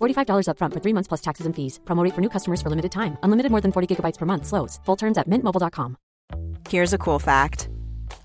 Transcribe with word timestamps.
$45 0.00 0.46
upfront 0.46 0.74
for 0.74 0.80
three 0.80 0.94
months 0.94 1.08
plus 1.08 1.20
taxes 1.20 1.46
and 1.46 1.56
fees. 1.56 1.80
Promo 1.84 2.08
for 2.14 2.20
new 2.20 2.28
customers 2.28 2.62
for 2.62 2.70
limited 2.70 2.92
time. 2.92 3.18
Unlimited 3.24 3.50
more 3.50 3.60
than 3.60 3.72
40 3.72 3.88
gigabytes 3.90 4.18
per 4.18 4.26
month. 4.26 4.46
Slows. 4.46 4.78
Full 4.84 4.96
terms 4.96 5.18
at 5.18 5.28
mintmobile.com. 5.28 5.96
Here's 6.68 6.92
a 6.92 6.98
cool 6.98 7.18
fact 7.18 7.68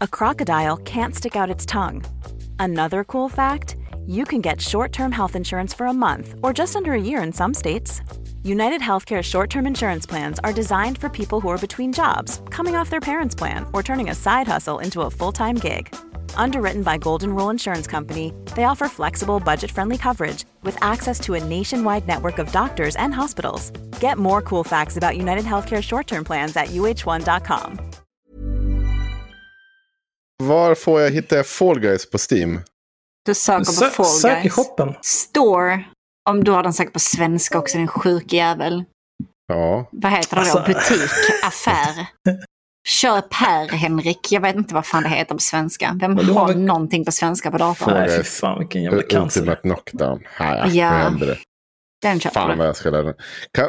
a 0.01 0.07
crocodile 0.07 0.77
can't 0.77 1.15
stick 1.15 1.35
out 1.35 1.49
its 1.49 1.65
tongue. 1.65 2.03
Another 2.59 3.03
cool 3.03 3.29
fact 3.29 3.77
you 4.05 4.25
can 4.25 4.41
get 4.41 4.61
short 4.61 4.91
term 4.91 5.11
health 5.11 5.35
insurance 5.35 5.73
for 5.73 5.87
a 5.87 5.93
month 5.93 6.35
or 6.43 6.53
just 6.53 6.75
under 6.75 6.93
a 6.93 7.01
year 7.01 7.23
in 7.23 7.33
some 7.33 7.53
states. 7.53 8.01
United 8.43 8.81
Healthcare 8.81 9.23
short 9.23 9.49
term 9.49 9.65
insurance 9.65 10.05
plans 10.05 10.39
are 10.43 10.53
designed 10.53 10.97
for 10.97 11.09
people 11.09 11.41
who 11.41 11.49
are 11.49 11.57
between 11.57 11.91
jobs, 11.91 12.41
coming 12.51 12.75
off 12.75 12.89
their 12.89 12.99
parents' 12.99 13.35
plan, 13.35 13.65
or 13.73 13.81
turning 13.81 14.09
a 14.09 14.15
side 14.15 14.47
hustle 14.47 14.79
into 14.79 15.01
a 15.01 15.09
full 15.09 15.31
time 15.31 15.55
gig. 15.55 15.95
Underwritten 16.37 16.83
by 16.83 16.97
Golden 16.97 17.29
Rule 17.35 17.49
Insurance 17.51 17.87
Company, 17.91 18.31
they 18.55 18.63
offer 18.65 18.87
flexible, 18.89 19.39
budget 19.39 19.71
friendly 19.71 19.97
coverage 19.97 20.45
with 20.63 20.77
access 20.81 21.19
to 21.19 21.33
a 21.33 21.39
nationwide 21.39 22.07
network 22.07 22.39
of 22.39 22.51
doctors 22.51 22.95
and 22.95 23.13
hospitals. 23.13 23.71
Get 24.01 24.17
more 24.17 24.41
cool 24.41 24.63
facts 24.63 24.97
about 24.97 25.17
United 25.17 25.45
Healthcare 25.45 25.81
short 25.81 26.07
term 26.07 26.23
plans 26.23 26.57
at 26.57 26.67
uh1.com. 26.67 27.79
Var 30.43 30.75
får 30.75 31.01
jag 31.01 31.11
hitta 31.11 31.43
Fall 31.43 31.79
Guys 31.79 32.09
på 32.09 32.17
Steam? 32.17 32.61
Du 33.25 33.33
söker 33.35 33.65
på 33.65 33.71
Sö- 33.71 33.89
Fall 33.89 34.05
Sök 34.05 34.45
i 34.45 34.49
shoppen. 34.49 34.93
Store. 35.01 35.83
Om 36.29 36.43
du 36.43 36.51
har 36.51 36.63
den 36.63 36.73
säkert 36.73 36.93
på 36.93 36.99
svenska 36.99 37.59
också, 37.59 37.77
din 37.77 37.87
sjuk 37.87 38.33
jävel. 38.33 38.83
Ja. 39.47 39.89
Vad 39.91 40.11
heter 40.11 40.35
det 40.35 40.41
Alltså- 40.41 40.57
då? 40.57 40.65
Butik? 40.65 41.11
Affär? 41.43 42.07
Köp 42.87 43.33
här, 43.33 43.67
Henrik. 43.69 44.31
Jag 44.31 44.41
vet 44.41 44.55
inte 44.55 44.73
vad 44.73 44.85
fan 44.85 45.03
det 45.03 45.09
heter 45.09 45.33
på 45.35 45.39
svenska. 45.41 45.97
Vem 46.01 46.17
har 46.17 46.23
har 46.23 46.47
väl- 46.47 46.59
någonting 46.61 47.05
på 47.05 47.11
svenska 47.11 47.51
på 47.51 47.57
datorn? 47.57 47.93
Nej, 47.93 48.23
fan 48.23 48.59
vilken 48.59 48.83
jävla 48.83 49.01
cancer. 49.01 49.41
Ultimate 49.41 49.61
Knockdown. 49.61 50.19
Här, 50.25 50.57
ja. 50.73 50.91
Nu 50.91 50.97
händer 50.97 51.27
det. 51.27 51.37
Den 52.01 52.19
köper 52.19 52.33
Fan 52.33 52.57
vad 52.57 52.67
jag 52.67 52.75
ska 52.75 52.89
lära. 52.89 53.13
Kan, 53.57 53.67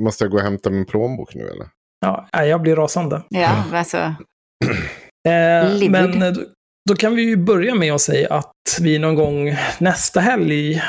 Måste 0.00 0.24
jag 0.24 0.30
gå 0.30 0.36
och 0.36 0.42
hämta 0.42 0.70
min 0.70 0.86
plånbok 0.86 1.34
nu 1.34 1.48
eller? 1.48 1.66
Ja, 2.00 2.44
jag 2.44 2.62
blir 2.62 2.76
rasande. 2.76 3.22
Ja, 3.28 3.64
alltså. 3.72 3.96
Eh, 5.28 5.90
men 5.90 6.22
eh, 6.22 6.32
då, 6.32 6.40
då 6.88 6.94
kan 6.96 7.16
vi 7.16 7.22
ju 7.22 7.36
börja 7.36 7.74
med 7.74 7.92
att 7.92 8.00
säga 8.00 8.34
att 8.34 8.52
vi 8.80 8.98
någon 8.98 9.14
gång 9.14 9.56
nästa 9.78 10.20
helg, 10.20 10.82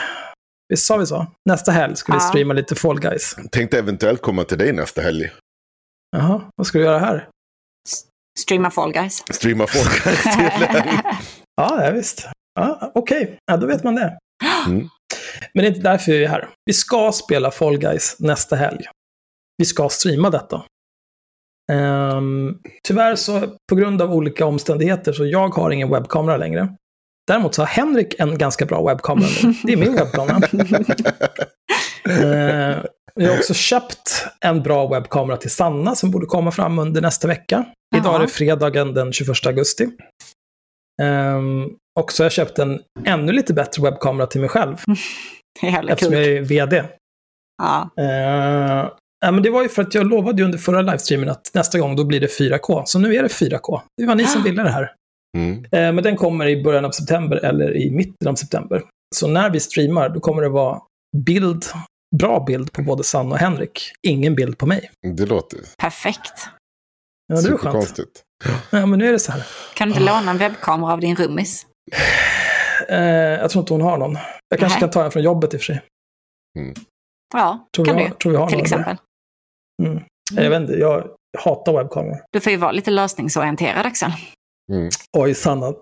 visst 0.69 0.85
sa 0.85 0.97
vi 0.97 1.05
så? 1.05 1.27
Nästa 1.50 1.71
helg 1.71 1.95
ska 1.95 2.11
vi 2.13 2.16
Ja. 2.16 2.19
streama 2.19 2.53
lite 2.53 2.75
Fall 2.75 3.00
Guys. 3.00 3.35
Tänkte 3.51 3.79
eventuellt 3.79 4.21
komma 4.21 4.44
till 4.44 4.57
dig 4.57 4.73
nästa 4.73 5.01
helg. 5.01 5.31
Jaha, 6.17 6.41
vad 6.55 6.67
ska 6.67 6.78
du 6.78 6.83
göra 6.83 7.00
här? 7.00 7.29
Streama 8.39 8.72
Fall 8.72 8.91
Guys. 8.91 9.23
Streama 9.31 9.67
Fall 9.67 9.85
Guys 10.03 10.23
till. 10.23 10.50
Ja, 11.55 11.85
ja 11.85 11.91
visst. 11.91 12.28
Ja, 12.59 12.91
Okej, 12.95 13.38
ja, 13.45 13.57
då 13.57 13.67
vet 13.67 13.83
man 13.83 13.95
det. 13.95 14.17
Mm. 14.67 14.89
Men 15.53 15.63
det 15.63 15.67
är 15.67 15.67
inte 15.67 15.79
därför 15.89 16.11
vi 16.11 16.23
är 16.23 16.29
här. 16.29 16.50
Vi 16.66 16.73
ska 16.73 17.11
spela 17.11 17.51
Fall 17.51 17.77
Guys 17.77 18.16
nästa 18.19 18.56
helg. 18.56 18.85
Vi 19.57 19.66
ska 19.66 19.89
streama 19.89 20.29
detta. 20.29 20.63
Ehm, 21.72 22.57
tyvärr 22.83 23.16
så, 23.16 23.57
på 23.69 23.75
grund 23.75 24.01
av 24.01 24.13
olika 24.13 24.45
omständigheter, 24.45 25.13
så 25.13 25.25
jag 25.25 25.50
har 25.50 25.72
ingen 25.72 25.89
webbkamera 25.89 26.38
längre. 26.38 26.75
Däremot 27.27 27.56
så 27.56 27.61
har 27.61 27.67
Henrik 27.67 28.16
en 28.19 28.38
ganska 28.38 28.66
bra 28.66 28.88
webbkamera 28.88 29.27
nu. 29.44 29.53
Det 29.63 29.73
är 29.73 29.77
min 29.77 29.94
webbkamera. 29.95 30.39
Ehm, 32.09 32.85
jag 33.17 33.31
har 33.31 33.38
också 33.38 33.53
köpt 33.53 34.28
en 34.41 34.63
bra 34.63 34.88
webbkamera 34.88 35.38
till 35.38 35.51
Sanna 35.51 35.95
som 35.95 36.11
borde 36.11 36.25
komma 36.25 36.51
fram 36.51 36.79
under 36.79 37.01
nästa 37.01 37.28
vecka. 37.28 37.66
Idag 37.95 38.16
är 38.16 38.19
det 38.19 38.28
fredagen 38.28 38.94
den 38.94 39.13
21 39.13 39.45
augusti. 39.45 39.89
Um, 41.01 41.75
och 42.00 42.11
så 42.11 42.23
har 42.23 42.25
jag 42.25 42.31
köpt 42.31 42.59
en 42.59 42.81
ännu 43.06 43.31
lite 43.31 43.53
bättre 43.53 43.83
webbkamera 43.83 44.27
till 44.27 44.41
mig 44.41 44.50
själv. 44.50 44.77
Jävla 45.61 45.91
eftersom 45.91 46.13
jag 46.13 46.23
kul. 46.25 46.38
är 46.38 46.41
vd. 46.41 46.83
Ja. 47.63 47.89
Uh, 48.00 48.91
ja, 49.25 49.31
men 49.31 49.44
det 49.44 49.50
var 49.50 49.63
ju 49.63 49.69
för 49.69 49.81
att 49.81 49.94
jag 49.94 50.07
lovade 50.07 50.38
ju 50.38 50.45
under 50.45 50.57
förra 50.57 50.81
livestreamen 50.81 51.29
att 51.29 51.51
nästa 51.53 51.79
gång 51.79 51.95
då 51.95 52.03
blir 52.03 52.19
det 52.19 52.39
4K. 52.39 52.83
Så 52.85 53.00
nu 53.00 53.16
är 53.16 53.23
det 53.23 53.27
4K. 53.27 53.81
Det 53.97 54.06
var 54.06 54.16
ni 54.16 54.25
som 54.25 54.44
ville 54.44 54.63
det 54.63 54.69
här. 54.69 54.91
Mm. 55.38 55.63
Eh, 55.63 55.94
men 55.94 56.03
den 56.03 56.16
kommer 56.16 56.47
i 56.47 56.63
början 56.63 56.85
av 56.85 56.91
september 56.91 57.38
eller 57.38 57.77
i 57.77 57.91
mitten 57.91 58.27
av 58.27 58.35
september. 58.35 58.83
Så 59.16 59.27
när 59.27 59.50
vi 59.50 59.59
streamar 59.59 60.09
då 60.09 60.19
kommer 60.19 60.41
det 60.41 60.50
vara 60.50 60.81
bild, 61.25 61.66
bra 62.16 62.44
bild 62.47 62.72
på 62.72 62.81
både 62.81 63.03
Sanna 63.03 63.31
och 63.31 63.38
Henrik. 63.38 63.91
Ingen 64.01 64.35
bild 64.35 64.57
på 64.57 64.66
mig. 64.66 64.91
Det 65.18 65.25
låter 65.25 65.59
Perfekt. 65.78 66.50
Ja, 67.34 67.41
det 67.41 67.50
är 67.50 67.57
skönt. 67.57 68.00
Ja, 68.72 68.85
men 68.85 69.00
nu 69.00 69.07
är 69.07 69.12
det 69.12 69.19
så 69.19 69.31
här. 69.31 69.45
Kan 69.75 69.88
du 69.88 69.94
inte 69.94 70.06
låna 70.06 70.31
en 70.31 70.38
webbkamera 70.38 70.94
av 70.94 71.00
din 71.00 71.16
rummis? 71.16 71.66
Eh, 72.88 73.00
jag 73.41 73.50
tror 73.50 73.62
inte 73.62 73.73
hon 73.73 73.81
har 73.81 73.97
någon. 73.97 74.18
Jag 74.50 74.59
kanske 74.59 74.79
kan 74.79 74.90
ta 74.90 75.06
en 75.06 75.12
från 75.12 75.23
jobbet 75.23 75.53
i 75.53 75.57
och 75.57 75.62
för 75.62 75.66
sig. 75.66 75.81
Ja, 77.34 77.68
Tror 77.75 77.85
kan 77.85 77.95
vi 77.95 78.03
du 78.03 78.09
har, 78.09 78.16
tror 78.16 78.31
vi 78.31 78.38
har 78.38 78.47
Till 78.47 78.57
någon 78.57 78.66
exempel. 78.66 78.97
Mm. 79.84 80.03
Jag 80.34 80.50
vet 80.50 80.62
inte, 80.62 80.74
jag 80.74 81.07
hatar 81.38 81.74
webbkameror. 81.74 82.24
Du 82.31 82.39
får 82.39 82.51
ju 82.51 82.57
vara 82.57 82.72
lite 82.72 82.91
lösningsorienterad 82.91 83.85
Axel. 83.85 84.12
Mm. 84.72 84.89
Oj, 85.18 85.34
Sanna. 85.34 85.74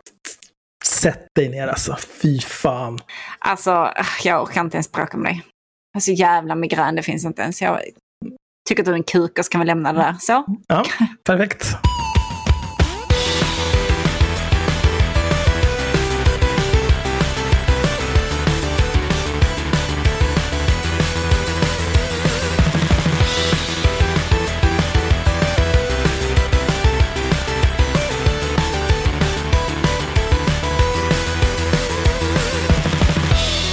Sätt 0.85 1.27
dig 1.35 1.49
ner 1.49 1.67
alltså. 1.67 1.95
Fy 2.21 2.39
fan. 2.39 2.99
Alltså, 3.39 3.93
jag 4.23 4.43
orkar 4.43 4.61
inte 4.61 4.77
ens 4.77 4.91
bråka 4.91 5.17
med 5.17 5.31
dig. 5.31 5.43
Alltså 5.95 6.11
jävla 6.11 6.55
migrän, 6.55 6.95
det 6.95 7.03
finns 7.03 7.25
inte 7.25 7.41
ens. 7.41 7.61
Jag 7.61 7.79
tycker 8.69 8.83
att 8.83 8.85
du 8.85 8.91
är 8.91 8.95
en 8.95 9.03
kuk 9.03 9.39
och 9.39 9.45
så 9.45 9.51
kan 9.51 9.61
vi 9.61 9.67
lämna 9.67 9.93
det 9.93 9.99
där. 9.99 10.15
Så. 10.19 10.45
Ja, 10.67 10.85
perfekt. 11.23 11.77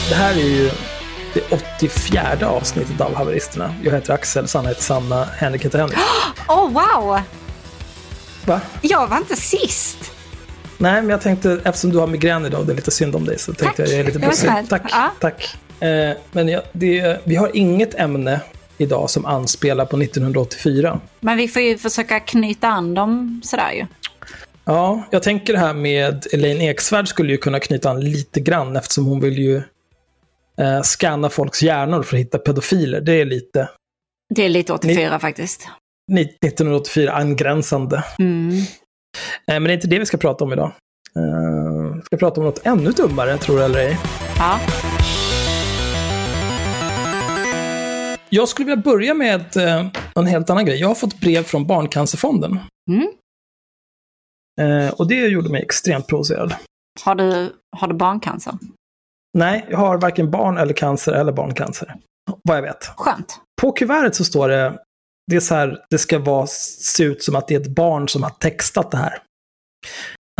Det 0.08 0.14
här 0.14 0.34
är 0.34 0.48
ju 0.48 0.70
det 1.34 1.42
84 1.78 2.48
avsnittet 2.48 3.00
av 3.00 3.14
Haveristerna. 3.14 3.74
Jag 3.82 3.92
heter 3.92 4.14
Axel, 4.14 4.48
Sanna 4.48 4.68
heter 4.68 4.82
Sanna, 4.82 5.24
Henrik 5.24 5.64
heter 5.64 5.78
Henrik. 5.78 5.98
Åh, 6.48 6.58
oh, 6.66 6.72
wow! 6.72 7.20
Va? 8.46 8.60
Jag 8.82 9.06
var 9.06 9.16
inte 9.16 9.36
sist. 9.36 10.12
Nej, 10.78 11.02
men 11.02 11.10
jag 11.10 11.20
tänkte, 11.20 11.60
eftersom 11.64 11.90
du 11.90 11.98
har 11.98 12.06
migrän 12.06 12.46
idag 12.46 12.60
och 12.60 12.66
det 12.66 12.72
är 12.72 12.76
lite 12.76 12.90
synd 12.90 13.16
om 13.16 13.24
dig, 13.24 13.38
så 13.38 13.52
tänkte 13.52 13.82
Tack. 13.82 13.92
jag 13.92 13.98
ge 13.98 14.02
lite 14.02 14.18
bussig. 14.18 14.50
Tack. 14.68 14.82
Ja. 14.90 15.10
tack. 15.20 15.56
Eh, 15.80 16.16
men 16.32 16.48
jag, 16.48 16.62
det, 16.72 17.20
vi 17.24 17.36
har 17.36 17.56
inget 17.56 17.94
ämne 17.94 18.40
idag 18.78 19.10
som 19.10 19.26
anspelar 19.26 19.84
på 19.84 19.96
1984. 20.02 21.00
Men 21.20 21.36
vi 21.36 21.48
får 21.48 21.62
ju 21.62 21.78
försöka 21.78 22.20
knyta 22.20 22.68
an 22.68 22.94
dem 22.94 23.40
sådär 23.44 23.72
ju. 23.72 23.86
Ja, 24.64 25.02
jag 25.10 25.22
tänker 25.22 25.52
det 25.52 25.58
här 25.58 25.74
med 25.74 26.26
Elaine 26.32 26.60
Eksvärd 26.60 27.08
skulle 27.08 27.32
ju 27.32 27.38
kunna 27.38 27.60
knyta 27.60 27.90
an 27.90 28.00
lite 28.00 28.40
grann 28.40 28.76
eftersom 28.76 29.06
hon 29.06 29.20
vill 29.20 29.38
ju 29.38 29.62
eh, 30.62 30.82
scanna 30.82 31.28
folks 31.28 31.62
hjärnor 31.62 32.02
för 32.02 32.16
att 32.16 32.20
hitta 32.20 32.38
pedofiler. 32.38 33.00
Det 33.00 33.12
är 33.20 33.24
lite 33.24 33.68
Det 34.34 34.44
är 34.44 34.48
lite 34.48 34.72
84 34.72 35.18
faktiskt. 35.18 35.68
Ni- 36.12 36.22
1984 36.46 37.12
angränsande. 37.12 38.04
Mm. 38.18 38.48
Eh, 38.58 38.62
Men 39.46 39.62
det 39.64 39.70
är 39.70 39.74
inte 39.74 39.86
det 39.88 39.98
vi 39.98 40.06
ska 40.06 40.16
prata 40.16 40.44
om 40.44 40.52
idag. 40.52 40.72
Eh, 41.16 41.94
Vi 41.96 42.02
ska 42.02 42.16
prata 42.16 42.40
om 42.40 42.46
något 42.46 42.66
ännu 42.66 42.90
dummare, 42.90 43.38
tror 43.38 43.56
du 43.56 43.64
eller 43.64 43.78
ej. 43.78 43.98
Ja. 44.38 44.60
Jag 48.28 48.48
skulle 48.48 48.66
vilja 48.66 48.82
börja 48.82 49.14
med 49.14 49.56
eh, 49.56 49.86
en 50.14 50.26
helt 50.26 50.50
annan 50.50 50.64
grej. 50.66 50.80
Jag 50.80 50.88
har 50.88 50.94
fått 50.94 51.20
brev 51.20 51.42
från 51.42 51.66
Barncancerfonden. 51.66 52.58
Mm. 52.90 53.08
Eh, 54.60 54.92
Och 54.94 55.08
det 55.08 55.14
gjorde 55.14 55.48
mig 55.50 55.62
extremt 55.62 56.06
provocerad. 56.06 56.54
Har, 57.04 57.14
du, 57.14 57.52
har 57.76 57.88
du 57.88 57.94
barncancer? 57.94 58.54
Nej, 59.38 59.66
jag 59.70 59.78
har 59.78 59.98
varken 59.98 60.30
barn 60.30 60.58
eller 60.58 60.74
cancer 60.74 61.12
eller 61.12 61.32
barncancer. 61.32 61.94
Vad 62.42 62.56
jag 62.56 62.62
vet. 62.62 62.84
Skönt. 62.96 63.40
På 63.60 63.72
kuvertet 63.72 64.14
så 64.14 64.24
står 64.24 64.48
det, 64.48 64.78
det 65.30 65.36
är 65.36 65.40
så 65.40 65.54
här, 65.54 65.84
det 65.90 65.98
ska 65.98 66.18
vara, 66.18 66.46
se 66.46 67.04
ut 67.04 67.22
som 67.22 67.36
att 67.36 67.48
det 67.48 67.54
är 67.54 67.60
ett 67.60 67.74
barn 67.74 68.08
som 68.08 68.22
har 68.22 68.30
textat 68.30 68.90
det 68.90 68.96
här. 68.96 69.22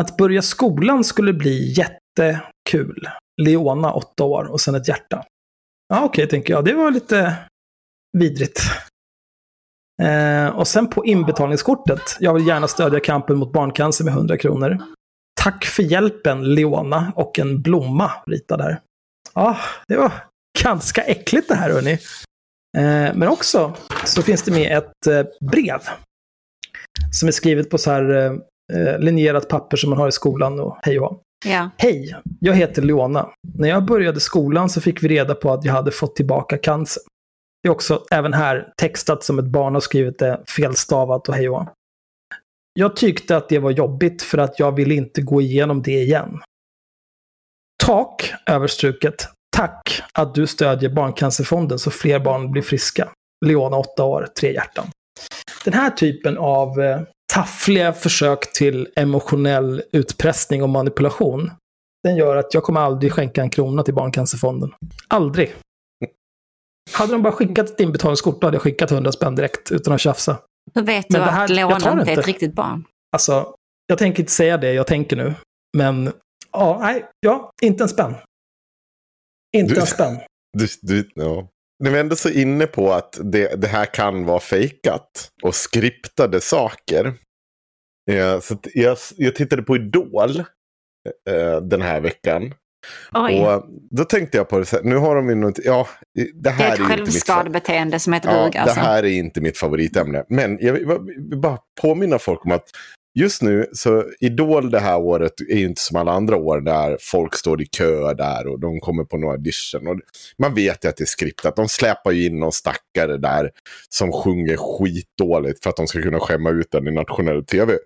Att 0.01 0.17
börja 0.17 0.43
skolan 0.43 1.05
skulle 1.05 1.33
bli 1.33 1.73
jättekul. 1.73 3.09
Leona, 3.43 3.93
åtta 3.93 4.25
år, 4.25 4.45
och 4.45 4.61
sen 4.61 4.75
ett 4.75 4.89
hjärta. 4.89 5.25
Ja, 5.89 6.05
okej, 6.05 6.29
tänker 6.29 6.53
jag. 6.53 6.65
Det 6.65 6.75
var 6.75 6.91
lite 6.91 7.37
vidrigt. 8.19 8.61
Eh, 10.03 10.47
och 10.47 10.69
sen 10.69 10.91
på 10.91 11.05
inbetalningskortet. 11.05 12.17
Jag 12.21 12.35
vill 12.35 12.47
gärna 12.47 12.69
stödja 12.69 13.01
kampen 13.01 13.37
mot 13.37 13.53
barncancer 13.53 14.05
med 14.05 14.15
100 14.15 14.37
kronor. 14.37 14.79
Tack 15.43 15.65
för 15.65 15.83
hjälpen, 15.83 16.55
Leona, 16.55 17.13
och 17.17 17.39
en 17.39 17.63
blomma 17.63 18.11
ritad 18.27 18.61
här. 18.61 18.81
Ja, 19.35 19.57
det 19.89 19.97
var 19.97 20.13
ganska 20.63 21.03
äckligt 21.03 21.49
det 21.49 21.55
här, 21.55 21.71
hörni. 21.71 21.93
Eh, 22.79 23.15
men 23.15 23.29
också 23.29 23.75
så 24.05 24.23
finns 24.23 24.43
det 24.43 24.53
med 24.53 24.79
ett 24.79 25.07
eh, 25.07 25.49
brev. 25.51 25.81
Som 27.13 27.29
är 27.29 27.33
skrivet 27.33 27.71
på 27.71 27.79
så 27.79 27.91
här 27.91 28.15
eh, 28.73 28.99
linjerat 28.99 29.49
papper 29.49 29.77
som 29.77 29.91
man 29.91 29.99
har 29.99 30.09
i 30.09 30.13
skolan 30.13 30.61
och 30.61 30.79
hej 30.83 31.01
och. 31.01 31.23
Ja. 31.45 31.71
Hej, 31.77 32.17
jag 32.41 32.55
heter 32.55 32.83
Leona. 32.83 33.31
När 33.59 33.69
jag 33.69 33.85
började 33.85 34.21
skolan 34.21 34.69
så 34.69 34.81
fick 34.81 35.03
vi 35.03 35.09
reda 35.09 35.35
på 35.35 35.53
att 35.53 35.65
jag 35.65 35.73
hade 35.73 35.91
fått 35.91 36.17
tillbaka 36.17 36.59
cancer. 36.59 37.03
Det 37.63 37.69
är 37.69 37.73
också 37.73 38.05
även 38.11 38.33
här 38.33 38.73
textat 38.77 39.25
som 39.25 39.39
ett 39.39 39.45
barn 39.45 39.75
har 39.75 39.81
skrivit 39.81 40.19
det, 40.19 40.41
felstavat 40.57 41.29
och 41.29 41.35
hej 41.35 41.49
och. 41.49 41.69
Jag 42.73 42.97
tyckte 42.97 43.37
att 43.37 43.49
det 43.49 43.59
var 43.59 43.71
jobbigt 43.71 44.23
för 44.23 44.39
att 44.39 44.59
jag 44.59 44.77
ville 44.77 44.95
inte 44.95 45.23
gå 45.23 45.41
igenom 45.41 45.83
det 45.83 46.03
igen. 46.03 46.41
Tak 47.85 48.33
överstruket. 48.47 49.29
Tack 49.57 50.03
att 50.13 50.35
du 50.35 50.47
stödjer 50.47 50.91
Barncancerfonden 50.91 51.79
så 51.79 51.91
fler 51.91 52.19
barn 52.19 52.51
blir 52.51 52.63
friska. 52.63 53.09
Leona, 53.45 53.77
8 53.77 54.05
år, 54.05 54.29
tre 54.41 54.53
hjärtan. 54.53 54.87
Den 55.65 55.75
här 55.75 55.91
typen 55.91 56.39
av 56.39 56.81
eh, 56.81 57.01
taffliga 57.33 57.93
försök 57.93 58.53
till 58.53 58.89
emotionell 58.97 59.83
utpressning 59.93 60.63
och 60.63 60.69
manipulation, 60.69 61.51
den 62.05 62.17
gör 62.17 62.37
att 62.37 62.55
jag 62.55 62.63
kommer 62.63 62.81
aldrig 62.81 63.13
skänka 63.13 63.43
en 63.43 63.51
krona 63.51 63.83
till 63.83 63.95
Barncancerfonden. 63.95 64.71
Aldrig. 65.09 65.55
Hade 66.93 67.13
de 67.13 67.23
bara 67.23 67.33
skickat 67.33 67.71
ett 67.71 67.81
inbetalningskort, 67.81 68.41
då 68.41 68.47
hade 68.47 68.55
jag 68.55 68.63
skickat 68.63 68.91
100 68.91 69.13
spänn 69.13 69.35
direkt 69.35 69.73
utan 69.73 69.95
att 69.95 70.01
tjafsa. 70.01 70.39
Hur 70.75 70.83
vet 70.83 71.11
Men 71.11 71.21
du 71.21 71.25
det 71.27 71.31
här- 71.33 71.45
att 71.45 71.51
Leona 71.51 71.93
inte 72.01 72.13
är 72.13 72.19
ett 72.19 72.27
riktigt 72.27 72.55
barn? 72.55 72.85
Alltså, 73.13 73.55
jag 73.87 73.99
tänker 73.99 74.21
inte 74.23 74.33
säga 74.33 74.57
det 74.59 74.73
jag 74.73 74.87
tänker 74.87 75.17
nu, 75.17 75.35
men 75.77 76.13
ja, 76.53 76.79
nej, 76.81 77.07
ja, 77.21 77.51
inte 77.63 77.83
en 77.85 77.89
spänn. 77.89 78.15
Inte 79.57 79.75
Du- 79.75 79.81
en 79.81 79.87
spänn. 79.87 80.19
Du, 80.59 80.67
du, 80.83 81.11
ja. 81.15 81.49
Är 81.85 81.91
vi 81.91 81.99
ändå 81.99 82.17
så 82.17 82.29
inne 82.31 82.67
på 82.67 82.93
att 82.93 83.19
det, 83.23 83.61
det 83.61 83.67
här 83.67 83.85
kan 83.95 84.25
vara 84.25 84.41
fejkat 84.41 85.31
och 85.43 85.55
skriptade 85.55 86.41
saker. 86.41 87.15
Eh, 88.11 88.41
så 88.41 88.57
jag, 88.75 88.99
jag 89.17 89.35
tittade 89.35 89.63
på 89.63 89.77
Idol 89.77 90.41
eh, 91.31 91.57
den 91.63 91.83
här 91.83 92.01
veckan. 92.01 92.55
Oj. 93.13 93.41
Och 93.41 93.65
då 93.91 94.05
tänkte 94.05 94.37
jag 94.37 94.49
på 94.49 94.59
det 94.59 94.65
så 94.65 94.77
här, 94.77 94.85
nu 94.85 94.97
har 94.97 95.17
de 95.17 95.29
ju 95.29 95.35
något, 95.35 95.59
ja, 95.65 95.89
det 96.15 96.29
det 96.35 96.51
här 96.51 96.65
är 96.65 96.69
är 96.69 96.73
ett 96.75 96.79
ju 96.79 96.83
inte 96.85 96.97
mitt 96.97 97.01
fa- 97.01 97.07
självskadebeteende 97.07 97.99
som 97.99 98.13
heter 98.13 98.31
Ja, 98.31 98.45
bug 98.45 98.57
alltså. 98.57 98.75
det 98.75 98.81
här 98.81 99.03
är 99.05 99.09
inte 99.09 99.41
mitt 99.41 99.59
favoritämne. 99.59 100.25
Men 100.29 100.59
jag 100.61 100.73
vill 100.73 100.87
bara 101.41 101.59
påminna 101.81 102.19
folk 102.19 102.45
om 102.47 102.53
att 102.53 102.65
just 103.19 103.43
nu, 103.43 103.67
så 103.73 104.05
Idol 104.21 104.71
det 104.71 104.81
här 104.81 104.99
året 105.01 105.33
är 105.49 105.57
ju 105.57 105.65
inte 105.65 105.81
som 105.81 105.97
alla 105.97 106.13
andra 106.13 106.37
år 106.37 106.61
där 106.61 106.97
folk 107.01 107.35
står 107.35 107.63
i 107.63 107.67
kö 107.67 108.15
där 108.15 108.47
och 108.47 108.61
de 108.61 108.81
kommer 108.81 109.05
på 109.05 109.17
några 109.17 109.33
audition. 109.35 109.87
Och 109.89 109.97
man 110.39 110.55
vet 110.55 110.85
ju 110.85 110.89
att 110.89 110.97
det 110.97 111.05
är 111.05 111.07
skriptat. 111.07 111.57
De 111.57 111.69
släpar 111.69 112.11
ju 112.11 112.27
in 112.27 112.41
någon 112.41 112.53
stackare 112.53 113.17
där 113.17 113.51
som 113.89 114.13
sjunger 114.13 114.57
skitdåligt 114.57 115.63
för 115.63 115.71
att 115.71 115.77
de 115.77 115.87
ska 115.87 116.03
kunna 116.03 116.21
skämma 116.21 116.51
ut 116.51 116.71
den 116.71 116.89
i 116.89 116.91
nationell 116.91 117.45
tv. 117.45 117.79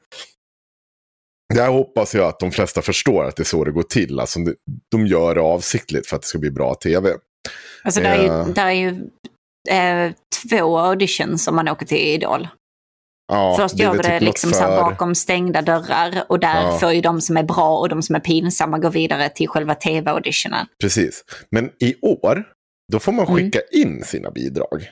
Där 1.54 1.68
hoppas 1.68 2.14
jag 2.14 2.28
att 2.28 2.40
de 2.40 2.50
flesta 2.52 2.82
förstår 2.82 3.24
att 3.24 3.36
det 3.36 3.42
är 3.42 3.44
så 3.44 3.64
det 3.64 3.70
går 3.72 3.82
till. 3.82 4.20
Alltså, 4.20 4.38
de- 4.90 5.06
gör 5.06 5.34
det 5.34 5.40
avsiktligt 5.40 6.06
för 6.06 6.16
att 6.16 6.22
det 6.22 6.28
ska 6.28 6.38
bli 6.38 6.50
bra 6.50 6.74
tv. 6.74 7.10
Alltså 7.84 8.00
det 8.00 8.06
är 8.08 8.22
ju, 8.22 8.26
Ja. 8.26 8.46
det 8.54 8.60
är 8.60 8.70
ju 8.70 8.88
eh, 9.70 10.12
två 10.50 10.78
auditions 10.78 11.44
som 11.44 11.56
man 11.56 11.68
åker 11.68 11.86
till 11.86 11.98
Idol. 11.98 12.48
Ja, 13.32 13.54
Först 13.58 13.78
gör 13.78 13.92
vi 13.92 13.96
det 13.98 14.02
typ 14.04 14.12
något 14.12 14.22
liksom 14.22 14.50
för- 14.50 14.80
bakom 14.80 15.14
stängda 15.14 15.62
dörrar 15.62 16.24
och 16.28 16.40
där 16.40 16.62
Ja. 16.62 16.78
får 16.78 16.92
ju 16.92 17.00
de 17.00 17.20
som 17.20 17.36
är 17.36 17.42
bra 17.42 17.78
och 17.78 17.88
de 17.88 18.02
som 18.02 18.16
är 18.16 18.20
pinsamma 18.20 18.78
gå 18.78 18.88
vidare 18.88 19.28
till 19.28 19.48
själva 19.48 19.74
tv-auditionen. 19.74 20.66
Precis. 20.82 21.24
Men 21.50 21.70
i 21.80 21.94
år, 22.02 22.44
då 22.92 22.98
får 22.98 23.12
man 23.12 23.26
Mm. 23.26 23.36
skicka 23.36 23.60
in 23.72 24.04
sina 24.04 24.30
bidrag. 24.30 24.88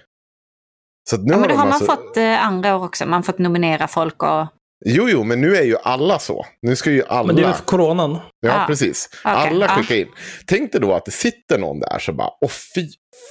Så 1.11 1.17
nu 1.17 1.23
Ja, 1.33 1.39
men 1.39 1.41
har 1.41 1.49
det 1.49 1.55
de 1.55 1.59
har 1.59 1.65
man 1.67 1.73
alltså... 1.75 1.87
fått 1.97 2.17
eh, 2.17 2.47
andra 2.47 2.77
år 2.77 2.85
också. 2.85 3.05
Man 3.07 3.13
har 3.13 3.23
fått 3.23 3.39
nominera 3.39 3.89
folk 3.89 4.23
och... 4.23 4.47
Jo, 4.85 5.09
jo, 5.09 5.25
men 5.25 5.41
nu 5.41 5.57
är 5.57 5.63
ju 5.63 5.77
alla 5.83 6.19
så. 6.19 6.47
Nu 6.63 6.77
ska 6.77 6.91
ju 6.91 7.03
alla... 7.09 7.27
Men 7.27 7.37
det 7.37 7.43
är 7.43 7.47
väl 7.47 7.55
för 7.55 7.65
coronan. 7.65 8.19
Ja, 8.41 8.63
Ah, 8.65 8.67
precis. 8.67 9.09
okej, 9.25 9.33
alla 9.33 9.67
ja. 9.67 9.73
skickar 9.73 9.95
in. 9.95 10.09
Tänk 10.47 10.73
dig 10.73 10.81
då 10.81 10.93
att 10.95 11.05
det 11.05 11.11
sitter 11.11 11.59
någon 11.59 11.81
där 11.81 11.99
som 11.99 12.17
bara, 12.17 12.31
åh 12.41 12.51
fy 12.75 12.89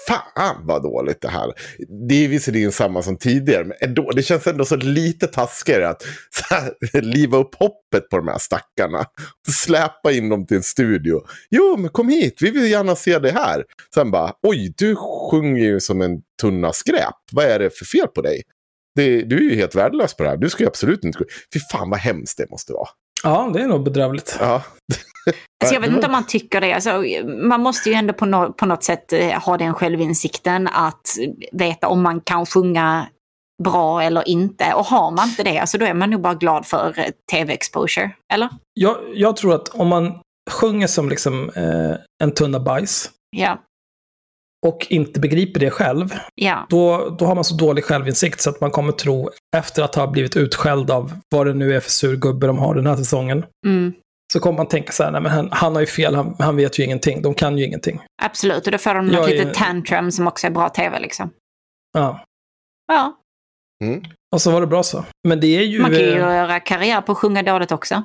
fan 0.07 0.55
vad 0.67 0.83
dåligt 0.83 1.21
det 1.21 1.27
här. 1.29 1.53
Det 2.09 2.25
är 2.25 2.27
visserligen 2.27 2.71
samma 2.71 3.01
som 3.01 3.17
tidigare, 3.17 3.63
men 3.63 3.77
ändå, 3.81 4.11
det 4.11 4.23
känns 4.23 4.47
ändå 4.47 4.65
så 4.65 4.75
lite 4.75 5.27
taskigare 5.27 5.89
att 5.89 6.01
så 6.31 6.55
här, 6.55 7.01
liva 7.01 7.37
upp 7.37 7.55
hoppet 7.55 8.09
på 8.09 8.17
de 8.17 8.27
här 8.27 8.37
stackarna. 8.37 9.05
Släpa 9.49 10.11
in 10.11 10.29
dem 10.29 10.45
till 10.47 10.57
en 10.57 10.63
studio. 10.63 11.21
Jo, 11.49 11.77
men 11.77 11.89
kom 11.89 12.09
hit, 12.09 12.37
vi 12.41 12.49
vill 12.49 12.71
gärna 12.71 12.95
se 12.95 13.19
det 13.19 13.31
här. 13.31 13.63
Sen 13.93 14.11
bara, 14.11 14.33
oj, 14.43 14.73
du 14.77 14.95
sjunger 15.31 15.63
ju 15.63 15.79
som 15.79 16.01
en 16.01 16.11
tunna 16.41 16.73
skräp. 16.73 17.15
Vad 17.31 17.45
är 17.45 17.59
det 17.59 17.77
för 17.77 17.85
fel 17.85 18.07
på 18.07 18.21
dig? 18.21 18.41
Det, 18.95 19.21
du 19.21 19.37
är 19.37 19.41
ju 19.41 19.55
helt 19.55 19.75
värdelös 19.75 20.13
på 20.13 20.23
det 20.23 20.29
här. 20.29 20.37
Du 20.37 20.49
ska 20.49 20.63
ju 20.63 20.67
absolut 20.67 21.03
inte... 21.03 21.19
Fy 21.53 21.59
fan 21.71 21.89
vad 21.89 21.99
hemskt 21.99 22.37
det 22.37 22.51
måste 22.51 22.73
vara. 22.73 22.87
Ja, 23.23 23.51
det 23.53 23.61
är 23.61 23.67
nog 23.67 23.83
bedrövligt. 23.83 24.37
Ja. 24.39 24.63
Alltså 25.63 25.73
jag 25.73 25.81
vet 25.81 25.89
inte 25.89 26.05
om 26.05 26.11
man 26.11 26.27
tycker 26.27 26.61
det. 26.61 26.73
Alltså, 26.73 27.03
man 27.47 27.61
måste 27.61 27.89
ju 27.89 27.95
ändå 27.95 28.13
på, 28.13 28.25
no 28.25 28.53
på 28.53 28.65
något 28.65 28.83
sätt 28.83 29.13
eh, 29.13 29.29
ha 29.29 29.57
den 29.57 29.73
självinsikten 29.73 30.67
att 30.67 31.15
veta 31.51 31.87
om 31.87 32.01
man 32.01 32.21
kan 32.21 32.45
sjunga 32.45 33.07
bra 33.63 34.03
eller 34.03 34.27
inte. 34.27 34.73
Och 34.73 34.85
har 34.85 35.11
man 35.11 35.29
inte 35.29 35.43
det, 35.43 35.59
alltså 35.59 35.77
då 35.77 35.85
är 35.85 35.93
man 35.93 36.09
nog 36.09 36.21
bara 36.21 36.33
glad 36.33 36.65
för 36.65 36.99
eh, 36.99 37.05
tv-exposure. 37.31 38.11
Eller? 38.33 38.49
Jag, 38.73 38.97
jag 39.13 39.35
tror 39.35 39.55
att 39.55 39.69
om 39.69 39.87
man 39.87 40.19
sjunger 40.51 40.87
som 40.87 41.09
liksom, 41.09 41.49
eh, 41.55 41.95
en 42.23 42.33
tunna 42.33 42.59
bajs 42.59 43.11
Ja. 43.35 43.61
Och 44.63 44.87
inte 44.89 45.19
begriper 45.19 45.59
det 45.59 45.69
själv, 45.69 46.09
Ja. 46.35 46.67
då, 46.69 47.15
då 47.19 47.25
har 47.25 47.35
man 47.35 47.43
så 47.43 47.55
dålig 47.55 47.83
självinsikt 47.85 48.41
så 48.41 48.49
att 48.49 48.61
man 48.61 48.71
kommer 48.71 48.91
tro, 48.91 49.29
efter 49.55 49.83
att 49.83 49.95
ha 49.95 50.07
blivit 50.07 50.35
utskälld 50.37 50.91
av 50.91 51.13
vad 51.29 51.47
det 51.47 51.53
nu 51.53 51.75
är 51.75 51.79
för 51.79 51.89
surgubbe 51.91 52.47
de 52.47 52.57
har 52.57 52.75
den 52.75 52.87
här 52.87 52.95
säsongen, 52.95 53.45
Mm. 53.65 53.93
så 54.33 54.39
kommer 54.39 54.57
man 54.57 54.67
tänka 54.67 54.91
så 54.91 55.03
här, 55.03 55.11
nej 55.11 55.21
men 55.21 55.31
han, 55.31 55.49
han 55.51 55.73
har 55.73 55.79
ju 55.81 55.87
fel, 55.87 56.15
han, 56.15 56.35
han 56.39 56.55
vet 56.55 56.79
ju 56.79 56.83
ingenting, 56.83 57.21
de 57.21 57.33
kan 57.33 57.57
ju 57.57 57.65
ingenting. 57.65 57.99
Absolut, 58.21 58.65
och 58.65 58.71
då 58.71 58.77
får 58.77 58.93
de 58.93 59.07
något 59.07 59.29
är- 59.29 59.33
litet 59.33 59.53
tantrum 59.53 60.11
som 60.11 60.27
också 60.27 60.47
är 60.47 60.51
bra 60.51 60.69
tv 60.69 60.99
liksom. 60.99 61.29
Ja. 61.93 62.23
Ja, 62.87 63.19
Mm. 63.83 64.01
Och 64.35 64.41
så 64.41 64.51
var 64.51 64.61
det 64.61 64.67
bra 64.67 64.83
så. 64.83 65.05
Men 65.27 65.39
det 65.39 65.47
är 65.47 65.61
ju... 65.63 65.81
man 65.81 65.91
kan 65.91 65.99
ju 65.99 66.09
eh, 66.11 66.15
göra 66.17 66.59
karriär 66.59 67.01
på 67.01 67.11
att 67.11 67.17
sjunga 67.17 67.43
dåligt 67.43 67.71
också. 67.71 68.03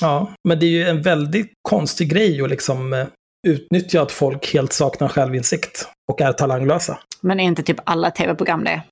Ja, 0.00 0.34
men 0.48 0.58
det 0.60 0.66
är 0.66 0.70
ju 0.70 0.84
en 0.84 1.02
väldigt 1.02 1.52
konstig 1.68 2.10
grej 2.10 2.42
att 2.42 2.50
liksom 2.50 2.92
eh, 2.92 3.06
utnyttja 3.48 4.02
att 4.02 4.12
folk 4.12 4.52
helt 4.54 4.72
saknar 4.72 5.08
självinsikt 5.08 5.88
och 6.12 6.20
är 6.20 6.32
talanglösa. 6.32 6.98
Men 7.22 7.40
är 7.40 7.44
inte 7.44 7.62
typ 7.62 7.76
alla 7.84 8.10
tv-program 8.10 8.64
det? 8.64 8.82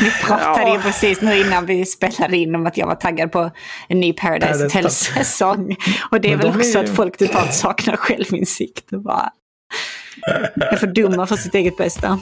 Vi 0.00 0.10
pratade 0.26 0.68
ju 0.70 0.74
Ja. 0.76 0.80
precis 0.82 1.20
nu 1.20 1.40
innan 1.40 1.66
vi 1.66 1.86
spelade 1.86 2.36
in 2.36 2.54
om 2.54 2.66
att 2.66 2.76
jag 2.76 2.86
var 2.86 2.94
taggad 2.94 3.32
på 3.32 3.50
en 3.88 4.00
ny 4.00 4.12
Paradise 4.12 4.64
Hotel-säsong. 4.64 5.76
Och 6.10 6.20
det 6.20 6.32
är 6.32 6.36
väl 6.36 6.46
är 6.46 6.56
också 6.56 6.78
ju- 6.78 6.84
att 6.84 6.96
folk 6.96 7.16
totalt 7.16 7.54
saknar 7.54 7.96
självinsikt. 7.96 8.90
Bara 8.90 9.30
är 10.72 10.76
för 10.76 10.86
dumma 10.86 11.26
för 11.26 11.36
sitt 11.36 11.54
eget 11.54 11.76
bästa. 11.76 12.18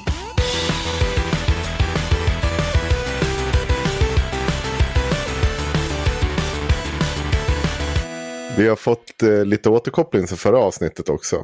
Vi 8.61 8.69
har 8.69 8.77
fått 8.77 9.23
eh, 9.23 9.45
lite 9.45 9.69
återkoppling 9.71 10.27
till 10.27 10.37
förra 10.37 10.59
avsnittet 10.59 11.09
också. 11.09 11.37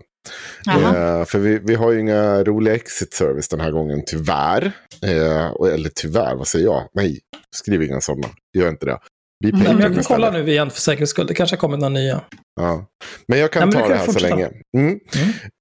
Eh, 0.68 1.25
för 1.25 1.38
vi, 1.38 1.58
vi 1.58 1.75
har 1.75 1.92
ju 1.92 2.00
inga 2.00 2.44
roliga 2.44 2.75
exit 2.75 3.14
service 3.14 3.49
den 3.49 3.61
här 3.61 3.70
gången, 3.70 4.02
tyvärr. 4.06 4.73
Eh, 5.02 5.73
eller 5.75 5.90
tyvärr, 5.94 6.35
vad 6.35 6.49
säger 6.49 6.64
jag? 6.66 6.88
Nej, 6.94 7.20
skriv 7.50 7.82
inga 7.82 8.00
sådana. 8.00 8.28
Gör 8.58 8.68
inte 8.68 8.87
det. 8.87 8.99
Vi 9.38 9.50
Mm. 9.50 9.62
Men 9.62 9.81
jag 9.81 9.95
kan 9.95 10.05
kolla 10.05 10.31
nu 10.31 10.50
igen 10.50 10.71
för 10.71 10.81
säkerhets 10.81 11.11
skull. 11.11 11.26
Det 11.26 11.35
kanske 11.35 11.57
har 11.57 11.61
kommit 11.61 11.81
några 11.81 11.95
nya. 11.95 12.21
Ja. 12.61 12.87
Men 13.28 13.38
jag 13.38 13.52
kan 13.52 13.69
Nej, 13.69 13.75
men 13.75 13.83
ta 13.83 13.88
det 13.88 13.99
här 13.99 14.12
så 14.12 14.19
länge. 14.19 14.50
Mm. 14.76 15.00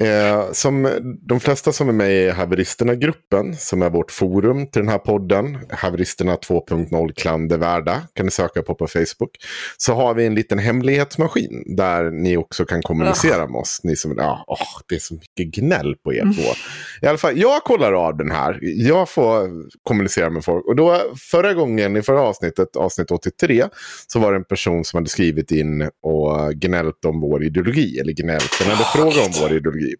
Eh, 0.03 0.51
som 0.51 0.89
de 1.21 1.39
flesta 1.39 1.71
som 1.71 1.89
är 1.89 1.93
med 1.93 2.11
i 2.11 2.29
Haveristerna-gruppen, 2.29 3.55
som 3.55 3.81
är 3.81 3.89
vårt 3.89 4.11
forum 4.11 4.67
till 4.67 4.81
den 4.81 4.89
här 4.89 4.97
podden, 4.97 5.57
Haveristerna 5.69 6.35
2.0 6.35 7.13
klandervärda, 7.13 8.01
kan 8.13 8.25
ni 8.25 8.31
söka 8.31 8.61
på 8.61 8.75
på 8.75 8.87
Facebook, 8.87 9.31
så 9.77 9.93
har 9.93 10.13
vi 10.13 10.25
en 10.25 10.35
liten 10.35 10.59
hemlighetsmaskin 10.59 11.75
där 11.77 12.11
ni 12.11 12.37
också 12.37 12.65
kan 12.65 12.81
kommunicera 12.81 13.47
med 13.47 13.59
oss. 13.59 13.79
Ni 13.83 13.95
som, 13.95 14.13
ja, 14.17 14.43
åh, 14.47 14.81
det 14.89 14.95
är 14.95 14.99
så 14.99 15.13
mycket 15.13 15.55
gnäll 15.55 15.95
på 16.03 16.13
er 16.13 16.23
två. 16.23 16.53
I 17.01 17.07
alla 17.07 17.17
fall, 17.17 17.37
jag 17.37 17.63
kollar 17.63 17.93
av 17.93 18.17
den 18.17 18.31
här. 18.31 18.59
Jag 18.61 19.09
får 19.09 19.49
kommunicera 19.83 20.29
med 20.29 20.45
folk. 20.45 20.65
Och 20.65 20.75
då 20.75 21.01
förra 21.31 21.53
gången, 21.53 21.97
i 21.97 22.01
förra 22.01 22.21
avsnittet, 22.21 22.75
avsnitt 22.75 23.11
83, 23.11 23.64
så 24.07 24.19
var 24.19 24.31
det 24.31 24.37
en 24.37 24.43
person 24.43 24.85
som 24.85 24.97
hade 24.97 25.09
skrivit 25.09 25.51
in 25.51 25.89
och 26.03 26.53
gnällt 26.53 27.05
om 27.05 27.21
vår 27.21 27.43
ideologi. 27.43 27.99
Eller 27.99 28.13
gnällt, 28.13 28.59
den 28.59 28.69
hade 28.69 28.83
frågat 28.83 29.27
om 29.27 29.33
vår 29.41 29.53
ideologi. 29.53 29.95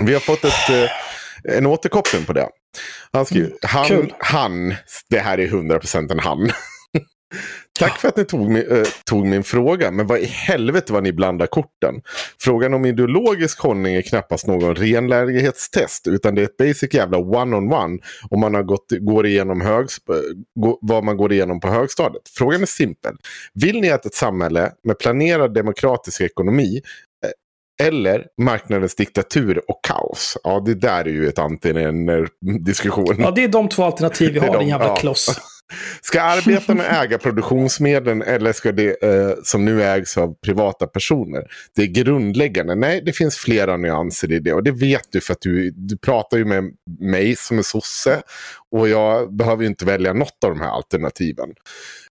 Vi 0.00 0.12
har 0.12 0.20
fått 0.20 0.44
ett, 0.44 0.70
eh, 0.70 1.56
en 1.56 1.66
återkoppling 1.66 2.24
på 2.24 2.32
det. 2.32 2.48
Han 3.12 3.26
skriver, 3.26 3.52
han, 3.62 3.86
kul. 3.86 4.14
han, 4.18 4.74
det 5.10 5.18
här 5.18 5.38
är 5.38 5.46
100% 5.46 6.12
en 6.12 6.18
han. 6.18 6.50
Tack 7.78 7.98
för 7.98 8.08
att 8.08 8.16
ni 8.16 8.24
tog 8.24 8.56
eh, 8.56 8.82
tog 9.04 9.26
min 9.26 9.44
fråga, 9.44 9.90
men 9.90 10.06
vad 10.06 10.18
i 10.18 10.24
helvete 10.24 10.92
vad 10.92 11.02
ni 11.02 11.12
blandar 11.12 11.46
korten. 11.46 11.94
Frågan 12.40 12.74
om 12.74 12.84
ideologisk 12.84 13.60
hållning 13.60 13.94
är 13.94 14.02
knappast 14.02 14.46
någon 14.46 14.74
renlärighetstest, 14.74 16.06
utan 16.06 16.34
det 16.34 16.42
är 16.42 16.44
ett 16.44 16.56
basic 16.56 16.94
jävla 16.94 17.18
one-on-one 17.18 17.98
om 18.30 18.40
man 18.40 18.54
har 18.54 18.62
gått, 18.62 18.86
går 19.00 19.26
igenom 19.26 19.62
högsp- 19.62 20.10
eh, 20.10 20.74
vad 20.80 21.04
man 21.04 21.16
går 21.16 21.32
igenom 21.32 21.60
på 21.60 21.68
högstadiet. 21.68 22.22
Frågan 22.36 22.62
är 22.62 22.66
simpel. 22.66 23.14
Vill 23.54 23.80
ni 23.80 23.90
att 23.90 24.06
ett 24.06 24.14
samhälle 24.14 24.72
med 24.84 24.98
planerad 24.98 25.54
demokratisk 25.54 26.20
ekonomi 26.20 26.80
eh, 27.24 27.86
eller 27.86 28.26
marknadens 28.42 28.94
diktatur 28.94 29.70
och 29.70 29.80
kaos? 29.88 30.38
Ja, 30.44 30.62
det 30.66 30.74
där 30.74 31.04
är 31.04 31.12
ju 31.12 31.28
ett 31.28 31.38
antingen-diskussion. 31.38 33.16
Ja, 33.18 33.30
det 33.30 33.44
är 33.44 33.48
de 33.48 33.68
två 33.68 33.84
alternativ 33.84 34.32
vi 34.32 34.38
har, 34.38 34.46
de, 34.46 34.58
din 34.58 34.68
jävla 34.68 34.86
ja. 34.86 34.96
kloss. 34.96 35.40
Ska 36.00 36.22
arbetarna 36.22 36.84
äga 36.84 37.18
produktionsmedlen 37.18 38.22
eller 38.22 38.52
ska 38.52 38.72
det 38.72 39.02
eh, 39.02 39.34
som 39.42 39.64
nu 39.64 39.82
ägs 39.82 40.18
av 40.18 40.34
privata 40.34 40.86
personer? 40.86 41.42
Det 41.76 41.82
är 41.82 41.86
grundläggande. 41.86 42.74
Nej, 42.74 43.02
det 43.04 43.12
finns 43.12 43.36
flera 43.36 43.76
nyanser 43.76 44.32
i 44.32 44.38
det 44.38 44.52
och 44.52 44.62
det 44.62 44.70
vet 44.70 45.12
du 45.12 45.20
för 45.20 45.32
att 45.32 45.40
du, 45.40 45.70
du 45.70 45.96
pratar 45.98 46.36
ju 46.36 46.44
med 46.44 46.64
mig 47.00 47.36
som 47.36 47.58
är 47.58 47.62
sosse 47.62 48.22
och 48.70 48.88
jag 48.88 49.36
behöver 49.36 49.62
ju 49.62 49.68
inte 49.68 49.84
välja 49.84 50.12
något 50.12 50.44
av 50.44 50.50
de 50.50 50.60
här 50.60 50.70
alternativen. 50.70 51.48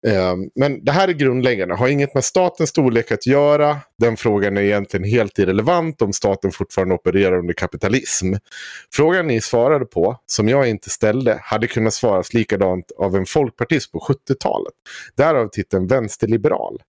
Ehm, 0.08 0.50
men 0.56 0.86
det 0.86 0.92
här 0.92 1.08
är 1.08 1.14
grundläggande, 1.14 1.76
har 1.76 1.88
inget 1.88 2.14
med 2.14 2.24
statens 2.24 2.70
storlek 2.70 3.12
att 3.12 3.28
göra. 3.28 3.78
Den 3.98 4.18
frågan 4.18 4.58
är 4.58 4.62
egentligen 4.62 5.04
helt 5.04 5.40
irrelevant 5.40 6.02
om 6.02 6.14
staten 6.14 6.52
fortfarande 6.52 6.96
opererar 6.96 7.40
under 7.40 7.54
kapitalism. 7.54 8.34
Frågan 8.94 9.28
ni 9.28 9.42
svarade 9.42 9.86
på, 9.86 10.18
som 10.26 10.50
jag 10.50 10.70
inte 10.70 10.90
ställde, 10.90 11.40
hade 11.44 11.68
kunnat 11.68 11.94
svaras 11.94 12.34
likadant 12.34 12.92
av 12.98 13.16
en 13.16 13.26
folkpartist 13.26 13.92
på 13.92 14.00
70-talet. 14.00 14.74
Därav 15.16 15.48
titeln 15.48 15.88
vänsterliberal. 15.88 16.82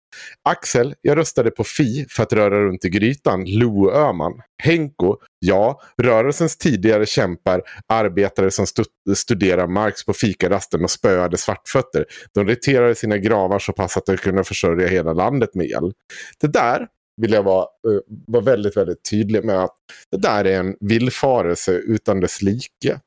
Axel, 0.43 0.95
jag 1.03 1.19
röstade 1.19 1.51
på 1.51 1.65
Fi 1.65 2.07
för 2.11 2.23
att 2.23 2.33
röra 2.33 2.65
runt 2.65 2.85
i 2.85 2.89
grytan, 2.89 3.45
Lo 3.47 3.91
Öhman. 3.91 4.33
Henko, 4.63 5.17
ja, 5.45 5.81
rörelsens 6.03 6.57
tidigare 6.57 7.07
kämpar, 7.07 7.63
arbetare 7.89 8.51
som 8.51 8.65
stu- 8.65 9.15
studerar 9.15 9.67
Marx 9.67 10.05
på 10.05 10.13
fikarasten 10.13 10.85
och 10.85 10.91
spöade 10.91 11.37
svartfötter. 11.37 12.05
De 12.35 12.47
reterade 12.47 12.95
sina 12.95 13.19
gravar 13.19 13.59
så 13.59 13.73
pass 13.73 13.97
att 13.97 14.07
de 14.07 14.17
kunde 14.17 14.45
försörja 14.45 14.89
hela 14.89 15.13
landet 15.13 15.55
med 15.55 15.67
el. 15.67 15.93
Det 16.41 16.47
där 16.47 16.87
vill 17.21 17.33
jag 17.33 17.43
vara, 17.43 17.63
eh, 17.63 18.01
vara 18.27 18.45
väldigt, 18.45 18.77
väldigt 18.77 19.11
tydlig 19.11 19.45
med. 19.45 19.65
att 19.65 19.77
Det 20.11 20.17
där 20.19 20.45
är 20.45 20.61
en 20.61 20.77
villfarelse 20.81 21.73
utan 21.73 22.21
dess 22.21 22.43
like. 22.43 23.01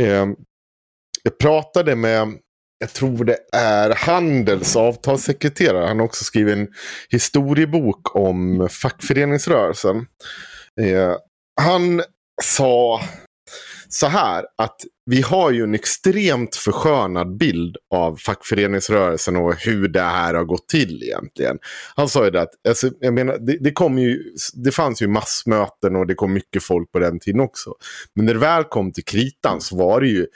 Eh, 0.00 0.26
jag 1.22 1.38
pratade 1.38 1.96
med, 1.96 2.28
jag 2.78 2.92
tror 2.92 3.24
det 3.24 3.36
är 3.52 3.90
Handels 3.90 4.76
avtalssekreterare. 4.76 5.86
Han 5.86 5.98
har 5.98 6.06
också 6.06 6.24
skrivit 6.24 6.56
en 6.56 6.68
historiebok 7.10 8.16
om 8.16 8.68
fackföreningsrörelsen. 8.70 9.96
Eh, 10.80 11.14
han 11.62 12.02
sa 12.42 13.00
så 13.88 14.06
här 14.06 14.44
att 14.58 14.76
vi 15.06 15.22
har 15.22 15.50
ju 15.50 15.62
en 15.62 15.74
extremt 15.74 16.56
förskönad 16.56 17.36
bild 17.36 17.76
av 17.94 18.16
fackföreningsrörelsen 18.16 19.36
och 19.36 19.54
hur 19.54 19.88
det 19.88 20.00
här 20.00 20.34
har 20.34 20.44
gått 20.44 20.68
till 20.68 21.02
egentligen. 21.02 21.58
Han 21.96 22.08
sa 22.08 22.24
ju 22.24 22.30
det 22.30 22.40
att, 22.40 22.66
alltså, 22.68 22.90
jag 23.00 23.14
menar, 23.14 23.38
det, 23.38 23.58
det, 23.60 23.72
kom 23.72 23.98
ju, 23.98 24.34
det 24.54 24.72
fanns 24.72 25.02
ju 25.02 25.06
massmöten 25.06 25.96
och 25.96 26.06
det 26.06 26.14
kom 26.14 26.32
mycket 26.32 26.62
folk 26.62 26.92
på 26.92 26.98
den 26.98 27.20
tiden 27.20 27.40
också. 27.40 27.74
Men 28.14 28.24
när 28.24 28.34
det 28.34 28.40
väl 28.40 28.64
kom 28.64 28.92
till 28.92 29.04
kritan 29.04 29.60
så 29.60 29.76
var 29.76 30.00
det 30.00 30.08
ju 30.08 30.26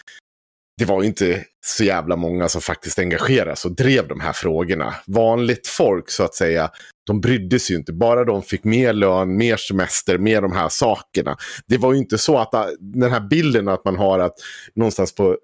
det 0.78 0.84
var 0.84 1.02
ju 1.02 1.08
inte 1.08 1.44
så 1.66 1.84
jävla 1.84 2.16
många 2.16 2.48
som 2.48 2.60
faktiskt 2.60 2.98
engagerade 2.98 3.56
sig 3.56 3.68
och 3.68 3.76
drev 3.76 4.08
de 4.08 4.20
här 4.20 4.32
frågorna. 4.32 4.94
Vanligt 5.06 5.66
folk 5.66 6.10
så 6.10 6.22
att 6.22 6.34
säga, 6.34 6.70
de 7.06 7.20
brydde 7.20 7.58
sig 7.58 7.74
ju 7.74 7.78
inte. 7.78 7.92
Bara 7.92 8.24
de 8.24 8.42
fick 8.42 8.64
mer 8.64 8.92
lön, 8.92 9.36
mer 9.36 9.56
semester, 9.56 10.18
mer 10.18 10.42
de 10.42 10.52
här 10.52 10.68
sakerna. 10.68 11.36
Det 11.66 11.78
var 11.78 11.92
ju 11.92 11.98
inte 11.98 12.18
så 12.18 12.38
att 12.38 12.54
ah, 12.54 12.68
den 12.80 13.12
här 13.12 13.20
bilden 13.20 13.68
att 13.68 13.84
man 13.84 13.96
har 13.96 14.18
att 14.18 14.34
någonstans 14.74 15.14
på, 15.14 15.36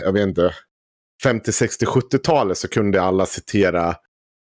jag 0.00 0.12
vet 0.12 0.28
inte, 0.28 0.54
50, 1.22 1.52
60, 1.52 1.84
70-talet 1.84 2.58
så 2.58 2.68
kunde 2.68 3.02
alla 3.02 3.26
citera 3.26 3.94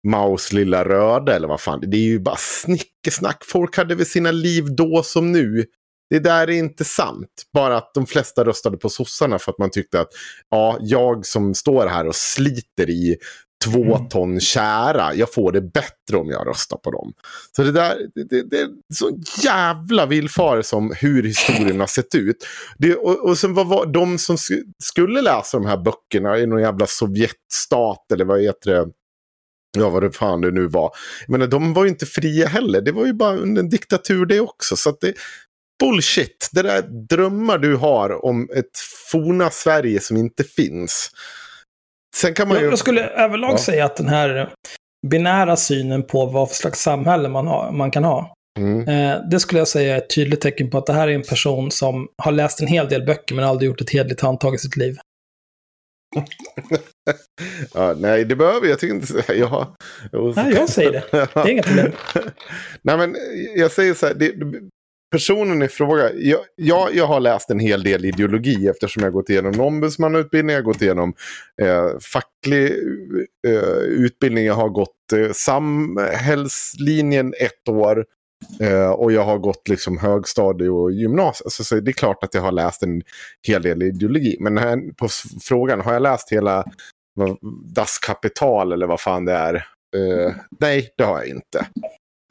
Maus 0.08 0.54
lilla 0.54 0.86
röda 0.86 1.36
eller 1.36 1.48
vad 1.48 1.62
fan. 1.62 1.80
Det 1.88 1.98
är 1.98 2.02
ju 2.02 2.20
bara 2.20 2.36
snickesnack. 2.36 3.44
Folk 3.46 3.78
hade 3.78 3.96
väl 3.96 4.06
sina 4.06 4.32
liv 4.32 4.76
då 4.76 5.04
som 5.04 5.32
nu. 5.32 5.66
Det 6.14 6.20
där 6.20 6.50
är 6.50 6.54
inte 6.54 6.84
sant. 6.84 7.30
Bara 7.54 7.78
att 7.78 7.94
de 7.94 8.06
flesta 8.06 8.44
röstade 8.46 8.78
på 8.78 8.90
sossarna 8.90 9.40
för 9.40 9.52
att 9.52 9.58
man 9.58 9.72
tyckte 9.72 10.00
att 10.02 10.10
ja, 10.50 10.78
jag 10.82 11.26
som 11.26 11.54
står 11.54 11.88
här 11.88 12.08
och 12.08 12.16
sliter 12.16 12.90
i 12.90 13.18
två 13.66 13.98
ton 14.10 14.40
kära, 14.40 15.14
jag 15.14 15.34
får 15.34 15.52
det 15.52 15.62
bättre 15.62 16.18
om 16.18 16.30
jag 16.30 16.48
röstar 16.48 16.78
på 16.78 16.92
dem. 16.92 17.14
Så 17.56 17.64
det 17.64 17.72
där, 17.72 17.98
det, 18.16 18.50
det, 18.50 18.60
är 18.60 18.70
så 18.94 19.20
jävla 19.44 20.06
villfarelse 20.06 20.76
om 20.76 20.94
hur 20.98 21.24
historien 21.24 21.80
har 21.80 21.88
sett 21.88 22.16
ut. 22.16 22.48
Det, 22.78 22.96
och, 22.96 23.30
och 23.30 23.38
sen 23.38 23.54
vad 23.54 23.68
var 23.68 23.86
de 23.86 24.18
som 24.18 24.36
sk- 24.36 24.74
skulle 24.84 25.22
läsa 25.22 25.58
de 25.58 25.66
här 25.66 25.78
böckerna 25.78 26.38
i 26.38 26.48
någon 26.48 26.62
jävla 26.62 26.88
Sovjetstat 26.88 28.12
eller 28.12 28.26
vad 28.26 28.42
heter 28.42 28.72
det? 28.72 28.88
Ja, 29.78 29.90
vad 29.90 30.04
det 30.04 30.12
fan 30.12 30.42
det 30.42 30.52
nu 30.52 30.68
var. 30.68 30.92
Menar, 31.28 31.48
de 31.48 31.74
var 31.74 31.84
ju 31.84 31.90
inte 31.90 32.06
fria 32.06 32.48
heller. 32.48 32.82
Det 32.82 32.92
var 32.92 33.06
ju 33.06 33.14
bara 33.14 33.38
under 33.38 33.62
en 33.62 33.70
diktatur 33.70 34.26
det 34.26 34.40
också. 34.40 34.76
Så 34.76 34.98
det, 35.02 35.14
bullshit. 35.80 36.50
Det 36.52 36.62
där 36.62 36.82
drömmar 37.10 37.58
du 37.58 37.76
har 37.76 38.26
om 38.26 38.50
ett 38.56 38.78
forna 39.12 39.50
Sverige 39.50 40.00
som 40.00 40.18
inte 40.18 40.44
finns. 40.44 41.12
Sen 42.16 42.34
kan 42.34 42.48
man 42.48 42.58
ju... 42.58 42.64
Jag, 42.64 42.72
jag 42.72 42.80
skulle 42.80 43.08
överlag 43.08 43.54
Ja. 43.54 43.58
säga 43.58 43.86
att 43.86 43.96
den 43.96 44.08
här 44.08 44.54
binära 45.08 45.56
synen 45.56 46.04
på 46.04 46.26
vad 46.26 46.50
för 46.50 46.56
slags 46.56 46.82
samhälle 46.82 47.30
man, 47.30 47.48
har, 47.48 47.72
man 47.72 47.92
kan 47.92 48.04
ha. 48.04 48.34
Mm. 48.60 48.88
Eh, 48.88 49.30
det 49.32 49.40
skulle 49.40 49.60
jag 49.60 49.68
säga 49.68 49.94
är 49.94 49.98
ett 49.98 50.16
tydligt 50.16 50.42
tecken 50.42 50.70
på 50.70 50.78
att 50.78 50.86
det 50.86 50.94
här 50.94 51.08
är 51.08 51.12
en 51.12 51.24
person 51.24 51.72
som 51.72 52.08
har 52.24 52.32
läst 52.32 52.62
en 52.62 52.68
hel 52.68 52.90
del 52.90 53.06
böcker 53.06 53.36
men 53.36 53.46
aldrig 53.46 53.68
gjort 53.68 53.82
ett 53.82 53.90
hederligt 53.90 54.22
handtag 54.22 54.56
i 54.56 54.58
sitt 54.58 54.76
liv. 54.78 54.98
Ja, 57.74 57.96
nej, 57.98 58.26
det 58.26 58.36
behöver 58.36 58.68
jag 58.68 58.80
tycker 58.80 58.96
inte. 58.96 59.24
Ja. 59.34 59.76
Nej, 60.36 60.54
jag 60.54 60.70
säger 60.70 60.92
det. 60.92 61.04
Det 61.34 61.40
är 61.40 61.50
inga 61.50 61.64
problem. 61.64 61.92
nej, 62.82 62.98
men 62.98 63.16
jag 63.56 63.72
säger 63.72 63.94
så 63.94 64.06
här. 64.06 64.14
Det, 64.14 64.34
personen 65.14 65.62
i 65.62 65.68
fråga. 65.68 66.14
Jag, 66.14 66.40
jag, 66.56 66.96
jag 66.96 67.08
har 67.08 67.20
läst 67.20 67.50
en 67.50 67.60
hel 67.60 67.84
del 67.84 68.06
ideologi 68.06 68.68
eftersom 68.68 69.04
jag 69.04 69.08
har 69.08 69.14
gått 69.14 69.30
igenom 69.30 69.62
ombudsmannautbildning. 69.62 70.54
Jag 70.54 70.62
har 70.62 70.66
gått 70.66 70.82
igenom 70.82 71.14
eh, 71.62 71.90
facklig 72.14 72.72
eh, 73.48 73.80
utbildning. 73.80 74.46
Jag 74.46 74.54
har 74.54 74.70
gått 74.70 75.14
eh, 75.16 75.32
samhällslinjen 75.32 77.34
ett 77.40 77.70
år. 77.70 78.06
Eh, 78.62 78.90
och 78.90 79.12
jag 79.12 79.24
har 79.24 79.38
gått 79.38 79.70
liksom 79.70 79.98
högstadie 79.98 80.70
och 80.70 80.92
gymnasium. 80.92 81.50
Så, 81.50 81.64
så 81.64 81.80
det 81.80 81.92
är 81.92 81.94
klart 81.94 82.24
att 82.24 82.34
jag 82.34 82.42
har 82.42 82.52
läst 82.52 82.84
en 82.84 83.02
hel 83.48 83.62
del 83.62 83.84
ideologi. 83.84 84.38
Men 84.40 84.58
här, 84.58 84.94
på 84.98 85.08
frågan, 85.44 85.82
har 85.82 85.94
jag 85.94 86.02
läst 86.02 86.32
hela 86.32 86.66
Das 87.76 87.98
Kapital 87.98 88.72
eller 88.72 88.88
vad 88.88 89.02
fan 89.02 89.26
det 89.26 89.34
är? 89.34 89.56
Eh, 89.96 90.34
nej, 90.60 90.90
det 90.98 91.04
har 91.04 91.18
jag 91.18 91.28
inte. 91.28 91.66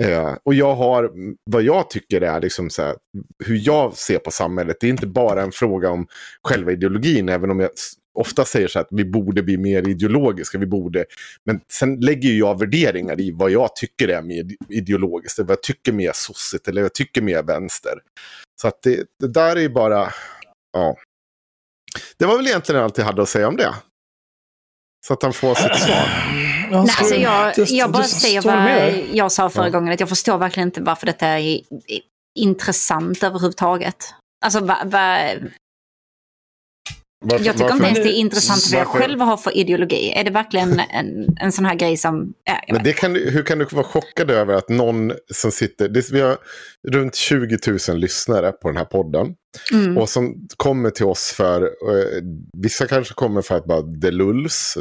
Eh, 0.03 0.35
och 0.45 0.55
jag 0.55 0.75
har, 0.75 1.11
vad 1.51 1.63
jag 1.63 1.91
tycker 1.91 2.21
är 2.21 2.41
liksom 2.41 2.71
så 2.71 2.83
här, 2.83 2.97
hur 3.45 3.61
jag 3.67 3.97
ser 3.97 4.19
på 4.19 4.31
samhället. 4.31 4.77
Det 4.81 4.87
är 4.87 4.91
inte 4.91 5.07
bara 5.07 5.43
en 5.43 5.53
fråga 5.53 5.91
om 5.91 6.07
själva 6.49 6.73
ideologin, 6.73 7.29
även 7.29 7.51
om 7.51 7.61
jag 7.61 7.71
ofta 8.15 8.45
säger 8.45 8.69
så 8.69 8.79
att 8.79 8.89
vi 8.91 9.05
borde 9.05 9.43
bli 9.43 9.57
mer 9.57 9.89
ideologiska. 9.89 10.59
Vi 10.59 10.67
borde, 10.67 11.05
men 11.45 11.61
sen 11.73 12.01
lägger 12.01 12.29
ju 12.29 12.39
jag 12.39 12.59
värderingar 12.59 13.21
i 13.21 13.31
vad 13.31 13.51
jag 13.51 13.77
tycker 13.77 14.09
är 14.09 14.23
mer 14.23 14.45
ideologiskt. 14.69 15.39
Vad 15.39 15.51
jag 15.51 15.63
tycker 15.63 15.93
mer 15.93 16.13
sossigt 16.15 16.69
eller 16.69 16.81
vad 16.81 16.85
jag 16.85 16.95
tycker 16.95 17.23
mer 17.23 17.43
vänster. 17.43 17.95
Så 18.61 18.69
att 18.69 18.83
det, 18.83 19.05
det 19.21 19.29
där 19.29 19.57
är 19.57 19.61
ju 19.61 19.69
bara, 19.69 20.13
ja. 20.73 20.97
Det 22.19 22.27
var 22.27 22.37
väl 22.37 22.47
egentligen 22.47 22.83
allt 22.83 22.99
jag 22.99 23.05
hade 23.05 23.23
att 23.23 23.29
säga 23.29 23.49
om 23.49 23.57
det. 23.57 23.75
Så 25.07 25.13
att 25.13 25.23
han 25.23 25.33
får 25.33 25.55
sitt 25.55 25.79
svar. 25.79 26.09
Ja, 26.73 26.83
Nej, 26.83 26.95
alltså 26.99 27.15
jag, 27.15 27.59
just- 27.59 27.73
jag 27.73 27.91
bara 27.93 28.05
säger 28.05 28.43
vad 28.43 28.93
jag 29.13 29.33
sa 29.33 29.51
förra 29.51 29.65
Ja. 29.67 29.71
gången, 29.71 29.93
att 29.95 30.01
jag 30.01 30.09
förstår 30.09 30.39
verkligen 30.39 30.69
inte 30.69 30.83
varför 30.83 31.07
detta 31.07 31.27
är 31.27 31.61
intressant 32.39 33.23
överhuvudtaget. 33.23 34.15
Alltså, 34.45 34.61
va, 34.61 34.77
va, 34.85 35.19
Varför- 37.23 37.45
jag 37.45 37.57
tycker 37.57 37.73
inte 37.73 37.87
ens 37.87 37.99
det 37.99 38.13
är 38.13 38.21
intressant 38.21 38.63
vad 38.73 38.81
jag 38.81 38.87
själv 38.87 39.21
har 39.21 39.37
för 39.37 39.57
ideologi. 39.57 40.13
Är 40.17 40.25
det 40.25 40.31
verkligen 40.31 40.81
en, 40.81 41.37
en 41.41 41.53
sån 41.53 41.65
här 41.65 41.75
grej 41.75 41.97
som... 41.97 42.33
Ja, 42.45 42.75
Men 42.75 42.85
det 42.85 42.93
kan, 42.93 43.15
hur 43.15 43.43
kan 43.43 43.59
du 43.59 43.65
vara 43.65 43.85
chockad 43.85 44.31
över 44.31 44.55
att 44.55 44.69
någon 44.69 45.13
som 45.33 45.51
sitter... 45.51 45.89
Det, 45.89 46.11
vi 46.11 46.21
har 46.21 46.37
runt 46.89 47.15
20 47.15 47.59
000 47.89 47.99
lyssnare 47.99 48.53
på 48.53 48.69
den 48.69 48.77
här 48.77 48.85
podden. 48.85 49.35
Mm. 49.73 49.99
Och 49.99 50.09
som 50.09 50.49
kommer 50.57 50.91
till 50.91 51.05
oss 51.05 51.33
för... 51.37 51.63
Eh, 51.63 52.23
vissa 52.59 52.87
kanske 52.87 53.15
kommer 53.15 53.43
för 53.43 53.57
att 53.57 53.65
bara 53.65 53.83
det 53.83 54.11
lulls, 54.11 54.79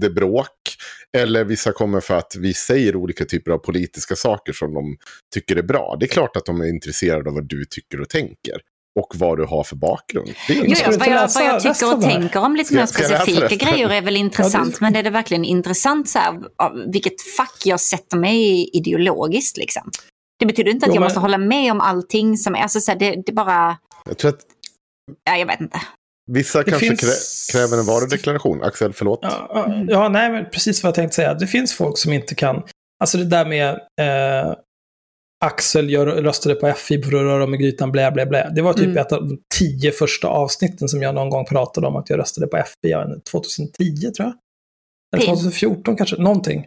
det 0.00 0.10
bråk. 0.10 0.76
Eller 1.16 1.44
vissa 1.44 1.72
kommer 1.72 2.00
för 2.00 2.14
att 2.14 2.36
vi 2.38 2.54
säger 2.54 2.96
olika 2.96 3.24
typer 3.24 3.50
av 3.50 3.58
politiska 3.58 4.16
saker 4.16 4.52
som 4.52 4.74
de 4.74 4.96
tycker 5.34 5.56
är 5.56 5.62
bra. 5.62 5.96
Det 6.00 6.06
är 6.06 6.08
klart 6.08 6.36
att 6.36 6.46
de 6.46 6.60
är 6.60 6.68
intresserade 6.68 7.28
av 7.30 7.34
vad 7.34 7.48
du 7.48 7.64
tycker 7.64 8.00
och 8.00 8.08
tänker. 8.08 8.60
Och 9.00 9.12
vad 9.16 9.38
du 9.38 9.44
har 9.44 9.64
för 9.64 9.76
bakgrund. 9.76 10.30
Det 10.48 10.52
är 10.52 10.64
Jo, 10.64 10.74
ja, 10.84 10.92
vad, 10.98 11.08
jag, 11.08 11.28
vad 11.34 11.44
jag 11.44 11.60
tycker 11.62 11.94
och 11.94 12.00
det 12.00 12.06
tänker 12.10 12.40
om 12.40 12.56
lite 12.56 12.74
mer 12.74 12.86
specifika 12.86 13.54
grejer 13.56 13.88
är 13.90 14.02
väl 14.02 14.16
intressant. 14.16 14.72
Ja, 14.72 14.76
Men 14.80 14.96
är 14.96 15.02
det 15.02 15.10
verkligen 15.10 15.44
intressant 15.44 16.08
så 16.08 16.18
här, 16.18 16.40
vilket 16.92 17.12
fack 17.36 17.62
jag 17.64 17.80
sätter 17.80 18.16
mig 18.16 18.36
i 18.60 18.70
ideologiskt 18.76 19.56
liksom? 19.56 19.90
Det 20.38 20.46
betyder 20.46 20.70
inte 20.70 20.86
att 20.86 20.88
Jo, 20.90 20.94
jag 20.94 21.00
men- 21.00 21.06
måste 21.06 21.20
hålla 21.20 21.38
med 21.38 21.72
om 21.72 21.80
allting 21.80 22.36
som 22.36 22.54
är, 22.54 22.60
alltså 22.62 22.80
så 22.80 22.90
här, 22.90 22.98
det, 22.98 23.22
det 23.26 23.32
bara, 23.32 23.78
Jag 24.04 24.18
tror 24.18 24.28
att 24.28 24.40
ja 25.30 25.36
jag 25.36 25.46
vet 25.46 25.60
inte. 25.60 25.80
vissa 26.30 26.64
kanske 26.64 26.86
finns- 26.88 27.00
krä, 27.52 27.58
kräver 27.58 27.78
en 27.78 27.86
varudeklaration. 27.86 28.62
Axel, 28.62 28.92
förlåt. 28.92 29.18
Ja, 29.22 29.46
ja, 29.54 29.84
ja, 29.88 30.08
nej, 30.08 30.30
men 30.30 30.44
precis 30.50 30.82
vad 30.82 30.88
jag 30.88 30.94
tänkte 30.94 31.14
säga. 31.16 31.34
Det 31.34 31.46
finns 31.46 31.74
folk 31.74 31.98
som 31.98 32.12
inte 32.12 32.34
kan... 32.34 32.62
Alltså 33.02 33.18
det 33.18 33.24
där 33.24 33.44
med 33.46 33.68
eh, 33.74 34.54
Axel 35.44 35.90
gör, 35.90 36.06
röstade 36.06 36.54
på 36.54 36.72
FI 36.72 37.02
för 37.02 37.08
att 37.16 37.22
röra 37.22 37.44
om 37.44 37.54
i 37.54 37.56
grytan, 37.56 37.92
blä, 37.92 38.10
blä, 38.10 38.26
blä. 38.26 38.50
Det 38.54 38.62
var 38.62 38.72
typ 38.72 38.84
Mm. 38.86 38.98
ett 38.98 39.12
av 39.12 39.28
de 39.28 39.38
tio 39.58 39.92
första 39.92 40.28
avsnitten 40.28 40.88
som 40.88 41.02
jag 41.02 41.14
någon 41.14 41.30
gång 41.30 41.44
pratade 41.44 41.86
om 41.86 41.96
att 41.96 42.10
jag 42.10 42.18
röstade 42.18 42.46
på 42.46 42.56
FI. 42.56 42.90
Jag 42.90 43.06
vet 43.06 43.14
inte, 43.16 43.30
2010 43.30 44.10
tror 44.16 44.28
jag. 44.28 44.34
Eller 45.16 45.26
Fint. 45.26 45.38
2014 45.38 45.96
kanske, 45.96 46.16
någonting. 46.16 46.58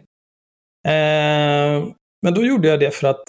Eh, 0.88 1.84
men 2.22 2.34
då 2.34 2.44
gjorde 2.44 2.68
jag 2.68 2.80
det 2.80 2.90
för 2.90 3.08
att 3.08 3.24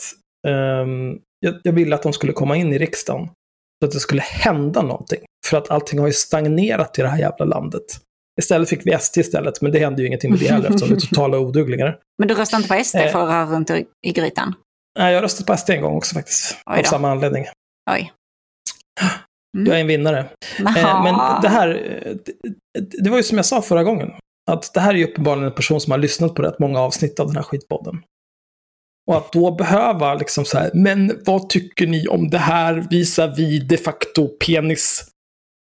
ehm, 0.47 1.19
jag, 1.39 1.55
jag 1.63 1.73
ville 1.73 1.95
att 1.95 2.03
de 2.03 2.13
skulle 2.13 2.33
komma 2.33 2.55
in 2.57 2.73
i 2.73 2.77
riksdagen. 2.77 3.29
Så 3.81 3.85
att 3.87 3.91
det 3.91 3.99
skulle 3.99 4.21
hända 4.21 4.81
någonting. 4.81 5.19
För 5.47 5.57
att 5.57 5.71
allting 5.71 5.99
har 5.99 6.07
ju 6.07 6.13
stagnerat 6.13 6.99
i 6.99 7.01
det 7.01 7.07
här 7.07 7.19
jävla 7.19 7.45
landet. 7.45 7.83
Istället 8.41 8.69
fick 8.69 8.85
vi 8.87 8.97
SD 8.99 9.17
istället, 9.17 9.61
men 9.61 9.71
det 9.71 9.79
hände 9.79 10.01
ju 10.01 10.07
ingenting 10.07 10.31
med 10.31 10.39
det 10.39 10.47
heller 10.47 10.65
eftersom 10.69 10.89
vi 10.89 10.95
är 10.95 10.99
totala 10.99 11.39
oduglingar. 11.47 11.99
Men 12.19 12.27
du 12.27 12.33
röstar 12.33 12.57
inte 12.57 12.69
på 12.69 12.83
SD 12.83 12.95
Eh. 12.95 13.11
för 13.11 13.19
att 13.23 13.29
röra 13.29 13.45
runt 13.45 13.69
i 14.05 14.11
grytan? 14.11 14.53
Nej, 14.99 15.13
jag 15.13 15.23
röstade 15.23 15.45
på 15.45 15.57
SD 15.57 15.69
en 15.69 15.81
gång 15.81 15.97
också 15.97 16.15
faktiskt. 16.15 16.57
Av 16.65 16.83
samma 16.83 17.11
anledning. 17.11 17.45
Oj. 17.91 18.13
Mm. 19.57 19.67
Jag 19.67 19.75
är 19.75 19.81
en 19.81 19.87
vinnare. 19.87 20.19
Eh, 20.59 21.03
men 21.03 21.41
det 21.41 21.49
här, 21.49 22.01
eh, 22.05 22.15
det, 22.81 23.03
det 23.03 23.09
var 23.09 23.17
ju 23.17 23.23
som 23.23 23.37
jag 23.37 23.45
sa 23.45 23.61
förra 23.61 23.83
gången. 23.83 24.11
Att 24.51 24.73
det 24.73 24.79
här 24.79 24.93
är 24.93 24.97
ju 24.97 25.05
uppenbarligen 25.05 25.47
en 25.47 25.55
person 25.55 25.81
som 25.81 25.91
har 25.91 25.97
lyssnat 25.97 26.35
på 26.35 26.41
rätt 26.41 26.59
många 26.59 26.79
avsnitt 26.79 27.19
av 27.19 27.27
den 27.27 27.35
här 27.35 27.43
skitpodden. 27.43 28.01
Och 29.07 29.17
att 29.17 29.31
då 29.31 29.51
behöva 29.51 30.13
liksom 30.13 30.45
så 30.45 30.57
här, 30.57 30.71
men 30.73 31.21
vad 31.25 31.49
tycker 31.49 31.87
ni 31.87 32.07
om 32.07 32.29
det 32.29 32.37
här 32.37 32.87
visa 32.89 33.27
vi 33.27 33.59
de 33.59 33.77
facto 33.77 34.27
penis? 34.27 35.11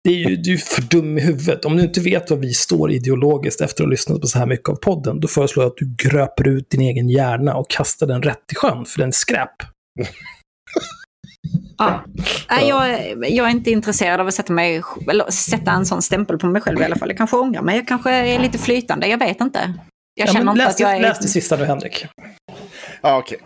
Det 0.05 0.11
är 0.11 0.29
ju 0.29 0.37
du 0.37 0.53
är 0.53 0.57
för 0.59 0.83
dum 0.83 1.19
i 1.19 1.21
huvudet. 1.21 1.65
Om 1.65 1.77
du 1.77 1.83
inte 1.83 2.01
vet 2.01 2.31
vad 2.31 2.39
vi 2.39 2.55
står 2.55 2.91
ideologiskt 2.91 3.61
efter 3.61 3.83
att 3.83 3.87
ha 3.87 3.91
lyssnat 3.91 4.21
på 4.21 4.27
så 4.27 4.39
här 4.39 4.47
mycket 4.47 4.69
av 4.69 4.75
podden, 4.77 5.21
då 5.21 5.29
föreslår 5.29 5.65
jag 5.65 5.71
att 5.71 5.77
du 5.77 5.95
gröper 6.09 6.49
ut 6.49 6.71
din 6.71 6.81
egen 6.81 7.09
hjärna 7.09 7.55
och 7.55 7.71
kastar 7.71 8.07
den 8.07 8.23
rätt 8.23 8.53
i 8.53 8.55
sjön, 8.55 8.85
för 8.85 8.99
den 8.99 9.09
är 9.09 9.13
skräp. 9.13 9.51
Ja. 11.79 12.05
Jag, 12.49 13.01
jag 13.31 13.47
är 13.47 13.51
inte 13.51 13.71
intresserad 13.71 14.21
av 14.21 14.27
att 14.27 14.35
sätta, 14.35 14.53
mig, 14.53 14.83
eller 15.11 15.31
sätta 15.31 15.71
en 15.73 15.87
sån 15.87 16.03
stämpel 16.03 16.39
på 16.39 16.47
mig 16.47 16.63
själv 16.63 16.81
i 16.81 16.85
alla 16.85 16.97
fall. 16.97 17.09
Jag 17.09 17.17
kanske 17.19 17.37
ångrar 17.37 17.63
mig, 17.63 17.77
jag 17.77 17.89
kanske 17.89 18.11
är 18.11 18.39
lite 18.39 18.59
flytande, 18.59 19.07
jag 19.07 19.19
vet 19.19 19.41
inte. 19.41 19.75
Jag 20.15 20.29
Ja, 20.29 20.33
känner 20.33 20.45
men 20.45 20.53
inte 20.55 20.65
läs, 20.65 20.75
att 20.75 20.81
jag 20.81 20.97
är... 20.97 21.01
läs 21.01 21.19
det 21.19 21.29
sista 21.29 21.57
nu, 21.57 21.65
Henrik. 21.65 22.07
Ja, 23.03 23.19
okej. 23.19 23.39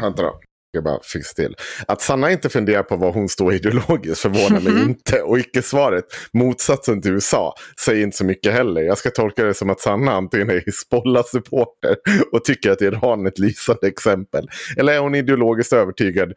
Vänta 0.00 0.22
då. 0.22 0.40
Jag 0.74 0.84
bara 0.84 0.98
fixa 1.02 1.34
till. 1.34 1.56
Att 1.86 2.02
Sanna 2.02 2.32
inte 2.32 2.48
funderar 2.48 2.82
på 2.82 2.96
var 2.96 3.12
hon 3.12 3.28
står 3.28 3.54
ideologiskt 3.54 4.22
förvånar 4.22 4.60
mig 4.60 4.82
inte. 4.82 5.22
Och 5.22 5.38
icke-svaret, 5.38 6.04
motsatsen 6.32 7.02
till 7.02 7.12
USA, 7.12 7.54
säger 7.80 8.02
inte 8.02 8.16
så 8.16 8.24
mycket 8.24 8.52
heller. 8.52 8.82
Jag 8.82 8.98
ska 8.98 9.10
tolka 9.10 9.44
det 9.44 9.54
som 9.54 9.70
att 9.70 9.80
Sanna 9.80 10.12
antingen 10.12 10.50
är 10.50 10.60
Hizbollah-supporter 10.66 11.96
och 12.32 12.44
tycker 12.44 12.70
att 12.70 12.82
Iran 12.82 13.26
är 13.26 13.30
ett 13.30 13.38
lysande 13.38 13.86
exempel. 13.86 14.48
Eller 14.76 14.92
är 14.92 14.98
hon 14.98 15.14
ideologiskt 15.14 15.72
övertygad 15.72 16.32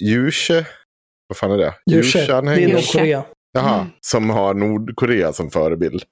Jushe 0.00 0.66
vad 1.28 1.36
fan 1.36 1.50
är 1.50 1.58
det? 1.58 1.74
Jusche, 1.90 2.26
det 2.26 2.32
är? 2.32 2.68
Nordkorea. 2.68 3.24
Jaha, 3.52 3.86
som 4.00 4.30
har 4.30 4.54
Nordkorea 4.54 5.32
som 5.32 5.50
förebild. 5.50 6.02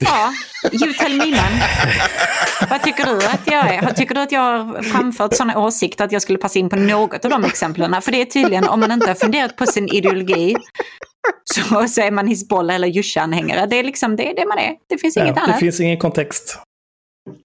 Ja, 0.00 0.32
you 0.72 0.92
tell 0.92 1.16
me. 1.16 1.36
Vad 2.70 2.82
tycker 2.82 3.04
du 3.06 3.16
att 3.26 3.46
jag 3.46 3.74
är? 3.74 3.94
Tycker 3.94 4.14
du 4.14 4.20
att 4.20 4.32
jag 4.32 4.40
har 4.40 4.82
framfört 4.82 5.34
sådana 5.34 5.58
åsikter 5.58 6.04
att 6.04 6.12
jag 6.12 6.22
skulle 6.22 6.38
passa 6.38 6.58
in 6.58 6.68
på 6.68 6.76
något 6.76 7.24
av 7.24 7.30
de 7.30 7.44
exemplen? 7.44 8.02
För 8.02 8.12
det 8.12 8.20
är 8.20 8.24
tydligen, 8.24 8.68
om 8.68 8.80
man 8.80 8.92
inte 8.92 9.06
har 9.06 9.14
funderat 9.14 9.56
på 9.56 9.66
sin 9.66 9.88
ideologi, 9.88 10.56
så, 11.44 11.88
så 11.88 12.00
är 12.00 12.10
man 12.10 12.26
Hizbollah 12.28 12.74
eller 12.76 12.88
Jusha-anhängare. 12.88 13.66
Det 13.66 13.76
är 13.76 13.84
liksom 13.84 14.16
det, 14.16 14.30
är 14.30 14.34
det 14.36 14.46
man 14.46 14.58
är. 14.58 14.74
Det 14.88 14.98
finns 14.98 15.16
inget 15.16 15.28
Ja, 15.28 15.34
det 15.34 15.40
annat. 15.40 15.60
finns 15.60 15.80
ingen 15.80 15.98
kontext. 15.98 16.58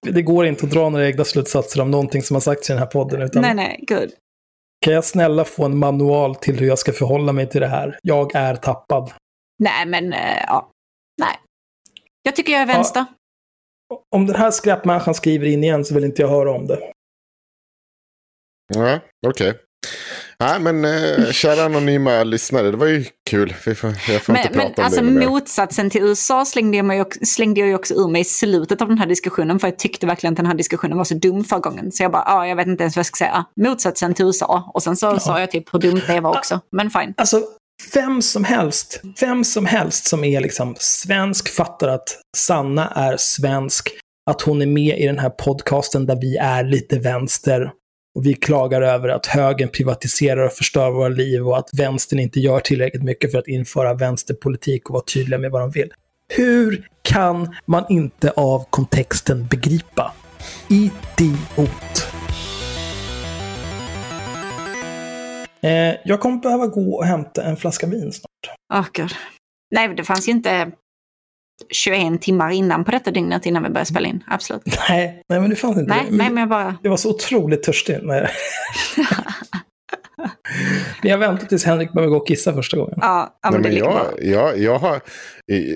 Det 0.02 0.22
går 0.22 0.46
inte 0.46 0.66
att 0.66 0.72
dra 0.72 0.88
några 0.88 1.06
egna 1.06 1.24
slutsatser 1.24 1.80
om 1.80 1.90
någonting 1.90 2.22
som 2.22 2.36
har 2.36 2.40
sagts 2.40 2.70
i 2.70 2.72
den 2.72 2.78
här 2.80 2.86
podden. 2.86 3.22
Utan 3.22 3.42
Nej, 3.42 3.54
nej, 3.54 3.84
gud. 3.86 4.10
Kan 4.84 4.92
jag 4.94 5.04
snälla 5.04 5.44
få 5.44 5.64
en 5.64 5.78
manual 5.78 6.34
till 6.34 6.58
hur 6.60 6.66
jag 6.66 6.78
ska 6.78 6.92
förhålla 6.92 7.32
mig 7.32 7.48
till 7.48 7.60
det 7.60 7.66
här? 7.68 7.98
Jag 8.02 8.34
är 8.34 8.56
tappad. 8.56 9.12
Nej, 9.58 9.86
men 9.86 10.12
eh, 10.12 10.38
ja. 10.46 10.70
Nej. 11.20 11.36
Jag 12.22 12.36
tycker 12.36 12.52
jag 12.52 12.62
är 12.62 12.66
vänster. 12.66 13.04
Om 14.16 14.26
den 14.26 14.36
här 14.36 14.50
skräpmänniskan 14.50 15.14
skriver 15.14 15.46
in 15.46 15.64
igen 15.64 15.84
så 15.84 15.94
vill 15.94 16.04
inte 16.04 16.22
jag 16.22 16.28
höra 16.28 16.52
om 16.52 16.66
det. 16.66 16.78
Ja, 18.74 18.98
okej. 19.26 19.54
Nej, 20.40 20.60
men 20.60 20.84
eh, 20.84 21.30
kära 21.32 21.64
anonyma 21.64 22.24
lyssnare, 22.24 22.70
det 22.70 22.76
var 22.76 22.86
ju 22.86 23.04
kul. 23.30 23.54
Vi 23.66 23.74
får, 23.74 23.90
jag 24.08 24.22
får 24.22 24.32
Men, 24.32 24.42
inte 24.42 24.54
prata 24.54 24.68
men 24.68 24.74
om 24.78 24.84
alltså 24.84 25.00
det. 25.00 25.10
mer. 25.10 25.28
motsatsen 25.28 25.90
till 25.90 26.02
USA 26.02 26.44
slängde 26.44 26.76
jag, 26.76 26.86
mig, 26.86 27.00
också- 27.00 27.18
slängde 27.24 27.60
jag 27.60 27.68
ju 27.68 27.74
också 27.74 27.94
ur 27.94 28.08
mig 28.08 28.20
i 28.20 28.24
slutet 28.24 28.82
av 28.82 28.88
den 28.88 28.98
här 28.98 29.06
diskussionen. 29.06 29.58
För 29.58 29.68
jag 29.68 29.78
tyckte 29.78 30.06
verkligen 30.06 30.32
att 30.32 30.36
den 30.36 30.46
här 30.46 30.54
diskussionen 30.54 30.98
var 30.98 31.04
så 31.04 31.14
dum 31.14 31.44
förra 31.44 31.58
gången. 31.60 31.92
Så 31.92 32.02
jag 32.02 32.12
bara, 32.12 32.22
ja, 32.26 32.46
jag 32.46 32.56
vet 32.56 32.66
inte 32.66 32.82
ens 32.82 32.96
vad 32.96 33.00
jag 33.00 33.06
ska 33.06 33.16
säga. 33.24 33.44
Motsatsen 33.60 34.14
till 34.14 34.24
USA. 34.26 34.70
Och 34.74 34.82
sen 34.82 34.96
så 34.96 35.20
sa 35.20 35.40
jag 35.40 35.50
typ 35.50 35.74
hur 35.74 35.78
dumt 35.78 36.02
det 36.06 36.20
var 36.20 36.38
också. 36.38 36.60
Men 36.72 36.90
fine. 36.90 37.14
Alltså, 37.16 37.42
vem 37.94 38.22
som 38.22 38.44
helst, 38.44 39.00
vem 39.20 39.44
som 39.44 39.66
helst 39.66 40.06
som 40.06 40.24
är 40.24 40.40
liksom 40.40 40.74
svensk 40.78 41.48
fattar 41.48 41.88
att 41.88 42.18
Sanna 42.36 42.88
är 42.88 43.16
svensk, 43.16 43.90
att 44.30 44.42
hon 44.42 44.62
är 44.62 44.66
med 44.66 44.98
i 44.98 45.06
den 45.06 45.18
här 45.18 45.30
podcasten 45.30 46.06
där 46.06 46.16
vi 46.20 46.36
är 46.36 46.64
lite 46.64 46.98
vänster. 46.98 47.72
Och 48.14 48.26
vi 48.26 48.34
klagar 48.34 48.82
över 48.82 49.08
att 49.08 49.26
högern 49.26 49.68
privatiserar 49.68 50.46
och 50.46 50.52
förstör 50.52 50.90
våra 50.90 51.08
liv 51.08 51.48
och 51.48 51.58
att 51.58 51.68
vänstern 51.72 52.18
inte 52.18 52.40
gör 52.40 52.60
tillräckligt 52.60 53.02
mycket 53.02 53.30
för 53.30 53.38
att 53.38 53.48
införa 53.48 53.94
vänsterpolitik 53.94 54.90
och 54.90 54.92
vara 54.92 55.04
tydliga 55.14 55.38
med 55.38 55.50
vad 55.50 55.60
de 55.60 55.70
vill. 55.70 55.92
Hur 56.28 56.88
kan 57.02 57.56
man 57.66 57.84
inte 57.88 58.30
av 58.30 58.66
kontexten 58.70 59.46
begripa? 59.46 60.12
Idiot. 60.68 62.07
Eh, 65.60 65.96
jag 66.04 66.20
kommer 66.20 66.36
behöva 66.36 66.66
gå 66.66 66.96
och 66.96 67.04
hämta 67.04 67.42
en 67.44 67.56
flaska 67.56 67.86
vin 67.86 68.12
snart. 68.12 68.92
Gud. 68.92 69.14
Nej, 69.74 69.88
det 69.88 70.04
fanns 70.04 70.28
ju 70.28 70.32
inte 70.32 70.70
21 71.70 72.22
timmar 72.22 72.50
innan 72.50 72.84
på 72.84 72.90
detta 72.90 73.10
dygnet 73.10 73.46
innan 73.46 73.62
vi 73.62 73.68
började 73.68 73.86
spela 73.86 74.08
in. 74.08 74.24
Absolut. 74.26 74.62
Nej, 74.88 75.22
nej 75.28 75.40
men 75.40 75.50
det 75.50 75.56
fanns 75.56 75.78
inte 75.78 75.94
Nej, 75.94 76.06
det. 76.10 76.16
nej 76.16 76.30
men 76.30 76.40
jag 76.40 76.48
bara... 76.48 76.76
Jag 76.82 76.90
var 76.90 76.96
så 76.96 77.10
otroligt 77.10 77.62
törstig. 77.62 77.98
Nej. 78.02 78.28
men 81.02 81.10
jag 81.10 81.18
väntar 81.18 81.46
tills 81.46 81.64
Henrik 81.64 81.92
behöver 81.92 82.10
gå 82.10 82.16
och 82.16 82.28
kissa 82.28 82.54
första 82.54 82.76
gången. 82.76 82.98
Ja, 83.00 83.38
ja 83.42 83.50
Nej, 83.50 83.60
men 83.60 83.70
men 83.70 83.78
jag, 83.78 84.06
jag, 84.18 84.58
jag, 84.58 84.78
har, 84.78 85.00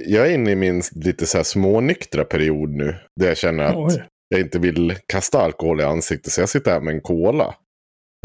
jag 0.07 0.27
är 0.27 0.35
inne 0.35 0.51
i 0.51 0.57
min 0.57 0.83
lite 0.95 1.27
så 1.27 1.37
här 1.37 1.45
smånyktra 1.45 2.25
period 2.25 2.71
nu. 2.71 2.95
Där 3.21 3.29
jag 3.29 3.37
känner 3.37 3.65
att 3.65 3.77
Oj. 3.77 4.05
jag 4.29 4.41
inte 4.41 4.59
vill 4.59 4.95
kasta 5.07 5.43
alkohol 5.43 5.81
i 5.81 5.85
ansiktet. 5.85 6.33
Så 6.33 6.41
jag 6.41 6.49
sitter 6.49 6.71
här 6.71 6.81
med 6.81 6.95
en 6.95 7.01
cola. 7.01 7.55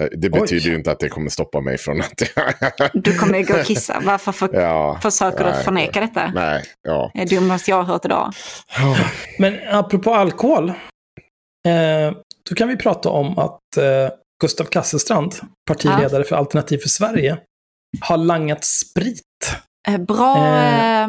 Eh, 0.02 0.08
Det 0.18 0.30
Oj. 0.34 0.40
betyder 0.42 0.70
ju 0.70 0.76
inte 0.76 0.92
att 0.92 1.00
det 1.00 1.10
kommer 1.10 1.30
stoppa 1.30 1.62
mig 1.62 1.78
från 1.78 2.02
att... 2.02 2.14
Du 2.94 3.18
kommer 3.18 3.44
gå 3.44 3.60
och 3.60 3.66
kissa. 3.66 4.02
Varför 4.06 4.32
för, 4.32 4.54
ja, 4.54 5.00
försöker 5.02 5.44
du 5.44 5.52
nej. 5.52 5.64
förneka 5.64 6.02
detta? 6.02 6.32
Nej, 6.36 6.64
ja. 6.82 7.12
Det 7.14 7.22
är 7.22 7.26
det 7.26 7.36
dummaste 7.36 7.72
jag 7.72 7.78
har 7.78 7.84
hört 7.84 8.06
idag. 8.06 8.34
Men 9.40 9.60
apropå 9.72 10.14
alkohol. 10.14 10.70
Eh, 10.70 12.12
då 12.50 12.56
kan 12.56 12.68
vi 12.68 12.78
prata 12.78 13.10
om 13.10 13.38
att 13.38 13.78
eh, 13.78 14.10
Gustav 14.42 14.66
Kasselstrand, 14.66 15.36
partiledare 15.68 16.24
för 16.24 16.36
Alternativ 16.36 16.78
för 16.78 16.90
Sverige, 16.90 17.38
har 18.02 18.18
langat 18.18 18.66
sprit. 18.66 19.22
Eh, 19.88 19.98
Bra 19.98 20.38
Eh. 20.38 21.02
eh, 21.04 21.08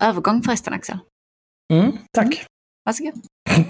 övergång 0.00 0.42
förresten 0.42 0.72
Axel. 0.74 0.98
Mm, 1.72 1.92
tack. 2.12 2.46
Varsågod. 2.84 3.14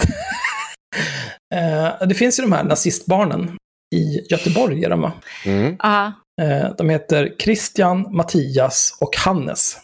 Eh, 1.54 2.06
det 2.08 2.14
finns 2.14 2.38
ju 2.38 2.42
de 2.42 2.52
här 2.52 2.64
nazistbarnen 2.64 3.56
i 3.94 4.26
Göteborg, 4.30 4.84
är 4.84 4.90
de 4.90 5.00
va? 5.00 5.12
Mm. 5.46 5.76
Ja, 5.78 6.12
Eh, 6.42 6.70
de 6.78 6.88
heter 6.90 7.32
Christian, 7.38 8.16
Mattias 8.16 8.96
och 9.00 9.16
Hannes. 9.16 9.76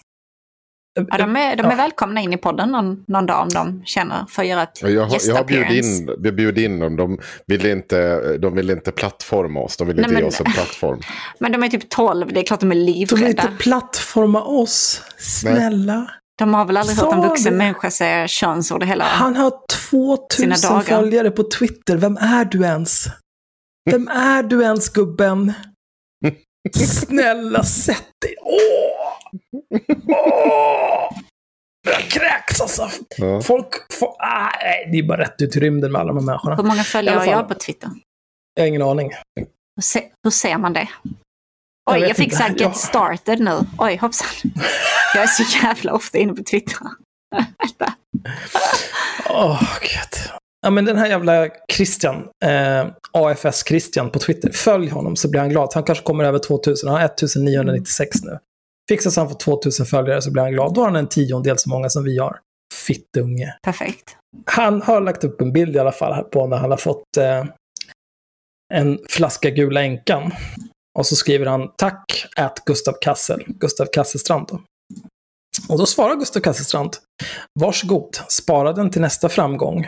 Ja, 1.10 1.18
de 1.18 1.36
är, 1.36 1.56
de 1.56 1.66
är 1.66 1.70
Ja. 1.70 1.76
välkomna 1.76 2.20
in 2.20 2.32
i 2.32 2.36
podden 2.36 2.68
någon, 2.70 3.04
någon 3.08 3.26
dag 3.26 3.42
om 3.42 3.48
de 3.48 3.82
känner 3.84 4.24
för 4.28 4.42
att 4.42 4.48
göra 4.48 4.62
ett 4.62 4.82
Jag 4.82 5.04
har, 5.06 5.18
jag 5.28 5.34
har 5.36 5.44
bjudit 5.44 5.84
in, 5.84 6.10
jag 6.22 6.34
bjudit 6.34 6.64
in 6.64 6.78
dem. 6.78 6.96
De 6.96 7.18
ville, 7.46 7.70
inte, 7.72 8.20
de 8.38 8.54
ville 8.54 8.72
inte 8.72 8.92
plattforma 8.92 9.60
oss. 9.60 9.76
De 9.76 9.86
ville 9.86 10.00
Nej, 10.02 10.04
inte 10.10 10.14
ge 10.14 10.22
men- 10.22 10.28
oss 10.28 10.40
en 10.40 10.52
plattform. 10.52 11.00
Men 11.38 11.52
de 11.52 11.62
är 11.62 11.68
typ 11.68 11.88
12, 11.90 12.32
det 12.32 12.40
är 12.40 12.44
klart 12.44 12.60
de 12.60 12.72
är 12.72 12.74
De 12.74 12.78
vill 12.84 12.94
livrädda. 12.94 13.28
inte 13.28 13.48
plattforma 13.58 14.42
oss. 14.42 15.02
Snälla. 15.18 16.10
De 16.38 16.54
har 16.54 16.64
väl 16.64 16.76
aldrig 16.76 16.98
hört 16.98 17.14
en 17.14 17.22
Sa 17.22 17.28
vuxen 17.28 17.52
vi- 17.52 17.58
människa 17.58 17.90
säga 17.90 18.28
könsord 18.28 18.84
hela... 18.84 19.04
Han 19.04 19.36
har 19.36 19.52
2000 19.90 20.56
Sina 20.56 20.68
dagar. 20.74 20.82
följare 20.82 21.30
på 21.30 21.42
Twitter. 21.58 21.96
Vem 21.96 22.16
är 22.16 22.44
du 22.44 22.62
ens? 22.64 23.04
Vem 23.90 24.08
är 24.08 24.42
du 24.42 24.62
ens, 24.62 24.88
gubben? 24.88 25.52
Snälla, 26.76 27.62
sätt 27.62 28.08
dig. 28.26 28.36
Åh! 28.42 29.18
Åh! 30.08 31.18
Jag 31.86 32.00
kräks 32.02 32.60
alltså. 32.60 32.90
Ja. 33.16 33.40
Folk 33.42 33.92
får... 33.92 34.08
Ah, 34.18 34.50
nej, 34.62 34.88
det 34.92 34.98
är 34.98 35.02
bara 35.02 35.20
rätt 35.20 35.42
ut 35.42 35.56
i 35.56 35.60
rymden 35.60 35.92
med 35.92 36.00
alla 36.00 36.12
de 36.12 36.18
här 36.18 36.26
människorna. 36.26 36.56
Hur 36.56 36.62
många 36.62 36.84
följare 36.84 37.18
har 37.18 37.26
jag 37.26 37.48
på 37.48 37.54
Twitter? 37.54 37.90
Jag 38.54 38.62
har 38.62 38.68
ingen 38.68 38.82
aning. 38.82 39.10
Hur, 39.40 39.82
se, 39.82 40.04
hur 40.24 40.30
ser 40.30 40.58
man 40.58 40.72
det? 40.72 40.88
Jag 41.84 41.94
Oj, 41.94 42.00
vet 42.00 42.08
jag, 42.08 42.16
fick 42.16 42.24
inte. 42.26 42.36
så 42.36 42.42
här 42.42 42.50
get 42.50 42.60
Jag- 42.60 42.76
started 42.76 43.40
nu. 43.40 43.60
Oj, 43.78 43.96
hoppsan. 43.96 44.28
Jag 45.14 45.22
är 45.22 45.26
så 45.26 45.58
jävla 45.66 45.92
ofta 45.92 46.18
inne 46.18 46.32
på 46.32 46.42
Twitter. 46.42 46.76
Åh, 49.30 49.62
gud. 49.80 50.30
Ja, 50.62 50.70
men 50.70 50.84
den 50.84 50.96
här 50.96 51.06
jävla 51.06 51.48
Christian, 51.72 52.28
eh, 52.44 52.86
AFS 53.12 53.64
Christian 53.64 54.10
på 54.10 54.18
Twitter, 54.18 54.50
följ 54.52 54.88
honom 54.88 55.16
så 55.16 55.30
blir 55.30 55.40
han 55.40 55.50
glad. 55.50 55.70
Han 55.74 55.84
kanske 55.84 56.04
kommer 56.04 56.24
över 56.24 56.38
2000, 56.38 56.88
han 56.88 57.00
har 57.00 57.04
1996 57.04 58.22
nu. 58.22 58.38
Fixar 58.90 59.10
så 59.10 59.20
han 59.20 59.28
får 59.28 59.38
2000 59.38 59.86
följare 59.86 60.22
så 60.22 60.30
blir 60.30 60.42
han 60.42 60.52
glad. 60.52 60.74
Då 60.74 60.80
har 60.80 60.88
han 60.88 60.96
en 60.96 61.08
tiondel 61.08 61.58
så 61.58 61.68
många 61.68 61.88
som 61.90 62.04
vi 62.04 62.18
har. 62.18 62.38
Fittunge. 62.86 63.54
Perfekt. 63.62 64.16
Han 64.46 64.82
har 64.82 65.00
lagt 65.00 65.24
upp 65.24 65.40
en 65.40 65.52
bild 65.52 65.76
i 65.76 65.78
alla 65.78 65.92
fall 65.92 66.24
på 66.24 66.46
när 66.46 66.56
han 66.56 66.70
har 66.70 66.78
fått 66.78 67.16
eh, 67.18 67.44
en 68.74 68.98
flaska 69.08 69.50
Gula 69.50 69.82
Änkan. 69.82 70.32
Och 70.98 71.06
så 71.06 71.16
skriver 71.16 71.46
han 71.46 71.70
tack 71.76 72.26
at 72.36 72.62
Gustav 72.66 72.94
Kassel, 73.00 73.44
Gustav 73.46 73.86
Kasselstrand 73.92 74.46
då. 74.48 74.60
Och 75.68 75.78
då 75.78 75.86
svarar 75.86 76.16
Gustav 76.16 76.40
Kasselstrand, 76.40 76.96
varsågod, 77.60 78.16
spara 78.28 78.72
den 78.72 78.90
till 78.90 79.00
nästa 79.00 79.28
framgång. 79.28 79.86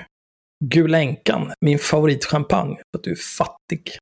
Gula 0.65 0.99
Änkan, 0.99 1.53
min 1.61 1.79
favoritchampagne, 1.79 2.77
för 2.77 2.99
att 2.99 3.05
du 3.05 3.11
är 3.11 3.37
fattig. 3.39 3.99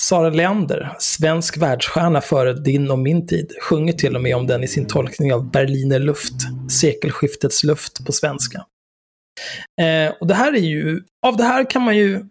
Sara 0.00 0.30
Leander, 0.30 0.96
svensk 0.98 1.56
världsstjärna 1.56 2.20
före 2.20 2.52
din 2.52 2.90
och 2.90 2.98
min 2.98 3.26
tid, 3.26 3.52
sjunger 3.62 3.92
till 3.92 4.16
och 4.16 4.22
med 4.22 4.36
om 4.36 4.46
den 4.46 4.64
i 4.64 4.68
sin 4.68 4.86
tolkning 4.86 5.32
av 5.34 5.50
Berliner 5.50 5.98
luft, 5.98 6.34
sekelskiftets 6.70 7.64
luft 7.64 8.04
på 8.06 8.12
svenska. 8.12 8.64
Eh, 9.80 10.12
och 10.20 10.26
det 10.26 10.34
här 10.34 10.52
är 10.52 10.60
ju, 10.60 11.02
av 11.26 11.36
det 11.36 11.44
här 11.44 11.70
kan 11.70 11.82
man 11.82 11.96
ju 11.96 12.24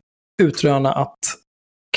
utröna 0.43 0.93
att 0.93 1.20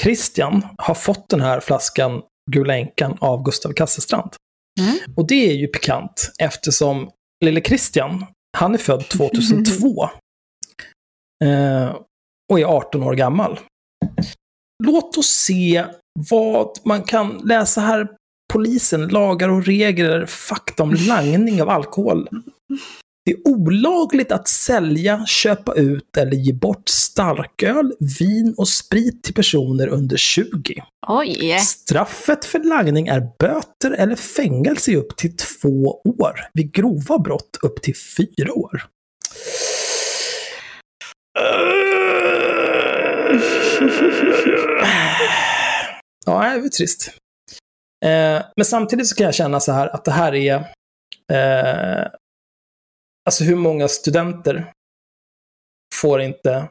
Christian 0.00 0.66
har 0.78 0.94
fått 0.94 1.28
den 1.28 1.40
här 1.40 1.60
flaskan 1.60 2.22
Gula 2.50 2.76
Änkan 2.76 3.16
av 3.20 3.42
Gustav 3.42 3.72
Kasselstrand. 3.72 4.30
Mm. 4.80 4.98
Och 5.16 5.26
det 5.26 5.50
är 5.50 5.54
ju 5.54 5.66
pikant 5.66 6.30
eftersom 6.38 7.10
lille 7.44 7.60
Christian, 7.60 8.26
han 8.58 8.74
är 8.74 8.78
född 8.78 9.08
2002. 9.08 10.08
Eh, 11.44 11.96
och 12.52 12.60
är 12.60 12.64
18 12.64 13.02
år 13.02 13.14
gammal. 13.14 13.60
Låt 14.84 15.18
oss 15.18 15.26
se 15.26 15.84
vad 16.30 16.70
man 16.84 17.02
kan 17.02 17.40
läsa 17.44 17.80
här. 17.80 18.08
Polisen, 18.52 19.08
lagar 19.08 19.48
och 19.48 19.64
regler, 19.64 20.26
fakta 20.26 20.82
om 20.82 20.94
langning 21.08 21.62
av 21.62 21.68
alkohol. 21.68 22.28
Det 23.24 23.32
är 23.32 23.48
olagligt 23.48 24.32
att 24.32 24.48
sälja, 24.48 25.26
köpa 25.26 25.74
ut 25.74 26.16
eller 26.16 26.36
ge 26.36 26.52
bort 26.52 26.88
starköl, 26.88 27.92
vin 28.18 28.54
och 28.56 28.68
sprit 28.68 29.22
till 29.22 29.34
personer 29.34 29.88
under 29.88 30.16
20. 30.16 30.82
Oj. 31.08 31.58
Straffet 31.58 32.44
för 32.44 32.58
langning 32.58 33.08
är 33.08 33.20
böter 33.38 33.90
eller 33.90 34.16
fängelse 34.16 34.96
upp 34.96 35.16
till 35.16 35.36
två 35.36 36.00
år. 36.04 36.40
Vid 36.52 36.72
grova 36.72 37.18
brott 37.18 37.58
upp 37.62 37.82
till 37.82 37.94
fyra 38.16 38.52
år. 38.52 38.82
Ja, 46.26 46.40
det 46.40 46.66
är 46.66 46.68
trist. 46.68 47.10
Eh, 48.04 48.42
men 48.56 48.64
samtidigt 48.64 49.08
så 49.08 49.16
kan 49.16 49.24
jag 49.24 49.34
känna 49.34 49.60
så 49.60 49.72
här 49.72 49.88
att 49.94 50.04
det 50.04 50.10
här 50.10 50.34
är... 50.34 50.54
Eh, 51.32 52.06
alltså 53.26 53.44
hur 53.44 53.56
många 53.56 53.88
studenter 53.88 54.72
får 55.94 56.20
inte 56.20 56.68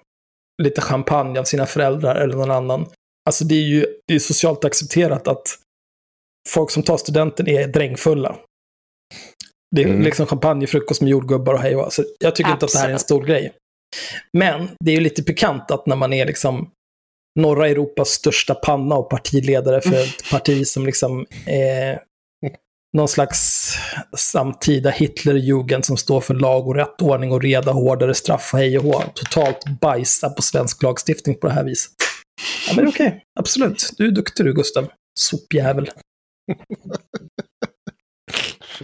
lite 0.64 0.82
champagne 0.82 1.40
av 1.40 1.44
sina 1.44 1.66
föräldrar 1.66 2.16
eller 2.16 2.36
någon 2.36 2.52
annan? 2.52 2.86
Alltså 3.30 3.46
det 3.46 3.56
är 3.56 3.64
ju 3.68 3.86
det 4.08 4.14
är 4.16 4.20
socialt 4.20 4.66
accepterat 4.66 5.28
att 5.28 5.48
folk 6.50 6.72
som 6.72 6.84
tar 6.84 6.98
studenten 6.98 7.48
är 7.48 7.68
drängfulla. 7.68 8.36
Det 9.76 9.82
är 9.82 9.88
Mm. 9.88 10.02
liksom 10.02 10.26
champagnefrukost 10.26 11.02
med 11.02 11.10
jordgubbar 11.10 11.54
och 11.54 11.60
hej 11.60 11.76
och 11.76 11.84
hå. 11.84 11.90
Så 11.90 12.04
jag 12.20 12.36
tycker 12.36 12.52
inte 12.52 12.66
att 12.66 12.74
det 12.74 12.80
här 12.80 12.90
är 12.90 12.94
en 12.94 13.00
stor 13.00 13.24
grej. 13.24 13.54
Men 14.38 14.70
det 14.84 14.92
är 14.92 14.96
ju 14.96 15.02
lite 15.02 15.24
pikant 15.24 15.72
att 15.72 15.88
när 15.88 15.96
man 15.96 16.14
är 16.14 16.26
liksom 16.26 16.72
norra 17.40 17.68
Europas 17.68 18.10
största 18.10 18.56
panna 18.56 18.96
och 18.96 19.10
partiledare 19.10 19.82
för 19.82 20.04
ett 20.04 20.30
parti 20.32 20.68
som 20.68 20.86
liksom 20.86 21.26
är 21.46 22.00
någon 22.98 23.08
slags 23.08 23.72
samtida 24.18 24.90
Hitlerjugend 24.90 25.86
som 25.86 25.98
står 25.98 26.22
för 26.22 26.34
lag 26.34 26.68
och 26.68 26.76
rätt, 26.76 27.02
ordning 27.02 27.32
och 27.32 27.42
reda, 27.42 27.72
hårdare 27.72 28.14
straff 28.14 28.50
och 28.54 28.60
hej 28.60 28.78
och 28.78 28.84
hå. 28.84 29.04
Totalt 29.16 29.80
bajsa 29.82 30.30
på 30.30 30.42
svensk 30.42 30.84
lagstiftning 30.84 31.36
på 31.40 31.48
det 31.48 31.54
här 31.54 31.64
viset. 31.64 31.92
Ja, 32.68 32.74
men 32.76 32.88
okej. 32.88 33.24
Absolut. 33.40 33.90
Du 33.98 34.08
är 34.08 34.12
duktig 34.12 34.46
du, 34.46 34.54
Gustav. 34.54 34.88
Sopjävel. 35.20 35.90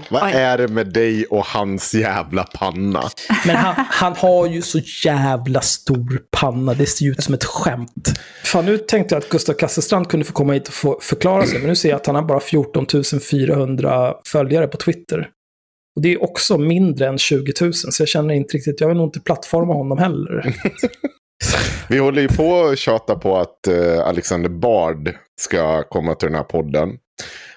Vad 0.10 0.24
Oj. 0.24 0.32
är 0.34 0.58
det 0.58 0.68
med 0.68 0.88
dig 0.88 1.26
och 1.26 1.46
hans 1.46 1.94
jävla 1.94 2.44
panna? 2.44 3.04
Men 3.46 3.56
han, 3.56 3.76
han 3.78 4.16
har 4.16 4.48
ju 4.48 4.62
så 4.62 4.80
jävla 5.04 5.62
stor 5.62 6.22
panna. 6.32 6.74
Det 6.74 6.86
ser 6.86 7.06
ju 7.06 7.12
ut 7.12 7.24
som 7.24 7.34
ett 7.34 7.44
skämt. 7.44 8.20
Fan, 8.44 8.66
nu 8.66 8.78
tänkte 8.78 9.16
jag 9.16 9.24
att 9.24 9.30
Gustav 9.30 9.54
Kasselstrand 9.54 10.10
kunde 10.10 10.26
få 10.26 10.34
komma 10.34 10.54
hit 10.54 10.68
och 10.68 10.74
få 10.74 11.00
förklara 11.02 11.46
sig. 11.46 11.60
Men 11.60 11.68
nu 11.68 11.76
ser 11.76 11.90
jag 11.90 11.96
att 11.96 12.06
han 12.06 12.16
har 12.16 12.24
bara 12.24 12.40
14 12.40 12.86
400 13.32 14.14
följare 14.28 14.68
på 14.68 14.78
Twitter. 14.78 15.30
Och 15.96 16.02
det 16.02 16.14
är 16.14 16.24
också 16.24 16.58
mindre 16.58 17.08
än 17.08 17.18
20 17.18 17.54
000. 17.62 17.74
Så 17.74 18.02
jag 18.02 18.08
känner 18.08 18.34
inte 18.34 18.58
riktigt, 18.58 18.82
jag 18.82 18.88
vill 18.88 18.98
nog 18.98 19.08
inte 19.08 19.20
plattforma 19.20 19.74
honom 19.74 19.98
heller. 19.98 20.56
Vi 21.90 21.98
håller 21.98 22.22
ju 22.22 22.28
på 22.28 22.64
att 22.64 22.78
tjata 22.78 23.16
på 23.16 23.38
att 23.38 23.68
eh, 23.68 24.08
Alexander 24.08 24.50
Bard 24.50 25.16
ska 25.42 25.84
komma 25.84 26.16
till 26.16 26.28
den 26.28 26.36
här 26.36 26.44
podden. 26.44 26.90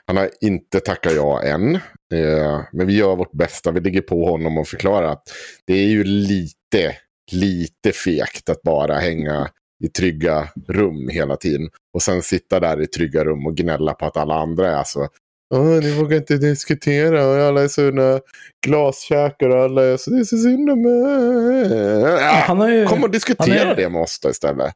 Han 0.09 0.17
har 0.17 0.31
inte 0.41 0.81
tackat 0.81 1.13
ja 1.17 1.43
än. 1.43 1.75
Eh, 2.15 2.61
men 2.73 2.87
vi 2.87 2.97
gör 2.97 3.17
vårt 3.17 3.33
bästa. 3.33 3.71
Vi 3.73 3.81
ligger 3.81 4.01
på 4.01 4.25
honom 4.31 4.59
och 4.59 4.69
förklarar 4.69 5.13
att 5.13 5.23
det 5.67 5.73
är 5.75 5.87
ju 5.89 6.05
lite, 6.05 6.97
lite 7.33 7.93
fegt 7.93 8.49
att 8.49 8.63
bara 8.63 8.95
hänga 8.99 9.49
i 9.85 9.89
trygga 9.89 10.49
rum 10.69 11.09
hela 11.09 11.37
tiden. 11.37 11.69
Och 11.95 12.03
sen 12.03 12.23
sitta 12.23 12.61
där 12.61 12.83
i 12.83 12.87
trygga 12.87 13.25
rum 13.25 13.47
och 13.47 13.57
gnälla 13.57 13.95
på 13.95 14.07
att 14.07 14.17
alla 14.17 14.35
andra 14.35 14.79
är 14.81 14.85
så. 14.85 15.09
Åh, 15.55 15.65
ni 15.81 15.93
vågar 15.93 16.17
inte 16.17 16.37
diskutera 16.37 17.27
och 17.27 17.37
alla 17.37 17.63
är 17.63 17.69
sådana 17.69 18.21
glaskäkar 18.67 19.49
och 19.49 19.63
alla 19.65 19.85
är 19.85 19.97
så, 19.97 20.11
det 20.11 20.19
är 20.21 20.25
så 20.25 20.37
synd 20.39 20.71
om 20.71 20.83
mig. 20.83 22.81
Ju, 22.81 22.87
Kom 22.87 23.05
och 23.05 23.11
diskutera 23.11 23.71
är- 23.71 23.77
det 23.77 23.89
med 23.89 24.03
oss 24.03 24.21
då 24.23 24.31
istället. 24.31 24.73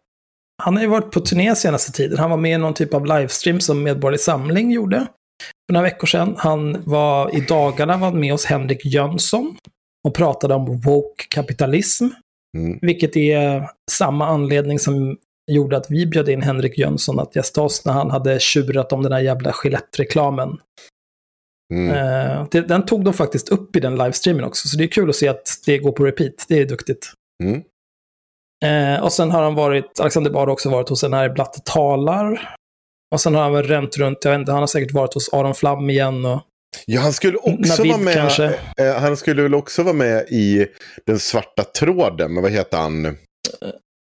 han 0.63 0.75
har 0.77 0.83
ju 0.83 0.89
varit 0.89 1.11
på 1.11 1.21
turné 1.21 1.55
senaste 1.57 1.93
tiden. 1.93 2.19
Han 2.19 2.31
var 2.31 2.37
med 2.37 2.55
i 2.55 2.59
någon 2.59 2.75
typ 2.75 2.95
av 2.95 3.07
livestream 3.07 3.61
som 3.61 3.83
Medborgerlig 3.83 4.21
Samling 4.21 4.73
gjorde 4.73 5.07
för 5.67 5.73
några 5.73 5.85
veckor 5.85 6.07
sedan. 6.07 6.35
Han 6.39 6.83
var 6.85 7.37
i 7.37 7.41
dagarna 7.41 7.97
var 7.97 8.13
med 8.13 8.33
hos 8.33 8.45
Henrik 8.45 8.85
Jönsson 8.85 9.57
och 10.09 10.15
pratade 10.15 10.55
om 10.55 10.81
woke 10.81 11.25
kapitalism. 11.29 12.07
Mm. 12.59 12.79
Vilket 12.83 13.17
är 13.17 13.71
samma 13.91 14.27
anledning 14.27 14.79
som 14.79 15.17
gjorde 15.51 15.77
att 15.77 15.91
vi 15.91 16.07
bjöd 16.07 16.29
in 16.29 16.43
Henrik 16.43 16.79
Jönsson 16.79 17.21
att 17.21 17.37
gästa 17.37 17.63
oss 17.63 17.85
när 17.85 17.93
han 17.93 18.11
hade 18.11 18.41
tjurat 18.41 18.93
om 18.93 19.03
den 19.03 19.13
här 19.13 19.21
jävla 19.21 19.55
Gillette-reklamen. 19.65 20.59
Mm. 21.75 22.47
Det, 22.51 22.61
den 22.61 22.87
tog 22.87 23.05
de 23.05 23.15
faktiskt 23.15 23.49
upp 23.49 23.77
i 23.77 23.81
den 23.81 23.97
livestreamen 23.97 24.45
också, 24.45 24.69
så 24.69 24.77
det 24.77 24.85
är 24.85 24.89
kul 24.89 25.11
att 25.11 25.17
se 25.17 25.29
att 25.29 25.49
det 25.67 25.79
går 25.79 25.93
på 25.93 26.05
repeat. 26.05 26.45
Det 26.49 26.59
är 26.59 26.67
duktigt. 26.67 27.13
Mm. 27.45 27.63
Eh, 28.65 29.03
och 29.05 29.13
sen 29.13 29.31
har 29.31 29.43
han 29.43 29.55
varit, 29.55 30.01
Alexander 30.01 30.31
Bard 30.31 30.49
har 30.49 30.53
också 30.53 30.71
varit 30.71 30.89
hos 30.89 31.05
en 31.05 31.13
här 31.13 31.29
Blatte 31.29 31.61
talar. 31.65 32.57
Och 33.13 33.21
sen 33.21 33.35
har 33.35 33.43
han 33.43 33.53
väl 33.53 33.67
ränt 33.67 33.97
runt, 33.97 34.19
jag 34.25 34.31
vet 34.33 34.39
inte, 34.39 34.53
han 34.53 34.61
har 34.61 34.67
säkert 34.67 34.93
varit 34.93 35.15
hos 35.15 35.33
Aron 35.33 35.55
Flam 35.55 35.91
igen. 35.91 36.25
Och, 36.25 36.41
Ja, 36.87 37.01
han 37.01 37.13
skulle 37.13 37.37
också 37.37 37.77
Navid 37.77 37.93
vara 37.93 38.03
med. 38.03 38.15
kanske. 38.15 38.45
eh, 38.77 38.95
Han 39.01 39.17
skulle 39.17 39.43
väl 39.43 39.55
också 39.55 39.83
vara 39.83 39.95
med 39.95 40.27
i 40.29 40.67
den 41.07 41.19
svarta 41.19 41.65
tråden. 41.65 42.35
Men 42.35 42.43
vad 42.43 42.53
heter 42.53 42.77
han? 42.79 43.17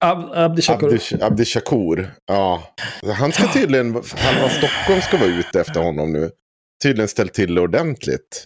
Ab, 0.05 0.29
Abdi 0.33 0.61
Shakur. 0.61 0.87
Abdi, 0.93 1.23
Abdi 1.23 1.45
Shakur. 1.45 2.11
Ja. 2.27 2.63
Han 3.17 3.31
ska 3.31 3.47
tydligen, 3.53 3.93
halva 3.93 4.49
Stockholm 4.49 5.01
ska 5.01 5.17
vara 5.17 5.29
ute 5.29 5.61
efter 5.61 5.79
honom 5.81 6.13
nu. 6.13 6.29
Tydligen 6.83 7.07
ställt 7.07 7.33
till 7.33 7.59
ordentligt. 7.59 8.45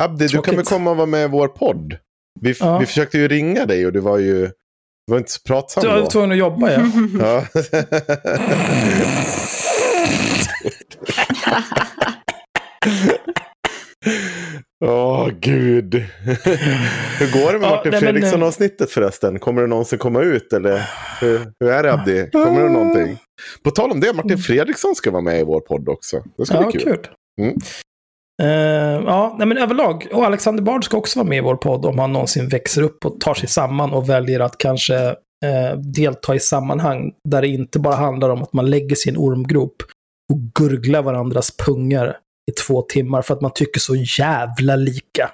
Abdi, 0.00 0.24
du 0.26 0.28
kan 0.32 0.42
Tråkigt. 0.42 0.58
väl 0.58 0.64
komma 0.64 0.90
och 0.90 0.96
vara 0.96 1.06
med 1.06 1.24
i 1.24 1.28
vår 1.28 1.48
podd? 1.48 1.96
Vi, 2.40 2.54
Ja. 2.60 2.78
vi 2.78 2.86
försökte 2.86 3.18
ju 3.18 3.28
ringa 3.28 3.66
dig 3.66 3.86
och 3.86 3.92
du 3.92 4.00
var 4.00 4.18
ju 4.18 4.40
du 5.06 5.10
var 5.12 5.18
inte 5.18 5.30
så 5.32 5.40
pratsam 5.46 5.82
Du 5.82 5.88
var 5.88 6.00
då. 6.00 6.06
tvungen 6.06 6.32
att 6.32 6.38
jobba, 6.38 6.70
ja. 6.72 6.80
Ja. 7.20 7.44
Åh, 14.84 15.28
gud. 15.40 15.94
Hur 17.18 17.32
går 17.44 17.52
det 17.52 17.58
med 17.58 17.68
Ja, 17.68 17.76
Martin 17.76 17.90
men, 17.90 18.00
Fredriksson-avsnittet 18.00 18.90
förresten? 18.90 19.38
Kommer 19.38 19.62
det 19.62 19.68
någonsin 19.68 19.98
komma 19.98 20.22
ut? 20.22 20.52
Eller 20.52 20.82
hur, 21.20 21.40
hur 21.60 21.70
är 21.70 21.82
det, 21.82 21.92
Abdi? 21.92 22.30
Kommer 22.32 22.62
det 22.62 22.68
någonting? 22.68 23.18
På 23.64 23.70
tal 23.70 23.90
om 23.90 24.00
det, 24.00 24.12
Martin 24.12 24.38
Fredriksson 24.38 24.94
ska 24.94 25.10
vara 25.10 25.22
med 25.22 25.40
i 25.40 25.44
vår 25.44 25.60
podd 25.60 25.88
också. 25.88 26.22
Det 26.38 26.46
ska 26.46 26.54
Ja, 26.54 26.70
bli 26.70 26.80
kul. 26.80 26.96
kul. 26.96 27.06
Mm. 27.40 27.56
Eh, 28.42 29.04
ja, 29.06 29.34
nej, 29.38 29.46
men 29.46 29.58
överlag. 29.58 30.06
Och 30.12 30.24
Alexander 30.24 30.62
Bard 30.62 30.84
ska 30.84 30.96
också 30.96 31.18
vara 31.18 31.28
med 31.28 31.38
i 31.38 31.40
vår 31.40 31.56
podd 31.56 31.84
om 31.86 31.98
han 31.98 32.12
någonsin 32.12 32.48
växer 32.48 32.82
upp 32.82 33.04
och 33.06 33.20
tar 33.20 33.34
sig 33.34 33.48
samman 33.48 33.92
och 33.92 34.08
väljer 34.08 34.40
att 34.40 34.58
kanske 34.58 34.96
eh, 35.44 35.78
delta 35.94 36.34
i 36.34 36.40
sammanhang 36.40 37.12
där 37.28 37.42
det 37.42 37.48
inte 37.48 37.78
bara 37.78 37.94
handlar 37.94 38.28
om 38.30 38.42
att 38.42 38.52
man 38.52 38.70
lägger 38.70 39.08
en 39.08 39.16
ormgrop 39.16 39.82
och 40.32 40.38
gurgla 40.54 41.02
varandras 41.02 41.56
pungar 41.56 42.18
i 42.50 42.52
två 42.52 42.82
timmar 42.82 43.22
för 43.22 43.34
att 43.34 43.40
man 43.40 43.52
tycker 43.54 43.80
så 43.80 43.94
jävla 43.96 44.76
lika. 44.76 45.30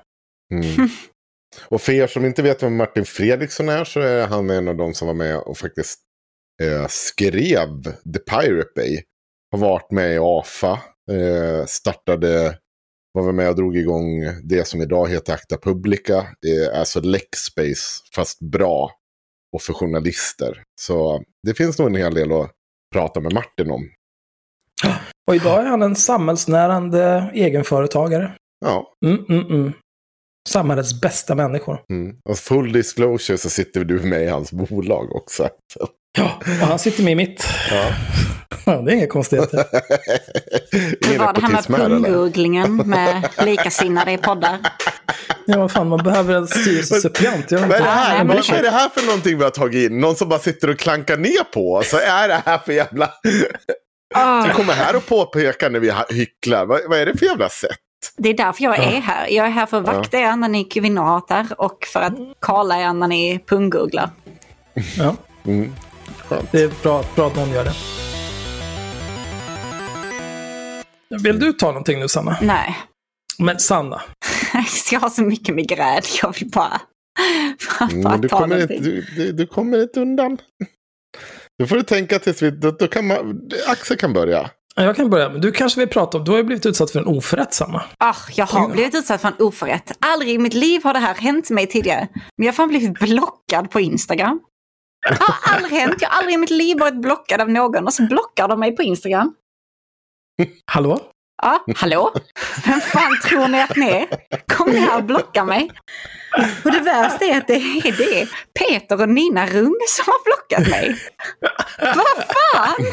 Mm. 0.55 0.89
Och 1.69 1.81
för 1.81 1.93
er 1.93 2.07
som 2.07 2.25
inte 2.25 2.43
vet 2.43 2.63
vem 2.63 2.77
Martin 2.77 3.05
Fredriksson 3.05 3.69
är 3.69 3.85
så 3.85 4.01
är 4.01 4.27
han 4.27 4.51
en 4.51 4.69
av 4.69 4.77
de 4.77 4.95
som 4.95 5.07
var 5.07 5.15
med 5.15 5.37
och 5.39 5.59
faktiskt 5.59 6.01
eh, 6.63 6.87
skrev 6.89 7.83
The 7.85 8.19
Pirate 8.31 8.71
Bay. 8.75 9.03
Har 9.53 9.59
varit 9.59 9.91
med 9.91 10.15
i 10.15 10.19
AFA. 10.21 10.73
Eh, 11.11 11.65
startade, 11.67 12.59
var 13.13 13.27
väl 13.27 13.35
med 13.35 13.49
och 13.49 13.57
drog 13.57 13.77
igång 13.77 14.25
det 14.43 14.65
som 14.67 14.83
idag 14.83 15.09
heter 15.09 15.33
Acta 15.33 15.59
Publica. 15.59 16.17
Eh, 16.19 16.79
alltså 16.79 17.01
Lexspace 17.01 18.03
fast 18.15 18.41
bra. 18.41 18.91
Och 19.53 19.63
för 19.63 19.73
journalister. 19.73 20.63
Så 20.81 21.23
det 21.47 21.55
finns 21.55 21.79
nog 21.79 21.89
en 21.89 21.95
hel 21.95 22.15
del 22.15 22.33
att 22.33 22.51
prata 22.95 23.21
med 23.21 23.33
Martin 23.33 23.71
om. 23.71 23.91
Och 25.29 25.35
idag 25.37 25.61
är 25.61 25.67
han 25.67 25.83
en 25.83 25.97
samhällsnärande 25.97 27.31
egenföretagare. 27.35 28.33
Ja, 28.65 28.93
Mm, 29.07 29.25
mm, 29.29 29.47
mm. 29.47 29.73
Samhällets 30.49 31.01
bästa 31.01 31.35
människor. 31.35 31.81
mm. 31.91 32.17
och 32.29 32.39
full 32.39 32.73
disclosure 32.73 33.39
så 33.39 33.51
sitter 33.51 33.85
du 33.85 34.01
med 34.01 34.23
i 34.23 34.29
hans 34.29 34.53
bolag 34.53 35.17
också. 35.17 35.49
Så, 35.75 35.89
Ja, 36.19 36.33
och 36.63 36.67
han 36.67 36.79
sitter 36.79 37.03
med 37.03 37.13
i 37.13 37.17
mitt. 37.17 37.47
ja. 37.71 37.91
Ja, 38.67 38.73
det 38.83 38.93
är 38.93 38.95
inga 38.97 39.07
konstigheter. 39.07 39.65
Hur 40.73 41.07
Ingen 41.09 41.19
var 41.25 41.33
det 41.33 41.41
här 41.41 41.51
med 41.51 41.65
punggooglingen 41.65 42.77
med 42.77 43.29
likasinnade 43.45 44.13
i 44.13 44.19
poddar? 44.19 44.59
Ja, 45.47 45.59
vad 45.59 45.73
fan, 45.73 45.89
man 45.89 45.99
behöver 45.99 46.35
en 46.35 46.47
styrelsesuppleant. 46.49 47.53
Vad 47.53 47.61
vad, 47.61 47.69
vad 47.69 47.81
är 48.51 48.63
det 48.63 48.71
här 48.71 48.89
för 48.89 49.07
någonting 49.07 49.39
vi 49.39 49.45
har 49.45 49.51
tagit 49.51 49.91
in? 49.91 50.01
Någon 50.01 50.17
som 50.17 50.29
bara 50.29 50.39
sitter 50.39 50.71
och 50.71 50.79
klankar 50.79 51.17
ner 51.17 51.45
på 51.55 51.75
oss? 51.75 51.93
Vad 51.93 52.03
är 52.03 52.29
det 52.29 52.43
här 52.47 52.59
för 52.59 52.73
jävla... 52.73 53.11
Ah, 54.15 54.43
Som 54.43 54.51
kommer 54.51 54.73
här 54.73 54.97
och 54.97 55.07
påpekar 55.07 55.71
när 55.71 55.81
vi 55.81 55.93
hycklar. 56.11 56.67
Vad, 56.67 56.81
vad 56.89 56.99
är 56.99 57.07
det 57.07 57.19
för 57.19 57.27
jävla 57.27 57.49
sätt? 57.49 57.79
det 58.17 58.29
är 58.29 58.35
därför 58.35 58.65
jag 58.65 58.79
är 58.79 59.01
här. 59.01 59.29
Jag 59.29 59.47
är 59.47 59.51
här 59.51 59.67
för 59.67 59.77
att 59.79 59.87
vakta 59.87 60.19
er 60.19 60.37
när 60.37 60.49
ni 60.49 60.65
kvinnohatar 60.65 61.47
och 61.59 61.85
för 61.93 62.01
att 62.01 62.15
kala 62.41 62.81
er 62.83 62.93
när 62.93 63.09
ni 63.09 63.39
punggooglar. 63.47 64.11
Ja, 64.99 65.17
Mm. 65.47 65.73
Det 66.51 66.63
är 66.63 66.83
bra, 66.83 67.05
bra 67.15 67.27
att 67.27 67.37
någon 67.37 67.51
gör 67.51 67.65
det. 67.65 67.73
Vill 71.23 71.39
du 71.41 71.53
ta 71.53 71.67
någonting 71.67 72.01
nu, 72.01 72.09
Sanna? 72.09 72.37
Nej, 72.43 72.77
Men 73.39 73.59
Sanna, 73.59 74.03
jag 74.91 75.01
har 75.01 75.11
så 75.11 75.23
mycket 75.23 75.55
migrän. 75.55 76.03
Jag 76.23 76.35
vill 76.39 76.51
bara, 76.51 76.81
bara 77.81 77.91
Mm, 77.91 78.21
du, 78.21 78.29
ta 78.29 78.39
kommer 78.41 78.61
inte, 78.63 78.75
du, 78.79 79.07
du, 79.17 79.33
du 79.33 79.47
kommer 79.47 79.83
inte 79.83 80.01
undan. 80.01 80.39
Då 81.59 81.67
får 81.67 81.77
du 81.77 81.83
tänka 81.83 82.19
tills 82.19 82.43
vi... 82.43 82.51
Då, 82.51 82.71
då 82.71 82.89
kan 82.89 83.07
man, 83.07 83.51
Axel 83.67 83.97
kan 83.97 84.13
börja. 84.13 84.51
jag 84.75 84.97
kan 84.97 85.11
börja. 85.11 85.29
Men 85.29 85.41
du 85.41 85.53
kanske 85.53 85.81
vill 85.81 85.89
prata 85.89 86.19
om, 86.19 86.25
du 86.25 86.31
har 86.31 86.39
ju 86.39 86.45
blivit 86.45 86.67
utsatt 86.67 86.91
för 86.91 86.99
en 86.99 87.07
oförrätt, 87.07 87.55
Sanna. 87.55 87.85
Ah, 87.99 88.17
jag 88.35 88.47
har 88.47 88.69
blivit 88.69 88.95
utsatt 88.95 89.21
för 89.21 89.29
en 89.29 89.35
oförrätt. 89.47 89.93
Aldrig 90.01 90.35
i 90.35 90.39
mitt 90.39 90.55
liv 90.55 90.81
har 90.85 90.93
det 90.93 90.99
här 90.99 91.15
hänt 91.15 91.51
mig 91.51 91.67
tidigare. 91.67 92.09
Men 92.15 92.47
jag 92.47 92.53
har 92.53 92.53
fan 92.57 92.69
blivit 92.69 92.99
blockad 92.99 93.71
på 93.71 93.81
Instagram. 93.81 94.41
Det 95.09 95.19
har 95.21 95.55
aldrig 95.55 95.81
hänt. 95.81 95.95
Jag 96.01 96.09
har 96.09 96.19
aldrig 96.19 96.35
i 96.35 96.39
mitt 96.39 96.51
liv 96.51 96.79
varit 96.79 97.03
blockad 97.03 97.41
av 97.41 97.51
någon 97.51 97.87
och 97.87 97.93
så 97.93 98.03
blockar 98.03 98.49
de 98.49 98.61
mig 98.61 98.77
på 98.77 98.83
Instagram. 98.83 99.35
Hallå? 100.65 101.01
Ja, 101.43 101.65
hallå? 101.77 102.13
Vem 102.65 102.81
fan 102.81 103.21
tror 103.29 103.49
ni 103.49 103.63
att 103.63 103.77
ni 103.77 103.89
är? 103.91 104.07
Kom 104.57 104.71
ni 104.71 104.79
här 104.79 104.97
och 104.97 105.05
blocka 105.05 105.45
mig? 105.45 105.71
Och 106.65 106.71
det 106.73 106.81
värsta 106.81 107.25
är 107.25 107.39
att 107.39 107.47
det 107.47 107.55
är 107.55 107.97
det 107.97 108.29
Peter 108.61 109.01
och 109.03 109.09
Nina 109.09 109.47
Rung 109.47 109.77
som 109.89 110.05
har 110.07 110.25
blockat 110.25 110.69
mig. 110.71 110.99
Vad 111.81 112.25
fan? 112.27 112.87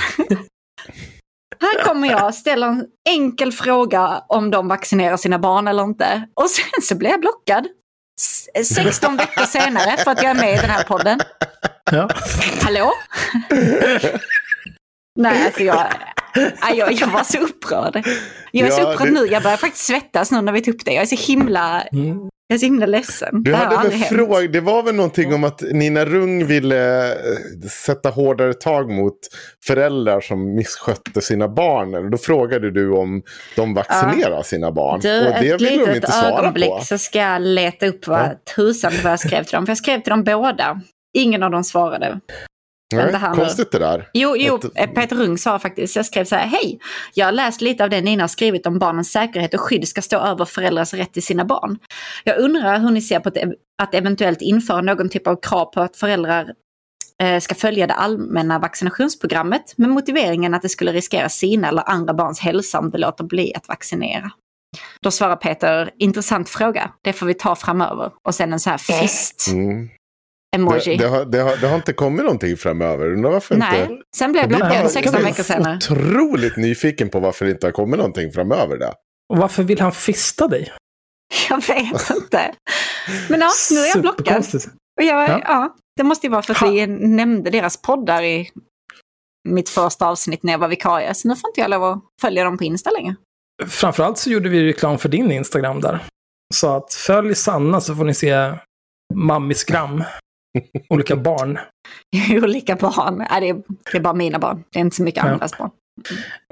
Här 1.61 1.83
kommer 1.83 2.07
jag 2.11 2.35
ställa 2.35 2.67
en 2.67 2.85
enkel 3.09 3.51
fråga 3.51 4.23
om 4.27 4.51
de 4.51 4.67
vaccinerar 4.67 5.17
sina 5.17 5.39
barn 5.39 5.67
eller 5.67 5.83
inte. 5.83 6.27
Och 6.33 6.49
sen 6.49 6.81
så 6.81 6.95
blir 6.95 7.09
jag 7.09 7.21
blockad. 7.21 7.67
S- 8.21 8.75
16 8.75 9.17
veckor 9.17 9.45
senare 9.45 9.97
för 9.97 10.11
att 10.11 10.21
jag 10.23 10.31
är 10.31 10.35
med 10.41 10.53
i 10.53 10.57
den 10.61 10.69
här 10.69 10.83
podden. 10.83 11.19
Ja. 11.91 12.09
Hallå? 12.63 12.91
Nej, 15.19 15.45
alltså 15.45 15.63
jag, 15.63 15.87
jag, 16.75 16.91
jag 16.91 17.07
var 17.07 17.23
så 17.23 17.37
upprörd. 17.37 18.03
Jag 18.51 18.67
är 18.67 18.71
så 18.71 18.81
Ja, 18.81 18.93
upprörd 18.93 19.07
det- 19.07 19.13
nu. 19.13 19.25
Jag 19.27 19.43
börjar 19.43 19.57
faktiskt 19.57 19.85
svettas 19.85 20.31
nu 20.31 20.41
när 20.41 20.51
vi 20.51 20.61
tog 20.61 20.73
upp 20.75 20.85
det. 20.85 20.93
Jag 20.93 21.01
är 21.01 21.05
så 21.17 21.31
himla, 21.31 21.81
Mm. 21.81 22.17
jag 22.47 22.55
är 22.55 22.57
så 22.59 22.65
himla 22.65 22.85
ledsen. 22.85 23.43
Du 23.43 23.51
det 23.51 23.57
hade 23.57 23.69
väl 23.69 23.77
aldrig 23.77 23.99
hänt. 23.99 24.15
fråg, 24.15 24.51
det 24.51 24.61
var 24.61 24.83
väl 24.83 24.95
någonting 24.95 25.33
om 25.33 25.43
att 25.43 25.61
Nina 25.71 26.05
Rung 26.05 26.45
ville 26.45 27.11
eh, 27.11 27.17
sätta 27.85 28.09
hårdare 28.09 28.53
tag 28.53 28.89
mot 28.91 29.17
föräldrar 29.67 30.21
som 30.21 30.55
misskötte 30.55 31.21
sina 31.21 31.47
barn. 31.47 32.11
Då 32.11 32.17
frågade 32.17 32.71
du 32.71 32.91
om 32.91 33.21
de 33.55 33.73
vaccinerar 33.73 34.43
sina 34.43 34.71
barn. 34.71 34.99
Du, 34.99 35.19
och 35.27 35.33
det 35.41 35.49
ett 35.49 35.61
ville 35.61 35.85
de 35.85 35.95
inte 35.95 36.11
svara 36.11 36.39
ögonblick 36.39 36.69
på. 36.69 36.79
så 36.81 36.97
ska 36.97 37.19
jag 37.19 37.41
leta 37.41 37.85
upp 37.87 38.07
vad 38.07 38.45
tusan 38.55 38.91
vad 39.03 39.11
jag 39.11 39.19
skrev 39.19 39.43
till 39.43 39.55
dem. 39.55 39.65
För 39.65 39.71
jag 39.71 39.77
skrev 39.77 40.01
till 40.01 40.09
dem 40.11 40.23
båda. 40.23 40.81
Ingen 41.17 41.43
av 41.43 41.51
dem 41.51 41.63
svarade. 41.63 42.19
Nej, 42.93 43.03
vänta 43.03 43.17
här 43.17 43.29
nu. 43.29 43.35
konstigt 43.35 43.71
det 43.71 43.79
där. 43.79 44.09
Jo, 44.13 44.35
jo 44.37 44.59
Ett- 44.75 44.95
Peter 44.95 45.15
Rung 45.15 45.37
sa 45.37 45.59
faktiskt, 45.59 45.95
jag 45.95 46.05
skrev 46.05 46.25
så 46.25 46.35
här, 46.35 46.47
hej, 46.47 46.79
jag 47.13 47.25
har 47.25 47.31
läst 47.31 47.61
lite 47.61 47.83
av 47.83 47.89
det 47.89 48.01
Nina 48.01 48.23
har 48.23 48.27
skrivit 48.27 48.65
om 48.65 48.79
barnens 48.79 49.11
säkerhet 49.11 49.53
och 49.53 49.59
skydd 49.61 49.87
ska 49.87 50.01
stå 50.01 50.17
över 50.19 50.45
föräldrars 50.45 50.93
rätt 50.93 51.13
till 51.13 51.23
sina 51.23 51.45
barn. 51.45 51.77
Jag 52.23 52.37
undrar 52.39 52.79
hur 52.79 52.91
ni 52.91 53.01
ser 53.01 53.19
på 53.19 53.29
att, 53.83 53.95
eventuellt 53.95 54.41
införa 54.41 54.81
någon 54.81 55.09
typ 55.09 55.27
av 55.27 55.39
krav 55.41 55.65
på 55.65 55.81
att 55.81 55.95
föräldrar 55.97 56.53
eh, 57.23 57.39
ska 57.39 57.55
följa 57.55 57.87
det 57.87 57.93
allmänna 57.93 58.59
vaccinationsprogrammet 58.59 59.77
med 59.77 59.89
motiveringen 59.89 60.53
att 60.53 60.61
det 60.61 60.69
skulle 60.69 60.91
riskera 60.93 61.29
sina 61.29 61.67
eller 61.67 61.89
andra 61.89 62.13
barns 62.13 62.39
hälsa 62.39 62.79
om 62.79 62.89
de 62.91 62.97
låter 62.97 63.23
bli 63.23 63.53
att 63.55 63.67
vaccinera. 63.67 64.31
Då 65.01 65.11
svarar 65.11 65.35
Peter, 65.35 65.91
intressant 65.99 66.49
fråga, 66.49 66.91
det 67.03 67.13
får 67.13 67.25
vi 67.25 67.33
ta 67.33 67.55
framöver. 67.55 68.11
Och 68.27 68.35
sen 68.35 68.53
en 68.53 68.59
så 68.59 68.69
här 68.69 68.77
fist-emoji. 68.77 69.67
Mm. 69.67 69.89
Det, 70.63 70.97
det, 70.97 71.07
har, 71.07 71.25
det, 71.25 71.37
har, 71.39 71.57
det 71.57 71.67
har 71.67 71.75
inte 71.75 71.93
kommit 71.93 72.25
någonting 72.25 72.57
framöver. 72.57 73.11
Undrar 73.13 73.31
varför 73.31 73.55
Nej, 73.55 73.81
inte? 73.81 73.93
sen 74.17 74.31
blev 74.31 74.43
jag 74.43 74.51
Jag 74.51 74.57
blockad 74.59 74.79
blir 74.81 74.89
16 74.89 75.23
veckor 75.23 75.43
senare. 75.43 75.75
otroligt 75.75 76.57
nyfiken 76.57 77.09
på 77.09 77.19
varför 77.19 77.45
det 77.45 77.51
inte 77.51 77.67
har 77.67 77.71
kommit 77.71 77.97
någonting 77.97 78.31
framöver. 78.31 78.77
Där. 78.77 78.93
Och 79.33 79.37
varför 79.37 79.63
vill 79.63 79.79
han 79.81 79.91
fista 79.91 80.47
dig? 80.47 80.71
Jag 81.49 81.67
vet 81.67 82.09
inte. 82.09 82.51
Men 83.29 83.39
ja, 83.41 83.49
nu 83.71 83.79
är 83.79 83.87
jag 83.87 84.01
blockad. 84.01 84.45
Och 84.97 85.03
jag, 85.03 85.29
Ja. 85.29 85.41
ja. 85.45 85.75
det 85.97 86.03
måste 86.03 86.27
ju 86.27 86.31
vara 86.31 86.41
för 86.41 86.53
att 86.53 86.59
Ha. 86.59 86.69
vi 86.71 86.87
nämnde 86.87 87.49
deras 87.49 87.81
poddar 87.81 88.23
i 88.23 88.49
mitt 89.49 89.69
första 89.69 90.07
avsnitt 90.07 90.43
när 90.43 90.51
jag 90.53 90.59
var 90.59 90.67
vikarie. 90.67 91.13
Så 91.13 91.27
nu 91.27 91.35
får 91.35 91.49
inte 91.49 91.61
jag 91.61 91.69
lov 91.69 91.83
att 91.83 91.99
följa 92.21 92.43
dem 92.43 92.57
på 92.57 92.63
Insta 92.63 92.89
längre. 92.91 93.15
Framförallt 93.67 94.17
så 94.17 94.29
gjorde 94.29 94.49
vi 94.49 94.67
reklam 94.67 94.97
för 94.97 95.09
din 95.09 95.31
Instagram 95.31 95.81
där. 95.81 95.99
Så 96.53 96.75
att 96.75 96.93
följ 96.93 97.35
Sanna 97.35 97.81
så 97.81 97.95
får 97.95 98.03
ni 98.03 98.13
se 98.13 98.51
Mammisgram. 99.13 100.03
Olika 100.89 101.15
barn. 101.15 101.57
Olika 102.43 102.75
barn. 102.75 103.25
Ja, 103.29 103.39
det, 103.39 103.49
är, 103.49 103.53
det 103.91 103.97
är 103.97 104.01
bara 104.01 104.13
mina 104.13 104.39
barn. 104.39 104.63
Det 104.71 104.79
är 104.79 104.81
inte 104.81 104.95
så 104.95 105.03
mycket 105.03 105.23
Ja. 105.23 105.29
andras 105.29 105.57
barn. 105.57 105.69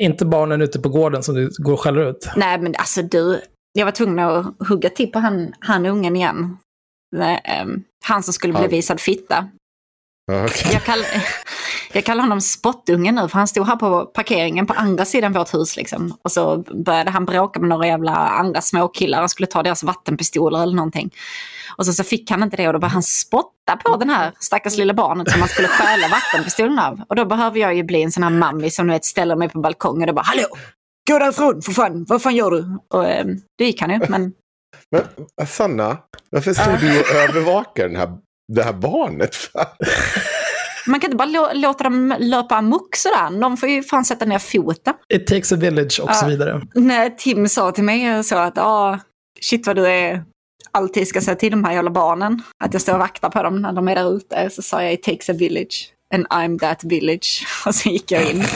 Inte 0.01 0.25
barnen 0.25 0.61
ute 0.61 0.79
på 0.79 0.89
gården 0.89 1.23
som 1.23 1.35
du 1.35 1.49
går 1.57 1.73
och 1.73 1.79
skäller 1.79 2.09
ut. 2.09 2.29
Nej, 2.35 2.59
men 2.59 2.75
alltså 2.77 3.01
du. 3.01 3.41
Jag 3.73 3.85
var 3.85 3.91
tvungen 3.91 4.19
att 4.19 4.45
hugga 4.67 4.89
till 4.89 5.11
på 5.11 5.19
han, 5.19 5.53
han 5.59 5.85
ungen 5.85 6.15
igen. 6.15 6.57
Nej, 7.15 7.41
ehm, 7.43 7.83
Han 8.05 8.23
som 8.23 8.33
skulle 8.33 8.53
bli 8.53 8.61
Han. 8.61 8.69
visad 8.69 8.99
fitta. 9.01 9.49
Okej. 10.31 10.69
Jag, 10.73 10.83
kall, 10.83 11.03
jag 11.93 12.03
kallar 12.03 12.21
honom 12.23 12.41
spottungen 12.41 13.15
nu, 13.15 13.27
för 13.29 13.37
han 13.37 13.47
stod 13.47 13.67
här 13.67 13.75
på 13.75 14.05
parkeringen 14.05 14.67
på 14.67 14.73
andra 14.73 15.05
sidan 15.05 15.33
vårt 15.33 15.53
hus. 15.53 15.77
Liksom. 15.77 16.17
Och 16.23 16.31
så 16.31 16.57
började 16.57 17.11
han 17.11 17.25
bråka 17.25 17.59
med 17.59 17.69
några 17.69 17.87
jävla 17.87 18.11
andra 18.15 18.61
småkillar. 18.61 19.19
Han 19.19 19.29
skulle 19.29 19.47
ta 19.47 19.63
deras 19.63 19.83
vattenpistoler 19.83 20.63
eller 20.63 20.75
någonting. 20.75 21.09
Och 21.77 21.85
så, 21.85 21.93
så 21.93 22.03
fick 22.03 22.31
han 22.31 22.43
inte 22.43 22.57
det 22.57 22.67
och 22.67 22.73
då 22.73 22.79
började 22.79 22.93
han 22.93 23.03
spotta 23.03 23.77
på 23.85 23.95
den 23.97 24.09
här 24.09 24.31
stackars 24.39 24.77
lilla 24.77 24.93
barnet 24.93 25.31
som 25.31 25.39
han 25.39 25.49
skulle 25.49 25.67
stjäla 25.67 26.07
vattenpistolen 26.07 26.79
av. 26.79 27.01
Och 27.09 27.15
då 27.15 27.25
behöver 27.25 27.59
jag 27.59 27.75
ju 27.75 27.83
bli 27.83 28.01
en 28.03 28.11
sån 28.11 28.23
här 28.23 28.29
mammi 28.29 28.69
som 28.71 28.87
du 28.87 28.93
vet 28.93 29.05
ställer 29.05 29.35
mig 29.35 29.49
på 29.49 29.59
balkongen 29.59 30.09
och 30.09 30.15
bara 30.15 30.25
Hallå! 30.25 30.43
Gå 31.11 31.19
därifrån 31.19 31.61
för 31.61 31.71
fan! 31.71 32.05
Vad 32.09 32.21
fan 32.21 32.35
gör 32.35 32.51
du? 32.51 32.77
Och 32.93 33.05
eh, 33.09 33.25
det 33.57 33.65
gick 33.65 33.81
han 33.81 33.89
ju, 33.89 33.99
men 34.09 34.33
Men 34.91 35.01
äh, 35.41 35.47
Sanna, 35.47 35.97
varför 36.29 36.53
står 36.53 36.77
du 36.81 36.99
och 36.99 37.07
övervakar 37.29 37.87
den 37.87 37.95
här, 37.95 38.17
det 38.53 38.63
här 38.63 38.73
barnet? 38.73 39.35
man 40.87 40.99
kan 40.99 41.07
inte 41.11 41.17
bara 41.17 41.27
lå- 41.27 41.53
låta 41.53 41.83
dem 41.83 42.15
löpa 42.19 42.55
amok 42.55 42.95
sådär. 42.95 43.39
De 43.41 43.57
får 43.57 43.69
ju 43.69 43.83
fan 43.83 44.05
sätta 44.05 44.25
ner 44.25 44.39
foten. 44.39 44.93
It 45.13 45.27
takes 45.27 45.51
a 45.51 45.55
village 45.55 45.99
och 46.03 46.15
så 46.15 46.25
Ja. 46.25 46.29
vidare. 46.29 46.61
när 46.75 47.09
Tim 47.09 47.49
sa 47.49 47.71
till 47.71 47.83
mig 47.83 48.23
så 48.23 48.35
att 48.37 48.57
ah, 48.57 48.99
shit 49.41 49.67
vad 49.67 49.75
du 49.75 49.87
är 49.87 50.23
alltid 50.73 51.07
ska 51.07 51.21
säga 51.21 51.35
till 51.35 51.51
de 51.51 51.63
här 51.63 51.73
jävla 51.73 51.91
barnen. 51.91 52.41
Att 52.63 52.73
jag 52.73 52.81
står 52.81 52.93
och 52.93 52.99
vaktar 52.99 53.29
på 53.29 53.43
dem 53.43 53.61
när 53.61 53.73
de 53.73 53.87
är 53.87 53.95
där 53.95 54.15
ute. 54.17 54.49
Så 54.49 54.61
sa 54.61 54.83
jag 54.83 54.93
it 54.93 55.03
takes 55.03 55.29
a 55.29 55.33
village 55.33 55.93
and 56.13 56.27
I'm 56.27 56.59
that 56.59 56.83
village. 56.83 57.45
Och 57.65 57.75
så 57.75 57.89
gick 57.89 58.11
jag 58.11 58.29
in. 58.31 58.43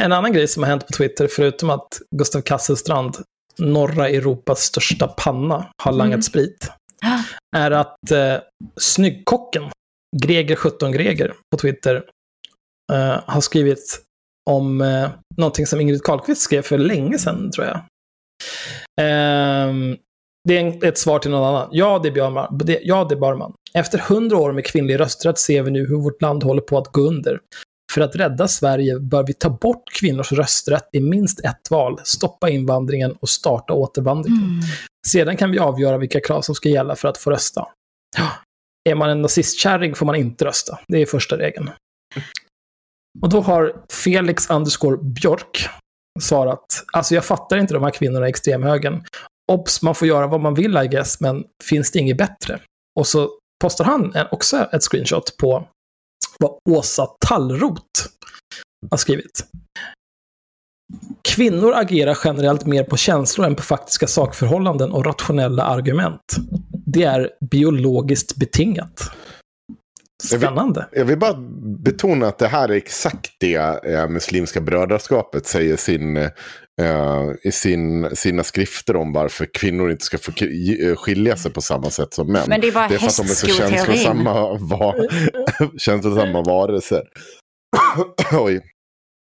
En 0.00 0.12
annan 0.12 0.32
grej 0.32 0.48
som 0.48 0.62
har 0.62 0.70
hänt 0.70 0.86
på 0.86 0.92
Twitter, 0.92 1.28
förutom 1.30 1.70
att 1.70 2.00
Gustav 2.16 2.40
Kasselstrand, 2.40 3.16
norra 3.58 4.08
Europas 4.08 4.60
största 4.60 5.08
panna, 5.08 5.66
har 5.82 5.92
langat 5.92 6.14
Mm. 6.14 6.22
sprit, 6.22 6.70
är 7.56 7.70
att 7.70 8.10
eh, 8.10 8.34
snyggkocken, 8.80 9.62
Greger 10.22 10.56
17 10.56 10.92
Greger 10.92 11.34
på 11.50 11.58
Twitter, 11.58 11.94
eh, 12.92 13.20
har 13.26 13.40
skrivit 13.40 14.00
om 14.48 14.80
eh, 14.80 15.10
någonting 15.36 15.66
som 15.66 15.80
Ingrid 15.80 16.02
Carlqvist 16.02 16.42
skrev 16.42 16.62
för 16.62 16.78
länge 16.78 17.18
sedan, 17.18 17.50
tror 17.50 17.66
jag. 17.66 17.80
Ehm, 19.00 19.96
det 20.48 20.56
är 20.56 20.60
en, 20.60 20.82
ett 20.82 20.98
svar 20.98 21.18
till 21.18 21.30
någon 21.30 21.44
annan. 21.44 21.68
Ja, 21.72 21.98
det 22.02 22.08
är 22.08 22.12
Björman. 22.12 22.58
Det, 22.58 22.80
ja, 22.82 23.04
det 23.04 23.14
är 23.14 23.18
Barman. 23.18 23.52
Efter 23.74 23.98
hundra 23.98 24.36
år 24.36 24.52
med 24.52 24.66
kvinnlig 24.66 25.00
rösträtt 25.00 25.38
ser 25.38 25.62
vi 25.62 25.70
nu 25.70 25.86
hur 25.86 25.96
vårt 25.96 26.22
land 26.22 26.42
håller 26.42 26.62
på 26.62 26.78
att 26.78 26.86
gå 26.86 27.00
under. 27.00 27.40
För 27.92 28.00
att 28.00 28.16
rädda 28.16 28.48
Sverige 28.48 28.98
bör 28.98 29.26
vi 29.26 29.32
ta 29.32 29.50
bort 29.50 29.82
kvinnors 30.00 30.32
rösträtt 30.32 30.88
i 30.92 31.00
minst 31.00 31.44
ett 31.44 31.70
val, 31.70 32.00
stoppa 32.04 32.48
invandringen 32.48 33.12
och 33.20 33.28
starta 33.28 33.72
återvandringen. 33.72 34.62
Sedan 35.06 35.36
kan 35.36 35.50
vi 35.50 35.58
avgöra 35.58 35.98
vilka 35.98 36.20
krav 36.20 36.42
som 36.42 36.54
ska 36.54 36.68
gälla 36.68 36.96
för 36.96 37.08
att 37.08 37.18
få 37.18 37.30
rösta. 37.30 37.66
Är 38.90 38.94
man 38.94 39.10
en 39.10 39.22
nazistkärring 39.22 39.94
får 39.94 40.06
man 40.06 40.16
inte 40.16 40.44
rösta. 40.44 40.78
Det 40.88 41.02
är 41.02 41.06
första 41.06 41.38
regeln. 41.38 41.70
Och 43.22 43.28
då 43.28 43.40
har 43.40 43.72
Felix 43.92 44.50
underscore 44.50 44.96
Björk 44.96 45.68
svarat, 46.20 46.84
alltså 46.92 47.14
jag 47.14 47.24
fattar 47.24 47.58
inte 47.58 47.74
de 47.74 47.82
här 47.82 47.90
kvinnorna 47.90 48.26
i 48.26 48.30
extremhögern. 48.30 49.04
Obs, 49.52 49.82
man 49.82 49.94
får 49.94 50.08
göra 50.08 50.26
vad 50.26 50.40
man 50.40 50.54
vill 50.54 50.76
I 50.76 50.88
guess, 50.88 51.20
men 51.20 51.44
finns 51.64 51.90
det 51.90 51.98
inget 51.98 52.18
bättre? 52.18 52.60
Och 52.98 53.06
så 53.06 53.30
postar 53.62 53.84
han 53.84 54.14
också 54.30 54.56
ett 54.72 54.82
screenshot 54.82 55.36
på 55.36 55.68
vad 56.38 56.58
Åsa 56.70 57.06
Tallroth 57.26 58.08
har 58.90 58.98
skrivit. 58.98 59.44
Kvinnor 61.28 61.72
agerar 61.76 62.18
generellt 62.24 62.66
mer 62.66 62.84
på 62.84 62.96
känslor 62.96 63.46
än 63.46 63.54
på 63.54 63.62
faktiska 63.62 64.06
sakförhållanden 64.06 64.92
och 64.92 65.04
rationella 65.06 65.62
argument. 65.62 66.36
Det 66.86 67.02
är 67.02 67.30
biologiskt 67.50 68.36
betingat. 68.36 69.10
Jag 70.32 70.38
vill- 70.38 70.48
Spännande. 70.48 70.88
Jag 70.92 71.04
vill 71.04 71.18
bara 71.18 71.34
betona 71.84 72.26
att 72.26 72.38
det 72.38 72.48
här 72.48 72.68
är 72.68 72.72
exakt 72.76 73.30
det 73.40 73.54
eh, 73.94 74.08
Muslimska 74.08 74.60
brödraskapet 74.60 75.46
säger 75.46 75.76
sin, 75.76 76.16
eh, 76.16 76.30
i 77.42 77.52
sin, 77.52 78.16
sina 78.16 78.44
skrifter 78.44 78.96
om 78.96 79.12
varför 79.12 79.46
kvinnor 79.54 79.90
inte 79.90 80.04
ska 80.04 80.18
få 80.18 80.32
eh, 80.44 80.96
skilja 80.96 81.36
sig 81.36 81.52
på 81.52 81.60
samma 81.62 81.90
sätt 81.90 82.14
som 82.14 82.32
män. 82.32 82.44
Men 82.48 82.60
det 82.60 82.68
är 82.68 82.72
bara 82.72 82.88
det 82.88 82.94
är 82.94 82.98
för 82.98 83.06
att 83.06 83.16
de 83.16 83.22
är 83.22 83.26
så 83.34 83.46
känslosamma, 83.46 84.58
va- 84.60 84.94
känslosamma 85.78 86.42
varelser. 86.42 87.02
Oj. 88.32 88.60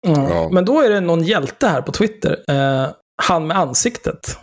Mm. 0.07 0.23
Ja. 0.23 0.49
Men 0.53 0.65
då 0.65 0.81
är 0.81 0.91
det 0.91 1.01
någon 1.01 1.25
hjälte 1.25 1.67
här 1.69 1.83
på 1.83 1.93
Twitter. 1.93 2.39
Eh, 2.49 2.89
han 3.23 3.47
med 3.47 3.57
ansiktet. 3.59 4.39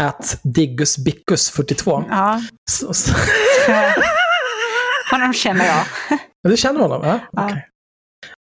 At 0.00 0.40
Diggus 0.44 0.98
Bickus 0.98 1.50
42. 1.50 2.04
Ja, 2.10 2.40
Så, 2.70 2.94
så, 2.94 3.12
honom 5.12 5.32
känner 5.32 5.66
jag. 5.66 5.84
du 6.48 6.56
känner 6.56 6.80
honom? 6.80 7.00
Ja? 7.04 7.20
Ja. 7.32 7.44
Okej. 7.44 7.68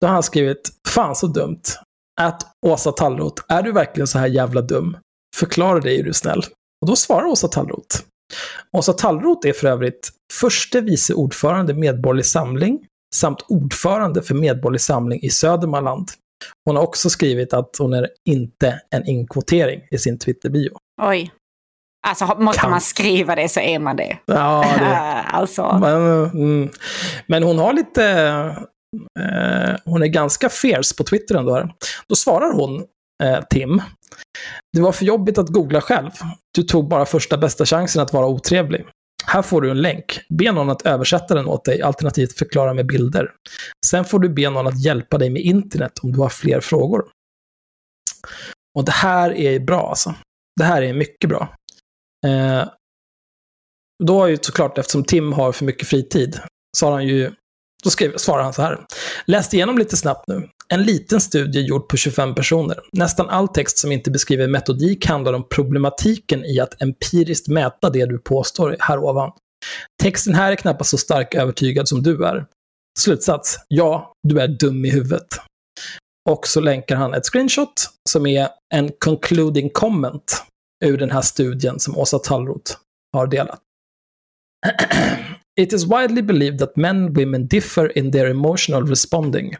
Då 0.01 0.07
har 0.07 0.15
han 0.15 0.23
skrivit, 0.23 0.71
fan 0.89 1.17
så 1.17 1.27
dumt. 1.27 1.63
Att 2.21 2.43
Åsa 2.67 2.93
Tallroth, 2.93 3.43
är 3.49 3.63
du 3.63 3.73
verkligen 3.73 4.07
så 4.07 4.19
här 4.19 4.27
jävla 4.27 4.61
dum? 4.61 4.97
Förklara 5.37 5.81
dig 5.81 6.01
är 6.01 6.05
du 6.05 6.13
snäll. 6.13 6.43
Och 6.81 6.89
då 6.89 6.97
svarar 6.97 7.25
Åsa 7.25 7.49
Tallroth. 7.49 8.03
Åsa 8.77 8.93
Tallroth 8.93 9.49
är 9.49 9.53
för 9.53 9.69
övrigt 9.69 10.11
förste 10.33 10.81
vice 10.81 11.15
ordförande 11.15 11.75
Medborgerlig 11.75 12.27
Samling 12.27 12.87
samt 13.15 13.45
ordförande 13.49 14.23
för 14.23 14.35
Medborgerlig 14.35 14.81
Samling 14.81 15.21
i 15.23 15.31
Södermanland. 15.31 16.09
Hon 16.65 16.77
har 16.77 16.83
också 16.83 17.11
skrivit 17.11 17.53
att 17.53 17.77
hon 17.79 17.93
är 17.93 18.09
inte 18.29 18.81
en 18.91 19.07
inkvotering 19.07 19.81
i 19.91 19.99
sin 19.99 20.19
Twitter-bio. 20.19 20.71
Oj. 21.03 21.31
Alltså 22.09 22.37
måste 22.39 22.61
Kan- 22.61 22.71
man 22.71 22.81
skriva 22.81 23.35
det 23.35 23.49
så 23.49 23.61
är 23.61 23.79
man 23.79 23.97
det. 23.97 24.19
Ja, 24.27 24.65
det, 24.79 24.97
alltså. 25.33 25.79
Men, 25.81 26.25
mm. 26.25 26.71
men 27.27 27.43
hon 27.43 27.59
har 27.59 27.73
lite... 27.73 28.05
Eh, 29.21 29.75
hon 29.85 30.03
är 30.03 30.07
ganska 30.07 30.49
fierce 30.49 30.95
på 30.97 31.05
Twitter 31.05 31.35
ändå. 31.35 31.55
Här. 31.55 31.75
Då 32.09 32.15
svarar 32.15 32.53
hon, 32.53 32.85
eh, 33.23 33.45
Tim. 33.51 33.83
Det 34.73 34.81
var 34.81 34.93
för 34.93 35.05
jobbigt 35.05 35.39
att 35.39 35.49
googla 35.49 35.81
själv. 35.81 36.11
Du 36.55 36.63
tog 36.63 36.89
bara 36.89 37.07
första 37.07 37.39
bästa 37.39 37.67
chansen 37.67 38.03
att 38.03 38.13
vara 38.13 38.27
otrevlig. 38.27 38.85
Här 39.27 39.43
får 39.43 39.63
du 39.63 39.71
en 39.71 39.83
länk. 39.83 40.21
Be 40.29 40.53
någon 40.53 40.71
att 40.71 40.83
översätta 40.83 41.35
den 41.35 41.47
åt 41.47 41.65
dig, 41.65 41.83
alternativt 41.83 42.39
förklara 42.39 42.75
med 42.75 42.87
bilder. 42.87 43.31
Sen 43.87 44.05
får 44.05 44.19
du 44.19 44.29
be 44.29 44.51
någon 44.51 44.67
att 44.67 44.85
hjälpa 44.85 45.19
dig 45.19 45.31
med 45.31 45.43
internet 45.43 45.93
om 46.03 46.13
du 46.13 46.19
har 46.19 46.29
fler 46.29 46.61
frågor. 46.61 47.05
Och 48.79 48.85
det 48.85 48.93
här 48.93 49.33
är 49.33 49.61
bra 49.61 49.89
alltså. 49.89 50.15
Det 50.57 50.65
här 50.65 50.83
är 50.83 50.93
mycket 50.93 51.31
bra. 51.31 51.49
Eh, 52.27 52.69
då 54.05 54.21
har 54.21 54.27
ju 54.27 54.39
såklart, 54.41 54.79
eftersom 54.79 55.05
Tim 55.05 55.33
har 55.33 55.53
för 55.53 55.65
mycket 55.65 55.89
fritid, 55.89 56.41
så 56.77 56.87
har 56.87 56.93
han 56.93 57.07
ju, 57.07 57.33
då 57.85 57.91
skrev, 57.91 58.17
svarar 58.17 58.43
han 58.43 58.53
så 58.53 58.63
här. 58.63 58.87
Läst 59.27 59.55
igenom 59.55 59.79
lite 59.79 59.97
snabbt 59.97 60.25
nu. 60.29 60.49
En 60.69 60.83
liten 60.83 61.21
studie 61.21 61.61
gjord 61.61 61.89
på 61.89 61.97
25 61.97 62.35
personer. 62.35 62.81
Nästan 62.93 63.29
all 63.29 63.49
text 63.49 63.79
som 63.79 63.93
inte 63.93 64.11
beskriver 64.11 64.49
metodik 64.49 65.07
handlar 65.07 65.33
om 65.33 65.49
problematiken 65.49 66.45
i 66.45 66.61
att 66.61 66.83
empiriskt 66.83 67.49
mäta 67.49 67.91
det 67.91 68.07
du 68.07 68.19
påstår 68.19 68.77
här 68.81 68.99
ovan. 68.99 69.33
Texten 70.03 70.35
här 70.35 70.53
är 70.53 70.57
knappast 70.57 70.91
så 70.91 70.99
stark 70.99 71.35
övertygad 71.35 71.89
som 71.89 72.03
du 72.03 72.27
är. 72.27 72.47
Slutsats. 72.99 73.59
Ja, 73.69 74.13
du 74.29 74.41
är 74.41 74.49
dum 74.49 74.85
i 74.85 74.91
huvudet. 74.91 75.27
Och 76.31 76.47
så 76.47 76.61
länkar 76.61 76.97
han 76.97 77.15
ett 77.15 77.27
screenshot 77.27 77.91
som 78.11 78.27
är 78.27 78.49
en 78.75 78.91
concluding 78.99 79.71
comment 79.71 80.43
ur 80.85 80.97
den 80.97 81.11
här 81.11 81.23
studien 81.23 81.81
som 81.81 81.99
Åsa 81.99 82.19
Tallroth 82.19 82.77
har 83.13 83.27
delat. 83.27 83.61
It 85.59 85.73
is 85.73 85.87
widely 85.87 86.23
believed 86.23 86.59
that 86.59 86.77
men 86.77 87.05
and 87.05 87.17
women 87.17 87.47
differ 87.47 87.87
in 87.87 88.13
their 88.13 88.29
emotional 88.29 88.83
responding. 88.83 89.57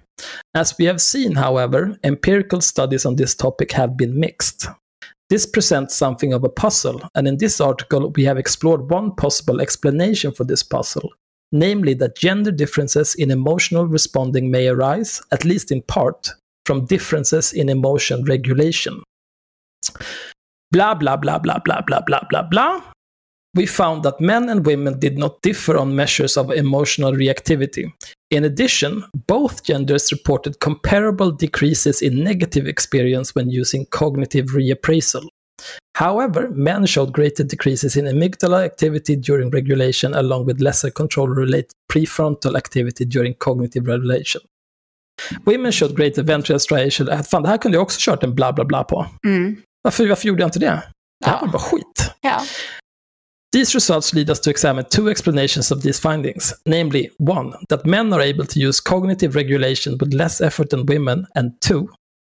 As 0.57 0.79
we 0.79 0.85
have 0.85 1.01
seen, 1.01 1.35
however, 1.35 1.99
empirical 2.05 2.61
studies 2.61 3.05
on 3.05 3.17
this 3.17 3.35
topic 3.35 3.73
have 3.73 3.97
been 3.97 4.21
mixed. 4.21 4.69
This 5.29 5.45
presents 5.45 5.97
something 5.97 6.33
of 6.33 6.45
a 6.45 6.49
puzzle, 6.49 7.03
and 7.17 7.27
in 7.27 7.37
this 7.39 7.61
article 7.61 8.13
we 8.17 8.25
have 8.25 8.39
explored 8.39 8.91
one 8.91 9.15
possible 9.17 9.61
explanation 9.61 10.33
for 10.33 10.45
this 10.45 10.63
puzzle, 10.63 11.11
namely 11.51 11.95
that 11.95 12.17
gender 12.17 12.53
differences 12.53 13.17
in 13.17 13.33
emotional 13.33 13.89
responding 13.89 14.53
may 14.53 14.69
arise, 14.69 15.21
at 15.33 15.45
least 15.45 15.73
in 15.73 15.83
part, 15.83 16.31
from 16.65 16.87
differences 16.87 17.53
in 17.53 17.69
emotion 17.69 18.25
regulation. 18.25 19.03
Blah, 20.71 20.95
blah, 20.95 21.17
blah, 21.17 21.39
blah, 21.39 21.59
blah, 21.65 21.81
blah, 21.81 22.01
blah, 22.07 22.21
blah, 22.29 22.43
blah. 22.43 22.81
We 23.55 23.67
found 23.67 24.03
that 24.03 24.21
men 24.21 24.49
and 24.51 24.67
women 24.67 24.99
did 24.99 25.17
not 25.17 25.41
differ 25.43 25.79
on 25.79 25.97
measures 25.97 26.37
of 26.37 26.51
emotional 26.51 27.13
reactivity. 27.13 27.91
In 28.31 28.45
addition, 28.45 29.03
both 29.27 29.65
genders 29.65 30.13
reported 30.13 30.61
comparable 30.61 31.31
decreases 31.31 32.03
in 32.03 32.23
negative 32.23 32.67
experience 32.67 33.35
when 33.35 33.49
using 33.51 33.87
cognitive 33.87 34.47
reappraisal. 34.49 35.27
However, 35.95 36.51
men 36.51 36.87
showed 36.87 37.13
greater 37.13 37.43
decreases 37.43 37.97
in 37.97 38.05
amygdala 38.05 38.65
activity 38.65 39.17
during 39.17 39.51
regulation 39.51 40.15
along 40.15 40.47
with 40.47 40.61
lesser 40.61 40.91
control-related 40.91 41.73
prefrontal 41.91 42.57
activity 42.57 43.05
during 43.05 43.35
cognitive 43.35 43.87
regulation. 43.87 44.43
Women 45.45 45.73
showed 45.73 45.97
greater 45.97 46.23
ventral 46.23 46.61
striation. 46.61 47.25
Fan, 47.25 47.43
det 47.43 47.49
här 47.49 47.59
kunde 47.59 47.77
jag 47.77 47.83
också 47.83 47.99
kört 48.01 48.23
en 48.23 48.35
bla 48.35 48.53
bla 48.53 48.65
bla 48.65 48.85
på. 48.85 49.07
Mm. 49.25 49.57
Varför, 49.83 50.09
varför 50.09 50.29
gjorde 50.29 50.43
jag 50.43 50.49
inte 50.49 50.59
det? 50.59 50.83
Det 51.25 51.31
här 51.31 51.41
var 51.41 51.49
bara 51.49 51.63
skit. 51.63 52.11
Ja. 52.21 52.43
These 53.53 53.75
results 53.75 54.13
lead 54.13 54.31
us 54.31 54.41
to 54.41 54.51
examine 54.51 54.85
two 54.85 55.09
explanations 55.11 55.71
of 55.71 55.83
these 55.83 56.01
findings, 56.01 56.55
namely, 56.67 57.11
one, 57.19 57.57
that 57.69 57.87
men 57.87 58.13
are 58.13 58.23
able 58.23 58.47
to 58.47 58.61
use 58.61 58.81
cognitive 58.85 59.35
regulation 59.35 59.99
with 59.99 60.15
less 60.15 60.41
effort 60.41 60.71
than 60.71 60.87
women, 60.87 61.27
and 61.35 61.53
two, 61.61 61.89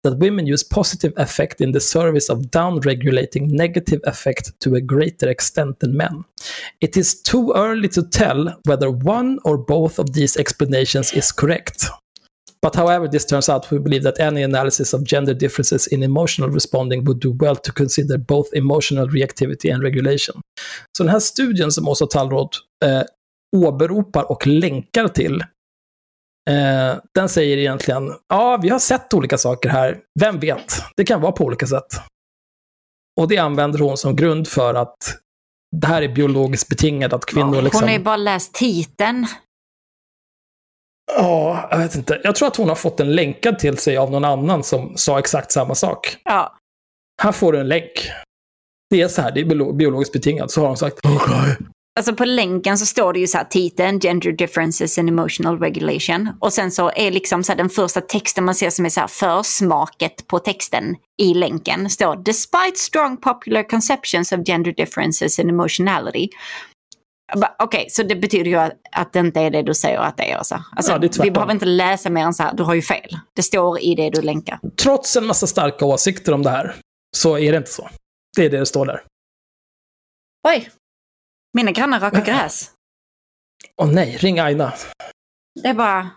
that 0.03 0.17
women 0.17 0.47
use 0.47 0.63
positive 0.63 1.13
affect 1.17 1.61
in 1.61 1.71
the 1.71 1.79
service 1.79 2.29
of 2.29 2.49
down-regulating 2.49 3.47
negative 3.55 3.99
affect 4.07 4.59
to 4.59 4.75
a 4.75 4.81
greater 4.81 5.29
extent 5.29 5.79
than 5.79 5.95
men. 5.95 6.23
It 6.81 6.97
is 6.97 7.21
too 7.21 7.53
early 7.55 7.89
to 7.89 8.01
tell 8.09 8.59
whether 8.65 8.89
one 8.89 9.37
or 9.45 9.57
both 9.57 9.99
of 9.99 10.13
these 10.13 10.35
explanations 10.35 11.13
is 11.13 11.31
correct. 11.31 11.85
But 12.63 12.75
however 12.75 13.07
this 13.07 13.25
turns 13.25 13.49
out, 13.49 13.71
we 13.71 13.79
believe 13.79 14.03
that 14.03 14.19
any 14.19 14.43
analysis 14.43 14.93
of 14.93 15.03
gender 15.03 15.33
differences 15.33 15.87
in 15.87 16.03
emotional 16.03 16.49
responding 16.49 17.05
would 17.05 17.19
do 17.19 17.37
well 17.39 17.55
to 17.55 17.71
consider 17.71 18.17
both 18.17 18.47
emotional 18.53 19.09
reactivity 19.09 19.73
and 19.73 19.83
regulation. 19.83 20.41
Så 20.97 21.03
den 21.03 21.11
här 21.11 21.19
studien 21.19 21.71
som 21.71 21.87
Åsa 21.87 22.05
Tallroth 22.05 22.57
eh, 22.85 23.01
åberopar 23.55 24.31
och 24.31 24.47
länkar 24.47 25.07
till, 25.07 25.41
eh, 26.49 26.97
den 27.15 27.29
säger 27.29 27.57
egentligen, 27.57 28.13
ja, 28.29 28.59
vi 28.61 28.69
har 28.69 28.79
sett 28.79 29.13
olika 29.13 29.37
saker 29.37 29.69
här. 29.69 29.99
Vem 30.19 30.39
vet? 30.39 30.83
Det 30.97 31.03
kan 31.03 31.21
vara 31.21 31.31
på 31.31 31.43
olika 31.43 31.67
sätt. 31.67 31.87
Och 33.21 33.27
det 33.27 33.37
använder 33.37 33.79
hon 33.79 33.97
som 33.97 34.15
grund 34.15 34.47
för 34.47 34.73
att 34.73 34.97
det 35.75 35.87
här 35.87 36.01
är 36.01 36.15
biologiskt 36.15 36.69
betingat, 36.69 37.13
att 37.13 37.25
kvinnor 37.25 37.61
liksom... 37.61 37.81
Hon 37.81 37.89
har 37.89 37.97
ju 37.97 38.03
bara 38.03 38.17
läst 38.17 38.53
titeln. 38.53 39.27
Ja, 41.11 41.67
jag 41.71 41.77
vet 41.77 41.95
inte. 41.95 42.21
Jag 42.23 42.35
tror 42.35 42.47
att 42.47 42.55
hon 42.55 42.69
har 42.69 42.75
fått 42.75 42.99
en 42.99 43.15
länkad 43.15 43.59
till 43.59 43.77
sig 43.77 43.97
av 43.97 44.11
någon 44.11 44.25
annan 44.25 44.63
som 44.63 44.93
sa 44.95 45.19
exakt 45.19 45.51
samma 45.51 45.75
sak. 45.75 46.17
Ja. 46.23 46.57
Här 47.21 47.31
får 47.31 47.53
du 47.53 47.59
en 47.59 47.67
länk. 47.67 48.09
Det 48.89 49.01
är 49.01 49.07
så 49.07 49.21
här, 49.21 49.31
det 49.31 49.39
är 49.41 49.45
biolo- 49.45 49.73
biologiskt 49.75 50.13
betingat. 50.13 50.51
Så 50.51 50.61
har 50.61 50.67
de 50.67 50.77
sagt, 50.77 50.99
okej. 51.03 51.57
Alltså 51.99 52.15
på 52.15 52.25
länken 52.25 52.77
så 52.77 52.85
står 52.85 53.13
det 53.13 53.19
ju 53.19 53.27
så 53.27 53.37
här 53.37 53.45
titeln, 53.45 53.99
Gender 53.99 54.31
Differences 54.31 54.97
in 54.97 55.09
Emotional 55.09 55.59
Regulation. 55.59 56.29
Och 56.39 56.53
sen 56.53 56.71
så 56.71 56.91
är 56.95 57.11
liksom 57.11 57.43
så 57.43 57.51
här 57.51 57.57
den 57.57 57.69
första 57.69 58.01
texten 58.01 58.45
man 58.45 58.55
ser 58.55 58.69
som 58.69 58.85
är 58.85 58.89
så 58.89 58.99
här 58.99 59.07
försmaket 59.07 60.27
på 60.27 60.39
texten 60.39 60.95
i 61.21 61.33
länken 61.33 61.89
står 61.89 62.15
Despite 62.15 62.75
strong 62.75 63.17
popular 63.17 63.69
conceptions 63.69 64.31
of 64.31 64.39
gender 64.47 64.71
differences 64.71 65.39
in 65.39 65.49
emotionality. 65.49 66.29
Okej, 67.59 67.89
så 67.89 68.03
det 68.03 68.15
betyder 68.15 68.45
ju 68.51 68.55
att, 68.55 68.73
att 68.91 69.13
det 69.13 69.19
inte 69.19 69.39
är 69.39 69.51
det 69.51 69.61
du 69.61 69.73
säger 69.73 69.99
att 69.99 70.17
det 70.17 70.31
är. 70.31 70.37
Alltså. 70.37 70.63
Alltså, 70.71 70.91
Ja, 70.91 70.97
det 70.97 71.17
är 71.19 71.23
vi 71.23 71.31
behöver 71.31 71.53
inte 71.53 71.65
läsa 71.65 72.09
mer 72.09 72.25
än 72.25 72.33
så 72.33 72.43
här, 72.43 72.53
du 72.53 72.63
har 72.63 72.73
ju 72.73 72.81
fel. 72.81 73.19
Det 73.33 73.43
står 73.43 73.79
i 73.79 73.95
det 73.95 74.09
du 74.09 74.21
länkar. 74.21 74.59
Trots 74.81 75.15
en 75.15 75.25
massa 75.25 75.47
starka 75.47 75.85
åsikter 75.85 76.33
om 76.33 76.41
det 76.43 76.49
här, 76.49 76.75
så 77.17 77.37
är 77.37 77.51
det 77.51 77.57
inte 77.57 77.71
så. 77.71 77.89
Det 78.37 78.45
är 78.45 78.49
det 78.49 78.59
det 78.59 78.65
står 78.65 78.85
där. 78.85 79.03
Oj! 80.47 80.69
Mina 81.53 81.71
grannar 81.71 81.99
rakar 81.99 82.25
gräs. 82.25 82.71
Åh 83.75 83.91
nej, 83.91 84.17
ring 84.17 84.39
Aina. 84.39 84.73
Det 85.63 85.67
är 85.67 85.73
bara... 85.73 86.09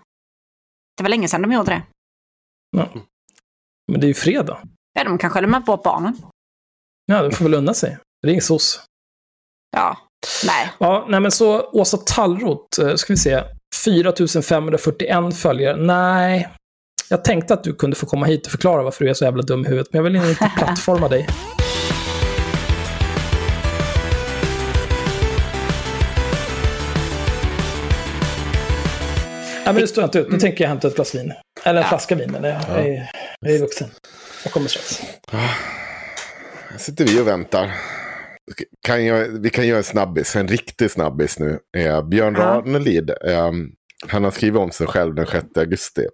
Det 0.97 1.03
var 1.03 1.11
länge 1.11 1.29
sedan 1.29 1.43
de 1.43 1.53
gjorde 1.53 1.71
det. 1.71 1.83
Ja. 2.77 2.89
Men 3.93 4.01
det 4.01 4.07
är 4.07 4.09
ju 4.09 4.15
fredag. 4.15 4.63
Ja, 4.93 5.05
de 5.05 5.19
kanske 5.19 5.41
lämnar 5.41 5.61
bort 5.61 5.83
barnen. 5.83 6.17
Ja, 7.07 7.23
du 7.23 7.31
får 7.31 7.45
väl 7.45 7.55
unna 7.55 7.75
sig. 7.75 7.99
Ring 8.27 8.41
SOS. 8.41 8.85
Ja, 9.71 9.99
nej. 10.47 10.71
Ja, 10.79 11.07
nej 11.09 11.21
men 11.21 11.31
så 11.31 11.71
Åsa 11.73 11.97
Tallroth, 11.97 12.81
eh, 12.81 12.95
ska 12.95 13.13
vi 13.13 13.17
se. 13.17 13.43
4541 13.85 15.37
följare. 15.37 15.77
Nej. 15.77 16.49
Jag 17.11 17.25
tänkte 17.25 17.55
att 17.55 17.65
du 17.65 17.75
kunde 17.75 17.97
få 17.97 18.07
komma 18.07 18.27
hit 18.27 18.47
och 18.47 18.51
förklara 18.51 18.83
varför 18.83 19.05
du 19.05 19.11
är 19.11 19.15
så 19.15 19.25
jävla 19.25 19.43
dum 19.43 19.65
i 19.65 19.69
huvudet, 19.69 19.93
men 19.93 19.99
jag 19.99 20.05
vill 20.05 20.17
inte 20.17 20.51
plattforma 20.59 21.09
dig. 21.09 21.27
Nej, 29.67 29.75
men 29.75 29.83
det 29.83 29.89
står 29.89 30.05
inte 30.05 30.19
ut. 30.19 30.31
Nu 30.31 30.39
tänker 30.39 30.65
jag 30.65 30.69
hämta 30.69 30.89
ett 30.89 30.95
glas 30.95 31.15
vin. 31.15 31.33
Eller 31.65 31.83
en 31.83 31.89
flaska 31.89 32.15
vin, 32.15 32.31
men 32.31 32.45
jag, 32.45 32.61
jag, 32.69 32.87
är, 32.87 33.11
jag 33.41 33.55
är 33.55 33.59
vuxen. 33.59 33.89
Jag 34.45 34.53
kommer 34.53 34.69
strax. 34.69 35.01
Här 36.71 36.79
sitter 36.79 37.05
vi 37.05 37.21
och 37.21 37.27
väntar. 37.29 37.73
Kan 38.83 39.07
jag, 39.07 39.29
vi 39.29 39.51
kan 39.51 39.67
göra 39.67 39.79
en 39.79 39.85
snabbis, 39.85 40.37
en 40.37 40.49
riktig 40.49 40.91
snabbis 40.91 41.39
nu. 41.39 41.59
Eh, 41.77 42.03
Björn 42.09 42.35
Ja. 42.35 42.43
Ranelid, 42.43 43.11
eh, 43.11 43.53
han 44.09 44.25
har 44.25 44.31
skrivit 44.31 44.61
om 44.61 44.71
sig 44.71 44.87
själv 44.87 45.15
den 45.15 45.27
6 45.27 45.47
augusti. 45.57 46.07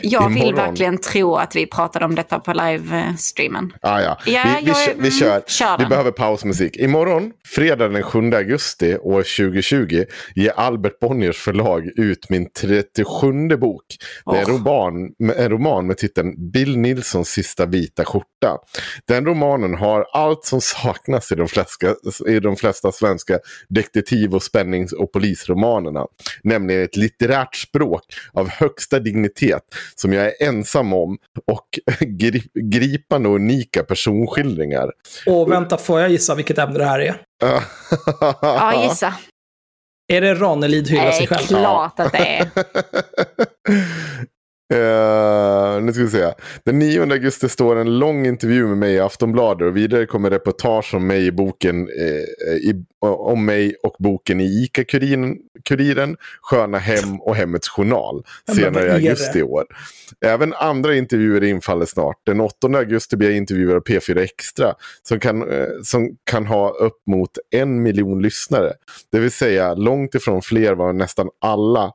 Jag 0.00 0.28
vill 0.28 0.36
Imorgon. 0.38 0.54
verkligen 0.54 0.98
tro 0.98 1.36
att 1.36 1.56
vi 1.56 1.66
pratade 1.66 2.04
om 2.04 2.14
detta 2.14 2.38
på 2.40 2.52
livestreamen. 2.52 3.72
Ah, 3.82 4.00
ja. 4.00 4.18
Ja, 4.26 4.42
vi, 4.44 4.64
vi, 4.64 4.70
jag- 4.70 4.86
vi 4.86 4.92
mm, 4.98 5.10
kör. 5.10 5.42
kör 5.46 5.78
vi 5.78 5.86
behöver 5.86 6.10
pausmusik. 6.10 6.76
Imorgon, 6.76 7.32
fredag 7.46 7.88
den 7.88 8.02
7 8.02 8.18
augusti 8.34 8.96
år 8.96 9.22
2020, 9.22 10.04
ger 10.34 10.52
Albert 10.56 10.98
Bonniers 11.00 11.36
förlag 11.38 11.86
ut 11.96 12.30
min 12.30 12.50
37 12.60 13.48
bok. 13.56 13.84
Det 14.26 14.36
är 14.36 14.40
en 14.42 14.46
roman, 14.46 14.92
en 15.36 15.50
roman 15.50 15.86
med 15.86 15.96
titeln 15.98 16.50
Bill 16.50 16.76
Nilssons 16.78 17.28
sista 17.28 17.66
vita 17.66 18.04
skjorta. 18.04 18.58
Den 19.08 19.26
romanen 19.26 19.74
har 19.74 20.04
allt 20.12 20.44
som 20.44 20.60
saknas 20.60 21.32
i 21.32 21.34
de 21.34 21.48
flesta, 21.48 21.86
i 22.26 22.40
de 22.40 22.56
flesta 22.56 22.92
svenska 22.92 23.38
detektiv 23.68 24.34
och 24.34 24.42
spännings 24.42 24.92
och 24.92 25.12
polisromanerna. 25.12 26.06
Nämligen 26.42 26.82
ett 26.84 26.96
litterärt 26.96 27.37
språk 27.54 28.04
av 28.32 28.48
högsta 28.48 28.98
dignitet 28.98 29.62
som 29.94 30.12
jag 30.12 30.26
är 30.26 30.32
ensam 30.48 30.92
om 30.92 31.18
och 31.46 31.66
gri- 32.00 32.50
gripande 32.54 33.28
och 33.28 33.34
unika 33.34 33.82
personskildringar. 33.84 34.90
Och 35.26 35.52
vänta, 35.52 35.76
får 35.76 36.00
jag 36.00 36.10
gissa 36.10 36.34
vilket 36.34 36.58
ämne 36.58 36.78
det 36.78 36.84
här 36.84 37.00
är? 37.00 37.20
Ja, 38.42 38.82
gissa. 38.88 39.14
Är 40.12 40.20
det 40.20 40.34
Ranelid 40.34 40.88
hyllar 40.88 41.06
Det 41.06 41.12
sig 41.12 41.24
är 41.24 41.26
själv? 41.28 41.46
klart 41.46 42.00
att 42.00 42.12
det 42.12 42.18
är. 42.18 42.48
Eh, 44.74 45.82
nu 45.82 45.92
ska 45.92 46.02
vi 46.02 46.10
se. 46.10 46.32
Den 46.64 46.78
9 46.78 47.02
augusti 47.02 47.48
står 47.48 47.76
en 47.76 47.98
lång 47.98 48.26
intervju 48.26 48.66
med 48.66 48.78
mig 48.78 48.94
i 48.94 49.00
Aftonbladet 49.00 49.66
och 49.66 49.76
vidare 49.76 50.06
kommer 50.06 50.30
reportage 50.30 50.94
om 50.94 51.06
mig 51.06 51.26
i 51.26 51.32
boken 51.32 51.88
eh, 51.88 52.52
i, 52.52 52.84
om 53.00 53.44
mig 53.44 53.74
och 53.82 53.96
boken 53.98 54.40
i 54.40 54.44
ICA-Kuriren, 54.44 55.36
Kuriren, 55.64 56.16
Sköna 56.42 56.78
Hem 56.78 57.20
och 57.20 57.36
Hemmets 57.36 57.68
Journal 57.68 58.24
senare 58.56 58.86
i 58.86 58.90
augusti 58.90 59.38
i 59.38 59.42
år. 59.42 59.64
Även 60.20 60.54
andra 60.54 60.94
intervjuer 60.94 61.44
infaller 61.44 61.86
snart. 61.86 62.16
Den 62.26 62.40
8 62.40 62.66
augusti 62.66 63.16
blir 63.16 63.28
jag 63.28 63.36
intervjuad 63.36 63.76
av 63.76 63.82
P4 63.82 64.18
Extra 64.18 64.74
som 65.02 65.20
kan, 65.20 65.50
eh, 65.52 65.66
som 65.82 66.16
kan 66.24 66.46
ha 66.46 66.70
upp 66.70 67.02
mot 67.06 67.30
en 67.50 67.82
miljon 67.82 68.22
lyssnare. 68.22 68.72
Det 69.12 69.18
vill 69.18 69.30
säga 69.32 69.74
långt 69.74 70.14
ifrån 70.14 70.42
fler 70.42 70.74
vad 70.74 70.94
nästan 70.94 71.28
alla 71.40 71.92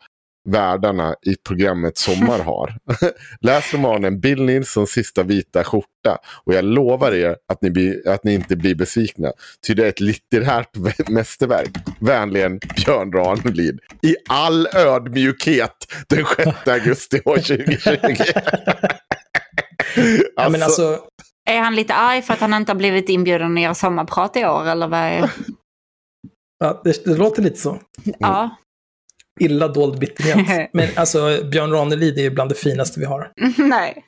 världarna 0.50 1.16
i 1.26 1.36
programmet 1.36 1.98
Sommar 1.98 2.39
har. 2.39 2.78
Läs 3.41 3.74
romanen 3.74 4.20
Bill 4.20 4.44
Nilssons 4.44 4.89
sista 4.89 5.24
vita 5.24 5.64
skjorta 5.64 6.18
och 6.46 6.54
jag 6.54 6.66
lovar 6.66 7.12
er 7.12 7.36
att 7.48 7.62
ni, 7.62 7.72
blir, 7.72 8.08
att 8.08 8.24
ni 8.24 8.34
inte 8.34 8.56
blir 8.56 8.76
besvikna. 8.76 9.32
Ty 9.68 9.74
det 9.74 9.86
är 9.86 9.89
ett 9.89 10.00
litterärt 10.00 10.78
mästerverk. 11.10 11.70
Vänligen 12.00 12.60
Björn 12.76 13.12
Ranelid. 13.12 13.80
I 14.02 14.16
all 14.30 14.68
ödmjukhet 14.68 15.94
den 16.08 16.26
6 16.36 16.68
augusti 16.68 17.22
år 17.26 17.38
2020. 17.38 18.24
Ja, 20.36 20.50
men 20.50 20.64
alltså, 20.64 21.00
Är 21.50 21.60
han 21.60 21.76
lite 21.76 21.94
arg 21.94 22.22
för 22.22 22.34
att 22.34 22.39
han 22.39 22.54
inte 22.54 22.72
har 22.72 22.78
blivit 22.78 23.10
inbjuden 23.10 23.58
att 23.58 23.64
göra 23.64 23.74
sommarprat 23.74 24.38
i 24.38 24.46
år, 24.46 24.68
eller 24.68 24.88
vad 24.88 25.00
är... 25.00 25.32
ja, 26.60 26.82
det, 26.84 27.06
det 27.06 27.16
låter 27.16 27.41
lite 27.41 27.58
så. 27.60 27.80
Ja. 28.20 28.58
Illa 29.40 29.68
dold 29.68 30.00
bitterhet. 30.00 30.70
Men 30.74 30.90
alltså, 30.96 31.44
Björn 31.52 31.72
Ranelid 31.72 32.18
är 32.18 32.22
ju 32.22 32.30
bland 32.30 32.52
det 32.52 32.56
finaste 32.56 33.00
vi 33.00 33.06
har. 33.06 33.32
nej. 33.58 34.06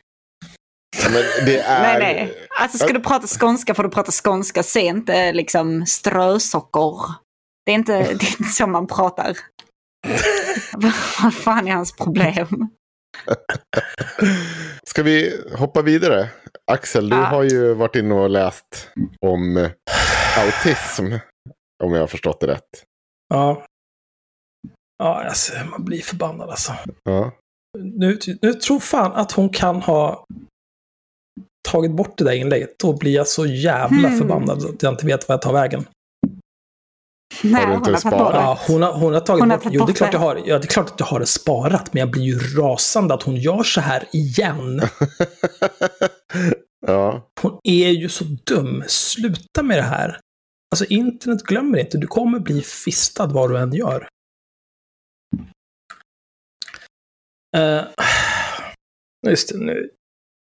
Men 1.03 1.45
det 1.45 1.59
är... 1.65 1.81
Nej, 1.99 1.99
nej. 2.15 2.33
Alltså 2.61 2.77
ska 2.77 2.93
du 2.93 2.99
prata 2.99 3.27
skånska 3.27 3.73
får 3.73 3.83
du 3.83 3.89
prata 3.89 4.11
skånska. 4.11 4.63
Se 4.63 4.79
inte 4.81 5.33
liksom 5.33 5.85
strösocker. 5.85 6.95
Det 7.65 7.71
är 7.71 7.75
inte, 7.75 7.93
det 7.97 8.03
är 8.09 8.11
inte 8.41 8.43
så 8.53 8.67
man 8.67 8.87
pratar. 8.87 9.37
Vad 11.23 11.33
fan 11.33 11.67
är 11.67 11.71
hans 11.71 11.95
problem? 11.95 12.47
Ska 14.87 15.03
vi 15.03 15.41
hoppa 15.57 15.81
vidare? 15.81 16.29
Axel, 16.71 17.09
du 17.09 17.15
Ja. 17.15 17.21
har 17.23 17.43
ju 17.43 17.73
varit 17.73 17.95
inne 17.95 18.13
och 18.15 18.29
läst 18.29 18.89
om 19.25 19.69
autism. 20.37 21.05
Om 21.83 21.93
jag 21.93 21.99
har 21.99 22.07
förstått 22.07 22.39
det 22.39 22.47
rätt. 22.47 22.83
Ja. 23.33 23.65
Ja, 24.97 25.23
alltså, 25.23 25.53
man 25.71 25.85
blir 25.85 26.01
förbannad 26.01 26.49
alltså. 26.49 26.73
Ja. 27.03 27.31
Nu, 27.79 28.19
nu 28.41 28.53
tror 28.53 28.79
fan 28.79 29.11
att 29.13 29.31
hon 29.31 29.49
kan 29.49 29.81
ha 29.81 30.25
tagit 31.69 31.91
bort 31.91 32.17
det 32.17 32.23
där 32.23 32.31
inlägget, 32.31 32.79
då 32.79 32.97
blir 32.97 33.15
jag 33.15 33.27
så 33.27 33.45
jävla 33.45 34.07
Hmm. 34.07 34.19
förbannad 34.19 34.65
att 34.65 34.83
jag 34.83 34.93
inte 34.93 35.05
vet 35.05 35.27
vad 35.27 35.33
jag 35.33 35.41
tar 35.41 35.53
vägen. 35.53 35.85
Nej, 37.43 37.53
Har 37.53 37.61
du 37.61 37.67
hon 37.67 37.77
har 37.77 37.85
tagit 37.85 38.03
bort 38.03 38.13
sparat? 38.13 38.35
Ja, 38.35 38.59
hon 38.67 38.81
har, 38.81 38.93
hon 38.93 39.13
har 39.13 39.21
tagit 39.21 39.39
Hon 39.41 39.51
har 39.51 39.57
bort, 39.57 39.67
jo 39.71 39.85
det 39.85 39.91
är, 39.91 39.93
klart 39.93 40.13
jag 40.13 40.19
har, 40.19 40.35
ja, 40.45 40.59
det 40.59 40.65
är 40.65 40.67
klart 40.67 40.91
att 40.91 40.99
jag 40.99 41.07
har 41.07 41.19
det 41.19 41.25
sparat, 41.25 41.93
men 41.93 41.99
jag 41.99 42.11
blir 42.11 42.23
ju 42.23 42.39
rasande 42.39 43.13
att 43.13 43.23
hon 43.23 43.35
gör 43.35 43.63
så 43.63 43.81
här 43.81 44.03
igen. 44.13 44.81
ja. 46.87 47.27
Hon 47.41 47.59
är 47.63 47.89
ju 47.89 48.09
så 48.09 48.23
dum. 48.23 48.83
Sluta 48.87 49.63
med 49.63 49.77
det 49.77 49.83
här. 49.83 50.19
Alltså 50.71 50.85
internet 50.85 51.43
glömmer 51.43 51.77
inte. 51.79 51.97
Du 51.97 52.07
kommer 52.07 52.39
bli 52.39 52.61
fistad 52.61 53.25
vad 53.27 53.49
du 53.49 53.57
än 53.57 53.73
gör. 53.73 54.07
Uh, 57.55 57.83
just 59.29 59.49
det, 59.49 59.57
nu. 59.57 59.89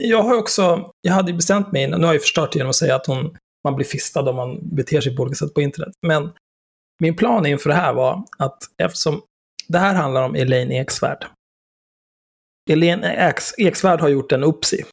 Jag 0.03 0.24
har 0.24 0.38
också, 0.38 0.91
jag 1.01 1.14
hade 1.14 1.32
ju 1.32 1.38
bestämt 1.38 1.72
mig 1.72 1.84
innan, 1.84 1.99
nu 1.99 2.05
har 2.05 2.14
jag 2.14 2.20
ju 2.20 2.24
förstört 2.24 2.51
det 2.51 2.58
genom 2.58 2.70
att 2.70 2.76
säga 2.76 2.95
att 2.95 3.08
hon, 3.08 3.38
man 3.64 3.76
blir 3.76 3.86
fistad 3.86 4.30
om 4.30 4.36
man 4.36 4.76
beter 4.76 5.01
sig 5.01 5.16
på 5.16 5.22
olika 5.22 5.36
sätt 5.36 5.53
på 5.53 5.62
internet. 5.62 5.93
Men 6.08 6.32
min 6.99 7.16
plan 7.16 7.45
inför 7.45 7.70
det 7.70 7.76
här 7.76 7.93
var 7.93 8.24
att 8.38 8.58
eftersom 8.78 9.22
det 9.68 9.78
här 9.78 9.95
handlar 9.95 10.24
om 10.24 10.36
Elaine 10.36 10.72
Eksvärd. 10.72 11.26
Elaine 12.70 13.03
Eksvärd 13.58 14.01
har 14.01 14.10
gjort 14.10 14.32
en 14.32 14.43
Upsi. 14.43 14.84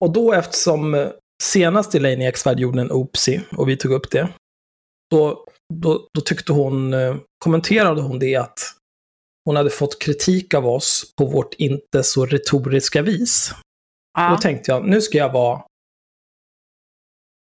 Och 0.00 0.12
då 0.12 0.32
eftersom 0.32 0.94
eh, 0.94 1.08
senast 1.42 1.94
Elaine 1.94 2.22
Eksvärd 2.22 2.60
gjorde 2.60 2.80
en 2.80 2.90
Upsi 2.90 3.40
och 3.56 3.68
vi 3.68 3.76
tog 3.76 3.92
upp 3.92 4.10
det, 4.10 4.28
då, 5.10 5.46
då, 5.74 6.08
då 6.14 6.20
tyckte 6.20 6.52
hon, 6.52 6.94
eh, 6.94 7.16
kommenterade 7.38 8.00
hon 8.02 8.18
det 8.18 8.36
att 8.36 8.58
hon 9.48 9.56
hade 9.56 9.70
fått 9.70 9.98
kritik 9.98 10.54
av 10.54 10.66
oss 10.66 11.12
på 11.16 11.24
vårt 11.24 11.54
inte 11.54 12.02
så 12.02 12.26
retoriska 12.26 13.02
vis. 13.02 13.50
Då 13.50 14.22
Ja, 14.22 14.38
tänkte 14.42 14.70
jag, 14.70 14.88
nu 14.88 15.00
ska 15.00 15.18
jag 15.18 15.32
vara 15.32 15.62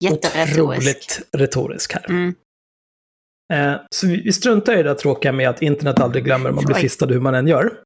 otroligt 0.05 1.22
retorisk 1.32 1.92
här. 1.92 2.11
Mm. 2.11 2.34
Eh, 3.53 3.80
så 3.95 4.07
vi, 4.07 4.20
vi 4.20 4.32
struntar 4.32 4.72
i 4.72 4.76
det 4.76 4.82
där 4.82 4.95
tråkiga 4.95 5.32
med 5.32 5.49
att 5.49 5.62
internet 5.62 6.01
aldrig 6.01 6.24
glömmer, 6.24 6.51
man 6.51 6.64
blir 6.64 6.76
fistad 6.76 7.07
hur 7.07 7.20
man 7.20 7.34
än 7.34 7.49
gör. 7.49 7.78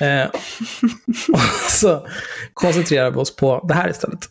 Eh, 0.00 0.26
och 1.32 1.70
så 1.70 2.08
koncentrerar 2.54 3.10
vi 3.10 3.16
oss 3.16 3.36
på 3.36 3.64
det 3.68 3.74
här 3.74 3.90
istället. 3.90 4.28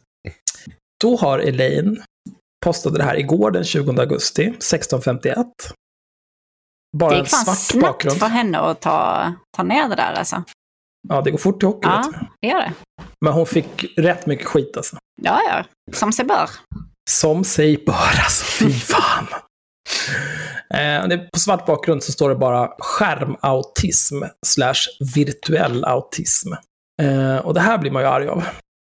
Då 1.01 1.15
har 1.15 1.39
Elaine 1.39 2.03
postade 2.65 2.97
det 2.97 3.03
här 3.03 3.19
igår 3.19 3.51
den 3.51 3.63
20 3.63 3.99
augusti 3.99 4.43
1651. 4.43 5.47
Bara 6.97 7.09
Det 7.09 7.15
en 7.15 7.21
gick 7.21 7.29
fan 7.29 7.45
svart 7.45 7.57
snabbt 7.57 7.81
bakgrund. 7.83 8.17
för 8.19 8.27
henne 8.27 8.59
att 8.59 8.81
ta, 8.81 9.33
ta 9.57 9.63
ner 9.63 9.89
det 9.89 9.95
där 9.95 10.13
alltså. 10.13 10.43
Ja, 11.09 11.21
det 11.21 11.31
går 11.31 11.37
fort 11.37 11.63
i 11.63 11.65
hockey. 11.65 11.87
Ja. 11.89 12.11
Det 12.41 12.47
gör 12.47 12.59
det. 12.59 12.73
Men 13.25 13.33
hon 13.33 13.45
fick 13.45 13.85
rätt 13.97 14.25
mycket 14.25 14.45
skit 14.47 14.77
alltså. 14.77 14.97
Ja, 15.21 15.39
ja. 15.49 15.63
Som 15.93 16.11
sig 16.11 16.25
bör. 16.25 16.49
Som 17.09 17.43
sig 17.43 17.83
bör 17.85 17.93
alltså, 18.23 18.45
fy 18.45 18.73
fan. 18.73 19.27
Eh, 20.73 21.19
på 21.33 21.39
svart 21.39 21.65
bakgrund 21.65 22.03
så 22.03 22.11
står 22.11 22.29
det 22.29 22.35
bara 22.35 22.69
skärmautism 22.79 24.23
slash 24.45 25.13
virtuell 25.15 25.85
autism. 25.85 26.53
Eh, 27.01 27.37
och 27.37 27.53
det 27.53 27.59
här 27.59 27.77
blir 27.77 27.91
man 27.91 28.01
ju 28.01 28.07
arg 28.07 28.27
av. 28.27 28.37
Eh, 28.39 28.47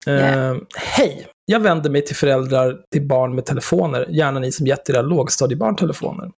Yeah. 0.08 0.56
Hej! 0.76 1.26
Jag 1.46 1.60
vänder 1.60 1.90
mig 1.90 2.04
till 2.04 2.16
föräldrar 2.16 2.76
till 2.92 3.06
barn 3.08 3.34
med 3.34 3.46
telefoner, 3.46 4.06
gärna 4.10 4.40
ni 4.40 4.52
som 4.52 4.66
gett 4.66 4.90
era 4.90 5.02
lågstadiebarn 5.02 5.76
telefoner. 5.76 6.30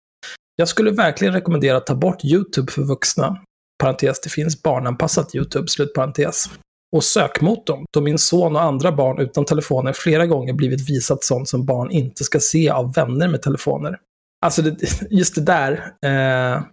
Jag 0.59 0.67
skulle 0.67 0.91
verkligen 0.91 1.33
rekommendera 1.33 1.77
att 1.77 1.85
ta 1.85 1.95
bort 1.95 2.25
YouTube 2.25 2.71
för 2.71 2.81
vuxna. 2.81 3.43
Parentes, 3.83 4.21
det 4.21 4.29
finns 4.29 4.63
barnanpassat 4.63 5.35
YouTube, 5.35 5.67
slutparentes. 5.67 6.49
Och 6.95 7.03
sökmotorn, 7.03 7.85
då 7.93 8.01
min 8.01 8.17
son 8.17 8.55
och 8.55 8.61
andra 8.61 8.91
barn 8.91 9.19
utan 9.19 9.45
telefoner 9.45 9.93
flera 9.93 10.25
gånger 10.25 10.53
blivit 10.53 10.89
visat 10.89 11.23
sånt 11.23 11.49
som 11.49 11.65
barn 11.65 11.91
inte 11.91 12.23
ska 12.23 12.39
se 12.39 12.69
av 12.69 12.93
vänner 12.93 13.27
med 13.27 13.41
telefoner. 13.41 13.99
Alltså, 14.45 14.61
det, 14.61 14.77
just 15.09 15.35
det 15.35 15.41
där. 15.41 15.71
Eh, 16.05 16.63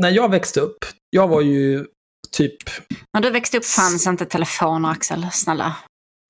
när 0.00 0.10
jag 0.10 0.30
växte 0.30 0.60
upp, 0.60 0.78
jag 1.10 1.28
var 1.28 1.40
ju 1.40 1.86
typ, 2.30 2.56
När 3.12 3.20
du 3.20 3.30
växte 3.30 3.58
upp 3.58 3.64
fanns 3.64 4.06
inte 4.06 4.26
telefoner, 4.26 4.90
Axel. 4.90 5.26
Snälla. 5.32 5.76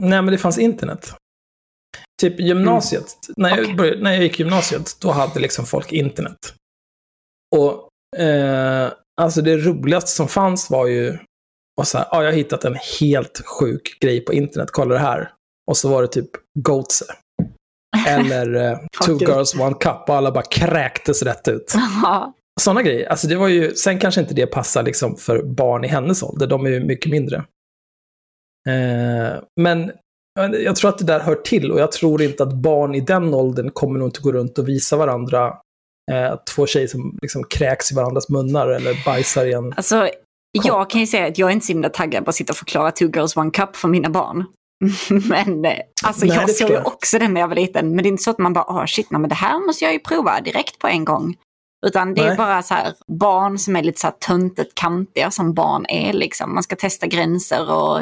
nej 0.03 0.23
men 0.23 0.33
det 0.33 0.39
fanns 0.39 0.59
internet. 0.59 1.15
Typ 2.21 2.41
gymnasiet, 2.41 3.17
när, 3.37 3.51
jag 3.51 3.61
Okej. 3.61 3.75
började, 3.75 4.03
när 4.03 4.13
jag 4.13 4.23
gick 4.23 4.39
gymnasiet, 4.39 4.97
då 5.01 5.11
hade 5.11 5.41
liksom 5.41 5.67
folk 5.67 5.93
internet. 5.93 6.55
Och 7.57 7.89
eh, 8.21 8.93
alltså 9.21 9.43
det 9.43 9.57
roligaste 9.57 10.11
som 10.11 10.29
fanns 10.29 10.71
var 10.71 10.87
ju, 10.87 11.19
och 11.81 11.87
så 11.87 11.99
här, 11.99 12.07
ja, 12.11 12.23
jag 12.23 12.31
har 12.31 12.37
hittat 12.37 12.65
en 12.65 12.77
helt 13.01 13.43
sjuk 13.47 13.99
grej 14.01 14.21
på 14.25 14.33
internet, 14.33 14.69
kolla 14.73 14.95
det 14.95 15.01
här. 15.01 15.33
Och 15.71 15.77
så 15.77 15.89
var 15.89 16.03
det 16.03 16.09
typ 16.09 16.31
Goatse. 16.59 17.05
Eller 18.09 18.55
eh, 18.55 18.79
Two. 19.07 19.19
Girls 19.21 19.55
One 19.55 19.75
Cup 19.75 20.09
och 20.09 20.15
alla 20.15 20.33
bara 20.33 20.45
kräktes 20.45 21.23
rätt 21.23 21.49
ut. 21.49 21.75
Sådana 22.61 22.83
grejer. 22.83 23.09
Alltså 23.09 23.27
det 23.27 23.37
var 23.37 23.49
ju, 23.49 23.75
sen 23.75 23.99
kanske 23.99 24.21
inte 24.21 24.35
det 24.35 24.47
passar 24.47 24.83
liksom 24.83 25.17
för 25.17 25.43
barn 25.43 25.85
i 25.85 25.89
hennes 25.89 26.23
ålder, 26.23 26.47
de 26.47 26.67
är 26.67 26.71
ju 26.71 26.85
mycket 26.85 27.11
mindre. 27.11 27.37
Eh, 28.69 29.43
men 29.61 29.93
jag- 30.41 30.63
jag 30.63 30.77
tror 30.77 30.89
att 30.91 30.99
det 30.99 31.05
där 31.05 31.21
hör 31.21 31.35
till 31.35 31.73
och 31.73 31.81
jag 31.81 31.93
tror 31.93 32.23
inte 32.23 32.43
att 32.43 32.53
barn 32.53 32.95
i 32.95 33.01
den 33.01 33.35
åldern 33.35 33.71
kommer 33.71 33.99
nog 33.99 34.09
inte 34.09 34.21
gå 34.21 34.33
runt 34.33 34.59
och 34.59 34.69
visa 34.69 34.97
varandra 34.97 35.59
eh, 36.11 36.37
två 36.55 36.67
tjejer 36.67 36.89
som 36.89 37.19
liksom 37.23 37.45
kräks 37.45 37.93
i 37.93 37.95
varandras 37.95 38.29
munnar 38.29 38.69
eller 38.69 39.05
bajsar 39.05 39.47
i 39.47 39.53
en... 39.53 39.73
Alltså, 39.73 40.09
jag 40.53 40.91
kan 40.91 41.01
ju 41.01 41.07
säga 41.07 41.27
att 41.27 41.39
jag 41.39 41.49
är 41.49 41.53
inte 41.53 41.67
så 41.67 41.73
himla 41.73 41.89
taggad 41.89 42.25
på 42.25 42.31
att 42.31 42.37
sitta 42.37 42.53
och 42.53 42.57
förklara 42.57 42.91
Two 42.91 43.05
Girls 43.05 43.37
One 43.37 43.51
Cup 43.51 43.77
för 43.77 43.89
mina 43.89 44.11
barn. 44.11 44.45
men 45.29 45.65
eh, 45.65 45.79
alltså, 46.03 46.27
Nej, 46.27 46.37
jag 46.37 46.51
såg 46.51 46.71
ju 46.71 46.83
också 46.83 47.19
den 47.19 47.35
när 47.35 47.41
jag 47.41 47.49
var 47.49 47.55
liten. 47.55 47.89
Men 47.89 48.03
det 48.03 48.09
är 48.09 48.11
inte 48.11 48.23
så 48.23 48.31
att 48.31 48.39
man 48.39 48.53
bara, 48.53 48.65
åh 48.69 48.87
shit, 48.87 49.11
nej, 49.11 49.21
men 49.21 49.29
det 49.29 49.35
här 49.35 49.67
måste 49.67 49.85
jag 49.85 49.93
ju 49.93 49.99
prova 49.99 50.41
direkt 50.41 50.79
på 50.79 50.89
en 50.89 51.05
gång. 51.05 51.37
Utan 51.87 52.15
det 52.15 52.23
är 52.23 52.29
Nej. 52.29 52.37
bara 52.37 52.63
så 52.63 52.75
här 52.75 52.95
barn 53.07 53.59
som 53.59 53.77
är 53.77 53.83
lite 53.83 54.01
så 54.01 54.07
här 54.07 54.15
töntigt 54.21 54.75
kantiga 54.75 55.31
som 55.31 55.55
barn 55.55 55.87
är 55.89 56.13
liksom. 56.13 56.55
Man 56.55 56.63
ska 56.63 56.77
testa 56.77 57.07
gränser 57.07 57.71
och 57.71 58.01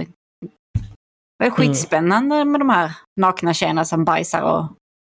det 1.38 1.46
är 1.46 1.50
skitspännande 1.50 2.44
med 2.44 2.60
de 2.60 2.68
här 2.70 2.92
nakna 3.20 3.54
tjejerna 3.54 3.84
som 3.84 4.04
bajsar 4.04 4.42
och... 4.42 4.66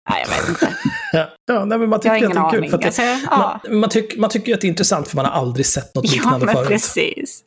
Nej, 0.10 0.26
jag 0.28 0.30
vet 0.38 0.50
inte. 0.50 0.78
Ja, 1.14 1.30
ja 1.48 1.66
nej, 1.66 1.78
men 1.80 1.90
man 1.90 2.00
Jag 2.04 2.12
har 2.12 2.20
tycker 2.20 2.26
ingen 2.32 2.38
att 2.38 2.52
det 2.52 2.58
är 2.58 2.62
kul. 2.62 2.74
aning. 2.74 2.74
Att 2.74 2.82
det, 2.82 2.88
Alltså, 2.88 3.02
ja. 3.32 3.60
man, 3.70 3.80
man, 3.80 3.90
tycker, 3.90 4.20
man 4.20 4.30
tycker 4.30 4.54
att 4.54 4.62
det 4.62 4.68
är 4.68 4.70
intressant 4.70 5.08
för 5.08 5.16
man 5.16 5.26
har 5.26 5.32
aldrig 5.32 5.66
sett 5.66 5.96
något 5.96 6.06
ja, 6.08 6.12
liknande 6.14 6.46
men 6.46 6.56
förut. 6.56 6.68
precis. 6.68 7.44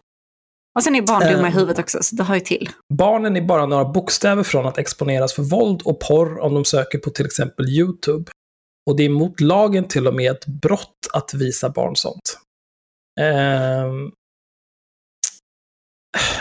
Och 0.76 0.82
sen 0.82 0.94
är 0.94 1.02
barn 1.02 1.20
dumma 1.20 1.48
i 1.48 1.50
Eh. 1.50 1.54
huvudet 1.56 1.78
också, 1.78 2.02
så 2.02 2.16
det 2.16 2.22
hör 2.22 2.34
ju 2.34 2.40
till. 2.40 2.70
Barnen 2.94 3.36
är 3.36 3.40
bara 3.40 3.66
några 3.66 3.84
bokstäver 3.84 4.42
från 4.42 4.66
att 4.66 4.78
exponeras 4.78 5.32
för 5.34 5.42
våld 5.42 5.82
och 5.84 6.00
porr 6.00 6.38
om 6.40 6.54
de 6.54 6.64
söker 6.64 6.98
på 6.98 7.10
till 7.10 7.26
exempel 7.26 7.68
YouTube. 7.68 8.30
Och 8.90 8.96
det 8.96 9.02
är 9.04 9.08
mot 9.08 9.40
lagen 9.40 9.88
till 9.88 10.06
och 10.08 10.14
med 10.14 10.30
ett 10.30 10.46
brott 10.46 11.06
att 11.12 11.34
visa 11.34 11.68
barn 11.70 11.96
sånt. 11.96 12.38
Ehm, 13.20 14.12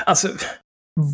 alltså, 0.05 0.28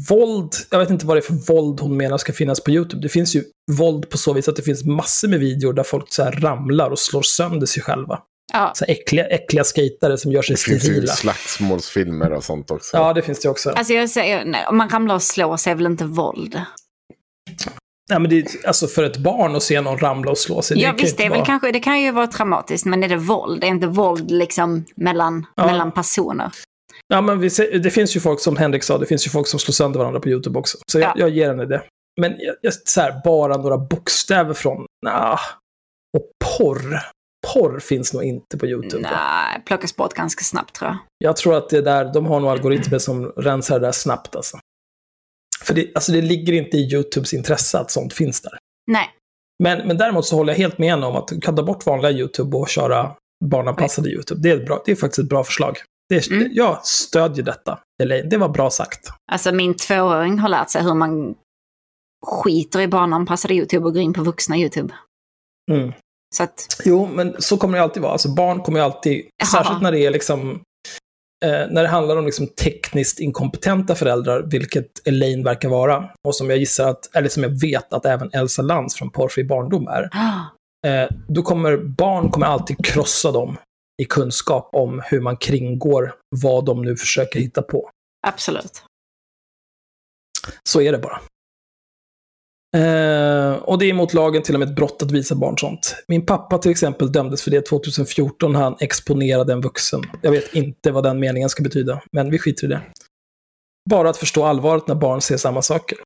våld, 0.10 0.52
jag 0.70 0.80
vet 0.80 0.90
inte 0.90 1.06
vad 1.06 1.18
det 1.18 1.20
är 1.20 1.22
för 1.22 1.54
våld 1.54 1.80
hon 1.80 1.98
menar 1.98 2.18
ska 2.18 2.34
finnas 2.34 2.64
på 2.64 2.72
YouTube. 2.72 3.02
Det 3.02 3.10
finns 3.10 3.36
ju 3.36 3.44
våld 3.72 4.10
på 4.10 4.18
så 4.18 4.34
vis 4.34 4.48
att 4.48 4.56
det 4.56 4.62
finns 4.62 4.84
massor 4.86 5.28
med 5.28 5.40
videor 5.40 5.74
där 5.74 5.84
folk 5.84 6.14
så 6.14 6.24
här 6.24 6.32
ramlar 6.32 6.90
och 6.90 7.00
slår 7.00 7.22
sönder 7.22 7.68
sig 7.68 7.84
själva. 7.84 8.20
Ja, 8.54 8.72
Så 8.76 8.86
äckliga, 8.86 9.26
äckliga 9.28 9.64
skatare 9.64 10.18
som 10.18 10.32
gör 10.32 10.42
sig 10.42 10.56
Det 10.56 10.62
finns 10.62 10.84
ju 10.84 10.90
sterila. 10.92 11.14
slagsmålsfilmer 11.14 12.32
och 12.34 12.44
sånt 12.44 12.72
också. 12.72 12.98
Ja, 12.98 13.14
det 13.14 13.22
finns 13.22 13.40
det 13.40 13.50
också. 13.50 13.70
alltså 13.70 13.94
jag 13.94 14.10
säger, 14.10 14.46
nej, 14.46 14.66
om 14.68 14.78
man 14.78 14.90
ramlar 14.90 15.16
och 15.16 15.24
slår 15.24 15.58
så 15.58 15.70
är 15.70 15.76
väl 15.76 15.86
inte 15.86 16.06
våld. 16.06 16.62
Nej, 18.10 18.20
men 18.20 18.30
det 18.30 18.38
är, 18.40 18.46
alltså 18.68 18.88
för 18.88 19.04
ett 19.04 19.18
barn 19.18 19.56
att 19.56 19.64
se 19.64 19.82
någon 19.82 19.98
ramla 19.98 20.32
och 20.32 20.38
slå 20.38 20.62
sig. 20.62 20.82
Ja 20.82 20.88
ju 20.92 20.96
visst, 20.98 21.06
inte 21.14 21.24
det, 21.24 21.26
är 21.26 21.30
väl 21.30 21.38
vara- 21.38 21.46
kanske, 21.46 21.72
det 21.72 21.80
kan 21.80 22.02
ju 22.02 22.12
vara 22.12 22.28
traumatiskt, 22.28 22.86
men 22.86 23.04
är 23.04 23.10
det 23.10 23.16
våld? 23.18 23.62
Det 23.62 23.68
är 23.68 23.72
inte 23.72 23.88
våld 23.88 24.32
liksom 24.32 24.86
mellan, 24.96 25.46
Ja. 25.56 25.66
mellan 25.66 25.92
personer. 25.92 26.52
Ja, 27.12 27.22
men 27.22 27.52
ser, 27.52 27.80
det 27.80 27.92
finns 27.92 28.16
ju 28.16 28.20
folk, 28.20 28.40
som 28.40 28.58
Henrik 28.58 28.84
sa, 28.84 28.98
det 28.98 29.06
finns 29.06 29.28
ju 29.28 29.30
folk 29.30 29.48
som 29.48 29.60
slår 29.60 29.74
sönder 29.74 30.00
varandra 30.00 30.20
på 30.20 30.30
YouTube 30.30 30.60
också. 30.60 30.78
Så 30.92 31.00
jag, 31.00 31.10
Ja. 31.10 31.14
jag 31.18 31.30
ger 31.30 31.48
henne 31.48 31.66
det. 31.66 31.84
Men 32.22 32.36
jag, 32.62 32.74
så 32.74 33.02
här, 33.02 33.22
bara 33.24 33.58
några 33.58 33.78
bokstäver 33.78 34.54
från, 34.54 34.86
nah. 35.06 35.40
Och 36.18 36.26
porr. 36.58 37.00
Porr 37.54 37.80
finns 37.80 38.14
nog 38.14 38.24
inte 38.24 38.58
på 38.58 38.66
YouTube. 38.68 39.02
Nej, 39.02 39.62
plockas 39.66 39.96
bort 39.96 40.14
ganska 40.14 40.44
snabbt 40.44 40.76
tror 40.76 40.90
jag. 40.90 40.98
Jag 41.18 41.38
tror 41.38 41.58
att 41.58 41.70
det 41.70 41.78
är 41.78 41.82
där, 41.82 42.14
de 42.14 42.26
har 42.26 42.40
nog 42.40 42.50
algoritmer 42.50 43.00
som 43.00 43.26
rensar 43.26 43.80
det 43.80 43.88
där 43.88 43.92
snabbt 43.92 44.36
alltså. 44.36 44.58
För 45.64 45.74
det, 45.74 45.92
alltså 45.96 46.12
det 46.12 46.22
ligger 46.22 46.54
inte 46.54 46.78
i 46.78 46.94
YouTubes 46.94 47.34
intresse 47.34 47.80
att 47.80 47.92
sånt 47.92 48.14
finns 48.14 48.42
där. 48.42 48.58
Nej, 48.92 49.10
Men, 49.64 49.88
men 49.88 49.98
däremot 49.98 50.26
så 50.26 50.36
håller 50.36 50.54
jag 50.54 50.58
helt 50.58 50.78
med 50.78 51.04
om 51.04 51.16
att 51.16 51.28
du 51.28 51.40
kan 51.42 51.56
ta 51.56 51.64
bort 51.64 51.86
vanliga 51.86 52.12
YouTube 52.12 52.58
och 52.58 52.70
köra 52.70 53.16
barnanpassade 53.46 54.10
YouTube. 54.10 54.42
Det 54.42 54.50
är, 54.52 54.66
bra, 54.66 54.82
det 54.86 54.92
är 54.92 54.96
faktiskt 54.96 55.20
ett 55.20 55.30
bra 55.30 55.44
förslag. 55.44 55.78
Det 56.12 56.32
Mm. 56.32 56.50
Jag 56.52 56.86
stödjer 56.86 57.46
detta, 57.46 57.80
Elaine. 58.04 58.30
Det 58.30 58.38
var 58.38 58.50
bra 58.50 58.70
sagt. 58.70 59.10
alltså 59.32 59.52
min 59.52 59.78
tvååring 59.78 60.40
har 60.40 60.50
lärt 60.50 60.70
sig 60.70 60.84
hur 60.84 60.94
man 60.94 61.36
skiter 62.26 62.80
i 62.80 62.88
barnanpassade 62.88 63.54
YouTube 63.54 63.86
och 63.86 63.94
går 63.94 64.02
in 64.02 64.14
på 64.14 64.24
vuxna 64.24 64.58
YouTube. 64.58 64.94
Mm. 65.72 65.94
Så 66.36 66.44
att, 66.44 66.82
Jo, 66.86 67.10
men 67.14 67.36
så 67.40 67.58
kommer 67.58 67.78
det 67.78 67.84
alltid 67.84 68.02
vara. 68.04 68.12
Alltså 68.12 68.30
barn 68.30 68.62
kommer 68.62 68.80
alltid, 68.80 69.26
Jaha. 69.38 69.48
särskilt 69.48 69.82
när 69.82 69.92
det 69.92 70.00
är 70.00 70.12
liksom 70.12 70.52
eh, 71.46 71.68
när 71.70 71.84
det 71.84 71.88
handlar 71.88 72.18
om 72.18 72.26
liksom 72.26 72.48
tekniskt 72.48 73.20
inkompetenta 73.20 73.96
föräldrar, 73.96 74.44
vilket 74.52 75.08
Elaine 75.08 75.44
verkar 75.44 75.70
vara, 75.70 76.10
och 76.28 76.36
som 76.36 76.50
jag 76.50 76.60
gissar 76.60 76.90
att, 76.90 77.16
eller 77.16 77.30
som 77.30 77.44
jag 77.44 77.62
vet 77.62 77.94
att 77.94 78.06
även 78.06 78.30
Elsa 78.34 78.62
Lantz 78.62 78.96
från 78.96 79.12
Porrfri 79.12 79.44
barndom 79.44 79.88
är, 79.88 80.04
eh, 80.88 81.10
då 81.28 81.42
kommer 81.42 81.78
barn 81.78 82.32
kommer 82.32 82.46
alltid 82.46 82.86
krossa 82.86 83.32
dem 83.32 83.58
i 84.02 84.06
kunskap 84.06 84.70
om 84.72 85.02
hur 85.06 85.22
man 85.22 85.38
kringgår 85.38 86.16
vad 86.42 86.66
de 86.66 86.82
nu 86.82 86.96
försöker 86.96 87.40
hitta 87.40 87.62
på. 87.62 87.90
Absolut. 88.28 88.84
Så 90.64 90.82
är 90.82 90.92
det 90.92 90.98
bara. 90.98 91.22
Eh, 92.78 93.54
och 93.54 93.80
det 93.80 93.90
är 93.90 93.94
mot 93.94 94.14
lagen 94.14 94.44
till 94.44 94.56
och 94.56 94.60
med 94.60 94.70
ett 94.70 94.76
brott 94.76 95.04
att 95.04 95.12
visa 95.12 95.36
barn 95.36 95.58
sånt. 95.58 95.96
Min 96.08 96.26
pappa 96.26 96.58
till 96.58 96.72
exempel 96.72 97.12
dömdes 97.12 97.44
för 97.44 97.52
det 97.52 97.66
2014 97.66 98.54
när 98.54 98.60
han 98.60 98.76
exponerade 98.80 99.54
en 99.54 99.62
vuxen. 99.62 100.02
Jag 100.22 100.32
vet 100.32 100.56
inte 100.56 100.92
vad 100.92 101.04
den 101.04 101.20
meningen 101.20 101.50
ska 101.50 101.64
betyda, 101.64 102.02
men 102.12 102.32
vi 102.32 102.40
skiter 102.40 102.66
i 102.66 102.68
det. 102.68 102.82
Bara 103.90 104.10
att 104.10 104.18
förstå 104.18 104.44
allvaret 104.44 104.88
när 104.88 104.96
barn 104.96 105.22
ser 105.22 105.38
samma 105.38 105.62
saker. 105.62 105.98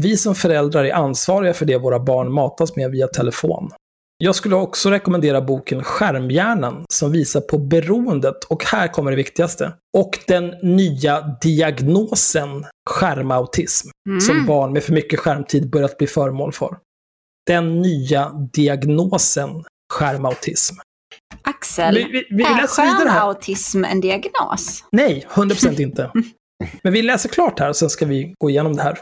Vi 0.00 0.16
som 0.16 0.34
föräldrar 0.34 0.84
är 0.84 0.92
ansvariga 0.92 1.54
för 1.54 1.66
det 1.66 1.78
våra 1.78 1.98
barn 1.98 2.32
matas 2.32 2.76
med 2.76 2.90
via 2.90 3.08
telefon. 3.08 3.70
Jag 4.18 4.34
skulle 4.34 4.56
också 4.56 4.90
rekommendera 4.90 5.40
boken 5.40 5.84
Skärmhjärnan 5.84 6.84
som 6.88 7.12
visar 7.12 7.40
på 7.40 7.58
beroendet, 7.58 8.44
och 8.44 8.64
här 8.64 8.88
kommer 8.88 9.10
det 9.10 9.16
viktigaste, 9.16 9.72
och 9.96 10.18
den 10.26 10.54
nya 10.62 11.36
diagnosen 11.42 12.66
skärmautism, 12.90 13.88
Mm. 14.08 14.20
som 14.20 14.46
barn 14.46 14.72
med 14.72 14.82
för 14.84 14.92
mycket 14.92 15.20
skärmtid 15.20 15.70
börjat 15.70 15.98
bli 15.98 16.06
föremål 16.06 16.52
för. 16.52 16.78
Den 17.46 17.82
nya 17.82 18.32
diagnosen 18.52 19.64
skärmautism. 19.92 20.74
Axel, 21.42 21.94
Vi, 21.94 22.04
vi, 22.04 22.36
vi 22.36 22.42
är 22.44 22.66
skärmautism 22.66 23.84
en 23.84 24.00
diagnos? 24.00 24.84
Nej, 24.92 25.26
100% 25.30 25.80
inte. 25.80 26.10
Men 26.82 26.92
vi 26.92 27.02
läser 27.02 27.28
klart 27.28 27.58
här 27.60 27.68
och 27.68 27.76
sen 27.76 27.90
ska 27.90 28.06
vi 28.06 28.34
gå 28.38 28.50
igenom 28.50 28.76
det 28.76 28.82
här. 28.82 28.98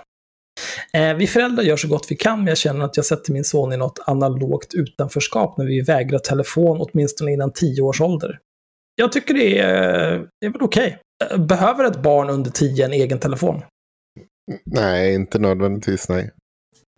Eh, 0.93 1.15
vi 1.15 1.27
föräldrar 1.27 1.65
gör 1.65 1.77
så 1.77 1.89
gott 1.89 2.07
vi 2.11 2.17
kan, 2.17 2.39
men 2.39 2.47
jag 2.47 2.59
känner 2.59 2.85
att 2.85 2.97
jag 2.97 3.07
sätter 3.07 3.33
min 3.33 3.45
son 3.45 3.73
i 3.73 3.77
något 3.77 3.99
analogt 4.07 4.75
utanförskap 4.75 5.59
när 5.59 5.65
vi 5.65 5.81
vägrar 5.81 6.19
telefon 6.19 6.77
åtminstone 6.81 7.33
innan 7.33 7.53
10 7.53 7.83
års 7.83 8.01
ålder. 8.01 8.39
Jag 8.97 9.13
tycker 9.13 9.35
det 9.35 9.59
är, 9.59 10.27
det 10.41 10.47
är 10.47 10.51
väl 10.51 10.63
okej. 10.63 10.99
Eh, 11.31 11.39
Behöver 11.39 11.85
ett 11.85 12.03
barn 12.03 12.31
under 12.31 12.51
10 12.51 12.85
en 12.85 12.93
egen 12.93 13.19
telefon? 13.19 13.63
Nej, 14.65 15.15
inte 15.15 15.39
nödvändigtvis 15.39 16.09
nej. 16.09 16.31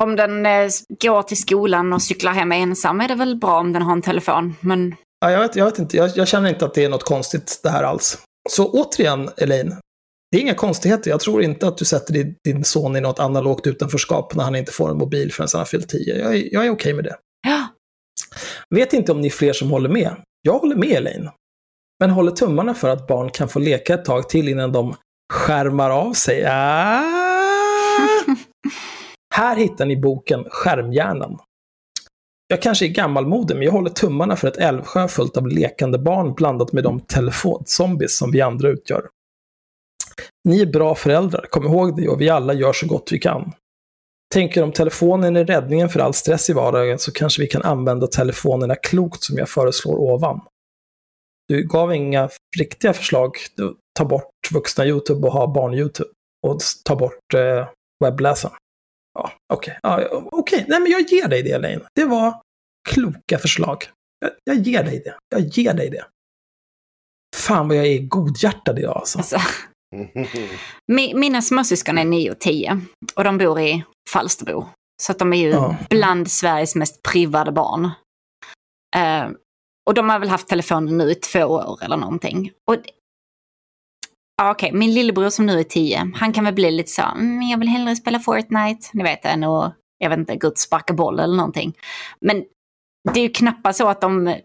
Om 0.03 0.17
den 0.17 0.47
eh, 0.47 0.69
går 1.01 1.23
till 1.23 1.37
skolan 1.37 1.93
och 1.93 2.03
cyklar 2.03 2.33
hem 2.33 2.53
ensam 2.53 3.01
är 3.01 3.09
det 3.09 3.15
väl 3.15 3.37
bra 3.37 3.59
om 3.61 3.73
den 3.73 3.83
har 3.83 3.93
en 3.93 4.03
telefon. 4.03 4.55
Men 4.61 4.95
Ja, 5.21 5.31
jag, 5.31 5.41
vet, 5.41 5.57
jag 5.57 5.65
vet 5.65 5.79
inte, 5.79 5.97
jag, 5.97 6.11
jag 6.15 6.29
känner 6.29 6.49
inte 6.49 6.65
att 6.65 6.75
det 6.75 6.85
är 6.85 6.89
något 6.89 7.05
konstigt 7.05 7.61
det 7.63 7.71
här 7.71 7.83
alls. 7.83 8.19
Så 8.51 8.71
återigen, 8.71 9.29
Elaine, 9.37 9.77
det 10.33 10.39
är 10.39 10.41
inga 10.43 10.55
konstigheter. 10.55 11.11
Jag 11.11 11.21
tror 11.21 11.43
inte 11.43 11.69
att 11.69 11.79
du 11.79 11.85
sätter 11.85 12.35
din, 12.45 12.65
son 12.65 12.97
i 12.97 13.01
något 13.01 13.19
analogt 13.19 13.67
utanförskap 13.67 14.35
när 14.35 14.45
han 14.45 14.57
inte 14.57 14.73
får 14.73 14.91
en 14.91 14.99
mobil 14.99 15.33
förrän 15.33 15.49
han 15.53 15.59
har 15.59 15.67
fyllt 15.67 15.89
10. 15.89 16.17
Jag, 16.19 16.37
är- 16.37 16.55
jag 16.55 16.67
är 16.67 16.71
okej 16.71 16.95
med 16.95 17.05
det. 17.05 17.17
ja, 17.49 17.67
Vet 18.75 18.93
inte 18.93 19.13
om 19.13 19.21
ni 19.21 19.27
är 19.27 19.31
fler 19.31 19.53
som 19.53 19.71
håller 19.71 19.89
med. 19.89 20.17
Jag 20.43 20.59
håller 20.59 20.77
med 20.77 20.89
Elaine. 20.93 21.31
Men 22.01 22.11
håller 22.11 22.33
tummarna 22.33 22.75
för 22.75 22.89
att 22.89 23.07
barn 23.07 23.31
kan 23.31 23.49
få 23.49 23.59
leka 23.59 23.95
ett 23.95 24.05
tag 24.05 24.29
till 24.29 24.49
innan 24.49 24.73
de 24.73 24.95
skärmar 25.33 25.91
av 25.91 26.13
sig. 26.13 26.45
Ah! 26.47 27.03
Här 29.35 29.57
hittar 29.57 29.87
ni 29.87 29.97
boken 29.97 30.45
Skärmhjärnan. 30.51 31.39
Jag 32.49 32.63
kanske 32.63 32.87
är 32.87 32.89
gammalmodig, 32.89 33.55
men 33.57 33.65
jag 33.65 33.73
håller 33.73 33.91
tummarna 33.91 34.37
för 34.37 34.49
ett 34.49 34.57
älvsjö 34.57 35.09
fullt 35.09 35.37
av 35.37 35.47
lekande 35.49 35.99
barn 35.99 36.35
blandat 36.35 36.73
med 36.73 36.85
de 36.85 37.01
telefonzombies 37.01 38.17
som 38.17 38.31
vi 38.31 38.41
andra 38.41 38.69
utgör. 38.69 39.03
Ni 40.45 40.61
är 40.61 40.67
bra 40.67 40.95
föräldrar, 40.95 41.47
kom 41.51 41.65
ihåg 41.65 41.97
det, 41.97 42.09
och 42.09 42.21
vi 42.21 42.29
alla 42.29 42.55
gör 42.55 42.73
så 42.73 42.87
gott 42.87 43.09
vi 43.13 43.19
kan. 43.19 43.53
Tänker 44.35 44.63
om 44.63 44.73
telefonen 44.73 45.37
är 45.37 45.45
räddningen 45.45 45.89
för 45.89 46.01
all 46.01 46.15
stress 46.15 46.51
i 46.51 46.53
vardagen 46.53 46.99
så 46.99 47.13
kanske 47.13 47.43
vi 47.43 47.49
kan 47.49 47.63
använda 47.63 48.07
telefonerna 48.07 48.75
klokt 48.75 49.23
som 49.23 49.39
jag 49.39 49.49
föreslår 49.49 49.97
ovan. 49.97 50.41
Du 51.49 51.63
gav 51.63 51.95
inga 51.95 52.29
riktiga 52.59 52.93
förslag. 52.93 53.37
Du, 53.57 53.77
ta 53.99 54.05
bort 54.05 54.31
vuxna 54.53 54.87
YouTube 54.87 55.27
och 55.27 55.33
ha 55.33 55.47
barn-YouTube. 55.47 56.11
Och 56.47 56.61
ta 56.85 56.97
bort 56.97 57.35
eh, 57.35 57.69
webbläsaren. 58.05 58.57
Ja, 59.15 59.33
okej. 59.53 59.79
Ja, 59.83 60.03
ja, 60.03 60.29
okej. 60.33 60.65
Nej, 60.69 60.81
men 60.81 60.93
jag 60.93 61.01
ger 61.01 61.29
dig 61.29 61.43
det, 61.43 61.51
Elaine. 61.51 61.87
Det 61.95 62.05
var 62.05 62.43
kloka 62.89 63.39
förslag. 63.39 63.85
Jag, 64.19 64.31
jag 64.45 64.67
ger 64.67 64.85
dig 64.85 65.03
det. 65.05 65.15
Jag 65.29 65.41
ger 65.41 65.75
dig 65.75 65.91
det. 65.91 66.05
Fan 67.37 67.69
vad 67.69 67.77
jag 67.77 67.87
är 67.87 67.99
godhjärtad 67.99 68.79
idag 68.79 68.97
alltså. 68.97 69.19
alltså. 69.19 69.37
Mi- 70.93 71.15
Mina 71.15 71.43
småsyskon 71.43 71.99
är 71.99 72.05
9 72.05 72.31
och 72.31 72.39
10 72.39 72.81
och 73.15 73.25
de 73.25 73.39
bor 73.39 73.61
i 73.61 73.85
Falsterbo. 74.13 74.67
Så 75.03 75.13
att 75.13 75.19
de 75.19 75.33
är 75.33 75.37
ju 75.37 75.51
Ja. 75.51 75.77
bland 75.91 76.31
Sveriges 76.31 76.75
mest 76.75 77.03
privade 77.03 77.53
barn. 77.53 77.85
Eh, 78.97 79.29
och 79.89 79.95
de 79.95 80.09
har 80.09 80.19
väl 80.19 80.29
haft 80.29 80.49
telefonen 80.49 80.99
nu 80.99 81.11
i 81.11 81.15
två 81.15 81.45
år 81.45 81.85
eller 81.85 81.97
någonting. 81.97 82.51
Och 82.71 82.77
Ja, 84.43 84.51
Okej, 84.51 84.73
min 84.73 84.95
lillebror 84.95 85.31
som 85.31 85.47
nu 85.47 85.59
är 85.61 85.65
10, 85.65 86.11
han 86.15 86.33
kan 86.33 86.45
väl 86.45 86.55
bli 86.55 86.71
lite 86.71 86.91
så, 86.91 87.03
mm, 87.03 87.43
jag 87.43 87.59
vill 87.59 87.69
hellre 87.69 87.97
spela 87.97 88.21
Fortnite, 88.21 88.89
ni 88.93 89.03
vet, 89.03 89.25
än 89.25 89.45
att, 89.45 89.75
jag 89.99 90.11
vet 90.11 90.19
inte, 90.19 90.37
gå 90.37 90.47
ut 90.49 90.53
och 90.53 90.59
sparka 90.59 90.95
boll 90.95 91.21
eller 91.21 91.37
någonting. 91.37 91.73
Men 92.21 92.45
det 93.13 93.21
är 93.21 93.23
ju 93.25 93.29
knappast 93.33 93.79
så 93.79 93.89
att 93.89 94.01
de 94.01 94.37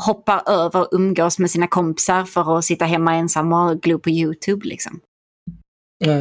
hoppar 0.00 0.42
över 0.46 0.88
umgås 0.92 1.38
med 1.38 1.50
sina 1.50 1.66
kompisar 1.66 2.24
för 2.24 2.58
att 2.58 2.64
sitta 2.64 2.84
hemma 2.84 3.14
ensamma 3.14 3.70
och 3.70 3.80
glo 3.80 3.98
på 3.98 4.10
YouTube 4.10 4.68
liksom. 4.68 5.00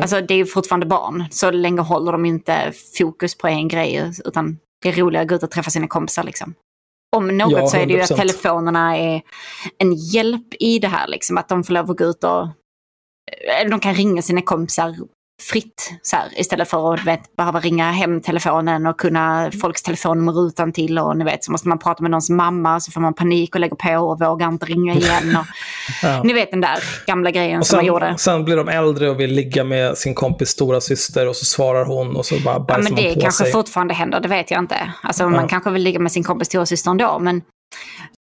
Alltså 0.01 0.21
det 0.21 0.33
är 0.33 0.45
fortfarande 0.45 0.85
barn, 0.85 1.25
så 1.31 1.51
länge 1.51 1.81
håller 1.81 2.11
de 2.11 2.25
inte 2.25 2.73
fokus 2.97 3.37
på 3.37 3.47
en 3.47 3.67
grej, 3.67 4.11
utan 4.25 4.57
det 4.81 4.89
är 4.89 4.93
roligare 4.93 5.23
att 5.23 5.29
gå 5.29 5.35
ut 5.35 5.43
och 5.43 5.51
träffa 5.51 5.69
sina 5.71 5.87
kompisar 5.87 6.23
liksom. 6.23 6.53
Om 7.15 7.37
något 7.37 7.51
Ja, 7.51 7.67
så 7.67 7.77
är 7.77 7.85
det 7.85 7.93
ju 7.93 8.01
att 8.01 8.11
100%. 8.11 8.15
telefonerna 8.15 8.97
är 8.97 9.21
en 9.77 9.93
hjälp 9.93 10.47
i 10.59 10.79
det 10.79 10.87
här, 10.87 11.07
liksom, 11.07 11.37
att 11.37 11.49
de 11.49 11.63
får 11.63 11.73
lov 11.73 11.91
att 11.91 11.97
gå 11.97 12.03
ut 12.03 12.23
och... 12.23 12.47
Eller 13.61 13.71
de 13.71 13.79
kan 13.79 13.93
ringa 13.93 14.21
sina 14.21 14.41
kompisar 14.41 14.95
fritt 15.41 15.91
så 16.01 16.15
här, 16.15 16.39
istället 16.39 16.69
för 16.69 16.93
att 16.93 17.05
vet, 17.05 17.35
behöva 17.35 17.59
ringa 17.59 17.91
hem 17.91 18.21
telefonen 18.21 18.87
och 18.87 18.99
kunna 18.99 19.51
folks 19.61 19.83
telefonnummer 19.83 20.47
utan 20.47 20.73
till 20.73 20.99
och 20.99 21.17
ni 21.17 21.23
vet 21.23 21.43
så 21.43 21.51
måste 21.51 21.67
man 21.69 21.79
prata 21.79 22.01
med 22.03 22.11
någons 22.11 22.29
mamma 22.29 22.79
så 22.79 22.91
får 22.91 23.01
man 23.01 23.13
panik 23.13 23.55
och 23.55 23.61
lägger 23.61 23.75
på 23.75 24.05
och 24.05 24.19
vågar 24.21 24.47
inte 24.47 24.65
ringa 24.65 24.93
igen. 24.93 25.35
Och, 25.39 25.45
Ja. 26.03 26.23
Ni 26.23 26.33
vet 26.33 26.51
den 26.51 26.61
där 26.61 26.79
gamla 27.07 27.31
grejen 27.31 27.59
Och 27.59 27.67
som 27.67 27.77
man 27.77 27.81
sen, 27.81 27.87
gjorde. 27.87 28.15
sen 28.17 28.45
blir 28.45 28.55
de 28.57 28.67
äldre 28.69 29.09
och 29.09 29.19
vill 29.19 29.31
ligga 29.33 29.63
med 29.63 29.97
sin 29.97 30.15
kompis 30.15 30.49
stora 30.49 30.81
syster 30.81 31.27
och 31.27 31.35
så 31.35 31.45
svarar 31.45 31.85
hon 31.85 32.15
och 32.15 32.25
så 32.25 32.39
bara 32.39 32.55
Ja, 32.55 32.59
bajsar 32.59 32.83
men 32.83 32.93
man 32.93 33.03
det 33.03 33.13
på 33.15 33.21
kanske 33.21 33.43
sig. 33.43 33.51
fortfarande 33.53 33.93
händer, 33.93 34.19
det 34.19 34.27
vet 34.27 34.51
jag 34.51 34.59
inte. 34.59 34.93
Alltså 35.03 35.29
man 35.29 35.41
Ja. 35.41 35.47
kanske 35.47 35.69
vill 35.71 35.83
ligga 35.83 35.99
med 35.99 36.11
sin 36.11 36.23
kompis 36.23 36.47
storasyster 36.47 36.91
ändå, 36.91 37.19
men 37.19 37.37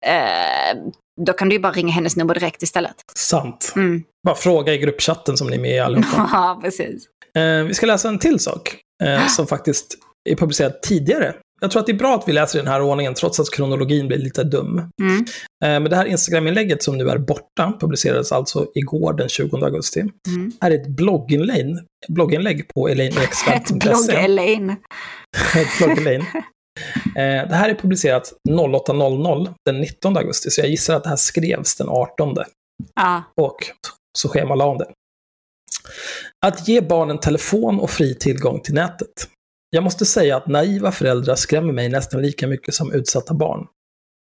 eh, 0.05 0.77
då 1.21 1.33
kan 1.33 1.49
du 1.49 1.55
ju 1.55 1.61
bara 1.61 1.73
ringa 1.73 1.91
hennes 1.91 2.15
nummer 2.15 2.33
direkt 2.33 2.63
istället. 2.63 2.95
Sant. 3.15 3.73
Mm. 3.75 4.03
Bara 4.25 4.35
fråga 4.35 4.73
i 4.73 4.77
gruppchatten 4.77 5.37
som 5.37 5.47
ni 5.47 5.55
är 5.55 5.61
med 5.61 5.75
i 5.75 5.79
allihopa. 5.79 6.29
Ja, 6.33 6.59
precis. 6.63 7.07
Eh, 7.37 7.63
vi 7.63 7.73
ska 7.73 7.85
läsa 7.85 8.07
en 8.09 8.19
till 8.19 8.39
sak 8.39 8.75
eh, 9.03 9.27
som 9.27 9.47
faktiskt 9.47 9.97
är 10.29 10.35
publicerad 10.35 10.81
tidigare. 10.81 11.33
Jag 11.61 11.71
tror 11.71 11.79
att 11.79 11.85
det 11.85 11.91
är 11.91 11.97
bra 11.97 12.15
att 12.15 12.27
vi 12.27 12.33
läser 12.33 12.59
i 12.59 12.61
den 12.61 12.71
här 12.71 12.81
ordningen 12.81 13.13
trots 13.13 13.39
att 13.39 13.51
kronologin 13.51 14.07
blir 14.07 14.17
lite 14.17 14.43
dum. 14.43 14.77
Mm. 15.01 15.25
Eh, 15.63 15.81
men 15.81 15.83
det 15.83 15.95
här 15.95 16.05
Instagram-inlägget 16.05 16.83
som 16.83 16.97
nu 16.97 17.09
är 17.09 17.17
borta 17.17 17.73
publicerades 17.79 18.31
alltså 18.31 18.67
igår 18.75 19.13
den 19.13 19.29
20 19.29 19.57
augusti. 19.57 19.99
Mm. 20.27 20.51
är 20.61 20.71
ett 20.71 20.87
blogginlägg, 20.87 21.77
blogginlägg 22.07 22.67
på 22.67 22.87
Ett 22.89 22.93
elaineeksvärd.se. 22.93 23.75
blogg-Elaine. 23.75 24.75
Ett 25.55 25.77
blogginlägg. 25.77 26.23
Eh, 27.15 27.49
det 27.49 27.55
här 27.55 27.69
är 27.69 27.75
publicerat 27.75 28.33
08.00 28.49 29.53
den 29.65 29.81
19 29.81 30.17
augusti, 30.17 30.49
så 30.49 30.61
jag 30.61 30.69
gissar 30.69 30.95
att 30.95 31.03
det 31.03 31.09
här 31.09 31.15
skrevs 31.15 31.75
den 31.75 31.89
18 31.89 32.35
Ja, 32.95 33.23
och 33.41 33.57
så 34.17 34.29
schemalade 34.29 34.69
om 34.71 34.77
det. 34.77 34.87
Att 36.45 36.67
ge 36.67 36.81
barnen 36.81 37.19
telefon 37.19 37.79
och 37.79 37.89
fri 37.89 38.15
tillgång 38.15 38.59
till 38.59 38.73
nätet. 38.73 39.27
Jag 39.69 39.83
måste 39.83 40.05
säga 40.05 40.37
att 40.37 40.47
naiva 40.47 40.91
föräldrar 40.91 41.35
skrämmer 41.35 41.73
mig 41.73 41.89
nästan 41.89 42.21
lika 42.21 42.47
mycket 42.47 42.73
som 42.73 42.93
utsatta 42.93 43.33
barn. 43.33 43.67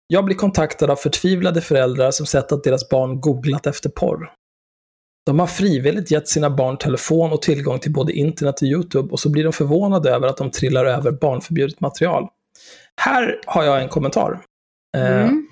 Jag 0.07 0.25
blir 0.25 0.35
kontaktad 0.35 0.91
av 0.91 0.95
förtvivlade 0.95 1.61
föräldrar 1.61 2.11
som 2.11 2.25
sett 2.25 2.51
att 2.51 2.63
deras 2.63 2.89
barn 2.89 3.21
googlat 3.21 3.67
efter 3.67 3.89
porr. 3.89 4.33
De 5.29 5.39
har 5.39 5.47
frivilligt 5.47 6.11
gett 6.11 6.27
sina 6.27 6.49
barn 6.49 6.77
telefon 6.77 7.31
och 7.31 7.41
tillgång 7.41 7.79
till 7.79 7.93
både 7.93 8.13
internet 8.13 8.61
och 8.61 8.67
YouTube 8.67 9.11
och 9.11 9.19
så 9.19 9.29
blir 9.29 9.43
de 9.43 9.53
förvånade 9.53 10.09
över 10.09 10.27
att 10.27 10.37
de 10.37 10.51
trillar 10.51 10.85
över 10.85 11.11
barnförbjudet 11.11 11.79
material. 11.79 12.27
Här 13.01 13.41
har 13.45 13.63
jag 13.63 13.81
en 13.81 13.89
kommentar. 13.89 14.41
Eh, 14.97 15.21
mm. 15.21 15.47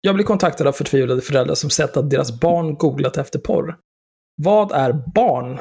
jag 0.00 0.14
blir 0.14 0.24
kontaktad 0.24 0.66
av 0.66 0.72
förtvivlade 0.72 1.20
föräldrar 1.20 1.54
som 1.54 1.70
sett 1.70 1.96
att 1.96 2.10
deras 2.10 2.40
barn 2.40 2.74
googlat 2.74 3.16
efter 3.16 3.38
porr. 3.38 3.76
Vad 4.42 4.72
är 4.72 4.92
barn 5.14 5.60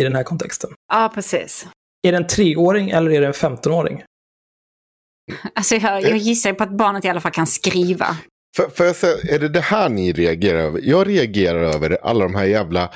i 0.00 0.02
den 0.02 0.14
här 0.14 0.22
kontexten? 0.22 0.70
ja 0.92 1.10
precis. 1.14 1.66
Är 2.06 2.12
det 2.12 2.18
en 2.18 2.26
treåring 2.26 2.90
eller 2.90 3.10
är 3.10 3.20
det 3.20 3.26
en 3.26 3.32
femtonåring? 3.32 4.02
Alltså 5.54 5.74
jag, 5.74 6.02
jag 6.02 6.16
gissar 6.16 6.52
på 6.52 6.64
att 6.64 6.76
barnet 6.76 7.04
i 7.04 7.08
alla 7.08 7.20
fall 7.20 7.32
kan 7.32 7.46
skriva. 7.46 8.16
För, 8.56 8.68
för 8.68 8.84
jag 8.84 8.96
säga, 8.96 9.34
är 9.34 9.38
det 9.38 9.48
det 9.48 9.60
här 9.60 9.88
ni 9.88 10.12
reagerar 10.12 10.58
över? 10.58 10.80
Jag 10.84 11.08
reagerar 11.08 11.62
över 11.74 11.98
alla 12.02 12.24
de 12.24 12.34
här 12.34 12.44
jävla... 12.44 12.90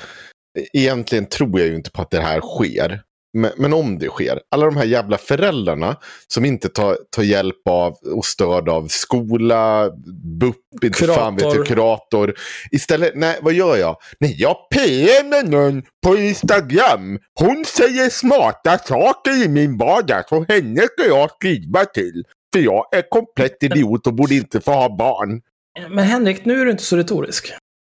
Egentligen 0.73 1.25
tror 1.25 1.59
jag 1.59 1.69
ju 1.69 1.75
inte 1.75 1.91
på 1.91 2.01
att 2.01 2.11
det 2.11 2.21
här 2.21 2.41
sker. 2.41 3.01
Men, 3.33 3.51
men 3.57 3.73
om 3.73 3.99
det 3.99 4.07
sker. 4.07 4.39
Alla 4.51 4.65
de 4.65 4.77
här 4.77 4.85
jävla 4.85 5.17
föräldrarna 5.17 5.95
som 6.27 6.45
inte 6.45 6.69
tar, 6.69 6.97
tar 7.15 7.23
hjälp 7.23 7.67
av 7.69 7.93
och 7.93 8.25
stöd 8.25 8.69
av 8.69 8.87
skola, 8.87 9.91
BUP, 10.39 10.55
inte 10.83 11.07
fan 11.07 11.35
vet 11.35 11.55
jag, 11.55 11.67
kurator. 11.67 12.33
Istället, 12.71 13.11
nej 13.15 13.39
vad 13.41 13.53
gör 13.53 13.77
jag? 13.77 13.97
Nej, 14.19 14.35
jag 14.37 14.55
PMar 14.75 15.49
någon 15.49 15.83
på 16.05 16.17
Instagram. 16.17 17.19
Hon 17.39 17.65
säger 17.65 18.09
smarta 18.09 18.77
saker 18.77 19.45
i 19.45 19.47
min 19.47 19.77
vardag 19.77 20.23
så 20.29 20.45
henne 20.49 20.81
ska 20.81 21.07
jag 21.07 21.31
skriva 21.31 21.85
till. 21.85 22.23
För 22.53 22.59
jag 22.59 22.85
är 22.91 23.09
komplett 23.09 23.63
idiot 23.63 24.07
och 24.07 24.13
borde 24.13 24.35
inte 24.35 24.61
få 24.61 24.71
ha 24.71 24.95
barn. 24.97 25.41
Men 25.89 26.05
Henrik, 26.05 26.45
nu 26.45 26.61
är 26.61 26.65
du 26.65 26.71
inte 26.71 26.83
så 26.83 26.97
retorisk. 26.97 27.53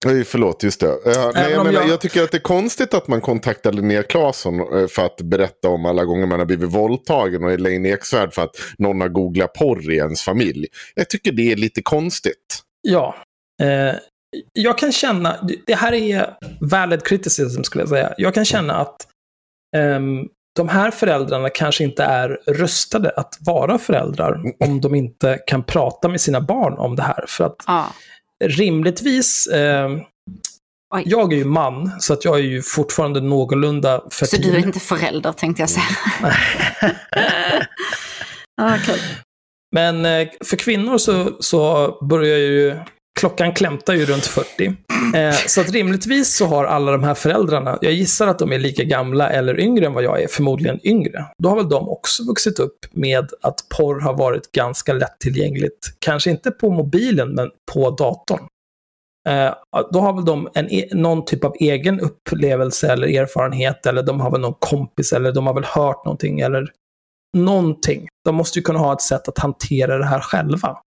Nej, 0.06 0.24
förlåt, 0.24 0.64
just 0.64 0.80
det. 0.80 0.88
Uh, 0.88 1.32
nej, 1.34 1.52
jag, 1.52 1.66
menar, 1.66 1.82
jag... 1.82 1.90
jag... 1.90 2.02
tycker 2.02 2.24
att 2.24 2.32
det 2.32 2.38
är 2.38 2.42
konstigt 2.42 2.94
att 2.94 3.08
man 3.08 3.22
kontaktar 3.22 3.72
Linnea 3.72 4.04
Claesson 4.04 4.74
uh, 4.74 4.88
för 4.88 5.06
att 5.06 5.22
berätta 5.22 5.70
om 5.70 5.86
alla 5.86 6.06
gånger 6.06 6.26
man 6.26 6.40
har 6.40 6.46
blivit 6.46 6.70
våldtagen 6.70 7.44
och 7.44 7.52
Elaine 7.52 7.86
Eksvärd 7.86 8.34
för 8.34 8.42
att 8.42 8.56
någon 8.78 9.02
har 9.02 9.10
googlat 9.10 9.54
porr 9.54 9.92
i 9.92 9.96
ens 9.96 10.22
familj. 10.22 10.68
Jag 10.96 11.10
tycker 11.10 11.32
det 11.32 11.52
är 11.52 11.56
lite 11.56 11.82
konstigt. 11.82 12.64
Ja. 12.82 13.16
Uh, 13.62 13.96
jag 14.54 14.78
kan 14.78 14.92
känna, 14.92 15.50
det 15.66 15.76
här 15.76 15.94
är 15.94 16.38
valid 16.62 17.04
criticism 17.04 17.64
skulle 17.64 17.82
jag 17.82 17.90
säga. 17.90 18.14
Jag 18.18 18.34
kan 18.34 18.46
känna 18.46 18.76
att 18.76 19.08
um, 19.78 20.30
de 20.60 20.70
här 20.70 20.92
föräldrarna 20.92 21.50
kanske 21.50 21.84
inte 21.84 22.04
är 22.04 22.40
rustade 22.48 23.10
att 23.10 23.38
vara 23.40 23.78
föräldrar 23.78 24.42
om 24.60 24.82
de 24.82 24.96
inte 24.96 25.40
kan 25.48 25.64
prata 25.64 26.08
med 26.08 26.22
sina 26.22 26.42
barn 26.42 26.74
om 26.74 26.96
det 26.96 27.04
här. 27.04 27.26
För 27.28 27.44
att 27.44 27.64
ah. 27.66 27.86
rimligtvis, 28.44 29.48
eh, 29.48 29.90
jag 31.06 31.34
är 31.34 31.38
ju 31.38 31.46
man, 31.46 31.92
så 32.00 32.14
att 32.14 32.26
jag 32.26 32.36
är 32.36 32.44
ju 32.44 32.62
fortfarande 32.62 33.22
någorlunda 33.22 34.02
fertil. 34.12 34.44
Så 34.44 34.50
du 34.50 34.56
är 34.58 34.66
inte 34.66 34.80
förälder 34.80 35.32
tänkte 35.32 35.62
jag 35.62 35.70
säga. 35.70 35.86
ah, 38.62 38.76
okay. 38.76 39.00
Men 39.72 40.06
eh, 40.06 40.28
för 40.46 40.58
kvinnor 40.58 40.98
så, 40.98 41.38
så 41.40 41.92
börjar 42.06 42.38
ju 42.38 42.80
klockan 43.20 43.54
klämtar 43.54 43.94
ju 43.94 44.06
runt 44.06 44.26
40. 44.26 44.76
Eh, 45.16 45.36
så 45.48 45.62
att 45.62 45.72
rimligtvis 45.72 46.36
så 46.36 46.46
har 46.46 46.66
alla 46.66 46.92
de 46.92 47.04
här 47.04 47.14
föräldrarna, 47.14 47.78
jag 47.82 47.94
gissar 47.94 48.28
att 48.28 48.40
de 48.40 48.52
är 48.52 48.60
lika 48.60 48.84
gamla 48.84 49.30
eller 49.30 49.60
yngre 49.60 49.86
än 49.86 49.94
vad 49.94 50.04
jag 50.04 50.22
är, 50.22 50.28
förmodligen 50.28 50.80
yngre. 50.84 51.26
Då 51.44 51.50
har 51.50 51.56
väl 51.56 51.70
de 51.70 51.90
också 51.90 52.24
vuxit 52.24 52.60
upp 52.60 52.86
med 52.92 53.30
att 53.42 53.56
porr 53.78 54.00
har 54.00 54.14
varit 54.14 54.52
ganska 54.52 54.94
lättillgängligt. 54.94 55.94
Kanske 56.00 56.30
inte 56.30 56.52
på 56.52 56.72
mobilen, 56.72 57.30
men 57.30 57.50
på 57.74 57.90
datorn. 57.90 58.48
Eh, 59.30 59.54
då 59.92 60.00
har 60.00 60.14
väl 60.14 60.26
de 60.26 60.50
en, 60.54 60.70
e- 60.70 60.90
någon 60.92 61.26
typ 61.26 61.44
av 61.44 61.56
egen 61.60 62.00
upplevelse 62.00 62.92
eller 62.92 63.08
erfarenhet, 63.08 63.86
eller 63.86 64.04
de 64.04 64.22
har 64.22 64.32
väl 64.32 64.42
någon 64.42 64.58
kompis, 64.60 65.14
eller 65.14 65.32
de 65.32 65.48
har 65.48 65.54
väl 65.54 65.66
hört 65.66 66.06
någonting, 66.06 66.40
eller 66.40 66.72
någonting. 67.38 68.08
De 68.26 68.36
måste 68.36 68.60
ju 68.60 68.64
kunna 68.64 68.80
ha 68.80 68.94
ett 68.94 69.02
sätt 69.02 69.28
att 69.28 69.38
hantera 69.38 69.98
det 69.98 70.06
här 70.06 70.20
själva. 70.20 70.78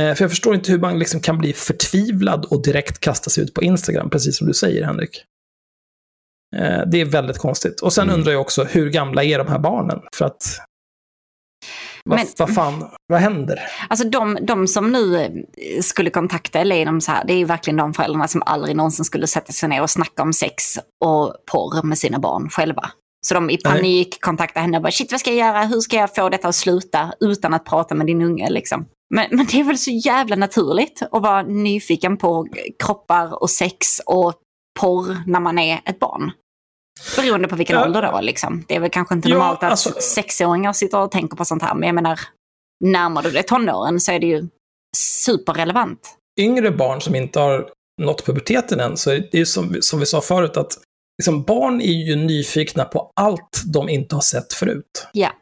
Eh, 0.00 0.14
för 0.14 0.24
jag 0.24 0.30
förstår 0.30 0.54
inte 0.54 0.72
hur 0.72 0.78
man 0.78 0.98
liksom 0.98 1.20
kan 1.20 1.38
bli 1.38 1.52
förtvivlad 1.52 2.44
och 2.44 2.62
direkt 2.62 2.98
kasta 2.98 3.30
sig 3.30 3.44
ut 3.44 3.54
på 3.54 3.62
Instagram, 3.62 4.10
precis 4.10 4.38
som 4.38 4.46
du 4.46 4.54
säger 4.54 4.84
Henrik. 4.84 5.24
Eh, 6.56 6.80
det 6.86 7.00
är 7.00 7.04
väldigt 7.04 7.38
konstigt. 7.38 7.80
Och 7.80 7.92
sen 7.92 8.04
mm. 8.04 8.14
undrar 8.14 8.32
jag 8.32 8.40
också, 8.40 8.64
hur 8.64 8.90
gamla 8.90 9.24
är 9.24 9.38
de 9.38 9.48
här 9.48 9.58
barnen? 9.58 10.00
För 10.16 10.24
att 10.24 10.58
vad, 12.04 12.18
Men, 12.18 12.26
vad 12.38 12.54
fan, 12.54 12.90
vad 13.06 13.20
händer? 13.20 13.60
Alltså 13.88 14.08
de, 14.08 14.38
de 14.42 14.66
som 14.66 14.92
nu 14.92 15.30
skulle 15.82 16.10
kontakta 16.10 16.58
Elaine, 16.58 17.00
så 17.00 17.12
här, 17.12 17.24
det 17.24 17.32
är 17.32 17.38
ju 17.38 17.44
verkligen 17.44 17.76
de 17.76 17.94
föräldrarna 17.94 18.28
som 18.28 18.42
aldrig 18.46 18.76
någonsin 18.76 19.04
skulle 19.04 19.26
sätta 19.26 19.52
sig 19.52 19.68
ner 19.68 19.82
och 19.82 19.90
snacka 19.90 20.22
om 20.22 20.32
sex 20.32 20.78
och 21.04 21.34
porr 21.52 21.82
med 21.82 21.98
sina 21.98 22.18
barn 22.18 22.48
själva. 22.48 22.90
Så 23.26 23.34
de 23.34 23.50
i 23.50 23.56
panik 23.56 24.20
kontaktar 24.20 24.60
henne 24.60 24.76
och 24.76 24.82
bara 24.82 24.92
shit 24.92 25.12
vad 25.12 25.20
ska 25.20 25.30
jag 25.30 25.48
göra, 25.48 25.64
hur 25.64 25.80
ska 25.80 25.96
jag 25.96 26.14
få 26.14 26.28
detta 26.28 26.48
att 26.48 26.54
sluta 26.54 27.12
utan 27.20 27.54
att 27.54 27.64
prata 27.64 27.94
med 27.94 28.06
din 28.06 28.22
unge 28.22 28.50
liksom. 28.50 28.86
Men, 29.14 29.28
men 29.30 29.46
det 29.46 29.60
är 29.60 29.64
väl 29.64 29.78
så 29.78 29.90
jävla 29.90 30.36
naturligt 30.36 31.02
att 31.02 31.22
vara 31.22 31.42
nyfiken 31.42 32.16
på 32.16 32.46
kroppar 32.84 33.42
och 33.42 33.50
sex 33.50 34.00
och 34.06 34.34
porr 34.80 35.16
när 35.26 35.40
man 35.40 35.58
är 35.58 35.80
ett 35.84 35.98
barn. 35.98 36.32
Beroende 37.16 37.48
på 37.48 37.56
vilken 37.56 37.76
ja. 37.76 37.84
ålder 37.84 38.12
då 38.12 38.20
liksom. 38.20 38.64
Det 38.68 38.76
är 38.76 38.80
väl 38.80 38.90
kanske 38.90 39.14
inte 39.14 39.28
normalt 39.28 39.58
ja, 39.62 39.68
alltså... 39.68 39.88
att 39.88 40.02
sexåringar 40.02 40.72
sitter 40.72 40.98
och 40.98 41.10
tänker 41.10 41.36
på 41.36 41.44
sånt 41.44 41.62
här. 41.62 41.74
Men 41.74 41.86
jag 41.86 41.94
menar, 41.94 42.20
närmar 42.84 43.22
du 43.22 43.30
dig 43.30 43.42
tonåren 43.42 44.00
så 44.00 44.12
är 44.12 44.20
det 44.20 44.26
ju 44.26 44.48
superrelevant. 44.96 46.16
Yngre 46.40 46.70
barn 46.70 47.00
som 47.00 47.14
inte 47.14 47.40
har 47.40 47.70
nått 48.02 48.26
puberteten 48.26 48.80
än, 48.80 48.96
så 48.96 49.10
är 49.10 49.28
det 49.32 49.38
ju 49.38 49.46
som, 49.46 49.76
som 49.80 50.00
vi 50.00 50.06
sa 50.06 50.20
förut 50.20 50.56
att 50.56 50.78
liksom, 51.22 51.42
barn 51.42 51.80
är 51.80 52.06
ju 52.06 52.16
nyfikna 52.16 52.84
på 52.84 53.12
allt 53.16 53.62
de 53.72 53.88
inte 53.88 54.14
har 54.14 54.22
sett 54.22 54.52
förut. 54.52 55.06
Ja 55.12 55.32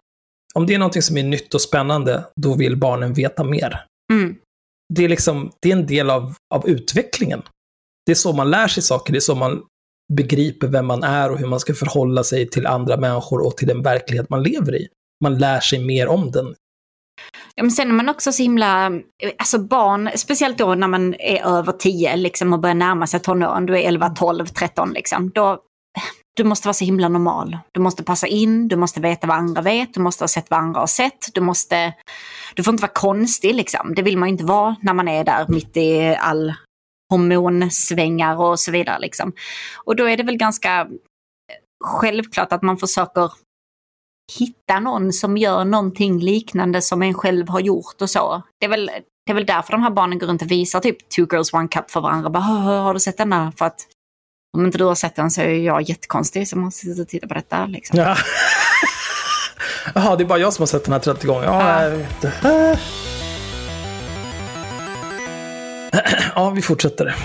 om 0.55 0.66
det 0.66 0.74
är 0.74 0.78
någonting 0.78 1.03
som 1.03 1.16
är 1.16 1.22
nytt 1.22 1.55
och 1.55 1.61
spännande, 1.61 2.24
då 2.36 2.55
vill 2.55 2.76
barnen 2.76 3.12
veta 3.12 3.44
mer. 3.44 3.84
Mm. 4.12 4.36
Det, 4.94 5.05
är 5.05 5.09
liksom, 5.09 5.53
det 5.62 5.68
är 5.68 5.76
en 5.76 5.86
del 5.86 6.11
av, 6.11 6.34
av 6.55 6.68
utvecklingen. 6.68 7.42
Det 8.07 8.12
är 8.12 8.16
så 8.16 8.32
man 8.32 8.51
lär 8.51 8.68
sig 8.68 8.82
saker, 8.82 9.12
det 9.12 9.18
är 9.18 9.20
så 9.20 9.34
man 9.34 9.62
begriper 10.12 10.66
vem 10.66 10.86
man 10.86 11.03
är 11.03 11.30
och 11.30 11.38
hur 11.38 11.46
man 11.46 11.61
ska 11.61 11.74
förhålla 11.74 12.24
sig 12.24 12.48
till 12.48 12.66
andra 12.66 12.96
människor 12.96 13.46
och 13.46 13.57
till 13.57 13.68
den 13.68 13.82
verklighet 13.82 14.30
man 14.30 14.42
lever 14.42 14.74
i. 14.74 14.88
Man 15.24 15.38
lär 15.38 15.61
sig 15.61 15.84
mer 15.84 16.09
om 16.09 16.30
den. 16.30 16.55
Ja, 17.55 17.62
men 17.62 17.70
sen 17.70 17.88
är 17.88 17.92
man 17.92 18.09
också 18.09 18.32
så 18.32 18.42
himla, 18.42 18.92
alltså 19.38 19.59
barn, 19.59 20.11
speciellt 20.16 20.59
då 20.59 20.74
när 20.74 20.88
man 20.88 21.14
är 21.14 21.46
över 21.59 21.72
10 21.72 22.16
liksom, 22.16 22.53
och 22.53 22.61
börjar 22.61 22.74
närma 22.74 23.07
sig 23.07 23.20
tonåren, 23.20 23.66
du 23.66 23.78
är 23.78 23.88
11, 23.88 24.09
12, 24.09 24.46
13 24.46 24.92
liksom, 24.92 25.30
då, 25.30 25.62
du 26.37 26.45
måste 26.45 26.68
vara 26.68 26.74
så 26.74 26.85
himla 26.85 27.09
normal. 27.09 27.59
Du 27.72 27.81
måste 27.81 28.03
passa 28.03 28.26
in, 28.26 28.68
du 28.68 28.76
måste 28.76 29.01
veta 29.01 29.26
vad 29.26 29.37
andra 29.37 29.62
vet, 29.62 29.95
du 29.95 30.01
måste 30.01 30.24
ha 30.24 30.28
sett 30.28 30.51
vad 30.51 30.61
andra 30.61 30.81
har 30.81 30.87
sett. 30.87 31.28
Du, 31.35 31.41
måste, 31.41 31.95
du 32.55 32.62
får 32.62 32.74
inte 32.74 32.83
vara 32.83 32.93
konstig 32.93 33.55
liksom. 33.55 33.95
Det 33.95 34.03
vill 34.03 34.18
man 34.18 34.28
inte 34.28 34.45
vara 34.45 34.76
när 34.83 34.95
man 34.95 35.09
är 35.09 35.24
där 35.24 35.47
mitt 35.49 35.76
i 35.76 36.16
all 36.20 36.55
hormonsvängar 37.11 38.41
och 38.41 38.61
så 38.61 38.72
vidare. 38.72 38.99
Liksom. 38.99 39.33
Och 39.85 39.97
då 39.97 40.09
är 40.09 40.16
det 40.16 40.22
väl 40.22 40.37
ganska 40.37 40.81
eh, 40.81 40.87
självklart 41.85 42.53
att 42.53 42.62
man 42.62 42.78
försöker 42.78 43.33
hitta 44.39 44.81
någon 44.81 45.12
som 45.12 45.37
gör 45.37 45.64
någonting 45.64 46.18
liknande 46.18 46.83
som 46.83 47.03
en 47.03 47.14
själv 47.14 47.49
har 47.49 47.61
gjort 47.61 48.03
och 48.03 48.11
så. 48.11 48.43
Det 48.61 48.66
är 48.66 48.70
väl, 48.70 48.91
det 49.26 49.33
är 49.33 49.35
väl 49.35 49.47
därför 49.47 49.72
de 49.72 49.83
här 49.83 49.91
barnen 49.91 50.18
går 50.18 50.26
runt 50.26 50.43
och 50.43 50.51
visar 50.51 50.81
typ 50.81 51.09
two 51.09 51.26
girls 51.33 51.53
one 51.53 51.68
cup 51.68 51.91
för 51.91 52.01
varandra. 52.01 52.31
Bara, 52.31 52.43
har 52.43 52.95
du 52.95 53.01
sett 53.01 53.18
denna? 53.18 53.53
För 53.53 53.64
att 53.64 53.87
om 54.57 54.66
inte 54.66 54.78
du 54.78 54.84
har 54.84 54.94
sett 54.94 55.16
den 55.16 55.30
så 55.30 55.40
är 55.40 55.48
jag 55.48 55.82
jättekonstig 55.82 56.48
som 56.48 56.62
har 56.62 56.70
suttit 56.70 56.98
och 56.98 57.09
tittat 57.09 57.28
på 57.28 57.34
detta. 57.34 57.66
Liksom. 57.66 57.98
Ja. 57.98 58.16
Jaha, 59.94 60.16
det 60.16 60.22
är 60.22 60.26
bara 60.26 60.38
jag 60.38 60.53
som 60.53 60.62
har 60.62 60.66
sett 60.66 60.84
den 60.84 60.92
här 60.92 61.01
30 61.01 61.26
gånger. 61.26 61.44
Ja, 61.44 61.88
ja. 62.42 62.76
ja 66.34 66.51
vi 66.51 66.62
fortsätter. 66.62 67.16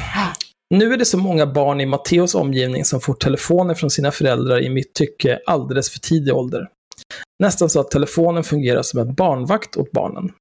Nu 0.69 0.93
är 0.93 0.97
det 0.97 1.05
så 1.05 1.17
många 1.17 1.45
barn 1.45 1.81
i 1.81 1.85
Matteos 1.85 2.35
omgivning 2.35 2.85
som 2.85 3.01
får 3.01 3.13
telefoner 3.13 3.73
från 3.73 3.89
sina 3.89 4.11
föräldrar 4.11 4.63
i 4.63 4.69
mitt 4.69 4.93
tycke 4.93 5.39
alldeles 5.45 5.89
för 5.89 5.99
tidig 5.99 6.35
ålder. 6.35 6.67
Nästan 7.39 7.69
så 7.69 7.79
att 7.79 7.91
telefonen 7.91 8.43
fungerar 8.43 8.81
som 8.81 8.99
en 8.99 9.13
barnvakt 9.13 9.77
åt 9.77 9.91
barnen. 9.91 10.31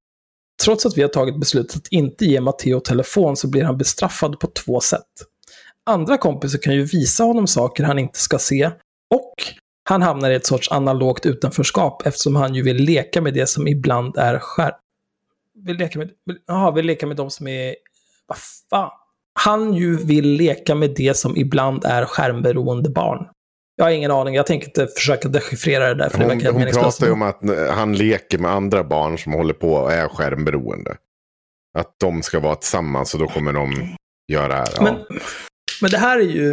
Trots 0.63 0.85
att 0.85 0.97
vi 0.97 1.01
har 1.01 1.09
tagit 1.09 1.39
beslutet 1.39 1.75
att 1.75 1.87
inte 1.87 2.25
ge 2.25 2.41
Matteo 2.41 2.79
telefon 2.79 3.37
så 3.37 3.47
blir 3.47 3.63
han 3.63 3.77
bestraffad 3.77 4.39
på 4.39 4.47
två 4.47 4.79
sätt 4.79 5.01
andra 5.85 6.17
kompisar 6.17 6.59
kan 6.59 6.73
ju 6.73 6.83
visa 6.83 7.23
honom 7.23 7.47
saker 7.47 7.83
han 7.83 7.99
inte 7.99 8.19
ska 8.19 8.39
se. 8.39 8.71
Och 9.15 9.33
han 9.89 10.01
hamnar 10.01 10.31
i 10.31 10.35
ett 10.35 10.45
sorts 10.45 10.71
analogt 10.71 11.25
utanförskap 11.25 12.05
eftersom 12.05 12.35
han 12.35 12.55
ju 12.55 12.63
vill 12.63 12.77
leka 12.77 13.21
med 13.21 13.33
det 13.33 13.47
som 13.47 13.67
ibland 13.67 14.17
är 14.17 14.39
skär... 14.39 14.71
Vill 15.65 15.77
leka 15.77 15.99
med... 15.99 16.09
Jaha, 16.47 16.71
vill 16.71 16.85
leka 16.85 17.07
med 17.07 17.17
de 17.17 17.29
som 17.29 17.47
är... 17.47 17.75
Vad 18.27 18.37
fan? 18.69 18.91
Han 19.39 19.73
ju 19.73 19.97
vill 19.97 20.29
leka 20.29 20.75
med 20.75 20.93
det 20.95 21.17
som 21.17 21.37
ibland 21.37 21.85
är 21.85 22.05
skärmberoende 22.05 22.89
barn. 22.89 23.27
Jag 23.75 23.85
har 23.85 23.91
ingen 23.91 24.11
aning, 24.11 24.35
jag 24.35 24.47
tänker 24.47 24.67
inte 24.67 24.87
försöka 24.87 25.29
dechiffrera 25.29 25.87
det 25.87 25.95
där. 25.95 26.09
För 26.09 26.17
hon 26.17 26.37
det 26.37 26.51
hon 26.51 26.65
pratar 26.65 27.05
ju 27.05 27.11
om 27.11 27.21
att 27.21 27.41
han 27.69 27.93
leker 27.93 28.37
med 28.37 28.51
andra 28.51 28.83
barn 28.83 29.17
som 29.17 29.33
håller 29.33 29.53
på 29.53 29.73
och 29.73 29.91
är 29.91 30.07
skärmberoende. 30.07 30.97
Att 31.77 31.93
de 31.99 32.23
ska 32.23 32.39
vara 32.39 32.55
tillsammans 32.55 33.13
och 33.13 33.19
då 33.19 33.27
kommer 33.27 33.53
de 33.53 33.95
göra. 34.31 34.65
Ja. 34.75 34.83
Men 34.83 34.95
men 35.81 35.91
det 35.91 35.97
här 35.97 36.19
är 36.19 36.23
ju... 36.23 36.49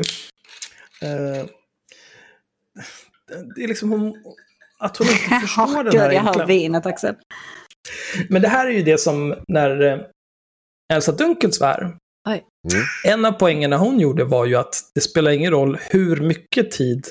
Eh, 1.03 1.47
det 3.57 3.65
är 3.65 3.69
liksom 3.69 3.91
hon, 3.91 4.15
att 4.79 4.97
hon 4.97 5.07
inte 5.07 5.19
förstår 5.41 5.85
den 5.85 6.01
här 6.01 6.13
Jag 6.13 6.23
hör 6.23 6.47
vinet 6.47 6.87
Axel. 6.87 7.15
Men 8.29 8.43
det 8.43 8.49
här 8.49 8.67
är 8.67 8.71
ju 8.71 8.83
det 8.83 8.99
som 9.01 9.35
när 9.49 9.81
eh, 9.81 9.99
Elsa 10.93 11.13
Dunkelsvär, 11.13 11.97
mm. 12.29 12.85
en 13.07 13.25
av 13.25 13.33
poängerna 13.33 13.77
hon 13.77 14.01
gjorde 14.01 14.25
var 14.25 14.47
ju 14.47 14.57
att 14.57 14.75
det 14.95 15.01
spelar 15.01 15.31
ingen 15.31 15.51
roll 15.51 15.79
hur 15.91 16.21
mycket 16.21 16.71
tid 16.71 17.07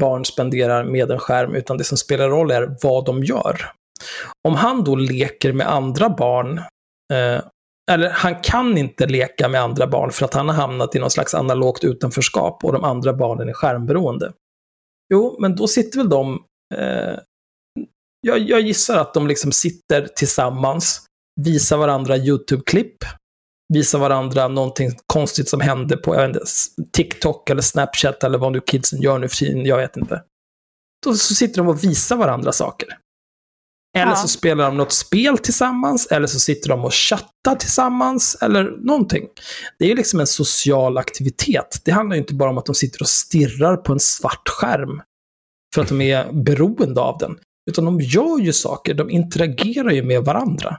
barn 0.00 0.24
spenderar 0.24 0.84
med 0.84 1.10
en 1.10 1.18
skärm, 1.18 1.54
utan 1.54 1.78
det 1.78 1.84
som 1.84 1.98
spelar 1.98 2.28
roll 2.28 2.50
är 2.50 2.76
vad 2.82 3.04
de 3.04 3.24
gör. 3.24 3.70
Om 4.48 4.54
han 4.54 4.84
då 4.84 4.96
leker 4.96 5.52
med 5.52 5.72
andra 5.72 6.08
barn 6.08 6.58
eh, 7.12 7.40
eller 7.90 8.10
han 8.10 8.40
kan 8.42 8.78
inte 8.78 9.06
leka 9.06 9.48
med 9.48 9.60
andra 9.60 9.86
barn 9.86 10.10
för 10.10 10.24
att 10.24 10.34
han 10.34 10.48
har 10.48 10.54
hamnat 10.54 10.94
i 10.94 10.98
någon 10.98 11.10
slags 11.10 11.34
analogt 11.34 11.84
utanförskap 11.84 12.64
och 12.64 12.72
de 12.72 12.84
andra 12.84 13.12
barnen 13.12 13.48
är 13.48 13.52
skärmberoende. 13.52 14.32
Jo, 15.12 15.36
men 15.40 15.56
då 15.56 15.66
sitter 15.68 15.98
väl 15.98 16.08
de, 16.08 16.44
eh, 16.74 17.18
jag, 18.20 18.38
jag 18.38 18.60
gissar 18.60 18.98
att 18.98 19.14
de 19.14 19.26
liksom 19.26 19.52
sitter 19.52 20.08
tillsammans, 20.16 21.06
visar 21.40 21.76
varandra 21.76 22.16
YouTube-klipp, 22.16 22.96
visar 23.74 23.98
varandra 23.98 24.48
någonting 24.48 24.90
konstigt 25.06 25.48
som 25.48 25.60
hände 25.60 25.96
på 25.96 26.14
jag 26.14 26.28
vet 26.28 26.36
inte, 26.36 26.46
TikTok 26.92 27.50
eller 27.50 27.62
Snapchat 27.62 28.24
eller 28.24 28.38
vad 28.38 28.52
nu 28.52 28.60
kidsen 28.60 29.02
gör 29.02 29.18
nu 29.18 29.28
för 29.28 29.36
tiden, 29.36 29.66
jag 29.66 29.76
vet 29.76 29.96
inte. 29.96 30.22
Då 31.04 31.14
så 31.14 31.34
sitter 31.34 31.56
de 31.56 31.68
och 31.68 31.84
visar 31.84 32.16
varandra 32.16 32.52
saker. 32.52 32.88
Eller 33.96 34.12
Ja. 34.12 34.16
så 34.16 34.28
spelar 34.28 34.64
de 34.64 34.76
något 34.76 34.92
spel 34.92 35.38
tillsammans, 35.38 36.06
eller 36.06 36.26
så 36.26 36.38
sitter 36.40 36.68
de 36.68 36.84
och 36.84 36.94
chattar 36.94 37.54
tillsammans, 37.58 38.36
eller 38.42 38.76
någonting. 38.86 39.24
Det 39.78 39.84
är 39.84 39.88
ju 39.88 39.94
liksom 39.94 40.20
en 40.20 40.26
social 40.26 40.98
aktivitet. 40.98 41.80
Det 41.84 41.90
handlar 41.90 42.16
ju 42.16 42.20
inte 42.22 42.34
bara 42.34 42.50
om 42.50 42.58
att 42.58 42.66
de 42.66 42.74
sitter 42.74 43.02
och 43.02 43.08
stirrar 43.08 43.76
på 43.76 43.92
en 43.92 44.00
svart 44.00 44.48
skärm 44.48 45.02
för 45.74 45.82
att 45.82 45.88
de 45.88 46.00
är 46.00 46.32
beroende 46.32 47.00
av 47.00 47.18
den. 47.18 47.36
Utan 47.70 47.84
de 47.84 48.00
gör 48.00 48.38
ju 48.38 48.52
saker, 48.52 48.94
de 48.94 49.10
interagerar 49.10 49.90
ju 49.90 50.02
med 50.02 50.24
varandra. 50.24 50.78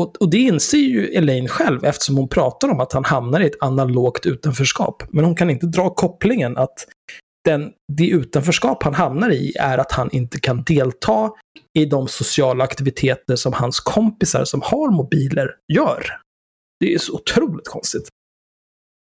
Och, 0.00 0.16
och 0.20 0.30
det 0.30 0.38
inser 0.38 0.78
ju 0.78 1.06
Elaine 1.06 1.48
själv 1.48 1.84
eftersom 1.84 2.16
hon 2.16 2.28
pratar 2.28 2.68
om 2.68 2.80
att 2.80 2.92
han 2.92 3.04
hamnar 3.04 3.40
i 3.40 3.46
ett 3.46 3.62
analogt 3.62 4.26
utanförskap. 4.26 5.02
Men 5.10 5.24
hon 5.24 5.34
kan 5.36 5.50
inte 5.50 5.66
dra 5.66 5.90
kopplingen 5.90 6.56
att 6.56 6.86
den, 7.44 7.72
det 7.92 8.08
utanförskap 8.08 8.82
han 8.82 8.94
hamnar 8.94 9.30
i 9.30 9.52
är 9.60 9.78
att 9.78 9.92
han 9.92 10.10
inte 10.12 10.40
kan 10.40 10.62
delta 10.62 11.30
i 11.78 11.84
de 11.84 12.08
sociala 12.08 12.64
aktiviteter 12.64 13.36
som 13.36 13.52
hans 13.52 13.80
kompisar 13.80 14.44
som 14.44 14.62
har 14.64 14.90
mobiler 14.90 15.50
gör. 15.72 16.04
Det 16.80 16.94
är 16.94 16.98
så 16.98 17.14
otroligt 17.14 17.68
konstigt. 17.68 18.08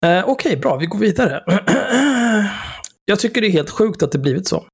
Eh, 0.07 0.29
Okej, 0.29 0.57
bra, 0.57 0.77
vi 0.77 0.87
går 0.87 0.99
vidare. 0.99 1.45
Jag 3.05 3.21
tycker 3.21 3.41
det 3.41 3.47
är 3.47 3.53
helt 3.53 3.71
sjukt 3.71 4.03
att 4.03 4.13
det 4.13 4.19
blivit 4.19 4.49
så. 4.49 4.65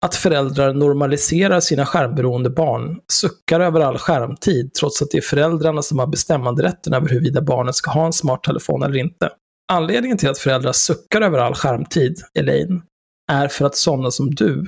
Att 0.00 0.14
föräldrar 0.14 0.74
normaliserar 0.74 1.60
sina 1.60 1.86
skärmberoende 1.86 2.50
barn, 2.50 3.00
suckar 3.12 3.60
över 3.60 3.80
all 3.80 3.98
skärmtid, 3.98 4.74
trots 4.74 5.02
att 5.02 5.10
det 5.10 5.18
är 5.18 5.22
föräldrarna 5.22 5.82
som 5.82 5.98
har 5.98 6.06
bestämmanderätten 6.06 6.92
över 6.92 7.08
huruvida 7.08 7.42
barnet 7.42 7.74
ska 7.74 7.90
ha 7.90 8.06
en 8.06 8.12
smarttelefon 8.12 8.82
eller 8.82 8.96
inte. 8.96 9.30
Anledningen 9.72 10.18
till 10.18 10.28
att 10.28 10.38
föräldrar 10.38 10.72
suckar 10.72 11.20
över 11.20 11.38
all 11.38 11.54
skärmtid, 11.54 12.20
Elaine, 12.38 12.82
är 13.32 13.48
för 13.48 13.64
att 13.64 13.76
sådana 13.76 14.10
som 14.10 14.34
du 14.34 14.66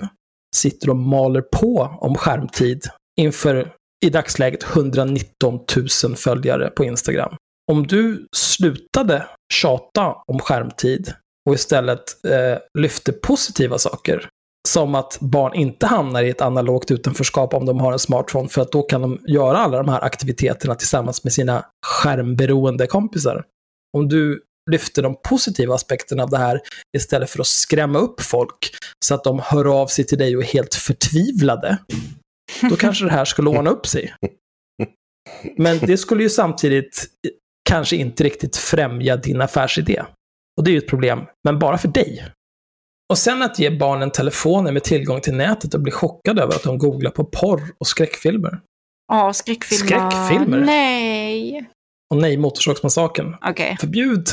sitter 0.56 0.90
och 0.90 0.96
maler 0.96 1.40
på 1.40 1.98
om 2.00 2.14
skärmtid 2.14 2.82
inför 3.20 3.72
i 4.04 4.10
dagsläget 4.10 4.64
119 4.64 5.60
000 6.04 6.16
följare 6.16 6.70
på 6.70 6.84
Instagram. 6.84 7.36
Om 7.72 7.86
du 7.86 8.26
slutade 8.36 9.26
tjata 9.52 10.14
om 10.26 10.38
skärmtid 10.38 11.12
och 11.48 11.54
istället 11.54 12.24
eh, 12.24 12.58
lyfte 12.78 13.12
positiva 13.12 13.78
saker, 13.78 14.28
som 14.68 14.94
att 14.94 15.18
barn 15.20 15.54
inte 15.54 15.86
hamnar 15.86 16.22
i 16.22 16.30
ett 16.30 16.40
analogt 16.40 16.90
utanförskap 16.90 17.54
om 17.54 17.66
de 17.66 17.80
har 17.80 17.92
en 17.92 17.98
smartphone, 17.98 18.48
för 18.48 18.62
att 18.62 18.72
då 18.72 18.82
kan 18.82 19.02
de 19.02 19.18
göra 19.26 19.58
alla 19.58 19.76
de 19.76 19.88
här 19.88 20.04
aktiviteterna 20.04 20.74
tillsammans 20.74 21.24
med 21.24 21.32
sina 21.32 21.64
skärmberoende 21.86 22.86
kompisar. 22.86 23.44
Om 23.96 24.08
du 24.08 24.42
lyfter 24.70 25.02
de 25.02 25.16
positiva 25.28 25.74
aspekterna 25.74 26.22
av 26.22 26.30
det 26.30 26.38
här 26.38 26.60
istället 26.96 27.30
för 27.30 27.40
att 27.40 27.46
skrämma 27.46 27.98
upp 27.98 28.20
folk 28.20 28.76
så 29.04 29.14
att 29.14 29.24
de 29.24 29.40
hör 29.44 29.80
av 29.80 29.86
sig 29.86 30.06
till 30.06 30.18
dig 30.18 30.36
och 30.36 30.42
är 30.42 30.46
helt 30.46 30.74
förtvivlade, 30.74 31.78
då 32.70 32.76
kanske 32.76 33.04
det 33.04 33.10
här 33.10 33.24
skulle 33.24 33.50
ordna 33.50 33.70
upp 33.70 33.86
sig. 33.86 34.14
Men 35.56 35.78
det 35.78 35.98
skulle 35.98 36.22
ju 36.22 36.30
samtidigt 36.30 37.06
kanske 37.68 37.96
inte 37.96 38.24
riktigt 38.24 38.56
främja 38.56 39.16
din 39.16 39.40
affärsidé. 39.40 40.02
Och 40.58 40.64
det 40.64 40.70
är 40.70 40.72
ju 40.72 40.78
ett 40.78 40.88
problem, 40.88 41.20
men 41.44 41.58
bara 41.58 41.78
för 41.78 41.88
dig. 41.88 42.26
Och 43.10 43.18
sen 43.18 43.42
att 43.42 43.58
ge 43.58 43.70
barnen 43.70 44.10
telefoner 44.10 44.72
med 44.72 44.84
tillgång 44.84 45.20
till 45.20 45.34
nätet 45.34 45.74
och 45.74 45.80
bli 45.80 45.92
chockade 45.92 46.42
över 46.42 46.54
att 46.54 46.62
de 46.62 46.78
googlar 46.78 47.10
på 47.10 47.24
porr 47.24 47.62
och 47.80 47.86
skräckfilmer. 47.86 48.60
Ja, 49.12 49.32
skräckfilmer. 49.32 49.86
Skräckfilmer? 49.86 50.58
Nej. 50.58 51.66
Och 52.14 52.16
nej, 52.16 52.36
Motorsågsmassakern. 52.36 53.36
Okej. 53.44 53.76
Förbjud! 53.80 54.26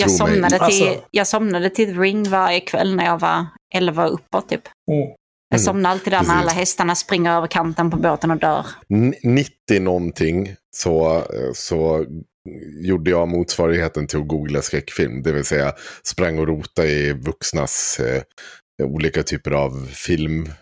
Jag 0.00 0.08
mig. 0.08 0.18
somnade, 0.18 0.50
till, 0.50 0.86
Alltså- 0.88 1.04
jag 1.10 1.26
somnade 1.26 1.70
till 1.70 2.00
Ring 2.00 2.30
varje 2.30 2.60
kväll 2.60 2.96
när 2.96 3.04
jag 3.04 3.18
var 3.20 3.46
11 3.74 4.06
och 4.08 4.14
uppåt 4.14 4.48
typ. 4.48 4.62
Jag 4.86 5.58
Mm. 5.58 5.64
somnade 5.64 5.92
alltid 5.92 6.12
där 6.12 6.22
när 6.22 6.34
alla 6.34 6.50
hästarna 6.50 6.94
springer 6.94 7.36
över 7.36 7.46
kanten 7.46 7.90
på 7.90 7.96
båten 7.96 8.30
och 8.30 8.36
dör. 8.38 8.66
N- 8.90 9.14
90 9.22 9.80
någonting 9.80 10.54
så, 10.76 11.16
eh, 11.16 11.52
så 11.54 12.04
gjorde 12.84 13.10
jag 13.10 13.28
motsvarigheten 13.28 14.06
till 14.06 14.18
att 14.20 14.28
googla 14.28 14.62
skräckfilm. 14.62 15.22
Det 15.22 15.32
vill 15.32 15.44
säga 15.44 15.72
sprang 16.02 16.38
och 16.38 16.46
rota 16.48 16.86
i 16.86 17.12
vuxnas 17.12 18.00
eh, 18.00 18.22
olika 18.86 19.22
typer 19.22 19.50
av 19.50 19.86
filmlådor 19.92 20.54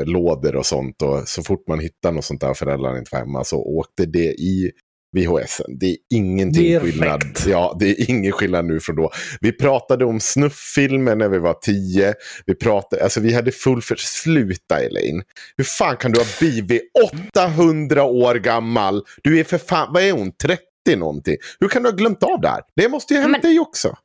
eh, 0.00 0.04
lådor 0.06 0.56
och 0.56 0.66
sånt. 0.66 1.02
Och 1.02 1.28
så 1.28 1.42
fort 1.42 1.68
man 1.68 1.78
hittade 1.80 2.14
något 2.14 2.24
sånt 2.24 2.40
där 2.40 2.54
föräldrarna 2.54 2.98
inte 2.98 3.08
var 3.12 3.18
hemma 3.18 3.44
så 3.44 3.56
åkte 3.62 4.06
det 4.06 4.32
i 4.32 4.70
VHS. 5.14 5.60
Det 5.80 5.86
är 5.86 5.96
ingenting 6.14 6.62
Direkt. 6.62 6.84
skillnad. 6.84 7.22
Ja, 7.46 7.76
det 7.80 7.90
är 7.90 8.10
ingen 8.10 8.32
skillnad 8.32 8.64
nu 8.64 8.80
från 8.80 8.96
då. 8.96 9.10
Vi 9.40 9.52
pratade 9.52 10.04
om 10.04 10.20
snufffilmer 10.20 11.16
när 11.16 11.28
vi 11.28 11.38
var 11.38 11.54
tio. 11.54 12.14
Vi 12.46 12.54
pratade, 12.54 13.02
alltså 13.02 13.20
vi 13.20 13.34
hade 13.34 13.52
full 13.52 13.82
för... 13.82 13.96
Sluta 14.24 14.80
Elaine. 14.80 15.22
Hur 15.56 15.64
fan 15.64 15.96
kan 15.96 16.12
du 16.12 16.20
ha 16.20 16.26
blivit 16.40 16.82
800 17.34 18.04
år 18.04 18.34
gammal? 18.34 19.02
Du 19.22 19.40
är 19.40 19.44
för 19.44 19.58
fan, 19.58 19.88
vad 19.92 20.02
är 20.02 20.12
hon, 20.12 20.32
30 20.36 20.60
någonting? 20.96 21.36
Hur 21.60 21.68
kan 21.68 21.82
du 21.82 21.88
ha 21.88 21.96
glömt 21.96 22.22
av 22.22 22.40
det 22.40 22.48
här? 22.48 22.60
Det 22.76 22.88
måste 22.88 23.14
ju 23.14 23.20
ha 23.20 23.28
hänt 23.28 23.42
dig 23.42 23.58
också. 23.60 23.96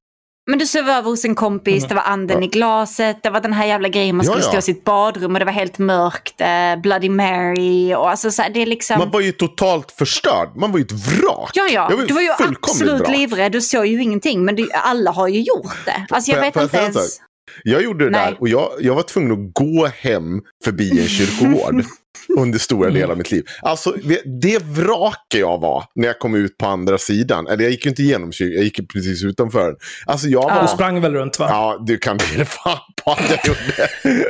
Men 0.50 0.60
du 0.60 0.66
sov 0.66 0.90
över 0.90 1.02
hos 1.10 1.26
en 1.26 1.36
kompis, 1.36 1.88
det 1.88 1.96
var 1.96 2.02
anden 2.02 2.44
i 2.44 2.48
glaset, 2.48 3.24
det 3.24 3.30
var 3.30 3.42
den 3.42 3.54
här 3.54 3.66
jävla 3.66 3.88
grejen 3.88 4.16
man 4.16 4.26
Ja, 4.26 4.32
skulle 4.32 4.46
ja. 4.46 4.50
stå 4.50 4.58
i 4.58 4.62
sitt 4.62 4.84
badrum 4.84 5.34
och 5.34 5.40
det 5.40 5.46
var 5.46 5.52
helt 5.52 5.78
mörkt, 5.78 6.42
eh, 6.42 6.82
Bloody 6.82 7.10
Mary 7.10 7.94
och 7.96 8.10
alltså 8.10 8.32
så 8.32 8.42
här, 8.42 8.50
det 8.50 8.62
är 8.62 8.66
liksom... 8.66 9.00
Man 9.00 9.10
var 9.12 9.20
ju 9.20 9.32
totalt 9.32 9.92
förstörd. 9.92 10.50
Man 10.56 10.72
var 10.72 10.80
ju 10.80 10.86
ett 10.86 10.92
vrak. 10.92 11.52
Ja, 11.54 11.68
ja, 11.72 11.92
du 12.08 12.14
var 12.14 12.22
ju 12.22 12.32
absolut 12.32 13.00
vrak. 13.02 13.10
livrädd, 13.18 13.52
du 13.52 13.62
såg 13.62 13.86
ju 13.86 14.02
ingenting, 14.02 14.46
men 14.46 14.56
du, 14.56 14.70
alla 14.72 15.12
har 15.12 15.28
ju 15.28 15.42
gjort 15.42 15.86
det. 15.86 16.06
Alltså 16.10 16.32
jag 16.32 16.38
jag- 16.38 16.42
vet 16.42 16.56
jag 16.56 16.64
inte 16.64 16.78
ens... 16.78 17.20
Jag 17.64 17.84
gjorde 17.84 18.06
det 18.06 18.12
Nej. 18.12 18.32
där 18.32 18.42
och 18.42 18.50
jag, 18.50 18.72
jag 18.80 18.96
var 18.96 19.04
tvungen 19.04 19.32
att 19.32 19.54
gå 19.54 19.86
hem 19.88 20.42
förbi 20.64 21.02
en 21.02 21.08
kyrkogård 21.08 21.84
under 22.38 22.60
stora 22.60 22.90
delar 22.90 23.12
av 23.12 23.18
mitt 23.18 23.32
liv. 23.32 23.46
Alltså 23.62 23.92
det, 23.92 24.22
det 24.42 24.64
vrake 24.64 25.38
jag 25.38 25.62
var 25.62 25.84
när 25.96 26.08
jag 26.08 26.20
kom 26.20 26.36
ut 26.36 26.58
på 26.58 26.66
andra 26.66 26.98
sidan. 26.98 27.48
Eller 27.48 27.64
jag 27.64 27.72
gick 27.72 27.86
ju 27.86 27.90
inte 27.90 28.02
igenom 28.02 28.32
kyrkan, 28.32 28.56
jag 28.56 28.64
gick 28.64 28.92
precis 28.94 29.24
utanför 29.24 29.66
den. 29.68 29.76
Alltså 30.06 30.28
jag 30.28 30.44
var... 30.44 30.62
Du 30.62 30.68
sprang 30.68 31.02
väl 31.02 31.14
runt 31.14 31.40
va? 31.40 31.46
Ja, 31.50 31.84
du 31.88 31.98
kan 31.98 32.18
ge 32.32 32.38
det 32.38 32.46
fan 32.46 32.80
på 33.06 33.12
att 33.12 33.30
jag 33.30 33.40
gjorde. 33.48 33.90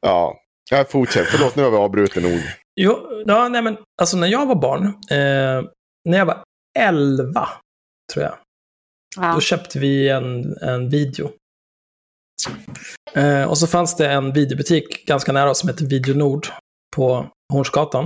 ja, 0.00 0.36
jag 0.70 0.90
fortsätter. 0.90 1.30
Förlåt, 1.30 1.56
nu 1.56 1.62
har 1.62 1.70
vi 1.70 1.76
avbrutit 1.76 2.22
nog. 2.22 2.40
Jo, 2.80 2.98
ja, 3.26 3.48
nej 3.48 3.62
men 3.62 3.76
alltså 4.02 4.16
när 4.16 4.28
jag 4.28 4.46
var 4.46 4.54
barn, 4.54 4.84
eh, 4.86 5.68
när 6.08 6.18
jag 6.18 6.26
var 6.26 6.42
11, 6.78 7.48
tror 8.12 8.24
jag, 8.24 8.34
Ja. 9.16 9.32
då 9.34 9.40
köpte 9.40 9.78
vi 9.78 10.08
en, 10.08 10.56
en 10.62 10.88
video. 10.88 11.30
Eh, 13.14 13.44
och 13.44 13.58
så 13.58 13.66
fanns 13.66 13.96
det 13.96 14.08
en 14.08 14.32
videobutik 14.32 15.06
ganska 15.06 15.32
nära 15.32 15.50
oss 15.50 15.58
som 15.58 15.68
hette 15.68 15.84
Video 15.84 16.14
Nord 16.14 16.46
på 16.96 17.26
Hornsgatan. 17.52 18.04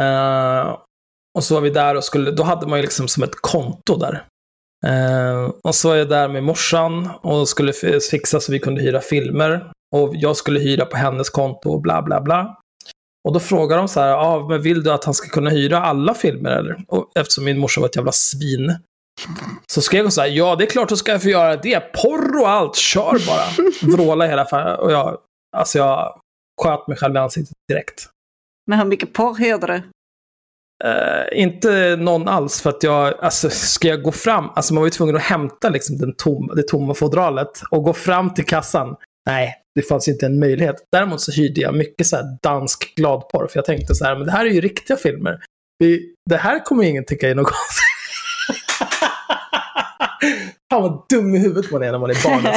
Eh, 0.00 0.76
och 1.38 1.44
så 1.44 1.54
var 1.54 1.60
vi 1.60 1.70
där 1.70 1.96
och 1.96 2.04
skulle, 2.04 2.30
då 2.30 2.42
hade 2.42 2.66
man 2.66 2.78
ju 2.78 2.82
liksom 2.82 3.08
som 3.08 3.22
ett 3.22 3.40
konto 3.40 3.96
där. 3.96 4.24
Eh, 4.86 5.50
och 5.64 5.74
så 5.74 5.88
var 5.88 5.96
jag 5.96 6.08
där 6.08 6.28
med 6.28 6.42
morsan 6.42 7.10
och 7.22 7.48
skulle 7.48 7.72
fixa 8.10 8.40
så 8.40 8.52
vi 8.52 8.58
kunde 8.58 8.82
hyra 8.82 9.00
filmer. 9.00 9.70
Och 9.96 10.12
jag 10.14 10.36
skulle 10.36 10.60
hyra 10.60 10.84
på 10.84 10.96
hennes 10.96 11.30
konto 11.30 11.70
och 11.70 11.80
bla 11.80 12.02
bla 12.02 12.20
bla. 12.20 12.58
Och 13.28 13.32
då 13.32 13.40
frågar 13.40 13.76
de 13.76 13.88
så 13.88 14.00
här, 14.00 14.12
ah, 14.12 14.48
men 14.48 14.62
vill 14.62 14.82
du 14.82 14.92
att 14.92 15.04
han 15.04 15.14
ska 15.14 15.28
kunna 15.28 15.50
hyra 15.50 15.82
alla 15.82 16.14
filmer 16.14 16.50
eller? 16.50 16.84
Och 16.88 17.12
eftersom 17.14 17.44
min 17.44 17.58
morsa 17.58 17.80
var 17.80 17.88
ett 17.88 17.96
jävla 17.96 18.12
svin. 18.12 18.78
Så 19.66 19.82
skrev 19.82 20.04
hon 20.04 20.12
så 20.12 20.20
här, 20.20 20.28
ja 20.28 20.56
det 20.56 20.64
är 20.64 20.70
klart 20.70 20.88
du 20.88 20.96
ska 20.96 21.18
få 21.18 21.28
göra 21.28 21.56
det. 21.56 21.80
Porr 21.80 22.40
och 22.40 22.50
allt, 22.50 22.76
kör 22.76 23.26
bara. 23.26 23.68
Vråla 23.96 24.26
hela 24.26 24.44
fan. 24.44 24.78
Och 24.78 24.92
jag, 24.92 25.18
alltså 25.56 25.78
jag 25.78 26.20
sköt 26.62 26.88
mig 26.88 26.96
själv 26.96 27.14
i 27.14 27.18
ansiktet 27.18 27.56
direkt. 27.68 28.08
Men 28.66 28.78
hur 28.78 28.86
mycket 28.86 29.12
porr 29.12 29.38
hyrde 29.38 29.66
du? 29.66 29.82
Eh, 30.84 31.42
inte 31.42 31.96
någon 31.96 32.28
alls, 32.28 32.60
för 32.60 32.70
att 32.70 32.82
jag, 32.82 33.14
alltså 33.20 33.50
ska 33.50 33.88
jag 33.88 34.02
gå 34.02 34.12
fram, 34.12 34.50
alltså 34.54 34.74
man 34.74 34.80
var 34.80 34.86
ju 34.86 34.90
tvungen 34.90 35.16
att 35.16 35.22
hämta 35.22 35.68
liksom 35.68 35.98
den 35.98 36.14
tom, 36.16 36.52
det 36.56 36.62
tomma 36.62 36.94
fodralet 36.94 37.62
och 37.70 37.82
gå 37.82 37.92
fram 37.92 38.34
till 38.34 38.46
kassan. 38.46 38.96
Nej, 39.26 39.54
det 39.74 39.82
fanns 39.82 40.08
inte 40.08 40.26
en 40.26 40.38
möjlighet. 40.38 40.76
Däremot 40.92 41.20
så 41.20 41.32
hyrde 41.32 41.60
jag 41.60 41.74
mycket 41.74 42.06
så 42.06 42.16
här 42.16 42.38
dansk 42.42 42.94
gladporr, 42.94 43.46
för 43.46 43.58
jag 43.58 43.64
tänkte 43.64 43.94
så 43.94 44.04
här, 44.04 44.16
men 44.16 44.26
det 44.26 44.32
här 44.32 44.46
är 44.46 44.50
ju 44.50 44.60
riktiga 44.60 44.96
filmer. 44.96 45.40
Vi, 45.78 46.14
det 46.30 46.36
här 46.36 46.64
kommer 46.64 46.84
ingen 46.84 47.04
tycka 47.04 47.30
är 47.30 47.34
något 47.34 47.52
Fan 50.72 50.82
vad 50.82 51.04
dum 51.08 51.34
i 51.34 51.38
huvudet 51.38 51.70
man 51.70 51.82
är 51.82 51.92
när 51.92 51.98
man 51.98 52.10
är 52.10 52.24
barn. 52.24 52.54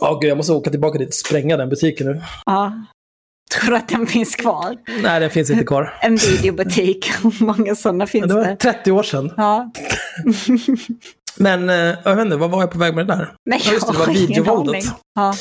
Åh, 0.00 0.18
gud, 0.20 0.30
jag 0.30 0.36
måste 0.36 0.52
åka 0.52 0.70
tillbaka 0.70 0.98
dit 0.98 1.08
och 1.08 1.14
spränga 1.14 1.56
den 1.56 1.68
butiken 1.68 2.06
nu. 2.06 2.22
ja. 2.46 2.72
Tror 3.60 3.70
du 3.70 3.76
att 3.76 3.88
den 3.88 4.06
finns 4.06 4.36
kvar? 4.36 4.76
Nej, 5.02 5.20
den 5.20 5.30
finns 5.30 5.50
inte 5.50 5.64
kvar. 5.64 5.98
En 6.00 6.16
videobutik, 6.16 7.10
hur 7.22 7.44
många 7.44 7.74
sådana 7.74 8.06
finns 8.06 8.26
Det 8.28 8.34
var 8.34 8.44
det? 8.44 8.56
30 8.56 8.92
år 8.92 9.02
sedan. 9.02 9.32
Ja. 9.36 9.70
Men 11.36 11.70
eh, 11.70 11.96
jag 12.04 12.16
vet 12.16 12.24
inte, 12.24 12.36
vad 12.36 12.50
var 12.50 12.60
jag 12.60 12.70
på 12.70 12.78
väg 12.78 12.94
med 12.94 13.06
det 13.06 13.14
där? 13.14 13.34
Nej, 13.50 13.60
Ja, 13.64 13.72
just 13.72 13.86
det, 13.86 13.92
det 13.92 13.98
var 13.98 14.06
videovåldet. 14.06 14.84
Ja. 15.14 15.34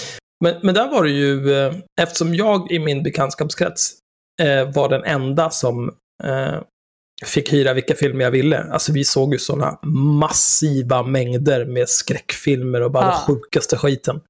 Men, 0.43 0.55
men 0.63 0.75
där 0.75 0.87
var 0.91 1.03
det 1.03 1.09
ju, 1.09 1.53
eh, 1.65 1.73
eftersom 2.01 2.35
jag 2.35 2.71
i 2.71 2.79
min 2.79 3.03
bekantskapskrets 3.03 3.91
eh, 4.41 4.71
var 4.73 4.89
den 4.89 5.03
enda 5.03 5.49
som 5.49 5.87
eh, 6.23 6.55
fick 7.27 7.53
hyra 7.53 7.73
vilka 7.73 7.95
filmer 7.95 8.23
jag 8.23 8.31
ville. 8.31 8.63
Alltså 8.63 8.91
vi 8.91 9.03
såg 9.05 9.33
ju 9.33 9.39
sådana 9.39 9.79
massiva 10.19 11.03
mängder 11.03 11.65
med 11.65 11.89
skräckfilmer 11.89 12.81
och 12.81 12.91
bara 12.91 13.05
Ja. 13.05 13.09
den 13.11 13.19
sjukaste 13.19 13.77
skiten. 13.77 14.21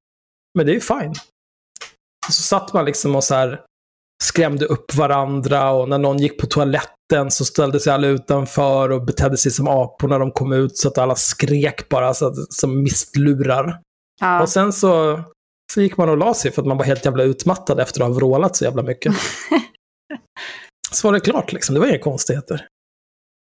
Men 0.57 0.65
det 0.65 0.71
är 0.71 0.73
ju 0.73 0.79
fine. 0.81 1.13
Så 2.31 2.41
satt 2.41 2.73
man 2.73 2.85
liksom 2.85 3.15
och 3.15 3.23
så 3.23 3.35
här 3.35 3.61
skrämde 4.23 4.65
upp 4.65 4.93
varandra 4.95 5.71
och 5.71 5.89
när 5.89 5.97
någon 5.97 6.19
gick 6.19 6.39
på 6.41 6.47
toaletten 6.47 7.31
så 7.31 7.45
ställde 7.45 7.79
sig 7.79 7.93
alla 7.93 8.07
utanför 8.07 8.89
och 8.91 9.05
betedde 9.05 9.37
sig 9.37 9.51
som 9.51 9.67
apor 9.67 10.07
när 10.07 10.19
de 10.19 10.31
kom 10.31 10.53
ut 10.53 10.77
så 10.77 10.87
att 10.87 10.97
alla 10.97 11.15
skrek 11.15 11.89
bara 11.89 12.13
så 12.13 12.27
att, 12.27 12.53
som 12.53 12.83
mistlurar. 12.83 13.79
Ja. 14.21 14.41
Och 14.41 14.49
sen 14.49 14.73
så, 14.73 15.21
så 15.73 15.81
gick 15.81 15.97
man 15.97 16.09
och 16.09 16.17
la 16.17 16.33
sig 16.33 16.51
för 16.51 16.61
att 16.61 16.67
man 16.67 16.77
var 16.77 16.85
helt 16.85 17.05
jävla 17.05 17.23
utmattad 17.23 17.79
efter 17.79 18.01
att 18.01 18.07
ha 18.07 18.15
vrålat 18.15 18.55
så 18.55 18.63
jävla 18.63 18.83
mycket. 18.83 19.13
så 20.91 21.07
var 21.07 21.13
det 21.13 21.19
klart 21.19 21.53
liksom, 21.53 21.73
det 21.75 21.79
var 21.79 21.87
inga 21.87 21.99
konstigheter. 21.99 22.67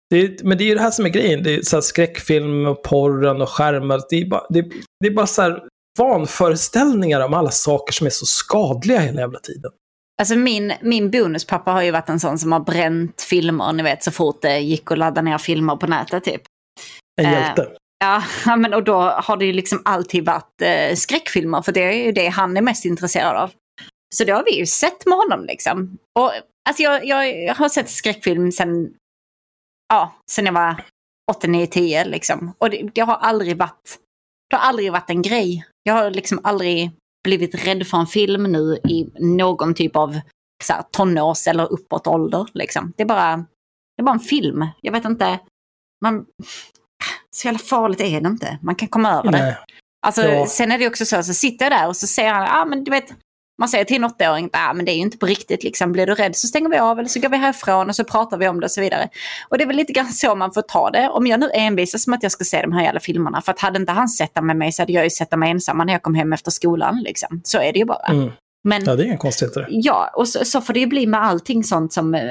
Det 0.09 0.43
men 0.43 0.57
det 0.57 0.63
är 0.63 0.65
ju 0.65 0.75
det 0.75 0.81
här 0.81 0.91
som 0.91 1.05
är 1.05 1.09
grejen, 1.09 1.43
det 1.43 1.55
är 1.55 1.61
så 1.61 1.75
här 1.75 1.81
skräckfilm 1.81 2.65
och 2.65 2.83
porren 2.83 3.41
och 3.41 3.49
skärmar. 3.49 4.01
Det 4.09 4.15
är 4.15 4.25
bara, 4.25 4.45
det, 4.49 4.61
det 4.99 5.07
är 5.07 5.11
bara 5.11 5.27
så 5.27 5.41
här 5.41 5.63
vanföreställningar 5.99 7.21
om 7.21 7.33
alla 7.33 7.51
saker 7.51 7.93
som 7.93 8.07
är 8.07 8.11
så 8.11 8.25
skadliga 8.25 8.99
hela 8.99 9.21
jävla 9.21 9.39
tiden. 9.39 9.71
Alltså 10.21 10.35
min, 10.35 10.73
min 10.81 11.11
bonuspappa 11.11 11.71
har 11.71 11.81
ju 11.81 11.91
varit 11.91 12.09
en 12.09 12.19
sån 12.19 12.39
som 12.39 12.51
har 12.51 12.59
bränt 12.59 13.21
filmer, 13.21 13.73
ni 13.73 13.83
vet 13.83 14.03
så 14.03 14.11
fort 14.11 14.41
det 14.41 14.59
gick 14.59 14.91
att 14.91 14.97
ladda 14.97 15.21
ner 15.21 15.37
filmer 15.37 15.75
på 15.75 15.87
nätet 15.87 16.23
typ. 16.23 16.41
En 17.21 17.25
Eh, 17.25 17.31
hjälte. 17.31 17.67
Ja, 17.99 18.23
ja, 18.45 18.55
men 18.55 18.73
och 18.73 18.83
då 18.83 18.99
har 18.99 19.37
det 19.37 19.45
ju 19.45 19.53
liksom 19.53 19.81
alltid 19.85 20.25
varit 20.25 20.61
eh, 20.61 20.95
skräckfilmer, 20.95 21.61
för 21.61 21.71
det 21.71 21.83
är 21.83 22.05
ju 22.05 22.11
det 22.11 22.27
han 22.27 22.57
är 22.57 22.61
mest 22.61 22.85
intresserad 22.85 23.35
av. 23.35 23.51
Så 24.15 24.23
det 24.23 24.31
har 24.31 24.43
vi 24.43 24.57
ju 24.57 24.65
sett 24.65 25.05
med 25.05 25.17
honom 25.17 25.45
liksom. 25.45 25.97
Och 26.19 26.31
alltså 26.69 26.83
jag, 26.83 27.05
jag, 27.05 27.43
jag 27.43 27.55
har 27.55 27.69
sett 27.69 27.89
skräckfilm 27.89 28.51
sen, 28.51 28.93
ja, 29.89 30.13
sen 30.31 30.45
jag 30.45 30.53
var 30.53 30.83
8, 31.31 31.47
9, 31.47 31.67
10 31.67 32.05
liksom. 32.05 32.53
Och 32.57 32.69
det, 32.69 32.89
det 32.93 33.01
har 33.01 33.15
aldrig 33.15 33.57
varit, 33.57 33.99
det 34.49 34.55
har 34.55 34.63
aldrig 34.63 34.91
varit 34.91 35.09
en 35.09 35.21
grej. 35.21 35.65
Jag 35.83 35.93
har 35.93 36.11
liksom 36.11 36.39
aldrig 36.43 36.91
blivit 37.23 37.67
rädd 37.67 37.87
för 37.87 37.97
en 37.97 38.07
film 38.07 38.43
nu 38.43 38.75
i 38.75 39.09
någon 39.19 39.73
typ 39.73 39.95
av 39.95 40.19
så 40.63 40.73
här, 40.73 40.83
tonårs 40.91 41.47
eller 41.47 41.73
uppåt 41.73 42.07
ålder. 42.07 42.47
Liksom. 42.53 42.93
Det, 42.97 43.03
är 43.03 43.07
bara, 43.07 43.37
det 43.37 44.01
är 44.01 44.03
bara 44.03 44.13
en 44.15 44.19
film. 44.19 44.67
Jag 44.81 44.91
vet 44.91 45.05
inte. 45.05 45.39
Man, 46.05 46.25
så 47.35 47.47
jävla 47.47 47.59
farligt 47.59 48.01
är 48.01 48.21
det 48.21 48.27
inte. 48.27 48.59
Man 48.61 48.75
kan 48.75 48.87
komma 48.87 49.11
över 49.11 49.31
det. 49.31 49.37
Nej. 49.37 49.57
Alltså, 50.07 50.21
Ja. 50.21 50.45
Sen 50.47 50.71
är 50.71 50.79
det 50.79 50.87
också 50.87 51.05
så, 51.05 51.23
så 51.23 51.33
sitter 51.33 51.65
jag 51.65 51.71
där 51.71 51.87
och 51.87 51.97
så 51.97 52.07
säger 52.07 52.33
han, 52.33 52.47
ah, 52.61 52.65
men 52.65 52.83
du 52.83 52.91
vet, 52.91 53.13
man 53.59 53.69
säger 53.69 53.85
till 53.85 53.95
en 53.95 54.03
åttaåring, 54.03 54.49
ah, 54.53 54.73
men 54.73 54.85
det 54.85 54.91
är 54.91 54.95
ju 54.95 55.01
inte 55.01 55.17
på 55.17 55.25
riktigt, 55.25 55.63
liksom. 55.63 55.91
blir 55.91 56.07
du 56.07 56.15
rädd 56.15 56.35
så 56.35 56.47
stänger 56.47 56.69
vi 56.69 56.77
av 56.77 56.99
eller 56.99 57.09
så 57.09 57.19
går 57.19 57.29
vi 57.29 57.37
härifrån 57.37 57.89
och 57.89 57.95
så 57.95 58.03
pratar 58.03 58.37
vi 58.37 58.47
om 58.47 58.59
det 58.59 58.65
och 58.65 58.71
så 58.71 58.81
vidare. 58.81 59.09
Och 59.49 59.57
det 59.57 59.63
är 59.63 59.67
väl 59.67 59.75
lite 59.75 59.93
grann 59.93 60.07
så 60.07 60.35
man 60.35 60.51
får 60.51 60.61
ta 60.61 60.89
det. 60.89 61.09
Om 61.09 61.27
jag 61.27 61.39
nu 61.39 61.49
envisas 61.53 62.03
som 62.03 62.13
att 62.13 62.23
jag 62.23 62.31
ska 62.31 62.43
se 62.43 62.61
de 62.61 62.71
här 62.71 62.83
jävla 62.83 62.99
filmerna, 62.99 63.41
för 63.41 63.51
att 63.51 63.59
hade 63.59 63.79
inte 63.79 63.91
han 63.91 64.09
sett 64.09 64.35
dem 64.35 64.47
med 64.47 64.55
mig 64.55 64.71
så 64.71 64.81
hade 64.81 64.93
jag 64.93 65.03
ju 65.03 65.09
sett 65.09 65.31
dem 65.31 65.43
ensam 65.43 65.77
när 65.77 65.93
jag 65.93 66.01
kom 66.01 66.15
hem 66.15 66.33
efter 66.33 66.51
skolan. 66.51 67.01
Liksom. 67.03 67.41
Så 67.43 67.59
är 67.59 67.73
det 67.73 67.79
ju 67.79 67.85
bara. 67.85 68.07
Mm. 68.07 68.31
Men 68.63 68.83
Ja, 68.85 68.95
det 68.95 69.03
är 69.03 69.05
inga 69.05 69.17
konstigheter. 69.17 69.67
Ja, 69.69 70.11
och 70.13 70.27
så, 70.27 70.45
så 70.45 70.61
får 70.61 70.73
det 70.73 70.79
ju 70.79 70.87
bli 70.87 71.07
med 71.07 71.23
allting 71.23 71.63
sånt 71.63 71.93
som 71.93 72.15
eh, 72.15 72.21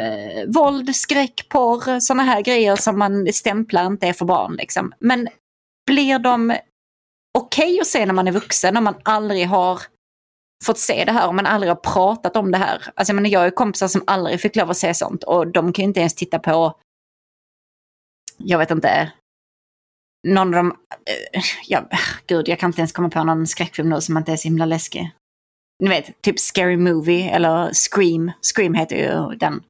våld, 0.46 0.96
skräck, 0.96 1.46
porr, 1.48 2.00
sådana 2.00 2.22
här 2.22 2.40
grejer 2.40 2.76
som 2.76 2.98
man 2.98 3.32
stämplar 3.32 3.86
inte 3.86 4.06
är 4.06 4.12
för 4.12 4.24
barn. 4.24 4.56
Liksom. 4.56 4.92
Men 5.00 5.28
blir 5.86 6.18
de 6.18 6.56
okej 7.38 7.80
att 7.80 7.86
se 7.86 8.06
när 8.06 8.14
man 8.14 8.28
är 8.28 8.32
vuxen, 8.32 8.74
när 8.74 8.80
man 8.80 8.94
aldrig 9.02 9.46
har 9.46 9.80
fått 10.64 10.78
se 10.78 11.04
det 11.04 11.12
här 11.12 11.28
och 11.28 11.34
man 11.34 11.46
aldrig 11.46 11.70
har 11.70 11.76
pratat 11.76 12.36
om 12.36 12.50
det 12.50 12.59
här? 12.59 12.82
Alltså, 12.94 13.11
jag, 13.11 13.14
menar, 13.14 13.28
jag 13.30 13.44
ju 13.44 13.50
kompisar 13.50 13.88
som 13.88 14.04
aldrig 14.06 14.40
fick 14.40 14.56
lov 14.56 14.70
att 14.70 14.76
se 14.76 14.94
sånt 14.94 15.24
och 15.24 15.52
de 15.52 15.72
kan 15.72 15.82
ju 15.82 15.88
inte 15.88 16.00
ens 16.00 16.14
titta 16.14 16.38
på, 16.38 16.74
jag 18.36 18.59
vet 18.59 18.70
inte, 18.70 19.12
någon 20.28 20.54
av 20.54 20.64
de, 20.64 20.76
eh, 21.34 21.42
ja, 21.66 21.88
gud 22.26 22.48
jag 22.48 22.59
kan 22.59 22.68
inte 22.68 22.80
ens 22.80 22.92
komma 22.92 23.11
på 23.11 23.24
någon 23.24 23.46
skräckfilm 23.46 23.88
nu 23.88 24.00
som 24.00 24.16
inte 24.16 24.32
är 24.32 24.36
så 24.36 24.48
himla 24.48 24.66
läskig 24.66 25.12
ni 25.82 25.88
vet, 25.88 26.22
typ 26.22 26.38
Scary 26.38 26.76
Movie 26.76 27.30
eller 27.30 27.72
Scream. 27.72 28.32
Scream 28.54 28.74
heter 28.74 28.96
ju 28.96 29.36
den. 29.36 29.62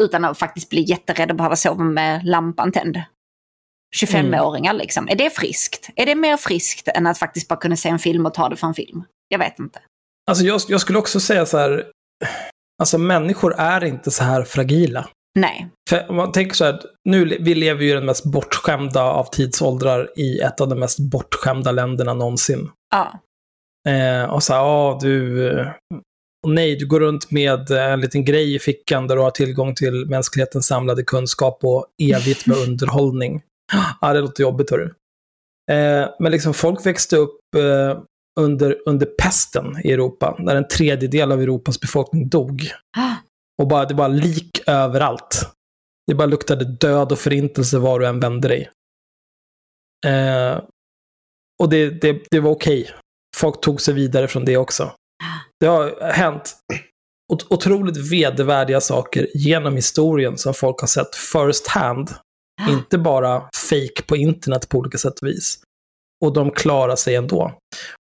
Utan 0.00 0.24
att 0.24 0.38
faktiskt 0.38 0.70
bli 0.70 0.82
jätterädd 0.82 1.30
och 1.30 1.36
behöva 1.36 1.56
sova 1.56 1.84
med 1.84 2.24
lampan 2.24 2.72
tänd. 2.72 3.02
25-åringar 4.02 4.72
liksom. 4.72 5.08
Är 5.08 5.16
det 5.16 5.30
friskt? 5.30 5.90
Är 5.96 6.06
det 6.06 6.14
mer 6.14 6.36
friskt 6.36 6.88
än 6.88 7.06
att 7.06 7.18
faktiskt 7.18 7.48
bara 7.48 7.60
kunna 7.60 7.76
se 7.76 7.88
en 7.88 7.98
film 7.98 8.26
och 8.26 8.34
ta 8.34 8.48
det 8.48 8.56
för 8.56 8.66
en 8.66 8.74
film? 8.74 9.04
Jag 9.28 9.38
vet 9.38 9.58
inte. 9.58 9.80
Alltså 10.30 10.44
jag, 10.44 10.60
jag 10.68 10.80
skulle 10.80 10.98
också 10.98 11.20
säga 11.20 11.46
så 11.46 11.58
här, 11.58 11.86
alltså 12.82 12.98
människor 12.98 13.54
är 13.58 13.84
inte 13.84 14.10
så 14.10 14.24
här 14.24 14.42
fragila. 14.42 15.08
Nej. 15.38 15.68
För 15.90 16.10
om 16.10 16.16
man 16.16 16.32
tänker 16.32 16.54
så 16.54 16.64
här, 16.64 16.80
nu, 17.04 17.38
vi 17.40 17.54
lever 17.54 17.82
ju 17.82 17.90
i 17.90 17.94
den 17.94 18.06
mest 18.06 18.24
bortskämda 18.24 19.02
av 19.02 19.24
tidsåldrar 19.24 20.10
i 20.16 20.38
ett 20.38 20.60
av 20.60 20.68
de 20.68 20.78
mest 20.78 20.98
bortskämda 20.98 21.72
länderna 21.72 22.14
någonsin. 22.14 22.70
Ja. 22.90 23.20
Eh, 23.88 24.24
och 24.24 24.42
så 24.42 24.52
här, 24.52 24.60
ja 24.60 24.98
du, 25.02 25.48
eh, 25.50 25.66
nej, 26.46 26.76
du 26.76 26.86
går 26.86 27.00
runt 27.00 27.30
med 27.30 27.70
eh, 27.70 27.92
en 27.92 28.00
liten 28.00 28.24
grej 28.24 28.54
i 28.54 28.58
fickan 28.58 29.06
där 29.06 29.16
du 29.16 29.22
har 29.22 29.30
tillgång 29.30 29.74
till 29.74 30.06
mänsklighetens 30.06 30.66
samlade 30.66 31.02
kunskap 31.02 31.64
och 31.64 31.86
evigt 32.02 32.46
med 32.46 32.56
underhållning. 32.68 33.42
Ja, 34.00 34.12
det 34.12 34.20
låter 34.20 34.42
jobbigt, 34.42 34.70
hörru. 34.70 34.94
Eh, 35.70 36.08
men 36.18 36.32
liksom 36.32 36.54
folk 36.54 36.86
växte 36.86 37.16
upp 37.16 37.54
eh, 37.56 38.02
under, 38.40 38.76
under 38.86 39.06
pesten 39.06 39.76
i 39.84 39.92
Europa, 39.92 40.36
när 40.38 40.56
en 40.56 40.68
tredjedel 40.68 41.32
av 41.32 41.42
Europas 41.42 41.80
befolkning 41.80 42.28
dog. 42.28 42.70
Och 43.62 43.68
bara, 43.68 43.84
det 43.84 43.94
var 43.94 44.08
lik 44.08 44.60
överallt. 44.66 45.50
Det 46.06 46.14
bara 46.14 46.26
luktade 46.26 46.64
död 46.64 47.12
och 47.12 47.18
förintelse 47.18 47.78
var 47.78 48.00
du 48.00 48.06
än 48.06 48.20
vände 48.20 48.48
dig. 48.48 48.70
Eh, 50.06 50.62
och 51.62 51.68
det, 51.70 51.90
det, 51.90 52.22
det 52.30 52.40
var 52.40 52.50
okej. 52.50 52.90
Folk 53.36 53.60
tog 53.60 53.80
sig 53.80 53.94
vidare 53.94 54.28
från 54.28 54.44
det 54.44 54.56
också. 54.56 54.92
Det 55.60 55.66
har 55.66 56.12
hänt 56.12 56.56
ot- 57.32 57.46
otroligt 57.50 58.12
vedervärdiga 58.12 58.80
saker 58.80 59.28
genom 59.34 59.76
historien 59.76 60.38
som 60.38 60.54
folk 60.54 60.80
har 60.80 60.88
sett 60.88 61.14
first 61.16 61.66
hand. 61.66 62.10
Inte 62.70 62.98
bara 62.98 63.48
fake 63.70 64.02
på 64.06 64.16
internet 64.16 64.68
på 64.68 64.78
olika 64.78 64.98
sätt 64.98 65.18
och 65.18 65.28
vis. 65.28 65.62
Och 66.24 66.32
de 66.32 66.50
klarar 66.50 66.96
sig 66.96 67.16
ändå. 67.16 67.52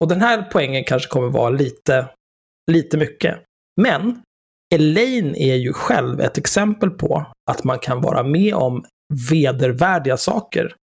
Och 0.00 0.09
den 0.09 0.20
här 0.20 0.42
poängen 0.52 0.84
kanske 0.84 1.09
kommer 1.09 1.28
vara 1.28 1.50
lite, 1.50 2.09
lite 2.70 2.96
mycket. 2.96 3.38
Men 3.80 4.22
Elaine 4.74 5.36
är 5.36 5.54
ju 5.54 5.72
själv 5.72 6.20
ett 6.20 6.38
exempel 6.38 6.90
på 6.90 7.26
att 7.50 7.64
man 7.64 7.78
kan 7.78 8.00
vara 8.00 8.22
med 8.22 8.54
om 8.54 8.84
vedervärdiga 9.30 10.16
saker 10.16 10.74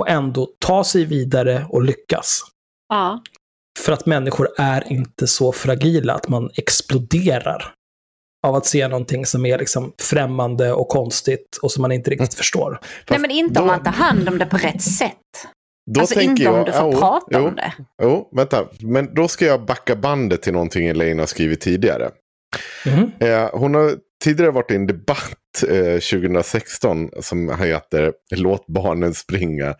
och 0.00 0.08
ändå 0.08 0.48
ta 0.58 0.84
sig 0.84 1.04
vidare 1.04 1.66
och 1.68 1.82
lyckas. 1.82 2.40
Ja. 2.88 3.22
För 3.78 3.92
att 3.92 4.06
människor 4.06 4.48
är 4.58 4.92
inte 4.92 5.26
så 5.26 5.52
fragila 5.52 6.14
att 6.14 6.28
man 6.28 6.50
exploderar 6.56 7.74
av 8.46 8.54
att 8.54 8.66
se 8.66 8.88
någonting 8.88 9.26
som 9.26 9.46
är 9.46 9.58
liksom 9.58 9.92
främmande 9.98 10.72
och 10.72 10.88
konstigt 10.88 11.58
och 11.62 11.72
som 11.72 11.82
man 11.82 11.92
inte 11.92 12.10
riktigt 12.10 12.34
förstår. 12.34 12.80
Nej 13.10 13.18
men 13.18 13.30
inte 13.30 13.60
om 13.60 13.66
man 13.66 13.82
tar 13.82 13.90
hand 13.90 14.28
om 14.28 14.38
det 14.38 14.46
på 14.46 14.56
rätt 14.56 14.82
sätt. 14.82 15.48
Då 15.90 16.00
alltså 16.00 16.14
tänker 16.14 16.30
inte 16.30 16.48
om 16.50 16.56
jag- 16.56 16.66
du 16.66 16.72
får 16.72 16.92
jo, 16.92 16.98
prata 16.98 17.26
jo, 17.30 17.46
om 17.48 17.56
det. 17.56 17.72
Jo, 18.02 18.28
vänta. 18.36 18.68
Men 18.80 19.14
då 19.14 19.28
ska 19.28 19.44
jag 19.46 19.64
backa 19.66 19.96
bandet 19.96 20.42
till 20.42 20.52
någonting 20.52 20.86
Elaine 20.86 21.18
har 21.18 21.26
skrivit 21.26 21.60
tidigare. 21.60 22.10
Mhm. 22.86 23.10
Eh, 23.20 23.48
hon 23.52 23.74
har 23.74 23.92
tidigare 24.24 24.50
varit 24.50 24.70
i 24.70 24.74
en 24.74 24.86
debatt 24.86 25.62
eh, 25.68 25.98
2016 26.00 27.10
som 27.20 27.58
heter 27.60 28.12
Låt 28.36 28.66
barnen 28.66 29.14
springa 29.14 29.74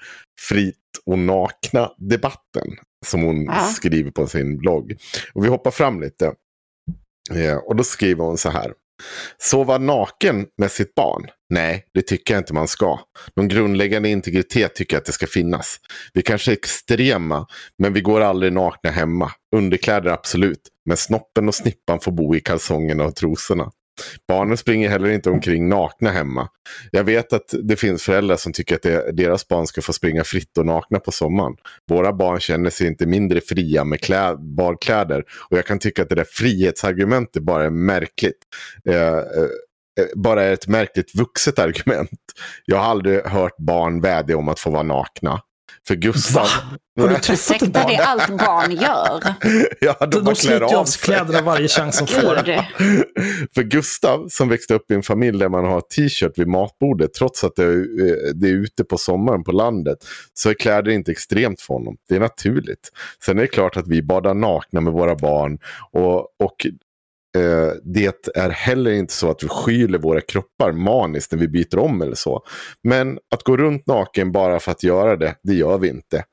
fritt 0.49 0.75
och 1.07 1.19
nakna 1.19 1.91
debatten. 1.99 2.67
Som 3.07 3.23
hon 3.23 3.45
Ja. 3.45 3.61
skriver 3.61 4.11
på 4.11 4.27
sin 4.27 4.59
blogg. 4.59 4.97
Och 5.35 5.45
vi 5.45 5.49
hoppar 5.49 5.71
fram 5.71 6.01
lite. 6.01 6.33
Eh, 7.35 7.57
och 7.57 7.77
då 7.77 7.85
skriver 7.85 8.25
hon 8.25 8.39
så 8.39 8.51
här. 8.51 8.73
Sova 9.39 9.79
naken 9.79 10.47
med 10.59 10.71
sitt 10.71 10.95
barn? 10.95 11.27
Nej, 11.51 11.85
det 11.95 12.03
tycker 12.03 12.35
jag 12.35 12.41
inte 12.41 12.55
man 12.55 12.69
ska. 12.69 12.99
Någon 13.37 13.49
grundläggande 13.49 14.09
integritet 14.09 14.75
tycker 14.75 14.97
jag 14.97 15.01
att 15.01 15.07
det 15.07 15.13
ska 15.13 15.27
finnas. 15.27 15.81
Vi 16.13 16.23
kanske 16.23 16.51
är 16.51 16.57
extrema, 16.57 17.47
men 17.79 17.93
vi 17.93 18.01
går 18.01 18.21
aldrig 18.21 18.53
nakna 18.53 18.91
hemma. 18.91 19.31
Underkläder 19.57 20.11
absolut, 20.11 20.61
men 20.87 20.97
snoppen 20.97 21.49
och 21.49 21.55
snippan 21.55 22.01
får 22.01 22.13
bo 22.13 22.37
i 22.37 22.41
kalsongerna 22.41 23.05
och 23.05 23.17
trosorna. 23.17 23.71
Barnen 24.29 24.57
springer 24.57 24.89
heller 24.89 25.09
inte 25.09 25.31
omkring 25.31 25.69
nakna 25.69 26.11
hemma. 26.11 26.49
Jag 26.91 27.05
vet 27.05 27.33
att 27.33 27.55
det 27.63 27.77
finns 27.77 28.03
föräldrar 28.03 28.37
som 28.37 28.53
tycker 28.53 28.75
att 28.75 28.83
det, 28.83 29.13
deras 29.13 29.49
barn 29.49 29.67
ska 29.67 29.83
få 29.83 29.93
springa 29.93 30.25
fritt 30.25 30.59
och 30.59 30.67
nakna 30.67 31.01
på 31.01 31.13
sommaren. 31.13 31.55
Våra 31.91 32.13
barn 32.13 32.41
känner 32.41 32.71
sig 32.71 32.87
inte 32.87 33.07
mindre 33.07 33.41
fria 33.41 33.85
med 33.85 34.01
klä, 34.01 34.37
badkläder. 34.37 35.25
Och 35.51 35.59
jag 35.59 35.67
kan 35.67 35.79
tycka 35.79 36.03
att 36.03 36.09
det 36.09 36.15
där 36.15 36.27
frihetsargumentet 36.31 37.43
bara 37.43 37.65
är 37.65 37.71
märkligt. 37.71 38.39
Eh, 38.89 38.97
eh, 38.97 39.19
eh, 40.01 40.07
bara 40.17 40.45
är 40.45 40.53
ett 40.53 40.69
märkligt 40.69 41.15
vuxet 41.15 41.59
argument. 41.59 42.21
Jag 42.65 42.77
har 42.77 42.85
aldrig 42.85 43.27
hört 43.27 43.57
barn 43.57 44.01
vädja 44.01 44.37
om 44.37 44.49
att 44.49 44.61
få 44.61 44.71
vara 44.71 44.83
nakna. 44.83 45.41
För 45.87 45.95
Gustav... 45.95 46.47
Har 47.01 47.09
du 47.09 47.15
träffat 47.15 47.57
ett 47.57 47.63
Ursäkta, 47.63 47.67
barn? 47.81 47.87
det 47.89 47.95
är 47.95 48.03
allt 48.05 48.29
barn 48.29 48.71
gör. 48.73 49.35
ja, 49.81 49.97
de, 50.01 50.07
De, 50.11 50.25
de 50.25 50.35
sliter 50.35 50.77
av 50.77 50.85
sig. 50.85 51.01
kläderna 51.03 51.43
varje 51.43 51.69
chans 51.69 51.97
som 51.99 52.07
får. 52.07 52.35
För 53.55 53.63
Gustav 53.63 54.29
som 54.29 54.49
växte 54.49 54.75
upp 54.75 54.91
i 54.91 54.95
en 54.95 55.03
familj 55.03 55.39
där 55.39 55.49
man 55.49 55.65
har 55.65 55.81
t-shirt 55.81 56.39
vid 56.39 56.49
matbordet 56.49 57.15
trots 57.15 57.45
att 57.45 57.57
det 57.57 57.63
är, 57.65 57.77
eh, 57.79 58.35
det 58.35 58.49
är 58.49 58.53
ute 58.53 58.85
på 58.85 58.99
sommaren 58.99 59.45
på 59.45 59.53
landet 59.53 59.99
så 60.35 60.51
är 60.51 60.55
kläder 60.55 60.91
inte 60.91 61.13
extremt 61.13 61.61
för 61.61 61.75
honom. 61.75 61.97
Det 62.09 62.17
är 62.17 62.21
naturligt. 62.21 62.91
Sen 63.25 63.39
är 63.39 63.43
det 63.43 63.49
klart 63.49 63.77
att 63.77 63.89
vi 63.89 64.03
badar 64.03 64.35
nakna 64.35 64.81
med 64.81 64.93
våra 64.93 65.15
barn 65.17 65.59
och, 65.93 66.19
och 66.21 66.67
det 67.85 68.37
är 68.37 68.51
heller 68.51 68.91
inte 68.91 69.13
så 69.13 69.31
att 69.31 69.43
vi 69.43 69.49
skyler 69.49 69.99
våra 69.99 70.21
kroppar 70.21 70.73
maniskt 70.73 71.33
när 71.33 71.39
vi 71.39 71.49
byter 71.49 71.79
om 71.79 72.03
eller 72.03 72.15
så. 72.15 72.43
Men 72.89 73.19
att 73.35 73.43
gå 73.43 73.57
runt 73.57 73.87
naken 73.87 74.33
bara 74.33 74.61
för 74.61 74.73
att 74.73 74.83
göra 74.83 75.17
det, 75.17 75.35
det 75.43 75.55
gör 75.55 75.79
vi 75.79 75.89
inte. 75.89 76.25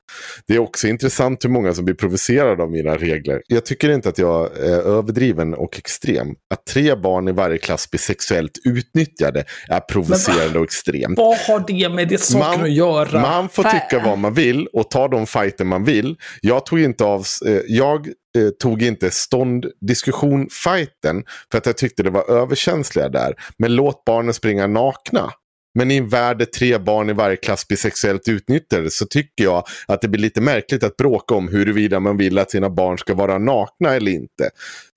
Det 0.46 0.54
är 0.54 0.58
också 0.58 0.88
intressant 0.88 1.44
hur 1.44 1.50
många 1.50 1.74
som 1.74 1.84
blir 1.84 1.94
provocerade 1.94 2.62
av 2.62 2.70
mina 2.70 2.96
regler. 2.96 3.42
Jag 3.46 3.64
tycker 3.64 3.90
inte 3.90 4.08
att 4.08 4.18
jag 4.18 4.58
är 4.58 4.82
överdriven 4.82 5.54
och 5.54 5.78
extrem. 5.78 6.28
Att 6.54 6.66
tre 6.66 6.94
barn 6.94 7.28
i 7.28 7.32
varje 7.32 7.58
klass 7.58 7.90
blir 7.90 8.00
sexuellt 8.00 8.58
utnyttjade 8.64 9.44
är 9.68 9.80
provocerande 9.80 10.58
och 10.58 10.64
extremt. 10.64 11.18
Vad 11.18 11.36
har 11.36 11.64
det 11.66 11.88
med 11.88 12.08
det 12.08 12.18
saken 12.18 12.62
att 12.62 12.72
göra? 12.72 13.20
man 13.20 13.48
får 13.48 13.62
tycka 13.62 14.02
vad 14.04 14.18
man 14.18 14.34
vill 14.34 14.66
och 14.66 14.90
ta 14.90 15.08
de 15.08 15.26
fighter 15.26 15.64
man 15.64 15.84
vill. 15.84 16.16
Jag 16.40 16.66
tog 16.66 16.80
inte 16.80 17.04
av, 17.04 17.26
eh, 17.46 17.60
jag 17.66 18.08
eh, 18.38 18.48
tog 18.50 18.82
inte 18.82 19.10
stånd 19.10 19.66
diskussion 19.80 20.48
fighten 20.50 21.24
för 21.50 21.58
att 21.58 21.66
jag 21.66 21.76
tyckte 21.76 22.02
det 22.02 22.10
var 22.10 22.30
överkänsliga 22.30 23.08
där. 23.08 23.34
Men 23.58 23.74
låt 23.74 24.04
barnen 24.04 24.34
springa 24.34 24.66
nakna. 24.66 25.32
Men 25.74 25.90
i 25.90 25.96
en 25.96 26.08
värld 26.08 26.38
där 26.38 26.44
tre 26.44 26.78
barn 26.78 27.10
i 27.10 27.12
varje 27.12 27.36
klass 27.36 27.68
blir 27.68 27.78
sexuellt 27.78 28.28
utnyttjade 28.28 28.90
så 28.90 29.06
tycker 29.06 29.44
jag 29.44 29.64
att 29.86 30.00
det 30.00 30.08
blir 30.08 30.20
lite 30.20 30.40
märkligt 30.40 30.82
att 30.82 30.96
bråka 30.96 31.34
om 31.34 31.48
huruvida 31.48 32.00
man 32.00 32.16
vill 32.16 32.38
att 32.38 32.50
sina 32.50 32.70
barn 32.70 32.98
ska 32.98 33.14
vara 33.14 33.38
nakna 33.38 33.94
eller 33.94 34.12
inte. 34.12 34.50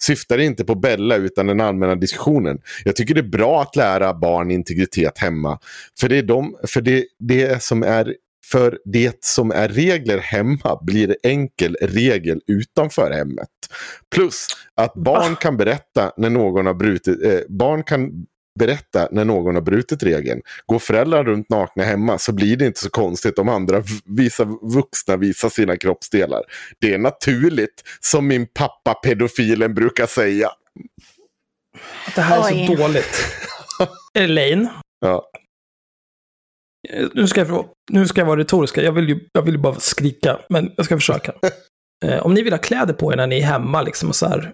Syftar 0.04 0.38
inte 0.38 0.66
på 0.66 0.76
Bella 0.76 1.16
utan 1.16 1.48
den 1.48 1.62
allmänna 1.62 1.96
diskussionen. 1.96 2.58
Jag 2.84 2.96
tycker 2.96 3.14
det 3.14 3.22
är 3.22 3.30
bra 3.30 3.62
att 3.62 3.76
lära 3.76 4.14
barn 4.14 4.52
integritet 4.52 5.18
hemma. 5.18 5.60
För 6.00 6.10
det 6.10 6.18
är 6.18 6.24
de, 6.24 6.56
för 6.68 6.82
det, 6.82 7.06
det 7.20 7.64
som 7.64 7.84
är 7.84 8.16
för 8.52 8.80
det 8.86 9.26
som 9.26 9.52
är 9.52 9.68
regler 9.68 10.18
hemma 10.18 10.80
blir 10.82 11.16
enkel 11.24 11.78
regel 11.82 12.42
utanför 12.48 13.12
hemmet. 13.12 13.48
Plus 14.16 14.48
att 14.76 14.94
barn 14.94 15.36
kan 15.36 15.58
berätta 15.58 16.12
när 16.18 16.30
någon 16.30 16.66
har 16.66 16.74
brutit, 16.74 17.24
eh, 17.26 17.40
barn 17.50 17.84
kan 17.84 18.10
berätta 18.60 19.08
när 19.12 19.26
någon 19.26 19.56
har 19.56 19.62
brutit 19.62 20.04
regeln. 20.04 20.42
Går 20.66 20.80
föräldrar 20.80 21.24
runt 21.24 21.50
nakna 21.50 21.84
hemma 21.84 22.18
så 22.18 22.32
blir 22.34 22.58
det 22.58 22.66
inte 22.66 22.80
så 22.80 22.90
konstigt 22.90 23.40
om 23.40 23.50
andra 23.50 23.84
visar, 24.06 24.74
vuxna 24.76 25.18
visar 25.18 25.50
sina 25.50 25.78
kroppsdelar. 25.78 26.42
Det 26.80 26.94
är 26.94 26.98
naturligt, 26.98 27.84
som 28.00 28.28
min 28.28 28.48
pappa 28.54 28.94
pedofilen 28.94 29.74
brukar 29.74 30.06
säga. 30.08 30.50
Det 32.16 32.22
här 32.22 32.38
är 32.38 32.42
så 32.44 32.72
Oj. 32.74 32.76
dåligt. 32.78 33.26
Elaine, 34.14 34.70
Ja. 35.00 35.30
Nu 37.14 37.28
ska, 37.28 37.46
jag, 37.48 37.66
nu 37.92 38.08
ska 38.08 38.22
jag 38.22 38.26
vara 38.26 38.40
retoriska. 38.40 38.82
Jag 38.84 38.92
vill 38.92 39.10
ju 39.10 39.20
jag 39.34 39.42
vill 39.42 39.60
bara 39.60 39.76
skrika, 39.80 40.40
men 40.50 40.72
jag 40.78 40.86
ska 40.86 40.96
försöka. 40.98 41.34
Eh, 42.06 42.26
om 42.26 42.34
ni 42.34 42.42
vill 42.42 42.54
ha 42.54 42.58
kläder 42.58 42.94
på 42.94 43.14
er 43.14 43.18
när 43.18 43.28
ni 43.28 43.38
är 43.38 43.46
hemma, 43.46 43.82
liksom 43.82 44.10
och 44.10 44.16
så 44.16 44.28
här, 44.28 44.54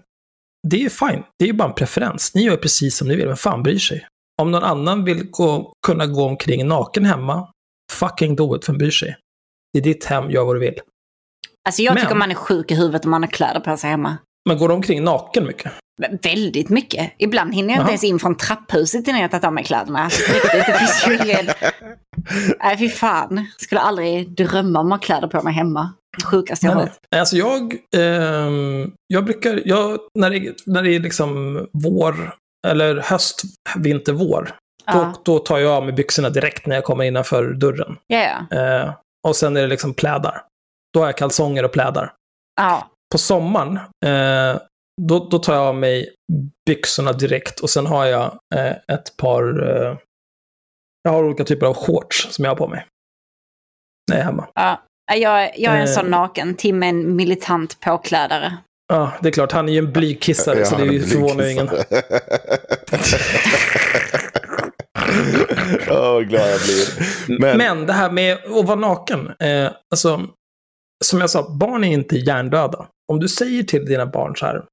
det 0.68 0.76
är 0.76 0.80
ju 0.80 0.90
fine. 0.90 1.22
Det 1.38 1.44
är 1.44 1.46
ju 1.46 1.52
bara 1.52 1.68
en 1.68 1.74
preferens. 1.74 2.34
Ni 2.34 2.42
gör 2.42 2.56
precis 2.56 2.96
som 2.96 3.08
ni 3.08 3.16
vill. 3.16 3.26
Vem 3.26 3.36
fan 3.36 3.62
bryr 3.62 3.78
sig? 3.78 4.06
Om 4.42 4.50
någon 4.50 4.62
annan 4.62 5.04
vill 5.04 5.30
gå, 5.30 5.72
kunna 5.86 6.06
gå 6.06 6.24
omkring 6.24 6.66
naken 6.68 7.04
hemma, 7.04 7.48
fucking 7.92 8.36
do 8.36 8.56
it. 8.56 8.68
Vem 8.68 8.78
bryr 8.78 8.90
sig? 8.90 9.16
Det 9.72 9.78
är 9.78 9.82
ditt 9.82 10.04
hem, 10.04 10.30
gör 10.30 10.44
vad 10.44 10.56
du 10.56 10.60
vill. 10.60 10.80
Alltså 11.68 11.82
jag 11.82 11.94
Men- 11.94 12.02
tycker 12.02 12.14
man 12.16 12.30
är 12.30 12.34
sjuk 12.34 12.70
i 12.70 12.74
huvudet 12.74 13.04
om 13.04 13.10
man 13.10 13.22
har 13.22 13.30
kläder 13.30 13.60
på 13.60 13.76
sig 13.76 13.90
hemma. 13.90 14.16
Men 14.48 14.58
går 14.58 14.68
de 14.68 14.74
omkring 14.74 15.04
naken 15.04 15.46
mycket? 15.46 15.72
Väldigt 16.22 16.68
mycket. 16.68 17.12
Ibland 17.18 17.54
hinner 17.54 17.68
jag 17.68 17.74
inte 17.76 17.82
Jaha. 17.82 17.90
ens 17.90 18.04
in 18.04 18.18
från 18.18 18.36
trapphuset 18.36 19.08
innan 19.08 19.20
jag 19.20 19.30
tagit 19.30 19.44
av 19.44 19.52
mig 19.52 19.64
kläderna. 19.64 19.98
Alltså, 20.04 20.32
på 20.32 20.34
riktigt, 20.34 20.66
det 20.66 20.78
finns 20.78 21.06
ju 21.08 21.14
ingen... 21.14 21.46
Nej, 22.62 22.78
fy 22.78 22.88
fan. 22.88 23.46
Skulle 23.58 23.80
aldrig 23.80 24.30
drömma 24.36 24.80
om 24.80 24.92
att 24.92 24.98
ha 25.00 25.06
kläder 25.06 25.28
på 25.28 25.42
mig 25.42 25.52
hemma. 25.54 25.92
Sjukaste 26.24 26.66
jag 26.66 26.76
nej. 26.76 26.92
Alltså 27.20 27.36
jag, 27.36 27.74
ehm, 27.96 28.92
jag 29.06 29.24
brukar, 29.24 29.62
jag, 29.64 29.98
när, 30.18 30.30
det, 30.30 30.54
när 30.66 30.82
det 30.82 30.94
är 30.94 31.00
liksom 31.00 31.58
vår, 31.72 32.34
eller 32.66 32.96
höst, 33.00 33.42
vinter, 33.76 34.12
vår, 34.12 34.54
Ja. 34.86 34.92
då, 35.24 35.32
då 35.32 35.38
tar 35.38 35.58
jag 35.58 35.72
av 35.72 35.84
mig 35.84 35.92
byxorna 35.92 36.30
direkt 36.30 36.66
när 36.66 36.74
jag 36.74 36.84
kommer 36.84 37.04
innanför 37.04 37.52
dörren. 37.52 37.96
Ja, 38.06 38.46
ja. 38.50 38.56
Eh, 38.58 38.94
och 39.28 39.36
sen 39.36 39.56
är 39.56 39.60
det 39.60 39.66
liksom 39.68 39.94
plädar. 39.94 40.42
Då 40.94 41.00
har 41.00 41.06
jag 41.06 41.16
kalsonger 41.16 41.64
och 41.64 41.72
plädar. 41.72 42.12
ja. 42.60 42.88
På 43.12 43.18
sommaren, 43.18 43.76
eh, 44.06 44.60
då, 45.02 45.28
då 45.30 45.38
tar 45.38 45.54
jag 45.54 45.62
av 45.62 45.74
mig 45.74 46.14
byxorna 46.66 47.12
direkt 47.12 47.60
och 47.60 47.70
sen 47.70 47.86
har 47.86 48.06
jag 48.06 48.38
eh, 48.54 48.70
ett 48.94 49.16
par, 49.16 49.68
eh, 49.70 49.96
jag 51.02 51.10
har 51.12 51.24
olika 51.24 51.44
typer 51.44 51.66
av 51.66 51.74
shorts 51.74 52.28
som 52.30 52.44
jag 52.44 52.50
har 52.50 52.56
på 52.56 52.68
mig. 52.68 52.86
När 54.10 54.16
jag 54.16 54.20
är 54.20 54.24
hemma. 54.24 54.48
ja. 54.54 54.82
Jag, 55.14 55.58
jag 55.58 55.72
är 55.74 55.76
en 55.80 55.82
Eh. 55.88 55.92
sån 55.94 56.06
naken. 56.10 56.54
Tim 56.54 56.82
är 56.82 56.86
en 56.88 57.16
militant 57.16 57.80
påklädare. 57.80 58.56
Ja, 58.92 59.12
det 59.22 59.28
är 59.28 59.32
klart, 59.32 59.52
han 59.52 59.68
är 59.68 59.72
ju 59.72 59.78
en 59.78 59.92
blygkissare 59.92 60.64
så 60.66 60.76
det 60.76 60.82
är 60.82 60.86
ju 60.92 61.02
förvånar 61.02 61.46
ingen. 61.46 61.68
Åh, 65.90 66.12
vad 66.12 66.28
glad 66.28 66.50
jag 66.50 66.60
blir. 66.60 67.38
Men, 67.40 67.58
Men 67.58 67.86
det 67.86 67.92
här 67.92 68.10
med 68.10 68.32
att 68.44 68.66
vara 68.66 68.78
naken. 68.78 69.26
Eh, 69.40 69.70
alltså, 69.90 70.20
som 71.04 71.20
jag 71.20 71.30
sa, 71.30 71.50
barn 71.50 71.84
är 71.84 71.92
inte 71.92 72.16
hjärndöda. 72.16 72.86
Om 73.12 73.20
du 73.20 73.28
säger 73.28 73.62
till 73.62 73.84
dina 73.84 74.06
barn 74.06 74.36
så 74.36 74.46
här. 74.46 74.64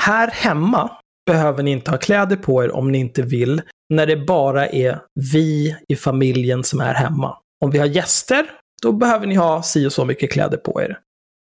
Här 0.00 0.28
hemma 0.30 0.90
behöver 1.26 1.62
ni 1.62 1.70
inte 1.70 1.90
ha 1.90 1.98
kläder 1.98 2.36
på 2.36 2.64
er 2.64 2.70
om 2.70 2.92
ni 2.92 2.98
inte 2.98 3.22
vill. 3.22 3.62
När 3.94 4.06
det 4.06 4.16
bara 4.16 4.68
är 4.68 5.00
vi 5.32 5.76
i 5.88 5.96
familjen 5.96 6.64
som 6.64 6.80
är 6.80 6.94
hemma. 6.94 7.38
Om 7.64 7.70
vi 7.70 7.78
har 7.78 7.86
gäster, 7.86 8.50
då 8.82 8.92
behöver 8.92 9.26
ni 9.26 9.34
ha 9.34 9.62
si 9.62 9.86
och 9.86 9.92
så 9.92 10.04
mycket 10.04 10.32
kläder 10.32 10.56
på 10.56 10.82
er. 10.82 10.98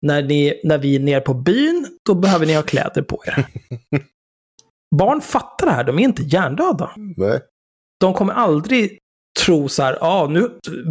När, 0.06 0.22
ni, 0.22 0.60
när 0.64 0.78
vi 0.78 0.96
är 0.96 1.00
nere 1.00 1.20
på 1.20 1.34
byn, 1.34 1.86
då 2.06 2.14
behöver 2.14 2.46
ni 2.46 2.54
ha 2.54 2.62
kläder 2.62 3.02
på 3.02 3.22
er. 3.26 3.46
Barn 4.96 5.20
fattar 5.20 5.66
det 5.66 5.72
här, 5.72 5.84
de 5.84 5.98
är 5.98 6.02
inte 6.02 6.22
hjärndöda 6.22 6.90
nej. 6.96 7.40
de 8.00 8.14
kommer 8.14 8.32
aldrig 8.32 8.98
tro 9.40 9.68
så 9.68 9.82
här, 9.82 9.98
ja, 10.00 10.06
ah, 10.06 10.26
nu 10.26 10.50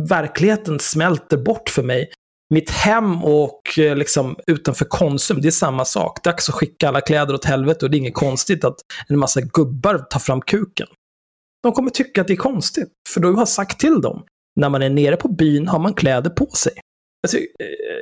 verkligheten 0.09 0.79
smälter 0.79 1.37
bort 1.37 1.69
för 1.69 1.83
mig. 1.83 2.11
Mitt 2.49 2.69
hem 2.69 3.23
och 3.23 3.79
eh, 3.79 3.95
liksom 3.95 4.35
utanför 4.47 4.85
Konsum, 4.85 5.41
det 5.41 5.47
är 5.47 5.51
samma 5.51 5.85
sak. 5.85 6.23
Dags 6.23 6.49
att 6.49 6.55
skicka 6.55 6.87
alla 6.87 7.01
kläder 7.01 7.33
åt 7.33 7.45
helvete 7.45 7.85
och 7.85 7.91
det 7.91 7.97
är 7.97 7.99
inget 7.99 8.13
konstigt 8.13 8.63
att 8.63 8.75
en 9.07 9.19
massa 9.19 9.41
gubbar 9.41 9.97
tar 9.97 10.19
fram 10.19 10.41
kuken. 10.41 10.87
De 11.63 11.71
kommer 11.71 11.89
tycka 11.89 12.21
att 12.21 12.27
det 12.27 12.33
är 12.33 12.37
konstigt, 12.37 12.89
för 13.09 13.21
du 13.21 13.33
har 13.33 13.45
sagt 13.45 13.79
till 13.79 14.01
dem. 14.01 14.23
När 14.59 14.69
man 14.69 14.81
är 14.81 14.89
nere 14.89 15.15
på 15.15 15.27
byn 15.27 15.67
har 15.67 15.79
man 15.79 15.93
kläder 15.93 16.29
på 16.29 16.45
sig. 16.45 16.73
Alltså, 17.27 17.37
eh, 17.37 17.45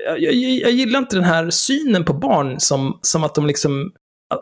jag, 0.06 0.20
jag, 0.20 0.34
jag 0.34 0.72
gillar 0.72 1.00
inte 1.00 1.16
den 1.16 1.24
här 1.24 1.50
synen 1.50 2.06
på 2.06 2.14
barn 2.14 2.60
som, 2.60 3.00
som 3.02 3.24
att 3.24 3.36
de 3.36 3.48
liksom 3.48 3.92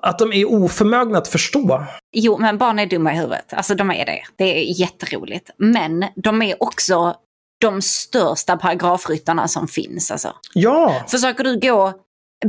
att 0.02 0.20
de 0.20 0.34
är 0.34 0.46
oförmögna 0.46 1.18
att 1.18 1.28
förstå. 1.28 1.86
Jo, 2.16 2.38
men 2.38 2.58
barn 2.58 2.80
är 2.80 2.86
dumma 2.86 3.14
i 3.14 3.18
huvudet. 3.18 3.54
Alltså 3.54 3.76
de 3.76 3.92
är 3.92 4.06
det. 4.06 4.24
Det 4.36 4.44
är 4.44 4.80
jätteroligt. 4.80 5.50
Men 5.58 6.06
de 6.16 6.42
är 6.42 6.64
också 6.64 7.16
de 7.62 7.82
största 7.82 8.58
paragrafryttarna 8.58 9.48
som 9.48 9.68
finns. 9.68 10.12
Alltså. 10.12 10.34
Ja, 10.54 11.04
Försöker 11.08 11.44
du 11.44 11.60
gå 11.60 11.94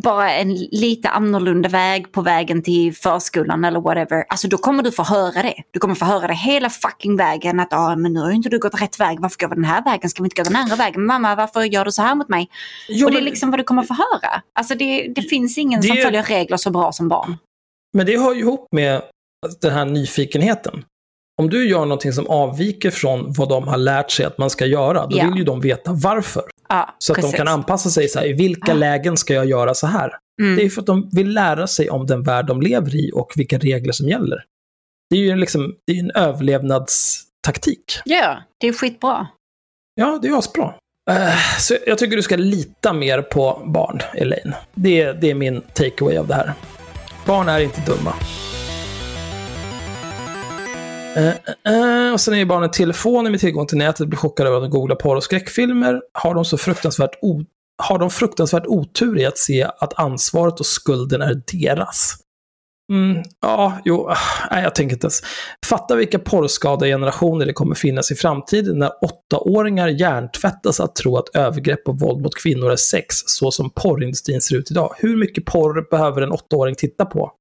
bara 0.02 0.32
en 0.32 0.54
lite 0.54 1.08
annorlunda 1.08 1.68
väg 1.68 2.12
på 2.12 2.22
vägen 2.22 2.62
till 2.62 2.94
förskolan 2.96 3.64
eller 3.64 3.80
whatever, 3.80 4.24
alltså 4.28 4.48
då 4.48 4.58
kommer 4.58 4.82
du 4.82 4.92
få 4.92 5.02
höra 5.02 5.42
det. 5.42 5.54
Du 5.70 5.78
kommer 5.80 5.94
få 5.94 6.04
höra 6.04 6.26
det 6.26 6.34
hela 6.34 6.70
fucking 6.70 7.16
vägen 7.16 7.60
att 7.60 7.72
ah, 7.72 7.96
men 7.96 8.12
nu 8.12 8.20
har 8.20 8.30
inte 8.30 8.48
du 8.48 8.58
gått 8.58 8.80
rätt 8.82 9.00
väg, 9.00 9.20
varför 9.20 9.38
går 9.38 9.48
vi 9.48 9.54
den 9.54 9.64
här 9.64 9.84
vägen? 9.84 10.10
Ska 10.10 10.22
vi 10.22 10.26
inte 10.26 10.42
gå 10.42 10.48
den 10.48 10.56
andra 10.56 10.76
vägen? 10.76 11.06
Mamma, 11.06 11.34
varför 11.34 11.62
gör 11.62 11.84
du 11.84 11.92
så 11.92 12.02
här 12.02 12.14
mot 12.14 12.28
mig? 12.28 12.48
Jo, 12.88 13.06
och 13.06 13.12
det 13.12 13.18
är 13.18 13.22
liksom 13.22 13.50
vad 13.50 13.60
du 13.60 13.64
kommer 13.64 13.82
få 13.82 13.94
höra. 13.94 14.42
Alltså 14.58 14.74
det, 14.74 15.08
det 15.14 15.22
finns 15.22 15.58
ingen 15.58 15.82
som 15.82 15.96
Det- 15.96 16.02
följer 16.02 16.22
regler 16.22 16.56
så 16.56 16.70
bra 16.70 16.92
som 16.92 17.08
barn. 17.08 17.36
Men 17.92 18.06
det 18.06 18.18
hör 18.20 18.34
ju 18.34 18.40
ihop 18.40 18.68
med 18.72 19.02
den 19.60 19.72
här 19.72 19.84
nyfikenheten. 19.84 20.84
Om 21.42 21.50
du 21.50 21.68
gör 21.68 21.80
någonting 21.80 22.12
som 22.12 22.26
avviker 22.26 22.90
från 22.90 23.32
vad 23.32 23.48
de 23.48 23.68
har 23.68 23.76
lärt 23.76 24.10
sig 24.10 24.26
att 24.26 24.38
man 24.38 24.50
ska 24.50 24.66
göra, 24.66 25.06
då 25.06 25.18
Ja. 25.18 25.24
vill 25.28 25.38
ju 25.38 25.44
de 25.44 25.60
veta 25.60 25.92
varför. 25.92 26.42
Ja, 26.68 26.94
Så 26.98 27.12
att 27.12 27.16
precis. 27.16 27.30
de 27.32 27.36
kan 27.36 27.48
anpassa 27.48 27.90
sig 27.90 28.08
så 28.08 28.18
här, 28.18 28.26
i 28.26 28.32
vilka 28.32 28.72
Ah. 28.72 28.74
lägen 28.74 29.16
ska 29.16 29.34
jag 29.34 29.46
göra 29.46 29.74
så 29.74 29.86
här? 29.86 30.10
Mm. 30.42 30.56
Det 30.56 30.64
är 30.64 30.68
för 30.68 30.80
att 30.80 30.86
de 30.86 31.10
vill 31.12 31.32
lära 31.34 31.66
sig 31.66 31.90
om 31.90 32.06
den 32.06 32.22
värld 32.22 32.46
de 32.46 32.60
lever 32.62 32.96
i 32.96 33.10
och 33.14 33.32
vilka 33.36 33.58
regler 33.58 33.92
som 33.92 34.08
gäller. 34.08 34.44
Det 35.10 35.16
är 35.16 35.20
ju 35.20 35.36
liksom, 35.36 35.74
det 35.86 35.92
är 35.92 35.98
en 36.00 36.10
överlevnadstaktik. 36.10 37.98
Ja, 38.04 38.38
det 38.60 38.68
är 38.68 38.72
skitbra. 38.72 39.26
Ja, 39.94 40.18
det 40.22 40.28
är 40.28 40.38
asbra. 40.38 40.74
Uh, 41.10 41.36
så 41.58 41.76
jag 41.86 41.98
tycker 41.98 42.16
du 42.16 42.22
ska 42.22 42.36
lita 42.36 42.92
mer 42.92 43.22
på 43.22 43.62
barn, 43.66 44.00
Elaine. 44.14 44.54
Det, 44.74 45.12
det 45.12 45.30
är 45.30 45.34
min 45.34 45.60
takeaway 45.60 46.16
av 46.16 46.26
det 46.26 46.34
här. 46.34 46.52
Barn 47.26 47.48
är 47.48 47.60
inte 47.60 47.80
dumma. 47.80 48.14
Uh, 51.16 51.28
uh, 51.74 52.12
och 52.12 52.20
sen 52.20 52.34
är 52.34 52.38
ju 52.38 52.44
barnen 52.44 52.70
telefoner 52.70 53.30
med 53.30 53.40
tillgång 53.40 53.66
till 53.66 53.78
nätet 53.78 54.09
blir 54.09 54.18
chockade 54.18 54.48
över 54.48 54.56
att 54.59 54.64
de 54.64 54.70
googlar 54.70 54.97
porr 54.97 55.16
och 55.16 55.24
skräckfilmer. 55.24 56.02
Har 56.12 56.34
de 56.34 56.44
så 56.44 56.59
fruktansvärt 56.59 57.14
har 57.82 57.98
de 57.98 58.10
fruktansvärt 58.10 58.66
otur 58.66 59.18
i 59.18 59.26
att 59.26 59.38
se 59.38 59.68
att 59.78 59.98
ansvaret 59.98 60.60
och 60.60 60.66
skulden 60.66 61.22
är 61.22 61.43
deras. 61.52 62.16
Mm, 62.93 63.22
ja, 63.40 63.78
jo, 63.84 64.09
ah, 64.09 64.16
nej, 64.51 64.62
jag 64.62 64.74
tänker 64.74 64.94
inte 64.94 65.05
ens. 65.05 65.22
Fatta 65.66 65.97
vilka 65.97 66.18
porrskadade 66.18 66.86
generationer 66.86 67.47
det 67.47 67.52
kommer 67.52 67.74
finnas 67.74 68.10
i 68.10 68.14
framtiden 68.14 68.78
när 68.78 69.05
åttaåringar 69.05 69.88
hjärntvättas 69.88 70.80
att 70.80 70.97
tro 70.97 71.16
att 71.16 71.36
övergrepp 71.36 71.88
och 71.88 72.01
våld 72.01 72.22
mot 72.22 72.34
kvinnor 72.34 72.70
är 72.70 72.76
sex, 72.76 73.16
så 73.26 73.51
som 73.51 73.70
porrindustrin 73.70 74.40
ser 74.40 74.56
ut 74.56 74.70
idag. 74.70 74.94
Hur 74.98 75.16
mycket 75.16 75.44
porr 75.44 75.90
behöver 75.90 76.22
en 76.22 76.32
åttaåring 76.32 76.74
titta 76.74 77.05
på 77.05 77.32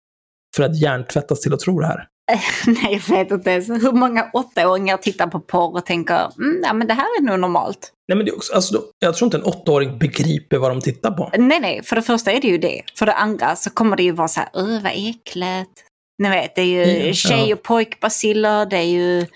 för 0.56 0.64
att 0.64 0.82
hjärntvättas 0.82 1.42
till 1.42 1.54
att 1.54 1.60
tro 1.60 1.80
det 1.80 1.88
här? 1.88 2.08
Nej, 2.68 3.02
jag 3.08 3.18
vet 3.18 3.32
inte. 3.32 3.52
Hur 3.52 3.92
många 3.92 4.30
åttaåringar 4.34 4.98
tittar 4.98 5.28
på 5.28 5.40
porr 5.40 5.76
och 5.76 5.86
tänker 5.86 6.32
mm, 6.38 6.62
ja, 6.64 6.74
men 6.74 6.88
det 6.88 6.94
här 6.94 7.06
är 7.20 7.22
nog 7.22 7.40
normalt? 7.40 7.92
Nej, 8.08 8.18
men 8.18 8.26
det 8.26 8.32
är 8.32 8.36
också, 8.36 8.54
alltså, 8.54 8.82
jag 9.00 9.16
tror 9.16 9.28
inte 9.28 9.38
en 9.38 9.44
åttaåring 9.44 10.00
begriper 10.00 10.58
vad 10.58 10.72
de 10.72 10.82
tittar 10.82 11.12
på. 11.12 11.32
Nej, 11.38 11.60
nej. 11.60 11.84
För 11.84 11.96
det 11.96 12.02
första 12.02 12.32
är 12.32 12.42
det 12.42 12.48
ju 12.48 12.58
det. 12.58 12.82
För 12.98 13.06
det 13.06 13.14
andra 13.14 13.56
så 13.56 13.70
kommer 13.70 13.98
det 13.98 14.04
ju 14.04 14.12
vara 14.12 14.28
så 14.28 14.40
här, 14.40 14.50
vad 14.54 14.92
äckligt. 14.96 15.85
Ni 16.18 16.30
vet, 16.30 16.56
det 16.56 16.62
är 16.62 16.66
ju 16.66 16.84
mm, 16.84 17.14
tjej 17.14 17.54
och 17.54 17.64
pojkbaciller, 17.64 18.66
det 18.66 18.78
är 18.78 18.82
ju... 18.82 19.18
Mm. 19.18 19.28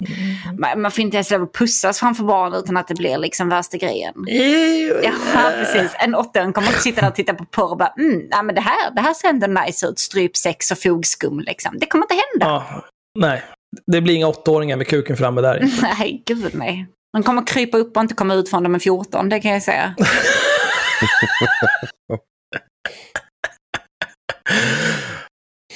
Man, 0.60 0.81
man 0.81 0.91
får 0.91 1.01
inte 1.01 1.18
ens 1.18 1.31
lov 1.31 1.43
att 1.43 1.53
pussas 1.53 1.99
framför 1.99 2.23
barn 2.23 2.53
utan 2.53 2.77
att 2.77 2.88
det 2.88 2.95
blir 2.95 3.18
liksom 3.18 3.49
värsta 3.49 3.77
grejen. 3.77 4.14
Mm. 4.30 5.03
Ja, 5.03 5.51
precis. 5.56 5.91
En 5.99 6.15
åttaåring 6.15 6.53
kommer 6.53 6.68
inte 6.68 6.80
sitta 6.80 7.01
där 7.01 7.07
och 7.07 7.15
titta 7.15 7.34
på 7.34 7.45
porr 7.45 7.72
och 7.72 7.77
bara 7.77 7.93
mm, 7.97 8.27
nej, 8.31 8.43
men 8.43 8.56
det 8.56 8.61
här, 8.61 8.91
det 8.95 9.01
här 9.01 9.14
ser 9.14 9.30
ändå 9.30 9.47
nice 9.47 9.88
ut, 9.88 9.99
strypsex 9.99 10.72
och 10.72 10.80
fogskum 10.80 11.39
liksom. 11.39 11.77
Det 11.80 11.85
kommer 11.85 12.03
inte 12.03 12.15
hända. 12.15 12.45
Ja, 12.45 12.85
nej, 13.19 13.43
det 13.91 14.01
blir 14.01 14.15
inga 14.15 14.27
åttaåringar 14.27 14.77
med 14.77 14.88
kuken 14.88 15.18
framme 15.18 15.41
där. 15.41 15.60
Nej, 15.81 16.23
gud 16.26 16.56
nej. 16.56 16.88
De 17.14 17.23
kommer 17.23 17.47
krypa 17.47 17.77
upp 17.77 17.97
och 17.97 18.01
inte 18.01 18.15
komma 18.15 18.34
ut 18.34 18.49
från 18.49 18.64
de 18.64 18.76
är 18.76 18.80
14, 18.80 19.30
det 19.30 19.39
kan 19.39 19.51
jag 19.51 19.64
säga. 19.64 19.95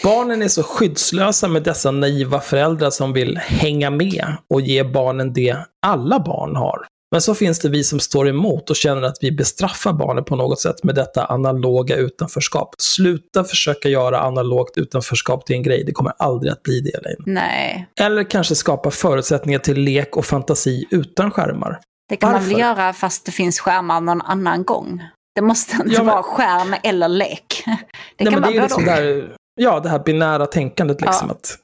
Barnen 0.03 0.41
är 0.41 0.47
så 0.47 0.63
skyddslösa 0.63 1.47
med 1.47 1.63
dessa 1.63 1.91
naiva 1.91 2.41
föräldrar 2.41 2.89
som 2.89 3.13
vill 3.13 3.37
hänga 3.37 3.89
med 3.89 4.37
och 4.49 4.61
ge 4.61 4.83
barnen 4.83 5.33
det 5.33 5.57
alla 5.85 6.19
barn 6.19 6.55
har. 6.55 6.85
Men 7.11 7.21
så 7.21 7.35
finns 7.35 7.59
det 7.59 7.69
vi 7.69 7.83
som 7.83 7.99
står 7.99 8.29
emot 8.29 8.69
och 8.69 8.75
känner 8.75 9.01
att 9.01 9.17
vi 9.21 9.31
bestraffar 9.31 9.93
barnen 9.93 10.23
på 10.23 10.35
något 10.35 10.59
sätt 10.59 10.83
med 10.83 10.95
detta 10.95 11.25
analoga 11.25 11.95
utanförskap. 11.95 12.75
Sluta 12.77 13.43
försöka 13.43 13.89
göra 13.89 14.19
analogt 14.19 14.77
utanförskap 14.77 15.45
till 15.45 15.55
en 15.55 15.63
grej, 15.63 15.83
det 15.85 15.91
kommer 15.91 16.13
aldrig 16.19 16.51
att 16.51 16.63
bli 16.63 16.79
det 16.79 16.89
Elaine. 16.89 17.23
Nej. 17.25 17.87
Eller 17.99 18.23
kanske 18.23 18.55
skapa 18.55 18.91
förutsättningar 18.91 19.59
till 19.59 19.77
lek 19.79 20.17
och 20.17 20.25
fantasi 20.25 20.85
utan 20.91 21.31
skärmar. 21.31 21.79
Det 22.09 22.15
kan 22.15 22.31
Varför? 22.31 22.45
man 22.45 22.49
väl 22.49 22.59
göra 22.59 22.93
fast 22.93 23.25
det 23.25 23.31
finns 23.31 23.59
skärmar 23.59 24.01
någon 24.01 24.21
annan 24.21 24.63
gång. 24.63 25.03
Det 25.35 25.41
måste 25.41 25.75
inte 25.75 25.89
ja, 25.89 26.03
men... 26.03 26.05
vara 26.05 26.23
skärm 26.23 26.75
eller 26.83 27.07
lek. 27.07 27.63
Det 28.17 28.23
Nej, 28.23 28.33
kan 28.33 28.41
vara 28.41 28.51
både 28.51 28.63
liksom 28.63 28.85
Ja, 29.61 29.79
det 29.79 29.89
här 29.89 29.99
binära 29.99 30.45
tänkandet 30.45 31.01
liksom. 31.01 31.27
Ja. 31.27 31.33
Att, 31.33 31.57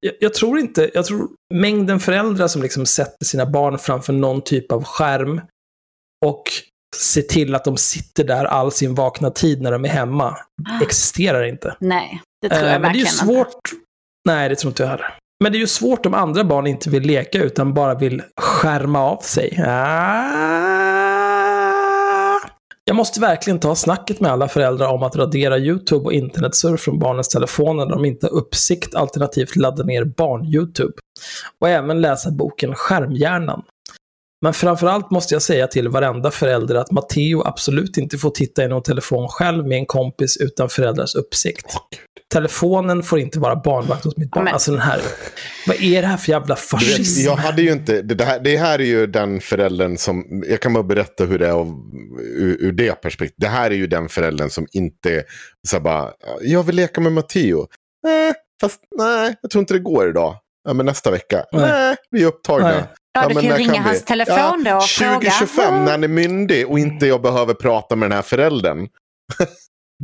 jag, 0.00 0.14
jag, 0.20 0.34
tror 0.34 0.58
inte, 0.58 0.90
jag 0.94 1.04
tror 1.04 1.28
mängden 1.54 2.00
föräldrar 2.00 2.48
som 2.48 2.62
liksom 2.62 2.86
sätter 2.86 3.24
sina 3.24 3.46
barn 3.46 3.78
framför 3.78 4.12
någon 4.12 4.42
typ 4.42 4.72
av 4.72 4.84
skärm 4.84 5.40
och 6.26 6.42
ser 6.96 7.22
till 7.22 7.54
att 7.54 7.64
de 7.64 7.76
sitter 7.76 8.24
där 8.24 8.44
all 8.44 8.72
sin 8.72 8.94
vakna 8.94 9.30
tid 9.30 9.62
när 9.62 9.72
de 9.72 9.84
är 9.84 9.88
hemma, 9.88 10.24
ah. 10.28 10.82
existerar 10.82 11.44
inte. 11.44 11.76
Nej, 11.80 12.22
det 12.42 12.48
tror 12.48 12.62
jag 12.62 12.74
eh, 12.74 12.80
Men 12.80 12.92
det 12.92 12.98
är 12.98 13.00
ju 13.00 13.06
svårt. 13.06 13.72
Inte. 13.72 13.84
Nej, 14.28 14.48
det 14.48 14.56
tror 14.56 14.70
inte 14.70 14.82
jag 14.82 14.90
heller. 14.90 15.18
Men 15.42 15.52
det 15.52 15.58
är 15.58 15.60
ju 15.60 15.66
svårt 15.66 16.06
om 16.06 16.14
andra 16.14 16.44
barn 16.44 16.66
inte 16.66 16.90
vill 16.90 17.02
leka 17.02 17.42
utan 17.42 17.74
bara 17.74 17.94
vill 17.94 18.22
skärma 18.36 19.00
av 19.00 19.20
sig. 19.20 19.64
Ah. 19.66 21.01
Jag 22.84 22.96
måste 22.96 23.20
verkligen 23.20 23.60
ta 23.60 23.74
snacket 23.74 24.20
med 24.20 24.32
alla 24.32 24.48
föräldrar 24.48 24.88
om 24.88 25.02
att 25.02 25.16
radera 25.16 25.58
YouTube 25.58 26.04
och 26.04 26.12
internetsurf 26.12 26.80
från 26.80 26.98
barnens 26.98 27.28
telefoner 27.28 27.86
när 27.86 27.92
de 27.92 28.04
inte 28.04 28.26
har 28.26 28.32
uppsikt 28.34 28.94
alternativt 28.94 29.56
ladda 29.56 29.84
ner 29.84 30.04
barn-YouTube. 30.04 30.92
Och 31.60 31.68
även 31.68 32.00
läsa 32.00 32.30
boken 32.30 32.74
Skärmhjärnan. 32.74 33.62
Men 34.42 34.54
framförallt 34.54 35.10
måste 35.10 35.34
jag 35.34 35.42
säga 35.42 35.66
till 35.66 35.88
varenda 35.88 36.30
förälder 36.30 36.74
att 36.74 36.90
Matteo 36.90 37.42
absolut 37.44 37.96
inte 37.96 38.18
får 38.18 38.30
titta 38.30 38.64
i 38.64 38.68
någon 38.68 38.82
telefon 38.82 39.28
själv 39.28 39.66
med 39.66 39.78
en 39.78 39.86
kompis 39.86 40.36
utan 40.36 40.68
föräldrars 40.68 41.14
uppsikt. 41.14 41.66
Telefonen 42.32 43.02
får 43.02 43.18
inte 43.18 43.38
vara 43.38 43.56
barnvakt 43.56 44.04
hos 44.04 44.16
mitt 44.16 44.30
barn. 44.30 44.48
Alltså 44.48 44.70
den 44.70 44.80
här, 44.80 45.00
vad 45.66 45.82
är 45.82 46.02
det 46.02 46.08
här 46.08 46.16
för 46.16 46.32
jävla 46.32 46.56
fascism? 46.56 47.20
Vet, 47.20 47.26
jag 47.26 47.36
hade 47.36 47.62
ju 47.62 47.72
inte, 47.72 48.02
det 48.02 48.24
här, 48.24 48.40
det 48.40 48.56
här 48.56 48.78
är 48.78 48.84
ju 48.84 49.06
den 49.06 49.40
föräldern 49.40 49.96
som, 49.96 50.42
jag 50.48 50.60
kan 50.60 50.72
bara 50.72 50.84
berätta 50.84 51.24
hur 51.24 51.38
det 51.38 51.46
är 51.46 51.52
av, 51.52 51.66
ur, 52.20 52.56
ur 52.60 52.72
det 52.72 53.02
perspektivet. 53.02 53.34
Det 53.36 53.46
här 53.46 53.70
är 53.70 53.74
ju 53.74 53.86
den 53.86 54.08
föräldern 54.08 54.50
som 54.50 54.66
inte, 54.72 55.24
så 55.68 55.80
bara, 55.80 56.10
jag 56.40 56.62
vill 56.62 56.76
leka 56.76 57.00
med 57.00 57.12
Matteo. 57.12 57.66
Nej, 58.02 58.34
fast 58.60 58.80
nej, 58.98 59.34
jag 59.42 59.50
tror 59.50 59.60
inte 59.60 59.74
det 59.74 59.80
går 59.80 60.08
idag. 60.08 60.36
Ja, 60.64 60.72
men 60.72 60.86
nästa 60.86 61.10
vecka. 61.10 61.44
Nej, 61.52 61.70
nej 61.70 61.96
vi 62.10 62.22
är 62.22 62.26
upptagna. 62.26 62.68
Nej. 62.68 62.84
Ja, 63.12 63.28
du 63.28 63.34
kan 63.34 63.44
ju 63.44 63.52
ringa 63.52 63.80
hans 63.80 64.04
telefon 64.04 64.64
ja, 64.64 64.70
då 64.70 64.76
och 64.76 64.88
2025 64.88 65.46
fråga. 65.46 65.70
när 65.70 65.90
han 65.90 66.04
är 66.04 66.08
myndig 66.08 66.66
och 66.66 66.78
inte 66.78 67.06
jag 67.06 67.22
behöver 67.22 67.54
prata 67.54 67.96
med 67.96 68.10
den 68.10 68.16
här 68.16 68.22
föräldern. 68.22 68.88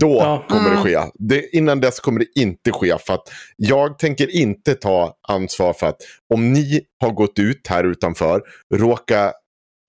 Då 0.00 0.16
ja. 0.16 0.46
kommer 0.48 0.70
det 0.70 0.76
ske. 0.76 0.98
Det, 1.14 1.56
innan 1.56 1.80
dess 1.80 2.00
kommer 2.00 2.18
det 2.18 2.40
inte 2.40 2.72
ske. 2.72 2.98
För 2.98 3.14
att 3.14 3.32
jag 3.56 3.98
tänker 3.98 4.36
inte 4.36 4.74
ta 4.74 5.14
ansvar 5.28 5.72
för 5.72 5.86
att 5.86 5.96
om 6.34 6.52
ni 6.52 6.80
har 7.00 7.10
gått 7.10 7.38
ut 7.38 7.66
här 7.66 7.84
utanför, 7.84 8.42
råka 8.74 9.32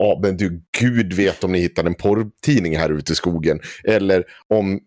Ja, 0.03 0.19
men 0.21 0.37
du, 0.37 0.61
gud 0.79 1.13
vet 1.13 1.43
om 1.43 1.51
ni 1.51 1.59
hittar 1.59 1.83
en 1.83 1.95
porrtidning 1.95 2.77
här 2.77 2.89
ute 2.89 3.13
i 3.13 3.15
skogen. 3.15 3.59
Eller 3.83 4.23
om 4.53 4.79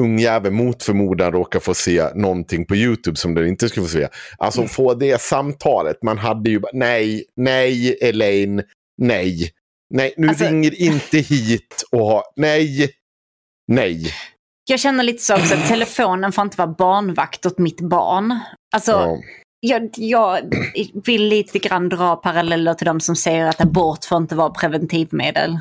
ungjäveln 0.00 0.56
mot 0.56 0.82
förmodan 0.82 1.32
råkar 1.32 1.60
få 1.60 1.74
se 1.74 2.14
någonting 2.14 2.66
på 2.66 2.76
YouTube 2.76 3.16
som 3.16 3.34
den 3.34 3.46
inte 3.46 3.68
skulle 3.68 3.86
få 3.86 3.92
se. 3.92 4.08
Alltså 4.38 4.60
mm. 4.60 4.68
få 4.68 4.94
det 4.94 5.20
samtalet. 5.20 6.02
Man 6.02 6.18
hade 6.18 6.50
ju 6.50 6.60
bara, 6.60 6.72
nej, 6.72 7.24
nej, 7.36 7.98
Elaine, 8.00 8.62
nej. 9.02 9.50
Nej, 9.94 10.14
nu 10.16 10.28
alltså... 10.28 10.44
ringer 10.44 10.82
inte 10.82 11.18
hit 11.18 11.84
och 11.90 12.06
ha, 12.06 12.32
nej, 12.36 12.90
nej. 13.68 14.12
Jag 14.70 14.80
känner 14.80 15.04
lite 15.04 15.22
så 15.22 15.34
också 15.36 15.54
att 15.54 15.68
telefonen 15.68 16.32
får 16.32 16.42
inte 16.44 16.58
vara 16.58 16.74
barnvakt 16.78 17.46
åt 17.46 17.58
mitt 17.58 17.80
barn. 17.80 18.38
Alltså, 18.74 18.90
ja. 18.90 19.18
Jag, 19.60 19.90
jag 19.96 20.54
vill 21.04 21.28
lite 21.28 21.58
grann 21.58 21.88
dra 21.88 22.16
paralleller 22.16 22.74
till 22.74 22.86
de 22.86 23.00
som 23.00 23.16
säger 23.16 23.46
att 23.46 23.60
abort 23.60 24.04
får 24.04 24.18
inte 24.18 24.34
vara 24.34 24.50
preventivmedel. 24.50 25.60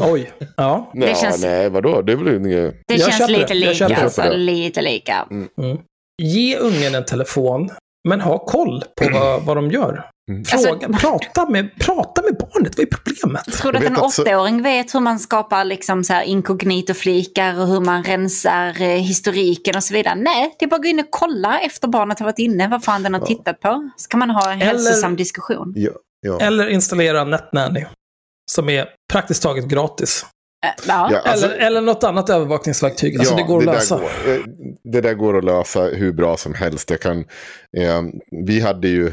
Oj. 0.00 0.32
Ja. 0.56 0.90
Det 0.94 1.16
känns, 1.16 1.42
nej, 1.42 1.70
vadå? 1.70 2.02
Det 2.02 2.12
är 2.12 2.16
väl 2.16 2.46
inget... 2.46 2.74
Det 2.88 2.98
känns 2.98 3.30
lite 3.30 3.54
lika. 3.54 3.96
Alltså, 3.96 4.32
lite 4.32 4.82
lika. 4.82 5.26
Mm. 5.30 5.48
Mm. 5.58 5.78
Ge 6.22 6.56
ungen 6.56 6.94
en 6.94 7.04
telefon, 7.04 7.70
men 8.08 8.20
ha 8.20 8.38
koll 8.38 8.84
på 9.00 9.10
vad, 9.18 9.42
vad 9.42 9.56
de 9.56 9.70
gör. 9.70 10.10
Mm. 10.30 10.44
Fråga, 10.44 10.86
alltså, 10.86 11.08
prata, 11.08 11.48
med, 11.48 11.78
prata 11.78 12.22
med 12.22 12.36
barnet, 12.38 12.78
vad 12.78 12.86
är 12.86 12.90
problemet? 12.90 13.44
Tror 13.44 13.72
du 13.72 13.78
att 13.78 13.84
en 13.84 13.96
åttaåring 13.96 14.62
vet 14.62 14.94
hur 14.94 15.00
man 15.00 15.18
skapar 15.18 15.64
liksom 15.64 16.04
så 16.04 16.12
här 16.12 16.22
inkognito-flikar 16.22 17.60
och 17.60 17.66
hur 17.66 17.80
man 17.80 18.04
rensar 18.04 18.82
eh, 18.82 18.88
historiken 18.88 19.76
och 19.76 19.84
så 19.84 19.94
vidare? 19.94 20.14
Nej, 20.14 20.54
det 20.58 20.64
är 20.64 20.68
bara 20.68 20.76
att 20.76 20.82
gå 20.82 20.88
in 20.88 21.00
och 21.00 21.10
kolla 21.10 21.60
efter 21.60 21.88
barnet 21.88 22.18
har 22.18 22.26
varit 22.26 22.38
inne, 22.38 22.68
vad 22.68 22.84
fan 22.84 23.02
den 23.02 23.14
har 23.14 23.20
ja. 23.20 23.26
tittat 23.26 23.60
på. 23.60 23.90
Så 23.96 24.08
kan 24.08 24.18
man 24.20 24.30
ha 24.30 24.52
en 24.52 24.62
Eller, 24.62 24.66
hälsosam 24.66 25.16
diskussion. 25.16 25.72
Ja, 25.76 25.90
ja. 26.20 26.40
Eller 26.40 26.68
installera 26.68 27.24
NetNanny, 27.24 27.84
som 28.50 28.68
är 28.68 28.88
praktiskt 29.12 29.42
taget 29.42 29.64
gratis. 29.64 30.26
Eh, 30.66 30.84
ja. 30.88 31.08
Ja, 31.12 31.20
alltså, 31.20 31.46
eller, 31.46 31.66
eller 31.66 31.80
något 31.80 32.04
annat 32.04 32.30
övervakningsverktyg. 32.30 33.18
Alltså, 33.18 33.34
ja, 33.34 33.38
det 33.38 33.46
går 33.46 33.58
att 33.58 33.64
lösa. 33.64 33.98
Går, 33.98 34.04
eh, 34.04 34.40
det 34.84 35.00
där 35.00 35.14
går 35.14 35.38
att 35.38 35.44
lösa 35.44 35.80
hur 35.80 36.12
bra 36.12 36.36
som 36.36 36.54
helst. 36.54 36.90
Jag 36.90 37.00
kan, 37.00 37.18
eh, 37.76 38.02
vi 38.46 38.60
hade 38.60 38.88
ju... 38.88 39.12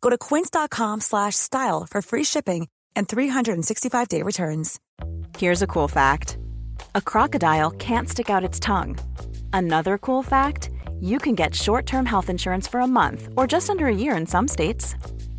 Go 0.00 0.10
to 0.10 0.18
quince.com 0.18 1.00
slash 1.00 1.36
style 1.36 1.86
for 1.88 2.02
free 2.02 2.24
shipping 2.24 2.68
and 2.96 3.08
365-day 3.08 4.22
returns. 4.22 4.80
Here's 5.38 5.62
a 5.62 5.66
cool 5.66 5.88
fact 5.88 6.38
a 6.94 7.00
crocodile 7.00 7.70
can't 7.72 8.08
stick 8.08 8.30
out 8.30 8.44
its 8.44 8.58
tongue. 8.58 8.98
Another 9.52 9.98
cool 9.98 10.22
fact 10.22 10.70
you 11.00 11.18
can 11.18 11.34
get 11.34 11.54
short 11.54 11.86
term 11.86 12.06
health 12.06 12.28
insurance 12.28 12.66
for 12.66 12.80
a 12.80 12.86
month 12.86 13.28
or 13.36 13.46
just 13.46 13.70
under 13.70 13.86
a 13.86 13.94
year 13.94 14.16
in 14.16 14.26
some 14.26 14.48
states. 14.48 14.96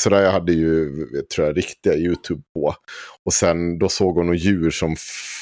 Så 0.00 0.10
jag 0.10 0.32
hade 0.32 0.52
ju, 0.52 0.90
tror 1.34 1.46
jag, 1.46 1.56
riktiga 1.56 1.94
YouTube 1.94 2.42
på. 2.54 2.74
Och 3.24 3.32
sen 3.32 3.78
då 3.78 3.88
såg 3.88 4.14
hon 4.16 4.26
något 4.26 4.38
djur 4.40 4.70
som 4.70 4.90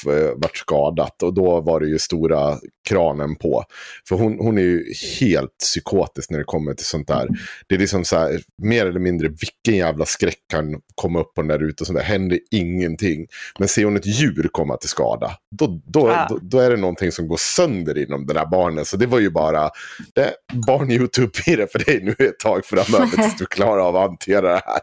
eh, 0.07 0.29
vart 0.35 0.57
skadat. 0.57 1.23
Och 1.23 1.33
då 1.33 1.61
var 1.61 1.79
det 1.79 1.87
ju 1.87 1.99
stora 1.99 2.57
kranen 2.89 3.35
på. 3.35 3.63
För 4.09 4.15
hon, 4.15 4.37
hon 4.39 4.57
är 4.57 4.61
ju 4.61 4.93
helt 5.19 5.57
psykotisk 5.59 6.29
när 6.29 6.37
det 6.37 6.43
kommer 6.43 6.73
till 6.73 6.85
sånt 6.85 7.07
där. 7.07 7.27
Det 7.67 7.75
är 7.75 7.79
liksom 7.79 8.05
så 8.05 8.17
här, 8.17 8.41
mer 8.63 8.85
eller 8.85 8.99
mindre 8.99 9.27
vilken 9.27 9.75
jävla 9.87 10.05
skräck 10.05 10.37
kan 10.51 10.81
komma 10.95 11.19
upp 11.19 11.33
på 11.33 11.41
den 11.41 11.47
där 11.47 11.63
ute. 11.63 11.83
Och 11.83 11.87
sånt 11.87 11.99
där. 11.99 12.05
händer 12.05 12.39
ingenting. 12.51 13.27
Men 13.59 13.67
ser 13.67 13.85
hon 13.85 13.97
ett 13.97 14.05
djur 14.05 14.49
komma 14.51 14.77
till 14.77 14.89
skada, 14.89 15.31
då, 15.55 15.81
då, 15.85 16.07
Ja. 16.07 16.27
då, 16.29 16.39
då 16.41 16.59
är 16.59 16.69
det 16.69 16.77
någonting 16.77 17.11
som 17.11 17.27
går 17.27 17.37
sönder 17.39 17.97
inom 17.97 18.25
det 18.25 18.33
där 18.33 18.45
barnet. 18.45 18.87
Så 18.87 18.97
det 18.97 19.05
var 19.05 19.19
ju 19.19 19.29
bara 19.29 19.69
det, 20.15 20.33
barn-YouTube 20.67 21.43
blir 21.45 21.57
det 21.57 21.71
för 21.71 21.79
dig 21.85 21.99
nu 22.03 22.27
ett 22.27 22.39
tag 22.39 22.65
framöver 22.65 23.07
tills 23.15 23.37
du 23.37 23.45
klarar 23.45 23.79
av 23.87 23.95
att 23.95 24.09
hantera 24.09 24.46
det 24.47 24.61
här. 24.65 24.79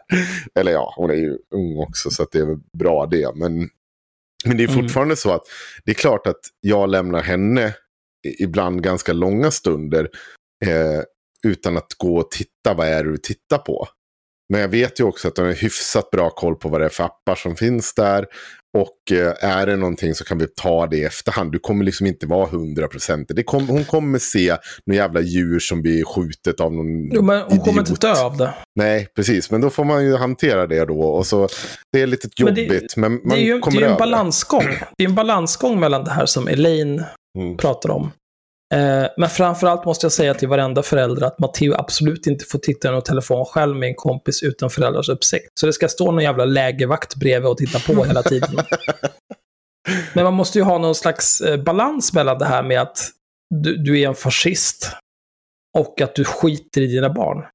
Eller 0.59 0.71
ja, 0.71 0.93
hon 0.97 1.09
är 1.09 1.15
ju 1.15 1.37
ung 1.55 1.77
också 1.77 2.09
så 2.09 2.25
det 2.31 2.39
är 2.39 2.45
väl 2.45 2.59
bra 2.79 3.05
det. 3.05 3.35
Men, 3.35 3.69
men 4.45 4.57
det 4.57 4.63
är 4.63 4.69
Mm. 4.69 4.81
fortfarande 4.83 5.15
så 5.15 5.31
att 5.31 5.43
det 5.85 5.91
är 5.91 5.95
klart 5.95 6.27
att 6.27 6.39
jag 6.61 6.89
lämnar 6.89 7.21
henne 7.21 7.73
ibland 8.39 8.83
ganska 8.83 9.13
långa 9.13 9.51
stunder 9.51 10.09
eh, 10.65 11.01
utan 11.47 11.77
att 11.77 11.93
gå 11.97 12.17
och 12.17 12.31
titta 12.31 12.73
vad 12.73 12.87
är 12.87 13.03
det 13.03 13.11
du 13.11 13.17
tittar 13.17 13.57
på. 13.57 13.87
Men 14.49 14.61
jag 14.61 14.67
vet 14.67 14.99
ju 14.99 15.03
också 15.03 15.27
att 15.27 15.35
de 15.35 15.41
har 15.45 15.53
hyfsat 15.53 16.11
bra 16.11 16.29
koll 16.29 16.55
på 16.55 16.69
vad 16.69 16.81
det 16.81 16.85
är 16.85 16.89
för 16.89 17.03
appar 17.03 17.35
som 17.35 17.55
finns 17.55 17.93
där. 17.93 18.25
Och 18.77 19.17
eh, 19.17 19.33
är 19.59 19.65
det 19.67 19.75
någonting 19.75 20.15
så 20.15 20.23
kan 20.25 20.37
vi 20.37 20.47
ta 20.47 20.87
det 20.87 20.97
i 20.97 21.03
efterhand. 21.03 21.51
Du 21.51 21.59
kommer 21.59 21.85
liksom 21.85 22.07
inte 22.07 22.25
vara 22.27 22.47
100%. 22.47 23.25
Det 23.29 23.43
kom, 23.43 23.67
hon 23.67 23.85
kommer 23.85 24.19
se 24.19 24.55
någon 24.85 24.97
jävla 24.97 25.21
djur 25.21 25.59
som 25.59 25.81
blir 25.81 26.03
skjutet 26.03 26.59
av 26.59 26.73
någon 26.73 27.09
Jo, 27.13 27.21
men 27.21 27.41
hon 27.41 27.59
kommer 27.59 27.79
inte 27.79 27.91
idiot. 27.91 28.01
dö 28.01 28.13
av 28.23 28.37
det. 28.37 28.53
Nej, 28.75 29.07
precis. 29.15 29.51
Men 29.51 29.61
då 29.61 29.69
får 29.69 29.83
man 29.83 30.05
ju 30.05 30.15
hantera 30.15 30.67
det 30.67 30.85
då. 30.85 30.99
Och 31.01 31.25
så, 31.27 31.47
det 31.93 32.01
är 32.01 32.07
lite 32.07 32.27
Men 32.43 32.53
det- 32.55 32.61
jobbigt, 32.61 32.97
men, 32.97 33.11
man 33.11 33.21
Det 33.29 33.35
är 33.35 33.45
ju, 33.45 33.53
det 33.53 33.59
kommer 33.59 33.77
är 33.77 33.81
ju 33.81 33.85
en 33.85 33.91
över 33.91 34.05
det. 34.05 34.11
balansgång. 34.11 34.67
Det 34.97 35.03
är 35.03 35.09
en 35.09 35.15
balansgång 35.15 35.79
mellan 35.79 36.03
det 36.03 36.11
här 36.11 36.25
som 36.25 36.47
Elaine 36.47 37.03
Mm. 37.37 37.57
pratar 37.57 37.89
om. 37.89 38.11
Eh, 38.75 39.07
men 39.17 39.29
framförallt 39.29 39.85
måste 39.85 40.05
jag 40.05 40.11
säga 40.11 40.33
till 40.33 40.47
varenda 40.47 40.83
förälder 40.83 41.27
att 41.27 41.39
Matteo 41.39 41.73
absolut 41.73 42.27
inte 42.27 42.45
får 42.45 42.59
titta 42.59 42.87
i 42.87 42.91
någon 42.91 43.01
telefon 43.01 43.45
själv 43.45 43.75
med 43.75 43.89
en 43.89 43.95
kompis 43.95 44.43
utan 44.43 44.69
föräldrars 44.69 45.09
uppsikt. 45.09 45.49
Så 45.59 45.65
det 45.65 45.73
ska 45.73 45.87
stå 45.87 46.11
någon 46.11 46.23
jävla 46.23 46.45
lägervakt 46.45 47.15
bredvid 47.15 47.51
och 47.51 47.57
titta 47.57 47.79
på 47.79 48.03
hela 48.03 48.23
tiden. 48.23 48.55
Men 50.13 50.23
man 50.23 50.33
måste 50.33 50.57
ju 50.59 50.63
ha 50.63 50.77
någon 50.77 50.95
slags 50.95 51.41
eh, 51.41 51.63
balans 51.63 52.13
mellan 52.13 52.37
det 52.37 52.45
här 52.45 52.63
med 52.63 52.81
att 52.81 53.09
du, 53.55 53.77
du 53.77 54.01
är 54.01 54.07
en 54.07 54.15
fascist 54.15 54.91
och 55.77 56.01
att 56.01 56.15
du 56.15 56.23
skiter 56.23 56.81
i 56.81 56.87
dina 56.87 57.09
barn. 57.09 57.45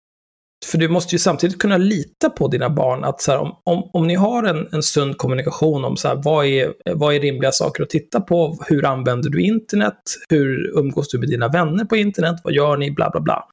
För 0.67 0.79
du 0.79 0.89
måste 0.89 1.15
ju 1.15 1.19
samtidigt 1.19 1.59
kunna 1.59 1.77
lita 1.77 2.31
på 2.31 2.49
dina 2.49 2.71
barn 2.71 3.05
att 3.05 3.21
så 3.21 3.33
här, 3.33 3.39
om, 3.39 3.57
om, 3.65 3.91
om 3.93 4.07
ni 4.07 4.15
har 4.15 4.43
en, 4.43 4.69
en 4.73 4.83
sund 4.83 5.19
kommunikation 5.19 5.85
om 5.85 5.97
så 5.97 6.09
här, 6.09 6.21
vad, 6.25 6.47
är, 6.47 6.73
vad 6.95 7.15
är 7.15 7.21
rimliga 7.21 7.53
saker 7.53 7.83
att 7.83 7.91
titta 7.91 8.21
på, 8.21 8.59
hur 8.67 8.85
använder 8.85 9.31
du 9.31 9.43
internet, 9.43 9.99
hur 10.29 10.79
umgås 10.79 11.09
du 11.09 11.19
med 11.19 11.29
dina 11.29 11.49
vänner 11.49 11.85
på 11.85 11.97
internet, 11.97 12.41
vad 12.45 12.53
gör 12.53 12.77
ni, 12.77 12.91
bla 12.91 13.11
bla 13.11 13.21
bla. 13.21 13.45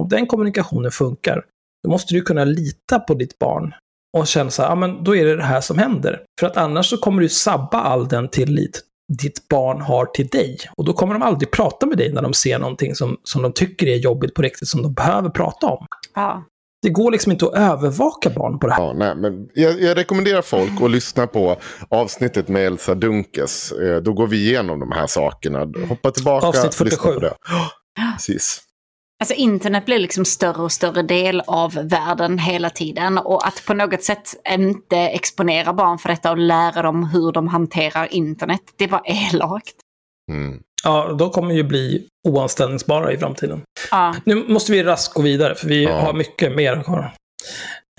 Om 0.00 0.08
den 0.08 0.26
kommunikationen 0.26 0.90
funkar, 0.90 1.44
då 1.82 1.90
måste 1.90 2.14
du 2.14 2.22
kunna 2.22 2.44
lita 2.44 2.98
på 2.98 3.14
ditt 3.14 3.38
barn 3.38 3.74
och 4.16 4.26
känna 4.26 4.50
så 4.50 4.62
här, 4.62 4.68
ja 4.68 4.74
men 4.74 5.04
då 5.04 5.16
är 5.16 5.24
det 5.24 5.36
det 5.36 5.42
här 5.42 5.60
som 5.60 5.78
händer. 5.78 6.22
För 6.40 6.46
att 6.46 6.56
annars 6.56 6.86
så 6.86 6.96
kommer 6.96 7.22
du 7.22 7.28
sabba 7.28 7.78
all 7.80 8.08
den 8.08 8.28
tillit 8.28 8.82
ditt 9.22 9.48
barn 9.48 9.80
har 9.80 10.06
till 10.06 10.28
dig. 10.28 10.58
Och 10.76 10.84
då 10.84 10.92
kommer 10.92 11.14
de 11.14 11.22
aldrig 11.22 11.50
prata 11.50 11.86
med 11.86 11.98
dig 11.98 12.12
när 12.12 12.22
de 12.22 12.34
ser 12.34 12.58
någonting 12.58 12.94
som, 12.94 13.16
som 13.22 13.42
de 13.42 13.52
tycker 13.52 13.86
är 13.86 13.96
jobbigt 13.96 14.34
på 14.34 14.42
riktigt, 14.42 14.68
som 14.68 14.82
de 14.82 14.94
behöver 14.94 15.30
prata 15.30 15.66
om. 15.66 15.86
Ja. 16.14 16.44
Det 16.84 16.90
går 16.90 17.10
liksom 17.10 17.32
inte 17.32 17.46
att 17.46 17.54
övervaka 17.54 18.30
barn 18.30 18.58
på 18.58 18.66
det 18.66 18.72
här. 18.72 18.82
Ja, 18.82 18.92
nej, 18.92 19.14
men 19.16 19.48
jag, 19.54 19.80
jag 19.80 19.96
rekommenderar 19.96 20.42
folk 20.42 20.82
att 20.82 20.90
lyssna 20.90 21.26
på 21.26 21.56
avsnittet 21.88 22.48
med 22.48 22.66
Elsa 22.66 22.94
Dunkes. 22.94 23.72
Eh, 23.72 23.96
då 23.96 24.12
går 24.12 24.26
vi 24.26 24.36
igenom 24.36 24.80
de 24.80 24.92
här 24.92 25.06
sakerna. 25.06 25.58
Hoppa 25.88 26.10
tillbaka. 26.10 26.46
Avsnitt 26.46 26.80
lyssna 26.80 27.02
47. 27.02 27.14
På 27.14 27.20
det. 27.20 27.34
Ja, 27.48 27.70
precis. 28.12 28.60
Alltså 29.20 29.34
internet 29.34 29.86
blir 29.86 29.98
liksom 29.98 30.24
större 30.24 30.62
och 30.62 30.72
större 30.72 31.02
del 31.02 31.42
av 31.46 31.72
världen 31.72 32.38
hela 32.38 32.70
tiden. 32.70 33.18
Och 33.18 33.46
att 33.46 33.66
på 33.66 33.74
något 33.74 34.02
sätt 34.02 34.34
inte 34.48 34.98
exponera 34.98 35.72
barn 35.72 35.98
för 35.98 36.08
detta 36.08 36.30
och 36.30 36.38
lära 36.38 36.82
dem 36.82 37.04
hur 37.04 37.32
de 37.32 37.48
hanterar 37.48 38.14
internet, 38.14 38.62
det 38.76 38.86
var 38.86 39.02
elakt. 39.04 39.74
Mm. 40.30 40.60
Ja, 40.84 41.12
de 41.18 41.30
kommer 41.30 41.54
ju 41.54 41.62
bli 41.62 42.06
oanställningsbara 42.28 43.12
i 43.12 43.18
framtiden. 43.18 43.62
Ja, 43.90 44.14
Nu 44.24 44.34
måste 44.48 44.72
vi 44.72 44.82
raskt 44.82 45.14
gå 45.14 45.22
vidare, 45.22 45.54
för 45.54 45.68
vi 45.68 45.84
Ja. 45.84 46.00
har 46.00 46.12
mycket 46.12 46.56
mer 46.56 46.82
kvar. 46.82 47.14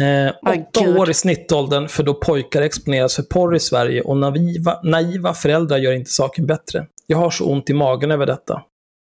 Eh, 0.02 0.34
åtta 0.54 0.86
Gud. 0.86 0.98
år 0.98 1.10
i 1.10 1.14
snittåldern 1.14 1.88
för 1.88 2.04
då 2.04 2.14
pojkar 2.14 2.62
exponeras 2.62 3.16
för 3.16 3.24
porr 3.24 3.56
i 3.56 3.60
Sverige 3.60 4.02
och 4.02 4.18
naiva, 4.18 4.80
naiva 4.84 5.34
föräldrar 5.34 5.78
gör 5.78 5.94
inte 5.94 6.12
saken 6.12 6.46
bättre. 6.46 6.88
Jag 7.08 7.18
har 7.18 7.30
så 7.30 7.46
ont 7.52 7.70
i 7.70 7.74
magen 7.74 8.12
över 8.12 8.26
detta. 8.26 8.62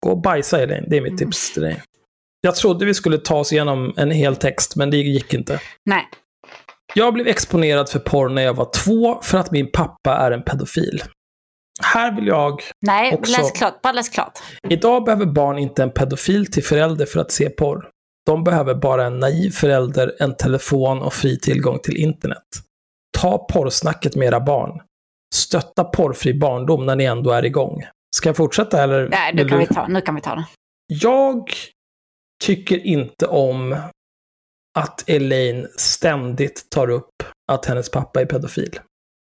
Gå 0.06 0.10
och 0.10 0.22
bajsa 0.22 0.62
Elin, 0.62 0.84
det 0.88 0.96
är 0.96 1.00
mitt 1.00 1.18
tips 1.18 1.52
till 1.52 1.62
dig. 1.62 1.82
Jag 2.40 2.54
trodde 2.56 2.84
vi 2.86 2.94
skulle 2.94 3.18
ta 3.18 3.36
oss 3.36 3.52
igenom 3.52 3.94
en 3.96 4.10
hel 4.10 4.36
text, 4.36 4.76
men 4.76 4.90
det 4.90 4.96
gick 4.96 5.34
inte. 5.34 5.60
nej. 5.86 6.08
Jag 6.94 7.14
blev 7.14 7.26
exponerad 7.26 7.88
för 7.88 7.98
porr 7.98 8.28
när 8.28 8.42
jag 8.42 8.54
var 8.54 8.70
två 8.84 9.18
för 9.22 9.38
att 9.38 9.50
min 9.50 9.70
pappa 9.72 10.16
är 10.16 10.30
en 10.30 10.42
pedofil. 10.42 11.02
Här 11.82 12.12
vill 12.16 12.26
jag 12.26 12.62
Nej, 12.86 13.14
Också- 13.14 13.42
läs 13.42 13.52
klart. 13.52 13.82
Bara 13.82 13.92
läs 13.92 14.08
klart. 14.08 14.38
Idag 14.68 15.04
behöver 15.04 15.26
barn 15.26 15.58
inte 15.58 15.82
en 15.82 15.90
pedofil 15.90 16.46
till 16.46 16.64
förälder 16.64 17.06
för 17.06 17.20
att 17.20 17.32
se 17.32 17.50
porr. 17.50 17.88
De 18.26 18.44
behöver 18.44 18.74
bara 18.74 19.06
en 19.06 19.18
naiv 19.18 19.50
förälder, 19.50 20.16
en 20.18 20.36
telefon 20.36 21.02
och 21.02 21.12
fri 21.12 21.38
tillgång 21.38 21.78
till 21.78 21.96
internet. 21.96 22.44
Ta 23.18 23.46
porrsnacket 23.52 24.16
med 24.16 24.26
era 24.28 24.40
barn. 24.40 24.80
Stötta 25.34 25.84
porrfri 25.84 26.34
barndom 26.34 26.86
när 26.86 26.96
ni 26.96 27.04
ändå 27.04 27.30
är 27.30 27.44
igång. 27.44 27.84
Ska 28.16 28.28
jag 28.28 28.36
fortsätta 28.36 28.82
eller? 28.82 29.08
Nej, 29.08 29.34
nu 29.34 29.48
kan, 29.48 29.58
du? 29.58 29.66
vi 29.66 29.74
ta, 29.74 29.86
nu 29.88 30.00
kan 30.00 30.14
vi 30.14 30.20
ta 30.20 30.34
det. 30.34 30.44
Jag 30.86 31.52
tycker 32.44 32.86
inte 32.86 33.26
om 33.26 33.76
att 34.78 35.08
Elaine 35.08 35.68
ständigt 35.76 36.70
tar 36.70 36.90
upp 36.90 37.22
att 37.52 37.66
hennes 37.66 37.90
pappa 37.90 38.20
är 38.20 38.26
pedofil. 38.26 38.80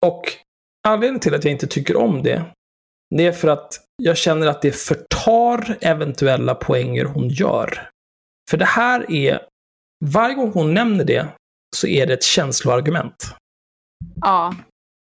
Och 0.06 0.22
anledningen 0.88 1.20
till 1.20 1.36
att 1.36 1.44
jag 1.44 1.52
inte 1.52 1.68
tycker 1.68 1.96
om 1.96 2.24
det, 2.24 2.46
det 3.16 3.26
är 3.26 3.32
för 3.32 3.48
att 3.48 3.80
jag 4.04 4.18
känner 4.18 4.48
att 4.48 4.62
det 4.62 4.72
förtar 4.72 5.78
eventuella 5.82 6.56
poänger 6.56 7.06
hon 7.06 7.30
gör. 7.30 7.90
För 8.50 8.58
det 8.58 8.66
här 8.66 9.12
är, 9.12 9.42
varje 10.06 10.36
gång 10.36 10.52
hon 10.52 10.74
nämner 10.74 11.06
det, 11.06 11.28
så 11.76 11.88
är 11.88 12.08
det 12.08 12.14
ett 12.14 12.24
känsloargument. 12.24 13.36
Ja, 14.22 14.54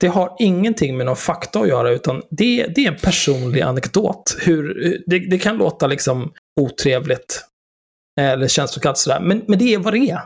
Det 0.01 0.07
har 0.07 0.37
ingenting 0.39 0.97
med 0.97 1.07
någon 1.07 1.17
fakta 1.17 1.61
att 1.61 1.69
göra, 1.69 1.91
utan 1.91 2.23
det, 2.31 2.67
det 2.67 2.85
är 2.85 2.93
en 2.93 2.99
personlig 2.99 3.61
anekdot. 3.61 4.37
Hur, 4.41 5.03
det, 5.07 5.19
det 5.19 5.39
kan 5.39 5.57
låta 5.57 5.87
liksom 5.87 6.33
otrevligt, 6.61 7.45
eller 8.21 8.49
känslokallt 8.49 8.99
sådär, 8.99 9.21
men, 9.21 9.45
men 9.49 9.59
det 9.59 9.75
är 9.75 9.79
vad 9.79 9.93
det 9.93 10.11
är. 10.11 10.21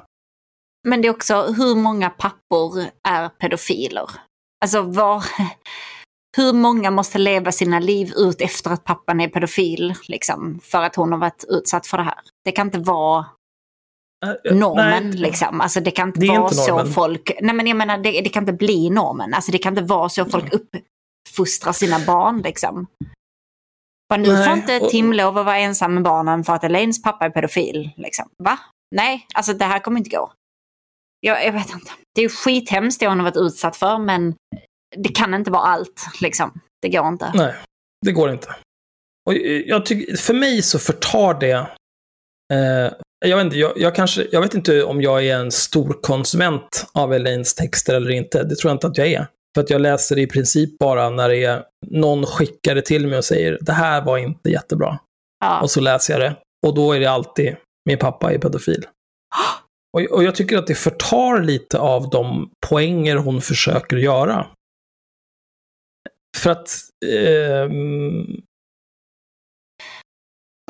men 0.88 1.02
det 1.02 1.08
är 1.08 1.12
också 1.12 1.42
hur 1.42 1.74
många 1.74 2.10
pappor 2.10 2.84
är 3.08 3.28
pedofiler? 3.28 4.06
Alltså 4.62 4.82
var... 4.82 5.24
Hur 6.36 6.52
många 6.52 6.90
måste 6.90 7.18
leva 7.18 7.52
sina 7.52 7.78
liv 7.78 8.12
ut 8.16 8.40
efter 8.40 8.70
att 8.70 8.84
pappan 8.84 9.20
är 9.20 9.28
pedofil, 9.28 9.94
liksom, 10.08 10.60
för 10.62 10.82
att 10.82 10.96
hon 10.96 11.12
har 11.12 11.18
varit 11.18 11.44
utsatt 11.48 11.86
för 11.86 11.96
det 11.98 12.02
här? 12.04 12.18
Det 12.44 12.52
kan 12.52 12.66
inte 12.66 12.78
vara 12.78 13.26
Äh, 14.46 14.56
normen, 14.56 15.10
nej. 15.10 15.18
liksom. 15.18 15.60
Alltså 15.60 15.80
det 15.80 15.90
kan 15.90 16.08
inte 16.08 16.20
Det 16.20 16.28
vara 16.28 16.42
inte 16.42 16.54
så 16.54 16.86
folk... 16.86 17.30
Nej 17.40 17.54
men 17.54 17.66
jag 17.66 17.76
menar, 17.76 17.98
det, 17.98 18.10
det 18.20 18.28
kan 18.28 18.42
inte 18.42 18.52
bli 18.52 18.90
normen. 18.90 19.34
Alltså 19.34 19.52
det 19.52 19.58
kan 19.58 19.72
inte 19.78 19.82
vara 19.94 20.08
så 20.08 20.24
folk 20.24 20.52
uppfostrar 20.54 21.72
sina 21.72 21.98
barn, 22.06 22.40
liksom. 22.42 22.86
Bara, 24.08 24.20
nu 24.20 24.32
Nej, 24.32 24.44
får 24.48 24.56
inte 24.56 24.80
och- 24.80 24.90
Tim 24.90 25.12
lov 25.12 25.38
att 25.38 25.46
vara 25.46 25.58
ensam 25.58 25.94
med 25.94 26.02
barnen 26.02 26.44
för 26.44 26.52
att 26.52 26.64
Elaines 26.64 27.02
pappa 27.02 27.24
är 27.24 27.30
pedofil, 27.30 27.90
liksom. 27.96 28.28
Va? 28.38 28.58
Nej, 28.94 29.26
alltså 29.34 29.52
det 29.54 29.64
här 29.64 29.78
kommer 29.78 29.98
inte 29.98 30.16
gå. 30.16 30.32
Jag, 31.26 31.46
jag 31.46 31.52
vet 31.52 31.70
inte. 31.72 31.90
Det 32.14 32.22
är 32.22 32.28
skithemskt 32.28 33.00
det 33.00 33.08
hon 33.08 33.18
har 33.18 33.24
varit 33.24 33.36
utsatt 33.36 33.76
för, 33.76 33.98
men 33.98 34.34
det 34.96 35.08
kan 35.08 35.34
inte 35.34 35.50
vara 35.50 35.62
allt, 35.62 36.06
liksom. 36.20 36.60
Det 36.82 36.88
går 36.88 37.08
inte. 37.08 37.32
Nej, 37.34 37.54
det 38.06 38.12
går 38.12 38.30
inte. 38.30 38.48
Och 39.26 39.34
jag 39.66 39.86
tycker, 39.86 40.16
för 40.16 40.34
mig 40.34 40.62
så 40.62 40.78
förtar 40.78 41.40
det... 41.40 41.52
Eh, 42.52 42.92
jag, 43.26 43.36
vet 43.36 43.44
inte, 43.44 43.56
jag, 43.56 43.72
jag, 43.76 43.94
kanske, 43.94 44.26
jag 44.32 44.40
vet 44.40 44.54
inte 44.54 44.84
om 44.84 45.02
jag 45.02 45.26
är 45.26 45.36
en 45.36 45.50
stor 45.50 45.98
konsument 46.02 46.86
av 46.92 47.14
Elaines 47.14 47.54
texter 47.54 47.94
eller 47.94 48.10
inte. 48.10 48.44
Det 48.44 48.56
tror 48.56 48.70
jag 48.70 48.76
inte 48.76 48.86
att 48.86 48.98
jag 48.98 49.08
är. 49.08 49.26
För 49.54 49.62
att 49.62 49.70
jag 49.70 49.80
läser 49.80 50.18
i 50.18 50.26
princip 50.26 50.78
bara 50.78 51.10
när 51.10 51.28
det 51.28 51.44
är 51.44 51.64
någon 51.86 52.26
skickar 52.26 52.74
det 52.74 52.82
till 52.82 53.06
mig 53.06 53.18
och 53.18 53.24
säger 53.24 53.58
det 53.60 53.72
här 53.72 54.04
var 54.04 54.18
inte 54.18 54.50
jättebra. 54.50 54.98
Ja. 55.40 55.60
Och 55.60 55.70
så 55.70 55.80
läser 55.80 56.12
jag 56.14 56.20
det. 56.20 56.36
Och 56.66 56.74
då 56.74 56.92
är 56.92 57.00
det 57.00 57.06
alltid 57.06 57.56
min 57.84 57.98
pappa 57.98 58.32
är 58.32 58.38
pedofil. 58.38 58.86
Och, 59.92 60.00
och 60.00 60.24
jag 60.24 60.34
tycker 60.34 60.58
att 60.58 60.66
det 60.66 60.74
förtar 60.74 61.42
lite 61.42 61.78
av 61.78 62.10
de 62.10 62.50
poänger 62.68 63.16
hon 63.16 63.42
försöker 63.42 63.96
göra. 63.96 64.46
För 66.36 66.50
att... 66.50 66.78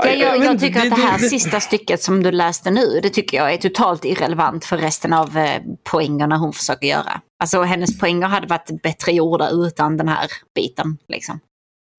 Ja, 0.02 0.08
jag, 0.10 0.36
jag 0.36 0.52
inte, 0.52 0.66
tycker 0.66 0.80
att 0.80 0.90
det 0.90 1.02
här 1.02 1.18
sista 1.18 1.60
stycket 1.60 2.02
som 2.02 2.22
du 2.22 2.30
läste 2.30 2.70
nu, 2.70 3.00
det 3.02 3.10
tycker 3.10 3.36
jag 3.36 3.52
är 3.52 3.56
totalt 3.56 4.04
irrelevant 4.04 4.64
för 4.64 4.76
resten 4.76 5.12
av 5.12 5.36
eh, 5.36 5.62
poängerna 5.90 6.36
hon 6.36 6.52
försöker 6.52 6.86
göra. 6.86 7.20
Alltså 7.42 7.62
hennes 7.62 7.98
poänger 7.98 8.26
hade 8.26 8.46
varit 8.46 8.82
bättre 8.82 9.12
gjorda 9.12 9.50
utan 9.50 9.96
den 9.96 10.08
här 10.08 10.26
biten. 10.54 10.98
Liksom. 11.08 11.40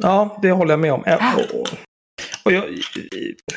Ja, 0.03 0.39
det 0.41 0.51
håller 0.51 0.71
jag 0.71 0.79
med 0.79 0.93
om. 0.93 1.03
Och 2.45 2.51
jag, 2.51 2.79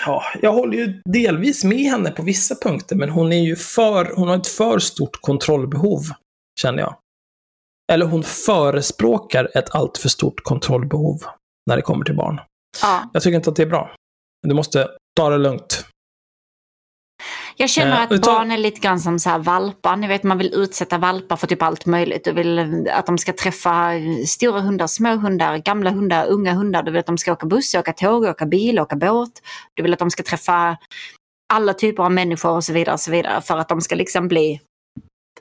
ja, 0.06 0.22
jag 0.42 0.52
håller 0.52 0.78
ju 0.78 1.02
delvis 1.04 1.64
med 1.64 1.78
henne 1.78 2.10
på 2.10 2.22
vissa 2.22 2.54
punkter, 2.62 2.96
men 2.96 3.10
hon 3.10 3.32
är 3.32 3.42
ju 3.42 3.56
för, 3.56 4.12
hon 4.16 4.28
har 4.28 4.36
ett 4.36 4.46
för 4.46 4.78
stort 4.78 5.20
kontrollbehov, 5.20 6.02
känner 6.60 6.78
jag. 6.78 6.96
Eller 7.92 8.06
hon 8.06 8.22
förespråkar 8.22 9.50
ett 9.54 9.74
alltför 9.74 10.08
stort 10.08 10.40
kontrollbehov 10.42 11.18
när 11.66 11.76
det 11.76 11.82
kommer 11.82 12.04
till 12.04 12.16
barn. 12.16 12.40
Ja. 12.82 13.10
Jag 13.12 13.22
tycker 13.22 13.36
inte 13.36 13.50
att 13.50 13.56
det 13.56 13.62
är 13.62 13.66
bra. 13.66 13.94
Du 14.46 14.54
måste 14.54 14.88
ta 15.16 15.30
det 15.30 15.38
lugnt. 15.38 15.86
Jag 17.58 17.70
känner 17.70 17.92
Eh, 17.96 18.02
att 18.02 18.12
utav- 18.12 18.34
barn 18.34 18.50
är 18.50 18.58
lite 18.58 18.80
grann 18.80 19.00
som 19.00 19.18
så 19.18 19.30
här 19.30 19.38
valpar. 19.38 19.96
Ni 19.96 20.06
vet, 20.06 20.22
man 20.22 20.38
vill 20.38 20.54
utsätta 20.54 20.98
valpar 20.98 21.36
för 21.36 21.46
typ 21.46 21.62
allt 21.62 21.86
möjligt. 21.86 22.24
Du 22.24 22.32
vill 22.32 22.58
eh, 22.58 22.98
att 22.98 23.06
de 23.06 23.18
ska 23.18 23.32
träffa 23.32 23.90
stora 24.26 24.60
hundar, 24.60 24.86
små 24.86 25.16
hundar, 25.16 25.56
gamla 25.56 25.90
hundar, 25.90 26.26
unga 26.26 26.52
hundar. 26.52 26.82
Du 26.82 26.90
vill 26.90 26.98
att 27.00 27.06
de 27.06 27.18
ska 27.18 27.32
åka 27.32 27.46
buss, 27.46 27.74
åka 27.74 27.92
tåg, 27.92 28.24
åka 28.24 28.46
bil, 28.46 28.80
åka 28.80 28.96
båt. 28.96 29.30
Du 29.74 29.82
vill 29.82 29.92
att 29.92 29.98
de 29.98 30.10
ska 30.10 30.22
träffa 30.22 30.76
alla 31.52 31.72
typer 31.74 32.02
av 32.02 32.12
människor 32.12 32.50
och 32.50 32.64
så 32.64 32.72
vidare. 32.72 32.92
Och 32.94 33.00
så 33.00 33.10
vidare 33.10 33.40
för 33.40 33.56
att 33.58 33.68
de 33.68 33.80
ska 33.80 33.94
liksom 33.94 34.28
bli 34.28 34.60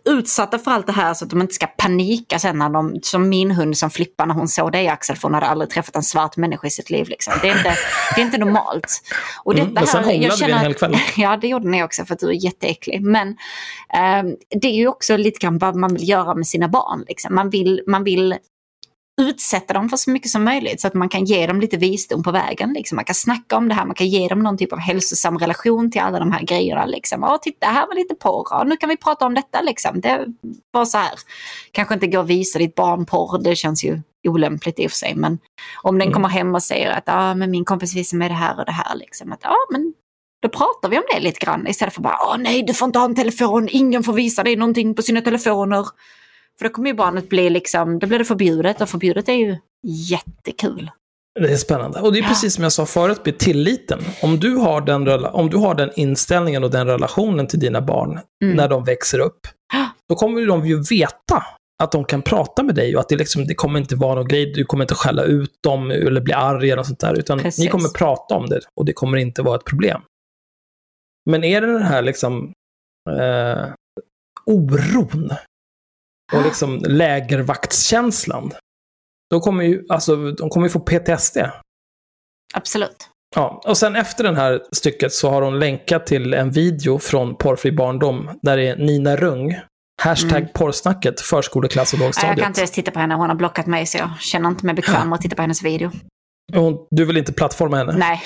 utsatta 0.05 0.59
för 0.59 0.71
allt 0.71 0.87
det 0.87 0.93
här 0.93 1.13
så 1.13 1.25
att 1.25 1.29
de 1.31 1.41
inte 1.41 1.53
ska 1.53 1.67
panika 1.67 2.39
sen 2.39 2.57
när 2.57 2.69
de, 2.69 2.99
som 3.01 3.29
min 3.29 3.51
hund 3.51 3.77
som 3.77 3.89
flippade 3.89 4.27
när 4.27 4.35
hon 4.35 4.47
såg 4.47 4.71
dig 4.71 4.87
Axel, 4.87 5.15
för 5.15 5.23
hon 5.23 5.33
hade 5.33 5.45
aldrig 5.45 5.69
träffat 5.69 5.95
en 5.95 6.03
svart 6.03 6.37
människa 6.37 6.67
i 6.67 6.69
sitt 6.69 6.89
liv. 6.89 7.07
Liksom. 7.09 7.33
Det, 7.41 7.49
är 7.49 7.57
inte, 7.57 7.75
det 8.15 8.21
är 8.21 8.25
inte 8.25 8.37
normalt. 8.37 9.01
Och 9.43 9.53
Mm, 9.53 9.67
detta 9.67 9.81
men 9.81 9.87
sen 9.87 10.03
här, 10.03 10.11
jag 10.11 10.19
hånglade 10.19 10.35
vi 10.37 10.43
en 10.43 10.49
känner 10.49 10.63
hel 10.63 10.73
kväll. 10.73 10.97
Ja, 11.17 11.37
det 11.37 11.47
gjorde 11.47 11.69
ni 11.69 11.83
också 11.83 12.05
för 12.05 12.13
att 12.13 12.19
du 12.19 12.29
är 12.29 12.45
jätteäcklig. 12.45 13.01
Men 13.01 13.37
ehm, 13.93 14.35
det 14.61 14.67
är 14.67 14.75
ju 14.75 14.87
också 14.87 15.17
lite 15.17 15.39
grann 15.39 15.57
vad 15.57 15.75
man 15.75 15.93
vill 15.93 16.09
göra 16.09 16.35
med 16.35 16.47
sina 16.47 16.67
barn. 16.67 17.05
Liksom. 17.07 17.35
Man, 17.35 17.49
vill, 17.49 17.81
man 17.87 18.03
vill 18.03 18.35
utsätta 19.21 19.73
dem 19.73 19.89
för 19.89 19.97
så 19.97 20.11
mycket 20.11 20.31
som 20.31 20.43
möjligt 20.43 20.81
så 20.81 20.87
att 20.87 20.93
man 20.93 21.09
kan 21.09 21.25
ge 21.25 21.47
dem 21.47 21.61
lite 21.61 21.77
visdom 21.77 22.23
på 22.23 22.31
vägen. 22.31 22.73
Liksom. 22.73 22.95
Man 22.95 23.05
kan 23.05 23.15
snacka 23.15 23.57
om 23.57 23.67
det 23.67 23.75
här, 23.75 23.85
man 23.85 23.95
kan 23.95 24.07
ge 24.07 24.27
dem 24.27 24.39
någon 24.39 24.57
typ 24.57 24.73
av 24.73 24.79
hälsosam 24.79 25.37
relation 25.39 25.91
till 25.91 26.01
alla 26.01 26.19
de 26.19 26.31
här 26.31 26.41
grejerna. 26.41 26.85
Liksom. 26.85 27.23
Åh, 27.23 27.37
titta, 27.41 27.67
här 27.67 27.87
var 27.87 27.95
lite 27.95 28.15
porr, 28.15 28.47
ja, 28.49 28.63
nu 28.63 28.77
kan 28.77 28.89
vi 28.89 28.97
prata 28.97 29.25
om 29.25 29.33
detta. 29.33 29.61
Liksom. 29.61 30.01
Det 30.01 30.25
var 30.71 30.85
så 30.85 30.97
här. 30.97 31.13
Kanske 31.71 31.93
inte 31.93 32.07
gå 32.07 32.19
och 32.19 32.29
visa 32.29 32.59
ditt 32.59 32.75
barn 32.75 33.05
porr, 33.05 33.43
det 33.43 33.55
känns 33.55 33.83
ju 33.83 34.01
olämpligt 34.27 34.79
i 34.79 34.87
och 34.87 34.91
för 34.91 34.97
sig. 34.97 35.15
Men 35.15 35.39
om 35.81 35.95
den 35.99 36.07
Mm. 36.07 36.13
kommer 36.13 36.29
hem 36.29 36.55
och 36.55 36.63
säger 36.63 36.91
att 36.91 37.03
ah, 37.05 37.35
men 37.35 37.51
min 37.51 37.65
kompis 37.65 37.95
visar 37.95 38.17
mig 38.17 38.29
det 38.29 38.35
här 38.35 38.59
och 38.59 38.65
det 38.65 38.71
här. 38.71 38.95
Liksom. 38.95 39.31
Att, 39.31 39.43
men 39.71 39.93
då 40.41 40.49
pratar 40.49 40.89
vi 40.89 40.97
om 40.97 41.03
det 41.13 41.19
lite 41.19 41.45
grann 41.45 41.67
istället 41.67 41.93
för 41.93 42.01
bara 42.01 42.17
åh 42.21 42.37
nej 42.37 42.63
du 42.63 42.73
får 42.73 42.85
inte 42.85 42.99
ha 42.99 43.05
en 43.05 43.15
telefon, 43.15 43.67
ingen 43.71 44.03
får 44.03 44.13
visa 44.13 44.43
dig 44.43 44.55
någonting 44.55 44.95
på 44.95 45.01
sina 45.01 45.21
telefoner. 45.21 45.85
För 46.59 46.65
då 46.65 46.69
kommer 46.73 46.89
ju 46.89 46.95
barnet 46.95 47.29
bli 47.29 47.49
liksom, 47.49 47.99
då 47.99 48.07
blir 48.07 48.19
det 48.19 48.25
förbjudet 48.25 48.81
och 48.81 48.89
förbjudet 48.89 49.29
är 49.29 49.33
ju 49.33 49.57
jättekul. 49.87 50.91
Det 51.39 51.51
är 51.53 51.57
spännande. 51.57 51.99
Och 52.01 52.13
det 52.13 52.19
är 52.19 52.23
Ja. 52.23 52.27
precis 52.29 52.53
som 52.53 52.63
jag 52.63 52.71
sa 52.73 52.85
förut 52.85 53.21
med 53.25 53.37
tilliten. 53.37 53.99
Om 54.21 54.39
du, 54.39 54.55
har 54.55 54.81
den, 54.81 55.25
om 55.25 55.49
du 55.49 55.57
har 55.57 55.75
den 55.75 55.91
inställningen 55.95 56.63
och 56.63 56.71
den 56.71 56.87
relationen 56.87 57.47
till 57.47 57.59
dina 57.59 57.81
barn 57.81 58.19
Mm. 58.43 58.57
när 58.57 58.67
de 58.67 58.83
växer 58.83 59.19
upp, 59.19 59.39
då 60.09 60.15
kommer 60.15 60.45
de 60.47 60.65
ju 60.65 60.83
veta 60.89 61.43
att 61.83 61.91
de 61.91 62.03
kan 62.05 62.21
prata 62.21 62.63
med 62.63 62.75
dig 62.75 62.95
och 62.95 62.99
att 63.01 63.09
det, 63.09 63.15
liksom, 63.15 63.45
det 63.47 63.55
kommer 63.55 63.79
inte 63.79 63.95
vara 63.95 64.15
någon 64.15 64.27
grej, 64.27 64.53
du 64.53 64.65
kommer 64.65 64.83
inte 64.83 64.95
skälla 64.95 65.23
ut 65.23 65.51
dem 65.63 65.91
eller 65.91 66.21
bli 66.21 66.33
arg 66.33 66.71
eller 66.71 66.83
sånt 66.83 66.99
där, 66.99 67.13
utan 67.19 67.39
Precis. 67.39 67.59
ni 67.63 67.67
kommer 67.67 67.89
prata 67.89 68.35
om 68.35 68.45
det 68.49 68.59
och 68.79 68.85
det 68.85 68.93
kommer 68.93 69.17
inte 69.17 69.41
vara 69.41 69.55
ett 69.55 69.65
problem. 69.65 70.01
Men 71.29 71.43
är 71.43 71.61
det 71.61 71.67
den 71.73 71.83
här 71.83 72.01
liksom 72.01 72.53
eh, 73.09 73.65
oron 74.45 75.29
och 76.33 76.43
liksom 76.43 76.77
lägervaktskänslan, 76.87 78.51
då 79.31 79.39
kommer 79.39 79.63
ju, 79.63 79.85
alltså, 79.89 80.15
de 80.31 80.49
kommer 80.49 80.65
ju 80.67 80.71
få 80.71 80.79
PTSD. 80.79 81.37
Absolut. 82.53 83.09
Ja, 83.35 83.61
och 83.67 83.77
sen 83.77 83.95
efter 83.95 84.23
det 84.23 84.35
här 84.35 84.61
stycket 84.71 85.13
så 85.13 85.29
har 85.29 85.41
hon 85.41 85.59
länkat 85.59 86.05
till 86.05 86.33
en 86.33 86.51
video 86.51 86.99
från 86.99 87.35
Porrfri 87.37 87.71
barndom 87.71 88.29
där 88.41 88.57
det 88.57 88.67
är 88.67 88.75
Nina 88.75 89.15
Rung, 89.15 89.59
hashtag 90.03 90.37
Mm. 90.37 90.49
porrsnacket, 90.53 91.21
förskoleklass 91.21 91.93
och 91.93 91.99
Nej, 91.99 92.05
Jag 92.07 92.13
kan 92.15 92.23
lågstadiet. 92.27 92.47
inte 92.47 92.61
ens 92.61 92.71
titta 92.71 92.91
på 92.91 92.99
henne, 92.99 93.15
hon 93.15 93.29
har 93.29 93.35
blockat 93.35 93.65
mig 93.67 93.85
så 93.85 93.97
jag 93.97 94.09
känner 94.19 94.49
inte 94.49 94.65
mig 94.65 94.75
bekväm 94.75 95.09
med 95.09 95.15
att 95.15 95.21
titta 95.21 95.35
på 95.35 95.41
hennes 95.41 95.63
video. 95.63 95.91
Hon, 96.53 96.87
du 96.91 97.05
vill 97.05 97.17
inte 97.17 97.33
plattforma 97.33 97.77
henne? 97.77 97.93
Nej. 97.97 98.21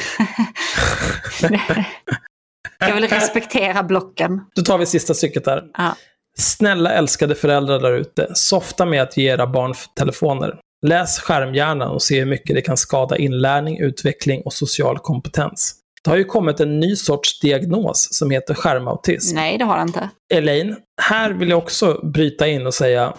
jag 2.79 2.95
vill 2.95 3.07
respektera 3.07 3.83
blocken. 3.83 4.41
Då 4.55 4.61
tar 4.61 4.77
vi 4.77 4.85
sista 4.85 5.13
stycket 5.13 5.45
där. 5.45 5.63
Ja. 5.77 5.95
Snälla 6.37 6.93
älskade 6.93 7.35
föräldrar 7.35 7.79
där 7.79 7.93
ute, 7.93 8.27
softa 8.33 8.85
med 8.85 9.01
att 9.01 9.17
ge 9.17 9.29
era 9.29 9.47
barn 9.47 9.73
telefoner. 9.95 10.59
Läs 10.87 11.19
skärmhjärnan 11.19 11.89
och 11.89 12.01
se 12.01 12.19
hur 12.19 12.25
mycket 12.25 12.55
det 12.55 12.61
kan 12.61 12.77
skada 12.77 13.17
inlärning, 13.17 13.79
utveckling 13.79 14.41
och 14.41 14.53
social 14.53 14.99
kompetens. 14.99 15.75
Det 16.03 16.09
har 16.09 16.17
ju 16.17 16.23
kommit 16.23 16.59
en 16.59 16.79
ny 16.79 16.95
sorts 16.95 17.39
diagnos 17.39 18.07
som 18.11 18.31
heter 18.31 18.53
skärmautism. 18.53 19.35
Nej, 19.35 19.57
det 19.57 19.65
har 19.65 19.77
han 19.77 19.87
inte. 19.87 20.09
Elaine, 20.33 20.75
här 21.01 21.33
vill 21.33 21.49
jag 21.49 21.57
också 21.57 21.99
bryta 22.13 22.47
in 22.47 22.67
och 22.67 22.73
säga, 22.73 23.13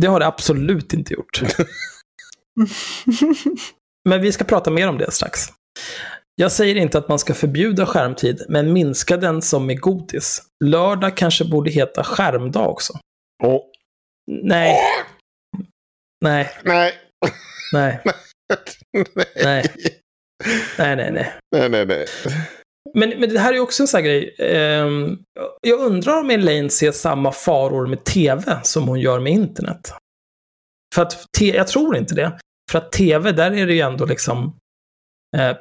det 0.00 0.06
har 0.06 0.20
det 0.20 0.26
absolut 0.26 0.92
inte 0.92 1.14
gjort. 1.14 1.42
Men 4.08 4.20
vi 4.20 4.32
ska 4.32 4.44
prata 4.44 4.70
mer 4.70 4.88
om 4.88 4.98
det 4.98 5.10
strax. 5.10 5.48
Jag 6.36 6.52
säger 6.52 6.74
inte 6.74 6.98
att 6.98 7.08
man 7.08 7.18
ska 7.18 7.34
förbjuda 7.34 7.86
skärmtid, 7.86 8.42
men 8.48 8.72
minska 8.72 9.16
den 9.16 9.42
som 9.42 9.66
med 9.66 9.80
godis. 9.80 10.42
Lördag 10.64 11.16
kanske 11.16 11.44
borde 11.44 11.70
heta 11.70 12.04
skärmdag 12.04 12.68
också. 12.68 12.92
Åh, 13.44 13.60
Nej. 14.30 14.76
Nej, 16.24 16.50
nej. 16.64 16.92
nej, 17.72 18.00
nej. 19.44 19.64
nej, 20.78 20.96
nej, 20.96 21.10
nej. 21.12 21.32
Nej, 21.56 21.68
nej, 21.68 21.86
nej. 21.86 22.06
Men, 22.94 23.10
men 23.20 23.28
det 23.28 23.38
här 23.38 23.54
är 23.54 23.60
också 23.60 23.82
en 23.82 23.86
sån 23.88 23.98
här 23.98 24.04
grej. 24.04 24.36
Ehm, 24.38 25.18
jag 25.60 25.80
undrar 25.80 26.20
om 26.20 26.30
Elaine 26.30 26.70
ser 26.70 26.92
samma 26.92 27.32
faror 27.32 27.86
med 27.86 28.04
tv 28.04 28.60
som 28.62 28.88
hon 28.88 29.00
gör 29.00 29.20
med 29.20 29.32
internet. 29.32 29.92
För 30.94 31.02
att, 31.02 31.24
te- 31.38 31.56
jag 31.56 31.66
tror 31.66 31.96
inte 31.96 32.14
det. 32.14 32.38
För 32.70 32.78
att 32.78 32.92
tv, 32.92 33.32
där 33.32 33.50
är 33.50 33.66
det 33.66 33.74
ju 33.74 33.80
ändå 33.80 34.04
liksom 34.04 34.56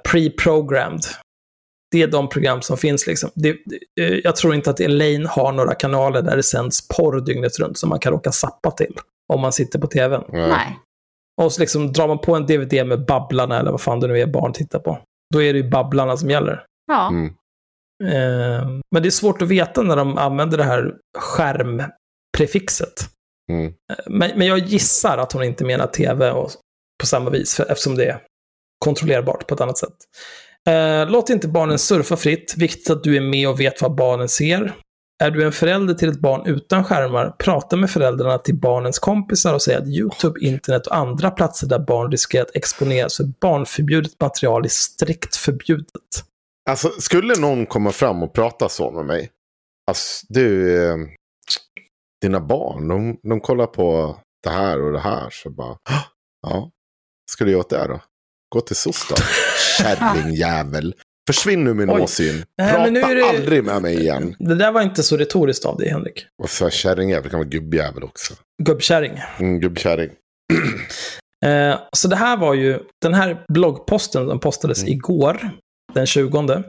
pre-programmed. 0.03 1.01
Det 1.91 2.01
är 2.01 2.07
de 2.07 2.29
program 2.29 2.61
som 2.61 2.77
finns 2.77 3.07
liksom. 3.07 3.29
Det, 3.35 3.57
det, 3.65 4.03
eh, 4.03 4.19
jag 4.23 4.35
tror 4.35 4.55
inte 4.55 4.69
att 4.69 4.79
Elaine 4.79 5.25
har 5.25 5.51
några 5.51 5.75
kanaler 5.75 6.21
där 6.21 6.35
det 6.35 6.43
sänds 6.43 6.87
porr 6.87 7.21
dygnet 7.21 7.59
runt 7.59 7.77
som 7.77 7.89
man 7.89 7.99
kan 7.99 8.11
råka 8.11 8.31
sappa 8.31 8.71
till. 8.71 8.95
Om 9.33 9.41
man 9.41 9.53
sitter 9.53 9.79
på 9.79 9.87
tvn. 9.87 10.23
Nej. 10.31 10.79
Och 11.41 11.51
så 11.51 11.61
liksom 11.61 11.93
drar 11.93 12.07
man 12.07 12.19
på 12.19 12.35
en 12.35 12.45
DVD 12.45 12.87
med 12.87 13.05
Babblarna 13.05 13.59
eller 13.59 13.71
vad 13.71 13.81
fan 13.81 13.99
det 13.99 14.07
nu 14.07 14.19
är 14.19 14.25
barn 14.25 14.53
tittar 14.53 14.79
på. 14.79 14.99
Då 15.33 15.41
är 15.41 15.53
det 15.53 15.59
ju 15.59 15.69
Babblarna 15.69 16.17
som 16.17 16.29
gäller. 16.29 16.65
Ja. 16.87 17.07
Mm. 17.09 17.33
Eh, 18.03 18.67
men 18.91 19.03
det 19.03 19.09
är 19.09 19.11
svårt 19.11 19.41
att 19.41 19.47
veta 19.47 19.81
när 19.81 19.95
de 19.95 20.17
använder 20.17 20.57
det 20.57 20.63
här 20.63 20.95
skärmprefixet. 21.17 23.09
Mm. 23.51 23.65
Eh, 23.65 23.95
Men, 24.05 24.37
men 24.37 24.47
jag 24.47 24.59
gissar 24.59 25.17
att 25.17 25.31
hon 25.31 25.43
inte 25.43 25.65
menar 25.65 25.87
tv 25.87 26.31
och, 26.31 26.51
på 26.99 27.05
samma 27.05 27.29
vis, 27.29 27.55
för, 27.55 27.71
eftersom 27.71 27.95
det 27.95 28.05
är 28.05 28.21
kontrollerbart 28.83 29.47
på 29.47 29.55
ett 29.55 29.61
annat 29.61 29.77
sätt. 29.77 29.95
Eh, 30.67 31.09
låt 31.09 31.29
inte 31.29 31.47
barnen 31.47 31.79
surfa 31.79 32.17
fritt. 32.17 32.55
Viktigt 32.57 32.89
att 32.89 33.03
du 33.03 33.17
är 33.17 33.21
med 33.21 33.49
och 33.49 33.59
vet 33.59 33.81
vad 33.81 33.95
barnen 33.95 34.29
ser. 34.29 34.73
Är 35.23 35.31
du 35.31 35.45
en 35.45 35.51
förälder 35.51 35.93
till 35.93 36.09
ett 36.09 36.19
barn 36.19 36.45
utan 36.45 36.83
skärmar, 36.83 37.35
prata 37.39 37.75
med 37.75 37.89
föräldrarna 37.89 38.37
till 38.37 38.55
barnens 38.55 38.99
kompisar 38.99 39.53
och 39.53 39.61
säg 39.61 39.75
att 39.75 39.87
YouTube, 39.87 40.39
internet 40.39 40.87
och 40.87 40.95
andra 40.95 41.31
platser 41.31 41.67
där 41.67 41.79
barn 41.79 42.11
riskerar 42.11 42.43
att 42.43 42.55
exponeras 42.55 43.17
för 43.17 43.23
barnförbjudet 43.41 44.19
material 44.19 44.65
är 44.65 44.69
strikt 44.69 45.35
förbjudet. 45.35 45.87
Alltså, 46.69 46.89
skulle 46.89 47.39
någon 47.39 47.65
komma 47.65 47.91
fram 47.91 48.23
och 48.23 48.33
prata 48.33 48.69
så 48.69 48.91
med 48.91 49.05
mig. 49.05 49.29
Alltså, 49.87 50.25
du, 50.29 50.77
eh, 50.83 50.97
dina 52.21 52.39
barn, 52.39 52.87
de, 52.87 53.19
de 53.29 53.39
kollar 53.39 53.67
på 53.67 54.17
det 54.43 54.49
här 54.49 54.81
och 54.81 54.91
det 54.91 54.99
här. 54.99 55.29
Så 55.31 55.49
bara, 55.49 55.77
ja, 56.41 56.71
ska 57.31 57.45
du 57.45 57.51
göra 57.51 57.59
åt 57.59 57.69
det 57.69 57.87
då? 57.87 58.01
Gå 58.53 58.61
till 58.61 58.75
SOS 58.75 59.07
då. 59.09 59.15
Kärringjävel. 59.83 60.95
Försvinn 61.27 61.67
ur 61.67 61.73
min 61.73 61.89
Oj. 61.89 62.01
åsyn. 62.01 62.43
Nej, 62.57 62.71
Prata 62.71 62.83
men 62.83 62.93
nu 62.93 62.99
är 62.99 63.15
det- 63.15 63.25
aldrig 63.29 63.63
med 63.63 63.81
mig 63.81 63.99
igen. 63.99 64.35
Det 64.39 64.55
där 64.55 64.71
var 64.71 64.81
inte 64.81 65.03
så 65.03 65.17
retoriskt 65.17 65.65
av 65.65 65.77
dig, 65.77 65.89
Henrik. 65.89 66.25
Och 66.43 66.49
så 66.49 66.69
kärringjävel 66.69 67.29
kan 67.29 67.39
vara 67.39 67.49
gubbjävel 67.49 68.03
också. 68.03 68.33
Gubbkärring. 68.63 69.19
Mm, 69.39 69.59
gubbkärring. 69.59 70.09
Eh, 71.45 71.79
så 71.93 72.07
det 72.07 72.15
här 72.15 72.37
var 72.37 72.53
ju, 72.53 72.79
den 73.01 73.13
här 73.13 73.45
bloggposten 73.53 74.27
som 74.29 74.39
postades 74.39 74.81
Mm. 74.81 74.93
igår, 74.93 75.49
den 75.93 76.05
20. 76.05 76.63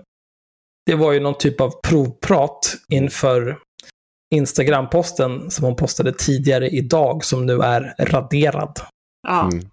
Det 0.87 0.95
var 0.95 1.13
ju 1.13 1.21
någon 1.21 1.39
typ 1.39 1.61
av 1.61 1.73
provprat 1.89 2.75
inför 2.89 3.59
Instagram-posten 4.35 5.51
som 5.51 5.65
hon 5.65 5.77
postade 5.77 6.13
tidigare 6.13 6.69
idag, 6.69 7.25
som 7.25 7.47
nu 7.47 7.61
är 7.61 7.95
raderad. 7.99 8.81
Ja. 9.29 9.43
Mm. 9.53 9.65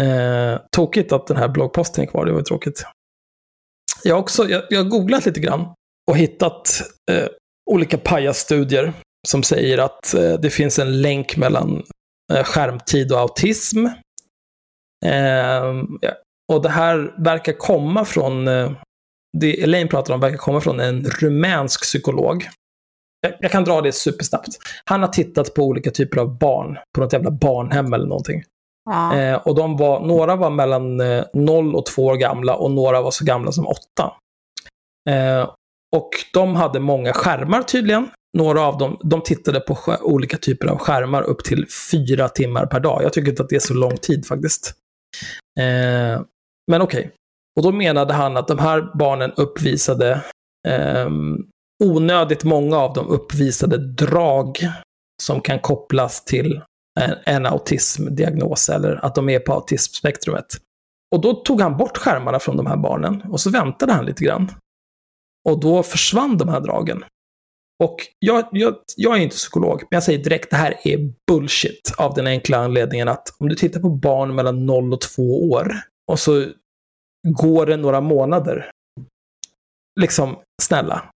Eh, 0.00 0.60
tokigt 0.76 1.12
att 1.12 1.26
den 1.26 1.36
här 1.36 1.48
bloggposten 1.48 2.04
är 2.04 2.08
kvar, 2.08 2.26
det 2.26 2.32
var 2.32 2.38
ju 2.38 2.44
tråkigt. 2.44 2.84
Jag 4.02 4.14
har 4.14 4.22
också, 4.22 4.48
jag, 4.48 4.62
jag 4.70 4.84
har 4.84 4.90
googlat 4.90 5.26
lite 5.26 5.40
grann 5.40 5.74
och 6.10 6.16
hittat 6.16 6.82
eh, 7.10 7.26
olika 7.70 7.98
pajasstudier 7.98 8.92
som 9.28 9.42
säger 9.42 9.78
att 9.78 10.14
eh, 10.14 10.32
det 10.32 10.50
finns 10.50 10.78
en 10.78 11.02
länk 11.02 11.36
mellan 11.36 11.82
eh, 12.32 12.44
skärmtid 12.44 13.12
och 13.12 13.18
autism. 13.18 13.86
Eh, 15.06 15.84
ja, 16.00 16.12
och 16.52 16.62
det 16.62 16.68
här 16.68 17.14
verkar 17.24 17.52
komma 17.52 18.04
från, 18.04 18.48
eh, 18.48 18.72
det 19.38 19.62
Elaine 19.62 19.88
pratar 19.88 20.14
om 20.14 20.20
verkar 20.20 20.36
komma 20.36 20.60
från 20.60 20.80
en 20.80 21.04
rumänsk 21.04 21.82
psykolog. 21.82 22.48
Jag, 23.20 23.34
jag 23.40 23.50
kan 23.50 23.64
dra 23.64 23.80
det 23.80 23.92
supersnabbt. 23.92 24.48
Han 24.84 25.00
har 25.00 25.08
tittat 25.08 25.54
på 25.54 25.62
olika 25.62 25.90
typer 25.90 26.20
av 26.20 26.38
barn, 26.38 26.78
på 26.94 27.00
något 27.00 27.12
jävla 27.12 27.30
barnhem 27.30 27.92
eller 27.92 28.06
någonting. 28.06 28.42
Ja. 28.90 29.16
Eh, 29.16 29.36
och 29.36 29.54
de 29.54 29.76
var, 29.76 30.00
några 30.00 30.36
var 30.36 30.50
mellan 30.50 31.00
eh, 31.00 31.24
0 31.34 31.74
och 31.74 31.86
2 31.86 32.04
år 32.04 32.16
gamla 32.16 32.56
och 32.56 32.70
några 32.70 33.02
var 33.02 33.10
så 33.10 33.24
gamla 33.24 33.52
som 33.52 33.66
8. 33.66 33.78
Eh, 35.10 35.50
och 35.96 36.10
de 36.32 36.56
hade 36.56 36.80
många 36.80 37.12
skärmar 37.12 37.62
tydligen. 37.62 38.08
Några 38.38 38.60
av 38.60 38.78
dem 38.78 38.98
de 39.02 39.22
tittade 39.22 39.60
på 39.60 39.78
olika 40.02 40.36
typer 40.36 40.66
av 40.66 40.78
skärmar 40.78 41.22
upp 41.22 41.44
till 41.44 41.66
fyra 41.90 42.28
timmar 42.28 42.66
per 42.66 42.80
dag. 42.80 43.02
Jag 43.02 43.12
tycker 43.12 43.30
inte 43.30 43.42
att 43.42 43.48
det 43.48 43.56
är 43.56 43.60
så 43.60 43.74
lång 43.74 43.96
tid 43.96 44.26
faktiskt. 44.26 44.74
Eh, 45.60 46.22
men 46.70 46.82
okej. 46.82 47.10
Och 47.56 47.62
då 47.62 47.72
menade 47.72 48.14
han 48.14 48.36
att 48.36 48.48
de 48.48 48.58
här 48.58 48.90
barnen 48.98 49.32
uppvisade 49.36 50.20
eh, 50.68 51.10
onödigt 51.84 52.44
många 52.44 52.76
av 52.78 52.92
dem 52.94 53.08
uppvisade 53.08 53.78
drag 53.78 54.58
som 55.22 55.40
kan 55.40 55.58
kopplas 55.58 56.24
till 56.24 56.62
en, 57.00 57.14
en 57.24 57.46
autismdiagnos 57.46 58.68
eller 58.68 59.04
att 59.04 59.14
de 59.14 59.28
är 59.28 59.38
på 59.38 59.52
autismspektrumet. 59.52 60.46
Och 61.14 61.20
då 61.20 61.34
tog 61.34 61.60
han 61.60 61.76
bort 61.76 61.96
skärmarna 61.96 62.38
från 62.38 62.56
de 62.56 62.66
här 62.66 62.76
barnen 62.76 63.22
och 63.22 63.40
så 63.40 63.50
väntade 63.50 63.92
han 63.92 64.06
lite 64.06 64.24
grann. 64.24 64.52
Och 65.48 65.60
då 65.60 65.82
försvann 65.82 66.38
de 66.38 66.48
här 66.48 66.60
dragen. 66.60 67.04
Och 67.84 67.96
jag, 68.18 68.48
jag, 68.52 68.74
jag 68.96 69.16
är 69.16 69.20
inte 69.22 69.36
psykolog, 69.36 69.80
men 69.80 69.96
jag 69.96 70.02
säger 70.02 70.24
direkt 70.24 70.50
det 70.50 70.56
här 70.56 70.80
är 70.84 71.12
bullshit 71.26 71.94
av 71.98 72.14
den 72.14 72.26
enkla 72.26 72.58
anledningen 72.58 73.08
att 73.08 73.36
om 73.38 73.48
du 73.48 73.54
tittar 73.54 73.80
på 73.80 73.90
barn 73.90 74.34
mellan 74.34 74.66
0 74.66 74.92
och 74.92 75.00
2 75.00 75.50
år 75.50 75.80
och 76.12 76.18
så 76.18 76.46
går 77.28 77.66
det 77.66 77.76
några 77.76 78.00
månader. 78.00 78.70
Liksom, 80.00 80.36
snälla. 80.62 81.10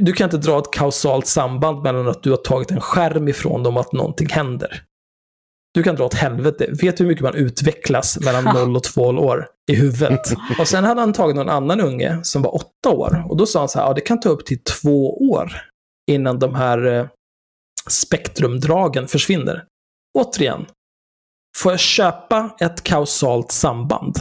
Du 0.00 0.12
kan 0.12 0.24
inte 0.24 0.36
dra 0.36 0.58
ett 0.58 0.72
kausalt 0.72 1.26
samband 1.26 1.82
mellan 1.82 2.08
att 2.08 2.22
du 2.22 2.30
har 2.30 2.36
tagit 2.36 2.70
en 2.70 2.80
skärm 2.80 3.28
ifrån 3.28 3.62
dem 3.62 3.76
och 3.76 3.80
att 3.80 3.92
någonting 3.92 4.28
händer. 4.28 4.82
Du 5.74 5.82
kan 5.82 5.96
dra 5.96 6.04
åt 6.04 6.14
helvete. 6.14 6.66
Vet 6.82 6.96
du 6.96 7.04
hur 7.04 7.08
mycket 7.08 7.22
man 7.22 7.34
utvecklas 7.34 8.20
mellan 8.20 8.44
0 8.44 8.76
och 8.76 8.82
2 8.82 9.02
år 9.02 9.46
i 9.70 9.74
huvudet? 9.74 10.20
Och 10.58 10.68
sen 10.68 10.84
hade 10.84 11.00
han 11.00 11.12
tagit 11.12 11.36
någon 11.36 11.48
annan 11.48 11.80
unge 11.80 12.20
som 12.22 12.42
var 12.42 12.54
8 12.54 12.68
år. 12.90 13.24
Och 13.28 13.36
då 13.36 13.46
sa 13.46 13.58
han 13.58 13.68
så 13.68 13.78
här, 13.78 13.86
ja 13.86 13.94
det 13.94 14.00
kan 14.00 14.20
ta 14.20 14.28
upp 14.28 14.46
till 14.46 14.58
två 14.62 15.30
år 15.30 15.52
innan 16.10 16.38
de 16.38 16.54
här 16.54 16.86
eh, 16.86 17.06
spektrumdragen 17.88 19.08
försvinner. 19.08 19.64
Återigen, 20.18 20.66
får 21.56 21.72
jag 21.72 21.80
köpa 21.80 22.56
ett 22.60 22.82
kausalt 22.82 23.52
samband? 23.52 24.16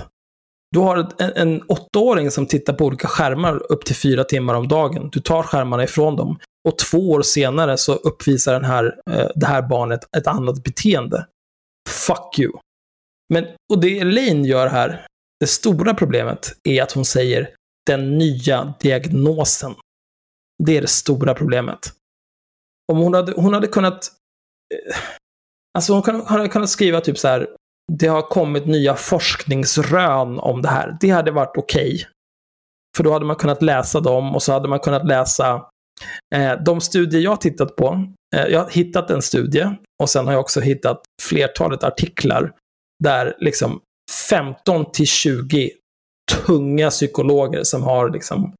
Du 0.72 0.80
har 0.80 0.98
en, 1.18 1.32
en 1.36 1.61
åttaåring 1.61 2.32
som 2.32 2.45
tittar 2.45 2.73
på 2.73 2.86
olika 2.86 3.07
skärmar 3.07 3.72
upp 3.72 3.86
till 3.86 3.95
fyra 3.95 4.23
timmar 4.23 4.53
om 4.53 4.68
dagen. 4.68 5.10
Du 5.11 5.19
tar 5.19 5.44
skärmarna 5.44 5.84
ifrån 5.84 6.15
dem. 6.15 6.40
Och 6.69 6.78
två 6.78 7.11
år 7.11 7.22
senare 7.22 7.78
så 7.78 7.94
uppvisar 7.94 8.53
den 8.53 8.65
här, 8.65 8.95
eh, 9.11 9.28
det 9.36 9.45
här 9.45 9.61
barnet 9.61 10.15
ett 10.18 10.28
annat 10.28 10.64
beteende. 10.64 11.26
Fuck 11.90 12.40
you. 12.40 12.52
Men, 13.34 13.48
och 13.74 13.82
det 13.82 13.99
Elaine 13.99 14.45
gör 14.45 14.68
här, 14.68 15.08
det 15.40 15.48
stora 15.48 15.94
problemet 15.94 16.53
är 16.64 16.84
att 16.84 16.91
hon 16.91 17.06
säger 17.06 17.56
den 17.86 18.18
nya 18.18 18.74
diagnosen. 18.80 19.76
Det 20.64 20.78
är 20.78 20.82
det 20.82 20.88
stora 20.88 21.34
problemet. 21.34 21.80
Om 22.91 22.98
hon 22.98 23.14
hade, 23.14 23.32
hon 23.32 23.53
hade 23.53 23.68
kunnat... 23.68 24.12
Eh, 24.74 24.98
alltså 25.78 25.94
hon 25.94 26.26
hade 26.26 26.48
kunnat 26.48 26.70
skriva 26.70 27.02
typ 27.02 27.18
så 27.18 27.28
här. 27.28 27.49
Det 27.91 28.08
har 28.08 28.22
kommit 28.22 28.66
nya 28.66 28.95
forskningsrön 28.95 30.40
om 30.40 30.62
det 30.62 30.70
här. 30.70 30.98
Det 31.02 31.10
hade 31.10 31.32
varit 31.32 31.58
okej. 31.58 32.08
För 32.98 33.03
då 33.03 33.14
hade 33.14 33.26
man 33.26 33.36
kunnat 33.36 33.62
läsa 33.62 33.99
dem 33.99 34.36
och 34.36 34.44
så 34.44 34.53
hade 34.53 34.68
man 34.70 34.80
kunnat 34.80 35.08
läsa 35.08 35.66
eh, 36.36 36.53
de 36.66 36.82
studier 36.82 37.22
jag 37.22 37.32
har 37.32 37.38
tittat 37.38 37.76
på. 37.76 38.14
Eh, 38.36 38.45
jag 38.45 38.60
har 38.60 38.70
hittat 38.70 39.10
en 39.10 39.22
studie 39.22 39.76
och 40.03 40.10
sen 40.10 40.26
har 40.26 40.34
jag 40.34 40.40
också 40.40 40.60
hittat 40.60 41.02
flertalet 41.22 41.84
artiklar 41.84 42.53
där 43.03 43.36
liksom 43.40 43.82
15 44.30 44.91
till 44.91 45.08
20 45.08 45.72
tunga 46.45 46.90
psykologer 46.90 47.64
som 47.64 47.84
har 47.84 48.10
liksom 48.10 48.53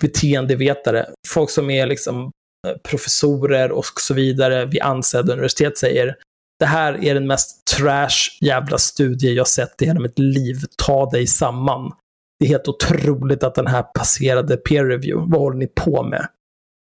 beteendevetare, 0.00 1.06
folk 1.28 1.50
som 1.50 1.70
är 1.70 1.86
liksom 1.86 2.30
eh, 2.66 2.76
professorer 2.82 3.72
och 3.72 3.84
så 4.00 4.14
vidare 4.14 4.66
vid 4.66 4.82
ansedda 4.82 5.32
universitet 5.32 5.78
säger 5.78 6.16
det 6.60 6.66
här 6.66 7.04
är 7.04 7.14
den 7.14 7.26
mest 7.26 7.64
trash 7.76 8.38
jävla 8.40 8.78
studie 8.78 9.34
jag 9.34 9.48
sett 9.48 9.82
i 9.82 9.86
hela 9.86 10.00
mitt 10.00 10.18
liv. 10.18 10.56
Ta 10.76 11.10
dig 11.10 11.26
samman. 11.26 11.92
Det 12.38 12.44
är 12.44 12.48
helt 12.48 12.68
otroligt 12.68 13.42
att 13.42 13.54
den 13.54 13.66
här 13.66 13.82
passerade 13.82 14.56
peer 14.56 14.84
review. 14.84 15.32
Vad 15.32 15.40
håller 15.40 15.58
ni 15.58 15.66
på 15.66 16.02
med? 16.02 16.28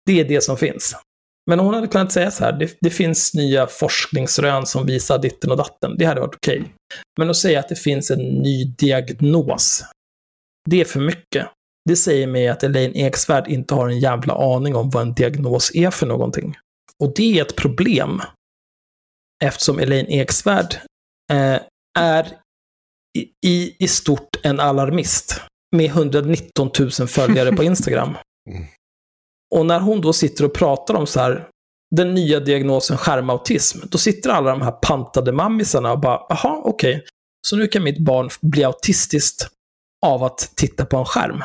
Det 0.07 0.20
är 0.20 0.24
det 0.24 0.40
som 0.40 0.57
finns. 0.57 0.97
Men 1.51 1.59
hon 1.59 1.74
hade 1.74 1.86
kunnat 1.86 2.12
säga 2.12 2.31
så 2.31 2.44
här, 2.44 2.52
det, 2.52 2.77
det 2.81 2.90
finns 2.90 3.35
nya 3.35 3.66
forskningsrön 3.66 4.66
som 4.66 4.86
visar 4.86 5.19
ditten 5.19 5.51
och 5.51 5.56
datten. 5.56 5.97
Det 5.98 6.05
hade 6.05 6.20
varit 6.20 6.35
okej. 6.35 6.64
Men 7.19 7.31
att 7.31 7.36
säga 7.36 7.60
att 7.60 7.69
det 7.69 7.77
finns 7.77 8.10
en 8.10 8.19
ny 8.19 8.64
diagnos, 8.64 9.85
det 10.70 10.81
är 10.81 10.85
för 10.85 11.01
mycket. 11.01 11.48
Det 11.89 11.97
säger 11.97 12.27
mig 12.27 12.48
att 12.48 12.62
Elaine 12.62 12.97
Eksvärd 12.97 13.48
inte 13.48 13.74
har 13.74 13.89
en 13.89 13.98
jävla 13.98 14.35
aning 14.35 14.77
om 14.77 14.90
vad 14.90 15.02
en 15.02 15.14
diagnos 15.14 15.74
är 15.74 15.90
för 15.90 16.06
någonting. 16.06 16.56
Och 16.98 17.14
det 17.14 17.39
är 17.39 17.43
ett 17.43 17.56
problem. 17.56 18.20
Eftersom 19.44 19.78
Elaine 19.78 20.06
Eksvärd 20.09 20.74
eh, 21.32 21.60
är 21.98 22.27
i, 23.19 23.48
i, 23.48 23.77
i 23.78 23.89
stort 23.89 24.36
en 24.43 24.60
alarmist. 24.60 25.40
Med 25.77 25.86
119 25.86 26.70
000 26.78 26.90
följare 26.90 27.52
på 27.52 27.62
Instagram. 27.64 28.14
Och 29.52 29.66
när 29.66 29.80
hon 29.80 30.00
då 30.00 30.12
sitter 30.12 30.44
och 30.44 30.54
pratar 30.54 30.94
om 30.94 31.06
så 31.06 31.20
här, 31.20 31.48
den 31.96 32.14
nya 32.14 32.40
diagnosen 32.40 32.96
skärmautism, 32.96 33.78
då 33.84 33.98
sitter 33.98 34.30
alla 34.30 34.50
de 34.50 34.62
här 34.62 34.72
pantade 34.72 35.32
mammisarna 35.32 35.92
och 35.92 36.00
bara, 36.00 36.20
jaha, 36.28 36.62
okej, 36.64 37.04
så 37.46 37.56
nu 37.56 37.66
kan 37.66 37.82
mitt 37.82 37.98
barn 37.98 38.28
bli 38.40 38.64
autistiskt 38.64 39.48
av 40.06 40.24
att 40.24 40.38
titta 40.56 40.86
på 40.86 40.96
en 40.96 41.04
skärm. 41.04 41.42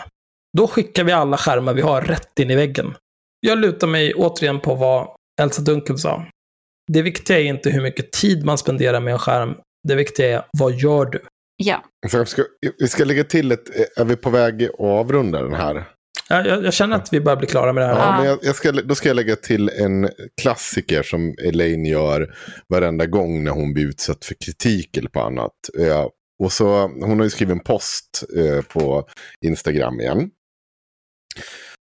Då 0.58 0.68
skickar 0.68 1.04
vi 1.04 1.12
alla 1.12 1.38
skärmar 1.38 1.74
vi 1.74 1.82
har 1.82 2.02
rätt 2.02 2.40
in 2.40 2.52
i 2.52 2.56
väggen. 2.56 2.96
Jag 3.40 3.58
lutar 3.58 3.88
mig 3.88 4.14
återigen 4.14 4.60
på 4.60 4.76
vad 4.76 5.08
Elsa 5.42 5.62
Dunkel 5.62 5.98
sa. 5.98 6.26
Det 6.92 7.02
viktiga 7.02 7.40
är 7.40 7.44
inte 7.44 7.70
hur 7.70 7.82
mycket 7.82 8.12
tid 8.12 8.46
man 8.46 8.58
spenderar 8.58 9.00
med 9.00 9.14
en 9.14 9.20
skärm. 9.20 9.56
Det 9.88 9.96
viktiga 9.96 10.38
är, 10.38 10.46
vad 10.58 10.74
gör 10.74 11.06
du? 11.06 11.22
Ja. 11.58 11.84
Så 12.08 12.18
jag 12.18 12.28
ska, 12.28 12.44
vi 12.80 12.88
ska 12.88 13.04
lägga 13.04 13.24
till 13.24 13.52
ett, 13.52 13.98
är 13.98 14.06
vi 14.06 14.16
på 14.16 14.30
väg 14.30 14.64
att 14.64 14.80
avrunda 14.80 15.42
den 15.42 15.54
här? 15.54 15.97
Jag, 16.30 16.48
jag, 16.48 16.66
jag 16.66 16.74
känner 16.74 16.96
att 16.96 17.14
vi 17.14 17.22
börjar 17.22 17.38
bli 17.38 17.48
klara 17.48 17.74
med 17.74 17.84
det 17.84 17.88
här. 17.88 17.96
Ja, 17.96 18.18
men 18.18 18.26
jag, 18.26 18.40
jag 18.42 18.56
ska, 18.56 18.72
då 18.72 18.96
ska 18.96 19.10
jag 19.10 19.16
lägga 19.16 19.36
till 19.36 19.70
en 19.70 20.10
klassiker 20.42 21.04
som 21.04 21.36
Elaine 21.44 21.86
gör 21.86 22.36
varenda 22.70 23.06
gång 23.06 23.44
när 23.44 23.52
hon 23.52 23.74
blir 23.74 23.86
utsatt 23.86 24.26
för 24.26 24.36
kritik 24.46 24.98
eller 24.98 25.10
på 25.10 25.22
annat. 25.22 25.54
Ja, 25.74 26.12
och 26.44 26.52
så, 26.52 26.82
hon 26.82 27.18
har 27.18 27.24
ju 27.24 27.30
skrivit 27.30 27.52
en 27.52 27.64
post 27.64 28.24
eh, 28.38 28.62
på 28.62 29.08
Instagram 29.42 30.00
igen. 30.00 30.30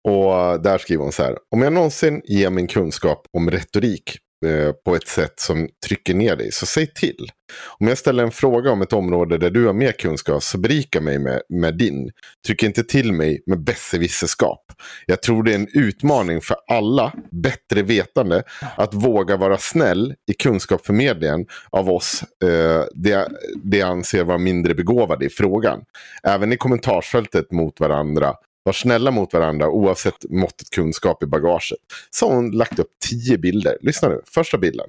Och 0.09 0.63
där 0.63 0.79
skriver 0.79 1.03
hon 1.03 1.13
så 1.13 1.23
här. 1.23 1.37
Om 1.55 1.63
jag 1.63 1.73
någonsin 1.73 2.23
ger 2.25 2.51
min 2.51 2.67
kunskap 2.67 3.27
om 3.33 3.51
retorik 3.51 4.11
eh, 4.11 4.28
Eh, 4.47 4.73
på 4.85 4.97
ett 4.97 5.09
sätt 5.09 5.40
som 5.40 5.69
trycker 5.86 6.15
ner 6.15 6.36
dig, 6.36 6.52
så 6.52 6.66
säg 6.66 6.86
till. 6.86 7.31
Om 7.78 7.89
jag 7.89 7.98
ställer 7.98 8.23
en 8.23 8.31
fråga 8.31 8.70
om 8.70 8.82
ett 8.82 8.93
område 8.93 9.39
där 9.39 9.51
du 9.51 9.66
har 9.66 9.73
mer 9.73 9.93
kunskap, 9.93 10.43
så 10.43 10.59
berika 10.59 11.01
mig 11.01 11.19
med, 11.19 11.43
med 11.48 11.78
din. 11.78 12.10
Tryck 12.47 12.62
inte 12.62 12.85
till 12.85 13.12
mig 13.12 13.43
med 13.47 13.65
besserwisserskap. 13.65 14.60
Jag 15.06 15.23
tror 15.23 15.43
det 15.43 15.51
är 15.51 15.55
en 15.55 15.69
utmaning 15.74 16.40
för 16.40 16.56
alla 16.70 17.12
bättre 17.31 17.82
vetande 17.82 18.43
att 18.77 18.94
våga 18.94 19.36
vara 19.36 19.59
snäll 19.59 20.15
i 20.31 20.35
kunskapsförmedlingen 20.35 21.47
av 21.70 21.90
oss 21.90 22.23
eh, 22.44 22.85
det, 22.94 23.28
det 23.65 23.82
anser 23.82 24.24
vara 24.24 24.39
mindre 24.39 24.74
begåvade 24.74 25.27
i 25.27 25.31
frågan. 25.31 25.81
Även 26.23 26.52
i 26.52 26.56
kommentarsfältet 26.56 27.52
mot 27.52 27.81
varandra 27.81 28.35
var 28.69 28.73
snälla 28.73 29.11
mot 29.11 29.32
varandra 29.32 29.69
oavsett 29.69 30.31
måttet 30.31 30.70
kunskap 30.70 31.23
i 31.23 31.27
bagaget. 31.27 31.78
Så 32.11 32.28
har 32.28 32.35
hon 32.35 32.51
lagt 32.51 32.78
upp 32.78 32.90
tio 33.09 33.39
bilder. 33.39 33.78
Lyssna 33.81 34.09
nu, 34.09 34.23
första 34.27 34.59
bilden. 34.59 34.86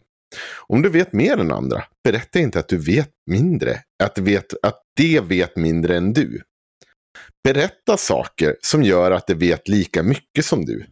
Om 0.68 0.82
du 0.82 0.90
vet 0.90 1.14
mer 1.14 1.38
än 1.38 1.52
andra, 1.52 1.84
berätta 2.04 2.40
inte 2.40 2.60
att 2.60 2.70
du 2.70 2.78
vet 2.78 3.10
mindre. 3.26 3.80
Att, 4.04 4.18
vet, 4.18 4.54
att 4.64 4.82
det 4.96 5.20
vet 5.20 5.56
mindre 5.56 5.98
än 5.98 6.14
du. 6.14 6.42
Berätta 7.44 7.98
saker 7.98 8.56
som 8.62 8.84
gör 8.84 9.12
att 9.12 9.28
det 9.28 9.34
vet 9.34 9.68
lika 9.68 10.04
mycket 10.04 10.46
som 10.46 10.66
du. 10.66 10.86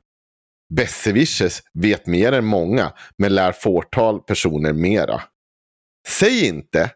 Besserwissers 0.74 1.62
vet 1.74 2.08
mer 2.08 2.32
än 2.32 2.46
många, 2.46 2.94
men 3.18 3.36
lär 3.36 3.52
fåtal 3.52 4.20
personer 4.20 4.74
mera. 4.74 5.22
Säg 6.08 6.46
inte, 6.46 6.92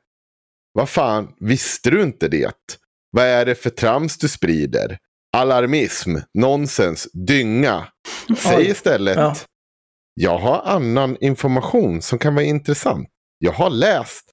vad 0.74 0.90
fan, 0.90 1.36
visste 1.40 1.90
du 1.90 2.02
inte 2.02 2.28
det? 2.28 2.56
Vad 3.12 3.26
är 3.26 3.46
det 3.46 3.56
för 3.56 3.70
trams 3.70 4.18
du 4.18 4.28
sprider? 4.28 4.98
Alarmism, 5.38 6.16
nonsens, 6.34 7.08
dynga. 7.14 7.88
Säg 8.38 8.70
istället, 8.70 9.18
Ja. 9.18 9.36
jag 10.14 10.38
har 10.38 10.62
annan 10.66 11.18
information 11.22 12.02
som 12.02 12.20
kan 12.20 12.36
vara 12.36 12.46
intressant. 12.46 13.08
Jag 13.38 13.52
har 13.52 13.70
läst 13.70 14.32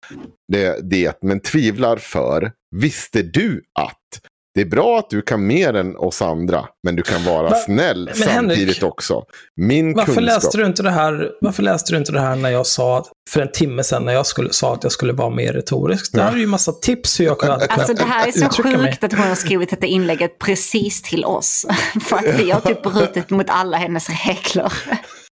det, 0.52 0.90
det 0.90 1.22
men 1.22 1.40
tvivlar 1.40 1.96
för. 1.96 2.52
Visste 2.76 3.22
du 3.22 3.62
att? 3.80 4.20
Det 4.58 4.62
är 4.62 4.66
bra 4.66 4.98
att 4.98 5.10
du 5.10 5.22
kan 5.22 5.46
mer 5.46 5.74
än 5.74 5.96
oss 5.96 6.22
andra, 6.22 6.64
men 6.84 6.96
du 6.96 7.02
kan 7.02 7.24
vara 7.24 7.48
Va- 7.48 7.54
snäll 7.56 8.04
men 8.04 8.28
samtidigt 8.28 8.58
Henrik, 8.58 8.82
också. 8.82 9.22
Min 9.56 9.94
Varför 9.94 10.14
kunskap... 10.14 10.24
läste, 10.42 10.58
du 10.58 10.66
inte 10.66 10.82
det 10.82 10.90
här, 10.90 11.30
varför 11.40 11.62
läste 11.62 11.92
du 11.92 11.98
inte 11.98 12.12
det 12.12 12.20
här 12.20 12.36
när 12.36 12.50
jag 12.50 12.66
sa, 12.66 12.98
att- 12.98 13.06
för 13.30 13.40
en 13.40 13.52
timme 13.52 13.84
sedan, 13.84 14.04
när 14.04 14.12
jag 14.12 14.26
skulle, 14.26 14.52
sa 14.52 14.74
att 14.74 14.82
jag 14.82 14.92
skulle 14.92 15.12
vara 15.12 15.30
mer 15.30 15.52
retorisk? 15.52 16.12
Det 16.12 16.22
här 16.22 16.32
är 16.32 16.36
ju 16.36 16.46
massa 16.46 16.72
tips 16.72 17.20
hur 17.20 17.24
jag 17.24 17.40
kan 17.40 17.50
Alltså 17.68 17.94
det 17.94 18.04
här 18.04 18.28
är 18.28 18.32
så 18.32 18.62
mig. 18.62 18.76
sjukt 18.76 19.04
att 19.04 19.12
hon 19.12 19.28
har 19.28 19.34
skrivit 19.34 19.70
detta 19.70 19.86
inlägget 19.86 20.38
precis 20.38 21.02
till 21.02 21.24
oss. 21.24 21.66
För 22.08 22.16
att 22.16 22.40
vi 22.40 22.50
har 22.50 22.60
typ 22.60 22.82
brutit 22.82 23.30
mot 23.30 23.46
alla 23.48 23.76
hennes 23.76 24.08
regler. 24.08 24.72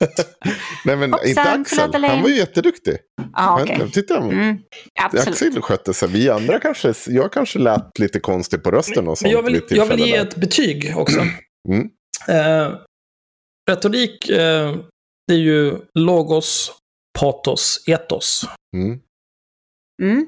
Nej 0.85 0.97
men 0.97 1.13
Hoppsan, 1.13 1.29
inte 1.29 1.43
Axel, 1.43 2.05
han 2.05 2.23
var 2.23 2.29
ju 2.29 2.37
jätteduktig. 2.37 2.97
Ja, 3.33 3.63
okej. 3.63 3.79
Men, 3.79 3.91
titta, 3.91 4.19
Mm. 4.19 4.59
Axel 5.01 5.63
skötte 5.63 5.95
sig. 5.95 6.09
Vi 6.09 6.31
andra 6.31 6.61
kanske, 6.61 6.95
jag 7.07 7.33
kanske 7.33 7.59
lät 7.59 7.99
lite 7.99 8.21
konstigt 8.21 8.63
på 8.63 8.71
rösten 8.71 9.09
och 9.09 9.19
sånt. 9.19 9.23
Men 9.23 9.31
jag 9.31 9.43
vill, 9.43 9.63
jag 9.69 9.87
vill 9.87 10.01
ge 10.01 10.17
ett 10.17 10.37
betyg 10.37 10.93
också. 10.97 11.21
Mm. 11.69 11.91
Eh, 12.29 12.75
retorik, 13.71 14.29
eh, 14.29 14.77
det 15.29 15.35
är 15.35 15.39
ju 15.39 15.79
logos, 15.99 16.73
patos, 17.19 17.85
etos. 17.87 18.45
Mm. 18.77 19.01
Mm. 20.03 20.27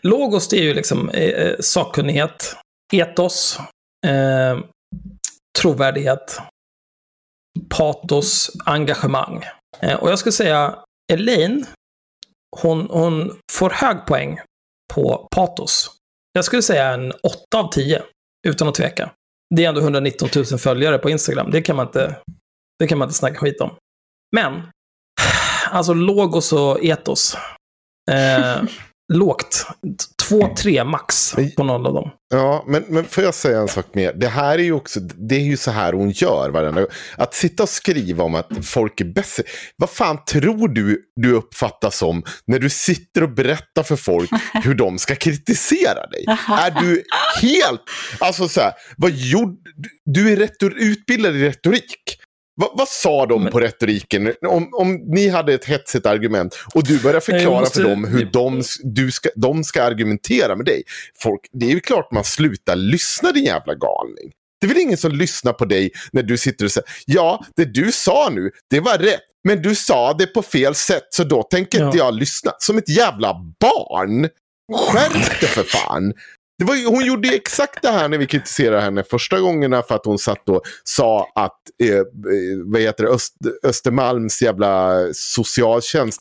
Logos, 0.00 0.48
det 0.48 0.56
är 0.56 0.62
ju 0.62 0.74
liksom 0.74 1.08
eh, 1.08 1.28
eh, 1.28 1.54
sakkunnighet. 1.60 2.56
Etos, 2.92 3.58
eh, 4.06 4.58
trovärdighet. 5.58 6.38
Patos, 7.68 8.50
engagemang. 8.64 9.44
Eh, 9.80 9.94
och 9.94 10.10
jag 10.10 10.18
skulle 10.18 10.32
säga 10.32 10.78
Elaine, 11.12 11.66
hon, 12.62 12.88
hon 12.90 13.38
får 13.52 13.70
hög 13.70 14.06
poäng 14.06 14.38
på 14.94 15.28
patos. 15.30 15.90
Jag 16.32 16.44
skulle 16.44 16.62
säga 16.62 16.94
en 16.94 17.12
8 17.12 17.58
av 17.58 17.72
10, 17.72 18.02
utan 18.46 18.68
att 18.68 18.74
tveka. 18.74 19.10
Det 19.54 19.64
är 19.64 19.68
ändå 19.68 19.80
119 19.80 20.28
000 20.36 20.44
följare 20.44 20.98
på 20.98 21.10
Instagram. 21.10 21.50
Det 21.50 21.62
kan 21.62 21.76
man 21.76 21.86
inte, 21.86 22.16
det 22.78 22.86
kan 22.86 22.98
man 22.98 23.08
inte 23.08 23.18
snacka 23.18 23.38
skit 23.38 23.60
om. 23.60 23.70
Men, 24.36 24.62
alltså 25.70 25.94
logos 25.94 26.52
och 26.52 26.84
etos. 26.84 27.36
Eh, 28.10 28.62
lågt. 29.12 29.66
Två, 30.28 30.54
tre 30.58 30.84
max 30.84 31.34
på 31.56 31.64
någon 31.64 31.86
av 31.86 31.94
dem. 31.94 32.10
Ja, 32.30 32.64
men, 32.66 32.84
men 32.88 33.04
får 33.04 33.24
jag 33.24 33.34
säga 33.34 33.58
en 33.58 33.68
sak 33.68 33.86
mer? 33.92 34.12
Det 34.12 34.28
här 34.28 34.58
är 34.58 34.62
ju 34.62 34.72
också, 34.72 35.00
det 35.00 35.34
är 35.34 35.40
ju 35.40 35.56
så 35.56 35.70
här 35.70 35.92
hon 35.92 36.10
gör 36.10 36.50
varenda 36.50 36.80
gång. 36.80 36.90
Att 37.16 37.34
sitta 37.34 37.62
och 37.62 37.68
skriva 37.68 38.24
om 38.24 38.34
att 38.34 38.48
folk 38.62 39.00
är 39.00 39.04
bäst. 39.04 39.40
Vad 39.76 39.90
fan 39.90 40.24
tror 40.24 40.68
du 40.68 41.02
du 41.16 41.32
uppfattar 41.32 41.90
som 41.90 42.22
när 42.46 42.58
du 42.58 42.70
sitter 42.70 43.22
och 43.22 43.30
berättar 43.30 43.82
för 43.82 43.96
folk 43.96 44.30
hur 44.64 44.74
de 44.74 44.98
ska 44.98 45.14
kritisera 45.14 46.06
dig? 46.06 46.24
är 46.48 46.70
du 46.82 47.02
helt, 47.40 47.82
alltså 48.18 48.48
så 48.48 48.60
här, 48.60 48.72
vad 48.96 49.10
gjorde, 49.10 49.56
du 50.04 50.32
är 50.32 50.36
retor, 50.36 50.74
utbildad 50.78 51.36
i 51.36 51.48
retorik. 51.48 52.18
Vad, 52.56 52.70
vad 52.74 52.88
sa 52.88 53.26
de 53.26 53.46
på 53.50 53.60
retoriken? 53.60 54.32
Om, 54.48 54.68
om 54.72 54.94
ni 54.94 55.28
hade 55.28 55.54
ett 55.54 55.64
hetsigt 55.64 56.06
argument 56.06 56.58
och 56.74 56.84
du 56.86 57.02
börjar 57.02 57.20
förklara 57.20 57.60
måste- 57.60 57.74
för 57.82 57.88
dem 57.88 58.04
hur 58.04 58.24
de, 58.32 58.62
du 58.82 59.10
ska, 59.12 59.28
de 59.36 59.64
ska 59.64 59.82
argumentera 59.82 60.56
med 60.56 60.66
dig. 60.66 60.82
Folk, 61.22 61.40
det 61.52 61.66
är 61.66 61.70
ju 61.70 61.80
klart 61.80 62.12
man 62.12 62.24
slutar 62.24 62.76
lyssna 62.76 63.32
din 63.32 63.44
jävla 63.44 63.74
galning. 63.74 64.32
Det 64.60 64.66
är 64.66 64.68
väl 64.68 64.78
ingen 64.78 64.96
som 64.98 65.12
lyssnar 65.12 65.52
på 65.52 65.64
dig 65.64 65.90
när 66.12 66.22
du 66.22 66.38
sitter 66.38 66.64
och 66.64 66.70
säger 66.72 66.88
ja, 67.06 67.44
det 67.56 67.64
du 67.64 67.92
sa 67.92 68.28
nu, 68.32 68.50
det 68.70 68.80
var 68.80 68.98
rätt. 68.98 69.20
Men 69.48 69.62
du 69.62 69.74
sa 69.74 70.12
det 70.12 70.26
på 70.26 70.42
fel 70.42 70.74
sätt 70.74 71.06
så 71.10 71.24
då 71.24 71.42
tänker 71.42 71.78
Ja. 71.80 71.86
inte 71.86 71.98
jag 71.98 72.14
lyssna. 72.14 72.52
Som 72.58 72.78
ett 72.78 72.88
jävla 72.88 73.34
barn. 73.60 74.28
Skärp 74.72 75.40
dig 75.40 75.48
för 75.48 75.62
fan. 75.62 76.12
Det 76.58 76.64
var 76.64 76.90
hon 76.90 77.06
gjorde 77.06 77.28
exakt 77.28 77.82
det 77.82 77.90
här 77.90 78.08
när 78.08 78.18
vi 78.18 78.26
kritiserade 78.26 78.82
henne 78.82 79.04
första 79.04 79.40
gångerna 79.40 79.82
för 79.82 79.94
att 79.94 80.06
hon 80.06 80.18
satt 80.18 80.48
och 80.48 80.62
sa 80.84 81.32
att 81.34 81.60
eh, 81.82 81.88
eh, 81.96 82.04
vad 82.64 82.80
heter 82.80 83.04
det, 83.04 83.10
Öst, 83.10 83.34
Östermalms 83.62 84.42
jävla 84.42 84.98
socialtjänst 85.12 86.20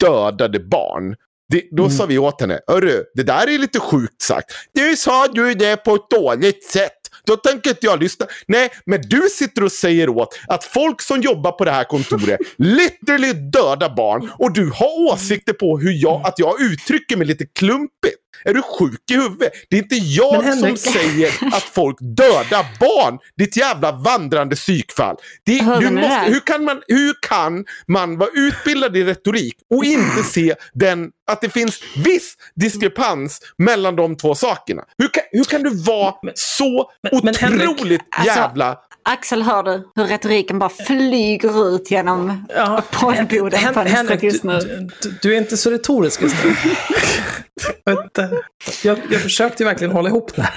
dödade 0.00 0.60
barn. 0.60 1.16
Det, 1.48 1.62
då 1.70 1.90
sa 1.90 2.06
vi 2.06 2.18
åt 2.18 2.40
henne, 2.40 2.60
Hörru, 2.66 3.04
det 3.14 3.22
där 3.22 3.54
är 3.54 3.58
lite 3.58 3.80
sjukt 3.80 4.22
sagt. 4.22 4.46
Du 4.74 4.96
sa 4.96 5.26
du 5.26 5.54
det 5.54 5.76
på 5.76 5.94
ett 5.94 6.10
dåligt 6.10 6.64
sätt. 6.64 6.92
Då 7.26 7.36
tänker 7.36 7.70
inte 7.70 7.86
jag 7.86 8.02
lyssna. 8.02 8.26
Nej, 8.46 8.70
men 8.86 9.00
du 9.02 9.22
sitter 9.38 9.64
och 9.64 9.72
säger 9.72 10.08
åt 10.08 10.38
att 10.48 10.64
folk 10.64 11.02
som 11.02 11.20
jobbar 11.20 11.52
på 11.52 11.64
det 11.64 11.70
här 11.70 11.84
kontoret 11.84 12.40
literally 12.56 13.32
dödar 13.32 13.96
barn 13.96 14.30
och 14.38 14.52
du 14.52 14.70
har 14.70 15.12
åsikter 15.12 15.52
på 15.52 15.78
hur 15.78 15.92
jag, 15.92 16.26
att 16.26 16.38
jag 16.38 16.60
uttrycker 16.60 17.16
mig 17.16 17.26
lite 17.26 17.46
klumpigt. 17.46 18.23
Är 18.44 18.54
du 18.54 18.62
sjuk 18.62 19.10
i 19.10 19.14
huvudet? 19.14 19.52
Det 19.70 19.76
är 19.76 19.82
inte 19.82 19.96
jag 19.96 20.58
som 20.58 20.76
säger 20.76 21.32
att 21.54 21.62
folk 21.62 21.96
dödar 22.00 22.66
barn. 22.80 23.18
Ditt 23.38 23.56
jävla 23.56 23.92
vandrande 23.92 24.56
psykfall. 24.56 25.16
Det, 25.46 25.58
du 25.80 25.90
måste, 25.90 26.24
hur, 26.26 26.40
kan 26.40 26.64
man, 26.64 26.82
hur 26.88 27.14
kan 27.28 27.64
man 27.88 28.18
vara 28.18 28.30
utbildad 28.34 28.96
i 28.96 29.04
retorik 29.04 29.54
och 29.74 29.84
inte 29.84 30.22
se 30.22 30.54
den, 30.74 31.10
att 31.30 31.40
det 31.40 31.50
finns 31.50 31.80
viss 31.96 32.34
diskrepans 32.54 33.40
mellan 33.58 33.96
de 33.96 34.16
två 34.16 34.34
sakerna? 34.34 34.82
Hur 34.98 35.08
kan, 35.08 35.22
hur 35.32 35.44
kan 35.44 35.62
du 35.62 35.70
vara 35.82 36.14
så 36.34 36.90
men- 37.12 37.20
men 37.24 37.34
Henrik, 37.34 37.70
otroligt 37.70 38.00
alltså- 38.10 38.38
jävla... 38.40 38.78
Axel, 39.06 39.42
hör 39.42 39.62
du 39.62 39.90
hur 39.94 40.04
retoriken 40.04 40.58
bara 40.58 40.70
flyger 40.86 41.68
ut 41.74 41.90
genom 41.90 42.46
Ja, 42.48 42.82
poddboden 42.90 43.60
Hen- 43.60 43.74
fönstret 43.74 43.96
Henrik, 43.96 44.22
just 44.22 44.42
du, 44.42 44.48
nu? 44.48 44.88
du, 45.02 45.14
du 45.22 45.34
är 45.34 45.38
inte 45.38 45.56
så 45.56 45.70
retorisk 45.70 46.22
just 46.22 46.36
nu. 46.44 46.54
Jag, 48.84 48.98
jag 49.10 49.20
försökte 49.20 49.64
verkligen 49.64 49.92
hålla 49.92 50.08
ihop 50.08 50.34
det 50.36 50.42
här. 50.42 50.54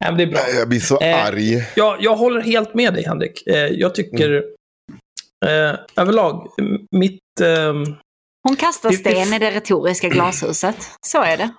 Nej, 0.00 0.14
det 0.16 0.22
är 0.22 0.26
bra. 0.26 0.40
Jag 0.54 0.68
blir 0.68 0.80
så 0.80 1.00
Eh, 1.00 1.24
arg. 1.26 1.66
Jag, 1.76 1.96
jag 2.02 2.16
håller 2.16 2.40
helt 2.40 2.74
med 2.74 2.94
dig, 2.94 3.04
Henrik. 3.04 3.46
Eh, 3.46 3.54
jag 3.56 3.94
tycker 3.94 4.44
eh, 5.46 5.74
överlag, 5.96 6.48
mitt... 6.90 7.20
ehm, 7.42 7.84
Hon 8.48 8.56
kastar 8.56 8.90
sten 8.92 9.32
i 9.34 9.38
det 9.38 9.50
retoriska 9.50 10.08
glashuset. 10.08 10.76
Så 11.06 11.22
är 11.22 11.36
det. 11.36 11.50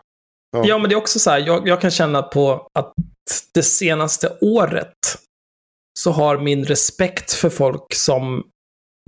Ja. 0.51 0.63
Ja, 0.65 0.77
men 0.77 0.89
det 0.89 0.93
är 0.95 0.97
också 0.97 1.19
så 1.19 1.29
här, 1.29 1.39
jag, 1.39 1.67
jag 1.67 1.81
kan 1.81 1.91
känna 1.91 2.21
på 2.21 2.67
att 2.79 2.93
det 3.53 3.63
senaste 3.63 4.37
året 4.41 4.93
så 5.99 6.11
har 6.11 6.37
min 6.37 6.65
respekt 6.65 7.33
för 7.33 7.49
folk 7.49 7.93
som 7.93 8.43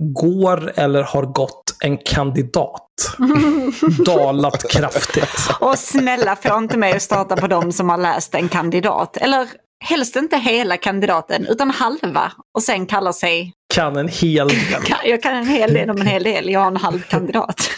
går 0.02 0.72
eller 0.76 1.02
har 1.02 1.22
gått 1.22 1.76
en 1.80 1.98
kandidat 1.98 3.16
dalat 4.06 4.70
kraftigt. 4.70 5.30
Och 5.60 5.78
snälla, 5.78 6.36
få 6.36 6.58
inte 6.58 6.78
mig 6.78 6.92
att 6.96 7.02
starta 7.02 7.36
på 7.36 7.46
dem 7.46 7.72
som 7.72 7.88
har 7.88 7.98
läst 7.98 8.34
en 8.34 8.48
kandidat. 8.48 9.16
Eller 9.16 9.48
helst 9.84 10.16
inte 10.16 10.36
hela 10.36 10.76
kandidaten, 10.76 11.46
utan 11.46 11.70
halva. 11.70 12.32
Och 12.56 12.62
sen 12.62 12.86
kallar 12.86 13.12
sig... 13.12 13.52
Kan 13.74 13.96
en 13.96 14.08
hel 14.08 14.48
del. 14.48 14.58
Kan- 14.84 14.98
Jag 15.04 15.22
kan 15.22 15.34
en 15.36 15.46
hel 15.46 15.74
del 15.74 15.90
om 15.90 16.00
en 16.00 16.06
hel 16.06 16.22
del, 16.22 16.50
jag 16.50 16.60
har 16.60 16.66
en 16.66 16.76
halv 16.76 17.02
kandidat. 17.02 17.70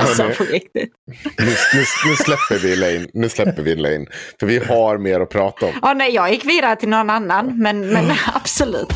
Alltså 0.00 0.22
på 0.38 0.44
riktigt. 0.44 0.92
Nu, 1.38 1.44
nu, 1.74 1.84
nu 2.06 2.16
släpper 2.16 2.58
vi 2.58 2.72
Elaine. 2.72 3.08
Nu 3.14 3.28
släpper 3.28 3.62
vi 3.62 3.72
Elaine. 3.72 4.06
För 4.40 4.46
vi 4.46 4.58
har 4.58 4.98
mer 4.98 5.20
att 5.20 5.28
prata 5.30 5.66
om. 5.66 5.72
Ja, 5.82 5.94
nej, 5.94 6.14
jag 6.14 6.32
gick 6.32 6.44
vidare 6.44 6.76
till 6.76 6.88
någon 6.88 7.10
annan, 7.10 7.58
men, 7.62 7.88
men 7.92 8.12
absolut. 8.34 8.88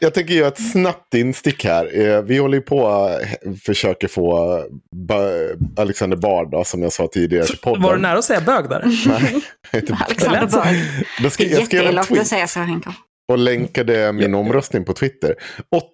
Jag 0.00 0.14
tänker 0.14 0.34
göra 0.34 0.48
ett 0.48 0.70
snabbt 0.72 1.14
instick 1.14 1.64
här. 1.64 2.00
Eh, 2.00 2.22
Vi 2.22 2.38
håller 2.38 2.56
ju 2.58 2.62
på 2.62 2.78
och 2.78 3.10
försöker 3.64 4.08
få 4.08 4.62
ba- 4.96 5.82
Alexander 5.82 6.16
Bard, 6.16 6.50
då, 6.50 6.64
som 6.64 6.82
jag 6.82 6.92
sa 6.92 7.08
tidigare, 7.12 7.46
till 7.46 7.58
podden. 7.58 7.82
Var 7.82 7.94
du 7.94 8.00
nära 8.02 8.18
att 8.18 8.24
säga 8.24 8.40
bög 8.40 8.68
där? 8.68 8.82
Nej, 9.06 9.40
jag 9.72 9.82
Alexander. 10.06 10.46
Berg. 10.64 10.82
Då 11.22 11.30
ska, 11.30 11.44
jag 11.44 11.64
ska 11.66 11.76
göra 11.76 11.98
en 12.00 12.04
tweet. 12.06 12.20
att 12.20 12.26
säga 12.26 12.46
så 12.46 12.60
Henke. 12.60 12.88
och 13.32 13.38
länkade 13.38 14.12
min 14.12 14.34
omröstning 14.34 14.84
på 14.84 14.92
Twitter. 14.92 15.34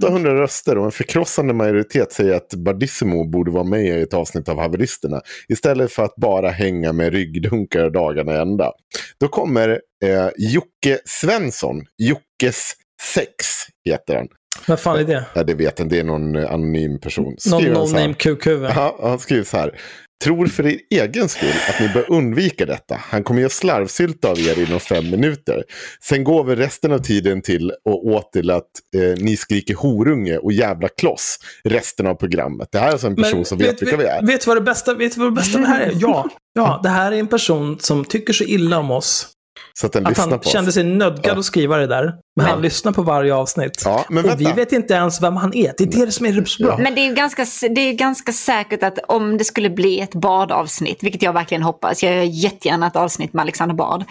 800 0.02 0.34
röster 0.34 0.78
och 0.78 0.84
en 0.84 0.90
förkrossande 0.92 1.54
majoritet 1.54 2.12
säger 2.12 2.34
att 2.34 2.54
Bardissimo 2.54 3.24
borde 3.24 3.50
vara 3.50 3.64
med 3.64 3.84
i 3.98 4.02
ett 4.02 4.14
avsnitt 4.14 4.48
av 4.48 4.58
Haveristerna. 4.60 5.20
Istället 5.48 5.92
för 5.92 6.02
att 6.04 6.14
bara 6.16 6.50
hänga 6.50 6.92
med 6.92 7.12
ryggdunkar 7.12 7.90
dagarna 7.90 8.32
ända. 8.40 8.72
Då 9.20 9.28
kommer 9.28 9.68
eh, 10.04 10.28
Jocke 10.36 10.98
Svensson, 11.04 11.82
Jockes 11.98 12.72
sex 13.02 13.46
heter 13.84 14.16
han. 14.16 14.28
Vad 14.66 14.80
fan 14.80 14.98
är 14.98 15.04
det? 15.04 15.24
Ja, 15.34 15.42
det 15.42 15.54
vet 15.54 15.78
jag, 15.78 15.88
det 15.88 15.98
är 15.98 16.04
någon 16.04 16.36
eh, 16.36 16.52
anonym 16.52 17.00
person. 17.00 17.24
Någon 17.24 17.38
så 17.38 17.58
här. 17.58 17.70
no-name 17.70 18.14
kukhuvud. 18.14 18.70
Ja, 18.76 18.98
han 19.02 19.18
skriver 19.18 19.44
så 19.44 19.56
här. 19.56 19.80
Tror 20.24 20.46
för 20.46 20.66
er 20.66 20.78
egen 20.90 21.28
skull 21.28 21.54
att 21.68 21.80
ni 21.80 21.88
bör 21.88 22.10
undvika 22.10 22.66
detta. 22.66 22.96
Han 23.00 23.24
kommer 23.24 23.40
göra 23.40 23.50
slarvsylta 23.50 24.30
av 24.30 24.38
er 24.38 24.66
inom 24.66 24.80
fem 24.80 25.10
minuter. 25.10 25.64
Sen 26.02 26.24
går 26.24 26.44
vi 26.44 26.56
resten 26.56 26.92
av 26.92 26.98
tiden 26.98 27.42
till 27.42 27.72
och 27.84 28.06
åt 28.06 28.32
till 28.32 28.50
att 28.50 28.70
eh, 28.96 29.24
ni 29.24 29.36
skriker 29.36 29.74
horunge 29.74 30.38
och 30.38 30.52
jävla 30.52 30.88
kloss 30.88 31.38
resten 31.64 32.06
av 32.06 32.14
programmet. 32.14 32.68
Det 32.72 32.78
här 32.78 32.88
är 32.88 32.92
alltså 32.92 33.06
en 33.06 33.16
person 33.16 33.44
som 33.44 33.58
vet, 33.58 33.82
vilka 33.82 33.96
vi 33.96 34.04
är. 34.04 34.26
Vet 34.26 34.40
du 34.40 34.46
vad 34.46 34.56
det 34.56 34.60
bästa, 34.60 34.94
vet 34.94 35.16
vad 35.16 35.26
det 35.26 35.32
bästa 35.32 35.58
med 35.58 35.68
det 35.68 35.72
här 35.72 35.80
är? 35.80 35.92
Ja, 35.94 36.28
ja, 36.54 36.80
det 36.82 36.88
här 36.88 37.12
är 37.12 37.16
en 37.16 37.28
person 37.28 37.78
som 37.80 38.04
tycker 38.04 38.32
så 38.32 38.44
illa 38.44 38.78
om 38.78 38.90
oss. 38.90 39.35
Så 39.80 39.86
att 39.86 39.92
den 39.92 40.06
Att 40.06 40.10
lyssnar 40.10 40.30
han 40.30 40.38
på 40.40 40.48
kände 40.48 40.72
sig 40.72 40.84
nödgad 40.84 41.36
Ja. 41.36 41.38
att 41.38 41.44
skriva 41.44 41.76
det 41.76 41.86
där. 41.86 42.14
Men 42.36 42.46
han 42.46 42.62
lyssnar 42.62 42.92
på 42.92 43.02
varje 43.02 43.34
avsnitt. 43.34 43.82
Ja, 43.84 44.04
men 44.08 44.30
och 44.30 44.40
vi 44.40 44.52
vet 44.52 44.72
inte 44.72 44.94
ens 44.94 45.22
vem 45.22 45.36
han 45.36 45.54
är. 45.54 45.74
Det 45.78 45.84
är 45.84 46.06
det 46.06 46.12
som 46.12 46.26
är 46.26 46.44
så 46.44 46.64
bra. 46.64 46.78
Men 46.78 46.94
det 46.94 47.00
är, 47.00 47.08
ju 47.08 47.14
ganska, 47.14 47.46
det 47.70 47.80
är 47.80 47.92
ganska 47.92 48.32
säkert 48.32 48.82
att 48.82 48.98
om 49.08 49.38
det 49.38 49.44
skulle 49.44 49.70
bli 49.70 50.00
ett 50.00 50.14
badavsnitt, 50.14 51.02
vilket 51.02 51.22
jag 51.22 51.32
verkligen 51.32 51.62
hoppas, 51.62 52.02
jag 52.02 52.14
gör 52.14 52.22
jättegärna 52.22 52.86
ett 52.86 52.96
avsnitt 52.96 53.32
med 53.32 53.42
Alexander 53.42 53.74
Bard. 53.74 54.04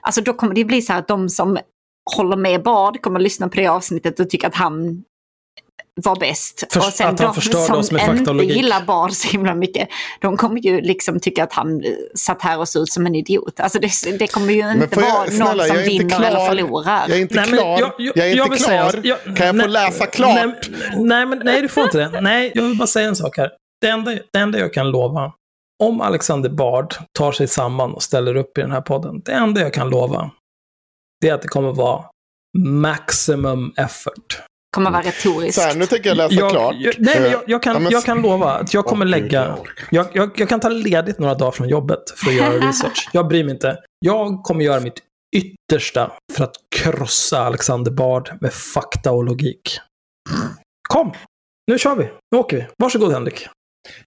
Alltså 0.00 0.20
då 0.20 0.32
kommer 0.32 0.54
det 0.54 0.64
bli 0.64 0.82
så 0.82 0.92
här 0.92 1.00
att 1.00 1.08
de 1.08 1.28
som 1.28 1.58
håller 2.16 2.36
med 2.36 2.62
Bard 2.62 3.02
kommer 3.02 3.18
att 3.18 3.22
lyssna 3.22 3.48
på 3.48 3.56
det 3.56 3.66
avsnittet 3.66 4.20
och 4.20 4.30
tycka 4.30 4.46
att 4.46 4.54
han 4.54 5.04
var 6.00 6.16
bäst. 6.16 6.64
För- 6.72 6.80
och 6.80 6.84
sen 6.84 7.08
att 7.08 7.20
han 7.20 7.34
de 7.72 7.82
som 7.84 7.98
inte 7.98 8.32
gillar 8.44 8.84
Bard 8.84 9.12
så 9.12 9.28
himla 9.28 9.54
mycket, 9.54 9.88
de 10.20 10.36
kommer 10.36 10.60
ju 10.60 10.80
liksom 10.80 11.20
tycka 11.20 11.44
att 11.44 11.52
han 11.52 11.82
satt 12.14 12.42
här 12.42 12.58
och 12.58 12.68
såg 12.68 12.82
ut 12.82 12.88
som 12.92 13.06
en 13.06 13.14
idiot. 13.14 13.60
Alltså 13.60 13.78
det, 13.78 13.90
det 14.18 14.26
kommer 14.26 14.52
ju 14.52 14.70
inte 14.72 14.88
får 14.94 15.02
jag- 15.02 15.12
vara 15.14 15.30
snälla, 15.30 15.54
någon 15.54 15.66
som 15.66 15.76
vinner 15.76 16.08
klar. 16.16 16.22
eller 16.28 16.46
förlorar. 16.46 17.04
Jag 17.08 17.16
är 17.18 17.20
inte 17.22 17.34
Nej, 17.34 17.46
men 17.50 17.58
klar. 17.58 17.80
jag- 17.80 17.92
jag- 17.98 18.16
jag 18.16 18.26
är 18.28 18.36
jag 18.36 18.46
inte 18.46 18.56
klar. 18.58 18.90
säga- 18.90 19.00
jag- 19.24 19.36
kan 19.36 19.46
jag 19.46 19.54
nej- 19.56 19.64
få 19.66 19.70
läsa 19.70 20.06
klart? 20.06 20.34
Nej, 20.34 20.54
nej, 20.96 21.26
men, 21.26 21.40
nej, 21.44 21.62
du 21.62 21.68
får 21.68 21.82
inte 21.84 21.98
det. 21.98 22.20
Nej, 22.20 22.52
jag 22.54 22.62
vill 22.62 22.76
bara 22.78 22.86
säga 22.86 23.08
en 23.08 23.16
sak 23.16 23.36
här. 23.36 23.50
Det 23.80 23.88
enda, 23.88 24.10
det 24.32 24.38
enda 24.38 24.58
jag 24.58 24.72
kan 24.72 24.90
lova, 24.90 25.32
om 25.82 26.00
Alexander 26.00 26.50
Bard 26.50 26.94
tar 27.18 27.32
sig 27.32 27.48
samman 27.48 27.94
och 27.94 28.02
ställer 28.02 28.36
upp 28.36 28.58
i 28.58 28.60
den 28.60 28.70
här 28.72 28.80
podden, 28.80 29.20
det 29.24 29.32
enda 29.32 29.60
jag 29.60 29.72
kan 29.74 29.90
lova, 29.90 30.30
det 31.20 31.28
är 31.28 31.34
att 31.34 31.42
det 31.42 31.48
kommer 31.48 31.72
vara 31.72 32.04
maximum 32.58 33.72
effort. 33.76 34.42
Kommer 34.76 34.90
vara 34.90 35.02
retoriskt. 35.02 35.54
Så 35.54 35.66
här, 35.68 35.74
nu 35.74 35.86
tänker 35.86 36.08
jag 36.10 36.16
läsa 36.16 36.34
Jag, 36.34 36.50
klart. 36.50 36.74
jag, 36.78 36.94
nej, 36.98 37.20
men 37.20 37.30
jag, 37.30 37.32
jag, 37.32 37.42
Ja, 37.46 37.58
kan, 37.58 37.82
men- 37.82 37.92
jag 37.92 38.04
kan 38.04 38.22
lova 38.22 38.52
att 38.52 38.74
jag 38.74 38.84
kommer 38.84 39.06
lägga... 39.06 39.56
jag, 39.90 40.06
jag 40.36 40.48
kan 40.48 40.60
ta 40.60 40.68
ledigt 40.68 41.18
några 41.18 41.34
dagar 41.34 41.50
från 41.50 41.68
jobbet 41.68 42.10
för 42.16 42.28
att 42.30 42.34
göra 42.36 42.68
research. 42.68 43.08
Jag 43.12 43.28
bryr 43.28 43.44
mig 43.44 43.52
inte. 43.54 43.78
Jag 44.00 44.42
kommer 44.42 44.64
göra 44.64 44.80
mitt 44.80 44.98
yttersta 45.36 46.12
för 46.32 46.44
att 46.44 46.54
krossa 46.76 47.38
Alexander 47.44 47.90
Bard 47.90 48.30
med 48.40 48.52
fakta 48.52 49.12
och 49.12 49.24
logik. 49.24 49.78
Kom! 50.88 51.12
Nu 51.70 51.78
kör 51.78 51.96
vi. 51.96 52.04
Nu 52.32 52.38
åker 52.38 52.56
vi. 52.56 52.66
Varsågod 52.78 53.12
Henrik. 53.12 53.46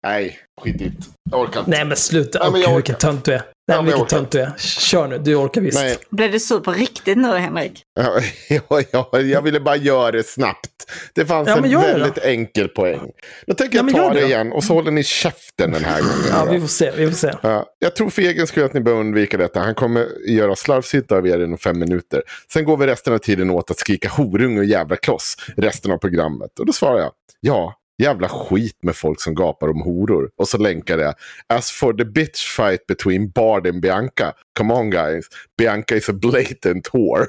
Nej, 0.04 0.40
skit 0.62 0.82
i 0.82 0.90
det. 0.90 0.94
Jag 1.32 1.42
orkar 1.42 1.60
inte. 1.60 1.72
Nej 1.72 1.86
men 1.86 1.98
sluta. 1.98 2.40
Ja, 2.42 2.52
men 2.52 2.62
jag 2.62 2.68
orkar. 2.70 2.76
vilken 2.76 2.96
tönt 2.96 3.26
du 3.26 3.32
är. 3.32 3.38
Nej, 3.38 3.78
Ja, 3.78 3.82
men 3.82 3.86
vilken 3.86 4.06
tönt 4.08 4.32
du 4.32 4.40
är. 4.40 4.54
Kör 4.58 5.08
nu. 5.08 5.18
Du 5.18 5.36
orkar 5.36 5.62
visst. 5.62 5.78
Nej, 5.78 5.98
Blev 6.10 6.32
du 6.32 6.40
sur 6.40 6.60
på 6.60 6.72
riktigt 6.72 7.18
nu 7.18 7.28
Henrik? 7.28 7.82
Ja, 8.00 8.20
ja, 8.70 8.82
ja, 8.92 9.20
jag 9.20 9.42
ville 9.42 9.60
bara 9.60 9.76
göra 9.76 10.12
det 10.12 10.24
snabbt. 10.28 10.70
Det 11.16 11.26
fanns 11.26 11.48
Ja, 11.48 11.56
en 11.58 11.72
väldigt 11.72 12.18
enkel 12.18 12.68
poäng. 12.68 13.12
Då 13.48 13.54
tänker 13.54 13.78
Ja, 13.78 13.84
jag 13.88 13.96
ta 13.96 14.14
det 14.14 14.20
det 14.20 14.26
igen 14.26 14.52
och 14.52 14.64
så 14.64 14.74
håller 14.74 14.92
ni 14.92 15.04
käften 15.04 15.72
den 15.72 15.84
här 15.84 16.02
gången. 16.02 16.26
Ja, 16.30 16.46
vi 16.52 16.60
får 16.60 16.68
se. 16.68 16.92
Vi 16.92 17.08
får 17.08 17.16
se. 17.16 17.34
Ja, 17.42 17.66
jag 17.80 17.96
tror 17.96 18.10
för 18.10 18.22
egen 18.22 18.48
skull 18.48 18.64
att 18.64 18.74
ni 18.74 18.80
bör 18.82 18.94
undvika 18.94 19.38
detta. 19.38 19.60
Han 19.60 19.76
kommer 19.76 20.08
göra 20.30 20.56
slarvsylta 20.56 21.16
av 21.16 21.28
er 21.28 21.44
inom 21.44 21.58
fem 21.58 21.80
minuter. 21.80 22.22
Sen 22.54 22.66
går 22.66 22.78
vi 22.78 22.88
resten 22.88 23.14
av 23.14 23.18
tiden 23.18 23.50
åt 23.50 23.72
att 23.72 23.78
skrika 23.80 24.10
horunge 24.10 24.60
och 24.60 24.66
jävla 24.66 24.96
kloss 24.96 25.36
resten 25.58 25.92
av 25.92 25.98
programmet. 25.98 26.60
Och 26.60 26.66
då 26.66 26.74
svarar 26.74 27.00
jag, 27.00 27.12
ja, 27.40 27.74
jävla 28.04 28.30
skit 28.30 28.78
med 28.84 28.96
folk 28.96 29.22
som 29.22 29.36
gapar 29.36 29.70
om 29.70 29.82
horor. 29.82 30.30
Och 30.38 30.48
så 30.48 30.58
länkar 30.58 30.98
jag, 30.98 31.14
as 31.50 31.72
for 31.72 31.94
the 31.94 32.06
bitch 32.06 32.56
fight 32.58 32.88
between 32.88 33.30
Bard 33.30 33.68
and 33.68 33.82
Bianca, 33.82 34.34
come 34.58 34.74
on 34.74 34.90
guys, 34.90 35.26
Bianca 35.58 35.96
is 35.96 36.10
a 36.10 36.14
blatant 36.14 36.90
whore. 36.94 37.26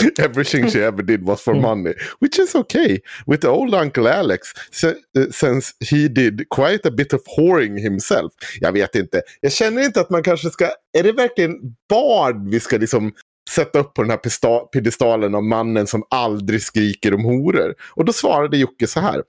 Everything 0.18 0.70
she 0.70 0.80
ever 0.80 1.02
did 1.02 1.26
was 1.26 1.40
for 1.42 1.54
money, 1.54 1.94
which 2.20 2.38
is 2.38 2.54
okay 2.54 3.00
with 3.26 3.44
old 3.44 3.74
Uncle 3.74 4.08
Alex, 4.08 4.48
uh, 4.84 4.92
since 5.30 5.74
he 5.80 6.08
did 6.08 6.48
quite 6.50 6.86
a 6.86 6.90
bit 6.90 7.12
of 7.12 7.22
whoring 7.36 7.78
himself. 7.78 8.32
Jag 8.60 8.72
vet 8.72 8.94
inte. 8.94 9.22
Jag 9.40 9.52
känner 9.52 9.82
inte 9.82 10.00
att 10.00 10.10
man 10.10 10.22
kanske 10.22 10.50
ska... 10.50 10.70
Är 10.98 11.02
det 11.02 11.12
verkligen 11.12 11.54
Bard 11.88 12.48
vi 12.48 12.60
ska 12.60 12.76
liksom 12.76 13.12
sätta 13.50 13.78
upp 13.78 13.94
på 13.94 14.02
den 14.02 14.10
här 14.10 14.66
piedestalen 14.66 15.34
av 15.34 15.42
mannen 15.42 15.86
som 15.86 16.02
aldrig 16.10 16.62
skriker 16.62 17.14
om 17.14 17.24
horor? 17.24 17.74
Och 17.90 18.04
då 18.04 18.12
svarade 18.12 18.56
Jocke 18.56 18.86
så 18.86 19.00
här. 19.00 19.22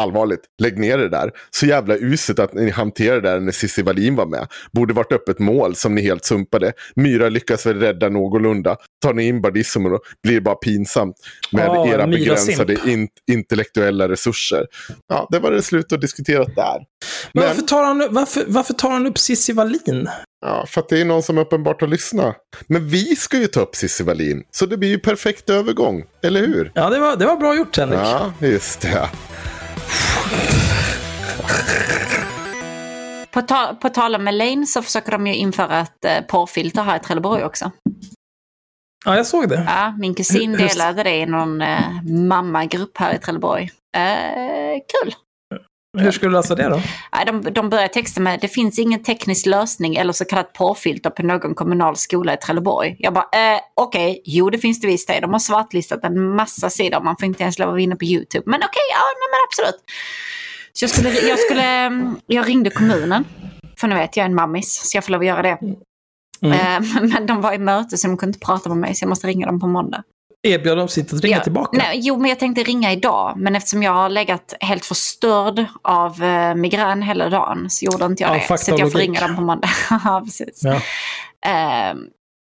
Allvarligt, 0.00 0.40
lägg 0.62 0.78
ner 0.78 0.98
det 0.98 1.08
där. 1.08 1.30
Så 1.50 1.66
jävla 1.66 1.96
uset 1.96 2.38
att 2.38 2.52
ni 2.54 2.70
hanterade 2.70 3.20
det 3.20 3.30
där 3.30 3.40
när 3.40 3.52
Cissi 3.52 3.82
Wallin 3.82 4.16
var 4.16 4.26
med. 4.26 4.46
Borde 4.72 4.94
varit 4.94 5.12
öppet 5.12 5.38
mål 5.38 5.74
som 5.76 5.94
ni 5.94 6.02
helt 6.02 6.24
sumpade. 6.24 6.72
Myra 6.96 7.28
lyckas 7.28 7.66
väl 7.66 7.80
rädda 7.80 8.08
någorlunda. 8.08 8.76
Tar 9.02 9.14
ni 9.14 9.26
in 9.26 9.40
Bardissimo 9.42 9.88
då 9.88 9.98
blir 10.22 10.34
det 10.34 10.40
bara 10.40 10.54
pinsamt. 10.54 11.16
Med 11.52 11.66
Ja, 11.66 11.88
era 11.88 12.06
begränsade 12.06 12.76
in- 12.86 13.08
intellektuella 13.30 14.08
resurser. 14.08 14.66
Ja, 15.08 15.28
det 15.30 15.38
var 15.38 15.50
det 15.50 15.62
slut 15.62 15.92
att 15.92 16.00
diskutera 16.00 16.44
där. 16.44 16.54
Men 16.54 16.84
Men, 17.32 17.44
varför 17.44 17.62
tar 17.62 17.84
han, 17.84 18.06
varför, 18.10 18.44
varför 18.46 18.74
tar 18.74 18.90
han 18.90 19.06
upp 19.06 19.18
Cissi 19.18 19.52
Wallin? 19.52 20.08
ja, 20.46 20.66
för 20.68 20.80
att 20.80 20.88
det 20.88 21.00
är 21.00 21.04
någon 21.04 21.22
som 21.22 21.38
uppenbart 21.38 21.80
har 21.80 21.88
lyssnat. 21.88 22.36
Men 22.66 22.88
vi 22.88 23.16
ska 23.16 23.38
ju 23.38 23.46
ta 23.46 23.60
upp 23.60 23.76
Cissi 23.76 24.04
Wallin. 24.04 24.42
Så 24.50 24.66
det 24.66 24.76
blir 24.76 24.88
ju 24.88 24.98
perfekt 24.98 25.50
övergång. 25.50 26.04
Eller 26.22 26.40
hur? 26.40 26.72
Ja, 26.74 26.90
det 26.90 26.98
var, 26.98 27.16
det 27.16 27.26
var 27.26 27.36
bra 27.36 27.56
gjort 27.56 27.76
Henrik. 27.76 27.98
Ja, 28.02 28.32
just 28.40 28.80
det. 28.80 29.08
På, 33.30 33.42
ta 33.42 33.76
på 33.80 33.88
tal 33.88 34.14
om 34.14 34.28
Elaine 34.28 34.66
så 34.66 34.82
försöker 34.82 35.12
de 35.12 35.26
ju 35.26 35.34
införa 35.34 35.80
ett 35.80 36.04
eh, 36.04 36.20
porrfilter 36.20 36.82
här 36.82 36.96
i 36.96 37.00
Trelleborg 37.00 37.44
också. 37.44 37.70
Ja, 39.04 39.16
jag 39.16 39.26
såg 39.26 39.48
det. 39.48 39.64
Ja, 39.66 39.94
min 39.98 40.14
kusin 40.14 40.52
delade 40.52 41.02
det 41.02 41.16
i 41.16 41.26
någon 41.26 41.62
eh, 41.62 42.02
mammagrupp 42.28 42.98
här 42.98 43.14
i 43.14 43.18
Trelleborg. 43.18 43.70
Eh, 43.96 44.80
kul! 45.02 45.14
Hur 45.98 46.10
skulle 46.10 46.30
du 46.30 46.32
lösa 46.32 46.54
det 46.54 46.68
då? 46.68 46.80
De, 47.26 47.52
de 47.52 47.70
börjar 47.70 47.88
texta 47.88 48.20
med 48.20 48.40
det 48.40 48.48
finns 48.48 48.78
ingen 48.78 49.02
teknisk 49.02 49.46
lösning 49.46 49.96
eller 49.96 50.12
så 50.12 50.24
kallat 50.24 50.52
porrfilter 50.52 51.10
på 51.10 51.22
någon 51.22 51.54
kommunal 51.54 51.96
skola 51.96 52.34
i 52.34 52.36
Trelleborg. 52.36 52.96
Jag 52.98 53.14
bara, 53.14 53.54
eh, 53.54 53.60
okej, 53.74 54.22
jo 54.24 54.50
det 54.50 54.58
finns 54.58 54.80
det 54.80 54.86
visst 54.86 55.08
det. 55.08 55.20
De 55.20 55.32
har 55.32 55.38
svartlistat 55.38 56.04
en 56.04 56.36
massa 56.36 56.70
sidor, 56.70 57.00
man 57.00 57.16
får 57.16 57.26
inte 57.26 57.42
ens 57.42 57.58
lov 57.58 57.68
att 57.68 57.72
vara 57.72 57.80
inne 57.80 57.96
på 57.96 58.04
YouTube. 58.04 58.42
Men 58.46 58.60
okej, 58.60 58.86
ja 58.90 59.00
nej, 59.20 59.28
men 59.30 59.40
absolut. 59.48 59.84
Så 60.78 60.84
jag 60.84 60.90
skulle, 60.90 61.10
jag 61.10 61.38
skulle, 61.38 61.64
mm, 61.64 62.16
jag 62.26 62.48
ringde 62.48 62.70
kommunen. 62.70 63.24
För 63.80 63.88
nu 63.88 63.94
vet 63.94 64.16
jag 64.16 64.24
är 64.24 64.28
en 64.28 64.34
mammis, 64.34 64.90
så 64.90 64.96
jag 64.96 65.04
får 65.04 65.12
lov 65.12 65.20
att 65.20 65.26
göra 65.26 65.42
det. 65.42 65.58
Mm. 66.42 66.84
Eh, 66.84 67.02
Men 67.12 67.26
de 67.26 67.40
var 67.40 67.52
i 67.52 67.58
möte 67.58 67.98
så 67.98 68.06
de 68.06 68.16
kunde 68.16 68.30
inte 68.36 68.46
prata 68.46 68.68
med 68.68 68.78
mig, 68.78 68.94
så 68.94 69.02
jag 69.02 69.08
måste 69.08 69.26
ringa 69.26 69.46
dem 69.46 69.60
på 69.60 69.66
måndag. 69.66 70.02
Erbjöd 70.46 70.78
de 70.78 70.88
sitt 70.88 71.12
att 71.12 71.20
ringa 71.20 71.36
Ja, 71.36 71.42
tillbaka? 71.42 71.78
Nej, 71.78 72.00
jo, 72.02 72.16
men 72.16 72.28
jag 72.28 72.38
tänkte 72.38 72.62
ringa 72.62 72.92
idag. 72.92 73.34
Men 73.36 73.56
eftersom 73.56 73.82
jag 73.82 73.92
har 73.92 74.08
legat 74.08 74.54
helt 74.60 74.84
förstörd 74.84 75.66
av 75.82 76.22
eh, 76.22 76.54
migrän 76.54 77.02
hela 77.02 77.28
dagen 77.28 77.70
så 77.70 77.84
gjorde 77.84 78.04
inte 78.04 78.22
jag 78.22 78.36
Ja, 78.36 78.42
det. 78.48 78.58
Så 78.58 78.74
jag 78.78 78.92
får 78.92 78.98
ringa 78.98 79.20
dem 79.20 79.36
på 79.36 79.42
måndag. 79.42 79.68
ja, 79.90 80.22
precis. 80.24 80.60
Ja. 80.62 80.80
Ehm, 81.46 81.98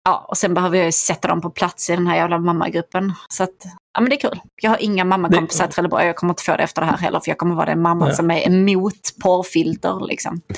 ja, 0.06 0.26
och 0.30 0.38
sen 0.38 0.54
behöver 0.54 0.78
jag 0.78 0.86
ju 0.86 0.92
sätta 0.92 1.28
dem 1.28 1.42
på 1.42 1.50
plats 1.50 1.90
i 1.90 1.96
den 1.96 2.08
här 2.08 2.16
jävla 2.16 2.40
mammagruppen. 2.40 3.14
Så 3.30 3.44
att, 3.44 3.66
ja 3.96 4.02
men 4.02 4.10
det 4.10 4.16
är 4.16 4.30
kul. 4.30 4.40
Jag 4.62 4.70
har 4.70 4.78
inga 4.84 5.06
mammakompisar 5.06 5.66
i 5.68 5.72
Trelleborg. 5.72 6.06
Jag 6.06 6.16
kommer 6.16 6.32
inte 6.34 6.44
få 6.44 6.56
det 6.58 6.64
efter 6.64 6.82
det 6.82 6.88
här 6.88 6.98
heller. 6.98 7.20
För 7.20 7.30
jag 7.32 7.38
kommer 7.38 7.56
vara 7.56 7.66
den 7.66 7.82
mamman 7.82 8.08
Ja. 8.08 8.16
som 8.16 8.32
är 8.32 8.48
emot 8.48 8.94
porrfilter 9.24 10.08
liksom. 10.08 10.42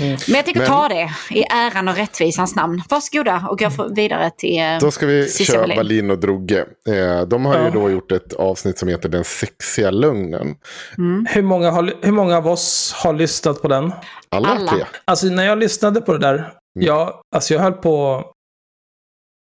Mm. 0.00 0.16
Men 0.28 0.36
jag 0.36 0.44
tänker 0.44 0.60
Men- 0.60 0.68
ta 0.70 0.88
det 0.88 1.10
i 1.30 1.42
äran 1.42 1.88
och 1.88 1.96
rättvisans 1.96 2.54
namn. 2.56 2.82
Varsågoda 2.90 3.46
och 3.50 3.58
gå 3.58 3.68
vidare 3.94 4.30
till 4.38 4.58
eh, 4.60 4.78
Då 4.80 4.90
ska 4.90 5.06
vi 5.06 5.28
Cissi 5.28 5.52
köra 5.52 5.74
Wallin. 5.76 6.10
Och 6.10 6.18
Drogge. 6.18 6.58
Eh, 6.88 7.20
de 7.26 7.46
har 7.46 7.58
ju 7.58 7.64
Ja. 7.64 7.70
då 7.70 7.90
gjort 7.90 8.12
ett 8.12 8.32
avsnitt 8.32 8.78
som 8.78 8.88
heter 8.88 9.08
Den 9.08 9.24
sexiga 9.24 9.90
lögnen. 9.90 10.54
Hur, 11.28 11.42
många 11.42 11.70
har, 11.70 11.92
hur 12.02 12.12
många 12.12 12.36
av 12.36 12.48
oss 12.48 12.92
har 12.96 13.12
lyssnat 13.12 13.62
på 13.62 13.68
den? 13.68 13.92
Alla, 14.28 14.48
Alla. 14.48 14.70
tre. 14.70 14.84
Alltså 15.04 15.26
när 15.26 15.44
jag 15.44 15.58
lyssnade 15.58 16.00
på 16.00 16.12
det 16.12 16.18
där, 16.18 16.34
Mm. 16.34 16.86
jag, 16.86 17.12
alltså 17.36 17.54
jag 17.54 17.60
höll 17.60 17.72
på... 17.72 18.24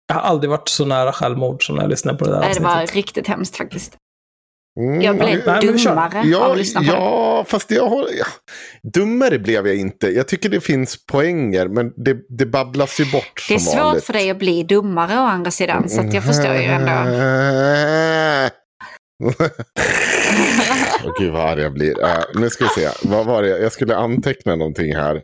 Jag 0.08 0.14
har 0.14 0.22
aldrig 0.22 0.50
varit 0.50 0.68
så 0.68 0.84
nära 0.84 1.12
självmord 1.12 1.66
som 1.66 1.76
när 1.76 1.82
jag 1.82 1.90
lyssnade 1.90 2.18
på 2.18 2.24
det 2.24 2.30
där 2.30 2.40
Nej, 2.40 2.54
det 2.54 2.60
var 2.60 2.70
avsnittet. 2.70 2.94
riktigt 2.94 3.26
hemskt 3.26 3.56
faktiskt. 3.56 3.96
Mm, 4.80 5.00
Jag 5.00 5.14
blev 5.18 5.42
Nej, 5.46 5.60
dummare 5.66 6.18
av 6.20 6.26
Ja, 6.26 6.52
att 6.52 6.58
lyssna 6.58 6.80
på 6.80 6.86
det. 6.86 6.92
ja 6.92 7.44
fast 7.48 7.70
jag 7.70 7.88
har... 7.88 8.06
Ja. 8.18 8.26
Dummare 8.94 9.38
blev 9.38 9.66
jag 9.66 9.76
inte. 9.76 10.08
Jag 10.08 10.28
tycker 10.28 10.48
det 10.48 10.60
finns 10.60 11.06
poänger, 11.06 11.68
men 11.68 11.92
det, 11.96 12.16
det 12.28 12.46
babblas 12.46 13.00
ju 13.00 13.04
bort 13.12 13.46
Det 13.48 13.54
är 13.54 13.58
som 13.58 13.72
svårt 13.72 13.82
vanligt. 13.84 14.04
för 14.04 14.12
dig 14.12 14.30
att 14.30 14.38
bli 14.38 14.62
dummare 14.62 15.14
å 15.18 15.22
andra 15.22 15.50
sidan, 15.50 15.88
så 15.88 16.00
att 16.00 16.14
jag 16.14 16.24
förstår 16.24 16.54
ju 16.54 16.62
ändå. 16.64 16.92
Gud 21.18 21.32
vad 21.32 21.42
arg 21.50 21.60
jag 21.62 21.72
blir. 21.72 22.04
Äh, 22.04 22.18
nu 22.34 22.50
ska 22.50 22.64
vi 22.64 22.70
se. 22.82 22.88
Vad 23.02 23.26
var 23.26 23.42
det? 23.42 23.48
Jag 23.48 23.72
skulle 23.72 23.96
anteckna 23.96 24.56
någonting 24.56 24.94
här. 24.96 25.22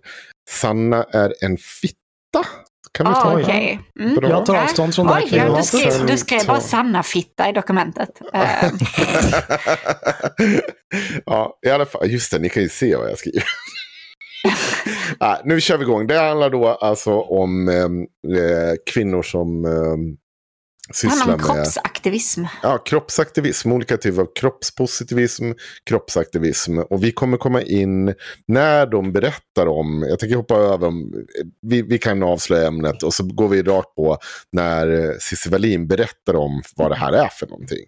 Sanna 0.50 1.04
är 1.10 1.34
en 1.40 1.56
fitta. 1.56 2.48
Kan 2.94 3.06
vi 3.06 3.12
Ah, 3.12 3.22
ta 3.22 3.40
Okej. 3.40 3.80
Mm. 4.00 4.14
Bra. 4.14 4.28
Jag 4.28 4.46
tar 4.46 4.56
avstånd 4.56 4.94
från 4.94 5.06
det 5.06 5.14
här 5.14 5.36
ja, 5.36 5.56
du, 5.56 5.62
skrev, 5.62 6.06
du 6.06 6.18
skrev 6.18 6.46
bara 6.46 6.60
Sanna-fitta 6.60 7.48
i 7.48 7.52
dokumentet. 7.52 8.08
Eh, 8.32 8.40
ja, 11.26 11.58
i 11.66 11.70
alla 11.70 11.86
fall. 11.86 12.10
Just 12.10 12.32
det, 12.32 12.38
ni 12.38 12.48
kan 12.48 12.62
ju 12.62 12.68
se 12.68 12.96
vad 12.96 13.10
jag 13.10 13.18
skriver. 13.18 13.44
ah, 15.18 15.36
nu 15.44 15.60
kör 15.60 15.76
vi 15.78 15.84
igång. 15.84 16.06
Det 16.06 16.18
handlar 16.18 16.50
då 16.50 16.68
alltså 16.68 17.20
om 17.20 17.68
ehm, 17.68 18.00
eh, 18.38 18.74
kvinnor 18.92 19.22
som 19.22 19.64
eh, 19.64 19.96
sysslar 20.92 21.24
om 21.24 21.30
med 21.30 21.46
kroppsaktivism. 21.46 22.44
ja, 22.62 22.78
kroppsaktivism, 22.78 23.72
olika 23.72 23.96
typer 23.96 24.22
av 24.22 24.28
kroppspositivism, 24.34 25.52
kroppsaktivism. 25.88 26.78
Och 26.78 27.04
vi 27.04 27.12
kommer 27.12 27.36
komma 27.36 27.62
in 27.62 28.14
när 28.48 28.86
de 28.86 29.12
berättar 29.12 29.66
om, 29.66 30.06
jag 30.08 30.18
tänker 30.18 30.36
hoppa 30.36 30.54
över, 30.54 30.92
vi, 31.66 31.82
vi 31.82 31.98
kan 31.98 32.22
avslöja 32.22 32.68
ämnet 32.68 33.02
och 33.02 33.14
så 33.14 33.24
går 33.24 33.48
vi 33.48 33.62
rakt 33.62 33.94
på 33.94 34.18
när 34.52 35.16
Cissi 35.18 35.50
Wallin 35.50 35.88
berättar 35.88 36.36
om 36.36 36.62
vad 36.76 36.90
det 36.90 36.96
här 36.96 37.12
är 37.12 37.28
för 37.28 37.46
någonting. 37.46 37.86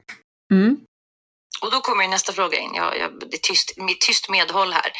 Mm. 0.52 0.77
Och 1.62 1.70
då 1.70 1.81
kommer 1.81 2.02
ju 2.02 2.10
nästa 2.10 2.32
fråga 2.32 2.59
in. 2.59 2.70
Jag, 2.74 2.98
jag, 2.98 3.10
det 3.20 3.36
är 3.36 3.40
tyst, 3.43 3.74
mitt 3.77 4.01
tyst 4.01 4.31
medhåll 4.31 4.73
här. 4.73 4.93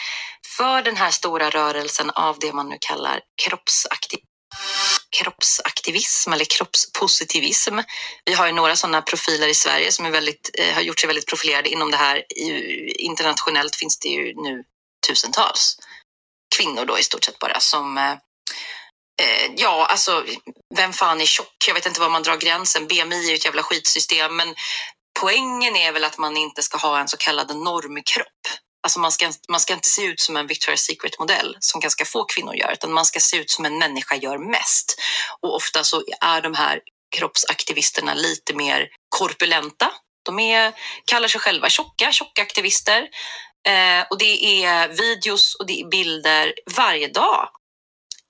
För 0.57 0.83
den 0.83 0.97
här 0.97 1.11
stora 1.11 1.51
rörelsen 1.51 2.11
av 2.11 2.37
det 2.41 2.53
man 2.53 2.69
nu 2.69 2.77
kallar 2.81 3.21
kroppsaktiv, 3.43 4.21
kroppsaktivism 5.19 6.33
eller 6.33 6.45
kroppspositivism. 6.45 7.79
Vi 8.25 8.33
har 8.33 8.47
ju 8.47 8.53
några 8.53 8.77
sådana 8.77 9.03
profiler 9.03 9.49
i 9.49 9.55
Sverige 9.55 9.93
som 9.93 10.07
är 10.07 10.11
väldigt, 10.11 10.51
eh, 10.59 10.75
har 10.75 10.83
gjort 10.83 11.01
sig 11.01 11.07
väldigt 11.07 11.27
profilerade 11.29 11.69
inom 11.69 11.91
det 11.91 11.97
här. 11.97 12.33
I, 12.33 12.51
internationellt 12.99 13.77
finns 13.77 13.99
det 13.99 14.09
ju 14.09 14.35
nu 14.35 14.65
tusentals 15.09 15.77
kvinnor 16.57 16.85
då 16.85 16.99
i 16.99 17.03
stort 17.03 17.25
sett 17.25 17.39
bara 17.39 17.61
som 17.61 17.99
eh, 17.99 18.15
Eh, 19.23 19.53
ja, 19.57 19.87
alltså, 19.87 20.25
vem 20.75 20.93
fan 20.93 21.21
är 21.21 21.27
tjock? 21.27 21.65
Jag 21.69 21.75
vet 21.75 21.87
inte 21.87 22.01
var 22.01 22.09
man 22.09 22.23
drar 22.23 22.37
gränsen. 22.37 22.87
BMI 22.87 23.27
är 23.27 23.31
ju 23.31 23.35
ett 23.35 23.45
jävla 23.45 23.63
skitsystem, 23.63 24.37
men 24.37 24.55
poängen 25.21 25.77
är 25.77 25.93
väl 25.93 26.05
att 26.05 26.19
man 26.19 26.37
inte 26.37 26.63
ska 26.63 26.79
ha 26.79 27.01
en 27.01 27.09
så 27.09 27.17
kallad 27.17 27.57
normkropp. 27.57 28.43
Alltså 28.87 29.01
man 29.01 29.13
ska, 29.13 29.33
man 29.49 29.61
ska 29.61 29.75
inte 29.75 29.89
se 29.89 30.03
ut 30.03 30.21
som 30.21 30.37
en 30.37 30.49
Victoria's 30.49 30.77
Secret-modell 30.77 31.57
som 31.61 31.81
ganska 31.81 32.05
få 32.05 32.25
kvinnor 32.25 32.55
gör, 32.55 32.73
utan 32.73 32.93
man 32.93 33.05
ska 33.05 33.21
se 33.21 33.37
ut 33.37 33.51
som 33.51 33.65
en 33.65 33.79
människa 33.79 34.17
gör 34.17 34.39
mest. 34.39 35.01
Och 35.41 35.55
ofta 35.55 35.85
så 35.85 36.03
är 36.21 36.41
de 36.41 36.55
här 36.55 36.81
kroppsaktivisterna 37.17 38.15
lite 38.15 38.55
mer 38.55 38.89
korpulenta. 39.09 39.93
De 40.23 40.39
är, 40.39 40.73
kallar 41.05 41.29
sig 41.29 41.41
själva 41.41 41.69
tjocka, 41.69 42.13
tjocka 42.13 42.43
aktivister. 42.43 43.09
Eh, 43.69 44.07
och 44.11 44.19
det 44.19 44.65
är 44.65 44.89
videos 44.89 45.55
och 45.55 45.67
det 45.67 45.81
är 45.81 45.89
bilder 45.89 46.55
varje 46.77 47.09
dag 47.09 47.49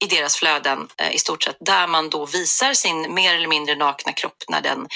i 0.04 0.06
deras 0.06 0.36
flöden 0.36 0.88
eh, 0.98 1.14
i 1.14 1.18
stort 1.18 1.42
sett, 1.42 1.56
där 1.60 1.86
man 1.86 2.10
då 2.10 2.26
visar 2.26 2.74
sin 2.74 3.14
mer 3.14 3.34
eller 3.34 3.48
mindre 3.48 3.74
nakna 3.74 4.12
kropp 4.12 4.44
när 4.48 4.60
den 4.60 4.88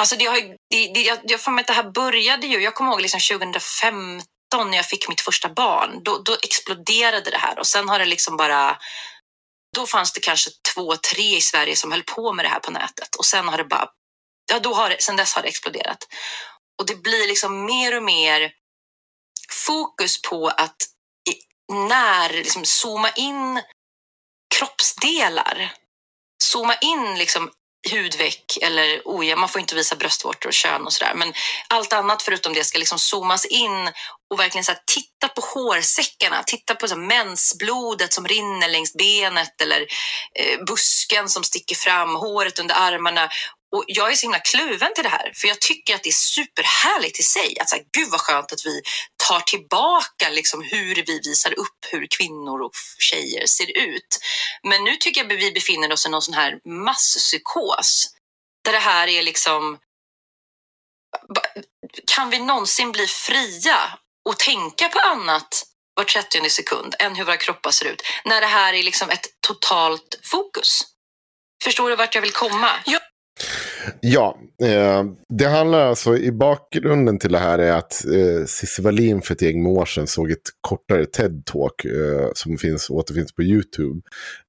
Alltså 0.00 0.16
det 0.16 0.24
har, 0.24 0.36
det, 0.70 0.92
det, 0.94 1.00
jag, 1.00 1.18
jag 1.22 1.40
får 1.40 1.52
mig 1.52 1.60
att 1.60 1.66
det 1.66 1.72
här 1.72 1.90
började 1.90 2.46
ju, 2.46 2.60
jag 2.60 2.74
kommer 2.74 2.92
ihåg 2.92 3.00
liksom 3.00 3.20
2015 3.38 4.22
när 4.56 4.76
jag 4.76 4.86
fick 4.86 5.08
mitt 5.08 5.20
första 5.20 5.48
barn, 5.48 6.02
då, 6.02 6.18
då 6.18 6.36
exploderade 6.42 7.30
det 7.30 7.38
här 7.38 7.58
och 7.58 7.66
sen 7.66 7.88
har 7.88 7.98
det 7.98 8.04
liksom 8.04 8.36
bara, 8.36 8.78
då 9.76 9.86
fanns 9.86 10.12
det 10.12 10.20
kanske 10.20 10.50
två, 10.74 10.96
tre 10.96 11.36
i 11.36 11.40
Sverige 11.40 11.76
som 11.76 11.92
höll 11.92 12.02
på 12.02 12.32
med 12.32 12.44
det 12.44 12.48
här 12.48 12.60
på 12.60 12.70
nätet 12.70 13.14
och 13.14 13.26
sen 13.26 13.48
har 13.48 13.58
det 13.58 13.64
bara, 13.64 13.88
ja 14.52 14.58
då 14.58 14.74
har 14.74 14.90
det, 14.90 15.02
sen 15.02 15.16
dess 15.16 15.34
har 15.34 15.42
det 15.42 15.48
exploderat. 15.48 15.98
Och 16.78 16.86
det 16.86 16.96
blir 16.96 17.28
liksom 17.28 17.64
mer 17.64 17.96
och 17.96 18.02
mer 18.02 18.52
fokus 19.50 20.22
på 20.22 20.48
att 20.48 20.76
i, 21.30 21.34
när, 21.72 22.32
liksom 22.32 22.64
zooma 22.64 23.10
in 23.10 23.62
kroppsdelar. 24.54 25.74
Zooma 26.42 26.74
in 26.74 27.18
liksom 27.18 27.50
hudveck 27.92 28.58
eller 28.62 29.02
ojämn, 29.04 29.40
man 29.40 29.48
får 29.48 29.60
inte 29.60 29.74
visa 29.74 29.96
bröstvårtor 29.96 30.48
och 30.48 30.54
kön 30.54 30.86
och 30.86 30.92
sådär. 30.92 31.14
Men 31.14 31.32
allt 31.68 31.92
annat 31.92 32.22
förutom 32.22 32.52
det 32.52 32.64
ska 32.64 32.78
liksom 32.78 32.98
zoomas 32.98 33.44
in 33.44 33.90
och 34.30 34.40
verkligen 34.40 34.64
så 34.64 34.72
här, 34.72 34.80
titta 34.86 35.28
på 35.28 35.40
hårsäckarna, 35.40 36.42
titta 36.42 36.74
på 36.74 36.88
så 36.88 36.94
här, 36.94 37.02
mensblodet 37.02 38.12
som 38.12 38.28
rinner 38.28 38.68
längs 38.68 38.94
benet 38.94 39.60
eller 39.60 39.80
eh, 40.34 40.64
busken 40.66 41.28
som 41.28 41.44
sticker 41.44 41.74
fram, 41.74 42.16
håret 42.16 42.58
under 42.58 42.74
armarna. 42.74 43.28
Och 43.76 43.84
jag 43.86 44.12
är 44.12 44.14
så 44.14 44.26
himla 44.26 44.38
kluven 44.38 44.94
till 44.94 45.04
det 45.04 45.10
här, 45.10 45.32
för 45.34 45.48
jag 45.48 45.60
tycker 45.60 45.94
att 45.94 46.02
det 46.02 46.08
är 46.08 46.12
superhärligt 46.12 47.20
i 47.20 47.22
sig. 47.22 47.58
Att 47.60 47.68
så 47.68 47.76
här, 47.76 47.84
gud 47.92 48.08
vad 48.10 48.20
skönt 48.20 48.52
att 48.52 48.66
vi 48.66 48.82
tar 49.28 49.40
tillbaka 49.40 50.28
liksom 50.30 50.62
hur 50.62 50.94
vi 50.94 51.20
visar 51.24 51.58
upp 51.58 51.78
hur 51.90 52.06
kvinnor 52.18 52.62
och 52.62 52.72
tjejer 52.98 53.46
ser 53.46 53.78
ut. 53.78 54.18
Men 54.62 54.84
nu 54.84 54.96
tycker 54.96 55.20
jag 55.20 55.32
att 55.32 55.38
vi 55.38 55.52
befinner 55.52 55.92
oss 55.92 56.06
i 56.06 56.08
någon 56.08 56.22
sån 56.22 56.34
här 56.34 56.58
masspsykos. 56.64 58.06
Där 58.64 58.72
det 58.72 58.78
här 58.78 59.08
är 59.08 59.22
liksom... 59.22 59.78
Kan 62.06 62.30
vi 62.30 62.38
någonsin 62.38 62.92
bli 62.92 63.06
fria 63.06 63.98
och 64.28 64.38
tänka 64.38 64.88
på 64.88 64.98
annat 64.98 65.64
var 65.94 66.04
30 66.04 66.50
sekund 66.50 66.94
än 66.98 67.16
hur 67.16 67.24
våra 67.24 67.36
kroppar 67.36 67.70
ser 67.70 67.86
ut? 67.86 68.02
När 68.24 68.40
det 68.40 68.46
här 68.46 68.74
är 68.74 68.82
liksom 68.82 69.10
ett 69.10 69.26
totalt 69.40 70.20
fokus. 70.22 70.80
Förstår 71.64 71.90
du 71.90 71.96
vart 71.96 72.14
jag 72.14 72.22
vill 72.22 72.32
komma? 72.32 72.70
Ja. 72.86 73.00
Ja, 74.00 74.38
eh, 74.62 75.04
det 75.28 75.46
handlar 75.46 75.86
alltså 75.86 76.16
i 76.16 76.32
bakgrunden 76.32 77.18
till 77.18 77.32
det 77.32 77.38
här 77.38 77.58
är 77.58 77.72
att 77.72 78.04
eh, 78.06 78.44
Cissi 78.46 78.82
Wallin 78.82 79.22
för 79.22 79.34
ett 79.34 79.42
gäng 79.42 79.66
år 79.66 79.84
sedan 79.84 80.06
såg 80.06 80.30
ett 80.30 80.38
kortare 80.60 81.04
TED-talk 81.04 81.84
eh, 81.84 82.28
som 82.34 82.58
finns, 82.58 82.90
återfinns 82.90 83.32
på 83.34 83.42
YouTube. 83.42 84.00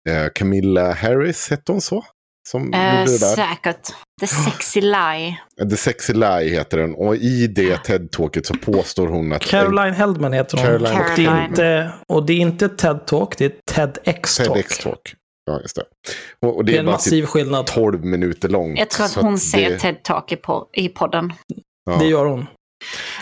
Eh, 0.10 0.28
Camilla 0.36 0.92
Harris, 0.94 1.50
hette 1.50 1.72
hon 1.72 1.82
så? 1.82 2.06
Som 2.48 2.74
Eh, 2.74 3.06
det 3.06 3.20
där. 3.20 3.36
säkert. 3.36 3.88
The 4.22 4.28
sexy 4.28 4.82
lie. 4.82 5.38
The 5.70 5.78
Sexy 5.78 6.14
Lie 6.14 6.50
heter 6.50 6.78
den. 6.78 6.96
Och 6.96 7.16
i 7.16 7.48
det 7.48 7.76
TED-talket 7.76 8.46
så 8.46 8.54
påstår 8.54 9.08
hon 9.08 9.34
att... 9.34 9.42
Caroline 9.42 9.94
Heldman 9.94 10.34
heter 10.34 10.58
hon. 10.58 10.66
Caroline. 10.66 10.98
Och, 10.98 11.16
det 11.16 11.26
är 11.26 11.46
inte, 11.46 11.92
och 12.08 12.26
det 12.26 12.34
är 12.34 12.38
inte 12.38 12.68
TED-talk, 12.68 13.34
det 13.38 13.46
är 13.46 13.52
TEDx-talk. 13.72 14.56
TEDx-talk. 14.56 15.14
Ja, 15.50 15.62
just 15.62 15.76
det. 15.76 15.84
Och, 16.42 16.56
och 16.58 16.66
det 16.66 16.72
Det 16.72 16.76
är 16.76 16.80
en 16.80 16.86
bara 16.86 16.92
massiv 16.92 17.22
typ 17.22 17.30
skillnad. 17.30 17.68
12 17.68 18.06
minuter 18.06 18.50
långt. 18.50 18.80
Jag 18.80 18.90
tror 18.90 19.06
att 19.06 19.14
hon 19.16 19.40
säger 19.40 19.70
det- 19.70 19.78
TED-talk 19.78 20.34
i, 20.34 20.36
po- 20.36 20.68
i 20.74 20.90
podden. 20.90 21.34
ja. 21.86 21.98
Det 21.98 22.06
gör 22.06 22.26
hon. 22.26 22.46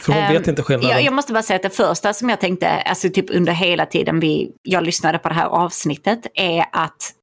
För 0.02 0.14
hon 0.14 0.22
Ehm, 0.22 0.34
vet 0.34 0.48
inte 0.48 0.64
skillnaden. 0.64 0.90
Jag, 0.92 1.02
jag 1.04 1.14
måste 1.14 1.34
bara 1.34 1.44
säga 1.44 1.56
att 1.56 1.62
det 1.64 1.70
första 1.70 2.14
som 2.14 2.30
jag 2.30 2.40
tänkte, 2.40 2.70
alltså 2.70 3.10
typ 3.10 3.26
under 3.30 3.54
hela 3.54 3.86
tiden 3.86 4.20
vi, 4.20 4.52
jag 4.62 4.84
lyssnade 4.84 5.18
på 5.20 5.30
det 5.30 5.36
här 5.36 5.46
avsnittet, 5.48 6.28
är 6.34 6.66
att 6.72 7.14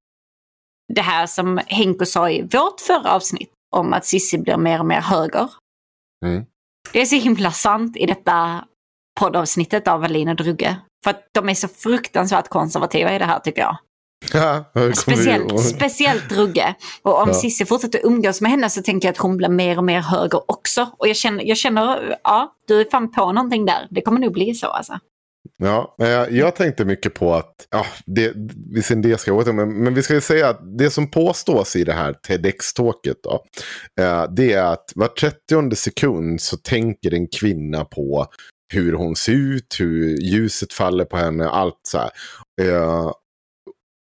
det 0.95 1.01
här 1.01 1.27
som 1.27 1.61
Henko 1.67 2.05
sa 2.05 2.31
i 2.31 2.43
vårt 2.43 2.81
förra 2.81 3.11
avsnitt 3.13 3.51
om 3.77 3.93
att 3.93 4.05
Sissi 4.07 4.39
blir 4.39 4.57
mer 4.57 4.79
och 4.79 4.87
mer 4.87 5.01
höger. 5.01 5.49
Mm. 6.27 6.45
Det 6.93 7.01
är 7.01 7.07
så 7.07 7.17
himla 7.17 7.51
sant 7.53 7.97
i 7.97 8.07
detta 8.07 8.65
poddavsnittet 9.21 9.89
av 9.89 10.03
och 10.03 10.37
Drugge. 10.37 10.77
För 11.05 11.11
att 11.11 11.27
de 11.33 11.49
är 11.49 11.55
så 11.55 11.69
fruktansvärt 11.69 12.49
konservativa 12.49 13.15
i 13.15 13.19
det 13.19 13.25
här 13.25 13.39
tycker 13.39 13.61
jag. 13.61 13.77
Ja, 14.33 14.65
Speciellt, 14.95 15.61
speciellt 15.61 16.29
Drugge. 16.29 16.75
Och 17.03 17.23
om 17.23 17.29
Ja. 17.29 17.35
Cissi 17.35 17.65
fortsätter 17.65 18.01
umgås 18.07 18.41
med 18.41 18.51
henne 18.51 18.71
så 18.71 18.83
tänker 18.83 19.09
jag 19.09 19.13
att 19.13 19.19
hon 19.19 19.37
blir 19.37 19.49
mer 19.49 19.79
och 19.79 19.85
mer 19.85 20.01
höger 20.01 20.51
också. 20.51 20.89
Och 20.99 21.09
jag 21.09 21.17
känner, 21.17 21.45
jag 21.45 21.57
känner 21.57 22.17
ja, 22.25 22.55
du 22.67 22.81
är 22.81 22.87
fan 22.91 23.13
på 23.13 23.33
någonting 23.33 23.67
där. 23.67 23.89
Det 23.91 24.01
kommer 24.01 24.21
nog 24.21 24.33
bli 24.33 24.55
så 24.55 24.67
alltså. 24.67 24.99
Ja, 25.57 25.95
men 25.99 26.37
jag, 26.37 26.57
tänkte 26.57 26.85
mycket 26.85 27.15
på 27.15 27.35
att, 27.35 27.67
ja, 27.71 27.87
det, 28.07 28.33
visserligen 28.75 29.03
det 29.03 29.21
ska 29.21 29.31
jag 29.31 29.55
men, 29.55 29.85
men 29.85 29.95
vi 29.95 30.03
ska 30.03 30.15
ju 30.15 30.21
säga 30.21 30.49
att 30.49 30.79
det 30.79 30.91
som 30.91 31.11
påstås 31.11 31.77
i 31.77 31.85
det 31.85 31.93
här 31.93 32.13
TEDx-talket 32.13 33.17
då, 33.23 33.45
eh, 34.01 34.25
det 34.31 34.53
är 34.53 34.65
att 34.65 34.93
var 34.95 35.09
30 35.09 35.77
sekund 35.77 36.41
så 36.41 36.57
tänker 36.57 37.15
en 37.15 37.29
kvinna 37.29 37.85
på 37.85 38.27
hur 38.73 38.93
hon 38.93 39.17
ser 39.17 39.33
ut, 39.33 39.77
hur 39.81 40.17
ljuset 40.17 40.73
faller 40.73 41.05
på 41.05 41.17
henne, 41.17 41.49
allt 41.49 41.81
så 41.89 41.99
här. 41.99 42.11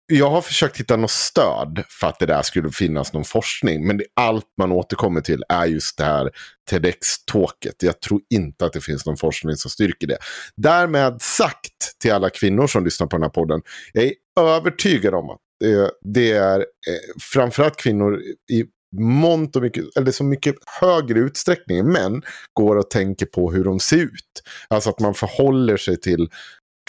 Jag 0.07 0.29
har 0.29 0.41
försökt 0.41 0.79
hitta 0.79 0.97
något 0.97 1.11
stöd 1.11 1.83
för 1.89 2.07
att 2.07 2.19
det 2.19 2.25
där 2.25 2.41
skulle 2.41 2.71
finnas 2.71 3.13
någon 3.13 3.23
forskning. 3.23 3.87
Men 3.87 3.97
det, 3.97 4.05
allt 4.13 4.45
man 4.57 4.71
återkommer 4.71 5.21
till 5.21 5.43
är 5.49 5.65
just 5.65 5.97
det 5.97 6.03
här 6.03 6.31
TEDx-talket. 6.69 7.83
Jag 7.83 8.01
tror 8.01 8.21
inte 8.29 8.65
att 8.65 8.73
det 8.73 8.81
finns 8.81 9.05
någon 9.05 9.17
forskning 9.17 9.55
som 9.55 9.71
styrker 9.71 10.07
det. 10.07 10.17
Därmed 10.55 11.21
sagt 11.21 11.99
till 12.01 12.13
alla 12.13 12.29
kvinnor 12.29 12.67
som 12.67 12.85
lyssnar 12.85 13.07
på 13.07 13.15
den 13.15 13.23
här 13.23 13.29
podden. 13.29 13.61
Jag 13.93 14.03
är 14.03 14.13
övertygad 14.39 15.13
om 15.13 15.29
att 15.29 15.39
eh, 15.63 15.87
det 16.01 16.31
är 16.31 16.59
eh, 16.59 17.21
framförallt 17.33 17.77
kvinnor 17.77 18.21
i 18.51 18.65
mångt 19.01 19.55
och 19.55 19.61
mycket, 19.61 19.97
eller 19.97 20.11
så 20.11 20.23
mycket 20.23 20.55
högre 20.81 21.19
utsträckning 21.19 21.77
än 21.77 21.91
män 21.91 22.21
går 22.53 22.75
och 22.75 22.89
tänker 22.89 23.25
på 23.25 23.51
hur 23.51 23.63
de 23.63 23.79
ser 23.79 23.97
ut. 23.97 24.43
Alltså 24.67 24.89
att 24.89 24.99
man 24.99 25.13
förhåller 25.13 25.77
sig 25.77 25.99
till 25.99 26.29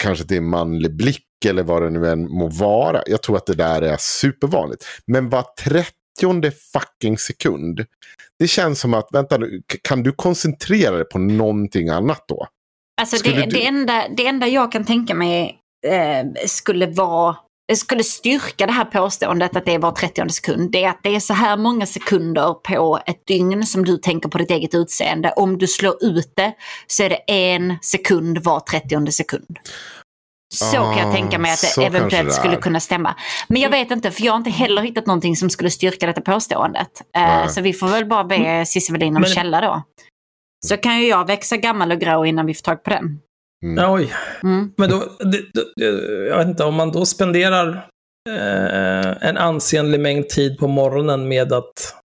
kanske 0.03 0.25
till 0.25 0.37
en 0.37 0.49
manlig 0.49 0.95
blick 0.97 1.23
eller 1.45 1.63
vad 1.63 1.81
det 1.81 1.89
nu 1.89 2.07
än 2.09 2.31
må 2.31 2.47
vara. 2.47 3.01
Jag 3.05 3.21
tror 3.23 3.37
att 3.37 3.45
det 3.45 3.53
där 3.55 3.81
är 3.81 3.97
supervanligt. 3.99 4.85
Men 5.07 5.29
var 5.29 5.45
trettionde 5.63 6.51
fucking 6.51 7.17
sekund. 7.17 7.85
Det 8.39 8.47
känns 8.47 8.79
som 8.79 8.93
att, 8.93 9.07
vänta 9.13 9.37
nu, 9.37 9.61
kan 9.83 10.03
du 10.03 10.11
koncentrera 10.11 10.95
dig 10.95 11.05
på 11.09 11.19
någonting 11.19 11.89
annat 11.89 12.25
då? 12.27 12.47
Alltså 13.01 13.23
det, 13.23 13.31
du- 13.35 13.45
det, 13.45 13.65
enda, 13.65 14.03
det 14.17 14.27
enda 14.27 14.47
jag 14.47 14.71
kan 14.71 14.85
tänka 14.85 15.13
mig 15.15 15.59
eh, 15.87 16.25
skulle 16.47 16.85
vara 16.87 17.35
skulle 17.75 18.03
styrka 18.03 18.65
det 18.65 18.71
här 18.73 18.85
påståendet 18.85 19.55
att 19.55 19.65
det 19.65 19.73
är 19.73 19.79
var 19.79 19.91
30 19.91 20.29
sekund, 20.29 20.71
det 20.71 20.83
är 20.83 20.89
att 20.89 20.99
det 21.03 21.15
är 21.15 21.19
så 21.19 21.33
här 21.33 21.57
många 21.57 21.85
sekunder 21.85 22.53
på 22.53 22.99
ett 23.05 23.27
dygn 23.27 23.65
som 23.65 23.85
du 23.85 23.97
tänker 23.97 24.29
på 24.29 24.37
ditt 24.37 24.51
eget 24.51 24.75
utseende. 24.75 25.31
Om 25.35 25.57
du 25.57 25.67
slår 25.67 26.03
ut 26.03 26.31
det 26.35 26.53
så 26.87 27.03
är 27.03 27.09
det 27.09 27.15
en 27.27 27.77
sekund 27.81 28.37
var 28.37 28.59
30 28.59 29.11
sekund. 29.11 29.57
Så 30.53 30.75
kan 30.75 30.97
jag 30.97 31.07
Ah, 31.07 31.11
tänka 31.11 31.39
mig 31.39 31.51
att 31.51 31.61
det 31.61 31.67
kanske 31.75 31.85
eventuellt 31.97 32.29
det 32.29 32.33
skulle 32.35 32.55
kunna 32.57 32.79
stämma. 32.79 33.15
Men 33.47 33.61
jag 33.61 33.69
vet 33.69 33.91
inte, 33.91 34.11
för 34.11 34.23
jag 34.23 34.31
har 34.31 34.37
inte 34.37 34.49
heller 34.49 34.81
hittat 34.81 35.05
någonting 35.05 35.35
som 35.35 35.49
skulle 35.49 35.69
styrka 35.69 36.07
detta 36.07 36.21
påståendet. 36.21 37.01
Eh, 37.15 37.21
Nej. 37.21 37.49
så 37.49 37.61
vi 37.61 37.73
får 37.73 37.87
väl 37.87 38.05
bara 38.05 38.23
be 38.23 38.65
Cissi 38.65 38.91
Wallin 38.91 39.15
om 39.15 39.21
Men- 39.21 39.31
källa 39.31 39.61
då. 39.61 39.83
Så 40.65 40.77
kan 40.77 40.99
ju 41.01 41.07
jag 41.07 41.27
växa 41.27 41.57
gammal 41.57 41.91
och 41.91 41.99
grå 41.99 42.25
innan 42.25 42.45
vi 42.45 42.53
får 42.53 42.61
tag 42.61 42.83
på 42.83 42.89
den. 42.89 43.19
Mm. 43.65 43.91
Oj. 43.93 44.13
Mm. 44.43 44.71
Men 44.77 44.89
då, 44.89 45.03
det, 45.19 45.41
det, 45.75 45.85
jag 46.29 46.37
vet 46.37 46.47
inte, 46.47 46.63
om 46.63 46.75
man 46.75 46.91
då 46.91 47.05
spenderar 47.05 47.87
eh, 48.29 49.27
en 49.29 49.37
ansenlig 49.37 49.99
mängd 49.99 50.29
tid 50.29 50.57
på 50.57 50.67
morgonen 50.67 51.27
med 51.27 51.53
att 51.53 51.95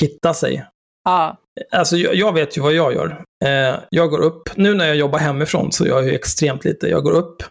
hitta 0.00 0.34
sig. 0.34 0.66
Ja. 1.04 1.36
Alltså 1.72 1.96
jag, 1.96 2.14
jag 2.14 2.32
vet 2.32 2.56
ju 2.56 2.60
vad 2.62 2.72
jag 2.72 2.94
gör. 2.94 3.22
Eh, 3.44 3.76
jag 3.90 4.10
går 4.10 4.18
upp, 4.20 4.56
nu 4.56 4.74
när 4.74 4.86
jag 4.86 4.96
jobbar 4.96 5.18
hemifrån 5.18 5.72
så 5.72 5.86
gör 5.86 5.96
jag 5.96 6.04
ju 6.06 6.14
extremt 6.14 6.64
lite. 6.64 6.88
Jag 6.88 7.02
går 7.02 7.12
upp, 7.12 7.42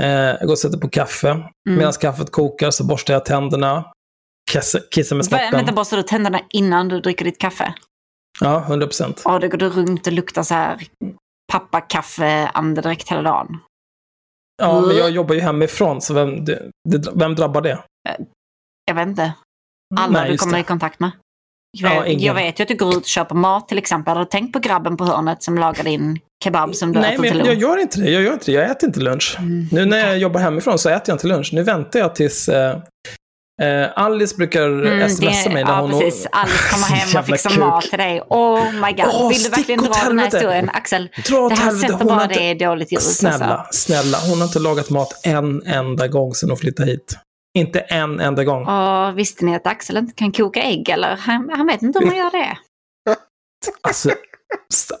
eh, 0.00 0.08
jag 0.10 0.40
går 0.46 0.50
och 0.52 0.58
sätter 0.58 0.78
på 0.78 0.88
kaffe. 0.88 1.28
Mm. 1.30 1.44
Medan 1.64 1.92
kaffet 1.92 2.30
kokar 2.32 2.70
så 2.70 2.84
borstar 2.86 3.14
jag 3.14 3.24
tänderna, 3.24 3.84
kissar, 4.52 4.80
kissar 4.90 5.16
med 5.16 5.24
Vä- 5.26 5.30
Vänta, 5.30 5.58
snoppen. 5.58 5.74
borstar 5.74 5.96
du 5.96 6.02
tänderna 6.02 6.40
innan 6.50 6.88
du 6.88 7.00
dricker 7.00 7.24
ditt 7.24 7.38
kaffe? 7.40 7.74
Ja, 8.40 8.64
100 8.66 8.86
procent. 8.86 9.22
Och 9.24 9.40
då 9.40 9.48
går 9.48 9.58
du 9.58 9.68
runt 9.68 10.06
och 10.06 10.12
luktar 10.12 10.42
så 10.42 10.54
här 10.54 10.76
pappakaffe-andedräkt 11.50 13.08
hela 13.10 13.22
dagen. 13.22 13.58
Ja, 14.62 14.80
men 14.80 14.96
jag 14.96 15.10
jobbar 15.10 15.34
ju 15.34 15.40
hemifrån, 15.40 16.00
så 16.00 16.14
vem, 16.14 16.44
det, 16.44 16.70
det, 16.88 17.08
vem 17.14 17.34
drabbar 17.34 17.60
det? 17.60 17.78
Jag 18.84 18.94
vet 18.94 19.08
inte. 19.08 19.32
Alla 19.96 20.20
Nej, 20.20 20.30
du 20.30 20.36
kommer 20.38 20.52
det. 20.54 20.60
i 20.60 20.64
kontakt 20.64 21.00
med. 21.00 21.10
Ja, 21.78 21.94
Jag, 21.94 22.08
ingen. 22.08 22.20
jag 22.24 22.34
vet 22.34 22.60
ju 22.60 22.62
att 22.62 22.68
du 22.68 22.76
går 22.76 22.88
ut 22.90 22.96
och 22.96 23.04
köper 23.04 23.34
mat 23.34 23.68
till 23.68 23.78
exempel. 23.78 24.14
Har 24.16 24.24
du 24.24 24.28
tänkt 24.30 24.52
på 24.52 24.58
grabben 24.58 24.96
på 24.96 25.04
hörnet 25.04 25.42
som 25.42 25.58
lagar 25.58 25.84
din 25.84 26.18
kebab 26.44 26.74
som 26.74 26.92
du 26.92 27.00
Nej, 27.00 27.14
äter 27.14 27.22
men 27.22 27.30
till 27.30 27.38
jag, 27.38 27.46
lunch? 27.46 27.62
jag 27.62 27.70
gör 27.70 27.78
inte 27.82 28.00
det. 28.00 28.10
Jag 28.10 28.22
gör 28.22 28.32
inte 28.32 28.46
det. 28.46 28.52
Jag 28.52 28.70
äter 28.70 28.86
inte 28.88 29.00
lunch. 29.00 29.36
Mm. 29.38 29.66
Nu 29.72 29.84
när 29.84 29.98
jag 29.98 30.18
jobbar 30.18 30.40
hemifrån 30.40 30.78
så 30.78 30.88
äter 30.88 31.02
jag 31.06 31.14
inte 31.14 31.26
lunch. 31.26 31.50
Nu 31.52 31.62
väntar 31.62 31.98
jag 32.00 32.14
tills 32.14 32.48
eh, 32.48 32.78
eh, 33.60 33.88
Alice 33.96 34.36
brukar 34.36 34.68
Mm, 34.68 35.08
smsa 35.10 35.30
det- 35.48 35.54
mig 35.54 35.64
när 35.64 35.72
ja, 35.72 35.80
hon... 35.80 35.90
precis. 36.00 36.26
Alice 36.32 36.68
kommer 36.72 36.86
hem 36.96 37.20
och 37.20 37.26
fixar 37.26 37.50
kuk. 37.50 37.58
mat 37.58 37.82
till 37.82 37.98
dig. 37.98 38.22
Oh 38.28 38.72
my 38.72 38.92
god. 38.92 39.06
Åh, 39.14 39.28
Vill 39.28 39.42
du 39.42 39.48
verkligen 39.50 39.80
dra 39.80 39.92
den 40.08 40.18
här 40.18 40.26
historien? 40.26 40.70
Axel, 40.72 41.08
Dra 41.28 41.48
det 41.48 41.54
här 41.54 41.64
helvete. 41.64 41.80
sätter 41.92 42.04
Hon 42.04 42.06
bara 42.06 42.22
inte- 42.22 42.38
det 42.38 42.50
i 42.50 42.54
dåligt 42.54 42.92
ljus. 42.92 43.16
Snälla, 43.18 43.44
Alltså. 43.56 43.78
snälla. 43.82 44.18
Hon 44.28 44.38
har 44.40 44.46
inte 44.46 44.58
lagat 44.58 44.90
mat 44.90 45.20
en 45.26 45.62
enda 45.66 46.08
gång 46.08 46.34
sedan 46.34 46.50
hon 46.50 46.56
flyttade 46.58 46.90
hit. 46.90 47.16
Inte 47.58 47.80
en 47.80 48.20
enda 48.20 48.44
gång. 48.44 48.66
Och 48.66 49.18
visste 49.18 49.44
ni 49.44 49.56
att 49.56 49.66
Axel 49.66 49.96
inte 49.96 50.12
kan 50.14 50.32
koka 50.32 50.62
ägg? 50.62 50.88
Eller 50.88 51.16
han, 51.16 51.50
han 51.56 51.66
vet 51.66 51.82
inte 51.82 51.98
hur 51.98 52.06
man 52.06 52.16
gör 52.16 52.30
det. 52.30 52.56
Alltså, 53.82 54.10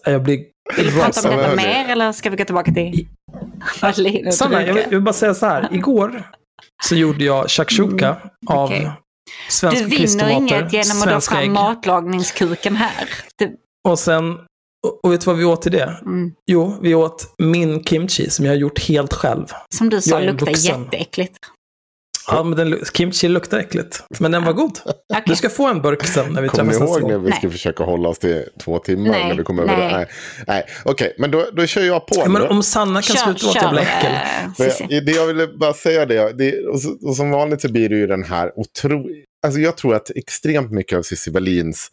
jag 0.04 0.22
blir 0.22 0.44
Vill 0.76 0.86
du 0.86 0.92
prata 1.00 1.30
om 1.30 1.36
detta 1.36 1.54
mer 1.56 1.88
eller 1.88 2.12
ska 2.12 2.30
vi 2.30 2.36
gå 2.36 2.44
tillbaka 2.44 2.72
till 2.72 3.08
Sanna, 4.32 4.66
jag 4.66 4.74
vill, 4.74 4.82
jag 4.82 4.90
vill 4.90 5.00
bara 5.00 5.12
säga 5.12 5.34
så 5.34 5.46
här. 5.46 5.68
Igår 5.72 6.30
så 6.82 6.94
gjorde 6.94 7.24
jag 7.24 7.50
shakshuka 7.50 8.16
av 8.46 8.72
Mm, 8.72 8.80
okej. 8.82 8.92
svenska 9.48 9.80
Du 9.84 9.96
vinner 9.96 10.30
inget 10.30 10.72
genom 10.72 11.02
att 11.02 11.08
dra 11.08 11.20
fram 11.20 11.38
ägg. 11.42 11.50
matlagningskuken 11.50 12.76
här. 12.76 13.08
Du, 13.38 13.56
Och 13.88 13.98
sen, 13.98 14.38
och, 15.02 15.12
vet 15.12 15.20
du 15.20 15.26
vad 15.26 15.36
vi 15.36 15.44
åt 15.44 15.62
till 15.62 15.72
det? 15.72 16.00
mm, 16.06 16.32
Jo, 16.46 16.78
vi 16.82 16.94
åt 16.94 17.34
min 17.38 17.84
kimchi 17.84 18.30
som 18.30 18.44
jag 18.44 18.52
har 18.52 18.58
gjort 18.58 18.78
helt 18.78 19.14
själv. 19.14 19.46
som 19.74 19.88
du 19.90 20.00
sa 20.00 20.18
luktar 20.20 20.50
jätteäckligt. 20.68 21.38
Ja, 22.30 22.42
men 22.42 22.58
den, 22.58 22.84
kimchi 22.92 23.28
luktar 23.28 23.58
äckligt. 23.58 24.02
Men 24.18 24.30
den 24.30 24.44
var 24.44 24.52
god. 24.52 24.78
Okej. 24.84 25.22
Du 25.26 25.36
ska 25.36 25.48
få 25.48 25.66
en 25.66 25.82
burk 25.82 26.06
sen 26.06 26.32
när 26.32 26.42
vi 26.42 26.48
Kommer 26.48 26.64
träffas 26.64 26.80
nästa 26.80 26.98
ihåg 27.00 27.08
när 27.08 27.14
gång. 27.16 27.24
vi 27.24 27.30
Nej. 27.30 27.38
ska 27.38 27.50
försöka 27.50 27.84
hålla 27.84 28.08
oss 28.08 28.18
till 28.18 28.44
två 28.64 28.78
timmar? 28.78 29.10
Nej, 29.10 29.28
när 29.28 29.34
vi 29.34 29.42
kommer 29.42 29.64
nej. 29.64 29.74
över 29.74 29.88
det? 29.88 29.96
Nej, 29.96 30.06
nej. 30.46 30.66
okej, 30.84 31.14
men 31.18 31.30
då, 31.30 31.46
då 31.52 31.66
kör 31.66 31.82
jag 31.82 32.06
på. 32.06 32.14
Ja, 32.18 32.28
men 32.28 32.42
om 32.42 32.62
Sanna 32.62 33.02
kan 33.02 33.16
sluta 33.16 33.46
vara 33.46 33.56
ett 33.56 33.62
jävla 33.62 33.80
äckel. 33.80 35.06
det 35.06 35.12
jag 35.12 35.26
ville 35.26 35.46
bara 35.46 35.72
säga 35.72 36.06
det, 36.06 36.32
det 36.32 36.66
och, 36.66 36.80
så, 36.80 37.08
och 37.08 37.16
som 37.16 37.30
vanligt 37.30 37.60
så 37.60 37.72
blir 37.72 37.88
det 37.88 37.96
ju 37.96 38.06
den 38.06 38.24
här 38.24 38.52
otroligt... 38.58 39.24
Alltså 39.46 39.60
jag 39.60 39.76
tror 39.76 39.94
att 39.94 40.10
extremt 40.10 40.70
mycket 40.72 40.98
av 40.98 41.02
Cissi 41.02 41.30
Wallins 41.30 41.90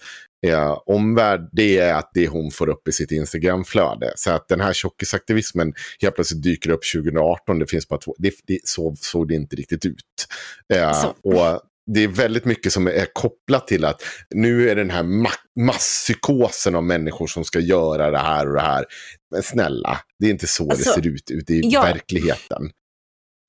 eh, 0.49 0.77
omvärld, 0.85 1.49
det 1.51 1.77
är 1.77 1.93
att 1.93 2.11
det 2.13 2.27
hon 2.27 2.51
får 2.51 2.69
upp 2.69 2.87
i 2.87 2.91
sitt 2.91 3.11
Instagramflöde. 3.11 4.13
Så 4.15 4.31
att 4.31 4.47
den 4.47 4.61
här 4.61 4.73
tjockisaktivismen 4.73 5.73
helt 6.01 6.15
plötsligt 6.15 6.43
dyker 6.43 6.69
upp 6.69 6.81
2018, 6.93 7.59
det 7.59 7.67
finns 7.67 7.87
bara 7.87 7.99
två, 7.99 8.15
det, 8.17 8.33
det, 8.47 8.59
så 8.63 8.95
såg 8.99 9.27
det 9.27 9.35
inte 9.35 9.55
riktigt 9.55 9.85
ut. 9.85 10.27
Eh, 10.73 11.05
och 11.05 11.61
det 11.93 12.03
är 12.03 12.07
väldigt 12.07 12.45
mycket 12.45 12.73
som 12.73 12.87
är 12.87 13.13
kopplat 13.13 13.67
till 13.67 13.85
att 13.85 14.01
nu 14.29 14.69
är 14.69 14.75
den 14.75 14.89
här 14.89 15.03
ma- 15.03 15.59
masspsykosen 15.59 16.75
av 16.75 16.83
människor 16.83 17.27
som 17.27 17.43
ska 17.43 17.59
göra 17.59 18.11
det 18.11 18.17
här 18.17 18.47
och 18.47 18.53
det 18.53 18.61
här. 18.61 18.85
Men 19.31 19.43
snälla, 19.43 19.99
det 20.19 20.25
är 20.25 20.29
inte 20.29 20.47
så 20.47 20.71
Alltså, 20.71 20.89
det 20.89 20.95
ser 20.95 21.07
ut 21.07 21.31
ute 21.31 21.53
i 21.53 21.61
ja. 21.63 21.81
verkligheten. 21.81 22.71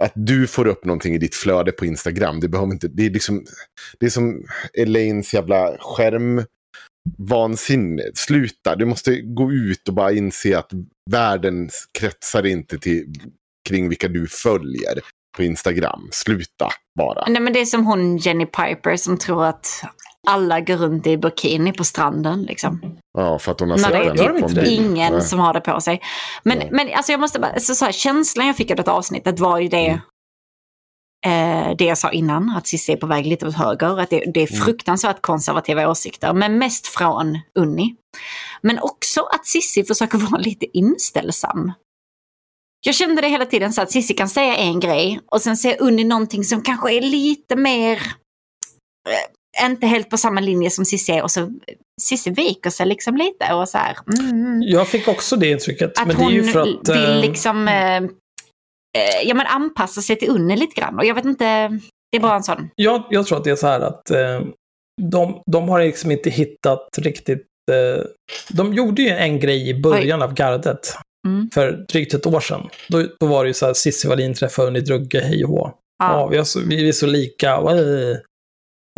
Att 0.02 0.12
du 0.14 0.46
får 0.46 0.66
upp 0.66 0.84
någonting 0.84 1.14
i 1.14 1.18
ditt 1.18 1.34
flöde 1.34 1.72
på 1.72 1.86
Instagram, 1.86 2.40
det 2.40 2.48
behöver 2.48 2.72
inte, 2.72 2.88
det 2.88 3.06
är 3.06 3.10
liksom, 3.10 3.44
det 4.00 4.06
är 4.06 4.10
som 4.10 4.44
Elaines 4.74 5.34
jävla 5.34 5.76
skärm 5.78 6.44
vansinne. 7.18 8.02
Sluta, 8.14 8.76
du 8.76 8.84
måste 8.84 9.20
gå 9.20 9.52
ut 9.52 9.88
och 9.88 9.94
bara 9.94 10.12
inse 10.12 10.58
att 10.58 10.70
världen 11.10 11.68
kretsar 11.98 12.46
inte 12.46 12.78
till, 12.78 13.04
kring 13.68 13.88
vilka 13.88 14.08
du 14.08 14.26
följer 14.26 15.00
på 15.36 15.42
Instagram. 15.42 16.08
Sluta 16.10 16.68
bara. 16.98 17.24
Nej, 17.28 17.42
men 17.42 17.52
det 17.52 17.60
är 17.60 17.64
som 17.64 17.86
hon 17.86 18.16
Jenny 18.16 18.46
Piper 18.46 18.96
som 18.96 19.18
tror 19.18 19.44
att 19.44 19.66
alla 20.28 20.60
går 20.60 20.76
runt 20.76 21.06
i 21.06 21.16
bikini 21.16 21.72
på 21.72 21.84
stranden. 21.84 22.42
Liksom. 22.42 22.96
Ja, 23.18 23.38
för 23.38 23.52
att 23.52 23.60
hon 23.60 23.70
har 23.70 23.78
sett 23.78 23.92
det 23.92 23.98
den 23.98 24.18
är 24.18 24.40
Gör 24.40 24.48
typ 24.48 24.54
det? 24.54 24.68
ingen 24.70 25.12
Nej. 25.12 25.22
som 25.22 25.38
har 25.38 25.52
det 25.52 25.60
på 25.60 25.80
sig. 25.80 26.00
Men, 26.42 26.58
Nej. 26.58 26.68
men 26.72 26.88
alltså 26.94 27.12
jag 27.12 27.20
måste 27.20 27.40
bara, 27.40 27.60
så, 27.60 27.74
så 27.74 27.84
här, 27.84 27.92
känslan 27.92 28.46
jag 28.46 28.56
fick 28.56 28.70
av 28.70 28.76
detta 28.76 28.92
avsnittet 28.92 29.40
var 29.40 29.58
ju 29.58 29.68
det, 29.68 29.86
Mm. 29.88 30.00
Eh, 31.26 31.76
det 31.78 31.84
jag 31.84 31.98
sa 31.98 32.10
innan, 32.10 32.50
att 32.50 32.66
Cissi 32.66 32.92
är 32.92 32.96
på 32.96 33.06
väg 33.06 33.26
lite 33.26 33.46
åt 33.46 33.54
höger. 33.54 34.00
Att 34.00 34.10
det, 34.10 34.18
det 34.34 34.42
är 34.42 34.52
Mm. 34.52 34.64
fruktansvärt 34.64 35.22
konservativa 35.22 35.88
åsikter, 35.90 36.32
men 36.32 36.58
mest 36.58 36.86
från 36.86 37.38
Unni. 37.58 37.94
Men 38.62 38.78
också 38.78 39.20
att 39.22 39.46
Cissi 39.46 39.84
försöker 39.84 40.18
vara 40.30 40.40
lite 40.40 40.78
inställsam. 40.78 41.72
Jag 42.86 42.94
kände 42.94 43.22
det 43.22 43.28
hela 43.28 43.46
tiden 43.46 43.72
så 43.72 43.82
att 43.82 43.90
Cissi 43.90 44.14
kan 44.14 44.28
säga 44.28 44.56
en 44.56 44.80
grej 44.80 45.20
och 45.26 45.42
sen 45.42 45.56
säger 45.56 45.82
Unni 45.82 46.04
någonting 46.04 46.44
som 46.44 46.62
kanske 46.62 46.92
är 46.96 47.00
lite 47.00 47.56
mer, 47.56 47.96
eh, 49.08 49.66
inte 49.70 49.86
helt 49.86 50.10
på 50.10 50.16
samma 50.18 50.40
linje 50.40 50.70
som 50.70 50.84
Cissi 50.84 51.12
är 51.12 51.22
och 51.22 51.30
så 51.30 51.50
Cissi 52.02 52.30
viker 52.30 52.70
sig 52.70 52.86
liksom 52.86 53.16
lite 53.16 53.52
och 53.54 53.68
så 53.68 53.78
här. 53.78 53.96
Mm, 54.18 54.30
mm. 54.30 54.62
Jag 54.62 54.88
fick 54.88 55.08
också 55.08 55.36
det 55.36 55.50
intrycket. 55.50 55.98
Att 55.98 56.06
men 56.06 56.16
det 56.16 56.24
är 56.24 56.30
ju 56.30 56.44
för 56.44 56.60
att... 56.60 56.88
vill 56.88 57.10
eh, 57.10 57.20
liksom 57.20 57.68
eh, 57.68 57.96
eh, 57.96 58.02
ja, 59.24 59.34
men 59.34 59.46
anpassa 59.46 60.00
sig 60.00 60.16
till 60.16 60.30
Unni 60.30 60.56
lite 60.56 60.80
grann. 60.80 60.98
Och 60.98 61.04
jag 61.04 61.14
vet 61.14 61.24
inte, 61.24 61.68
det 62.12 62.16
är 62.16 62.20
bara 62.20 62.36
en 62.36 62.42
sån. 62.42 62.70
jag, 62.74 63.04
jag 63.10 63.26
tror 63.26 63.38
att 63.38 63.44
det 63.44 63.50
är 63.50 63.56
så 63.56 63.66
här 63.66 63.80
att 63.80 64.10
eh, 64.10 64.40
de, 65.02 65.42
de 65.46 65.68
har 65.68 65.80
liksom 65.80 66.10
inte 66.10 66.30
hittat 66.30 66.88
riktigt... 66.98 67.46
Eh, 67.70 68.04
de 68.50 68.74
gjorde 68.74 69.02
ju 69.02 69.08
en 69.08 69.40
grej 69.40 69.68
i 69.68 69.80
början 69.80 70.22
av 70.22 70.34
gardet. 70.34 70.96
Mm. 71.26 71.50
För 71.54 71.72
drygt 71.72 72.14
ett 72.14 72.26
år 72.26 72.40
sedan. 72.40 72.68
Då, 72.88 73.06
då 73.20 73.26
var 73.26 73.44
det 73.44 73.48
ju 73.48 73.54
så 73.54 73.66
här, 73.66 73.74
Cissi 73.74 74.08
Wallin 74.08 74.34
träffade 74.34 74.68
Unni 74.68 74.80
Drugge, 74.80 75.20
hej 75.20 75.44
och 75.44 75.50
hå. 75.50 75.72
Ja, 75.98 76.20
Ja. 76.20 76.26
vi, 76.26 76.36
är 76.36 76.44
så, 76.44 76.60
vi 76.60 76.88
är 76.88 76.92
så 76.92 77.06
lika. 77.06 77.58
Och, 77.58 77.70
eh. 77.72 78.16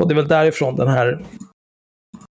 det 0.09 0.13
är 0.13 0.15
väl 0.15 0.29
därifrån 0.29 0.77
den 0.77 0.89
här, 0.89 1.25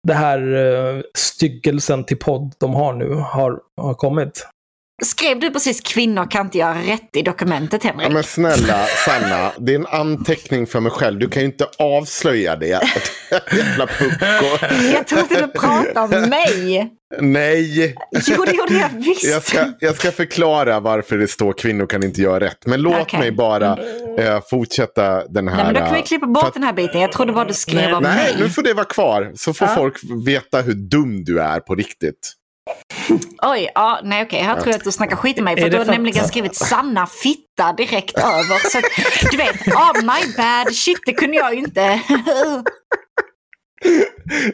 det 0.09 0.15
här 0.15 0.43
uh, 0.43 1.03
styggelsen 1.15 2.05
till 2.05 2.19
podd 2.19 2.55
de 2.59 2.75
har 2.75 2.93
nu 2.93 3.15
har, 3.15 3.61
har 3.81 3.95
kommit. 3.95 4.47
Skrev 5.03 5.41
du 5.41 5.51
precis 5.51 5.81
kvinnor 5.81 6.31
kan 6.31 6.47
inte 6.47 6.59
göra 6.59 6.75
rätt 6.83 7.17
i 7.17 7.23
dokumentet 7.23 7.85
Henrik? 7.85 8.07
Ja, 8.07 8.11
men 8.13 8.23
snälla 8.23 8.87
Sanna, 8.87 9.53
det 9.59 9.73
är 9.73 9.77
en 9.79 9.87
anteckning 9.87 10.67
för 10.67 10.81
mig 10.81 10.93
själv. 10.93 11.19
Du 11.19 11.29
kan 11.29 11.43
ju 11.43 11.47
inte 11.47 11.67
avslöja 11.79 12.57
det. 12.57 12.67
Jävla 13.57 13.87
pucko. 13.87 14.67
Jag 14.95 15.07
trodde 15.07 15.41
du 15.41 15.47
pratade 15.61 16.17
om 16.19 16.29
mig. 16.29 16.91
Nej. 17.21 17.95
Jo, 18.27 18.45
det 18.45 18.53
gjorde 18.57 18.75
jag 18.75 18.89
visst. 19.05 19.25
Jag 19.25 19.43
ska, 19.43 19.65
jag 19.81 19.95
ska 19.97 20.13
förklara 20.13 20.81
varför 20.81 21.19
det 21.19 21.29
står 21.29 21.53
kvinnor 21.53 21.87
kan 21.87 22.03
inte 22.05 22.21
göra 22.21 22.41
rätt. 22.45 22.67
Men 22.67 22.83
låt 22.83 23.01
Okej. 23.01 23.19
mig 23.21 23.33
bara 23.33 23.79
eh, 24.19 24.41
fortsätta 24.51 25.29
den 25.29 25.49
här... 25.49 25.57
Nej, 25.57 25.65
men 25.65 25.75
då 25.75 25.81
kan 25.81 25.95
vi 25.95 26.03
klippa 26.03 26.27
bort 26.27 26.45
att- 26.45 26.55
den 26.55 26.63
här 26.63 26.73
biten. 26.73 27.01
Jag 27.01 27.13
trodde 27.13 27.33
bara 27.33 27.45
du 27.45 27.55
skrev 27.55 27.77
Nej, 27.77 27.95
om 27.95 28.03
Nej, 28.03 28.15
mig. 28.17 28.35
nu 28.43 28.49
får 28.49 28.63
det 28.63 28.75
vara 28.75 28.85
kvar. 28.87 29.33
Så 29.35 29.55
får 29.55 29.69
Ja. 29.69 29.75
folk 29.75 29.97
veta 30.27 30.61
hur 30.61 30.75
dum 30.75 31.25
du 31.25 31.41
är 31.41 31.61
på 31.61 31.75
riktigt. 31.75 32.33
Oj, 33.43 33.71
ja, 33.75 34.01
nej 34.05 34.23
okej, 34.23 34.43
här 34.43 34.55
tror 34.55 34.69
jag 34.69 34.77
att 34.77 34.85
du 34.85 34.93
snackar 34.93 35.17
skit 35.17 35.39
i 35.39 35.43
mig. 35.43 35.57
För 35.57 35.71
du 35.71 35.79
har 35.79 35.85
nämligen 35.85 36.29
skrivit 36.29 36.57
Sanna 36.57 37.07
fitta 37.07 37.73
direkt 37.73 38.19
över. 38.19 38.71
Så 38.71 38.79
att, 38.79 38.85
du 39.31 39.37
vet, 39.37 39.67
oh 39.67 39.97
my 39.97 40.35
bad, 40.37 40.75
shit 40.75 41.01
det 41.07 41.13
kunde 41.13 41.37
jag 41.37 41.55
inte. 41.55 42.01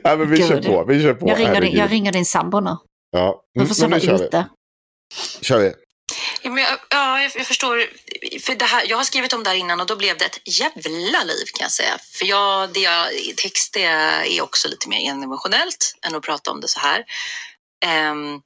Ja, 0.02 0.16
men 0.16 0.30
vi 0.30 0.36
Gud. 0.36 0.48
kör 0.48 0.62
på. 0.62 0.84
Vi 0.84 1.02
kör 1.02 1.14
på. 1.14 1.28
Jag 1.28 1.38
ringer, 1.38 1.60
din, 1.60 1.76
jag 1.76 1.92
ringer 1.92 2.12
din 2.12 2.26
sambo 2.26 2.60
nu. 2.60 2.76
Ja. 3.10 3.42
Du 3.54 3.66
får 3.66 3.74
sova 3.74 4.00
kör 4.00 4.18
vi. 4.18 4.24
ute. 4.24 4.46
Kör 5.40 5.58
vi. 5.58 5.72
Ja, 6.42 6.50
men 6.50 6.64
jag, 6.64 6.78
ja, 6.90 7.22
jag, 7.22 7.32
jag 7.36 7.46
förstår. 7.46 7.84
För 8.40 8.54
det 8.54 8.64
här, 8.64 8.84
jag 8.88 8.96
har 8.96 9.04
skrivit 9.04 9.32
om 9.32 9.42
det 9.42 9.50
här 9.50 9.56
innan 9.56 9.80
och 9.80 9.86
då 9.86 9.96
blev 9.96 10.18
det 10.18 10.24
ett 10.24 10.40
jävla 10.60 11.24
liv 11.24 11.44
kan 11.54 11.64
jag 11.64 11.70
säga. 11.70 11.98
För 12.18 12.26
jag, 12.26 12.72
det 12.72 12.80
jag, 12.80 13.06
text 13.36 13.72
det 13.72 13.84
är 14.38 14.42
också 14.42 14.68
lite 14.68 14.88
mer 14.88 15.10
emotionellt 15.10 15.94
än 16.06 16.14
att 16.14 16.22
prata 16.22 16.50
om 16.50 16.60
det 16.60 16.68
så 16.68 16.80
här. 16.80 17.04
Ehm, 17.86 18.40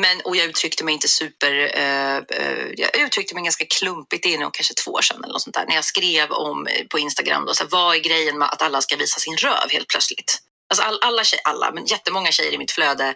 men, 0.00 0.20
och 0.24 0.36
jag 0.36 0.46
uttryckte 0.46 0.84
mig 0.84 0.94
inte 0.94 1.08
super... 1.08 1.52
Eh, 1.52 2.16
eh, 2.16 2.66
jag 2.76 2.98
uttryckte 3.06 3.34
mig 3.34 3.44
ganska 3.44 3.64
klumpigt, 3.64 4.22
det 4.22 4.34
är 4.34 4.38
nog 4.38 4.54
kanske 4.54 4.74
två 4.74 4.90
år 4.90 5.02
sedan 5.02 5.24
eller 5.24 5.32
något 5.32 5.42
sånt 5.42 5.54
där. 5.54 5.66
När 5.66 5.74
jag 5.74 5.84
skrev 5.84 6.30
om 6.30 6.66
eh, 6.66 6.86
på 6.86 6.98
Instagram, 6.98 7.46
då, 7.46 7.54
så 7.54 7.62
här, 7.62 7.70
vad 7.70 7.96
är 7.96 8.00
grejen 8.00 8.38
med 8.38 8.48
att 8.48 8.62
alla 8.62 8.80
ska 8.80 8.96
visa 8.96 9.20
sin 9.20 9.36
röv 9.36 9.70
helt 9.70 9.88
plötsligt? 9.88 10.38
Alltså 10.70 10.84
all, 10.84 10.98
alla 11.02 11.24
tjejer, 11.24 11.42
alla, 11.44 11.72
men 11.72 11.86
jättemånga 11.86 12.30
tjejer 12.30 12.52
i 12.52 12.58
mitt 12.58 12.70
flöde 12.70 13.14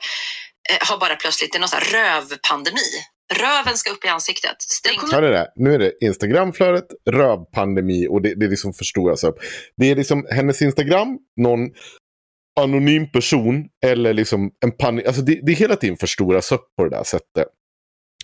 har 0.80 0.98
bara 0.98 1.16
plötsligt 1.16 1.52
det 1.52 1.58
är 1.58 1.60
någon 1.60 1.68
sån 1.68 1.80
här 1.82 2.20
rövpandemi. 2.20 2.90
Röven 3.34 3.76
ska 3.76 3.90
upp 3.90 4.04
i 4.04 4.08
ansiktet. 4.08 4.62
Strängt 4.62 5.12
Hör 5.12 5.22
du 5.22 5.30
det? 5.30 5.52
Nu 5.56 5.74
är 5.74 5.78
det 5.78 5.92
Instagramflödet, 6.00 6.86
rövpandemi 7.10 8.08
och 8.08 8.22
det, 8.22 8.34
det 8.34 8.48
liksom 8.48 8.72
förstoras 8.72 9.24
upp. 9.24 9.36
Det 9.76 9.90
är 9.90 9.96
liksom 9.96 10.26
hennes 10.30 10.62
Instagram, 10.62 11.18
någon 11.36 11.60
anonym 12.62 13.10
person 13.10 13.68
eller 13.86 14.12
liksom 14.12 14.50
en 14.64 14.72
panik. 14.72 15.06
Alltså 15.06 15.22
det, 15.22 15.40
det 15.42 15.52
är 15.52 15.56
hela 15.56 15.76
tiden 15.76 15.96
förstoras 15.96 16.52
upp 16.52 16.66
på 16.76 16.84
det 16.84 16.90
där 16.90 17.04
sättet. 17.04 17.48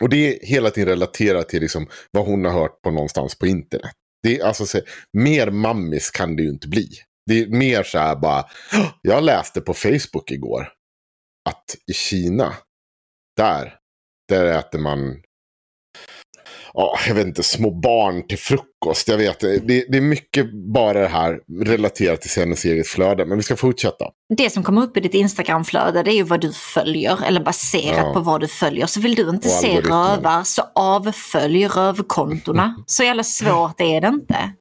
Och 0.02 0.08
det 0.08 0.16
är 0.16 0.46
hela 0.46 0.70
tiden 0.70 0.88
relaterat 0.88 1.48
till 1.48 1.60
liksom 1.60 1.86
vad 2.10 2.26
hon 2.26 2.44
har 2.44 2.52
hört 2.52 2.82
på 2.82 2.90
någonstans 2.90 3.38
på 3.38 3.46
internet. 3.46 3.92
Det 4.22 4.38
är 4.38 4.44
alltså 4.44 4.66
så, 4.66 4.80
mer 5.12 5.50
mammis 5.50 6.10
kan 6.10 6.36
det 6.36 6.42
ju 6.42 6.48
inte 6.48 6.68
bli. 6.68 6.88
Det 7.26 7.42
är 7.42 7.46
mer 7.46 7.82
så 7.82 7.98
här 7.98 8.16
bara, 8.16 8.44
jag 9.02 9.24
läste 9.24 9.60
på 9.60 9.74
Facebook 9.74 10.30
igår 10.30 10.68
att 11.48 11.76
i 11.90 11.92
Kina, 11.92 12.54
där, 13.36 13.78
där 14.28 14.58
äter 14.58 14.78
man 14.78 15.22
ja, 16.74 16.98
jag 17.06 17.14
vet 17.14 17.26
inte, 17.26 17.42
små 17.42 17.70
barn 17.70 18.26
till 18.28 18.38
frukost. 18.38 19.08
Jag 19.08 19.16
vet, 19.18 19.40
det, 19.40 19.58
det 19.88 19.96
är 19.96 20.00
mycket 20.00 20.46
bara 20.74 21.00
det 21.00 21.08
här 21.08 21.38
relaterat 21.64 22.20
till 22.22 22.42
hennes 22.42 22.64
eget 22.64 22.86
flöde. 22.88 23.26
Men 23.26 23.36
vi 23.38 23.42
ska 23.44 23.56
fortsätta. 23.56 24.04
Det 24.36 24.50
som 24.50 24.62
kommer 24.62 24.82
upp 24.82 24.96
i 24.96 25.00
ditt 25.00 25.14
Instagramflöde 25.14 26.02
det 26.02 26.10
är 26.10 26.14
ju 26.14 26.22
vad 26.22 26.40
du 26.40 26.52
följer, 26.52 27.24
eller 27.26 27.40
baserat 27.40 27.96
Ja. 28.06 28.12
på 28.14 28.20
vad 28.20 28.40
du 28.40 28.48
följer. 28.48 28.86
Så 28.86 29.00
vill 29.00 29.14
du 29.14 29.28
inte 29.30 29.48
se 29.48 29.80
rövar 29.80 30.44
så 30.44 30.62
avfölj 30.74 31.66
rövkontona. 31.66 32.76
Så 32.86 33.02
jävla 33.02 33.24
svårt 33.24 33.80
är 33.80 34.00
det 34.00 34.08
inte. 34.08 34.52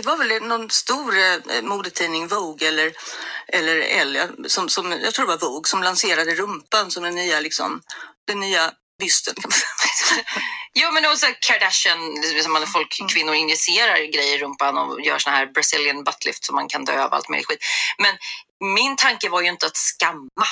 Det 0.00 0.06
var 0.06 0.16
väl 0.18 0.48
någon 0.48 0.70
stor 0.70 1.14
eh, 1.16 1.62
modetidning, 1.62 2.26
Vogue 2.28 2.68
eller, 2.68 2.92
eller 3.48 3.76
Elle, 4.00 4.20
som, 4.46 4.68
som, 4.68 4.94
jag 5.04 5.14
tror 5.14 5.26
det 5.26 5.32
var 5.36 5.48
Vogue, 5.48 5.64
som 5.64 5.82
lanserade 5.82 6.34
rumpan 6.34 6.90
som 6.90 7.02
den 7.02 7.14
nya, 7.14 7.40
liksom, 7.40 7.80
den 8.26 8.40
nya 8.40 8.60
bysten. 9.00 9.34
Jo, 10.74 10.90
men 10.92 11.06
också 11.06 11.26
Kardashian, 11.40 11.98
som 12.42 12.56
alla 12.56 12.66
folk, 12.66 13.02
kvinnor 13.12 13.34
injicerar 13.34 14.12
grejer 14.12 14.34
i 14.34 14.38
rumpan 14.38 14.78
och 14.78 15.00
gör 15.00 15.18
såna 15.18 15.36
här 15.36 15.46
Brazilian 15.46 16.04
buttlift 16.04 16.44
som 16.44 16.54
man 16.54 16.68
kan 16.68 16.84
dö 16.84 17.04
av 17.04 17.14
allt 17.14 17.28
möjligt 17.28 17.46
skit. 17.46 17.64
Men 17.98 18.14
min 18.74 18.96
tanke 18.96 19.28
var 19.28 19.40
ju 19.40 19.48
inte 19.48 19.66
att 19.66 19.76
skamma 19.76 20.46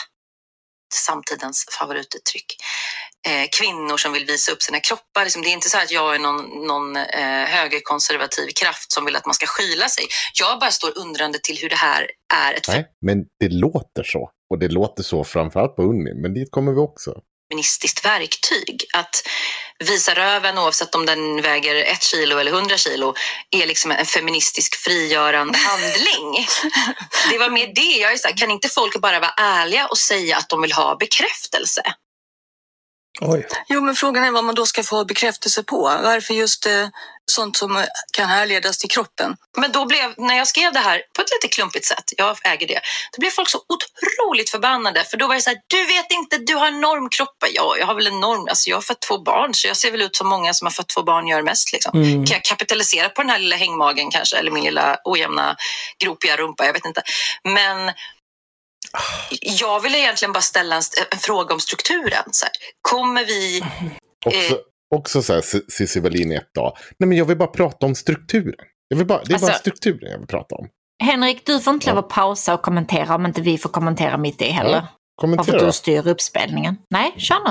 samtidens 0.95 1.67
favorituttryck. 1.79 2.57
Eh, 3.29 3.49
kvinnor 3.59 3.97
som 3.97 4.13
vill 4.13 4.27
visa 4.27 4.53
upp 4.53 4.63
sina 4.63 4.81
kroppar. 4.81 5.25
Liksom, 5.25 5.43
det 5.43 5.49
är 5.49 5.53
inte 5.53 5.69
så 5.71 5.79
att 5.79 5.91
jag 5.91 6.15
är 6.15 6.19
någon, 6.19 6.67
någon 6.67 6.97
eh, 6.97 7.45
högerkonservativ 7.57 8.49
kraft 8.61 8.93
som 8.93 9.05
vill 9.05 9.17
att 9.17 9.27
man 9.27 9.35
ska 9.35 9.47
skyla 9.47 9.89
sig. 9.89 10.05
Jag 10.35 10.61
bara 10.61 10.71
står 10.71 10.99
undrande 10.99 11.39
till 11.43 11.59
hur 11.59 11.69
det 11.69 11.77
här 11.77 12.11
är 12.35 12.55
ett 12.55 12.69
Nej, 12.69 12.87
men 13.07 13.19
det 13.41 13.49
låter 13.49 14.05
så. 14.05 14.31
Och 14.51 14.59
det 14.59 14.69
låter 14.69 15.03
så 15.03 15.25
framförallt 15.25 15.77
på 15.77 15.83
Unni. 15.83 16.15
Men 16.15 16.35
dit 16.35 16.51
kommer 16.51 16.73
vi 16.73 16.79
också. 16.79 17.11
feministiskt 17.51 18.05
verktyg. 18.05 18.85
Att 18.95 19.23
visa 19.85 20.15
röven, 20.15 20.59
oavsett 20.59 20.95
om 20.95 21.07
den 21.07 21.43
väger 21.43 21.75
ett 21.75 22.03
kilo 22.03 22.39
eller 22.39 22.53
hundra 22.53 22.77
kilo, 22.77 23.15
är 23.51 23.67
liksom 23.67 23.91
en 23.91 24.07
feministisk 24.07 24.77
frigörande 24.77 25.59
handling. 25.59 26.47
Det 27.31 27.39
var 27.39 27.51
mer 27.51 27.73
det. 27.75 28.01
Jag 28.01 28.13
är 28.13 28.17
så 28.17 28.29
här, 28.29 28.37
kan 28.37 28.51
inte 28.51 28.69
folk 28.69 29.01
bara 29.01 29.21
vara 29.21 29.35
ärliga 29.37 29.87
och 29.87 29.99
säga 29.99 30.37
att 30.37 30.49
de 30.49 30.63
vill 30.63 30.73
ha 30.73 30.97
bekräftelse? 30.97 31.83
Oj. 33.21 33.47
Jo, 33.69 33.81
men 33.81 33.95
frågan 33.95 34.25
är 34.25 34.31
vad 34.31 34.45
man 34.45 34.55
då 34.55 34.67
ska 34.67 34.83
få 34.83 35.05
bekräftelse 35.05 35.63
på. 35.63 35.83
Varför 35.83 36.35
just 36.35 36.67
eh, 36.67 36.89
sånt 37.31 37.57
som 37.57 37.85
kan 38.13 38.29
härledas 38.29 38.79
till 38.79 38.91
kroppen? 38.91 39.37
Men 39.57 39.73
då 39.73 39.85
blev, 39.85 40.15
när 40.17 40.37
jag 40.37 40.49
skrev 40.49 40.73
det 40.73 40.79
här 40.79 41.03
på 41.17 41.23
ett 41.23 41.29
lite 41.33 41.55
klumpigt 41.55 41.87
sätt, 41.87 42.05
jag 42.17 42.37
äger 42.45 42.67
det, 42.67 42.81
då 43.13 43.21
blev 43.21 43.31
folk 43.31 43.51
så 43.51 43.59
otroligt 43.59 44.51
förbannade. 44.51 45.05
För 45.05 45.17
då 45.17 45.27
var 45.27 45.35
det 45.35 45.41
så 45.41 45.51
här, 45.51 45.59
du 45.67 45.87
vet 45.87 46.13
inte, 46.13 46.39
du 46.39 46.55
har 46.55 46.71
normkropp. 46.71 47.45
Ja, 47.55 47.77
jag 47.79 47.87
har 47.87 47.95
väl 47.95 48.07
en 48.07 48.21
norm, 48.21 48.47
alltså 48.49 48.71
jag 48.71 48.77
har 48.77 48.83
fått 48.83 49.01
två 49.01 49.19
barn, 49.19 49.55
så 49.55 49.67
jag 49.69 49.77
ser 49.77 49.91
väl 49.91 50.03
ut 50.03 50.17
som 50.17 50.29
många 50.29 50.55
som 50.55 50.67
har 50.67 50.73
fått 50.73 50.89
två 50.89 51.03
barn 51.03 51.29
gör 51.29 51.43
mest. 51.43 51.73
Liksom. 51.73 52.03
Mm. 52.03 52.27
Kan 52.27 52.35
jag 52.35 52.45
kapitalisera 52.45 53.09
på 53.09 53.23
den 53.23 53.31
här 53.31 53.39
lilla 53.39 53.57
hängmagen 53.57 54.11
kanske, 54.11 54.37
eller 54.37 54.51
min 54.51 54.65
lilla 54.65 54.99
ojämna 55.05 55.57
gropiga 55.99 56.37
rumpa, 56.37 56.67
jag 56.67 56.73
vet 56.73 56.87
inte. 56.87 57.03
Men 57.45 57.93
jag 59.41 59.81
ville 59.81 59.99
egentligen 59.99 60.33
bara 60.33 60.41
ställa 60.41 60.77
en, 60.77 60.83
en 61.11 61.19
fråga 61.19 61.55
om 61.55 61.61
strukturen. 61.61 62.25
Så 62.33 62.45
här, 62.45 62.53
kommer 62.83 63.25
vi... 63.25 63.59
Eh. 64.31 64.57
Också 64.95 65.23
så 65.23 65.33
här, 65.35 65.43
Cissi 65.71 66.01
Wallin 66.01 66.33
i 66.33 66.35
ett 66.35 66.55
dag. 66.55 66.77
Nej, 66.99 67.09
men 67.09 67.19
jag 67.19 67.25
vill 67.25 67.37
bara 67.37 67.49
prata 67.49 67.87
om 67.87 67.95
strukturen. 67.95 68.55
Jag 68.89 68.97
vill 68.97 69.07
bara, 69.07 69.23
det 69.25 69.35
är 69.35 69.39
bara 69.39 69.47
Alltså- 69.47 69.61
strukturen 69.61 70.11
jag 70.11 70.19
vill 70.19 70.27
prata 70.27 70.55
om. 70.55 70.69
Henrik, 71.05 71.47
du 71.47 71.61
får 71.61 71.75
inte 71.75 71.89
lov 71.91 71.99
att 71.99 72.09
pausa 72.09 72.55
och 72.55 72.63
kommentera 72.63 73.15
om 73.15 73.27
inte 73.27 73.41
vi 73.41 73.59
får 73.59 73.69
kommentera 73.71 74.17
mitt 74.19 74.43
i 74.43 74.45
heller. 74.49 74.71
Ja, 74.71 74.81
Bara 74.81 74.89
Kommentera. 75.21 75.57
att 75.57 75.67
du 75.67 75.73
styr 75.73 76.07
uppspelningen. 76.09 76.77
Nej, 76.91 77.15
kör 77.19 77.45
nu. 77.45 77.51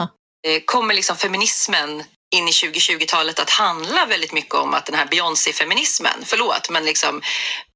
eh, 0.51 0.61
kommer 0.65 0.93
liksom 0.93 1.15
feminismen 1.15 2.03
in 2.35 2.47
i 2.47 2.51
2020-talet 2.51 3.39
att 3.39 3.49
handla 3.49 4.05
väldigt 4.05 4.33
mycket 4.33 4.55
om 4.55 4.73
att 4.73 4.85
den 4.85 4.95
här 4.95 5.05
Beyoncé-feminismen, 5.05 6.19
förlåt, 6.23 6.69
men 6.69 6.85
liksom 6.85 7.21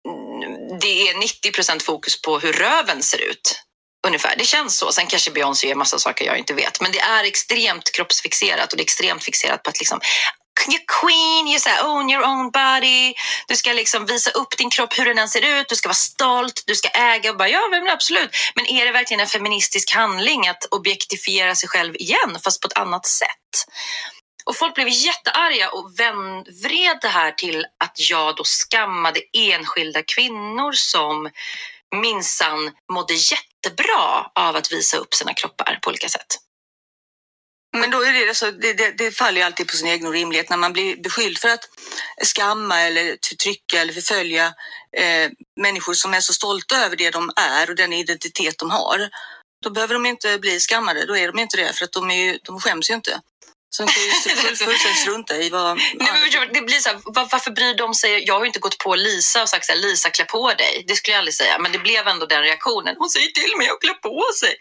mm, 0.07 0.79
det 0.81 1.09
är 1.09 1.19
90 1.19 1.51
procent 1.51 1.83
fokus 1.83 2.21
på 2.21 2.39
hur 2.39 2.53
röven 2.53 3.01
ser 3.03 3.29
ut. 3.29 3.61
Ungefär, 4.07 4.35
det 4.37 4.45
känns 4.45 4.77
så. 4.77 4.91
Sen 4.91 5.07
kanske 5.07 5.31
Beyoncé 5.31 5.67
gör 5.67 5.75
massa 5.75 5.99
saker 5.99 6.25
jag 6.25 6.37
inte 6.37 6.53
vet, 6.53 6.81
men 6.81 6.91
det 6.91 6.99
är 6.99 7.23
extremt 7.23 7.91
kroppsfixerat 7.91 8.71
och 8.71 8.77
det 8.77 8.81
är 8.81 8.85
extremt 8.85 9.23
fixerat 9.23 9.63
på 9.63 9.69
att 9.69 9.79
liksom 9.79 9.99
You're 10.67 10.85
queen, 11.01 11.47
you 11.47 11.59
say, 11.59 11.79
own 11.83 12.09
your 12.09 12.23
own 12.23 12.51
body. 12.51 13.13
Du 13.47 13.55
ska 13.55 13.73
liksom 13.73 14.05
visa 14.05 14.31
upp 14.31 14.57
din 14.57 14.69
kropp 14.69 14.99
hur 14.99 15.05
den 15.05 15.17
än 15.17 15.29
ser 15.29 15.59
ut. 15.59 15.69
Du 15.69 15.75
ska 15.75 15.89
vara 15.89 15.95
stolt, 15.95 16.63
du 16.67 16.75
ska 16.75 16.89
äga 16.89 17.31
och 17.31 17.37
bara 17.37 17.49
ja, 17.49 17.67
men 17.71 17.87
absolut. 17.87 18.29
Men 18.55 18.65
är 18.65 18.85
det 18.85 18.91
verkligen 18.91 19.21
en 19.21 19.27
feministisk 19.27 19.93
handling 19.95 20.47
att 20.47 20.65
objektifiera 20.71 21.55
sig 21.55 21.69
själv 21.69 21.95
igen, 21.95 22.39
fast 22.43 22.61
på 22.61 22.67
ett 22.67 22.77
annat 22.77 23.05
sätt? 23.05 23.65
Och 24.45 24.55
folk 24.57 24.75
blev 24.75 24.87
jättearga 24.89 25.69
och 25.69 25.99
vän, 25.99 26.43
vred 26.63 26.97
det 27.01 27.07
här 27.07 27.31
till 27.31 27.65
att 27.83 28.09
jag 28.09 28.35
då 28.35 28.43
skammade 28.43 29.19
enskilda 29.37 30.03
kvinnor 30.03 30.71
som 30.71 31.29
minsann 31.95 32.71
mådde 32.93 33.13
jättebra 33.63 34.31
av 34.35 34.55
att 34.55 34.71
visa 34.71 34.97
upp 34.97 35.13
sina 35.13 35.33
kroppar 35.33 35.79
på 35.81 35.89
olika 35.89 36.09
sätt. 36.09 36.37
Men 37.77 37.91
då 37.91 38.03
är 38.03 38.13
det, 38.13 38.27
alltså, 38.27 38.51
det, 38.51 38.73
det, 38.73 38.91
det 38.91 39.11
faller 39.11 39.37
ju 39.37 39.45
alltid 39.45 39.67
på 39.67 39.75
sin 39.75 39.87
egen 39.87 40.07
orimlighet 40.07 40.49
när 40.49 40.57
man 40.57 40.73
blir 40.73 40.97
beskylld 40.97 41.37
för 41.37 41.49
att 41.49 41.69
skamma 42.23 42.81
eller 42.81 43.17
förtrycka 43.29 43.81
eller 43.81 43.93
förfölja 43.93 44.45
eh, 44.97 45.31
människor 45.61 45.93
som 45.93 46.13
är 46.13 46.19
så 46.19 46.33
stolta 46.33 46.85
över 46.85 46.95
det 46.95 47.11
de 47.11 47.31
är 47.35 47.69
och 47.69 47.75
den 47.75 47.93
identitet 47.93 48.57
de 48.57 48.71
har. 48.71 49.09
Då 49.63 49.69
behöver 49.69 49.93
de 49.93 50.05
inte 50.05 50.39
bli 50.39 50.59
skammade, 50.59 51.05
då 51.05 51.17
är 51.17 51.27
de 51.27 51.39
inte 51.39 51.57
det 51.57 51.73
för 51.73 51.85
att 51.85 51.91
de, 51.91 52.11
är 52.11 52.15
ju, 52.15 52.39
de 52.43 52.59
skäms 52.59 52.89
ju 52.89 52.93
inte. 52.93 53.21
De 53.77 53.87
kan 53.87 54.03
ju 54.03 54.09
full- 54.11 54.55
fullständigt 54.55 55.01
strunta 55.01 55.37
i 55.37 55.49
vad... 55.49 55.77
Nej, 55.77 55.95
men 56.11 56.21
förstår 56.21 56.39
du, 56.41 56.47
det 56.53 56.61
blir 56.61 56.79
så 56.79 56.89
här, 56.89 56.99
var, 57.05 57.27
varför 57.31 57.51
bryr 57.51 57.77
de 57.77 57.93
sig? 57.93 58.23
Jag 58.27 58.33
har 58.33 58.41
ju 58.41 58.47
inte 58.47 58.59
gått 58.59 58.77
på 58.77 58.95
Lisa 58.95 59.41
och 59.41 59.49
sagt 59.49 59.65
så 59.65 59.71
här, 59.71 59.79
Lisa 59.79 60.09
klä 60.09 60.25
på 60.25 60.53
dig. 60.53 60.83
Det 60.87 60.95
skulle 60.95 61.13
jag 61.13 61.19
aldrig 61.19 61.33
säga, 61.35 61.59
men 61.59 61.71
det 61.71 61.79
blev 61.79 62.07
ändå 62.07 62.25
den 62.25 62.41
reaktionen. 62.41 62.95
Hon 62.97 63.09
säger 63.09 63.27
till 63.27 63.57
mig 63.57 63.69
att 63.69 63.81
klä 63.81 63.93
på 63.93 64.23
sig. 64.39 64.55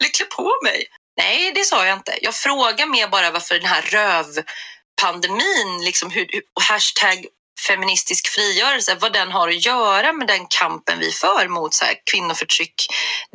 Eller 0.00 0.10
klä 0.12 0.26
på 0.26 0.52
mig. 0.64 0.86
Nej, 1.16 1.52
det 1.54 1.64
sa 1.64 1.86
jag 1.86 1.96
inte. 1.98 2.18
Jag 2.22 2.34
frågar 2.34 2.86
mer 2.86 3.08
bara 3.08 3.30
varför 3.30 3.54
den 3.54 3.68
här 3.68 3.82
rövpandemin, 3.82 5.84
liksom 5.84 6.10
hur, 6.10 6.26
hashtag 6.60 7.26
feministisk 7.66 8.28
frigörelse, 8.28 8.96
vad 9.00 9.12
den 9.12 9.32
har 9.32 9.48
att 9.48 9.66
göra 9.66 10.12
med 10.12 10.26
den 10.26 10.46
kampen 10.46 10.98
vi 10.98 11.12
för 11.12 11.48
mot 11.48 11.74
så 11.74 11.84
här, 11.84 11.94
kvinnoförtryck. 12.10 12.86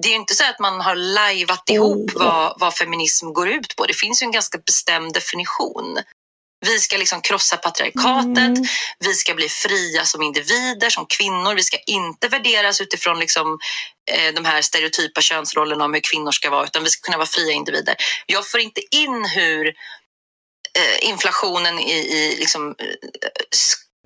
Det 0.04 0.10
är 0.10 0.16
inte 0.16 0.36
så 0.36 0.44
att 0.44 0.60
man 0.60 0.82
har 0.82 0.95
lajvat 0.95 1.70
ihop 1.70 2.12
vad, 2.14 2.56
vad 2.60 2.76
feminism 2.76 3.34
går 3.34 3.50
ut 3.50 3.76
på. 3.76 3.86
Det 3.86 3.94
finns 3.94 4.22
ju 4.22 4.26
en 4.26 4.32
ganska 4.32 4.58
bestämd 4.58 5.14
definition. 5.14 6.00
Vi 6.66 6.80
ska 6.80 6.98
liksom 6.98 7.22
krossa 7.22 7.58
patriarkatet, 7.58 8.66
vi 9.00 9.14
ska 9.14 9.34
bli 9.34 9.50
fria 9.50 10.06
som 10.06 10.22
individer, 10.22 10.90
som 10.90 11.06
kvinnor. 11.06 11.56
Vi 11.56 11.64
ska 11.64 11.78
inte 11.78 12.28
värderas 12.28 12.82
utifrån 12.82 13.20
liksom, 13.20 13.60
eh, 14.12 14.34
de 14.34 14.45
här 14.45 14.62
stereotypa 14.62 15.22
könsrollerna 15.22 15.86
om 15.86 15.94
hur 15.94 16.02
kvinnor 16.02 16.32
ska 16.32 16.50
vara, 16.50 16.66
utan 16.66 16.84
vi 16.84 16.90
ska 16.90 17.06
kunna 17.06 17.18
vara 17.18 17.28
fria 17.28 17.52
individer. 17.52 17.95
Jag 18.26 18.50
får 18.50 18.60
inte 18.60 18.82
in 18.95 19.26
hur 19.26 19.68
eh, 19.68 21.10
inflationen 21.10 21.80
i, 21.80 21.94
i 21.94 22.36
liksom, 22.40 22.76
eh, 22.80 22.86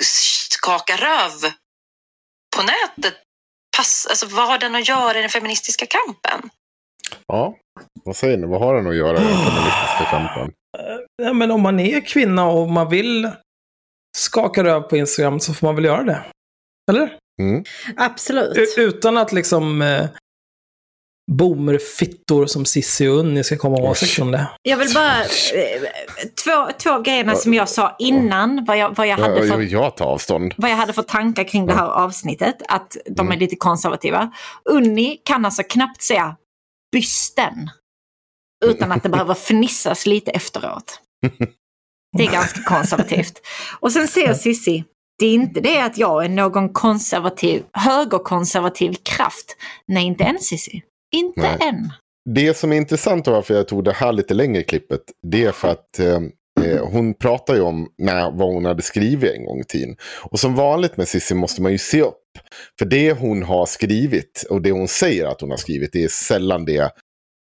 skaka 0.03 0.95
röv 0.95 1.51
på 2.55 2.61
nätet 2.63 3.13
pass, 3.77 4.07
alltså, 4.09 4.25
vad 4.25 4.47
har 4.47 4.57
den 4.57 4.75
att 4.75 4.87
göra 4.87 5.17
i 5.17 5.21
den 5.21 5.29
feministiska 5.29 5.85
kampen? 5.85 6.49
Ja, 7.27 7.55
vad 8.03 8.15
säger 8.15 8.37
ni? 8.37 8.47
Vad 8.47 8.59
har 8.61 8.75
den 8.75 8.87
att 8.87 8.95
göra 8.95 9.17
i 9.17 9.23
den 9.23 9.37
feministiska 9.37 10.05
kampen? 10.09 10.51
Ja, 11.23 11.33
men 11.33 11.51
om 11.51 11.61
man 11.61 11.79
är 11.79 12.01
kvinna 12.01 12.45
och 12.45 12.69
man 12.69 12.89
vill 12.89 13.31
skaka 14.17 14.63
röv 14.63 14.81
på 14.81 14.97
Instagram 14.97 15.39
så 15.39 15.53
får 15.53 15.67
man 15.67 15.75
väl 15.75 15.85
göra 15.85 16.03
det. 16.03 16.25
Eller? 16.91 17.17
Mm. 17.41 17.63
Absolut. 17.97 18.57
U- 18.57 18.81
utan 18.81 19.17
att 19.17 19.31
liksom 19.31 19.81
eh, 19.81 20.05
boomerfittor 21.31 22.45
som 22.45 22.65
Cissi 22.65 23.07
och 23.07 23.15
Unni 23.17 23.43
ska 23.43 23.57
komma 23.57 23.77
och 23.77 23.83
åsikter 23.89 24.21
om 24.21 24.31
det. 24.31 24.47
Jag 24.61 24.77
vill 24.77 24.93
bara... 24.93 25.21
eh, 25.21 25.81
Två, 26.43 26.71
två 26.83 26.89
av 26.89 27.01
grejerna 27.03 27.35
som 27.35 27.53
jag 27.53 27.69
sa 27.69 27.95
innan, 27.99 28.65
vad 28.67 28.77
jag, 28.77 28.95
vad 28.95 29.07
jag 29.07 29.17
hade 29.17 29.39
Jag, 29.39 29.47
för 29.47 29.61
jag, 29.61 29.97
tar 29.97 30.05
avstånd. 30.05 30.53
vad 30.57 30.71
jag 30.71 30.75
hade 30.75 30.93
för 30.93 31.01
tankar 31.01 31.43
kring 31.43 31.65
det 31.65 31.73
här 31.73 31.87
avsnittet, 31.87 32.55
att 32.67 32.97
de 33.09 33.31
är 33.31 33.37
lite 33.37 33.55
konservativa. 33.55 34.31
Unni 34.69 35.21
kan 35.25 35.45
alltså 35.45 35.63
knappt 35.63 36.01
säga 36.01 36.35
bysten 36.91 37.69
utan 38.65 38.91
att 38.91 39.03
det 39.03 39.09
behöver 39.09 39.33
fnissas 39.49 40.05
lite 40.05 40.31
efteråt. 40.31 41.01
Det 42.17 42.23
är 42.23 42.31
ganska 42.31 42.61
konservativt. 42.63 43.41
Och 43.79 43.91
sen 43.91 44.07
säger 44.07 44.33
Sissi, 44.33 44.83
det 45.19 45.25
är 45.25 45.33
inte 45.33 45.59
det 45.59 45.81
att 45.81 45.97
jag 45.97 46.25
är 46.25 46.29
någon 46.29 46.73
konservativ, 46.73 47.63
högerkonservativ 47.73 48.93
kraft. 49.03 49.55
Nej, 49.87 50.05
inte 50.05 50.23
än 50.23 50.39
Sissi. 50.39 50.81
Inte 51.15 51.41
Nej. 51.41 51.57
än. 51.61 51.91
Det 52.29 52.57
som 52.57 52.71
är 52.71 52.77
intressant 52.77 53.27
och 53.27 53.33
varför 53.33 53.53
jag 53.53 53.67
tog 53.67 53.83
det 53.83 53.93
här 53.93 54.11
lite 54.11 54.33
längre 54.33 54.63
klippet. 54.63 55.01
Det 55.27 55.43
är 55.43 55.51
för 55.51 55.67
att 55.67 55.99
eh, 55.99 56.19
eh, 56.65 56.85
hon 56.85 57.13
pratar 57.13 57.55
ju 57.55 57.61
om 57.61 57.87
när, 57.97 58.31
vad 58.31 58.53
hon 58.53 58.65
hade 58.65 58.81
skrivit 58.81 59.31
en 59.31 59.45
gång 59.45 59.59
i 59.59 59.63
tiden. 59.63 59.95
Och 60.23 60.39
som 60.39 60.55
vanligt 60.55 60.97
med 60.97 61.07
Cissi 61.07 61.35
måste 61.35 61.61
man 61.61 61.71
ju 61.71 61.77
se 61.77 62.01
upp. 62.01 62.23
För 62.79 62.85
det 62.85 63.11
hon 63.11 63.43
har 63.43 63.65
skrivit 63.65 64.45
och 64.49 64.61
det 64.61 64.71
hon 64.71 64.87
säger 64.87 65.25
att 65.25 65.41
hon 65.41 65.49
har 65.49 65.57
skrivit. 65.57 65.93
Det 65.93 66.03
är 66.03 66.07
sällan 66.07 66.65
det 66.65 66.91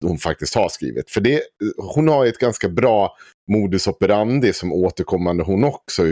hon 0.05 0.17
faktiskt 0.17 0.55
har 0.55 0.69
skrivit. 0.69 1.11
För 1.11 1.21
det, 1.21 1.41
hon 1.77 2.07
har 2.07 2.25
ett 2.25 2.37
ganska 2.37 2.69
bra 2.69 3.15
modus 3.51 3.87
operandi 3.87 4.53
som 4.53 4.73
återkommande 4.73 5.43
hon 5.43 5.63
också 5.63 6.03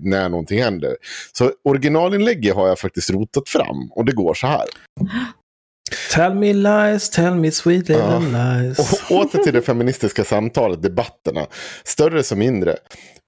när 0.00 0.28
någonting 0.28 0.62
händer. 0.62 0.96
Så 1.32 1.52
originalinlägget 1.64 2.54
har 2.54 2.68
jag 2.68 2.78
faktiskt 2.78 3.10
rotat 3.10 3.48
fram 3.48 3.92
och 3.92 4.04
det 4.04 4.12
går 4.12 4.34
så 4.34 4.46
här. 4.46 4.64
Tell 6.14 6.34
me 6.34 6.52
lies, 6.52 7.10
tell 7.10 7.34
me 7.34 7.50
sweet 7.50 7.88
little 7.88 8.04
Ja. 8.04 8.58
lies. 8.58 8.78
Och 9.10 9.16
åter 9.16 9.42
till 9.42 9.52
det 9.54 9.62
feministiska 9.62 10.24
samtalet, 10.24 10.82
debatterna. 10.82 11.46
Större 11.84 12.22
som 12.22 12.38
mindre. 12.38 12.76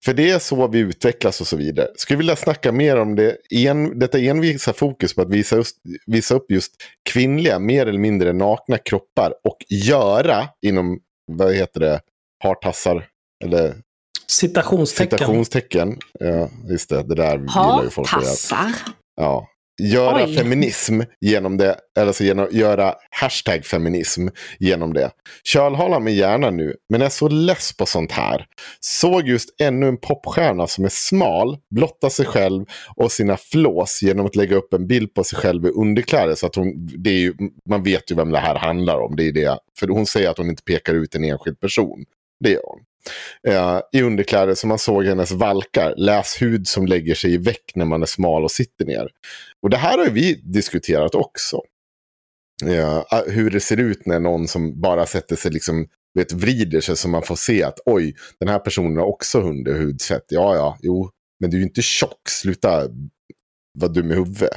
För 0.05 0.15
det 0.15 0.31
är 0.31 0.39
så 0.39 0.66
vi 0.69 0.78
utvecklas 0.78 1.41
och 1.41 1.47
så 1.47 1.57
vidare. 1.57 1.89
Skulle 1.97 2.16
vilja 2.19 2.37
snacka 2.37 2.73
mer 2.73 2.97
om 2.97 3.16
det, 3.16 3.37
en, 3.51 3.99
detta 3.99 4.19
envisa 4.19 4.73
fokus 4.73 5.15
på 5.15 5.23
att 5.23 5.31
visa, 5.31 5.57
just, 5.57 5.77
visa 6.07 6.35
upp 6.35 6.51
just 6.51 6.73
kvinnliga, 7.11 7.59
mer 7.59 7.87
eller 7.87 7.99
mindre 7.99 8.32
nakna 8.32 8.78
kroppar 8.78 9.32
och 9.45 9.57
göra 9.69 10.49
inom, 10.66 10.99
vad 11.32 11.55
heter 11.55 11.81
det, 11.81 12.01
hartassar, 12.45 13.07
eller 13.45 13.74
Citationstecken. 14.27 15.19
citationstecken. 15.19 15.99
Ja, 16.20 16.49
just 16.70 16.89
det, 16.91 17.03
det 17.03 17.15
där 17.15 17.39
gillar 17.39 17.82
ju 17.85 17.91
folk. 17.91 18.09
Hartassar. 18.09 18.73
Ja. 19.16 19.47
Göra 19.81 20.24
Oj. 20.24 20.36
feminism 20.36 21.01
genom 21.20 21.57
det, 21.57 21.77
eller 21.98 22.12
så 22.12 22.24
genom, 22.24 22.48
göra 22.51 22.94
hashtag 23.11 23.65
feminism 23.65 24.28
genom 24.59 24.93
det. 24.93 25.11
Kölhala 25.44 26.01
mig 26.01 26.16
gärna 26.16 26.51
nu, 26.51 26.77
men 26.89 27.02
är 27.02 27.09
så 27.09 27.28
less 27.28 27.77
på 27.77 27.86
sånt 27.86 28.12
här. 28.12 28.47
Såg 28.81 29.28
just 29.28 29.61
ännu 29.61 29.89
en 29.89 29.97
popstjärna 29.97 30.66
som 30.66 30.85
är 30.85 30.89
smal, 30.93 31.59
blotta 31.74 32.11
sig 32.11 32.27
själv 32.27 32.65
och 32.97 33.12
sina 33.12 33.36
flås 33.36 34.02
genom 34.02 34.27
att 34.27 34.36
lägga 34.36 34.57
upp 34.57 34.74
en 34.74 34.86
bild 34.86 35.15
på 35.15 35.24
sig 35.24 35.39
själv 35.39 35.66
i 35.66 35.69
underkläder. 35.69 36.35
Så 36.35 36.47
att 36.47 36.55
hon, 36.55 36.73
det 36.98 37.11
är 37.11 37.19
ju, 37.19 37.35
man 37.69 37.82
vet 37.82 38.11
ju 38.11 38.15
vem 38.15 38.31
det 38.31 38.39
här 38.39 38.55
handlar 38.55 39.01
om. 39.01 39.16
Det 39.16 39.28
är 39.28 39.32
det. 39.32 39.59
För 39.78 39.89
hon 39.89 40.07
säger 40.07 40.31
att 40.31 40.39
hon 40.39 40.51
inte 40.51 40.62
pekar 40.62 40.94
ut 40.94 41.15
en 41.15 41.24
enskild 41.24 41.61
person. 41.61 42.05
Det 42.40 42.51
gör 42.51 42.62
hon. 42.65 42.81
Eh, 43.49 43.81
I 43.93 44.03
underkläder 44.03 44.55
som 44.55 44.69
man 44.69 44.79
såg 44.79 45.05
hennes 45.05 45.31
valkar. 45.33 45.95
Läs 45.97 46.43
hud 46.43 46.69
som 46.69 46.87
lägger 46.87 47.15
sig 47.15 47.35
i 47.35 47.37
väck 47.37 47.73
när 47.75 47.85
man 47.85 48.03
är 48.03 48.07
smal 48.07 48.45
och 48.45 48.51
sitter 48.51 48.85
ner. 48.85 49.09
Och 49.63 49.71
det 49.71 49.77
här 49.77 49.99
har 49.99 50.11
vi 50.11 50.35
diskuterat 50.35 51.15
också. 51.15 51.61
Eh, 52.67 53.03
hur 53.27 53.51
det 53.51 53.61
ser 53.61 53.77
ut 53.77 54.07
när 54.07 54.21
någon 54.21 54.49
som 54.49 54.81
bara 54.81 55.07
sätter 55.07 55.37
sig 55.37 55.51
liksom, 55.51 55.87
vet, 56.15 56.33
vrider 56.33 56.81
sig 56.81 56.97
så 56.97 57.09
man 57.09 57.23
får 57.23 57.37
se 57.37 57.63
att 57.63 57.79
oj, 57.87 58.17
den 58.41 58.49
här 58.49 58.59
personen 58.59 58.97
har 58.97 59.07
också 59.07 59.41
hundhudfett. 59.41 60.25
Ja, 60.29 60.55
ja, 60.55 60.79
jo, 60.83 61.11
men 61.41 61.51
du 61.51 61.57
är 61.57 61.59
ju 61.59 61.67
inte 61.67 61.83
tjock, 61.83 62.29
sluta 62.29 62.89
vara 63.79 63.93
dum 63.93 64.11
i 64.11 64.15
huvudet. 64.15 64.51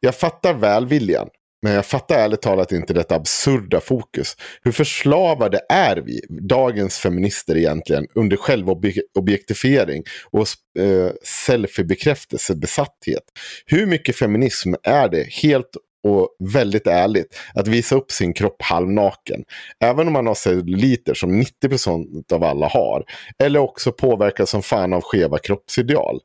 Jag 0.00 0.14
fattar 0.14 0.54
välviljan, 0.54 1.28
men 1.64 1.72
jag 1.72 1.86
fattar 1.86 2.18
ärligt 2.18 2.42
talat 2.42 2.72
inte 2.72 2.92
detta 2.92 3.14
absurda 3.14 3.80
fokus. 3.80 4.36
Hur 4.62 4.72
förslavade 4.72 5.60
är 5.68 5.96
vi, 5.96 6.20
dagens 6.28 6.98
feminister 6.98 7.56
egentligen, 7.56 8.06
under 8.14 8.36
självobjektifiering 8.36 10.02
och 10.30 10.46
eh, 10.78 11.10
selfie-bekräftelsebesatthet? 11.22 13.22
Hur 13.66 13.86
mycket 13.86 14.16
feminism 14.16 14.74
är 14.82 15.08
det, 15.08 15.26
helt 15.42 15.76
och 16.04 16.28
väldigt 16.38 16.86
ärligt, 16.86 17.36
att 17.54 17.68
visa 17.68 17.96
upp 17.96 18.10
sin 18.10 18.32
kropp 18.32 18.62
halvnaken? 18.62 19.44
Även 19.84 20.06
om 20.06 20.12
man 20.12 20.26
har 20.26 20.34
celluliter 20.34 21.14
som 21.14 21.42
90% 21.42 22.32
av 22.32 22.44
alla 22.44 22.68
har, 22.68 23.04
eller 23.38 23.60
också 23.60 23.92
påverkas 23.92 24.50
som 24.50 24.62
fan 24.62 24.92
av 24.92 25.02
skeva 25.02 25.38
kroppsideal. 25.38 26.20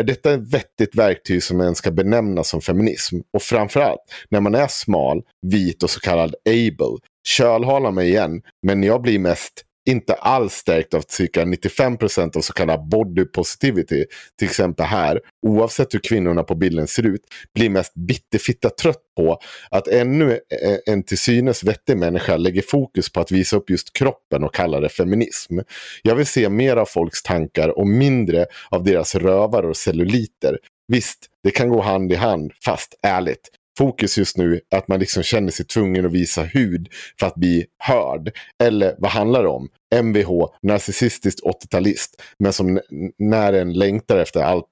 Är 0.00 0.04
detta 0.04 0.34
ett 0.34 0.54
vettigt 0.54 0.94
verktyg 0.94 1.42
som 1.42 1.60
ens 1.60 1.78
ska 1.78 1.90
benämnas 1.90 2.48
som 2.48 2.60
feminism? 2.60 3.16
Och 3.32 3.42
framförallt, 3.42 4.00
när 4.30 4.40
man 4.40 4.54
är 4.54 4.66
smal, 4.66 5.22
vit 5.46 5.82
och 5.82 5.90
så 5.90 6.00
kallad 6.00 6.34
able, 6.48 6.98
kölhala 7.28 7.90
mig 7.90 8.08
igen, 8.08 8.42
men 8.66 8.82
jag 8.82 9.02
blir 9.02 9.18
mest 9.18 9.64
inte 9.86 10.14
alls 10.14 10.54
stärkt 10.54 10.94
av 10.94 11.04
cirka 11.08 11.44
95% 11.44 12.36
av 12.36 12.40
så 12.40 12.52
kallad 12.52 12.88
body 12.88 13.24
positivity, 13.24 14.04
till 14.38 14.48
exempel 14.48 14.86
här, 14.86 15.20
oavsett 15.46 15.94
hur 15.94 16.00
kvinnorna 16.00 16.42
på 16.42 16.54
bilden 16.54 16.86
ser 16.86 17.06
ut, 17.06 17.20
blir 17.54 17.70
mest 17.70 17.94
bitterfitta 17.94 18.70
trött 18.70 19.02
på 19.16 19.38
att 19.70 19.88
ännu 19.88 20.32
eh, 20.32 20.78
en 20.86 21.02
till 21.02 21.18
synes 21.18 21.64
vettig 21.64 21.96
människa 21.96 22.36
lägger 22.36 22.62
fokus 22.62 23.12
på 23.12 23.20
att 23.20 23.30
visa 23.30 23.56
upp 23.56 23.70
just 23.70 23.92
kroppen 23.92 24.44
och 24.44 24.54
kallar 24.54 24.80
det 24.80 24.88
feminism. 24.88 25.58
Jag 26.02 26.14
vill 26.14 26.26
se 26.26 26.48
mer 26.48 26.76
av 26.76 26.86
folks 26.86 27.22
tankar 27.22 27.78
och 27.78 27.86
mindre 27.86 28.46
av 28.70 28.84
deras 28.84 29.14
rövar 29.14 29.62
och 29.62 29.76
celluliter. 29.76 30.58
Visst, 30.88 31.26
det 31.44 31.50
kan 31.50 31.68
gå 31.68 31.80
hand 31.80 32.12
i 32.12 32.14
hand, 32.14 32.52
fast 32.64 32.94
ärligt. 33.02 33.50
Fokus 33.78 34.18
just 34.18 34.36
nu 34.36 34.60
är 34.70 34.78
att 34.78 34.88
man 34.88 35.00
liksom 35.00 35.22
känner 35.22 35.50
sig 35.50 35.66
tvungen 35.66 36.06
att 36.06 36.12
visa 36.12 36.42
hud 36.42 36.88
för 37.20 37.26
att 37.26 37.34
bli 37.34 37.66
hörd. 37.78 38.30
Eller 38.62 38.94
vad 38.98 39.10
handlar 39.10 39.42
det 39.42 39.48
om? 39.48 39.68
Mvh, 39.94 40.46
narcissistiskt 40.62 41.40
80-talist. 41.42 42.22
Men 42.38 42.52
som 42.52 42.80
när 43.18 43.52
en 43.52 43.72
längtar 43.72 44.16
efter 44.16 44.40
allt 44.40 44.66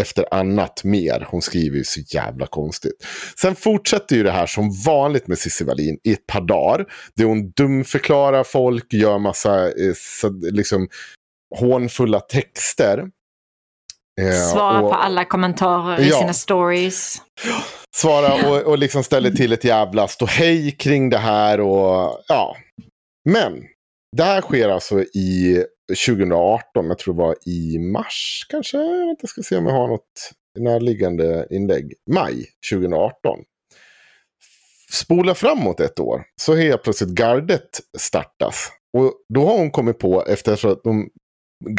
efter 0.00 0.34
annat 0.34 0.84
mer. 0.84 1.26
Hon 1.30 1.42
skriver 1.42 1.76
ju 1.76 1.84
så 1.84 2.00
jävla 2.00 2.46
konstigt. 2.46 3.06
Sen 3.40 3.56
fortsätter 3.56 4.16
ju 4.16 4.22
det 4.22 4.30
här 4.30 4.46
som 4.46 4.72
vanligt 4.86 5.26
med 5.28 5.38
Cissi 5.38 5.64
Wallin 5.64 5.98
i 6.04 6.12
ett 6.12 6.26
par 6.26 6.40
dagar. 6.40 6.86
Där 7.14 7.24
hon 7.24 7.50
dumförklarar 7.50 8.44
folk, 8.44 8.92
gör 8.92 9.18
massa 9.18 9.66
eh, 9.66 9.92
så, 9.96 10.28
liksom, 10.50 10.88
hånfulla 11.58 12.20
texter. 12.20 13.04
Eh, 14.20 14.32
Svara 14.52 14.80
och- 14.82 14.90
på 14.90 14.96
alla 14.96 15.24
kommentarer 15.24 16.00
i 16.00 16.08
Ja. 16.08 16.18
sina 16.18 16.32
stories. 16.32 17.22
svara 17.96 18.48
och, 18.50 18.62
och 18.62 18.78
liksom 18.78 19.04
ställer 19.04 19.30
till 19.30 19.52
ett 19.52 19.64
jävla 19.64 20.08
ståhej 20.08 20.70
kring 20.78 21.10
det 21.10 21.18
här. 21.18 21.60
Och, 21.60 22.20
ja. 22.28 22.56
Men 23.28 23.62
det 24.16 24.22
här 24.24 24.40
sker 24.40 24.68
alltså 24.68 25.00
i 25.02 25.64
2018, 26.06 26.86
jag 26.86 26.98
tror 26.98 27.14
det 27.14 27.18
var 27.20 27.34
i 27.46 27.78
mars 27.78 28.46
kanske. 28.48 28.78
Jag 29.20 29.28
ska 29.28 29.42
se 29.42 29.56
om 29.56 29.66
jag 29.66 29.72
har 29.74 29.88
något 29.88 30.32
närliggande 30.58 31.46
inlägg. 31.50 31.92
Maj 32.10 32.44
2018. 32.72 33.38
Spola 34.92 35.34
framåt 35.34 35.80
ett 35.80 36.00
år 36.00 36.22
så 36.40 36.54
helt 36.54 36.82
plötsligt 36.82 37.10
gardet 37.10 37.68
startas. 37.98 38.68
Och 38.98 39.12
då 39.34 39.46
har 39.46 39.58
hon 39.58 39.70
kommit 39.70 39.98
på, 39.98 40.24
eftersom 40.26 40.72
att 40.72 40.82
de, 40.84 41.08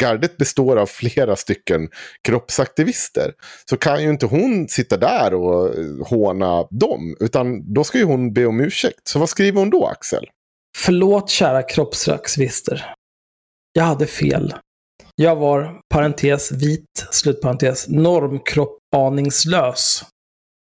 gardet 0.00 0.36
består 0.36 0.76
av 0.76 0.86
flera 0.86 1.36
stycken 1.36 1.88
kroppsaktivister. 2.28 3.32
Så 3.70 3.76
kan 3.76 4.02
ju 4.02 4.10
inte 4.10 4.26
hon 4.26 4.68
sitta 4.68 4.96
där 4.96 5.34
och 5.34 5.78
eh, 5.78 6.06
håna 6.06 6.66
dem. 6.70 7.16
Utan 7.20 7.74
då 7.74 7.84
ska 7.84 7.98
ju 7.98 8.04
hon 8.04 8.32
be 8.32 8.46
om 8.46 8.60
ursäkt. 8.60 9.00
Så 9.04 9.18
vad 9.18 9.28
skriver 9.28 9.60
hon 9.60 9.70
då, 9.70 9.86
Axel? 9.86 10.26
Förlåt 10.76 11.30
kära 11.30 11.62
kroppsaktivister. 11.62 12.94
Jag 13.72 13.84
hade 13.84 14.06
fel. 14.06 14.54
Jag 15.14 15.36
var, 15.36 15.80
parentes, 15.94 16.52
vit, 16.52 17.06
slutparentes, 17.10 17.88
normkropp 17.88 18.78
aningslös. 18.96 20.04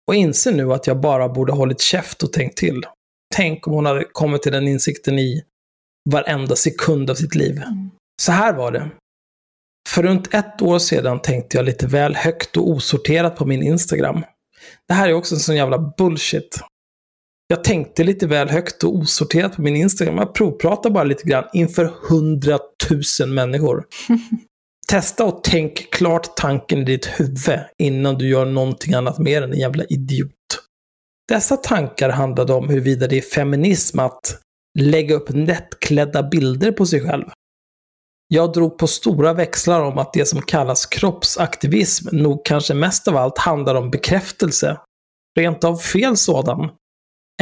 Och 0.08 0.14
inser 0.14 0.52
nu 0.52 0.72
att 0.72 0.86
jag 0.86 1.00
bara 1.00 1.28
borde 1.28 1.52
hållit 1.52 1.80
käft 1.80 2.22
och 2.22 2.32
tänkt 2.32 2.56
till. 2.56 2.82
Tänk 3.34 3.66
om 3.66 3.72
hon 3.72 3.86
hade 3.86 4.04
kommit 4.12 4.42
till 4.42 4.52
den 4.52 4.68
insikten 4.68 5.18
i 5.18 5.42
varenda 6.10 6.56
sekund 6.56 7.10
av 7.10 7.14
sitt 7.14 7.34
liv. 7.34 7.62
Så 8.22 8.32
här 8.32 8.52
var 8.52 8.72
det. 8.72 8.90
För 9.88 10.02
runt 10.02 10.34
ett 10.34 10.62
år 10.62 10.78
sedan 10.78 11.22
tänkte 11.22 11.56
jag 11.56 11.66
lite 11.66 11.86
väl 11.86 12.14
högt 12.14 12.56
och 12.56 12.70
osorterat 12.70 13.36
på 13.36 13.46
min 13.46 13.62
Instagram. 13.62 14.24
Det 14.88 14.94
här 14.94 15.08
är 15.08 15.12
också 15.12 15.34
en 15.34 15.40
sån 15.40 15.56
jävla 15.56 15.78
bullshit. 15.98 16.60
Jag 17.46 17.64
tänkte 17.64 18.04
lite 18.04 18.26
väl 18.26 18.50
högt 18.50 18.84
och 18.84 18.94
osorterat 18.94 19.56
på 19.56 19.62
min 19.62 19.76
Instagram. 19.76 20.16
Jag 20.16 20.34
provpratade 20.34 20.92
bara 20.92 21.04
lite 21.04 21.28
grann 21.28 21.44
inför 21.52 21.92
hundratusen 22.08 23.34
människor. 23.34 23.84
Testa 24.88 25.24
och 25.24 25.44
tänk 25.44 25.90
klart 25.90 26.36
tanken 26.36 26.78
i 26.78 26.84
ditt 26.84 27.06
huvud 27.06 27.60
innan 27.78 28.14
du 28.14 28.28
gör 28.28 28.44
någonting 28.44 28.94
annat 28.94 29.18
mer 29.18 29.42
än 29.42 29.52
en 29.52 29.58
jävla 29.58 29.84
idiot. 29.84 30.30
Dessa 31.28 31.56
tankar 31.56 32.08
handlade 32.08 32.52
om 32.52 32.68
huruvida 32.68 33.06
det 33.06 33.18
är 33.18 33.22
feminism 33.22 33.98
att 33.98 34.38
lägga 34.78 35.14
upp 35.14 35.28
nättklädda 35.28 36.22
bilder 36.22 36.72
på 36.72 36.86
sig 36.86 37.00
själv. 37.00 37.24
Jag 38.34 38.52
drog 38.52 38.78
på 38.78 38.86
stora 38.86 39.32
växlar 39.32 39.80
om 39.82 39.98
att 39.98 40.12
det 40.12 40.26
som 40.26 40.42
kallas 40.42 40.86
kroppsaktivism 40.86 42.16
nog 42.16 42.44
kanske 42.44 42.74
mest 42.74 43.08
av 43.08 43.16
allt 43.16 43.38
handlar 43.38 43.74
om 43.74 43.90
bekräftelse. 43.90 44.80
Rent 45.38 45.64
av 45.64 45.76
fel 45.76 46.16
sådan. 46.16 46.70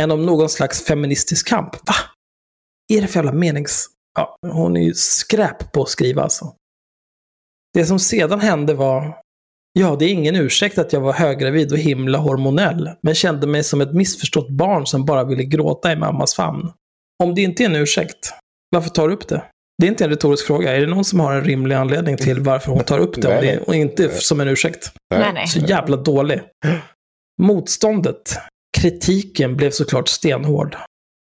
Än 0.01 0.11
om 0.11 0.27
någon 0.27 0.49
slags 0.49 0.85
feministisk 0.85 1.49
kamp. 1.49 1.73
Va? 1.73 1.95
Är 2.93 3.01
det 3.01 3.07
för 3.07 3.19
jävla 3.19 3.33
menings... 3.33 3.87
Ja, 4.19 4.37
hon 4.53 4.77
är 4.77 4.81
ju 4.81 4.95
skräp 4.95 5.73
på 5.73 5.83
att 5.83 5.89
skriva 5.89 6.23
alltså. 6.23 6.55
Det 7.75 7.85
som 7.85 7.99
sedan 7.99 8.41
hände 8.41 8.75
var... 8.75 9.21
Ja, 9.73 9.97
det 9.97 10.05
är 10.05 10.13
ingen 10.13 10.37
ursäkt 10.37 10.79
att 10.79 10.93
jag 10.93 11.01
var 11.01 11.13
höggravid 11.13 11.73
och 11.73 11.79
himla 11.79 12.19
hormonell, 12.19 12.91
men 13.03 13.15
kände 13.15 13.47
mig 13.47 13.65
som 13.65 13.81
ett 13.81 13.95
missförstått 13.95 14.51
barn 14.51 14.87
som 14.87 15.05
bara 15.05 15.25
ville 15.25 15.45
gråta 15.45 15.93
i 15.93 15.97
mammas 15.97 16.35
famn. 16.35 16.73
Om 17.23 17.35
det 17.35 17.43
inte 17.43 17.63
är 17.63 17.67
en 17.67 17.77
ursäkt, 17.77 18.33
varför 18.71 18.91
tar 18.91 19.09
du 19.09 19.15
upp 19.15 19.29
det? 19.29 19.50
Det 19.81 19.87
är 19.87 19.89
inte 19.89 20.05
en 20.05 20.11
retorisk 20.11 20.47
fråga. 20.47 20.77
Är 20.77 20.81
det 20.81 20.87
någon 20.87 21.05
som 21.05 21.21
har 21.21 21.33
en 21.33 21.45
rimlig 21.45 21.75
anledning 21.75 22.17
till 22.17 22.41
varför 22.41 22.73
hon 22.73 22.85
tar 22.85 22.99
upp 22.99 23.23
det 23.23 23.37
och, 23.37 23.43
det, 23.43 23.59
och 23.59 23.75
inte 23.75 24.09
som 24.09 24.41
en 24.41 24.49
ursäkt? 24.49 24.93
Nej, 25.15 25.33
nej. 25.33 25.47
Så 25.47 25.59
jävla 25.59 25.97
dålig. 25.97 26.41
Motståndet, 27.43 28.39
kritiken 28.79 29.57
blev 29.57 29.71
såklart 29.71 30.09
stenhård. 30.09 30.77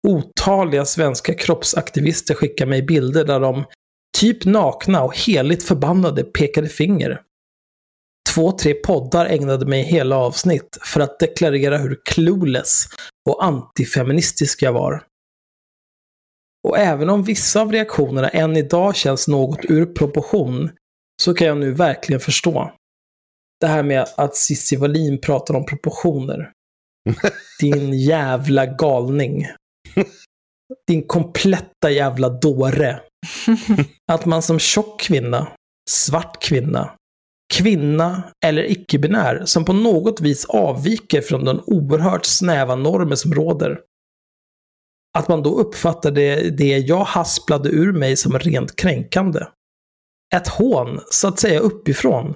Otaliga 0.08 0.84
svenska 0.84 1.34
kroppsaktivister 1.34 2.34
skickade 2.34 2.70
mig 2.70 2.82
bilder 2.82 3.24
där 3.24 3.40
de, 3.40 3.64
typ 4.18 4.44
nakna 4.44 5.02
och 5.02 5.16
heligt 5.16 5.62
förbannade, 5.62 6.22
pekade 6.22 6.68
finger. 6.68 7.20
Två, 8.34 8.52
tre 8.52 8.74
poddar 8.74 9.26
ägnade 9.26 9.66
mig 9.66 9.82
hela 9.82 10.16
avsnitt 10.16 10.78
för 10.82 11.00
att 11.00 11.18
deklarera 11.18 11.78
hur 11.78 12.00
clueless 12.04 12.86
och 13.28 13.44
antifeministisk 13.44 14.62
jag 14.62 14.72
var. 14.72 15.02
Och 16.66 16.78
även 16.78 17.10
om 17.10 17.22
vissa 17.22 17.60
av 17.60 17.72
reaktionerna 17.72 18.28
än 18.28 18.56
idag 18.56 18.96
känns 18.96 19.28
något 19.28 19.64
ur 19.64 19.86
proportion, 19.86 20.70
så 21.22 21.34
kan 21.34 21.46
jag 21.46 21.56
nu 21.56 21.72
verkligen 21.72 22.20
förstå. 22.20 22.72
Det 23.60 23.66
här 23.66 23.82
med 23.82 24.06
att 24.16 24.36
Cissi 24.36 24.76
Wallin 24.76 25.20
pratar 25.20 25.54
om 25.54 25.66
proportioner. 25.66 26.52
Din 27.60 27.92
jävla 27.92 28.66
galning. 28.66 29.46
Din 30.86 31.06
kompletta 31.06 31.90
jävla 31.90 32.28
dåre. 32.28 33.00
Att 34.12 34.26
man 34.26 34.42
som 34.42 34.58
tjock 34.58 35.00
kvinna, 35.00 35.48
svart 35.90 36.42
kvinna, 36.42 36.90
kvinna 37.54 38.22
eller 38.44 38.70
icke-binär 38.70 39.42
som 39.44 39.64
på 39.64 39.72
något 39.72 40.20
vis 40.20 40.44
avviker 40.44 41.20
från 41.20 41.44
den 41.44 41.60
oerhört 41.66 42.24
snäva 42.24 42.76
normer 42.76 43.16
som 43.16 43.34
råder. 43.34 43.80
Att 45.16 45.28
man 45.28 45.42
då 45.42 45.58
uppfattar 45.58 46.10
det, 46.10 46.50
det 46.50 46.78
jag 46.78 47.04
hasplade 47.04 47.68
ur 47.68 47.92
mig 47.92 48.16
som 48.16 48.38
rent 48.38 48.76
kränkande. 48.76 49.40
Ett 50.34 50.48
hån, 50.48 51.00
så 51.10 51.28
att 51.28 51.38
säga 51.38 51.60
uppifrån. 51.60 52.34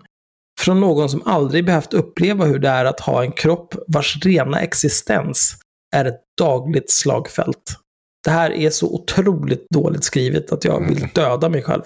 Från 0.61 0.81
någon 0.81 1.09
som 1.09 1.23
aldrig 1.27 1.65
behövt 1.65 1.95
uppleva 1.95 2.45
hur 2.45 2.59
det 2.59 2.69
är 2.69 2.85
att 2.85 3.01
ha 3.01 3.25
en 3.25 3.33
kropp 3.33 3.75
vars 3.89 4.25
rena 4.25 4.61
existens 4.61 5.57
är 5.97 6.05
ett 6.05 6.21
dagligt 6.39 6.91
slagfält. 6.91 7.77
Det 8.25 8.31
här 8.31 8.51
är 8.51 8.71
så 8.71 8.95
otroligt 8.95 9.67
dåligt 9.75 10.05
skrivet 10.05 10.53
att 10.53 10.65
jag 10.65 10.89
vill 10.89 11.09
döda 11.15 11.49
mig 11.49 11.63
själv. 11.63 11.83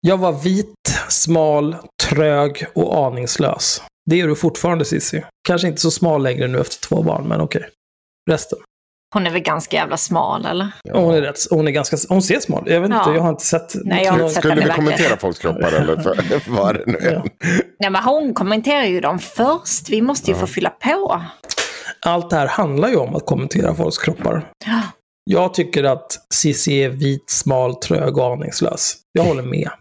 Jag 0.00 0.18
var 0.18 0.32
vit, 0.32 1.00
smal, 1.08 1.76
trög 2.02 2.66
och 2.74 3.06
aningslös. 3.06 3.82
Det 4.10 4.20
är 4.20 4.28
du 4.28 4.36
fortfarande 4.36 4.84
Cissi. 4.84 5.24
Kanske 5.48 5.68
inte 5.68 5.80
så 5.80 5.90
smal 5.90 6.22
längre 6.22 6.48
nu 6.48 6.60
efter 6.60 6.88
två 6.88 7.02
barn, 7.02 7.28
men 7.28 7.40
okej. 7.40 7.68
Resten. 8.30 8.58
Hon 9.14 9.26
är 9.26 9.30
väl 9.30 9.42
ganska 9.42 9.76
jävla 9.76 9.96
smal 9.96 10.46
eller? 10.46 10.68
Ja. 10.84 10.98
Hon 11.00 11.14
är 11.14 11.20
rätt, 11.22 11.38
hon 11.50 11.68
är 11.68 11.72
ganska, 11.72 11.96
hon 12.08 12.22
ser 12.22 12.40
smal 12.40 12.62
Jag 12.66 12.80
vet 12.80 12.90
inte, 12.90 13.02
Ja. 13.06 13.14
jag 13.14 13.22
har 13.22 13.30
inte 13.30 13.44
sett. 13.44 13.72
Nej, 13.84 14.04
jag 14.04 14.12
har 14.12 14.20
inte 14.20 14.34
sett 14.34 14.44
Skulle 14.44 14.64
vi 14.64 14.70
kommentera 14.70 15.16
folks 15.16 15.38
kroppar 15.38 15.72
eller 15.72 15.96
för, 15.96 16.50
vad 16.50 16.74
det 16.74 16.82
nu 16.86 16.98
är? 16.98 17.12
Ja. 17.14 17.24
Nej 17.80 17.90
men 17.90 18.02
hon 18.04 18.34
kommenterar 18.34 18.84
ju 18.84 19.00
dem 19.00 19.18
först. 19.18 19.88
Vi 19.88 20.02
måste 20.02 20.30
ju 20.30 20.36
få 20.36 20.46
fylla 20.46 20.70
på. 20.70 21.22
Allt 22.06 22.30
det 22.30 22.36
här 22.36 22.46
handlar 22.46 22.88
ju 22.88 22.96
om 22.96 23.14
att 23.14 23.26
kommentera 23.26 23.74
folks 23.74 23.98
kroppar. 23.98 24.50
Ja. 24.66 24.80
Jag 25.30 25.54
tycker 25.54 25.84
att 25.84 26.18
Cissi 26.34 26.84
är 26.84 26.88
vit, 26.88 27.30
smal, 27.30 27.74
trög 27.74 28.18
och 28.18 28.24
aningslös. 28.32 28.96
Jag 29.12 29.24
håller 29.24 29.42
med. 29.42 29.70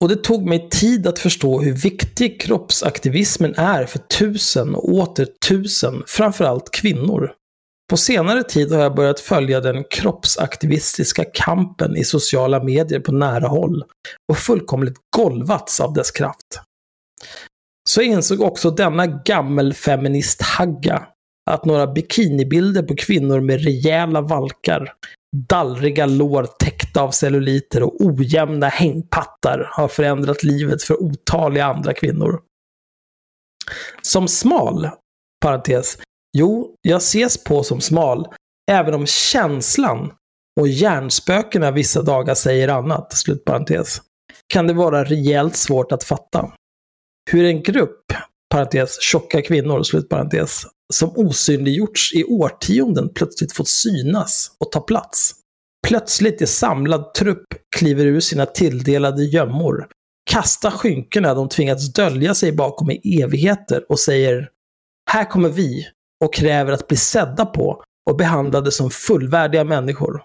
Och 0.00 0.08
det 0.08 0.16
tog 0.16 0.46
mig 0.46 0.68
tid 0.70 1.06
att 1.06 1.18
förstå 1.18 1.60
hur 1.60 1.72
viktig 1.72 2.40
kroppsaktivismen 2.40 3.54
är 3.56 3.86
för 3.86 3.98
tusen 3.98 4.74
och 4.74 4.88
åter 4.88 5.26
tusen, 5.48 6.02
framförallt 6.06 6.70
kvinnor. 6.70 7.32
På 7.90 7.96
senare 7.96 8.42
tid 8.42 8.72
har 8.72 8.82
jag 8.82 8.94
börjat 8.94 9.20
följa 9.20 9.60
den 9.60 9.84
kroppsaktivistiska 9.90 11.24
kampen 11.24 11.96
i 11.96 12.04
sociala 12.04 12.62
medier 12.64 13.00
på 13.00 13.12
nära 13.12 13.48
håll 13.48 13.84
och 14.32 14.38
fullkomligt 14.38 14.96
golvats 15.16 15.80
av 15.80 15.92
dess 15.92 16.10
kraft. 16.10 16.60
Så 17.88 18.02
insåg 18.02 18.40
också 18.40 18.70
denna 18.70 19.06
gammelfeminist-hagga 19.06 21.02
att 21.50 21.64
några 21.64 21.86
bikinibilder 21.86 22.82
på 22.82 22.96
kvinnor 22.96 23.40
med 23.40 23.64
rejäla 23.64 24.20
valkar, 24.20 24.92
dallriga 25.48 26.06
lår 26.06 26.46
täckta 26.90 27.02
av 27.02 27.10
celluliter 27.10 27.82
och 27.82 28.00
ojämna 28.00 28.68
hängpattar 28.68 29.68
har 29.72 29.88
förändrat 29.88 30.42
livet 30.42 30.82
för 30.82 31.02
otaliga 31.02 31.64
andra 31.64 31.94
kvinnor. 31.94 32.40
Som 34.02 34.28
smal, 34.28 34.90
parentes, 35.40 35.98
jo, 36.36 36.74
jag 36.82 36.96
ses 36.96 37.44
på 37.44 37.62
som 37.62 37.80
smal, 37.80 38.26
även 38.70 38.94
om 38.94 39.06
känslan 39.06 40.12
och 40.60 40.68
hjärnspökena 40.68 41.70
vissa 41.70 42.02
dagar 42.02 42.34
säger 42.34 42.68
annat, 42.68 43.12
slutparentes, 43.12 44.00
kan 44.52 44.66
det 44.66 44.74
vara 44.74 45.04
rejält 45.04 45.56
svårt 45.56 45.92
att 45.92 46.04
fatta. 46.04 46.52
Hur 47.30 47.44
en 47.44 47.62
grupp, 47.62 48.04
parentes, 48.50 49.00
tjocka 49.02 49.42
kvinnor, 49.42 49.82
slutparentes, 49.82 50.66
som 50.92 51.12
osynliggjorts 51.16 52.14
i 52.14 52.24
årtionden 52.24 53.08
plötsligt 53.14 53.52
fått 53.52 53.68
synas 53.68 54.50
och 54.58 54.72
ta 54.72 54.80
plats. 54.80 55.39
Plötsligt 55.88 56.42
i 56.42 56.46
samlad 56.46 57.14
trupp 57.14 57.46
kliver 57.76 58.06
ur 58.06 58.20
sina 58.20 58.46
tilldelade 58.46 59.24
gömmor, 59.24 59.88
kastar 60.30 60.70
skynkena 60.70 61.34
de 61.34 61.48
tvingats 61.48 61.92
dölja 61.92 62.34
sig 62.34 62.52
bakom 62.52 62.90
i 62.90 63.20
evigheter 63.22 63.84
och 63.88 63.98
säger 63.98 64.50
Här 65.10 65.24
kommer 65.24 65.48
vi 65.48 65.86
och 66.24 66.34
kräver 66.34 66.72
att 66.72 66.88
bli 66.88 66.96
sedda 66.96 67.46
på 67.46 67.82
och 68.10 68.16
behandlade 68.16 68.72
som 68.72 68.90
fullvärdiga 68.90 69.64
människor. 69.64 70.22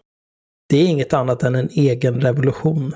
Det 0.69 0.77
är 0.77 0.87
inget 0.87 1.13
annat 1.13 1.43
än 1.43 1.55
en 1.55 1.69
egen 1.69 2.21
revolution. 2.21 2.95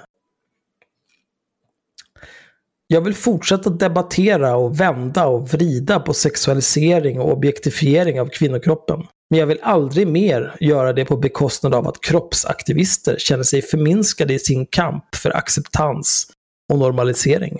Jag 2.87 3.01
vill 3.01 3.15
fortsätta 3.15 3.69
debattera 3.69 4.55
och 4.55 4.79
vända 4.79 5.27
och 5.27 5.49
vrida 5.49 5.99
på 5.99 6.13
sexualisering 6.13 7.19
och 7.19 7.31
objektifiering 7.33 8.21
av 8.21 8.29
kvinnokroppen. 8.29 9.07
Men 9.29 9.39
jag 9.39 9.47
vill 9.47 9.59
aldrig 9.61 10.07
mer 10.07 10.55
göra 10.59 10.93
det 10.93 11.05
på 11.05 11.17
bekostnad 11.17 11.75
av 11.75 11.87
att 11.87 12.01
kroppsaktivister 12.01 13.15
känner 13.19 13.43
sig 13.43 13.61
förminskade 13.61 14.33
i 14.33 14.39
sin 14.39 14.65
kamp 14.65 15.15
för 15.15 15.37
acceptans 15.37 16.27
och 16.73 16.79
normalisering. 16.79 17.57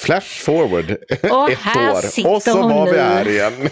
Flash 0.00 0.44
forward 0.44 0.90
Och 1.30 1.50
ett 1.50 1.58
här 1.58 1.92
år. 1.92 2.34
Och 2.34 2.42
så 2.42 2.62
var 2.68 2.92
vi 2.92 2.98
här 2.98 3.28
igen. 3.28 3.52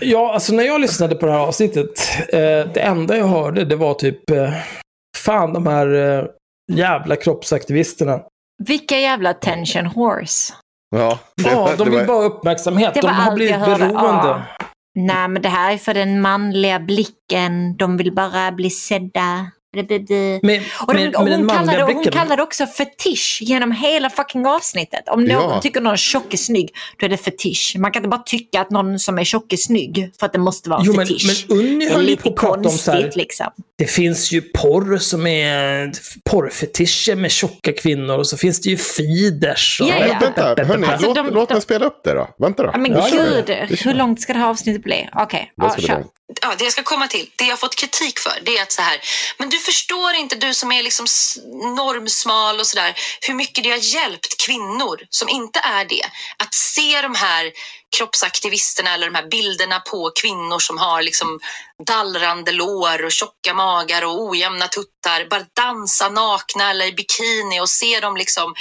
Ja, 0.00 0.32
alltså 0.34 0.52
när 0.54 0.62
jag 0.64 0.80
lyssnade 0.80 1.14
på 1.14 1.26
det 1.26 1.32
här 1.32 1.38
avsnittet, 1.38 2.00
eh, 2.28 2.38
det 2.74 2.80
enda 2.80 3.16
jag 3.16 3.26
hörde 3.26 3.64
det 3.64 3.76
var 3.76 3.94
typ, 3.94 4.30
eh, 4.30 4.50
fan 5.16 5.52
de 5.52 5.66
här 5.66 5.94
eh, 6.18 6.24
jävla 6.72 7.16
kroppsaktivisterna. 7.16 8.20
Vilka 8.64 8.98
jävla 8.98 9.30
attention 9.30 9.86
horse. 9.86 10.52
Ja, 10.96 11.18
det 11.36 11.50
Ja, 11.50 11.70
de 11.78 11.84
vill 11.90 11.98
var- 11.98 12.06
bara 12.06 12.16
ha 12.18 12.24
uppmärksamhet. 12.24 12.94
Det 12.94 13.00
De 13.00 13.06
har 13.06 13.34
blivit 13.34 13.54
beroende. 13.60 13.94
Ja. 13.98 14.42
Nej, 14.94 15.28
men 15.28 15.42
det 15.42 15.48
här 15.48 15.72
är 15.72 15.78
för 15.78 15.94
den 15.94 16.20
manliga 16.20 16.80
blicken. 16.80 17.76
De 17.76 17.96
vill 17.96 18.14
bara 18.14 18.52
bli 18.52 18.70
sedda. 18.70 19.50
Med, 19.74 20.62
Och, 20.86 20.94
de, 20.94 21.08
och 21.16 21.28
hon, 21.28 21.48
kallade, 21.48 21.82
hon 21.82 22.04
kallade 22.04 22.42
också 22.42 22.66
fetisch 22.66 23.38
genom 23.42 23.72
hela 23.72 24.10
fucking 24.10 24.46
avsnittet. 24.46 25.08
Om 25.08 25.24
någon 25.24 25.50
Ja. 25.50 25.60
tycker 25.60 25.80
någon 25.80 25.96
tjock 25.96 26.34
är 26.34 26.38
snygg, 26.38 26.70
då 26.98 27.06
är 27.06 27.10
det 27.10 27.16
fetisch. 27.16 27.74
Man 27.78 27.92
kan 27.92 28.00
inte 28.00 28.08
bara 28.08 28.22
tycka 28.26 28.60
att 28.60 28.70
någon 28.70 28.98
som 28.98 29.18
är 29.18 29.24
tjock 29.24 29.52
är 29.52 29.56
snygg 29.56 30.10
för 30.20 30.26
att 30.26 30.32
det 30.32 30.38
måste 30.38 30.70
vara 30.70 30.80
en 30.80 30.86
Jo, 30.86 30.92
men, 30.96 31.06
fetisch. 31.06 31.46
men 31.48 31.58
Unni 31.58 31.86
det 31.88 31.92
är 31.94 31.98
lite 31.98 32.22
så 32.22 32.28
här, 32.28 32.36
konstigt 32.36 33.16
liksom. 33.16 33.46
det 33.78 33.86
finns 33.86 34.32
ju 34.32 34.40
porr 34.40 34.98
som 34.98 35.26
är 35.26 35.92
porrfetischer 36.30 37.16
med 37.16 37.30
tjocka 37.30 37.72
kvinnor 37.72 38.18
och 38.18 38.26
så 38.26 38.36
finns 38.36 38.60
det 38.60 38.68
ju 38.70 38.76
feeders. 38.76 39.80
Och 39.80 39.86
Ja, 39.88 39.94
ja. 40.06 40.18
Vänta, 40.20 40.64
hörni, 40.64 40.86
Alltså, 40.86 41.06
låt, 41.06 41.16
de- 41.16 41.30
låt 41.34 41.48
de- 41.48 41.54
mig 41.54 41.62
spela 41.62 41.86
upp 41.86 42.00
det 42.04 42.14
då. 42.14 42.28
Vänta 42.38 42.62
då. 42.62 42.72
Men 42.78 42.92
Ja, 42.92 43.08
gud, 43.12 43.50
hur 43.84 43.94
långt 43.94 44.20
ska 44.20 44.32
det 44.32 44.38
här 44.38 44.48
avsnittet 44.48 44.82
bli? 44.82 45.08
Okej, 45.14 45.52
Då 45.56 45.66
ja, 45.66 45.82
kör 45.82 46.04
ja, 46.40 46.54
det 46.58 46.64
jag 46.64 46.72
ska 46.72 46.82
komma 46.82 47.08
till, 47.08 47.30
det 47.36 47.44
jag 47.44 47.52
har 47.52 47.56
fått 47.56 47.76
kritik 47.76 48.18
för, 48.18 48.38
det 48.42 48.58
är 48.58 48.62
att 48.62 48.72
så 48.72 48.82
här, 48.82 49.00
men 49.38 49.50
du 49.50 49.58
förstår 49.58 50.14
inte, 50.14 50.36
du 50.36 50.54
som 50.54 50.72
är 50.72 50.82
liksom 50.82 51.06
normsmal 51.76 52.60
och 52.60 52.66
sådär, 52.66 52.94
hur 53.20 53.34
mycket 53.34 53.64
det 53.64 53.70
har 53.70 53.94
hjälpt 53.94 54.46
kvinnor 54.46 55.06
som 55.10 55.28
inte 55.28 55.58
är 55.58 55.84
det, 55.84 56.04
att 56.36 56.54
se 56.54 57.02
de 57.02 57.14
här 57.14 57.52
kroppsaktivisterna 57.96 58.94
eller 58.94 59.06
de 59.06 59.14
här 59.14 59.28
bilderna 59.28 59.80
på 59.80 60.10
kvinnor 60.20 60.58
som 60.58 60.78
har 60.78 61.02
liksom 61.02 61.40
dallrande 61.86 62.52
lår 62.52 63.04
och 63.04 63.12
tjocka 63.12 63.54
magar 63.54 64.04
och 64.04 64.22
ojämna 64.22 64.68
tuttar, 64.68 65.28
bara 65.30 65.46
dansa 65.56 66.08
nakna 66.08 66.70
eller 66.70 66.86
i 66.86 66.92
bikini 66.92 67.60
och 67.60 67.68
se 67.68 68.00
dem 68.00 68.16
liksom 68.16 68.54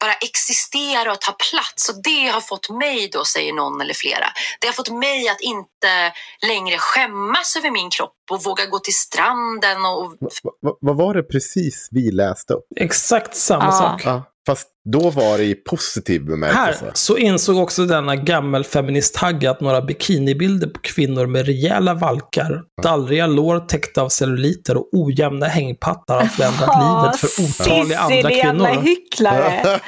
bara 0.00 0.12
existera 0.14 1.12
och 1.12 1.20
ta 1.20 1.32
plats. 1.32 1.88
Och 1.88 2.02
det 2.02 2.26
har 2.28 2.40
fått 2.40 2.70
mig 2.70 3.08
då, 3.12 3.24
säger 3.24 3.52
någon 3.52 3.80
eller 3.80 3.94
flera, 3.94 4.26
det 4.60 4.66
har 4.66 4.74
fått 4.74 4.90
mig 4.92 5.28
att 5.28 5.40
inte 5.40 6.12
längre 6.46 6.78
skämmas 6.78 7.56
över 7.56 7.70
min 7.70 7.90
kropp 7.90 8.12
och 8.30 8.44
våga 8.44 8.66
gå 8.66 8.78
till 8.78 8.94
stranden 8.96 9.84
och 9.84 10.10
Va- 10.20 10.28
va- 10.62 10.76
Vad 10.80 10.96
var 10.96 11.14
det 11.14 11.22
precis 11.22 11.88
vi 11.90 12.10
läste 12.10 12.54
upp? 12.54 12.66
Exakt 12.76 13.36
samma 13.36 13.64
Ja. 13.64 13.72
sak. 13.72 14.02
Ja, 14.04 14.22
fast 14.46 14.68
då 14.92 15.10
var 15.10 15.38
det 15.38 15.44
i 15.44 15.54
positiv 15.54 16.24
bemärkelse. 16.24 16.84
Här 16.84 16.90
så 16.94 17.16
insåg 17.18 17.58
också 17.58 17.84
denna 17.86 18.16
gammelfeministhagga 18.16 19.50
att 19.50 19.60
några 19.60 19.82
bikinibilder 19.82 20.66
på 20.66 20.80
kvinnor 20.80 21.26
med 21.26 21.46
rejäla 21.46 21.94
valkar, 21.94 22.62
dallriga 22.82 23.26
lår 23.26 23.60
täckta 23.60 24.02
av 24.02 24.08
celluliter 24.08 24.76
och 24.76 24.88
ojämna 24.92 25.46
hängpattar 25.46 26.20
har 26.20 26.26
förändrat 26.26 26.70
livet 26.82 27.20
för 27.20 27.42
otaliga 27.44 27.98
andra 27.98 28.16
Sissi, 28.28 28.36
jävla 28.38 28.68
kvinnor. 28.68 28.82
hycklare. 28.82 29.62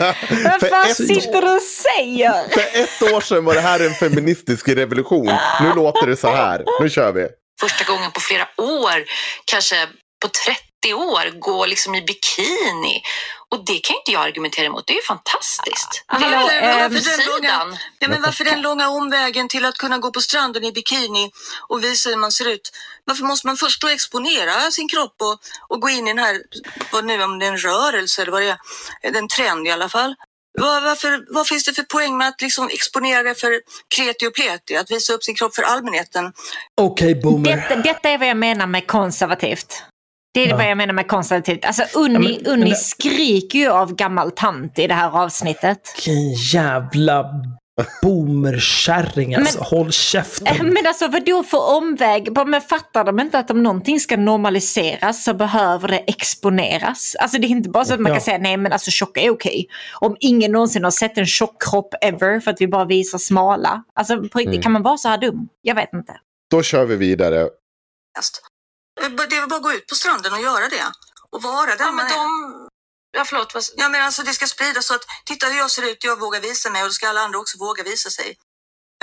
Vad 0.45 0.61
För 0.61 0.69
fan 0.69 0.91
ett- 0.91 0.97
sitter 0.97 1.43
du 1.43 1.55
och 1.57 1.63
säger? 1.63 2.49
För 2.49 2.61
ett 2.61 3.15
år 3.15 3.21
sedan 3.21 3.45
var 3.45 3.55
det 3.55 3.61
här 3.61 3.87
en 3.87 3.95
feministisk 3.95 4.69
revolution. 4.69 5.27
Nu 5.63 5.73
låter 5.77 6.07
det 6.07 6.17
så 6.17 6.29
här. 6.29 6.65
Nu 6.83 6.91
kör 6.91 7.13
vi. 7.13 7.27
första 7.61 7.93
gången 7.93 8.11
på 8.15 8.21
flera 8.21 8.47
år, 8.77 9.05
kanske 9.45 9.77
på 10.23 10.29
30 10.47 10.61
år, 10.87 11.41
gå 11.41 11.67
liksom 11.67 11.95
i 11.95 12.03
bikini. 12.03 13.03
Och 13.51 13.65
det 13.65 13.79
kan 13.79 13.97
inte 13.97 14.13
jag 14.13 14.23
argumentera 14.23 14.67
emot. 14.67 14.87
Det 14.87 14.93
är 14.93 14.97
ju 14.97 15.03
fantastiskt. 15.03 16.05
Hallå, 16.07 16.49
det 16.49 16.55
är 16.55 16.85
ehm, 16.85 16.93
ju 16.93 17.01
den 17.01 17.19
sidan. 17.19 17.77
Ja, 17.99 18.09
men 18.09 18.23
varför 18.23 18.45
den 18.45 18.63
långa 18.63 18.89
omvägen 18.89 19.49
till 19.49 19.65
att 19.65 19.79
kunna 19.79 19.99
gå 19.99 20.11
på 20.11 20.21
stranden 20.21 20.65
i 20.65 20.73
bikini 20.73 21.31
och 21.69 21.85
visa 21.85 22.09
hur 22.09 22.17
man 22.17 22.33
ser 22.33 22.49
ut? 22.49 22.71
Varför 23.05 23.25
måste 23.25 23.47
man 23.47 23.57
först 23.57 23.83
då 23.83 23.89
exponera 23.89 24.71
sin 24.71 24.89
kropp 24.89 25.17
och, 25.19 25.39
och 25.69 25.81
gå 25.81 25.89
in 25.89 26.09
i 26.09 26.11
den 26.11 26.19
här, 26.19 26.43
vad 26.93 27.05
nu 27.05 27.23
om 27.23 27.39
det 27.39 27.47
är 27.47 27.53
en 27.53 27.59
rörelse 27.59 28.23
eller 28.23 28.33
vad 28.33 28.43
det 28.43 28.57
är, 29.03 29.17
en 29.17 29.29
trend 29.29 29.67
i 29.67 29.71
alla 29.71 29.89
fall? 29.89 30.15
Vad, 30.61 30.83
varför, 30.83 31.25
vad 31.35 31.47
finns 31.47 31.65
det 31.65 31.73
för 31.73 31.83
poäng 31.83 32.17
med 32.17 32.29
att 32.29 32.41
liksom 32.41 32.69
exponera 32.73 33.23
det 33.23 33.35
för 33.35 33.61
kreti 33.97 34.27
och 34.27 34.35
pleti, 34.35 34.77
att 34.77 34.91
visa 34.91 35.13
upp 35.13 35.25
sin 35.25 35.35
kropp 35.35 35.55
för 35.55 35.63
allmänheten? 35.63 36.33
Okej, 36.75 37.15
boomer. 37.15 37.57
Detta, 37.57 37.77
detta 37.77 38.09
är 38.09 38.19
vad 38.19 38.29
jag 38.29 38.37
menar 38.37 38.67
med 38.67 38.87
konservativt. 38.87 39.83
Det 40.39 40.45
är 40.45 40.49
Ja. 40.49 40.57
vad 40.57 40.67
jag 40.71 40.77
menar 40.77 40.95
med 40.95 41.09
konservativt. 41.09 41.65
Alltså 41.65 41.83
Unni, 41.95 42.15
Ja, 42.15 42.21
men- 42.45 42.53
Unni 42.53 42.65
men 42.67 42.77
skriker 42.77 43.59
ju 43.59 43.69
av 43.69 43.95
gammal 43.95 44.31
tant 44.31 44.79
i 44.79 44.87
det 44.87 44.95
här 44.95 45.23
avsnittet. 45.25 45.79
Vilken 45.97 46.33
jävla 46.33 47.25
boomerkärring 48.03 49.35
alltså. 49.35 49.59
Håll 49.63 49.87
Eh, 49.87 49.91
käften. 49.91 50.57
Men 50.75 50.87
alltså 50.87 51.09
vadå 51.09 51.43
för 51.43 51.77
omväg? 51.77 52.33
Bara, 52.33 52.45
Men 52.45 52.61
fattar 52.61 53.05
de 53.05 53.21
inte 53.21 53.39
att 53.39 53.51
om 53.51 53.63
någonting 53.63 54.01
ska 54.01 54.17
normaliseras 54.17 55.25
så 55.25 55.35
behöver 55.35 55.89
det 55.89 55.99
exponeras? 55.99 57.17
Alltså 57.21 57.39
det 57.39 57.47
är 57.47 57.49
inte 57.49 57.69
bara 57.71 57.85
så 57.85 57.95
att 57.95 58.01
man 58.01 58.11
Ja. 58.11 58.17
kan 58.17 58.25
säga 58.25 58.39
nej 58.39 58.57
men 58.57 58.73
alltså 58.73 58.91
tjocka 58.91 59.21
är 59.21 59.31
okej. 59.31 59.67
Om 60.01 60.17
ingen 60.21 60.53
någonsin 60.53 60.85
har 60.85 60.91
sett 60.91 61.19
en 61.19 61.27
tjock 61.27 61.63
kropp 61.71 61.95
ever 62.01 62.41
för 62.41 62.51
att 62.51 62.61
vi 62.61 62.69
bara 62.69 62.85
visar 62.85 63.19
smala. 63.19 63.83
Alltså 63.95 64.17
på 64.17 64.23
riktigt, 64.39 64.47
Mm. 64.55 64.63
kan 64.63 64.73
man 64.73 64.83
vara 64.83 64.97
så 64.97 65.09
här 65.09 65.19
dum? 65.19 65.49
Jag 65.63 65.75
vet 65.75 65.93
inte. 65.95 66.13
Då 66.51 66.63
kör 66.63 66.85
vi 66.85 66.97
vidare. 66.97 67.41
Just. 68.17 68.43
Det 69.01 69.37
är 69.37 69.41
väl 69.41 69.49
bara 69.49 69.57
att 69.57 69.63
gå 69.63 69.73
ut 69.73 69.87
på 69.87 69.95
stranden 69.95 70.33
och 70.33 70.41
göra 70.41 70.69
det. 70.69 70.93
Och 71.31 71.43
vara 71.43 71.77
den 71.77 71.87
Ja, 71.87 71.93
man 71.93 71.97
men 71.97 72.07
är. 72.07 72.17
de... 72.17 72.69
Ja, 73.11 73.25
förlåt. 73.25 73.55
Vad... 73.55 73.65
Ja, 73.77 73.89
men 73.89 74.03
alltså 74.03 74.23
det 74.23 74.33
ska 74.35 74.47
spridas 74.47 74.87
så 74.87 74.95
att 74.95 75.05
titta 75.25 75.47
hur 75.47 75.59
jag 75.59 75.71
ser 75.71 75.83
ut, 75.91 76.05
jag 76.05 76.21
vågar 76.21 76.41
visa 76.41 76.71
mig 76.71 76.83
och 76.83 76.89
då 76.89 76.93
ska 76.93 77.09
alla 77.09 77.21
andra 77.21 77.39
också 77.39 77.59
våga 77.59 77.83
visa 77.83 78.11
sig. 78.11 78.37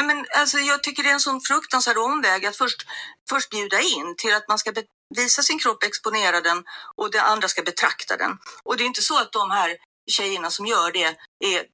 Men 0.02 0.26
alltså 0.38 0.58
jag 0.58 0.84
tycker 0.84 1.04
det 1.04 1.10
är 1.10 1.14
en 1.14 1.20
sån 1.20 1.42
fruktansvärd 1.42 1.98
omväg 1.98 2.46
att 2.46 2.58
först, 2.58 2.86
först 3.30 3.50
bjuda 3.50 3.80
in 3.80 4.16
till 4.18 4.34
att 4.34 4.48
man 4.48 4.58
ska 4.58 4.74
visa 5.16 5.44
sin 5.44 5.60
kropp, 5.60 5.84
exponera 5.84 6.42
den 6.42 6.64
och 6.96 7.12
det 7.12 7.22
andra 7.22 7.48
ska 7.48 7.62
betrakta 7.62 8.18
den. 8.18 8.32
Och 8.64 8.78
det 8.78 8.84
är 8.84 8.86
inte 8.86 9.02
så 9.02 9.18
att 9.20 9.32
de 9.32 9.52
här 9.52 9.78
tjejerna 10.12 10.52
som 10.52 10.66
gör 10.66 10.92
det 10.92 11.04
är 11.46 11.66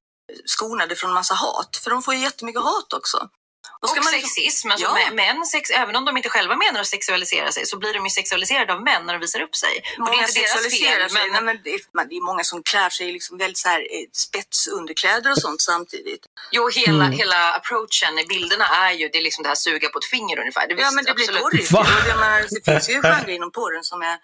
skonade 0.44 0.96
från 0.96 1.12
massa 1.12 1.34
hat, 1.34 1.76
för 1.84 1.90
de 1.90 2.02
får 2.02 2.14
ju 2.14 2.20
jättemycket 2.20 2.62
hat 2.62 2.92
också. 2.92 3.28
Då 3.80 3.88
ska 3.88 3.98
och 3.98 4.04
man 4.04 4.12
liksom- 4.12 4.28
sexism. 4.28 4.70
Alltså 4.70 4.86
Ja. 4.86 4.96
mä- 5.10 5.14
män, 5.14 5.46
sex, 5.46 5.70
även 5.70 5.96
om 5.96 6.04
de 6.04 6.16
inte 6.16 6.28
själva 6.28 6.56
menar 6.56 6.80
att 6.80 6.86
sexualisera 6.86 7.52
sig 7.52 7.66
så 7.66 7.78
blir 7.78 7.94
de 7.94 8.04
ju 8.04 8.10
sexualiserade 8.10 8.72
av 8.72 8.82
män 8.82 9.06
när 9.06 9.12
de 9.12 9.18
visar 9.20 9.40
upp 9.40 9.56
sig. 9.56 9.74
Och 9.76 9.82
det 9.84 9.94
är 9.94 9.98
Många 10.16 10.26
inte 10.28 10.40
deras 10.40 10.62
fel. 10.62 11.10
sig. 11.10 11.20
Men... 11.20 11.32
Nej, 11.32 11.42
men 11.42 11.62
det, 11.64 11.70
är, 11.74 11.78
är 12.18 12.24
många 12.24 12.44
som 12.44 12.62
klär 12.62 12.90
sig 12.90 13.08
i 13.08 13.12
liksom 13.12 13.38
väldigt 13.38 13.58
så 13.58 13.68
här, 13.68 13.80
eh, 13.80 14.06
spetsunderkläder 14.12 15.30
och 15.30 15.38
sånt 15.38 15.60
samtidigt. 15.62 16.26
Jo, 16.50 16.68
hela, 16.68 17.04
Mm. 17.04 17.12
hela 17.18 17.52
approachen 17.54 18.18
i 18.18 18.24
bilderna 18.26 18.66
är 18.66 18.92
ju 18.92 19.08
det 19.08 19.18
är 19.18 19.22
liksom 19.22 19.42
det 19.42 19.48
här 19.48 19.54
suga 19.56 19.88
på 19.88 19.98
ett 19.98 20.04
finger 20.04 20.38
ungefär. 20.38 20.66
Det 20.68 20.74
Ja, 20.74 20.76
visst, 20.76 20.94
men 20.94 21.04
det 21.04 21.14
blir 21.14 21.24
absolut. 21.24 21.42
porrigt. 21.42 21.70
Va? 21.72 21.80
Och 21.80 21.86
det, 21.86 22.48
det 22.50 22.72
finns 22.72 22.88
ju 22.90 22.94
genrer 23.02 23.28
inom 23.30 23.50
porren 23.52 23.84
som 23.84 24.02
är... 24.02 24.18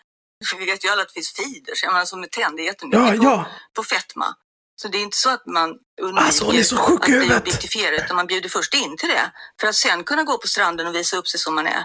Vi 0.59 0.65
vet 0.67 0.85
ju 0.85 0.89
alla 0.89 1.03
att 1.03 1.09
det 1.09 1.15
finns 1.15 1.33
feeders, 1.33 1.83
jag 1.83 1.93
menar, 1.93 2.05
som 2.07 2.27
tänder 2.31 2.63
jättemycket 2.65 3.01
Ja, 3.01 3.09
på, 3.17 3.25
ja. 3.25 3.47
på 3.77 3.83
fetma. 3.85 4.35
Så 4.83 4.89
det 4.89 4.99
är 4.99 5.03
inte 5.03 5.17
så 5.17 5.31
att 5.31 5.47
man 5.47 5.69
undviker 5.99 6.27
Alltså, 6.27 6.45
hon 6.45 6.57
är 6.57 6.63
så 6.63 6.77
sjuk 6.77 7.09
i 7.09 7.13
huvudet. 7.13 8.03
utan 8.05 8.17
man 8.17 8.27
bjuder 8.27 8.49
först 8.49 8.75
in 8.75 8.97
till 8.97 9.09
det. 9.09 9.33
För 9.61 9.69
att 9.69 9.75
sen 9.75 10.05
kunna 10.05 10.23
gå 10.23 10.39
på 10.39 10.47
stranden 10.49 10.87
och 10.87 10.95
visa 10.95 11.17
upp 11.17 11.29
sig 11.29 11.41
som 11.41 11.55
man 11.55 11.67
är. 11.67 11.85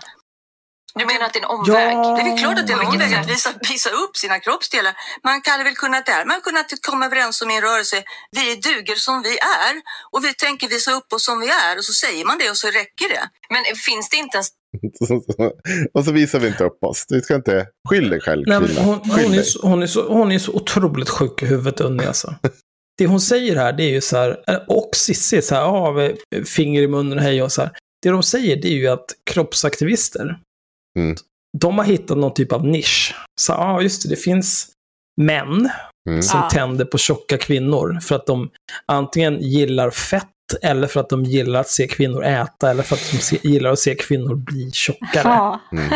Du 0.96 1.06
menar 1.06 1.26
att 1.26 1.34
det 1.34 1.40
är 1.40 1.44
en 1.44 1.56
omväg? 1.60 1.94
Ja. 1.94 2.16
Det 2.16 2.22
är 2.22 2.30
väl 2.30 2.40
klart 2.40 2.60
att 2.60 2.68
det 2.68 2.74
är 2.74 2.80
en 2.80 2.88
omväg 2.88 3.14
att 3.14 3.30
visa, 3.30 3.50
visa 3.70 3.90
upp 3.90 4.18
sina 4.18 4.40
kroppsdelar. 4.40 4.94
Man 5.24 5.42
kan 5.42 5.64
väl 5.64 5.76
kunna 5.76 6.02
där, 6.02 6.26
man 6.26 6.42
kunnat 6.42 6.68
komma 6.82 7.06
överens 7.06 7.42
om 7.42 7.52
i 7.52 7.56
en 7.56 7.62
rörelse, 7.62 8.04
vi 8.32 8.56
duger 8.56 8.96
som 8.96 9.22
vi 9.22 9.34
är 9.62 9.74
och 10.12 10.24
vi 10.26 10.34
tänker 10.34 10.68
visa 10.68 10.92
upp 10.92 11.14
oss 11.14 11.26
som 11.26 11.40
vi 11.40 11.48
är 11.48 11.78
och 11.78 11.86
så 11.86 11.94
säger 11.94 12.26
man 12.26 12.38
det 12.38 12.50
och 12.50 12.58
så 12.58 12.68
räcker 12.68 13.08
det. 13.10 13.24
Men 13.54 13.62
finns 13.88 14.10
det 14.10 14.18
inte 14.18 14.38
en 14.38 14.44
och 15.94 16.06
så 16.06 16.12
visar 16.12 16.40
vi 16.40 16.48
inte 16.48 16.64
upp 16.64 16.84
oss. 16.84 17.06
Du 17.08 17.22
ska 17.22 17.36
inte... 17.36 17.68
Skyll 17.90 18.10
dig 18.10 18.22
själv, 18.22 18.44
Nej, 18.48 18.58
hon, 18.78 19.00
hon, 19.04 19.34
är 19.34 19.44
så, 19.44 19.68
hon, 19.68 19.84
är 19.84 19.88
så, 19.88 20.14
hon 20.14 20.32
är 20.32 20.40
så 20.40 20.52
otroligt 20.52 21.10
sjuk 21.10 21.44
i 21.44 21.46
huvudet, 21.46 21.82
Unni 21.82 22.06
alltså. 22.06 22.36
Det 22.98 23.08
hon 23.08 23.22
säger 23.22 23.56
här, 23.56 23.74
det 23.74 23.84
är 23.84 23.90
ju 23.90 24.02
så 24.02 24.18
här, 24.18 24.44
och 24.68 24.90
Cissi, 24.96 25.42
så 25.42 25.56
här, 25.56 25.92
med 25.94 26.18
finger 26.48 26.82
i 26.82 26.88
munnen 26.88 27.18
och 27.18 27.24
hej 27.24 27.44
och 27.44 27.52
så 27.52 27.62
här. 27.62 27.72
Det 28.02 28.10
de 28.10 28.24
säger, 28.24 28.56
det 28.62 28.68
är 28.68 28.76
ju 28.76 28.88
att 28.88 29.06
kroppsaktivister, 29.32 30.40
Mm. 31.00 31.16
de 31.58 31.78
har 31.78 31.86
hittat 31.86 32.18
någon 32.18 32.34
typ 32.34 32.52
av 32.52 32.66
nisch. 32.68 33.16
Så 33.42 33.52
ja, 33.52 33.82
just 33.82 34.04
det, 34.04 34.10
det 34.10 34.16
finns 34.16 34.72
män 35.22 35.70
Mm. 36.10 36.22
som 36.22 36.40
Ja. 36.40 36.50
tänder 36.50 36.86
på 36.86 36.98
tjocka 36.98 37.38
kvinnor 37.38 38.00
för 38.02 38.16
att 38.16 38.26
de 38.26 38.50
antingen 38.86 39.40
gillar 39.42 39.90
fett 39.92 40.28
eller 40.62 40.88
för 40.88 41.00
att 41.00 41.10
de 41.10 41.24
gillar 41.24 41.60
att 41.60 41.70
se 41.70 41.88
kvinnor 41.88 42.24
äta 42.26 42.70
eller 42.72 42.84
för 42.84 42.96
att 42.96 43.12
de 43.12 43.18
se, 43.18 43.38
gillar 43.44 43.72
att 43.72 43.80
se 43.80 43.96
kvinnor 43.96 44.36
bli 44.36 44.72
tjockare. 44.72 45.22
Ja. 45.24 45.60
Mm. 45.72 45.90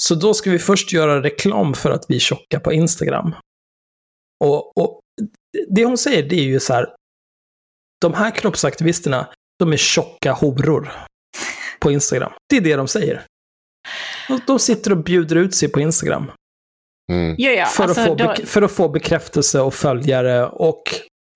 Så 0.00 0.14
då 0.14 0.34
ska 0.34 0.50
vi 0.50 0.58
först 0.58 0.92
göra 0.92 1.22
reklam 1.22 1.74
för 1.74 1.90
att 1.90 2.04
vi 2.08 2.14
är 2.16 2.20
tjocka 2.20 2.60
på 2.60 2.72
Instagram. 2.72 3.34
Och, 4.44 4.78
och 4.78 5.00
det 5.68 5.84
hon 5.84 5.98
säger 5.98 6.22
det 6.22 6.36
är 6.36 6.44
ju 6.44 6.60
så 6.60 6.74
här, 6.74 6.94
de 8.00 8.14
här 8.14 8.30
kroppsaktivisterna, 8.30 9.28
de 9.58 9.72
är 9.72 9.76
tjocka 9.76 10.32
horor 10.32 10.92
på 11.80 11.90
Instagram. 11.90 12.32
Det 12.50 12.56
är 12.56 12.60
det 12.60 12.76
de 12.76 12.88
säger. 12.88 13.22
De 14.46 14.58
sitter 14.58 14.90
och 14.90 14.96
bjuder 15.04 15.36
ut 15.36 15.54
sig 15.54 15.68
på 15.68 15.80
Instagram. 15.80 16.30
Mm. 17.12 17.34
Ja, 17.38 17.50
ja. 17.50 17.66
För, 17.66 17.84
Alltså, 17.84 18.00
att 18.00 18.06
få 18.08 18.14
då, 18.14 18.34
för 18.46 18.62
att 18.62 18.72
få 18.72 18.88
bekräftelse 18.88 19.60
och 19.60 19.74
följare 19.74 20.46
och 20.46 20.82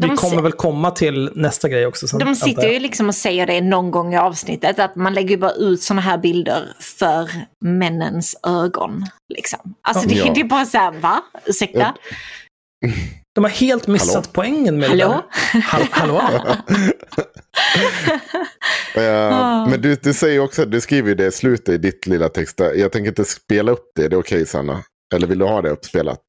vi 0.02 0.09
kommer 0.09 0.43
väl 0.43 0.52
komma 0.52 0.90
till 0.90 1.30
nästa 1.34 1.68
grej 1.68 1.86
också. 1.86 2.09
Sen, 2.09 2.18
De 2.18 2.34
sitter 2.34 2.68
ju 2.68 2.78
liksom 2.78 3.09
och 3.09 3.14
säger 3.14 3.47
det 3.47 3.60
någon 3.60 3.90
gång 3.90 4.14
i 4.14 4.16
avsnittet, 4.18 4.78
att 4.78 4.97
man 4.97 5.14
lägger 5.14 5.36
bara 5.36 5.52
ut 5.52 5.82
sådana 5.82 6.02
här 6.02 6.18
bilder 6.18 6.74
för 6.80 7.30
männens 7.64 8.36
ögon. 8.47 9.06
Liksom. 9.34 9.74
Alltså 9.82 10.09
det, 10.09 10.14
Ja. 10.14 10.32
det 10.34 10.40
är 10.40 10.44
bara 10.44 10.64
så 10.66 10.78
här, 10.78 10.90
va? 10.93 11.22
Ursäkta? 11.44 11.94
De 13.34 13.44
har 13.44 13.50
helt 13.50 13.86
missat 13.86 14.14
Hallå? 14.14 14.26
poängen 14.32 14.78
med 14.78 14.88
Hallå? 14.88 15.22
det 15.52 15.58
där. 15.58 15.60
Hall- 15.60 15.88
Hallå? 15.90 16.22
Eh, 18.96 19.68
Men 19.70 19.80
du, 19.82 19.94
du 19.94 20.14
säger 20.14 20.40
också, 20.40 20.64
du 20.64 20.80
skriver 20.80 21.08
ju 21.08 21.14
det 21.14 21.26
i 21.26 21.30
slutet 21.32 21.68
i 21.68 21.78
ditt 21.78 22.06
lilla 22.06 22.28
text. 22.28 22.56
där. 22.56 22.74
Jag 22.74 22.92
tänker 22.92 23.08
inte 23.08 23.24
spela 23.24 23.72
upp 23.72 23.84
det, 23.96 24.08
det 24.08 24.16
är 24.16 24.20
okej 24.20 24.46
Sanna? 24.46 24.82
Eller 25.14 25.26
vill 25.26 25.38
du 25.38 25.44
ha 25.44 25.62
det 25.62 25.70
uppspelat? 25.70 26.20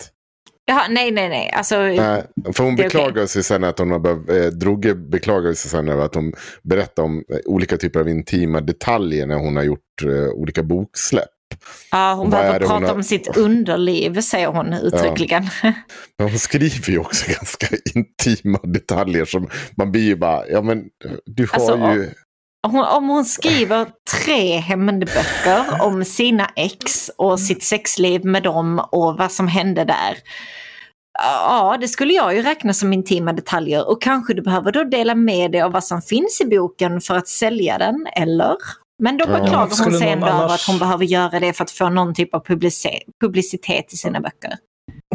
Jaha, 0.66 0.88
nej, 0.90 1.12
nej, 1.12 1.30
nej. 1.30 1.52
Alltså, 1.52 1.80
Nej, 1.80 2.24
för 2.54 2.64
hon 2.64 2.76
beklagar 2.76 3.10
okej. 3.12 3.28
sig 3.28 3.44
sen 3.44 3.64
att 3.64 3.80
hon 3.80 3.92
har 3.92 4.00
behövt, 4.00 4.30
eh, 4.30 4.46
Droge 4.46 4.96
beklagar 4.96 5.54
sig 5.54 5.72
sen 5.72 5.90
över 5.90 6.06
att 6.06 6.16
hon 6.16 6.34
berättar 6.64 7.04
om 7.04 7.24
eh, 7.34 7.38
olika 7.46 7.78
typer 7.78 8.00
av 8.00 8.10
intima 8.10 8.62
detaljer 8.62 9.26
när 9.26 9.36
hon 9.36 9.56
har 9.56 9.64
gjort 9.64 10.04
eh, 10.06 10.30
olika 10.30 10.64
boksläpp. 10.64 11.30
Ja, 11.92 12.14
hon 12.14 12.30
vad 12.30 12.40
behöver 12.40 12.60
det 12.60 12.66
hon 12.66 12.80
prata 12.80 12.88
har- 12.92 12.96
om 12.96 13.04
sitt 13.04 13.38
underliv, 13.38 14.22
säger 14.22 14.48
hon 14.48 14.74
uttryckligen. 14.74 15.50
Men 16.18 16.30
hon 16.30 16.40
skriver 16.40 16.90
ju 16.90 17.00
också 17.00 17.26
ganska 17.32 17.68
intima 17.96 18.60
detaljer 18.64 19.26
som 19.26 19.50
man 19.78 19.92
blir 19.92 20.02
ju 20.04 20.16
bara, 20.16 20.48
ja 20.48 20.62
men 20.62 20.84
du 21.26 21.48
har 21.52 21.60
Alltså, 21.60 21.94
ju... 21.94 22.10
Hon, 22.68 22.84
om 22.86 23.10
hon 23.10 23.26
skriver 23.26 23.88
tre 24.26 24.58
hämndböcker 24.58 25.82
om 25.82 26.06
sina 26.06 26.52
ex 26.56 27.12
och 27.18 27.40
sitt 27.40 27.64
sexliv 27.64 28.26
med 28.26 28.44
dem 28.44 28.80
och 28.92 29.18
vad 29.18 29.32
som 29.32 29.48
hände 29.48 29.84
där. 29.84 30.18
Ja, 31.20 31.78
det 31.82 31.88
skulle 31.88 32.14
jag 32.14 32.36
ju 32.36 32.42
räkna 32.42 32.74
som 32.74 32.94
intima 32.94 33.34
detaljer 33.34 33.90
och 33.90 34.02
kanske 34.02 34.34
du 34.34 34.42
behöver 34.42 34.72
då 34.72 34.84
dela 34.84 35.16
med 35.16 35.52
dig 35.52 35.62
av 35.62 35.72
vad 35.72 35.84
som 35.84 36.02
finns 36.02 36.42
i 36.42 36.46
boken 36.46 37.02
för 37.02 37.16
att 37.18 37.28
sälja 37.28 37.78
den, 37.78 38.08
eller? 38.16 38.56
Men 39.04 39.18
då 39.18 39.26
Ja, 39.28 39.40
beklagar 39.40 39.68
skulle 39.76 39.90
hon 39.92 40.00
sig 40.00 40.10
ändå 40.12 40.28
över 40.28 40.38
annars- 40.40 40.52
att 40.62 40.68
hon 40.68 40.80
behöver 40.80 41.06
göra 41.06 41.40
det 41.40 41.54
för 41.54 41.64
att 41.64 41.72
få 41.72 41.90
någon 41.90 42.14
typ 42.14 42.34
av 42.34 42.46
publici- 42.46 43.00
publicitet 43.22 43.94
i 43.94 43.98
sina 43.98 44.22
böcker. 44.22 44.54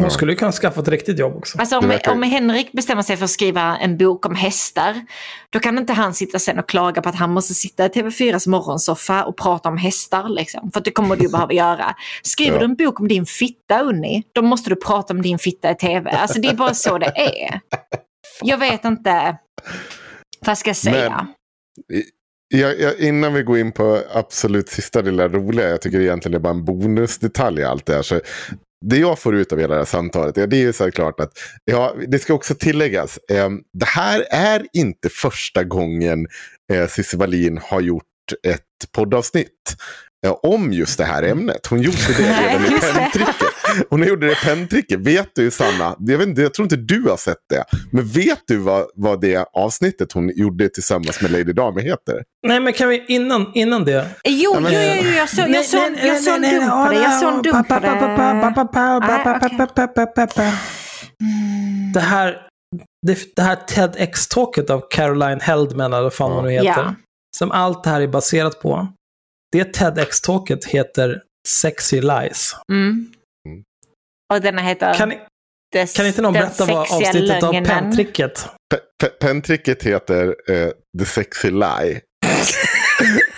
Hon 0.01 0.11
skulle 0.11 0.33
ju 0.33 0.37
kunna 0.39 0.53
skaffa 0.53 0.81
ett 0.81 0.89
riktigt 0.89 1.19
jobb 1.19 1.37
också. 1.37 1.59
Alltså 1.59 1.79
om, 1.79 1.99
om 2.09 2.23
Henrik 2.23 2.73
bestämmer 2.73 3.03
sig 3.03 3.17
för 3.17 3.25
att 3.25 3.31
skriva 3.31 3.77
en 3.79 3.97
bok 3.99 4.27
om 4.27 4.35
hästar, 4.35 5.07
då 5.51 5.59
kan 5.61 5.79
inte 5.79 5.93
han 5.93 6.15
sitta 6.15 6.39
sen 6.39 6.59
och 6.59 6.69
klaga 6.69 7.03
på 7.03 7.09
att 7.09 7.15
han 7.15 7.31
måste 7.33 7.55
sitta 7.55 7.87
i 7.87 7.89
TV4s 7.89 8.49
morgonsoffa 8.49 9.25
och 9.25 9.37
prata 9.37 9.69
om 9.69 9.77
hästar. 9.77 10.29
Liksom. 10.29 10.71
För 10.75 10.81
det 10.81 10.91
kommer 10.91 11.17
du 11.17 11.29
behöva 11.33 11.53
göra. 11.53 11.95
Skriver 12.23 12.53
Ja. 12.53 12.59
du 12.59 12.65
en 12.65 12.75
bok 12.75 13.01
om 13.01 13.09
din 13.09 13.27
fitta, 13.27 13.81
Unni, 13.81 14.23
då 14.33 14.43
måste 14.43 14.71
du 14.71 14.77
prata 14.77 15.15
om 15.15 15.23
din 15.23 15.39
fitta 15.39 15.71
i 15.71 15.75
TV. 15.75 16.11
Alltså 16.11 16.41
det 16.41 16.49
är 16.49 16.55
bara 16.55 16.75
så 16.75 16.99
det 16.99 17.13
är. 17.17 17.61
Jag 18.43 18.59
vet 18.59 18.85
inte 18.85 19.37
vad 20.47 20.59
ska 20.59 20.71
jag 20.71 20.77
säga. 20.77 21.27
Jag, 22.55 22.81
jag, 22.81 22.99
innan 22.99 23.35
vi 23.35 23.43
går 23.43 23.59
in 23.59 23.73
på 23.73 24.03
absolut 24.13 24.69
sista 24.69 25.01
lilla 25.01 25.29
roliga, 25.29 25.69
jag 25.69 25.81
tycker 25.81 26.01
egentligen 26.01 26.33
det 26.33 26.39
är 26.39 26.41
bara 26.41 26.55
en 26.55 26.65
bonusdetalj 26.65 27.61
i 27.61 27.65
allt 27.65 27.87
det 27.87 27.95
här. 27.95 28.03
Så 28.03 28.21
det 28.85 28.97
jag 28.97 29.19
får 29.19 29.35
ut 29.37 29.53
av 29.53 29.59
hela 29.59 29.75
det 29.75 29.81
här 29.81 29.85
samtalet, 29.85 30.37
ja, 30.37 30.47
det 30.47 30.57
är 30.57 30.61
ju 30.61 30.73
så 30.73 30.85
här 30.85 30.91
klart 30.91 31.21
att, 31.21 31.33
ja, 31.65 31.95
det 32.09 32.19
ska 32.19 32.35
också 32.35 32.55
tilläggas, 32.55 33.19
eh, 33.31 33.49
det 33.73 33.87
här 33.87 34.27
är 34.31 34.67
inte 34.73 35.09
första 35.09 35.65
gången 35.65 36.27
eh, 36.73 36.87
Cissi 36.89 37.17
Wallin 37.17 37.59
har 37.63 37.81
gjort 37.81 38.05
ett 38.47 38.93
poddavsnitt 38.95 39.77
om 40.31 40.73
just 40.73 40.99
det 40.99 41.05
här 41.05 41.23
ämnet. 41.23 41.67
Hon 41.67 41.83
gjorde 41.83 41.97
det 42.19 42.23
Nej, 42.23 42.59
redan 42.59 42.67
i 42.77 42.81
penntricket. 42.81 43.37
Hon 43.91 44.03
gjorde 44.07 44.27
det 44.27 44.33
i 44.33 44.37
penntricket. 44.37 45.01
Vet 45.01 45.29
du 45.35 45.51
Sanna, 45.51 45.97
jag, 45.99 46.19
vet 46.19 46.29
inte, 46.29 46.43
jag 46.43 46.55
tror 46.55 46.65
inte 46.65 46.77
du 46.77 47.03
har 47.03 47.17
sett 47.17 47.37
det, 47.51 47.65
men 47.93 48.05
vet 48.09 48.41
du 48.47 48.57
vad, 48.57 48.87
vad 48.95 49.21
det 49.21 49.47
avsnittet 49.53 50.13
hon 50.13 50.29
gjorde 50.37 50.69
tillsammans 50.69 51.21
med 51.23 51.31
Lady 51.31 51.53
Dami 51.53 51.83
heter? 51.83 52.23
Nej, 52.47 52.61
men 52.61 52.73
kan 52.73 52.89
vi 52.89 53.05
innan, 53.09 53.51
innan 53.55 53.85
det? 53.85 54.07
Jo, 54.25 54.57
jo, 54.61 54.67
jo, 54.71 54.79
jo, 55.03 55.11
jag 55.11 55.29
såg 55.29 55.49
jag 55.51 55.65
såg- 55.65 55.81
jag 56.03 56.23
såg 56.23 56.35
en 56.35 56.43
dum 56.43 56.69
på 56.87 56.93
det. 56.93 56.99
Jag 57.03 57.13
såg 57.21 57.29
en 57.35 57.43
dum 57.43 57.65
på 57.65 57.75
det. 57.81 57.87
Här, 62.01 62.37
det, 63.07 63.19
det 63.37 63.43
här 63.43 63.57
TEDx-talket 63.57 64.71
av 64.71 64.83
Caroline 64.91 65.41
Heldman, 65.41 65.93
eller 65.93 66.03
vad 66.03 66.13
fan 66.15 66.33
hon 66.33 66.45
nu 66.45 66.51
heter, 66.51 66.95
som 67.37 67.51
allt 67.51 67.85
det 67.85 67.91
här 67.91 68.01
är 68.01 68.07
baserat 68.09 68.61
på, 68.63 68.89
det 69.53 69.65
TEDx-talket 69.75 70.65
heter 70.65 71.23
Sexy 71.49 72.01
Lies. 72.01 72.57
Mm. 72.73 73.13
Och 74.35 74.41
denna 74.41 74.63
heter... 74.63 74.95
Kan, 74.95 75.09
ni- 75.09 75.21
Des- 75.75 75.97
kan 75.97 76.07
inte 76.07 76.23
någon 76.23 76.33
berätta 76.33 76.65
vad 76.65 76.93
avsnittet 76.93 77.43
av 77.43 77.53
lögnen. 77.53 77.65
penntricket? 77.65 78.47
Pe- 78.75 79.07
pe- 79.07 79.19
Penntricket 79.21 79.83
heter 79.83 80.37
eh, 80.51 80.71
The 80.99 81.05
Sexy 81.05 81.51
Lie. 81.51 82.01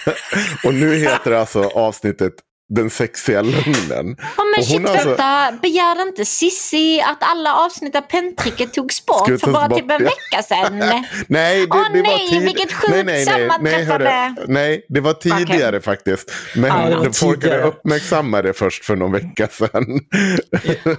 och 0.65 0.74
nu 0.74 0.95
heter 0.97 1.32
alltså 1.32 1.62
avsnittet 1.62 2.32
Den 2.69 2.91
sexiga 2.91 3.43
lögnen. 3.43 4.16
Ja 4.36 4.45
men 4.45 4.61
Och 4.61 4.66
hon 4.69 4.78
shit, 4.81 4.86
alltså- 4.89 5.09
vänta. 5.09 5.53
Begärde 5.62 6.03
inte 6.03 6.24
Sissi 6.24 7.01
att 7.01 7.16
alla 7.20 7.55
avsnitt 7.55 7.97
av 7.97 8.01
penntricket 8.01 8.73
togs 8.74 9.07
bort 9.07 9.27
för 9.41 9.53
bara 9.53 9.69
bort, 9.69 9.78
typ 9.78 9.91
en 9.91 9.97
ja. 10.05 10.11
vecka 10.11 10.43
sedan? 10.43 10.78
Nej, 11.28 11.66
det, 11.66 11.66
Åh, 11.70 11.85
det 11.93 12.03
var 12.03 12.09
nej, 12.09 12.28
tid- 12.28 12.43
vilket 12.43 12.73
sjukt 12.73 12.91
nej, 12.93 13.05
nej, 13.05 13.24
nej, 13.27 13.49
nej, 13.61 13.85
hörru. 13.85 14.35
nej, 14.49 14.86
det 14.89 15.01
var 15.01 15.12
tidigare 15.12 15.81
faktiskt. 15.81 16.32
Men 16.57 16.65
Ja, 16.82 16.89
det 16.89 16.97
var 16.97 17.11
folk 17.12 17.45
uppmärksammat 17.45 18.43
det 18.45 18.53
först 18.53 18.85
för 18.85 18.97
någon 18.97 19.12
vecka 19.12 19.49
sedan. 19.51 20.01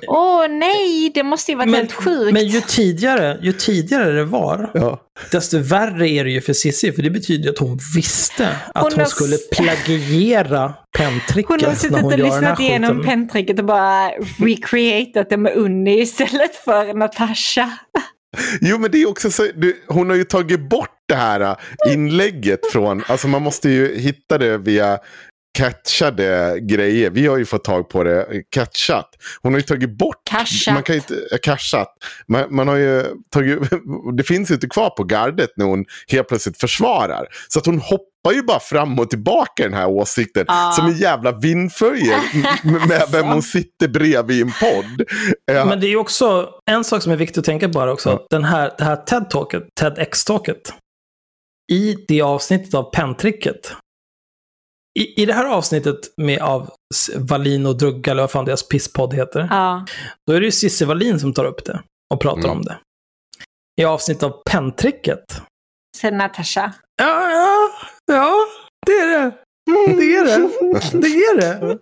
Åh 0.07 0.47
nej, 0.49 1.11
det 1.13 1.23
måste 1.23 1.51
ju 1.51 1.57
varit 1.57 1.69
Men, 1.69 1.79
helt 1.79 1.93
sjukt. 1.93 2.33
men 2.33 2.47
ju 2.47 2.61
tidigare, 2.61 3.39
ju 3.41 3.53
tidigare 3.53 4.11
det 4.11 4.25
var, 4.25 4.71
ja. 4.73 5.01
Desto 5.31 5.59
värre 5.59 6.09
är 6.09 6.23
det 6.23 6.31
ju 6.31 6.41
för 6.41 6.53
Cissi. 6.53 6.91
För 6.91 7.01
det 7.01 7.09
betyder 7.09 7.49
att 7.49 7.57
hon 7.57 7.79
visste 7.95 8.47
att 8.47 8.83
Hon 8.83 8.91
hon, 8.91 8.99
har 8.99 9.05
skulle 9.05 9.37
penntricket 9.37 10.75
penntricket 10.97 11.49
hon 11.49 11.59
har 11.59 11.67
när 11.67 11.75
suttit 11.75 11.97
hon 11.97 12.05
och 12.05 12.11
gör 12.11 12.17
den 12.17 12.31
här 12.31 12.41
lyssnat 12.41 12.59
igenom 12.59 12.89
skiten. 12.89 13.05
penntricket 13.05 13.59
och 13.59 13.65
bara 13.65 14.09
recreatat 14.39 15.29
det 15.29 15.37
med 15.37 15.53
Unni 15.53 16.01
istället 16.01 16.55
för 16.55 16.93
Natasha. 16.93 17.71
Jo, 18.61 18.77
men 18.77 18.91
det 18.91 19.01
är 19.01 19.09
också 19.09 19.31
så, 19.31 19.47
du, 19.55 19.83
hon 19.87 20.09
har 20.09 20.17
ju 20.17 20.23
tagit 20.23 20.69
bort 20.69 20.89
det 21.07 21.15
här 21.15 21.41
äh, 21.41 21.93
inlägget 21.93 22.59
från, 22.71 23.03
alltså 23.07 23.27
man 23.27 23.41
måste 23.41 23.69
ju 23.69 23.99
hitta 23.99 24.37
det 24.37 24.57
via 24.57 24.99
catchade 25.55 26.59
grejer. 26.59 27.09
Vi 27.09 27.27
har 27.27 27.37
ju 27.37 27.45
fått 27.45 27.63
tag 27.63 27.89
på 27.89 28.03
det, 28.03 28.27
catchat. 28.49 29.09
Hon 29.41 29.53
har 29.53 29.59
ju 29.59 29.65
tagit 29.65 29.97
bort, 29.97 30.21
Cashat. 30.29 30.73
man 30.73 30.83
kan 30.83 30.95
ju 30.95 31.01
inte, 31.01 31.27
äh, 31.31 31.37
cashat. 31.43 31.93
Man, 32.27 32.55
man 32.55 32.67
har 32.67 32.75
ju 32.75 33.05
tagit, 33.31 33.59
det 34.17 34.23
finns 34.23 34.51
ju 34.51 34.53
inte 34.53 34.67
kvar 34.67 34.89
på 34.89 35.03
gardet 35.03 35.49
när 35.55 35.65
hon 35.65 35.85
helt 36.07 36.27
plötsligt 36.27 36.59
försvarar. 36.59 37.27
Så 37.47 37.59
att 37.59 37.65
hon 37.65 37.79
hoppar 37.79 38.31
ju 38.33 38.41
bara 38.41 38.59
fram 38.59 38.99
och 38.99 39.09
tillbaka 39.09 39.63
i 39.63 39.65
den 39.65 39.77
här 39.77 39.87
åsikten. 39.87 40.45
Ja. 40.47 40.71
Som 40.75 40.85
en 40.85 40.97
jävla 40.97 41.31
vindföje 41.31 42.19
med, 42.63 43.03
vem 43.11 43.25
hon 43.25 43.41
sitter 43.41 43.87
bredvid 43.87 44.37
i 44.37 44.41
en 44.41 44.51
podd. 44.51 45.07
Eh, 45.51 45.65
Men 45.67 45.79
det 45.79 45.87
är 45.87 45.89
ju 45.89 45.97
också 45.97 46.49
en 46.71 46.83
sak 46.83 47.03
som 47.03 47.11
är 47.11 47.15
viktig 47.15 47.39
att 47.39 47.45
tänka 47.45 47.69
på 47.69 47.79
här 47.79 47.87
också. 47.87 48.09
Ja. 48.09 48.15
att 48.15 48.25
Den 48.29 48.43
här, 48.43 48.71
det 48.77 48.83
här 48.83 48.95
TED-talket, 48.95 49.63
TEDx-talket. 49.81 50.73
I 51.71 51.95
det 52.07 52.21
avsnittet 52.21 52.73
av 52.73 52.91
penntricket. 52.93 53.75
I, 54.99 55.21
I 55.21 55.25
det 55.25 55.33
här 55.33 55.45
avsnittet 55.45 55.99
med 56.17 56.41
av 56.41 56.69
Wallin 57.15 57.65
och 57.65 57.77
Drugga, 57.77 58.11
eller 58.11 58.23
vad 58.23 58.31
fan 58.31 58.45
deras 58.45 58.67
pisspodd 58.67 59.13
heter. 59.13 59.47
Ja. 59.51 59.85
Då 60.27 60.33
är 60.33 60.39
det 60.39 60.45
ju 60.45 60.51
Cissi 60.51 60.85
Wallin 60.85 61.19
som 61.19 61.33
tar 61.33 61.45
upp 61.45 61.65
det 61.65 61.81
och 62.13 62.21
pratar 62.21 62.39
Mm. 62.39 62.51
om 62.51 62.61
det. 62.61 62.77
I 63.81 63.85
avsnittet 63.85 64.23
av 64.23 64.41
penntricket. 64.49 65.41
Sen 65.97 66.17
Natasha. 66.17 66.73
Ja, 67.01 67.29
ja, 67.31 67.69
ja, 68.05 68.33
det 68.85 68.91
är 68.91 69.07
det. 69.07 69.31
Det 69.65 70.15
är 70.15 70.25
det. 70.25 70.99
Det 70.99 71.07
är 71.07 71.37
det. 71.41 71.77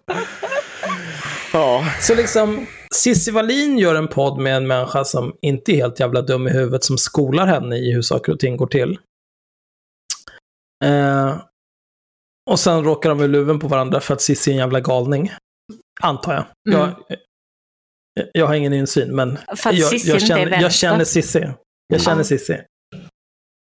ja. 1.53 1.85
Så 2.02 2.15
liksom, 2.15 2.65
Cissi 2.95 3.31
Wallin 3.31 3.77
gör 3.77 3.95
en 3.95 4.07
podd 4.07 4.40
med 4.40 4.57
en 4.57 4.68
människa 4.68 5.03
som 5.06 5.34
inte 5.41 5.72
är 5.72 5.76
helt 5.76 5.99
jävla 5.99 6.22
dum 6.22 6.48
i 6.48 6.52
huvudet, 6.52 6.84
som 6.84 6.98
skolar 6.98 7.45
henne 7.45 7.76
i 7.77 7.94
hur 7.94 8.02
saker 8.02 8.31
och 8.34 8.40
ting 8.40 8.57
går 8.57 8.68
till. 8.68 8.99
Eh, 10.85 11.35
och 12.51 12.59
sen 12.59 12.83
råkar 12.83 13.09
de 13.09 13.21
i 13.23 13.27
luven 13.27 13.59
på 13.59 13.67
varandra 13.67 13.99
för 13.99 14.13
att 14.13 14.21
Cissi 14.21 14.49
är 14.51 14.53
en 14.53 14.59
jävla 14.59 14.79
galning. 14.79 15.31
Antar 16.01 16.33
jag. 16.33 16.75
Mm. 16.75 16.89
Jag, 18.15 18.27
jag 18.33 18.47
har 18.47 18.53
ingen 18.55 18.73
insyn, 18.73 19.15
men 19.15 19.37
jag, 19.63 19.73
jag, 19.93 20.21
känner, 20.21 20.61
jag 20.61 20.73
känner 20.73 21.03
Cissi. 21.05 21.49
Jag 21.87 22.01
känner 22.01 22.17
Ja. 22.17 22.23
Cissi. 22.23 22.57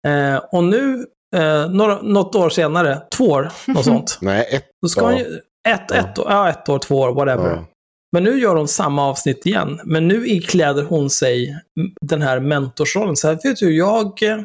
Eh, 0.09 0.37
och 0.37 0.65
nu, 0.65 1.07
eh, 1.37 1.71
några, 1.71 2.03
något 2.03 2.35
år 2.35 2.51
senare, 2.51 3.03
två 3.13 3.25
år, 3.25 3.53
något 3.67 3.85
sånt. 3.85 4.19
Nej, 4.21 4.49
ett 4.53 4.67
Då 4.83 4.89
ska 4.89 5.01
Ja. 5.01 5.07
hon 5.07 5.17
ju, 5.19 5.41
ett, 5.69 5.91
ett, 5.91 6.19
år, 6.19 6.27
ja, 6.31 6.49
ett 6.51 6.69
år, 6.69 6.79
två 6.79 6.97
år, 6.97 7.13
whatever. 7.15 7.51
Ja. 7.51 7.65
Men 8.13 8.25
nu 8.25 8.41
gör 8.41 8.57
hon 8.57 8.69
samma 8.69 9.07
avsnitt 9.09 9.47
igen. 9.47 9.81
Men 9.85 10.09
nu 10.09 10.27
ikläder 10.29 10.83
hon 10.85 11.11
sig 11.11 11.59
den 12.01 12.23
här 12.23 12.41
mentorsrollen. 12.41 13.17
Så 13.17 13.29
här, 13.29 13.39
vet 13.43 13.57
du, 13.57 13.77
jag 13.77 14.23
eh, 14.23 14.39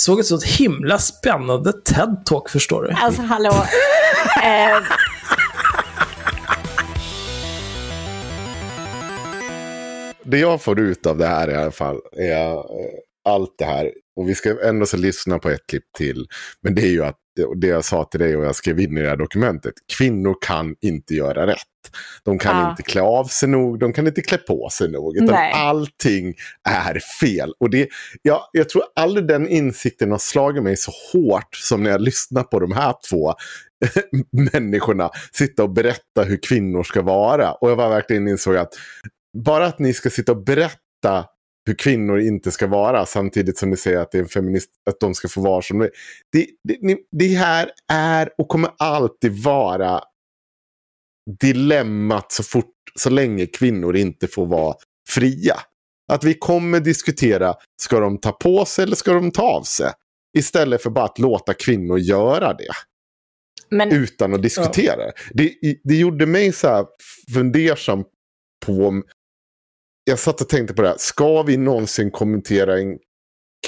såg 0.00 0.20
ett 0.20 0.26
sånt 0.26 0.44
himla 0.44 0.98
spännande 0.98 1.72
TED-talk, 1.72 2.48
förstår 2.48 2.82
du. 2.82 2.90
Alltså 2.90 3.22
hallå. 3.22 3.52
eh, 4.42 4.82
det 10.24 10.38
jag 10.38 10.62
får 10.62 10.80
ut 10.80 11.06
av 11.06 11.18
det 11.18 11.26
här 11.26 11.50
i 11.50 11.54
alla 11.54 11.70
fall 11.70 11.96
är, 12.16 12.54
allt 13.24 13.54
det 13.58 13.64
här, 13.64 13.92
och 14.16 14.28
vi 14.28 14.34
ska 14.34 14.62
ändå 14.64 14.86
så 14.86 14.96
lyssna 14.96 15.38
på 15.38 15.50
ett 15.50 15.66
klipp 15.68 15.92
till, 15.98 16.26
men 16.62 16.74
det 16.74 16.82
är 16.82 16.90
ju 16.90 17.04
att 17.04 17.16
det 17.56 17.66
jag 17.66 17.84
sa 17.84 18.04
till 18.04 18.20
dig 18.20 18.36
och 18.36 18.44
jag 18.44 18.56
skrev 18.56 18.80
in 18.80 18.98
i 18.98 19.02
det 19.02 19.08
här 19.08 19.16
dokumentet. 19.16 19.74
Kvinnor 19.98 20.36
kan 20.40 20.74
inte 20.80 21.14
göra 21.14 21.46
rätt. 21.46 21.58
De 22.24 22.38
kan 22.38 22.56
Ja. 22.60 22.70
inte 22.70 22.82
klä 22.82 23.00
av 23.02 23.24
sig 23.24 23.48
nog, 23.48 23.78
de 23.78 23.92
kan 23.92 24.06
inte 24.06 24.22
klä 24.22 24.38
på 24.38 24.68
sig 24.72 24.90
nog. 24.90 25.16
Utan 25.16 25.28
Nej. 25.28 25.52
allting 25.54 26.34
är 26.68 26.98
fel. 27.20 27.52
Och 27.60 27.70
det, 27.70 27.88
ja, 28.22 28.50
jag 28.52 28.68
tror 28.68 28.82
aldrig 28.96 29.26
den 29.26 29.48
insikten 29.48 30.10
har 30.10 30.18
slagit 30.18 30.62
mig 30.62 30.76
så 30.76 30.92
hårt 31.12 31.54
som 31.54 31.82
när 31.82 31.90
jag 31.90 32.00
lyssnar 32.00 32.42
på 32.42 32.60
de 32.60 32.72
här 32.72 32.94
två 33.10 33.34
människorna 34.52 35.10
sitta 35.32 35.62
och 35.62 35.70
berätta 35.70 36.22
hur 36.24 36.38
kvinnor 36.42 36.82
ska 36.82 37.02
vara. 37.02 37.52
Och 37.52 37.70
jag 37.70 37.76
var 37.76 37.88
verkligen 37.88 38.28
insåg 38.28 38.56
att 38.56 38.72
bara 39.38 39.66
att 39.66 39.78
ni 39.78 39.94
ska 39.94 40.10
sitta 40.10 40.32
och 40.32 40.44
berätta 40.44 41.24
hur 41.66 41.74
kvinnor 41.74 42.20
inte 42.20 42.50
ska 42.50 42.66
vara 42.66 43.06
samtidigt 43.06 43.58
som 43.58 43.70
ni 43.70 43.76
säger 43.76 43.98
att 43.98 44.12
det 44.12 44.18
är 44.18 44.22
en 44.22 44.28
feminist, 44.28 44.70
att 44.90 45.00
de 45.00 45.14
ska 45.14 45.28
få 45.28 45.40
vara 45.40 45.62
som 45.62 45.78
de 45.78 45.84
är. 45.84 45.90
Det, 46.32 46.46
det, 47.10 47.26
här 47.26 47.70
är 47.92 48.30
och 48.38 48.48
kommer 48.48 48.70
alltid 48.78 49.42
vara 49.42 50.00
dilemmat 51.40 52.32
så 52.32 52.42
fort, 52.42 52.74
så 52.94 53.10
länge 53.10 53.46
kvinnor 53.46 53.96
inte 53.96 54.28
får 54.28 54.46
vara 54.46 54.74
fria. 55.08 55.56
Att 56.12 56.24
vi 56.24 56.34
kommer 56.34 56.80
diskutera, 56.80 57.54
ska 57.82 58.00
de 58.00 58.18
ta 58.18 58.32
på 58.32 58.64
sig 58.64 58.82
eller 58.82 58.96
ska 58.96 59.12
de 59.12 59.30
ta 59.30 59.42
av 59.42 59.62
sig? 59.62 59.92
Istället 60.38 60.82
för 60.82 60.90
bara 60.90 61.04
att 61.04 61.18
låta 61.18 61.54
kvinnor 61.54 61.98
göra 61.98 62.54
det 62.54 62.72
Men 63.70 63.92
utan 63.92 64.34
att 64.34 64.42
diskutera 64.42 64.96
det. 64.96 65.12
det. 65.34 65.78
Det 65.84 65.94
gjorde 65.94 66.26
mig 66.26 66.52
så 66.52 66.68
här 66.68 66.86
fundersam 67.34 68.04
på. 68.66 69.02
Jag 70.04 70.18
satt 70.18 70.40
och 70.40 70.48
tänkte 70.48 70.74
på 70.74 70.82
det 70.82 70.88
här. 70.88 70.96
Ska 70.98 71.42
vi 71.42 71.56
någonsin 71.56 72.10
kommentera 72.10 72.78
en 72.78 72.98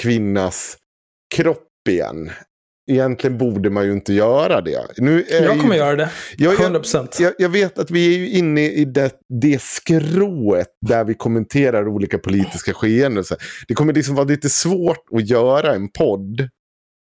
kvinnas 0.01 0.77
kropp 1.35 1.67
igen? 1.89 2.31
Egentligen 2.91 3.37
borde 3.37 3.69
man 3.69 3.85
ju 3.85 3.91
inte 3.91 4.13
göra 4.13 4.61
det. 4.61 4.87
Nu 4.97 5.23
är 5.29 5.43
Jag 5.43 5.55
ju- 5.55 5.61
kommer 5.61 5.75
göra 5.75 5.95
det. 5.95 6.09
Jag, 6.37 6.53
jag, 6.53 6.59
100%. 6.59 7.07
jag, 7.21 7.33
jag 7.37 7.49
vet 7.49 7.79
att 7.79 7.91
vi 7.91 8.13
är 8.15 8.17
ju 8.19 8.29
inne 8.29 8.61
i 8.71 8.85
det, 8.85 9.11
det 9.41 9.61
skrået 9.61 10.67
där 10.87 11.03
vi 11.03 11.13
kommenterar 11.13 11.87
olika 11.87 12.17
politiska 12.17 12.73
skeenden. 12.73 13.23
Det 13.67 13.73
kommer 13.73 13.93
liksom 13.93 14.15
vara 14.15 14.27
lite 14.27 14.49
svårt 14.49 15.03
att 15.11 15.29
göra 15.29 15.75
en 15.75 15.89
podd 15.91 16.49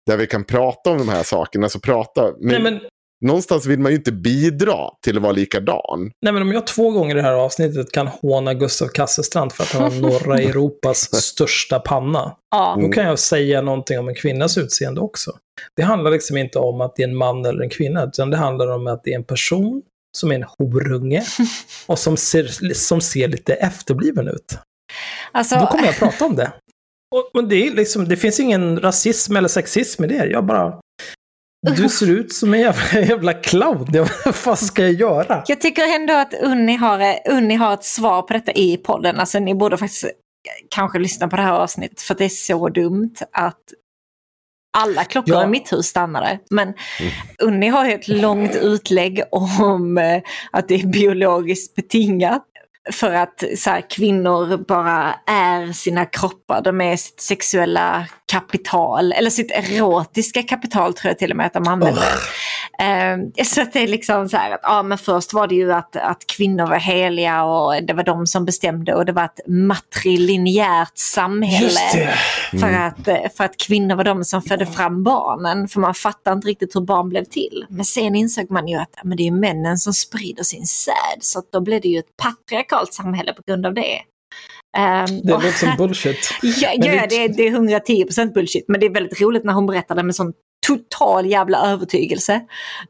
där 0.06 0.16
vi 0.16 0.26
kan 0.26 0.44
prata 0.44 0.90
om 0.90 0.98
de 0.98 1.08
här 1.08 1.22
sakerna. 1.22 1.64
Alltså 1.66 1.80
prata, 1.80 2.22
men, 2.40 2.62
Nej, 2.62 2.62
men, 2.62 2.80
någonstans 3.20 3.66
vill 3.66 3.78
man 3.78 3.92
ju 3.92 3.98
inte 3.98 4.12
bidra 4.12 4.76
till 5.04 5.16
att 5.16 5.22
vara 5.22 5.32
likadan. 5.32 6.10
nej, 6.22 6.32
men 6.32 6.42
om 6.42 6.52
jag 6.52 6.66
två 6.66 6.90
gånger 6.90 7.14
i 7.14 7.18
det 7.18 7.22
här 7.22 7.32
avsnittet 7.32 7.92
kan 7.92 8.06
håna 8.06 8.54
Gustav 8.54 8.88
Kasselstrand 8.88 9.52
för 9.52 9.62
att 9.62 9.72
han 9.72 9.82
har 9.82 9.90
norra 10.00 10.38
Europas 10.38 11.14
största 11.14 11.78
panna. 11.78 12.36
ja, 12.50 12.78
Då 12.80 12.88
kan 12.88 13.04
jag 13.04 13.18
säga 13.18 13.62
någonting 13.62 13.98
om 13.98 14.08
en 14.08 14.14
kvinnas 14.14 14.58
utseende 14.58 15.00
också. 15.00 15.32
Det 15.76 15.82
handlar 15.82 16.10
liksom 16.10 16.36
inte 16.36 16.58
om 16.58 16.80
att 16.80 16.96
det 16.96 17.02
är 17.02 17.08
en 17.08 17.16
man 17.16 17.46
eller 17.46 17.62
en 17.62 17.70
kvinna, 17.70 18.04
utan 18.04 18.30
det 18.30 18.36
handlar 18.36 18.68
om 18.68 18.86
att 18.86 19.04
det 19.04 19.10
är 19.10 19.16
en 19.16 19.24
person 19.24 19.82
som 20.18 20.30
är 20.30 20.34
en 20.34 20.44
horunge 20.58 21.24
och 21.86 21.98
som 21.98 22.16
ser, 22.16 22.74
som 22.74 23.00
ser 23.00 23.28
lite 23.28 23.54
efterbliven 23.54 24.28
ut. 24.28 24.58
alltså, 25.32 25.54
Då 25.54 25.66
kommer 25.66 25.86
jag 25.86 25.96
prata 25.96 26.24
om 26.24 26.36
det. 26.36 26.52
Och, 27.14 27.30
och 27.34 27.48
det, 27.48 27.66
är 27.66 27.70
liksom, 27.70 28.08
det 28.08 28.16
finns 28.16 28.40
ingen 28.40 28.80
rasism 28.80 29.36
eller 29.36 29.48
sexism 29.48 30.04
i 30.04 30.06
det. 30.06 30.26
Jag 30.26 30.44
bara... 30.46 30.80
Du 31.66 31.88
ser 31.88 32.10
ut 32.10 32.32
som 32.32 32.54
en 32.54 32.60
jävla, 32.60 33.00
jävla 33.08 33.32
clown. 33.34 33.86
Vad 34.24 34.34
fan 34.34 34.56
ska 34.56 34.82
jag 34.82 34.92
göra? 34.92 35.42
jag 35.46 35.60
tycker 35.60 35.94
ändå 35.94 36.14
att 36.14 36.34
Unni 36.34 36.76
har, 36.76 37.18
Unni 37.30 37.54
har 37.54 37.74
ett 37.74 37.84
svar 37.84 38.22
på 38.22 38.32
detta 38.32 38.52
i 38.52 38.76
podden. 38.76 39.20
Alltså 39.20 39.38
ni 39.38 39.54
borde 39.54 39.76
faktiskt 39.76 40.04
kanske 40.70 40.98
lyssna 40.98 41.28
på 41.28 41.36
det 41.36 41.42
här 41.42 41.52
avsnittet 41.52 42.00
för 42.00 42.14
det 42.14 42.24
är 42.24 42.28
så 42.28 42.68
dumt 42.68 43.14
att 43.32 43.58
alla 44.78 45.04
klockor 45.04 45.34
Ja. 45.34 45.44
i 45.44 45.46
mitt 45.46 45.72
hus 45.72 45.86
stannade. 45.86 46.38
Men 46.50 46.74
Unni 47.42 47.68
har 47.68 47.86
ju 47.86 47.92
ett 47.92 48.08
långt 48.08 48.54
utlägg 48.56 49.22
om 49.30 49.98
eh, 49.98 50.22
att 50.52 50.68
det 50.68 50.74
är 50.74 50.86
biologiskt 50.86 51.74
betingat. 51.76 52.46
För 52.92 53.12
att 53.12 53.44
så 53.56 53.70
här, 53.70 53.90
kvinnor 53.90 54.56
bara 54.68 55.14
är 55.26 55.72
sina 55.72 56.06
kroppar, 56.06 56.62
de 56.62 56.80
är 56.80 56.96
sitt 56.96 57.20
sexuella 57.20 58.06
kapital, 58.30 59.12
eller 59.12 59.30
sitt 59.30 59.50
erotiska 59.50 60.42
kapital 60.42 60.94
tror 60.94 61.10
jag 61.10 61.18
till 61.18 61.30
och 61.30 61.36
med 61.36 61.46
att 61.46 61.52
de 61.52 61.68
använder. 61.68 62.02
Eh, 62.78 63.44
så 63.44 63.62
att 63.62 63.72
det 63.72 63.82
är 63.82 63.88
liksom 63.88 64.28
så 64.28 64.36
här 64.36 64.50
att, 64.50 64.60
ja 64.62 64.82
men 64.82 64.98
först 64.98 65.32
var 65.32 65.46
det 65.46 65.54
ju 65.54 65.72
att, 65.72 65.96
att 65.96 66.26
kvinnor 66.26 66.66
var 66.66 66.76
heliga 66.76 67.44
och 67.44 67.82
det 67.82 67.92
var 67.92 68.02
de 68.02 68.26
som 68.26 68.44
bestämde 68.44 68.94
och 68.94 69.04
det 69.04 69.12
var 69.12 69.24
ett 69.24 69.40
matrilinjärt 69.46 70.98
samhälle. 70.98 71.64
Just 71.64 71.92
det. 71.92 72.14
För, 72.60 72.72
att, 72.72 73.34
för 73.36 73.44
att 73.44 73.56
kvinnor 73.56 73.96
var 73.96 74.04
de 74.04 74.24
som 74.24 74.42
födde 74.42 74.66
fram 74.66 75.02
barnen. 75.02 75.68
För 75.68 75.80
man 75.80 75.94
fattar 75.94 76.32
inte 76.32 76.48
riktigt 76.48 76.76
hur 76.76 76.80
barn 76.80 77.08
blev 77.08 77.24
till. 77.24 77.66
Men 77.68 77.84
sen 77.84 78.16
insåg 78.16 78.50
man 78.50 78.68
ju 78.68 78.76
att 78.76 78.94
men 79.04 79.16
det 79.16 79.26
är 79.26 79.30
männen 79.30 79.78
som 79.78 79.92
sprider 79.92 80.42
sin 80.42 80.66
säd. 80.66 81.18
Så 81.20 81.38
att 81.38 81.52
då 81.52 81.60
blev 81.60 81.80
det 81.80 81.88
ju 81.88 81.98
ett 81.98 82.16
patriarkalt 82.16 82.94
samhälle 82.94 83.32
på 83.32 83.42
grund 83.46 83.66
av 83.66 83.74
det. 83.74 84.00
Ehm, 84.78 85.06
Det 85.22 85.32
låter 85.32 85.50
som 85.52 85.76
bullshit. 85.78 86.30
Ja, 86.42 86.68
ja 86.74 87.06
det- 87.08 87.28
det, 87.28 87.46
är 87.46 87.50
110% 87.50 88.32
bullshit. 88.32 88.64
Men 88.68 88.80
det 88.80 88.86
är 88.86 88.90
väldigt 88.90 89.20
roligt 89.20 89.44
när 89.44 89.52
hon 89.52 89.66
berättar 89.66 89.94
det 89.94 90.02
med 90.02 90.14
sån 90.14 90.32
total 90.66 91.26
jävla 91.26 91.58
övertygelse. 91.58 92.40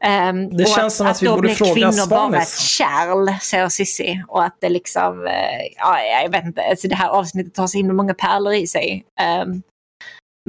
Ehm, 0.01 0.57
Det 0.57 0.65
känns 0.69 0.95
som 0.97 1.07
att 1.07 1.21
vi 1.21 1.25
då 1.27 1.35
borde 1.35 1.55
fråga 1.55 1.73
kvinnor 1.73 2.09
bara 2.09 2.29
Svanis. 2.29 2.53
ett 2.53 2.59
kärl, 2.59 3.39
säger 3.41 3.69
Cissi. 3.69 4.23
Och 4.27 4.43
att 4.43 4.57
det 4.61 4.69
liksom, 4.69 5.27
eh, 5.27 5.33
ja, 5.77 5.99
jag 6.23 6.29
vet 6.31 6.45
inte, 6.45 6.61
alltså 6.61 6.87
det 6.87 6.95
här 6.95 7.09
avsnittet 7.09 7.57
har 7.57 7.67
så 7.67 7.77
himla 7.77 7.93
många 7.93 8.13
pärlor 8.13 8.53
i 8.53 8.67
sig. 8.67 9.03
Ehm, 9.21 9.61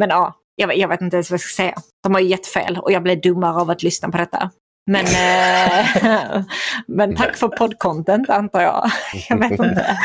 men 0.01 0.09
ja, 0.09 0.35
jag, 0.57 0.77
jag 0.77 0.89
vet 0.89 1.01
inte 1.01 1.17
ens 1.17 1.31
vad 1.31 1.35
jag 1.35 1.41
ska 1.41 1.63
säga. 1.63 1.75
De 2.03 2.15
har 2.15 2.21
ju 2.21 2.29
gett 2.29 2.47
fel 2.47 2.79
och 2.79 2.93
jag 2.93 3.03
blev 3.03 3.21
dummare 3.21 3.61
av 3.61 3.71
att 3.71 3.83
lyssna 3.83 4.09
på 4.09 4.17
detta. 4.19 4.51
Men, 4.87 5.07
eh, 5.07 6.43
men 6.87 7.17
tack 7.17 7.37
för 7.37 7.49
poddcontent 7.49 8.31
antar 8.31 8.61
jag. 8.61 8.91
Jag 9.29 9.39
vet 9.39 9.53
inte. 9.53 9.99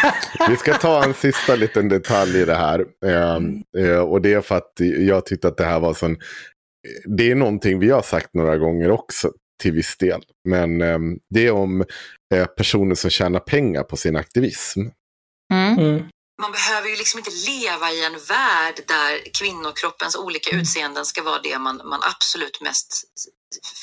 Vi 0.50 0.58
ska 0.58 0.74
ta 0.74 1.04
en 1.04 1.14
sista 1.14 1.56
liten 1.56 1.90
detalj 1.90 2.42
i 2.42 2.46
det 2.46 2.56
här. 2.56 2.86
Eh, 3.06 3.40
eh, 3.86 4.00
och 4.00 4.22
det 4.22 4.34
är 4.34 4.42
för 4.42 4.58
att 4.58 4.74
jag 5.00 5.26
tyckte 5.26 5.48
att 5.48 5.58
det 5.58 5.66
här 5.66 5.80
var 5.80 5.94
sån... 5.94 6.18
Det 7.06 7.32
är 7.32 7.36
någonting 7.36 7.80
vi 7.80 7.90
har 7.90 8.02
sagt 8.02 8.34
några 8.34 8.58
gånger 8.58 8.92
också 8.92 9.32
till 9.62 9.72
viss 9.72 9.98
del. 9.98 10.22
Men 10.50 10.82
eh, 10.82 11.00
det 11.30 11.48
är 11.48 11.52
om 11.52 11.84
eh, 12.34 12.46
personer 12.46 12.96
som 12.96 13.10
tjänar 13.10 13.40
pengar 13.40 13.84
på 13.84 13.98
sin 13.98 14.16
aktivism. 14.16 14.82
Mm. 15.54 16.04
Man 16.42 16.52
behöver 16.52 16.90
ju 16.90 16.96
liksom 16.96 17.18
inte 17.20 17.32
leva 17.32 17.92
i 17.92 18.04
en 18.06 18.20
värld 18.20 18.84
där 18.88 19.34
kvinnokroppens 19.34 20.16
olika 20.16 20.50
utseenden 20.50 21.06
ska 21.06 21.24
vara 21.24 21.42
det 21.42 21.60
man, 21.60 21.82
man 21.86 22.04
absolut 22.04 22.62
mest 22.62 23.04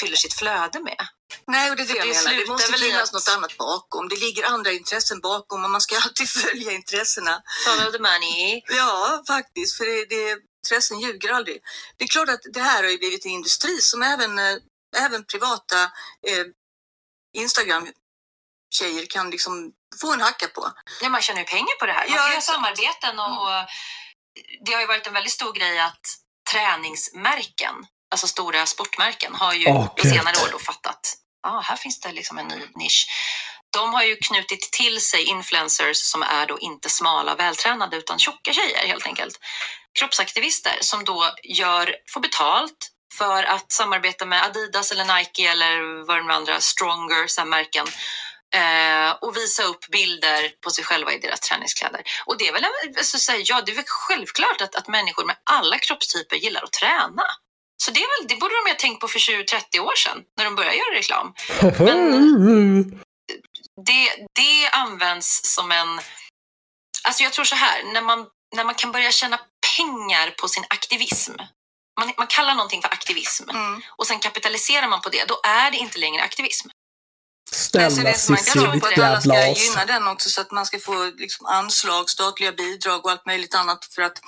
fyller 0.00 0.16
sitt 0.16 0.34
flöde 0.34 0.81
med. 0.81 1.07
Nej, 1.47 1.70
och 1.70 1.76
det 1.76 1.83
är 1.83 1.86
det 1.86 1.92
För 1.92 1.99
jag 1.99 2.07
det 2.08 2.24
menar. 2.24 2.41
Det 2.41 2.47
måste 2.47 2.73
finnas 2.73 3.02
att- 3.08 3.12
något 3.12 3.28
annat 3.28 3.57
bakom. 3.57 4.08
Det 4.08 4.16
ligger 4.16 4.44
andra 4.44 4.73
intressen 4.73 5.20
bakom 5.20 5.65
och 5.65 5.70
man 5.70 5.81
ska 5.81 5.97
alltid 5.97 6.28
följa 6.42 6.73
intressena. 6.73 7.42
Follow 7.66 7.92
the 7.92 7.99
money. 7.99 8.62
Ja, 8.68 9.23
faktiskt. 9.26 9.76
För 9.76 9.84
det, 9.86 10.05
det, 10.05 10.39
intressen 10.65 11.00
ljuger 11.00 11.33
aldrig. 11.33 11.58
Det 11.97 12.05
är 12.05 12.08
klart 12.08 12.28
att 12.28 12.41
det 12.52 12.60
här 12.60 12.83
har 12.83 12.91
ju 12.91 12.99
blivit 12.99 13.24
en 13.24 13.31
industri 13.31 13.78
som 13.81 14.02
även, 14.02 14.39
eh, 14.39 14.57
även 14.97 15.24
privata 15.24 15.83
eh, 16.28 16.44
Instagram-tjejer 18.74 19.06
kan 19.06 19.30
liksom 19.30 19.72
få 20.00 20.12
en 20.12 20.20
hacka 20.20 20.48
på. 20.48 20.72
Ja, 21.02 21.08
man 21.08 21.22
tjänar 21.22 21.40
ju 21.40 21.46
pengar 21.46 21.78
på 21.80 21.86
det 21.86 21.92
här. 21.92 22.08
Man 22.08 22.16
Ja, 22.16 22.16
kan 22.16 22.26
göra 22.26 22.38
exakt. 22.38 22.56
samarbeten 22.56 23.18
och, 23.18 23.42
och 23.42 23.66
det 24.66 24.72
har 24.72 24.80
ju 24.80 24.86
varit 24.86 25.06
en 25.06 25.12
väldigt 25.12 25.32
stor 25.32 25.52
grej 25.52 25.78
att 25.78 26.00
träningsmärken, 26.52 27.74
alltså 28.10 28.26
stora 28.26 28.66
sportmärken, 28.66 29.34
har 29.34 29.54
ju 29.54 29.66
Åh, 29.66 29.86
på 29.94 30.02
senare 30.02 30.36
år 30.44 30.48
då 30.52 30.58
fattat 30.58 31.14
ah, 31.46 31.60
här 31.60 31.76
finns 31.76 32.00
det 32.00 32.12
liksom 32.12 32.38
en 32.38 32.48
ny 32.48 32.60
nisch. 32.74 33.06
De 33.70 33.94
har 33.94 34.02
ju 34.02 34.16
knutit 34.16 34.72
till 34.72 35.00
sig 35.00 35.24
influencers 35.24 35.96
som 35.96 36.22
är 36.22 36.46
då 36.46 36.58
inte 36.58 36.90
smala 36.90 37.34
vältränade 37.34 37.96
utan 37.96 38.18
tjocka 38.18 38.52
tjejer 38.52 38.86
helt 38.86 39.06
enkelt. 39.06 39.38
Kroppsaktivister 39.98 40.78
som 40.80 41.04
då 41.04 41.34
gör, 41.42 41.96
får 42.14 42.20
betalt 42.20 42.90
för 43.18 43.44
att 43.44 43.72
samarbeta 43.72 44.26
med 44.26 44.44
Adidas 44.44 44.92
eller 44.92 45.16
Nike 45.16 45.42
eller 45.50 46.06
vad 46.06 46.16
de 46.16 46.30
andra 46.30 46.60
stronger 46.60 47.26
så 47.26 47.40
här 47.40 47.48
märken 47.48 47.86
eh, 48.55 49.10
och 49.20 49.36
visa 49.36 49.62
upp 49.62 49.86
bilder 49.92 50.50
på 50.65 50.70
sig 50.70 50.84
själva 50.84 51.12
i 51.12 51.18
deras 51.18 51.41
träningskläder. 51.41 52.02
Och 52.26 52.39
det 52.39 52.49
är 52.49 52.52
väl, 52.52 52.65
alltså, 52.99 53.18
så 53.18 53.33
här, 53.33 53.42
ja, 53.44 53.62
det 53.66 53.73
är 53.73 53.76
väl 53.76 53.84
självklart 53.86 54.60
att, 54.60 54.74
att 54.74 54.89
människor 54.89 55.24
med 55.24 55.36
alla 55.50 55.78
kroppstyper 55.78 56.36
gillar 56.36 56.62
att 56.62 56.73
träna. 56.73 57.23
Så 57.83 57.91
det, 57.91 58.00
är 58.00 58.20
väl, 58.20 58.28
det 58.28 58.36
borde 58.36 58.55
de 58.55 58.70
ha 58.70 58.76
tänkt 58.76 59.00
på 59.00 59.08
för 59.08 59.18
20-30 59.18 59.78
år 59.78 59.94
sedan 59.97 60.18
när 60.36 60.44
de 60.44 60.55
började 60.57 60.76
göra 60.76 60.94
reklam. 60.94 61.34
Det, 63.86 64.26
det 64.34 64.68
används 64.73 65.41
som 65.55 65.73
en... 65.73 66.00
Alltså 67.05 67.23
jag 67.23 67.33
tror 67.33 67.44
så 67.44 67.55
här, 67.55 67.83
när 67.92 68.02
man, 68.02 68.26
när 68.57 68.65
man 68.65 68.74
kan 68.74 68.92
börja 68.92 69.10
tjäna 69.12 69.39
pengar 69.76 70.31
på 70.31 70.49
sin 70.49 70.65
aktivism. 70.68 71.33
Man, 72.00 72.12
man 72.18 72.26
kallar 72.26 72.55
någonting 72.55 72.83
för 72.83 72.89
aktivism 72.89 73.50
Mm. 73.50 73.83
och 73.97 74.07
sen 74.07 74.18
kapitaliserar 74.18 74.89
man 74.89 75.00
på 75.00 75.08
det. 75.08 75.24
Då 75.28 75.41
är 75.44 75.70
det 75.70 75.76
inte 75.76 75.99
längre 75.99 76.23
aktivism. 76.23 76.68
Snälla 77.52 78.14
Cissi, 78.14 78.58
ditt 78.73 78.84
att 78.84 78.98
alla 78.98 79.20
ska 79.20 79.34
jävla 79.34 79.52
as. 79.52 79.64
gynna 79.64 79.84
den 79.84 80.06
också 80.06 80.31
så 80.31 80.40
att 80.40 80.50
man 80.50 80.66
ska 80.66 80.78
få 80.78 81.10
liksom 81.16 81.47
anslag, 81.47 82.10
statliga 82.10 82.52
bidrag 82.52 83.05
och 83.05 83.10
allt 83.10 83.26
möjligt 83.26 83.55
annat 83.55 83.84
för 83.84 84.02
att, 84.02 84.20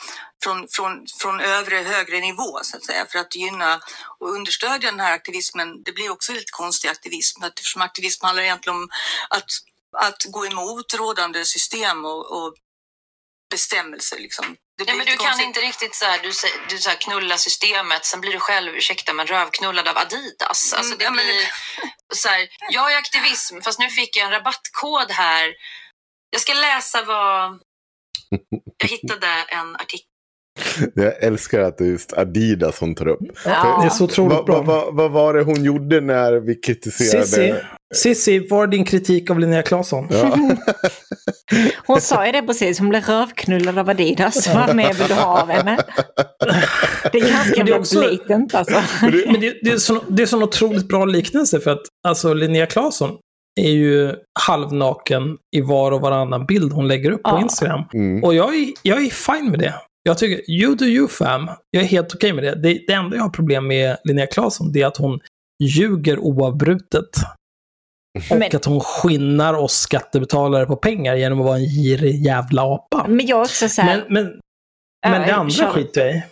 från, 0.42 0.68
från, 0.70 1.06
från 1.20 1.40
övre 1.40 1.76
högre 1.76 2.20
nivå 2.20 2.58
så 2.62 2.76
att 2.76 2.84
säga 2.84 3.06
för 3.06 3.18
att 3.18 3.36
gynna 3.36 3.80
och 4.18 4.30
understödja 4.30 4.90
den 4.90 5.00
här 5.00 5.12
aktivismen. 5.12 5.82
Det 5.82 5.92
blir 5.92 6.10
också 6.10 6.32
lite 6.32 6.50
konstig 6.50 6.88
aktivism 6.88 7.42
eftersom 7.42 7.82
aktivism 7.82 8.24
handlar 8.24 8.42
egentligen 8.42 8.76
om 8.76 8.88
att, 9.30 9.50
att 9.96 10.24
gå 10.24 10.46
emot 10.46 10.94
rådande 10.94 11.44
system 11.44 12.04
och, 12.04 12.32
och 12.32 12.54
bestämmelser. 13.50 14.18
Liksom. 14.18 14.56
Det 14.78 14.84
Ja, 14.84 14.84
blir 14.84 14.96
men 14.96 15.06
du 15.06 15.16
kan 15.16 15.26
konstigt. 15.26 15.46
inte 15.46 15.60
riktigt 15.60 15.94
så 15.94 16.04
här, 16.04 16.18
du, 16.22 16.28
du 16.70 16.78
så 16.78 16.88
här, 16.88 16.96
knulla 16.96 17.36
systemet, 17.36 18.04
sen 18.04 18.20
blir 18.20 18.32
du 18.32 18.38
själv, 18.40 18.74
ursäkta 18.74 19.12
men 19.12 19.26
rövknullad 19.26 19.88
av 19.88 19.96
Adidas. 19.98 20.72
Alltså 20.76 20.76
Mm, 20.94 20.98
det 20.98 21.04
ja, 21.04 21.10
men 21.10 21.24
blir 21.26 21.42
så 22.14 22.28
här, 22.28 22.48
jag 22.72 22.92
är 22.92 22.96
aktivism, 22.98 23.60
fast 23.60 23.78
nu 23.78 23.88
fick 23.88 24.16
jag 24.16 24.26
en 24.26 24.32
rabattkod 24.32 25.10
här. 25.10 25.46
Jag 26.30 26.40
ska 26.40 26.52
läsa 26.54 27.02
vad... 27.04 27.60
Jag 28.82 28.88
hittade 28.88 29.26
en 29.48 29.76
artikel. 29.76 30.06
Jag 30.94 31.22
älskar 31.22 31.60
att 31.60 31.78
det 31.78 31.84
är 31.84 31.88
just 31.88 32.12
Adidas 32.12 32.80
hon 32.80 32.94
tar 32.94 33.08
upp. 33.08 33.20
Ja. 33.44 33.78
Det 33.80 33.86
är 33.86 33.90
så 33.90 34.04
otroligt 34.04 34.32
Vad 34.36 34.44
bra. 34.46 34.62
vad- 34.62 34.66
vad- 34.84 34.94
vad 34.94 35.10
var 35.10 35.34
det 35.34 35.42
hon 35.42 35.64
gjorde 35.64 36.00
när 36.00 36.32
vi 36.32 36.54
kritiserade? 36.54 37.26
Sissi, 37.26 37.54
Sissi, 37.94 38.48
vad 38.50 38.62
är 38.62 38.66
din 38.66 38.84
kritik 38.84 39.30
av 39.30 39.38
Linnea 39.38 39.62
Claesson? 39.62 40.08
Ja. 40.10 40.36
Hon 41.86 42.00
sa 42.00 42.26
ju 42.26 42.32
det 42.32 42.42
precis, 42.42 42.78
hon 42.78 42.88
blev 42.88 43.02
rövknullad 43.04 43.78
av 43.78 43.90
Adidas. 43.90 44.54
Vad 44.54 44.76
mer 44.76 44.92
vill 44.94 45.08
du 45.08 45.14
ha 45.14 45.42
av 45.42 45.48
henne? 45.48 45.78
Det 47.12 47.18
är 47.18 47.32
ganska 47.32 47.64
det 47.64 47.72
är 47.72 47.78
också- 47.78 47.98
blatant 48.00 48.54
alltså. 48.54 48.82
Men 49.00 49.40
det, 49.40 49.54
det, 49.62 49.70
är 49.70 49.76
så, 49.78 50.02
det 50.08 50.22
är 50.22 50.26
så 50.26 50.36
en 50.36 50.42
otroligt 50.42 50.88
bra 50.88 51.04
liknelse 51.04 51.60
för 51.60 51.70
att 51.70 51.82
alltså, 52.08 52.34
Linnea 52.34 52.66
Claesson 52.66 53.10
är 53.60 53.70
ju 53.70 54.14
halvnaken 54.40 55.36
i 55.56 55.60
var 55.60 55.92
och 55.92 56.00
varannan 56.00 56.46
bild 56.46 56.72
hon 56.72 56.88
lägger 56.88 57.10
upp 57.10 57.22
på 57.22 57.30
Ja. 57.30 57.42
Instagram. 57.42 57.84
Mm. 57.94 58.24
Och 58.24 58.34
jag 58.34 58.54
är, 58.54 58.72
jag 58.82 59.04
är 59.06 59.10
fine 59.10 59.50
med 59.50 59.58
det. 59.60 59.74
Jag 60.02 60.18
tycker, 60.18 60.50
you 60.50 60.74
do 60.74 60.84
you 60.84 61.08
fam. 61.08 61.50
Jag 61.70 61.82
är 61.82 61.86
helt 61.86 62.14
okej 62.14 62.32
med 62.32 62.44
det. 62.44 62.54
det. 62.54 62.80
Det 62.86 62.92
enda 62.92 63.16
jag 63.16 63.22
har 63.22 63.30
problem 63.30 63.66
med 63.66 63.96
Linnea 64.04 64.26
Claesson 64.26 64.72
det 64.72 64.82
är 64.82 64.86
att 64.86 64.96
hon 64.96 65.20
ljuger 65.62 66.18
oavbrutet. 66.18 67.08
Och 68.30 68.38
Men- 68.38 68.56
att 68.56 68.64
hon 68.64 68.80
skinnar 68.80 69.54
oss 69.54 69.72
skattebetalare 69.78 70.66
på 70.66 70.76
pengar 70.76 71.14
genom 71.16 71.40
att 71.40 71.46
vara 71.46 71.56
en 71.56 71.64
girig 71.64 72.24
jävla 72.24 72.62
apa. 72.62 73.04
Men 73.08 73.26
jag 73.26 73.40
också 73.40 73.68
så 73.68 73.82
här, 73.82 74.04
Men, 74.08 74.24
men, 74.24 74.32
men 75.12 75.22
det 75.28 75.34
andra 75.34 75.50
kör. 75.50 75.70
skiter 75.70 76.00
jag 76.06 76.14
i. 76.16 76.22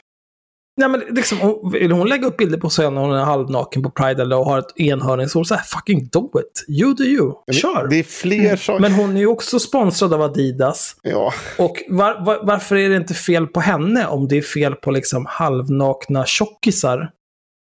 Nej, 0.77 0.89
men 0.89 1.01
liksom, 1.11 1.39
hon- 1.39 1.73
vill 1.73 1.93
hon 1.93 2.09
lägga 2.09 2.27
upp 2.27 2.37
bilder 2.37 2.59
på 2.59 2.71
sig 2.71 2.91
när 2.91 3.01
hon 3.01 3.13
är 3.13 3.25
halvnaken 3.25 3.83
på 3.83 3.91
Pride 3.91 4.23
eller 4.23 4.37
har 4.37 4.59
ett 4.59 4.77
enhörningshår, 4.81 5.45
så 5.45 5.55
här, 5.55 5.63
fucking 5.63 6.09
do 6.13 6.31
it. 6.41 6.65
You 6.81 6.95
do 6.95 7.05
you. 7.05 7.33
Men 7.47 7.55
Kör. 7.55 7.87
Det 7.91 7.97
är 7.97 8.03
fler 8.03 8.57
saker. 8.57 8.81
Men 8.81 8.93
hon 8.93 9.17
är 9.17 9.21
ju 9.21 9.27
också 9.27 9.59
sponsrad 9.59 10.15
av 10.15 10.23
Adidas. 10.23 10.97
Ja. 11.03 11.33
Och 11.59 11.77
var, 11.89 12.25
var, 12.25 12.41
varför 12.43 12.77
är 12.77 12.89
det 12.89 12.97
inte 12.97 13.15
fel 13.15 13.47
på 13.47 13.61
henne 13.61 14.07
om 14.07 14.29
det 14.29 14.37
är 14.39 14.43
fel 14.43 14.75
på 14.75 14.91
liksom 14.91 15.27
halvnakna 15.29 16.25
tjockisar 16.27 17.11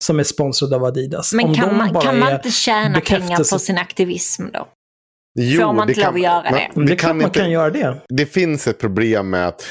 som 0.04 0.20
är 0.20 0.24
sponsrade 0.24 0.76
av 0.76 0.84
Adidas? 0.84 1.34
men 1.34 1.46
om 1.46 1.54
kan 1.56 1.70
de 1.70 1.78
man, 1.78 1.94
bara 1.94 2.04
kan 2.04 2.20
man 2.20 2.34
inte 2.36 2.52
tjäna 2.52 3.00
pengar 3.02 3.38
på 3.52 3.60
sin 3.60 3.78
aktivism 3.78 4.46
då? 4.54 4.68
Jo, 5.40 5.62
Får 5.62 5.74
man 5.74 5.88
det 5.88 5.92
inte 5.94 6.02
lov 6.02 6.06
kan 6.06 6.16
att 6.16 6.22
göra 6.22 6.44
man. 6.52 6.54
det? 6.76 6.86
Det 6.88 6.94
är 6.94 6.98
klart 6.98 7.16
man 7.16 7.26
inte- 7.26 7.40
kan 7.40 7.52
göra 7.52 7.70
det. 7.70 8.02
det 8.10 8.26
finns 8.26 8.68
ett 8.68 8.80
problem 8.80 9.30
med 9.30 9.48
att 9.48 9.64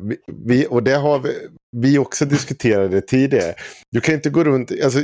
vi- 0.00 0.16
vi, 0.46 0.66
och 0.70 0.82
det 0.82 0.94
har 0.94 1.18
vi, 1.18 1.32
vi 1.76 1.98
också 1.98 2.24
diskuterade 2.24 3.00
tidigare. 3.00 3.54
Du 3.92 4.00
kan 4.00 4.14
inte 4.14 4.30
gå 4.30 4.44
runt, 4.44 4.72
alltså, 4.84 4.98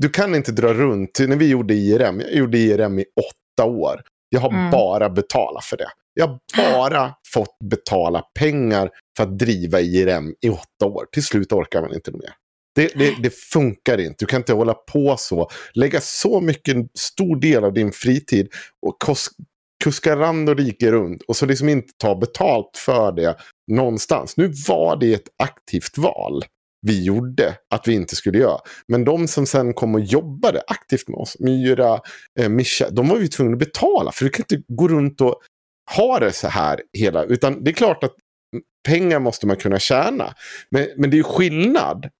du 0.00 0.08
kan 0.08 0.34
inte 0.34 0.52
dra 0.52 0.74
runt, 0.74 1.18
när 1.28 1.36
vi 1.36 1.48
gjorde 1.48 1.74
IRM, 1.74 2.20
jag 2.20 2.32
gjorde 2.34 2.58
IRM 2.58 2.98
i 2.98 3.04
åtta 3.20 3.68
år. 3.68 4.00
Jag 4.28 4.40
har 4.40 4.48
Mm. 4.50 4.70
bara 4.70 5.10
betalat 5.10 5.64
för 5.64 5.76
det. 5.76 5.88
Jag 6.14 6.26
har 6.26 6.72
bara 6.72 7.14
fått 7.34 7.56
betala 7.64 8.22
pengar 8.38 8.90
för 9.16 9.24
att 9.24 9.38
driva 9.38 9.80
IRM 9.80 10.34
i 10.46 10.48
åtta 10.50 10.86
år. 10.86 11.04
Till 11.12 11.24
slut 11.24 11.52
orkar 11.52 11.80
man 11.80 11.94
inte 11.94 12.10
mer. 12.12 12.32
Det, 12.74 12.92
det, 12.94 13.22
det 13.22 13.34
funkar 13.34 13.98
inte. 14.00 14.16
Du 14.18 14.26
kan 14.26 14.40
inte 14.40 14.52
hålla 14.52 14.74
på 14.74 15.16
så. 15.18 15.50
Lägga 15.74 16.00
så 16.00 16.40
mycket, 16.40 16.74
en 16.74 16.88
stor 16.94 17.40
del 17.40 17.64
av 17.64 17.72
din 17.72 17.92
fritid 17.92 18.48
och 18.86 18.96
kos, 18.98 19.28
kuska 19.84 20.16
rand 20.16 20.48
och 20.48 20.56
rike 20.56 20.92
runt. 20.92 21.22
Och 21.22 21.36
så 21.36 21.46
liksom 21.46 21.68
inte 21.68 21.92
ta 21.96 22.14
betalt 22.14 22.76
för 22.76 23.12
det 23.12 23.36
någonstans. 23.72 24.36
Nu 24.36 24.52
var 24.68 24.96
det 24.96 25.14
ett 25.14 25.28
aktivt 25.38 25.98
val 25.98 26.44
vi 26.86 27.04
gjorde 27.04 27.56
att 27.70 27.88
vi 27.88 27.94
inte 27.94 28.16
skulle 28.16 28.38
göra. 28.38 28.58
Men 28.88 29.04
de 29.04 29.28
som 29.28 29.46
sen 29.46 29.74
kom 29.74 29.94
och 29.94 30.00
jobbade 30.00 30.62
aktivt 30.66 31.08
med 31.08 31.18
oss, 31.18 31.36
Myra, 31.40 32.00
eh, 32.40 32.48
Mischa, 32.48 32.90
de 32.90 33.08
var 33.08 33.16
vi 33.16 33.28
tvungna 33.28 33.52
att 33.52 33.58
betala. 33.58 34.12
För 34.12 34.24
du 34.24 34.30
kan 34.30 34.44
inte 34.50 34.62
gå 34.68 34.88
runt 34.88 35.20
och 35.20 35.40
ha 35.96 36.18
det 36.18 36.32
så 36.32 36.48
här 36.48 36.80
hela. 36.98 37.24
Utan 37.24 37.64
det 37.64 37.70
är 37.70 37.74
klart 37.74 38.04
att 38.04 38.14
pengar 38.88 39.18
måste 39.18 39.46
man 39.46 39.56
kunna 39.56 39.78
tjäna. 39.78 40.34
Men, 40.70 40.88
men 40.96 41.10
det 41.10 41.14
är 41.14 41.18
ju 41.18 41.22
skillnad 41.22 42.10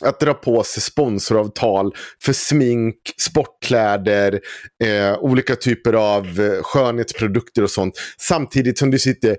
att 0.00 0.20
dra 0.20 0.34
på 0.34 0.62
sig 0.62 0.82
sponsoravtal 0.82 1.94
för 2.22 2.32
smink, 2.32 2.96
sportkläder, 3.16 4.40
eh, 4.84 5.18
olika 5.18 5.56
typer 5.56 5.92
av 5.92 6.26
eh, 6.26 6.62
skönhetsprodukter 6.62 7.62
och 7.62 7.70
sånt. 7.70 7.94
Samtidigt 8.18 8.78
som 8.78 8.90
du 8.90 8.98
sitter, 8.98 9.36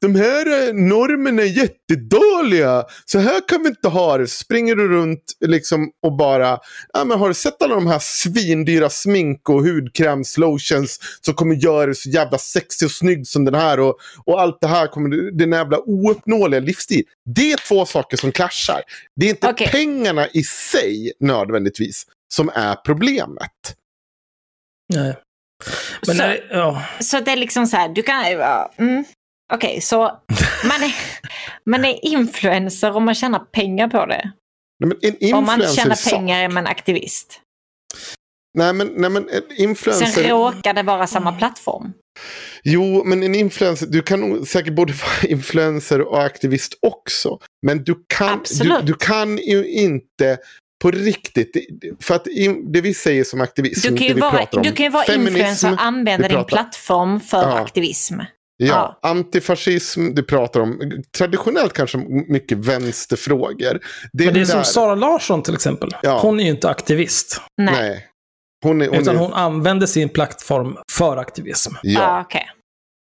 de 0.00 0.14
här 0.14 0.68
eh, 0.68 0.74
normerna 0.74 1.42
är 1.42 1.46
jättedåliga, 1.46 2.84
så 3.04 3.18
här 3.18 3.48
kan 3.48 3.62
vi 3.62 3.68
inte 3.68 3.88
ha 3.88 4.18
det. 4.18 4.26
Så 4.26 4.44
springer 4.44 4.76
du 4.76 4.88
runt 4.88 5.22
liksom 5.46 5.90
och 6.02 6.16
bara, 6.16 6.58
ja, 6.92 7.04
men 7.04 7.18
har 7.18 7.28
du 7.28 7.34
sett 7.34 7.62
alla 7.62 7.74
de 7.74 7.86
här 7.86 7.98
svindyra 8.02 8.90
smink 8.90 9.48
och 9.48 9.62
hudkräms, 9.62 10.38
lotions 10.38 11.00
som 11.20 11.34
kommer 11.34 11.54
göra 11.54 11.86
dig 11.86 11.94
så 11.94 12.10
jävla 12.10 12.38
sexig 12.38 12.86
och 12.86 12.92
snygg 12.92 13.26
som 13.26 13.44
den 13.44 13.54
här 13.54 13.80
och, 13.80 13.96
och 14.24 14.40
allt 14.40 14.58
det 14.60 14.66
här 14.66 14.86
kommer, 14.86 15.38
den 15.38 15.52
jävla 15.52 15.78
ouppnåeliga 15.78 16.60
livsstil. 16.60 17.02
Det 17.34 17.52
är 17.52 17.68
två 17.68 17.86
saker 17.86 18.16
som 18.16 18.32
clashar. 18.32 18.82
Det 19.16 19.26
är 19.26 19.30
inte 19.30 19.48
Pengarna 19.72 20.28
i 20.28 20.42
sig 20.42 21.12
nödvändigtvis 21.20 22.06
som 22.34 22.50
är 22.54 22.74
problemet. 22.74 23.76
Nej. 24.94 25.16
Men 26.06 26.16
Så- 26.16 26.22
nej, 26.22 26.46
ja. 26.50 26.82
Så 27.00 27.20
det 27.20 27.30
är 27.32 27.36
liksom 27.36 27.66
så 27.66 27.76
här, 27.76 27.88
du 27.88 28.02
kan... 28.02 28.30
ja, 28.32 28.72
Mm. 28.78 29.04
Okej, 29.52 29.80
så 29.80 29.98
man 30.64 30.82
är, 30.82 30.94
man 31.70 31.84
är 31.84 32.04
influencer 32.04 32.96
om 32.96 33.04
man 33.04 33.14
tjänar 33.14 33.38
pengar 33.38 33.88
på 33.88 34.06
det. 34.06 34.32
Nej, 34.84 34.88
men 34.88 35.20
en 35.22 35.34
Om 35.34 35.44
man 35.44 35.60
tjänar 35.62 36.10
pengar 36.10 36.42
är 36.44 36.48
man 36.48 36.66
aktivist. 36.66 37.40
Nej 38.58 38.72
men, 38.72 38.86
nej, 38.96 39.10
men 39.10 39.28
en 39.28 39.42
influencer... 39.56 40.06
Sen 40.06 40.24
råkar 40.24 40.74
det 40.74 40.82
vara 40.82 41.06
samma 41.06 41.32
plattform. 41.32 41.92
Jo, 42.68 43.02
men 43.04 43.22
en 43.22 43.34
influencer, 43.34 43.86
du 43.86 44.02
kan 44.02 44.20
nog 44.20 44.48
säkert 44.48 44.74
både 44.74 44.92
vara 44.92 45.28
influencer 45.32 46.00
och 46.00 46.22
aktivist 46.24 46.78
också. 46.82 47.38
Men 47.66 47.84
du 47.84 47.94
kan, 48.06 48.40
du, 48.60 48.80
du 48.82 48.94
kan 48.94 49.38
ju 49.38 49.66
inte 49.68 50.38
på 50.82 50.90
riktigt, 50.90 51.52
det- 51.54 52.04
för 52.04 52.14
att 52.14 52.26
det 52.72 52.80
vi 52.80 52.94
säger 52.94 53.24
som 53.24 53.40
aktivist, 53.40 53.82
Du 53.82 53.88
kan 53.88 53.96
det 53.96 54.04
ju 54.04 54.14
vi 54.14 54.20
vara, 54.20 54.46
om, 54.52 54.62
du 54.62 54.72
kan 54.72 54.84
ju 54.86 54.90
vara 54.90 55.04
feminism, 55.04 55.36
influencer 55.36 55.72
och 55.72 55.82
använda 55.82 56.28
din 56.28 56.44
plattform 56.44 57.20
för 57.20 57.42
Ja. 57.42 57.58
aktivism. 57.58 58.20
Ja, 58.58 58.98
antifascism, 59.02 60.14
du 60.14 60.22
pratar 60.22 60.60
om 60.60 60.80
traditionellt 61.18 61.72
kanske 61.72 61.98
mycket 62.28 62.58
vänsterfrågor. 62.58 63.80
Det 64.12 64.24
Men 64.24 64.34
det 64.34 64.40
är 64.40 64.44
där- 64.44 64.44
som 64.44 64.64
Sara 64.64 64.94
Larsson 64.94 65.42
till 65.42 65.54
exempel. 65.54 65.90
Ja. 66.02 66.18
Hon 66.22 66.40
är 66.40 66.44
ju 66.44 66.50
inte 66.50 66.68
aktivist. 66.70 67.40
Nej. 67.62 67.74
Nej. 67.74 68.06
Hon 68.64 68.82
är, 68.82 68.88
hon 68.88 68.98
utan 69.00 69.16
är, 69.16 69.20
hon 69.20 69.32
använder 69.32 69.86
sin 69.86 70.08
plattform 70.08 70.76
för 70.92 71.16
aktivism. 71.16 71.74
ja. 71.82 72.00
Ah, 72.06 72.20
okej. 72.20 72.46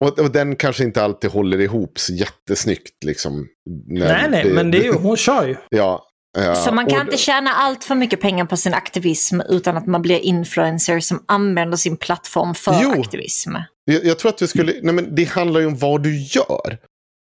Och, 0.05 0.19
och 0.19 0.31
den 0.31 0.55
kanske 0.55 0.83
inte 0.83 1.03
alltid 1.03 1.29
håller 1.31 1.61
ihop 1.61 1.99
så 1.99 2.13
jättesnyggt. 2.13 3.03
Liksom, 3.05 3.47
när 3.87 4.07
nej, 4.07 4.29
nej, 4.29 4.53
men 4.53 4.71
det 4.71 4.77
är 4.77 4.83
ju, 4.83 4.93
hon 4.93 5.17
kör 5.17 5.47
ju. 5.47 5.55
Ja. 5.69 6.03
ja. 6.37 6.55
Så 6.55 6.73
man 6.73 6.85
kan 6.85 6.99
Och- 6.99 7.05
inte 7.05 7.17
tjäna 7.17 7.49
allt 7.53 7.83
för 7.83 7.95
mycket 7.95 8.21
pengar 8.21 8.45
på 8.45 8.57
sin 8.57 8.73
aktivism 8.73 9.41
utan 9.49 9.77
att 9.77 9.87
man 9.87 10.01
blir 10.01 10.19
influencer 10.19 10.99
som 10.99 11.23
använder 11.27 11.77
sin 11.77 11.97
plattform 11.97 12.55
för 12.55 12.79
Jo. 12.83 12.91
aktivism. 13.01 13.51
Jag, 13.85 14.05
jag 14.05 14.19
tror 14.19 14.29
att 14.29 14.41
vi 14.41 14.47
skulle, 14.47 14.73
nej 14.81 14.93
men 14.93 15.15
det 15.15 15.23
handlar 15.23 15.59
ju 15.59 15.65
om 15.65 15.77
vad 15.77 16.03
du 16.03 16.21
gör. 16.21 16.77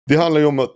Det 0.10 0.16
handlar 0.16 0.42
ju 0.42 0.48
om 0.48 0.60
att, 0.60 0.72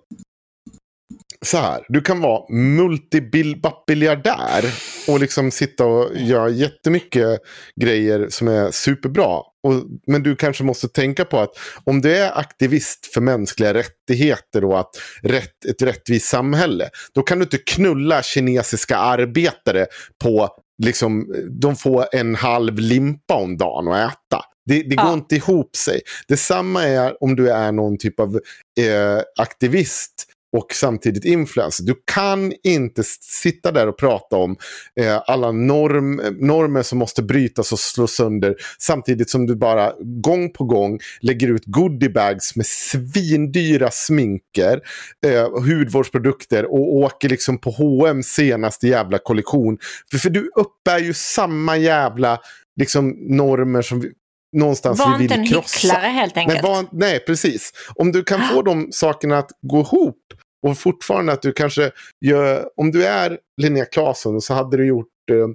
så 1.44 1.58
här, 1.58 1.86
du 1.90 2.02
kan 2.02 2.22
vara 2.22 2.54
multibiljardär 2.54 4.66
och 5.08 5.20
liksom 5.20 5.52
sitta 5.52 5.86
och 5.86 6.16
göra 6.18 6.50
jättemycket 6.50 7.40
grejer 7.82 8.28
som 8.30 8.48
är 8.48 8.72
superbra. 8.72 9.38
Och, 9.68 9.74
men 10.08 10.24
du 10.24 10.36
kanske 10.36 10.64
måste 10.64 10.88
tänka 10.88 11.26
på 11.26 11.40
att 11.40 11.50
om 11.84 12.02
du 12.02 12.18
är 12.18 12.40
aktivist 12.40 13.06
för 13.14 13.22
mänskliga 13.22 13.74
rättigheter 13.74 14.66
och 14.66 14.80
att 14.80 14.90
rätt, 15.24 15.66
ett 15.70 15.82
rättvist 15.82 16.30
samhälle, 16.30 16.90
då 17.16 17.22
kan 17.22 17.40
du 17.40 17.44
inte 17.44 17.58
knulla 17.58 18.24
kinesiska 18.24 18.98
arbetare 18.98 19.86
på, 20.24 20.50
liksom, 20.84 21.36
de 21.62 21.76
får 21.76 22.06
en 22.12 22.36
halv 22.36 22.80
limpa 22.80 23.34
om 23.36 23.58
dagen 23.58 23.88
att 23.88 24.12
äta. 24.14 24.44
Det, 24.66 24.84
det 24.90 24.96
går 24.96 25.06
Ja. 25.06 25.14
inte 25.14 25.36
ihop 25.36 25.76
sig. 25.76 26.02
Detsamma 26.28 26.84
är 26.84 27.24
om 27.24 27.36
du 27.36 27.50
är 27.50 27.72
någon 27.72 27.98
typ 27.98 28.20
av 28.20 28.36
eh, 28.80 29.22
aktivist 29.40 30.26
och 30.54 30.74
samtidigt 30.74 31.26
influencer. 31.26 31.84
Du 31.84 31.96
kan 32.14 32.54
inte 32.64 33.04
sitta 33.44 33.72
där 33.72 33.88
och 33.88 33.98
prata 33.98 34.36
om 34.36 34.56
eh, 35.00 35.22
alla 35.28 35.52
norm, 35.52 36.22
normer 36.40 36.84
som 36.84 37.00
måste 37.00 37.24
brytas 37.24 37.72
och 37.72 37.80
slås 37.80 38.16
sönder 38.16 38.56
samtidigt 38.80 39.30
som 39.30 39.48
du 39.48 39.56
bara 39.56 39.94
gång 40.00 40.54
på 40.54 40.64
gång 40.64 41.00
lägger 41.22 41.48
ut 41.48 41.66
goodiebags 41.66 42.56
med 42.56 42.66
svindyra 42.66 43.92
sminker, 43.92 44.82
eh, 45.26 45.50
hudvårdsprodukter 45.62 46.66
och 46.74 46.96
åker 46.96 47.30
liksom 47.30 47.58
på 47.58 47.70
H&M 47.70 48.24
senaste 48.24 48.88
jävla 48.88 49.18
kollektion. 49.18 49.78
För, 50.12 50.18
för 50.18 50.30
du 50.30 50.52
uppbär 50.56 51.00
ju 51.00 51.14
samma 51.14 51.78
jävla 51.78 52.40
liksom, 52.80 53.10
normer 53.10 53.82
som 53.82 54.00
vi, 54.00 54.12
någonstans 54.54 55.00
Var 55.00 55.18
vi 55.18 55.24
inte 55.24 55.36
vill 55.36 55.46
en 55.46 55.48
krossa. 55.48 55.88
hycklare 55.88 56.08
helt 56.08 56.38
enkelt. 56.38 56.62
Men 56.64 56.72
var, 56.72 56.86
nej, 56.92 57.20
precis. 57.20 57.72
Om 57.96 58.12
du 58.12 58.24
kan 58.24 58.42
få 58.48 58.62
de 58.62 58.88
sakerna 58.92 59.38
att 59.38 59.50
gå 59.62 59.80
ihop 59.80 60.18
och 60.64 60.78
fortfarande 60.78 61.34
att 61.34 61.42
du 61.42 61.54
kanske 61.54 61.92
gör, 62.26 62.70
om 62.76 62.92
du 62.92 63.06
är 63.06 63.40
Linnea 63.62 63.86
Claesson 63.86 64.42
så 64.42 64.54
hade 64.54 64.78
du 64.78 64.86
gjort 64.86 65.08
eh, 65.32 65.48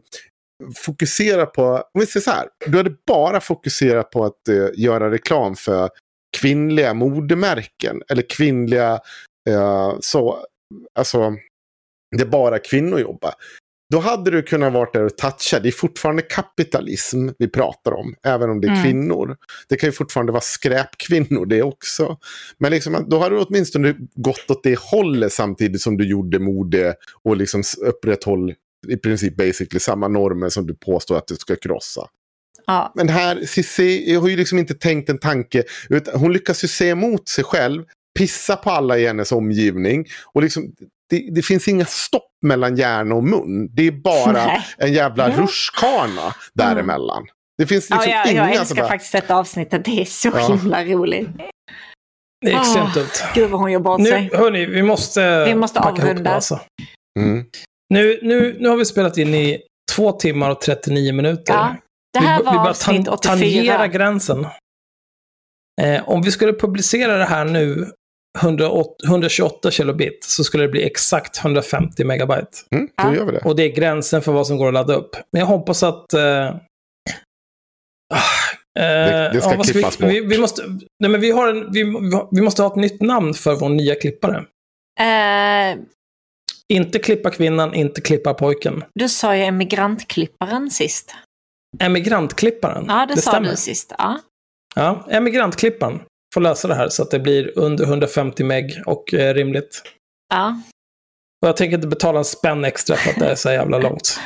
fokusera 0.76 1.46
på, 1.46 1.62
om 1.94 2.00
vi 2.00 2.06
säger 2.06 2.24
så 2.24 2.30
här, 2.30 2.48
du 2.66 2.76
hade 2.76 2.94
bara 3.06 3.40
fokuserat 3.40 4.10
på 4.10 4.24
att 4.24 4.48
eh, 4.48 4.68
göra 4.74 5.10
reklam 5.10 5.56
för 5.56 5.90
kvinnliga 6.40 6.94
modemärken 6.94 8.02
eller 8.08 8.22
kvinnliga, 8.22 9.00
eh, 9.50 9.96
så, 10.00 10.38
alltså, 10.94 11.36
det 12.16 12.22
är 12.22 12.26
bara 12.26 12.58
kvinnor 12.58 13.00
jobbar. 13.00 13.34
Då 13.90 13.98
hade 13.98 14.30
du 14.30 14.42
kunnat 14.42 14.72
vara 14.72 14.90
där 14.92 15.04
och 15.04 15.16
toucha. 15.16 15.60
Det 15.62 15.68
är 15.68 15.72
fortfarande 15.72 16.22
kapitalism 16.22 17.28
vi 17.38 17.48
pratar 17.48 17.92
om, 17.92 18.14
även 18.22 18.50
om 18.50 18.60
det 18.60 18.66
är 18.66 18.70
Mm. 18.70 18.84
kvinnor. 18.84 19.36
Det 19.68 19.76
kan 19.76 19.88
ju 19.88 19.92
fortfarande 19.92 20.32
vara 20.32 20.40
skräpkvinnor 20.40 21.46
det 21.46 21.62
också. 21.62 22.16
Men 22.58 22.70
liksom, 22.72 23.06
då 23.08 23.18
har 23.18 23.30
du 23.30 23.38
åtminstone 23.38 23.94
gått 24.14 24.50
åt 24.50 24.62
det 24.62 24.78
hållet 24.78 25.32
samtidigt 25.32 25.80
som 25.80 25.96
du 25.96 26.08
gjorde 26.08 26.38
mode 26.38 26.94
och 27.22 27.36
liksom 27.36 27.62
upprätthåll 27.86 28.54
i 28.88 28.96
princip 28.96 29.36
basically 29.36 29.80
samma 29.80 30.08
normer 30.08 30.48
som 30.48 30.66
du 30.66 30.74
påstår 30.74 31.16
att 31.18 31.26
du 31.26 31.34
ska 31.34 31.56
krossa. 31.56 32.08
Ja. 32.66 32.92
Men 32.94 33.08
här, 33.08 33.44
Cissi 33.46 34.14
har 34.14 34.28
ju 34.28 34.36
liksom 34.36 34.58
inte 34.58 34.74
tänkt 34.74 35.10
en 35.10 35.18
tanke. 35.18 35.64
Utan 35.88 36.20
hon 36.20 36.32
lyckas 36.32 36.64
ju 36.64 36.68
se 36.68 36.88
emot 36.88 37.28
sig 37.28 37.44
själv, 37.44 37.84
pissa 38.18 38.56
på 38.56 38.70
alla 38.70 38.98
i 38.98 39.06
hennes 39.06 39.32
omgivning. 39.32 40.06
Och 40.32 40.42
liksom, 40.42 40.72
det, 41.10 41.28
det 41.34 41.42
finns 41.42 41.68
inga 41.68 41.84
stopp 41.84 42.22
mellan 42.46 42.76
hjärna 42.76 43.14
och 43.14 43.24
mun. 43.24 43.68
Det 43.74 43.86
är 43.86 43.92
bara 43.92 44.32
Nej. 44.32 44.60
en 44.78 44.92
jävla 44.92 45.30
Ja. 45.30 45.36
rutschkana 45.36 46.34
däremellan. 46.54 47.26
Det 47.58 47.66
finns 47.66 47.90
Ja, 47.90 47.96
liksom 47.96 48.12
jag, 48.12 48.30
inga 48.32 48.50
jag 48.50 48.60
älskar 48.60 48.76
bara, 48.82 48.88
faktiskt 48.88 49.12
detta 49.12 49.36
avsnittet. 49.36 49.84
Det 49.84 50.00
är 50.00 50.04
så 50.04 50.28
Ja. 50.34 50.48
himla 50.56 50.84
roligt. 50.84 51.28
Det 52.40 52.52
är 52.52 52.60
extremt 52.60 52.94
dumt. 52.94 53.06
Gud 53.34 53.50
vad 53.50 53.60
hon 53.60 53.72
gör 53.72 53.80
bort 53.80 54.00
Nu, 54.00 54.10
sig. 54.10 54.30
hörni, 54.34 54.66
vi 54.66 54.82
måste, 54.82 55.44
Vi 55.44 55.54
måste 55.54 55.80
avrunda. 55.80 56.22
det, 56.22 56.34
Alltså. 56.34 56.60
mm. 57.20 57.44
Nu, 57.94 58.18
nu, 58.22 58.56
nu 58.60 58.68
har 58.68 58.76
vi 58.76 58.84
spelat 58.84 59.18
in 59.18 59.34
i 59.34 59.62
två 59.92 60.12
timmar 60.12 60.50
och 60.50 60.60
39 60.60 61.12
minuter. 61.12 61.54
Ja, 61.54 61.76
det 62.12 62.18
här 62.18 62.38
vi, 62.38 62.44
var 62.44 62.52
vi 62.52 62.58
bara 62.58 62.70
avsnitt 62.70 63.06
tan- 63.06 63.12
84. 63.12 63.30
tangera 63.34 63.86
gränsen. 63.86 64.46
Eh, 65.82 66.08
om 66.08 66.22
vi 66.22 66.30
skulle 66.30 66.52
publicera 66.52 67.16
det 67.18 67.24
här 67.24 67.44
nu, 67.44 67.90
108, 68.38 68.90
128 69.06 69.70
kilobit, 69.70 70.24
så 70.24 70.44
skulle 70.44 70.64
det 70.64 70.68
bli 70.68 70.86
exakt 70.86 71.38
150 71.44 72.04
megabyte. 72.04 72.48
Mm, 72.70 72.88
Ja. 72.96 73.04
då 73.04 73.14
gör 73.14 73.24
vi 73.24 73.32
det. 73.32 73.38
Och 73.44 73.56
det 73.56 73.62
är 73.62 73.68
gränsen 73.68 74.22
för 74.22 74.32
vad 74.32 74.46
som 74.46 74.56
går 74.56 74.68
att 74.68 74.74
ladda 74.74 74.94
upp. 74.94 75.16
Men 75.32 75.40
jag 75.40 75.46
hoppas 75.46 75.82
att... 75.82 76.12
Eh, 76.14 76.22
ah, 78.14 78.80
eh, 78.80 79.32
det 79.32 79.40
ska 79.40 79.56
vad 79.56 79.66
klippas 79.66 80.00
vi, 80.00 80.04
bort. 80.04 80.12
vi, 80.14 80.20
vi, 80.20 80.38
måste, 80.38 80.62
nej 81.00 81.10
men 81.10 81.20
vi, 81.20 81.30
har 81.30 81.48
en, 81.48 81.72
vi, 81.72 81.84
vi 82.30 82.40
måste 82.42 82.62
ha 82.62 82.70
ett 82.70 82.76
nytt 82.76 83.00
namn 83.02 83.34
för 83.34 83.54
vår 83.54 83.68
nya 83.68 83.94
klippare. 83.94 84.44
Eh, 85.00 85.78
Inte 86.72 86.98
klippa 86.98 87.30
kvinnan, 87.30 87.74
inte 87.74 88.00
klippa 88.00 88.34
pojken. 88.34 88.84
du 88.94 89.08
sa 89.08 89.36
ju 89.36 89.42
emigrantklipparen 89.42 90.70
sist. 90.70 91.14
Emigrantklipparen. 91.78 92.84
Ja, 92.88 93.06
det, 93.06 93.16
sa 93.20 93.30
stämmer. 93.30 93.50
du 93.50 93.56
sist. 93.56 93.92
Ja. 93.98 94.18
Ja, 94.76 95.06
emigrantklipparen 95.10 96.00
får 96.34 96.40
lösa 96.40 96.68
det 96.68 96.74
här 96.74 96.88
så 96.88 97.02
att 97.02 97.10
det 97.10 97.18
blir 97.18 97.58
under 97.58 97.84
150 97.84 98.44
meg 98.44 98.82
och 98.86 99.14
eh, 99.14 99.34
rimligt. 99.34 99.82
ja. 100.34 100.62
Och 101.42 101.48
jag 101.48 101.56
tänker 101.56 101.74
inte 101.76 101.88
betala 101.88 102.18
en 102.18 102.24
spänn 102.24 102.64
extra 102.64 102.96
för 102.96 103.10
att 103.10 103.16
det 103.18 103.26
är 103.30 103.34
så 103.34 103.50
jävla 103.50 103.78
långt. 103.88 104.20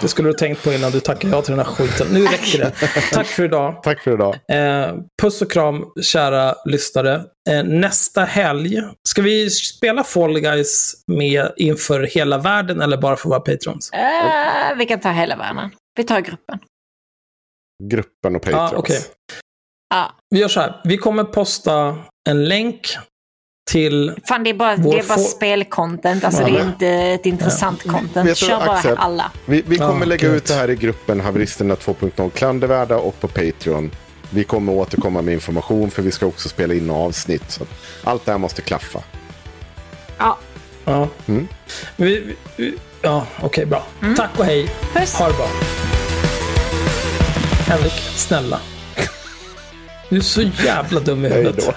Det 0.00 0.08
skulle 0.08 0.28
du 0.28 0.32
tänkt 0.32 0.64
på 0.64 0.72
innan 0.72 0.90
du 0.92 1.00
tackade 1.00 1.36
ja 1.36 1.42
till 1.42 1.56
den 1.56 1.66
här 1.66 1.72
skiten. 1.74 2.06
Nu 2.10 2.24
räcker 2.26 2.58
det. 2.58 2.70
Tack 3.12 3.26
för 3.26 3.44
idag. 3.44 3.80
Tack 3.82 4.00
för 4.02 4.12
idag. 4.14 4.34
Eh, 4.48 4.94
puss 5.22 5.42
och 5.42 5.50
kram, 5.50 5.84
kära 6.02 6.54
lyssnare. 6.64 7.24
Eh, 7.50 7.64
nästa 7.64 8.24
helg, 8.24 8.82
ska 9.08 9.22
vi 9.22 9.50
spela 9.50 10.04
Fall 10.04 10.40
Guys 10.40 10.94
med 11.06 11.52
inför 11.56 12.00
hela 12.00 12.38
världen 12.38 12.80
eller 12.80 12.96
bara 12.96 13.16
för 13.16 13.28
våra 13.28 13.40
patrons? 13.40 13.90
Eh, 13.92 14.76
vi 14.78 14.86
kan 14.86 15.00
ta 15.00 15.10
hela 15.10 15.36
världen. 15.36 15.70
Vi 15.96 16.04
tar 16.04 16.20
gruppen. 16.20 16.58
Gruppen 17.84 18.36
och 18.36 18.42
Patreons. 18.42 18.72
Ja, 18.72 18.78
okej. 18.78 19.00
Ja. 19.92 20.12
Vi 20.30 20.38
gör 20.40 20.48
så 20.48 20.60
här. 20.60 20.80
Vi 20.84 20.96
kommer 20.96 21.24
posta 21.24 21.96
en 22.28 22.44
länk 22.44 22.96
till... 23.70 24.12
Fan, 24.28 24.44
det 24.44 24.50
är 24.50 24.54
bara, 24.54 24.76
det 24.76 24.98
är 24.98 25.08
bara 25.08 25.18
spelcontent. 25.18 26.24
Alltså, 26.24 26.42
Ja. 26.42 26.48
det 26.48 26.58
är 26.58 26.64
inte 26.66 26.86
ett 26.88 27.26
intressant 27.26 27.82
content. 27.82 28.16
Vet 28.16 28.40
du, 28.40 28.46
Kör 28.46 28.58
bara 28.66 28.70
Axel? 28.76 28.96
alla. 28.98 29.30
Vi, 29.44 29.62
vi 29.66 29.78
kommer 29.78 30.00
Ja, 30.00 30.04
lägga 30.04 30.28
gud. 30.28 30.36
ut 30.36 30.44
det 30.46 30.54
här 30.54 30.70
i 30.70 30.76
gruppen 30.76 31.20
Haveristerna 31.20 31.74
2.0 31.74 32.30
Klandervärda 32.30 32.96
och 32.96 33.20
på 33.20 33.28
Patreon. 33.28 33.90
Vi 34.30 34.44
kommer 34.44 34.72
återkomma 34.72 35.22
med 35.22 35.34
information 35.34 35.90
för 35.90 36.02
vi 36.02 36.10
ska 36.10 36.26
också 36.26 36.48
spela 36.48 36.74
in 36.74 36.90
avsnitt. 36.90 37.50
Så 37.50 37.64
allt 38.04 38.24
det 38.24 38.30
här 38.32 38.38
måste 38.38 38.62
klaffa. 38.62 39.00
Ja. 40.18 40.38
Ja, 40.84 41.08
Mm. 41.26 41.48
Vi, 41.96 42.36
vi, 42.56 42.74
ja 43.02 43.26
okej, 43.42 43.66
bra. 43.66 43.82
Tack 44.16 44.30
och 44.38 44.44
hej. 44.44 44.68
Puss. 44.94 45.14
Ha 45.14 45.28
det 45.28 45.34
bra. 45.34 45.48
Henrik, 47.68 47.92
snälla. 48.16 48.60
Du 50.12 50.18
är 50.18 50.22
så 50.22 50.42
jävla 50.42 51.00
dum 51.00 51.24
i 51.24 51.28
huvudet. 51.28 51.76